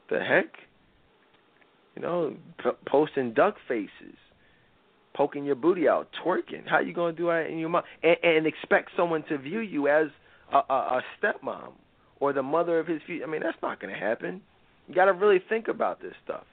The 0.09 0.19
heck? 0.19 0.53
You 1.95 2.01
know, 2.01 2.35
posting 2.87 3.33
duck 3.33 3.55
faces, 3.67 4.17
poking 5.13 5.45
your 5.45 5.55
booty 5.55 5.87
out, 5.87 6.09
twerking. 6.25 6.67
How 6.67 6.79
you 6.79 6.93
gonna 6.93 7.13
do 7.13 7.27
that 7.27 7.47
in 7.49 7.59
your 7.59 7.69
mom? 7.69 7.83
And, 8.01 8.17
and 8.23 8.47
expect 8.47 8.91
someone 8.97 9.23
to 9.29 9.37
view 9.37 9.59
you 9.59 9.87
as 9.87 10.07
a, 10.51 10.57
a, 10.57 10.73
a 10.73 11.01
stepmom 11.21 11.73
or 12.19 12.33
the 12.33 12.43
mother 12.43 12.79
of 12.79 12.87
his 12.87 13.01
future? 13.05 13.23
I 13.23 13.27
mean, 13.27 13.41
that's 13.43 13.57
not 13.61 13.79
gonna 13.79 13.97
happen. 13.97 14.41
You 14.87 14.95
got 14.95 15.05
to 15.05 15.13
really 15.13 15.41
think 15.49 15.67
about 15.67 16.01
this 16.01 16.13
stuff. 16.23 16.43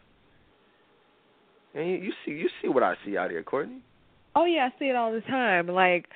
And 1.75 1.89
you, 1.89 1.97
you 1.97 2.13
see, 2.25 2.33
you 2.33 2.49
see 2.63 2.69
what 2.69 2.83
I 2.83 2.95
see 3.05 3.17
out 3.17 3.31
here, 3.31 3.43
Courtney. 3.43 3.81
Oh 4.35 4.45
yeah, 4.45 4.69
I 4.73 4.79
see 4.79 4.87
it 4.87 4.97
all 4.97 5.13
the 5.13 5.21
time. 5.23 5.67
Like, 5.67 6.07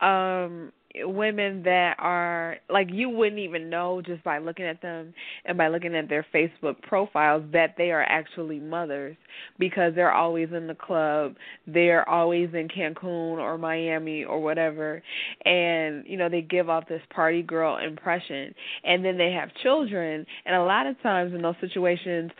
um, 0.00 0.72
women 1.02 1.62
that 1.64 1.96
are 1.98 2.56
like 2.70 2.88
you 2.90 3.08
wouldn't 3.08 3.40
even 3.40 3.68
know 3.68 4.00
just 4.00 4.22
by 4.22 4.38
looking 4.38 4.64
at 4.64 4.80
them 4.80 5.12
and 5.44 5.58
by 5.58 5.68
looking 5.68 5.94
at 5.96 6.08
their 6.08 6.24
Facebook 6.32 6.80
profiles 6.82 7.42
that 7.52 7.74
they 7.76 7.90
are 7.90 8.02
actually 8.02 8.60
mothers 8.60 9.16
because 9.58 9.92
they're 9.94 10.12
always 10.12 10.48
in 10.52 10.66
the 10.66 10.74
club, 10.74 11.34
they're 11.66 12.08
always 12.08 12.50
in 12.54 12.68
Cancun 12.68 13.38
or 13.38 13.58
Miami 13.58 14.24
or 14.24 14.40
whatever. 14.40 15.02
And 15.44 16.04
you 16.06 16.16
know 16.16 16.28
they 16.28 16.42
give 16.42 16.68
off 16.68 16.88
this 16.88 17.02
party 17.14 17.42
girl 17.42 17.78
impression. 17.78 18.54
And 18.84 19.04
then 19.04 19.18
they 19.18 19.32
have 19.32 19.48
children. 19.62 20.24
And 20.46 20.54
a 20.54 20.62
lot 20.62 20.86
of 20.86 21.00
times 21.02 21.34
in 21.34 21.42
those 21.42 21.56
situations 21.60 22.30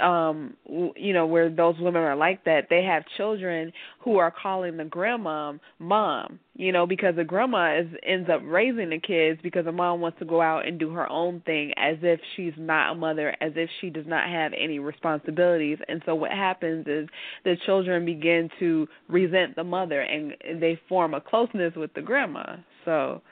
um 0.00 0.56
you 0.96 1.12
know 1.12 1.26
where 1.26 1.50
those 1.50 1.74
women 1.78 2.02
are 2.02 2.16
like 2.16 2.44
that 2.44 2.66
they 2.70 2.82
have 2.84 3.02
children 3.16 3.72
who 4.00 4.16
are 4.16 4.30
calling 4.30 4.76
the 4.76 4.84
grandma 4.84 5.52
mom 5.78 6.38
you 6.58 6.72
know, 6.72 6.88
because 6.88 7.14
the 7.14 7.22
grandma 7.22 7.78
is 7.78 7.86
ends 8.04 8.28
up 8.28 8.40
raising 8.44 8.90
the 8.90 8.98
kids 8.98 9.38
because 9.44 9.64
the 9.64 9.72
mom 9.72 10.00
wants 10.00 10.18
to 10.18 10.24
go 10.24 10.42
out 10.42 10.66
and 10.66 10.76
do 10.76 10.90
her 10.90 11.08
own 11.08 11.40
thing 11.46 11.72
as 11.76 11.96
if 12.02 12.18
she's 12.34 12.52
not 12.58 12.92
a 12.92 12.94
mother, 12.96 13.34
as 13.40 13.52
if 13.54 13.70
she 13.80 13.90
does 13.90 14.06
not 14.08 14.28
have 14.28 14.52
any 14.60 14.80
responsibilities. 14.80 15.78
And 15.86 16.02
so 16.04 16.16
what 16.16 16.32
happens 16.32 16.88
is 16.88 17.08
the 17.44 17.56
children 17.64 18.04
begin 18.04 18.50
to 18.58 18.88
resent 19.08 19.54
the 19.54 19.62
mother 19.62 20.00
and 20.00 20.34
they 20.60 20.80
form 20.88 21.14
a 21.14 21.20
closeness 21.20 21.74
with 21.76 21.94
the 21.94 22.02
grandma. 22.02 22.56
So, 22.84 23.22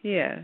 yeah. 0.00 0.40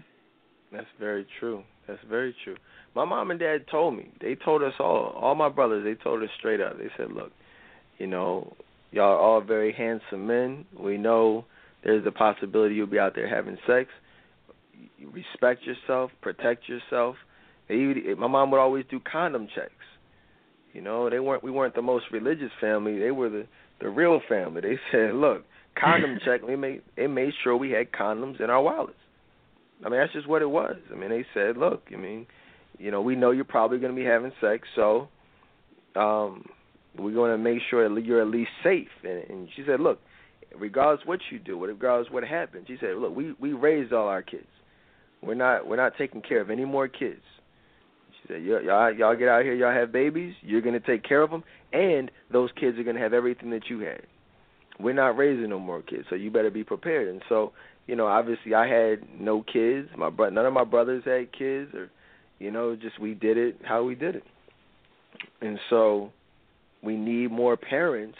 That's 0.70 0.86
very 1.00 1.26
true. 1.40 1.62
That's 1.88 2.04
very 2.06 2.36
true. 2.44 2.56
My 2.94 3.06
mom 3.06 3.30
and 3.30 3.40
dad 3.40 3.64
told 3.70 3.96
me. 3.96 4.10
They 4.20 4.34
told 4.34 4.62
us 4.62 4.74
all, 4.78 5.16
all 5.18 5.34
my 5.34 5.48
brothers, 5.48 5.84
they 5.84 5.94
told 5.94 6.22
us 6.22 6.28
straight 6.38 6.60
up. 6.60 6.76
They 6.76 6.90
said, 6.98 7.12
"Look, 7.12 7.30
you 7.96 8.06
know, 8.06 8.56
y'all 8.90 9.04
are 9.04 9.18
all 9.18 9.40
very 9.40 9.72
handsome 9.72 10.26
men. 10.26 10.66
We 10.78 10.98
know 10.98 11.46
there's 11.84 12.06
a 12.06 12.10
possibility 12.10 12.74
you'll 12.74 12.86
be 12.86 12.98
out 12.98 13.14
there 13.14 13.28
having 13.28 13.58
sex. 13.66 13.88
You 14.98 15.10
respect 15.10 15.62
yourself, 15.64 16.10
protect 16.20 16.68
yourself. 16.68 17.16
They, 17.68 17.76
my 18.16 18.26
mom 18.26 18.50
would 18.50 18.60
always 18.60 18.84
do 18.90 19.00
condom 19.00 19.48
checks. 19.54 19.72
You 20.72 20.82
know, 20.82 21.08
they 21.08 21.18
weren't 21.20 21.42
we 21.42 21.50
weren't 21.50 21.74
the 21.74 21.82
most 21.82 22.04
religious 22.12 22.50
family. 22.60 22.98
They 22.98 23.10
were 23.10 23.30
the 23.30 23.46
the 23.80 23.88
real 23.88 24.20
family. 24.28 24.60
They 24.60 24.78
said, 24.92 25.14
"Look, 25.14 25.44
condom 25.80 26.18
check." 26.24 26.42
We 26.42 26.54
made 26.56 26.82
they 26.96 27.06
made 27.06 27.32
sure 27.42 27.56
we 27.56 27.70
had 27.70 27.92
condoms 27.92 28.40
in 28.40 28.50
our 28.50 28.62
wallets. 28.62 28.98
I 29.84 29.88
mean, 29.88 30.00
that's 30.00 30.12
just 30.12 30.28
what 30.28 30.42
it 30.42 30.50
was. 30.50 30.76
I 30.92 30.96
mean, 30.96 31.10
they 31.10 31.24
said, 31.32 31.56
"Look, 31.56 31.84
I 31.92 31.96
mean, 31.96 32.26
you 32.78 32.90
know, 32.90 33.00
we 33.00 33.16
know 33.16 33.30
you're 33.30 33.44
probably 33.44 33.78
going 33.78 33.94
to 33.94 33.96
be 33.96 34.06
having 34.06 34.32
sex, 34.40 34.68
so 34.74 35.08
um, 35.94 36.44
we're 36.98 37.14
going 37.14 37.32
to 37.32 37.38
make 37.38 37.62
sure 37.70 37.98
you're 37.98 38.20
at 38.20 38.28
least 38.28 38.50
safe." 38.62 38.88
And, 39.02 39.30
and 39.30 39.48
she 39.56 39.62
said, 39.66 39.80
"Look, 39.80 39.98
regardless 40.54 41.06
what 41.06 41.20
you 41.30 41.38
do, 41.38 41.64
regardless 41.64 42.10
what 42.12 42.24
happens. 42.24 42.66
She 42.68 42.76
said, 42.80 42.96
"Look, 42.96 43.14
we 43.14 43.32
we 43.40 43.52
raised 43.52 43.92
all 43.92 44.08
our 44.08 44.22
kids. 44.22 44.46
We're 45.22 45.34
not 45.34 45.66
we're 45.66 45.76
not 45.76 45.96
taking 45.96 46.22
care 46.22 46.40
of 46.40 46.50
any 46.50 46.64
more 46.64 46.88
kids." 46.88 47.22
She 48.10 48.28
said, 48.28 48.42
"Y'all 48.42 48.92
y'all 48.92 49.16
get 49.16 49.28
out 49.28 49.42
here, 49.42 49.54
y'all 49.54 49.72
have 49.72 49.92
babies. 49.92 50.34
You're 50.42 50.60
gonna 50.60 50.80
take 50.80 51.02
care 51.02 51.22
of 51.22 51.30
them, 51.30 51.44
and 51.72 52.10
those 52.30 52.50
kids 52.52 52.78
are 52.78 52.84
gonna 52.84 53.00
have 53.00 53.12
everything 53.12 53.50
that 53.50 53.68
you 53.68 53.80
had. 53.80 54.02
We're 54.78 54.94
not 54.94 55.16
raising 55.16 55.48
no 55.50 55.58
more 55.58 55.82
kids, 55.82 56.06
so 56.08 56.14
you 56.16 56.30
better 56.30 56.50
be 56.50 56.64
prepared." 56.64 57.08
And 57.08 57.22
so, 57.28 57.52
you 57.86 57.96
know, 57.96 58.06
obviously, 58.06 58.54
I 58.54 58.66
had 58.66 59.20
no 59.20 59.42
kids. 59.42 59.88
My 59.96 60.10
bro- 60.10 60.30
none 60.30 60.46
of 60.46 60.52
my 60.52 60.64
brothers 60.64 61.04
had 61.04 61.32
kids, 61.32 61.74
or 61.74 61.90
you 62.38 62.50
know, 62.50 62.76
just 62.76 62.98
we 62.98 63.14
did 63.14 63.36
it 63.38 63.60
how 63.64 63.84
we 63.84 63.94
did 63.94 64.16
it. 64.16 64.24
And 65.40 65.58
so, 65.70 66.12
we 66.82 66.96
need 66.96 67.30
more 67.30 67.56
parents 67.56 68.18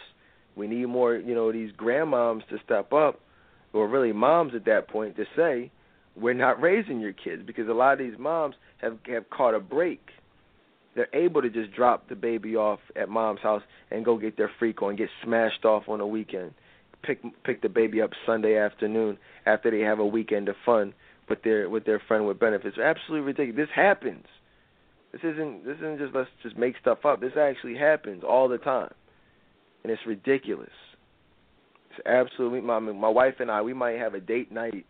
we 0.57 0.67
need 0.67 0.87
more, 0.87 1.17
you 1.17 1.35
know, 1.35 1.53
these 1.53 1.71
grandmoms 1.73 2.47
to 2.49 2.59
step 2.65 2.93
up, 2.93 3.21
or 3.73 3.87
really 3.89 4.13
moms 4.13 4.55
at 4.55 4.65
that 4.65 4.89
point, 4.89 5.17
to 5.17 5.25
say, 5.37 5.71
we're 6.17 6.35
not 6.35 6.61
raising 6.61 7.01
your 7.01 7.13
kids 7.13 7.43
because 7.47 7.69
a 7.69 7.73
lot 7.73 7.93
of 7.93 7.99
these 7.99 8.19
moms 8.19 8.57
have 8.79 8.99
have 9.07 9.29
caught 9.31 9.55
a 9.55 9.61
break. 9.61 10.01
They're 10.95 11.15
able 11.15 11.43
to 11.43 11.51
just 11.51 11.73
drop 11.73 12.09
the 12.09 12.17
baby 12.17 12.57
off 12.57 12.81
at 12.95 13.11
mom's 13.11 13.41
house 13.41 13.63
and 13.91 14.03
go 14.03 14.17
get 14.17 14.39
their 14.39 14.51
freak 14.59 14.81
on, 14.83 14.97
get 14.97 15.11
smashed 15.23 15.67
off 15.67 15.89
on 15.89 16.01
a 16.01 16.07
weekend, 16.07 16.55
pick 17.03 17.21
pick 17.45 17.61
the 17.61 17.69
baby 17.69 18.01
up 18.01 18.11
Sunday 18.25 18.57
afternoon 18.57 19.19
after 19.45 19.71
they 19.71 19.81
have 19.81 19.99
a 19.99 20.07
weekend 20.07 20.49
of 20.49 20.57
fun 20.65 20.95
with 21.29 21.43
their 21.43 21.69
with 21.69 21.85
their 21.85 22.01
friend 22.09 22.27
with 22.27 22.39
benefits. 22.39 22.79
Absolutely 22.79 23.27
ridiculous. 23.27 23.69
This 23.69 23.75
happens. 23.75 24.25
This 25.13 25.21
isn't 25.23 25.65
this 25.67 25.77
isn't 25.77 25.99
just 25.99 26.15
let's 26.15 26.31
just 26.43 26.57
make 26.57 26.77
stuff 26.81 27.05
up. 27.05 27.21
This 27.21 27.37
actually 27.39 27.77
happens 27.77 28.23
all 28.27 28.49
the 28.49 28.59
time, 28.59 28.93
and 29.87 29.93
it's 29.93 30.05
ridiculous. 30.05 30.69
It's 31.91 32.05
absolutely 32.07 32.61
my 32.61 32.81
my 32.81 33.09
wife 33.09 33.35
and 33.39 33.49
I 33.53 33.63
we 33.63 33.73
might 33.73 33.99
have 33.99 34.15
a 34.15 34.21
date 34.21 34.51
night, 34.51 34.85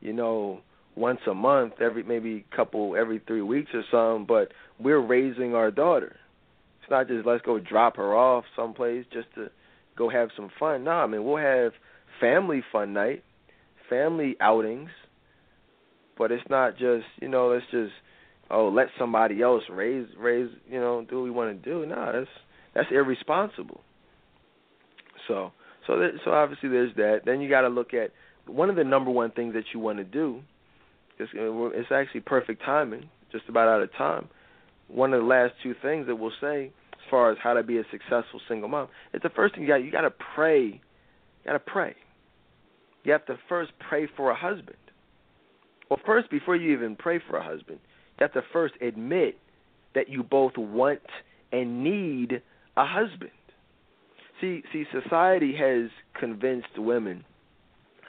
you 0.00 0.14
know, 0.14 0.60
once 0.96 1.20
a 1.30 1.34
month, 1.34 1.74
every 1.82 2.02
maybe 2.02 2.46
couple 2.56 2.96
every 2.96 3.20
three 3.26 3.42
weeks 3.42 3.70
or 3.74 3.82
something. 3.90 4.24
But 4.26 4.52
we're 4.82 5.06
raising 5.06 5.54
our 5.54 5.70
daughter. 5.70 6.16
It's 6.80 6.90
not 6.90 7.08
just 7.08 7.26
let's 7.26 7.44
go 7.44 7.58
drop 7.58 7.98
her 7.98 8.16
off 8.16 8.44
someplace 8.56 9.04
just 9.12 9.26
to 9.34 9.50
go 9.98 10.08
have 10.08 10.30
some 10.34 10.48
fun. 10.58 10.84
No, 10.84 10.92
I 10.92 11.06
mean 11.06 11.24
we'll 11.24 11.36
have 11.36 11.72
family 12.18 12.62
fun 12.72 12.94
night, 12.94 13.22
family 13.90 14.34
outings, 14.40 14.88
but 16.16 16.32
it's 16.32 16.48
not 16.48 16.78
just 16.78 17.04
you 17.20 17.28
know 17.28 17.48
let's 17.48 17.66
just 17.70 17.92
oh 18.50 18.68
let 18.68 18.86
somebody 18.98 19.42
else 19.42 19.64
raise 19.70 20.06
raise 20.18 20.48
you 20.70 20.80
know 20.80 21.04
do 21.06 21.16
what 21.16 21.24
we 21.24 21.30
want 21.30 21.62
to 21.62 21.70
do. 21.70 21.84
No, 21.84 22.12
that's 22.14 22.30
that's 22.74 22.88
irresponsible. 22.90 23.82
So 25.28 25.52
so 25.86 25.98
there, 25.98 26.12
so 26.24 26.32
obviously 26.32 26.68
there's 26.68 26.94
that. 26.96 27.20
Then 27.24 27.40
you 27.40 27.48
got 27.48 27.62
to 27.62 27.68
look 27.68 27.94
at 27.94 28.10
one 28.46 28.70
of 28.70 28.76
the 28.76 28.84
number 28.84 29.10
one 29.10 29.30
things 29.30 29.54
that 29.54 29.64
you 29.72 29.80
want 29.80 29.98
to 29.98 30.04
do. 30.04 30.42
It's, 31.18 31.30
uh, 31.34 31.78
it's 31.78 31.90
actually 31.90 32.20
perfect 32.20 32.62
timing. 32.64 33.08
Just 33.32 33.44
about 33.48 33.68
out 33.68 33.82
of 33.82 33.92
time. 33.94 34.28
One 34.88 35.12
of 35.12 35.20
the 35.20 35.26
last 35.26 35.52
two 35.62 35.74
things 35.82 36.06
that 36.06 36.16
we'll 36.16 36.32
say 36.40 36.72
as 36.92 37.10
far 37.10 37.30
as 37.30 37.38
how 37.42 37.54
to 37.54 37.62
be 37.62 37.78
a 37.78 37.82
successful 37.90 38.40
single 38.48 38.68
mom. 38.68 38.88
It's 39.12 39.22
the 39.22 39.30
first 39.30 39.54
thing 39.54 39.62
you 39.62 39.68
got. 39.68 39.76
You 39.76 39.92
got 39.92 40.02
to 40.02 40.12
pray. 40.34 40.64
You 40.64 40.80
got 41.44 41.52
to 41.52 41.58
pray. 41.58 41.94
You 43.04 43.12
have 43.12 43.26
to 43.26 43.38
first 43.48 43.72
pray 43.88 44.08
for 44.16 44.30
a 44.30 44.34
husband. 44.34 44.76
Well, 45.88 46.00
first, 46.04 46.30
before 46.30 46.56
you 46.56 46.72
even 46.72 46.96
pray 46.96 47.20
for 47.28 47.36
a 47.36 47.42
husband, 47.44 47.78
you 48.18 48.24
have 48.24 48.32
to 48.32 48.42
first 48.52 48.74
admit 48.80 49.38
that 49.94 50.08
you 50.08 50.22
both 50.22 50.56
want 50.56 51.00
and 51.52 51.82
need 51.82 52.42
a 52.76 52.86
husband. 52.86 53.30
See, 54.40 54.62
see, 54.72 54.84
society 54.92 55.54
has 55.56 55.90
convinced 56.18 56.78
women 56.78 57.24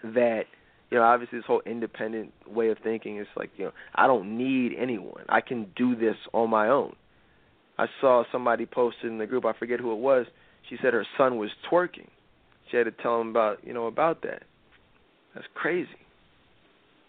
that 0.04 0.44
you 0.90 0.98
know, 0.98 1.04
obviously 1.04 1.40
this 1.40 1.46
whole 1.46 1.62
independent 1.66 2.34
way 2.48 2.70
of 2.70 2.78
thinking 2.84 3.20
is 3.20 3.28
like, 3.36 3.52
you 3.58 3.66
know, 3.66 3.72
I 3.94 4.08
don't 4.08 4.38
need 4.38 4.74
anyone. 4.78 5.24
I 5.30 5.42
can 5.42 5.68
do 5.76 5.96
this 5.96 6.16
on 6.34 6.50
my 6.50 6.68
own. 6.68 6.96
I 7.78 7.86
saw 8.02 8.24
somebody 8.32 8.66
posted 8.66 9.12
in 9.12 9.20
the 9.20 9.28
group, 9.28 9.46
I 9.46 9.54
forget 9.54 9.80
who 9.80 9.92
it 9.94 10.00
was. 10.00 10.26
She 10.70 10.78
said 10.82 10.94
her 10.94 11.06
son 11.18 11.38
was 11.38 11.50
twerking. 11.72 12.08
She 12.70 12.78
had 12.78 12.84
to 12.84 12.92
tell 12.92 13.22
him 13.22 13.30
about, 13.30 13.60
you 13.64 13.74
know, 13.74 13.88
about 13.88 14.24
that. 14.24 14.44
That's 15.34 15.48
crazy. 15.54 15.90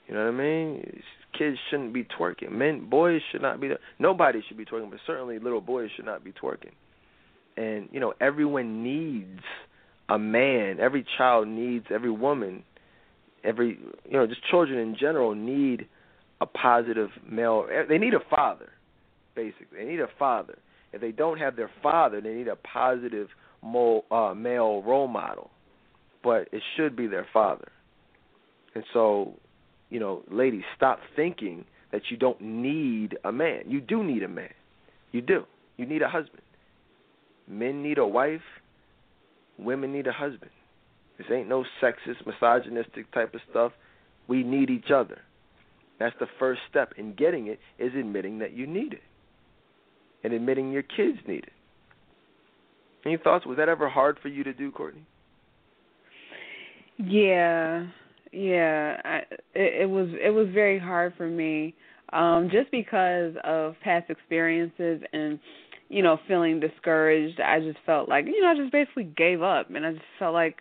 You 0.06 0.14
know 0.14 0.24
what 0.24 0.34
I 0.34 0.36
mean? 0.36 1.02
Kids 1.36 1.56
shouldn't 1.70 1.92
be 1.92 2.04
twerking. 2.04 2.52
Men, 2.52 2.88
boys 2.88 3.20
should 3.30 3.42
not 3.42 3.60
be. 3.60 3.70
Nobody 3.98 4.42
should 4.46 4.56
be 4.56 4.64
twerking, 4.64 4.90
but 4.90 5.00
certainly 5.06 5.38
little 5.38 5.60
boys 5.60 5.90
should 5.96 6.04
not 6.04 6.22
be 6.22 6.32
twerking 6.32 6.72
and 7.56 7.88
you 7.92 8.00
know 8.00 8.14
everyone 8.20 8.82
needs 8.82 9.40
a 10.08 10.18
man. 10.18 10.80
Every 10.80 11.04
child 11.16 11.48
needs 11.48 11.86
every 11.90 12.10
woman 12.10 12.64
every 13.44 13.78
you 14.04 14.12
know 14.12 14.26
just 14.26 14.40
children 14.50 14.78
in 14.78 14.96
general 14.98 15.34
need 15.34 15.86
a 16.40 16.46
positive 16.46 17.10
male. 17.28 17.66
They 17.88 17.98
need 17.98 18.14
a 18.14 18.20
father 18.28 18.70
basically. 19.34 19.78
They 19.78 19.84
need 19.84 20.00
a 20.00 20.08
father. 20.18 20.58
If 20.92 21.00
they 21.00 21.12
don't 21.12 21.38
have 21.38 21.56
their 21.56 21.70
father 21.82 22.20
they 22.20 22.34
need 22.34 22.48
a 22.48 22.56
positive 22.56 23.28
male, 23.62 24.04
uh, 24.10 24.34
male 24.34 24.82
role 24.82 25.08
model. 25.08 25.50
But 26.22 26.48
it 26.52 26.62
should 26.76 26.96
be 26.96 27.06
their 27.06 27.26
father. 27.32 27.70
And 28.74 28.84
so 28.92 29.34
you 29.88 30.00
know 30.00 30.22
ladies 30.30 30.64
stop 30.76 31.00
thinking 31.16 31.64
that 31.92 32.02
you 32.10 32.16
don't 32.16 32.40
need 32.40 33.18
a 33.24 33.32
man. 33.32 33.62
You 33.66 33.80
do 33.80 34.04
need 34.04 34.22
a 34.22 34.28
man. 34.28 34.52
You 35.12 35.20
do. 35.20 35.44
You 35.76 35.86
need 35.86 36.02
a 36.02 36.08
husband 36.08 36.42
Men 37.50 37.82
need 37.82 37.98
a 37.98 38.06
wife, 38.06 38.40
women 39.58 39.92
need 39.92 40.06
a 40.06 40.12
husband. 40.12 40.52
This 41.18 41.26
ain't 41.32 41.48
no 41.48 41.64
sexist, 41.82 42.24
misogynistic 42.24 43.12
type 43.12 43.34
of 43.34 43.40
stuff. 43.50 43.72
We 44.28 44.44
need 44.44 44.70
each 44.70 44.90
other. 44.94 45.18
That's 45.98 46.14
the 46.20 46.28
first 46.38 46.60
step 46.70 46.94
in 46.96 47.14
getting 47.14 47.48
it 47.48 47.58
is 47.78 47.92
admitting 47.98 48.38
that 48.38 48.52
you 48.52 48.66
need 48.66 48.92
it. 48.92 49.02
And 50.22 50.32
admitting 50.32 50.70
your 50.70 50.82
kids 50.82 51.18
need 51.26 51.44
it. 51.44 51.52
Any 53.04 53.16
thoughts? 53.16 53.44
Was 53.44 53.56
that 53.56 53.68
ever 53.68 53.88
hard 53.88 54.18
for 54.22 54.28
you 54.28 54.44
to 54.44 54.52
do, 54.52 54.70
Courtney? 54.70 55.04
Yeah, 56.98 57.86
yeah. 58.30 59.00
I, 59.04 59.16
it, 59.54 59.82
it 59.82 59.90
was 59.90 60.08
it 60.22 60.30
was 60.30 60.48
very 60.52 60.78
hard 60.78 61.14
for 61.16 61.26
me, 61.26 61.74
um, 62.12 62.48
just 62.52 62.70
because 62.70 63.34
of 63.42 63.74
past 63.82 64.10
experiences 64.10 65.02
and 65.12 65.38
you 65.90 66.02
know, 66.02 66.18
feeling 66.26 66.60
discouraged. 66.60 67.40
I 67.40 67.60
just 67.60 67.78
felt 67.84 68.08
like, 68.08 68.24
you 68.26 68.40
know, 68.40 68.48
I 68.48 68.54
just 68.54 68.72
basically 68.72 69.04
gave 69.04 69.42
up 69.42 69.68
and 69.74 69.84
I 69.84 69.92
just 69.92 70.04
felt 70.18 70.32
like, 70.32 70.60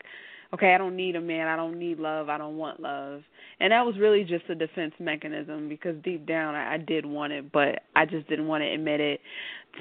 okay, 0.53 0.73
I 0.73 0.79
don't 0.79 0.95
need 0.95 1.15
a 1.15 1.21
man, 1.21 1.47
I 1.47 1.55
don't 1.55 1.77
need 1.77 1.99
love, 1.99 2.27
I 2.27 2.37
don't 2.39 2.57
want 2.57 2.79
love. 2.79 3.21
And 3.59 3.71
that 3.71 3.85
was 3.85 3.95
really 3.99 4.23
just 4.23 4.49
a 4.49 4.55
defense 4.55 4.93
mechanism 4.99 5.69
because 5.69 5.95
deep 6.03 6.25
down 6.25 6.55
I, 6.55 6.73
I 6.73 6.77
did 6.77 7.05
want 7.05 7.31
it, 7.31 7.51
but 7.51 7.83
I 7.95 8.05
just 8.05 8.27
didn't 8.27 8.47
want 8.47 8.63
to 8.63 8.73
admit 8.73 8.99
it 8.99 9.21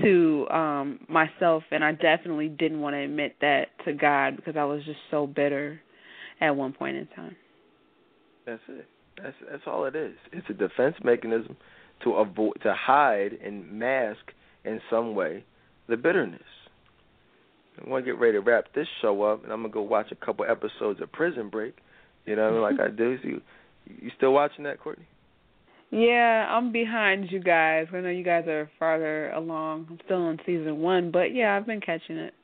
to 0.02 0.46
um 0.50 1.00
myself 1.08 1.62
and 1.70 1.82
I 1.82 1.92
definitely 1.92 2.48
didn't 2.48 2.80
want 2.80 2.94
to 2.94 3.00
admit 3.00 3.36
that 3.40 3.68
to 3.86 3.94
God 3.94 4.36
because 4.36 4.54
I 4.54 4.64
was 4.64 4.84
just 4.84 4.98
so 5.10 5.26
bitter 5.26 5.80
at 6.42 6.54
one 6.54 6.74
point 6.74 6.98
in 6.98 7.06
time. 7.06 7.36
That's 8.44 8.60
it. 8.68 8.86
That's 9.22 9.36
that's 9.50 9.62
all 9.66 9.86
it 9.86 9.96
is. 9.96 10.14
It's 10.30 10.46
a 10.50 10.52
defense 10.52 10.96
mechanism 11.02 11.56
to 12.04 12.12
avoid 12.16 12.60
to 12.62 12.74
hide 12.74 13.32
and 13.42 13.72
mask 13.72 14.20
in 14.68 14.80
some 14.90 15.14
way 15.14 15.44
the 15.88 15.96
bitterness. 15.96 16.42
I'm 17.80 17.90
gonna 17.90 18.02
get 18.02 18.18
ready 18.18 18.32
to 18.32 18.40
wrap 18.40 18.66
this 18.74 18.88
show 19.00 19.22
up, 19.22 19.44
and 19.44 19.52
I'm 19.52 19.62
gonna 19.62 19.72
go 19.72 19.82
watch 19.82 20.10
a 20.10 20.16
couple 20.16 20.44
episodes 20.48 21.00
of 21.00 21.12
Prison 21.12 21.48
Break. 21.48 21.76
You 22.26 22.36
know, 22.36 22.44
what 22.60 22.66
I 22.66 22.70
mean? 22.70 22.78
like 22.78 22.92
I 22.92 22.94
do. 22.94 23.16
So 23.22 23.28
you, 23.28 23.40
you 23.86 24.10
still 24.16 24.32
watching 24.32 24.64
that, 24.64 24.80
Courtney? 24.80 25.06
Yeah, 25.90 26.46
I'm 26.50 26.70
behind 26.70 27.30
you 27.30 27.40
guys. 27.40 27.86
I 27.94 28.00
know 28.00 28.10
you 28.10 28.24
guys 28.24 28.46
are 28.46 28.70
farther 28.78 29.30
along. 29.30 29.86
I'm 29.90 29.98
still 30.04 30.18
on 30.18 30.38
season 30.44 30.80
one, 30.80 31.10
but 31.10 31.34
yeah, 31.34 31.56
I've 31.56 31.66
been 31.66 31.80
catching 31.80 32.16
it. 32.16 32.34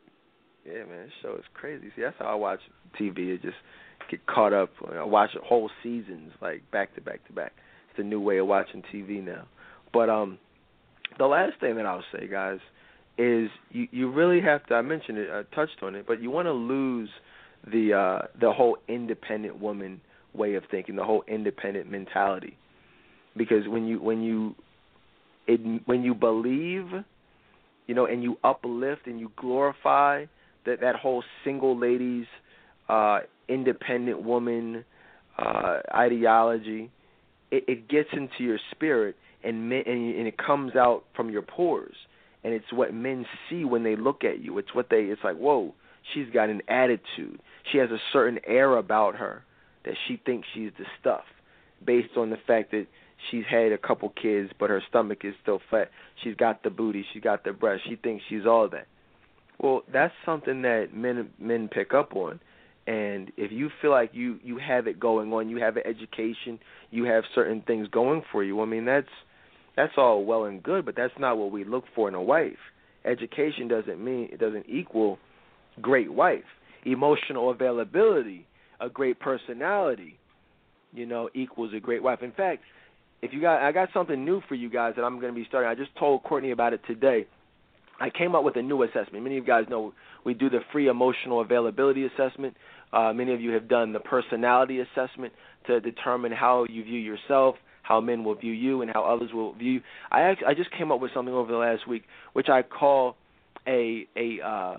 Yeah, 0.64 0.84
man, 0.84 1.04
this 1.04 1.12
show 1.20 1.34
is 1.34 1.44
crazy. 1.52 1.88
See, 1.94 2.02
that's 2.02 2.16
how 2.18 2.26
I 2.26 2.34
watch 2.36 2.60
TV. 2.98 3.34
It 3.34 3.42
just 3.42 3.56
get 4.10 4.24
caught 4.26 4.54
up. 4.54 4.70
I 4.90 5.04
watch 5.04 5.30
whole 5.42 5.70
seasons 5.82 6.32
like 6.40 6.70
back 6.70 6.94
to 6.94 7.02
back 7.02 7.26
to 7.26 7.34
back. 7.34 7.52
It's 7.90 7.98
the 7.98 8.04
new 8.04 8.20
way 8.20 8.38
of 8.38 8.46
watching 8.46 8.82
TV 8.92 9.22
now. 9.22 9.46
But 9.92 10.08
um, 10.08 10.38
the 11.18 11.26
last 11.26 11.60
thing 11.60 11.76
that 11.76 11.86
I'll 11.86 12.04
say, 12.12 12.26
guys, 12.26 12.58
is 13.16 13.48
you 13.70 13.88
you 13.90 14.10
really 14.10 14.40
have 14.40 14.64
to. 14.66 14.74
I 14.74 14.82
mentioned 14.82 15.18
it, 15.18 15.28
I 15.30 15.42
touched 15.54 15.82
on 15.82 15.94
it, 15.94 16.06
but 16.06 16.20
you 16.20 16.30
want 16.30 16.46
to 16.46 16.52
lose 16.52 17.08
the 17.70 17.92
uh, 17.94 18.26
the 18.40 18.52
whole 18.52 18.76
independent 18.88 19.60
woman 19.60 20.00
way 20.34 20.54
of 20.54 20.64
thinking, 20.70 20.96
the 20.96 21.04
whole 21.04 21.22
independent 21.28 21.90
mentality, 21.90 22.56
because 23.36 23.68
when 23.68 23.86
you 23.86 24.00
when 24.00 24.22
you 24.22 24.54
it, 25.46 25.60
when 25.86 26.02
you 26.02 26.14
believe, 26.14 26.86
you 27.86 27.94
know, 27.94 28.06
and 28.06 28.22
you 28.22 28.36
uplift 28.42 29.06
and 29.06 29.20
you 29.20 29.30
glorify 29.36 30.24
that 30.66 30.80
that 30.80 30.96
whole 30.96 31.22
single 31.44 31.78
ladies, 31.78 32.26
uh, 32.88 33.20
independent 33.48 34.22
woman 34.22 34.84
uh, 35.38 35.78
ideology, 35.94 36.90
it, 37.50 37.64
it 37.68 37.88
gets 37.88 38.08
into 38.12 38.42
your 38.42 38.58
spirit 38.72 39.16
and 39.44 39.68
men, 39.68 39.82
and, 39.86 40.14
and 40.16 40.26
it 40.26 40.36
comes 40.38 40.76
out 40.76 41.04
from 41.14 41.30
your 41.30 41.42
pores, 41.42 41.96
and 42.42 42.52
it's 42.52 42.72
what 42.72 42.94
men 42.94 43.26
see 43.48 43.64
when 43.64 43.82
they 43.82 43.96
look 43.96 44.24
at 44.24 44.40
you. 44.40 44.58
It's 44.58 44.74
what 44.74 44.88
they. 44.90 45.02
It's 45.02 45.22
like, 45.24 45.36
whoa, 45.36 45.74
she's 46.12 46.28
got 46.32 46.48
an 46.48 46.62
attitude. 46.68 47.40
She 47.70 47.78
has 47.78 47.90
a 47.90 47.98
certain 48.12 48.38
air 48.46 48.76
about 48.76 49.16
her 49.16 49.44
that 49.84 49.94
she 50.08 50.20
thinks 50.24 50.46
she's 50.54 50.70
the 50.78 50.84
stuff, 51.00 51.24
based 51.84 52.16
on 52.16 52.30
the 52.30 52.38
fact 52.46 52.70
that 52.70 52.86
she's 53.30 53.44
had 53.48 53.72
a 53.72 53.78
couple 53.78 54.10
kids, 54.10 54.50
but 54.58 54.70
her 54.70 54.82
stomach 54.88 55.24
is 55.24 55.34
still 55.42 55.60
fat. 55.70 55.90
She's 56.22 56.34
got 56.34 56.62
the 56.62 56.70
booty, 56.70 57.04
she's 57.12 57.22
got 57.22 57.44
the 57.44 57.52
breast. 57.52 57.82
She 57.88 57.96
thinks 57.96 58.24
she's 58.28 58.46
all 58.46 58.68
that. 58.70 58.86
Well, 59.60 59.82
that's 59.92 60.14
something 60.26 60.62
that 60.62 60.88
men 60.94 61.30
men 61.38 61.68
pick 61.68 61.94
up 61.94 62.16
on. 62.16 62.40
And 62.86 63.32
if 63.36 63.50
you 63.50 63.70
feel 63.80 63.92
like 63.92 64.10
you 64.12 64.38
you 64.42 64.58
have 64.58 64.86
it 64.86 65.00
going 65.00 65.32
on, 65.32 65.48
you 65.48 65.58
have 65.58 65.76
an 65.76 65.84
education, 65.86 66.58
you 66.90 67.04
have 67.04 67.24
certain 67.34 67.62
things 67.62 67.88
going 67.88 68.22
for 68.30 68.44
you. 68.44 68.60
I 68.60 68.66
mean, 68.66 68.84
that's 68.84 69.08
that's 69.76 69.92
all 69.96 70.24
well 70.24 70.44
and 70.44 70.62
good, 70.62 70.84
but 70.84 70.96
that's 70.96 71.12
not 71.18 71.36
what 71.38 71.50
we 71.50 71.64
look 71.64 71.84
for 71.94 72.08
in 72.08 72.14
a 72.14 72.22
wife. 72.22 72.58
Education 73.04 73.68
doesn't 73.68 74.02
mean 74.02 74.28
it 74.32 74.38
doesn't 74.40 74.66
equal 74.68 75.18
great 75.80 76.12
wife. 76.12 76.44
Emotional 76.84 77.50
availability, 77.50 78.46
a 78.80 78.88
great 78.88 79.18
personality, 79.18 80.18
you 80.92 81.06
know, 81.06 81.28
equals 81.34 81.72
a 81.74 81.80
great 81.80 82.02
wife. 82.02 82.22
In 82.22 82.32
fact, 82.32 82.62
if 83.22 83.32
you 83.32 83.40
got 83.40 83.62
I 83.62 83.72
got 83.72 83.88
something 83.92 84.24
new 84.24 84.42
for 84.48 84.54
you 84.54 84.70
guys 84.70 84.94
that 84.96 85.02
I'm 85.02 85.18
going 85.18 85.32
to 85.32 85.38
be 85.38 85.46
starting. 85.48 85.68
I 85.68 85.74
just 85.74 85.96
told 85.98 86.22
Courtney 86.24 86.50
about 86.50 86.72
it 86.72 86.80
today. 86.86 87.26
I 88.00 88.10
came 88.10 88.34
up 88.34 88.44
with 88.44 88.56
a 88.56 88.62
new 88.62 88.82
assessment. 88.82 89.22
Many 89.22 89.38
of 89.38 89.44
you 89.44 89.46
guys 89.46 89.64
know 89.68 89.92
we 90.24 90.34
do 90.34 90.50
the 90.50 90.60
free 90.72 90.88
emotional 90.88 91.40
availability 91.40 92.06
assessment. 92.06 92.54
Uh, 92.92 93.12
many 93.12 93.32
of 93.32 93.40
you 93.40 93.52
have 93.52 93.68
done 93.68 93.92
the 93.92 94.00
personality 94.00 94.80
assessment 94.80 95.32
to 95.66 95.80
determine 95.80 96.32
how 96.32 96.66
you 96.68 96.84
view 96.84 96.98
yourself, 96.98 97.56
how 97.84 98.00
men 98.00 98.24
will 98.24 98.34
view 98.34 98.52
you 98.52 98.82
and 98.82 98.90
how 98.92 99.04
others 99.04 99.30
will 99.32 99.52
view 99.54 99.74
you. 99.74 99.80
I 100.10 100.22
actually, 100.22 100.48
I 100.48 100.54
just 100.54 100.72
came 100.72 100.90
up 100.90 101.00
with 101.00 101.12
something 101.14 101.32
over 101.32 101.52
the 101.52 101.58
last 101.58 101.86
week, 101.86 102.02
which 102.32 102.48
I 102.48 102.62
call 102.62 103.16
a 103.68 104.06
a 104.16 104.40
uh, 104.44 104.76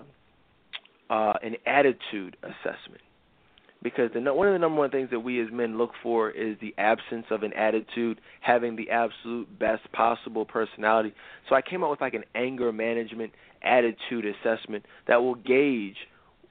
uh, 1.08 1.32
an 1.42 1.56
attitude 1.64 2.36
assessment 2.42 3.00
because 3.82 4.10
the, 4.12 4.20
one 4.34 4.48
of 4.48 4.52
the 4.52 4.58
number 4.58 4.78
one 4.78 4.90
things 4.90 5.10
that 5.10 5.20
we 5.20 5.40
as 5.40 5.48
men 5.52 5.78
look 5.78 5.92
for 6.02 6.30
is 6.30 6.56
the 6.60 6.74
absence 6.76 7.26
of 7.30 7.44
an 7.44 7.52
attitude, 7.52 8.20
having 8.40 8.74
the 8.74 8.90
absolute 8.90 9.58
best 9.58 9.90
possible 9.92 10.44
personality. 10.44 11.12
So 11.48 11.54
I 11.54 11.62
came 11.62 11.84
up 11.84 11.90
with 11.90 12.00
like 12.00 12.14
an 12.14 12.24
anger 12.34 12.72
management 12.72 13.32
attitude 13.62 14.24
assessment 14.26 14.84
that 15.06 15.22
will 15.22 15.36
gauge 15.36 15.96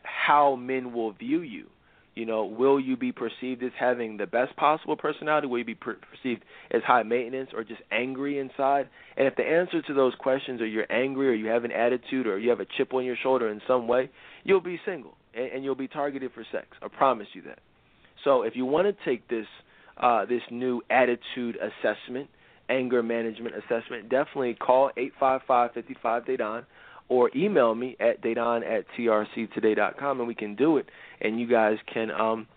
how 0.04 0.56
men 0.56 0.94
will 0.94 1.12
view 1.12 1.42
you. 1.42 1.68
You 2.16 2.26
know, 2.26 2.46
will 2.46 2.80
you 2.80 2.96
be 2.96 3.12
perceived 3.12 3.62
as 3.62 3.72
having 3.78 4.16
the 4.16 4.26
best 4.26 4.56
possible 4.56 4.96
personality? 4.96 5.48
Will 5.48 5.60
you 5.60 5.66
be 5.66 5.76
per- 5.76 5.98
perceived 5.98 6.44
as 6.72 6.82
high 6.84 7.04
maintenance 7.04 7.50
or 7.54 7.66
just 7.66 7.82
angry 7.92 8.40
inside? 8.40 8.88
And 9.18 9.28
if 9.28 9.36
the 9.36 9.44
answer 9.44 9.82
to 9.82 9.94
those 9.94 10.14
questions 10.18 10.62
are 10.62 10.66
you're 10.66 10.90
angry 10.90 11.28
or 11.28 11.34
you 11.34 11.48
have 11.48 11.66
an 11.66 11.74
attitude 11.74 12.26
or 12.26 12.40
you 12.40 12.50
have 12.50 12.62
a 12.62 12.66
chip 12.78 12.94
on 12.94 13.04
your 13.04 13.18
shoulder 13.22 13.50
in 13.50 13.62
some 13.68 13.88
way, 13.88 14.10
you'll 14.46 14.62
be 14.62 14.80
single 14.86 15.16
and, 15.34 15.52
and 15.52 15.64
you'll 15.66 15.76
be 15.76 15.90
targeted 15.90 16.32
for 16.34 16.46
sex. 16.54 16.68
I 16.82 16.88
promise 16.88 17.28
you 17.34 17.42
that. 17.44 17.60
So 18.24 18.44
if 18.44 18.56
you 18.56 18.66
want 18.66 18.88
to 18.88 19.06
take 19.06 19.28
this 19.28 19.46
uh, 19.98 20.26
this 20.26 20.42
new 20.52 20.82
attitude 20.90 21.58
assessment, 21.58 22.30
anger 22.70 23.04
management 23.04 23.56
assessment, 23.56 24.10
definitely 24.10 24.54
call 24.54 24.90
eight 24.98 25.12
five 25.20 25.42
five 25.48 25.72
fifty 25.74 25.96
five 26.02 26.24
Dedan 26.24 26.66
or 27.10 27.30
email 27.36 27.76
me 27.76 27.96
at 28.00 28.22
Dedan 28.22 28.62
at 28.66 28.86
trctoday.com 28.98 30.20
and 30.20 30.28
we 30.28 30.36
can 30.36 30.56
do 30.56 30.78
it 30.78 30.88
and 31.22 31.40
you 31.40 31.48
guys 31.48 31.78
can 31.92 32.12
um 32.12 32.48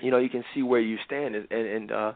you 0.00 0.10
know 0.10 0.18
you 0.18 0.28
can 0.28 0.44
see 0.54 0.62
where 0.62 0.80
you 0.80 0.96
stand 1.04 1.34
and 1.34 1.50
and 1.50 1.92
uh 1.92 2.12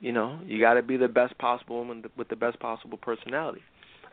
you 0.00 0.12
know 0.12 0.38
you 0.44 0.60
got 0.60 0.74
to 0.74 0.82
be 0.82 0.96
the 0.96 1.08
best 1.08 1.36
possible 1.38 1.76
woman 1.76 2.04
with 2.16 2.28
the 2.28 2.36
best 2.36 2.58
possible 2.60 2.98
personality. 2.98 3.62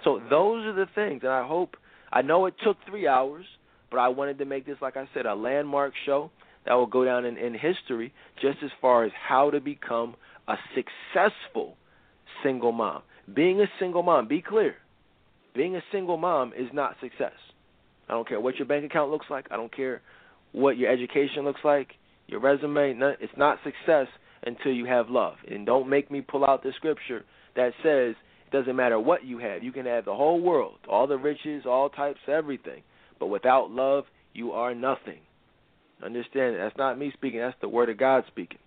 So 0.04 0.22
those 0.30 0.66
are 0.66 0.74
the 0.74 0.88
things 0.96 1.22
and 1.24 1.32
i 1.32 1.46
hope 1.46 1.76
i 2.12 2.22
know 2.22 2.46
it 2.46 2.56
took 2.64 2.78
three 2.90 3.08
hours 3.08 3.46
but 3.92 3.98
i 3.98 4.08
wanted 4.08 4.38
to 4.38 4.46
make 4.46 4.66
this 4.66 4.78
like 4.82 4.98
i 4.98 5.08
said 5.14 5.26
a 5.26 5.36
landmark 5.36 5.94
show 6.06 6.32
that 6.66 6.74
will 6.74 6.88
go 6.88 7.04
down 7.04 7.26
in, 7.26 7.38
in 7.38 7.54
history 7.54 8.14
just 8.42 8.60
as 8.64 8.70
far 8.82 9.04
as 9.04 9.12
how 9.28 9.50
to 9.50 9.60
become 9.60 10.16
a 10.48 10.56
successful 10.76 11.76
single 12.44 12.72
mom. 12.72 13.02
Being 13.34 13.62
a 13.62 13.68
single 13.80 14.04
mom 14.04 14.28
be 14.28 14.42
clear 14.42 14.76
being 15.56 15.76
a 15.76 15.82
single 15.92 16.18
mom 16.18 16.54
is 16.58 16.70
not 16.74 16.96
success 17.02 17.34
i 18.08 18.14
don't 18.14 18.28
care 18.28 18.40
what 18.40 18.56
your 18.56 18.68
bank 18.68 18.86
account 18.86 19.12
looks 19.12 19.28
like 19.30 19.46
i 19.52 19.56
don't 19.56 19.76
care 19.76 20.02
what 20.52 20.78
your 20.78 20.92
education 20.92 21.44
looks 21.44 21.62
like, 21.64 21.90
your 22.28 22.40
resume. 22.40 22.96
It's 23.20 23.34
not 23.38 23.58
success 23.64 24.08
until 24.44 24.72
you 24.72 24.86
have 24.86 25.10
love. 25.10 25.36
And 25.50 25.66
don't 25.66 25.90
make 25.90 26.10
me 26.10 26.22
pull 26.22 26.46
out 26.46 26.64
the 26.64 26.72
scripture 26.78 27.26
that 27.56 27.72
says 27.84 28.16
it 28.48 28.52
doesn't 28.52 28.76
matter 28.76 29.00
what 29.00 29.26
you 29.26 29.38
have. 29.40 29.64
You 29.64 29.72
can 29.72 29.86
have 29.86 30.06
the 30.06 30.16
whole 30.16 30.42
world, 30.42 30.78
all 30.88 31.08
the 31.08 31.18
riches, 31.18 31.64
all 31.66 31.90
types, 31.90 32.20
everything. 32.28 32.84
But 33.20 33.28
without 33.28 33.70
love, 33.70 34.06
you 34.34 34.52
are 34.52 34.74
nothing. 34.74 35.20
Understand? 36.04 36.56
That's 36.58 36.78
not 36.78 36.98
me 36.98 37.12
speaking. 37.14 37.40
That's 37.40 37.58
the 37.62 37.68
word 37.68 37.90
of 37.90 37.98
God 37.98 38.24
speaking. 38.28 38.60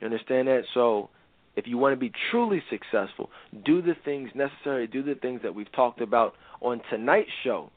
You 0.00 0.06
understand 0.06 0.48
that? 0.48 0.62
So, 0.74 1.08
if 1.56 1.66
you 1.66 1.78
want 1.78 1.92
to 1.92 1.96
be 1.96 2.12
truly 2.30 2.62
successful, 2.70 3.30
do 3.64 3.82
the 3.82 3.94
things 4.04 4.30
necessary. 4.34 4.86
Do 4.86 5.02
the 5.02 5.14
things 5.14 5.40
that 5.42 5.54
we've 5.54 5.70
talked 5.72 6.00
about 6.00 6.34
on 6.60 6.80
tonight's 6.90 7.30
show 7.42 7.70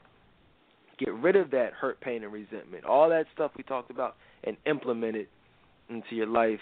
Get 1.00 1.14
rid 1.14 1.34
of 1.34 1.50
that 1.52 1.72
hurt, 1.72 1.98
pain, 2.02 2.22
and 2.22 2.32
resentment. 2.32 2.84
All 2.84 3.08
that 3.08 3.24
stuff 3.34 3.52
we 3.56 3.64
talked 3.64 3.90
about, 3.90 4.16
and 4.44 4.58
implement 4.66 5.16
it 5.16 5.30
into 5.88 6.14
your 6.14 6.26
life, 6.26 6.60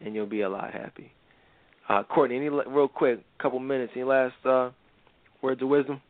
and 0.00 0.14
you'll 0.14 0.24
be 0.24 0.40
a 0.40 0.48
lot 0.48 0.72
happy. 0.72 1.12
Uh, 1.86 2.02
Courtney, 2.02 2.36
any 2.36 2.48
real 2.48 2.88
quick, 2.88 3.22
couple 3.38 3.58
minutes. 3.58 3.92
Any 3.94 4.04
last 4.04 4.34
uh, 4.46 4.70
words 5.42 5.60
of 5.60 5.68
wisdom? 5.68 6.00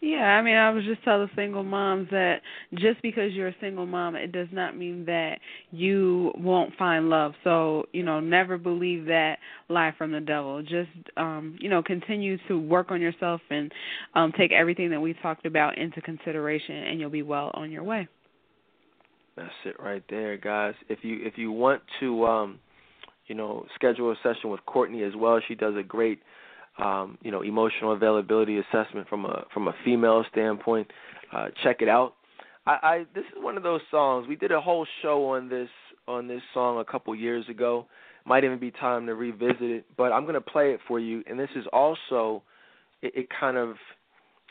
Yeah, 0.00 0.18
I 0.18 0.42
mean, 0.42 0.54
I 0.54 0.70
was 0.70 0.84
just 0.84 1.02
telling 1.02 1.28
single 1.34 1.64
moms 1.64 2.08
that 2.10 2.40
just 2.74 3.02
because 3.02 3.32
you're 3.32 3.48
a 3.48 3.56
single 3.60 3.84
mom, 3.84 4.14
it 4.14 4.30
does 4.30 4.46
not 4.52 4.76
mean 4.76 5.04
that 5.06 5.40
you 5.72 6.30
won't 6.36 6.72
find 6.76 7.10
love. 7.10 7.32
So, 7.42 7.86
you 7.92 8.04
know, 8.04 8.20
never 8.20 8.58
believe 8.58 9.06
that 9.06 9.38
lie 9.68 9.92
from 9.98 10.12
the 10.12 10.20
devil. 10.20 10.62
Just, 10.62 10.90
um, 11.16 11.56
you 11.60 11.68
know, 11.68 11.82
continue 11.82 12.38
to 12.46 12.60
work 12.60 12.92
on 12.92 13.00
yourself 13.00 13.40
and 13.50 13.72
um, 14.14 14.32
take 14.38 14.52
everything 14.52 14.90
that 14.90 15.00
we 15.00 15.14
talked 15.14 15.46
about 15.46 15.76
into 15.76 16.00
consideration, 16.00 16.76
and 16.76 17.00
you'll 17.00 17.10
be 17.10 17.22
well 17.22 17.50
on 17.54 17.72
your 17.72 17.82
way. 17.82 18.06
That's 19.36 19.50
it 19.64 19.80
right 19.80 20.04
there, 20.08 20.36
guys. 20.36 20.74
If 20.88 21.00
you 21.02 21.18
if 21.22 21.34
you 21.36 21.50
want 21.50 21.82
to, 22.00 22.24
um, 22.24 22.58
you 23.26 23.34
know, 23.34 23.66
schedule 23.74 24.12
a 24.12 24.16
session 24.22 24.50
with 24.50 24.64
Courtney 24.66 25.02
as 25.02 25.12
well, 25.16 25.40
she 25.46 25.54
does 25.56 25.74
a 25.76 25.82
great 25.82 26.20
um, 26.78 27.18
you 27.22 27.30
know, 27.30 27.42
emotional 27.42 27.92
availability 27.92 28.58
assessment 28.58 29.08
from 29.08 29.24
a 29.24 29.44
from 29.52 29.68
a 29.68 29.74
female 29.84 30.24
standpoint. 30.30 30.90
Uh, 31.32 31.48
check 31.62 31.78
it 31.80 31.88
out. 31.88 32.14
I, 32.66 32.78
I 32.82 32.98
this 33.14 33.24
is 33.24 33.42
one 33.42 33.56
of 33.56 33.62
those 33.62 33.80
songs. 33.90 34.26
We 34.28 34.36
did 34.36 34.52
a 34.52 34.60
whole 34.60 34.86
show 35.02 35.26
on 35.30 35.48
this 35.48 35.68
on 36.06 36.28
this 36.28 36.42
song 36.54 36.78
a 36.78 36.84
couple 36.84 37.14
years 37.14 37.44
ago. 37.48 37.86
Might 38.24 38.44
even 38.44 38.58
be 38.58 38.70
time 38.70 39.06
to 39.06 39.14
revisit 39.14 39.62
it, 39.62 39.86
but 39.96 40.12
I'm 40.12 40.22
going 40.22 40.34
to 40.34 40.40
play 40.40 40.72
it 40.72 40.80
for 40.86 41.00
you. 41.00 41.22
And 41.26 41.38
this 41.38 41.48
is 41.56 41.64
also 41.72 42.42
it, 43.02 43.12
it 43.14 43.28
kind 43.38 43.56
of 43.56 43.76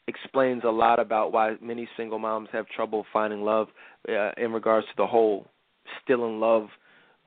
explains 0.08 0.64
a 0.64 0.70
lot 0.70 1.00
about 1.00 1.32
why 1.32 1.56
many 1.62 1.88
single 1.98 2.18
moms 2.18 2.50
have 2.52 2.68
trouble 2.70 3.06
finding 3.12 3.42
love 3.42 3.68
uh, 4.10 4.32
in 4.38 4.52
regards 4.52 4.88
to 4.88 4.94
the 4.98 5.06
whole 5.06 5.46
still 6.04 6.26
in 6.26 6.40
love 6.40 6.68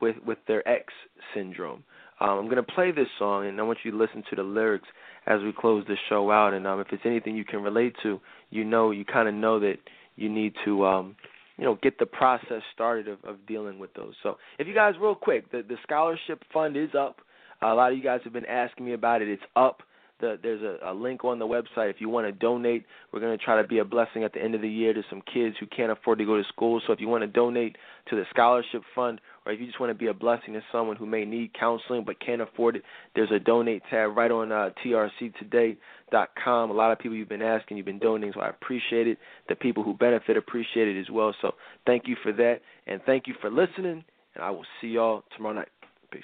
with 0.00 0.16
with 0.26 0.38
their 0.48 0.66
ex 0.68 0.92
syndrome. 1.34 1.84
Um, 2.20 2.38
I'm 2.38 2.44
going 2.44 2.56
to 2.56 2.62
play 2.62 2.92
this 2.92 3.08
song, 3.18 3.46
and 3.46 3.58
I 3.58 3.62
want 3.62 3.78
you 3.82 3.90
to 3.90 3.96
listen 3.96 4.22
to 4.30 4.36
the 4.36 4.42
lyrics 4.42 4.88
as 5.26 5.40
we 5.42 5.52
close 5.52 5.84
this 5.88 5.98
show 6.08 6.30
out. 6.30 6.52
And 6.52 6.66
um, 6.66 6.80
if 6.80 6.88
it's 6.92 7.02
anything 7.06 7.36
you 7.36 7.44
can 7.44 7.62
relate 7.62 7.94
to, 8.02 8.20
you 8.50 8.64
know, 8.64 8.90
you 8.90 9.04
kind 9.04 9.28
of 9.28 9.34
know 9.34 9.58
that 9.60 9.76
you 10.16 10.28
need 10.28 10.54
to, 10.64 10.84
um, 10.84 11.16
you 11.56 11.64
know, 11.64 11.78
get 11.82 11.98
the 11.98 12.06
process 12.06 12.62
started 12.74 13.08
of, 13.08 13.18
of 13.24 13.46
dealing 13.46 13.78
with 13.78 13.92
those. 13.94 14.14
So, 14.22 14.36
if 14.58 14.66
you 14.66 14.74
guys, 14.74 14.94
real 15.00 15.14
quick, 15.14 15.50
the 15.50 15.62
the 15.66 15.76
scholarship 15.82 16.42
fund 16.52 16.76
is 16.76 16.90
up. 16.98 17.20
A 17.62 17.74
lot 17.74 17.92
of 17.92 17.98
you 17.98 18.04
guys 18.04 18.20
have 18.24 18.32
been 18.32 18.46
asking 18.46 18.86
me 18.86 18.94
about 18.94 19.22
it. 19.22 19.28
It's 19.28 19.42
up. 19.56 19.82
The, 20.20 20.38
there's 20.42 20.62
a, 20.62 20.90
a 20.90 20.92
link 20.92 21.24
on 21.24 21.38
the 21.38 21.46
website 21.46 21.90
if 21.90 21.96
you 21.98 22.10
want 22.10 22.26
to 22.26 22.32
donate. 22.32 22.84
We're 23.12 23.20
going 23.20 23.36
to 23.36 23.42
try 23.42 23.60
to 23.60 23.66
be 23.66 23.78
a 23.78 23.84
blessing 23.84 24.22
at 24.24 24.34
the 24.34 24.42
end 24.42 24.54
of 24.54 24.60
the 24.60 24.68
year 24.68 24.92
to 24.92 25.02
some 25.08 25.22
kids 25.32 25.56
who 25.58 25.66
can't 25.66 25.90
afford 25.90 26.18
to 26.18 26.26
go 26.26 26.36
to 26.36 26.44
school. 26.48 26.80
So 26.86 26.92
if 26.92 27.00
you 27.00 27.08
want 27.08 27.22
to 27.22 27.26
donate 27.26 27.76
to 28.10 28.16
the 28.16 28.24
scholarship 28.30 28.82
fund, 28.94 29.20
or 29.50 29.54
if 29.54 29.60
you 29.60 29.66
just 29.66 29.80
want 29.80 29.90
to 29.90 29.94
be 29.94 30.06
a 30.06 30.14
blessing 30.14 30.54
to 30.54 30.62
someone 30.70 30.94
who 30.94 31.06
may 31.06 31.24
need 31.24 31.52
counseling 31.58 32.04
but 32.04 32.24
can't 32.24 32.40
afford 32.40 32.76
it, 32.76 32.84
there's 33.16 33.32
a 33.32 33.40
donate 33.40 33.82
tab 33.90 34.16
right 34.16 34.30
on 34.30 34.52
uh, 34.52 34.70
trctoday.com. 34.84 36.70
A 36.70 36.72
lot 36.72 36.92
of 36.92 37.00
people 37.00 37.16
you've 37.16 37.28
been 37.28 37.42
asking, 37.42 37.76
you've 37.76 37.86
been 37.86 37.98
donating, 37.98 38.32
so 38.32 38.40
I 38.40 38.50
appreciate 38.50 39.08
it. 39.08 39.18
The 39.48 39.56
people 39.56 39.82
who 39.82 39.94
benefit 39.94 40.36
appreciate 40.36 40.86
it 40.86 41.00
as 41.00 41.10
well. 41.10 41.34
So 41.42 41.54
thank 41.84 42.06
you 42.06 42.16
for 42.22 42.32
that, 42.32 42.60
and 42.86 43.00
thank 43.06 43.26
you 43.26 43.34
for 43.40 43.50
listening. 43.50 44.04
And 44.36 44.44
I 44.44 44.50
will 44.50 44.64
see 44.80 44.88
y'all 44.88 45.24
tomorrow 45.36 45.56
night. 45.56 45.68
Peace. 46.12 46.22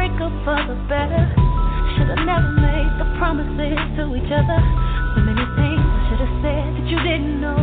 Break 0.00 0.16
up 0.16 0.32
for 0.48 0.56
the 0.64 0.80
better. 0.88 1.28
Should've 1.92 2.24
never 2.24 2.48
made 2.56 2.88
the 2.96 3.04
promises 3.20 3.76
to 4.00 4.08
each 4.16 4.32
other. 4.32 4.56
So 5.12 5.20
many 5.20 5.44
things 5.60 5.76
I 5.76 6.00
should've 6.08 6.36
said 6.40 6.68
that 6.72 6.86
you 6.88 6.96
didn't 7.04 7.36
know. 7.36 7.60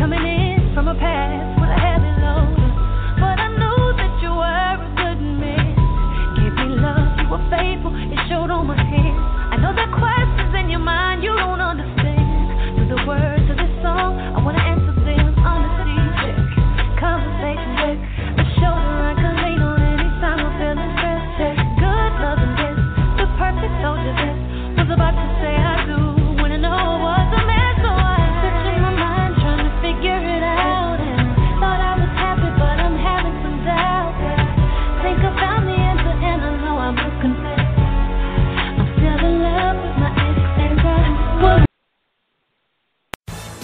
Coming 0.00 0.24
in 0.24 0.72
from 0.72 0.88
a 0.88 0.96
past 0.96 1.60
with 1.60 1.68
a 1.68 1.76
heavy 1.76 2.16
load. 2.24 2.56
But 3.20 3.36
I 3.44 3.52
knew 3.60 3.80
that 3.92 4.14
you 4.24 4.32
were 4.32 4.72
a 4.72 4.88
good 5.04 5.20
man. 5.20 5.76
Gave 6.40 6.56
me 6.56 6.80
love, 6.80 7.12
you 7.20 7.28
were 7.28 7.44
faithful, 7.52 7.92
it 7.92 8.20
showed 8.32 8.48
on 8.48 8.64
my 8.64 8.80
hands. 8.80 9.20
I 9.52 9.60
know 9.60 9.76
are 9.76 9.92
questions 10.00 10.56
in 10.56 10.70
your 10.72 10.80
mind 10.80 11.22
you 11.22 11.36
don't 11.36 11.60
understand. 11.60 12.80
Through 12.80 12.88
the 12.88 13.04
words 13.04 13.39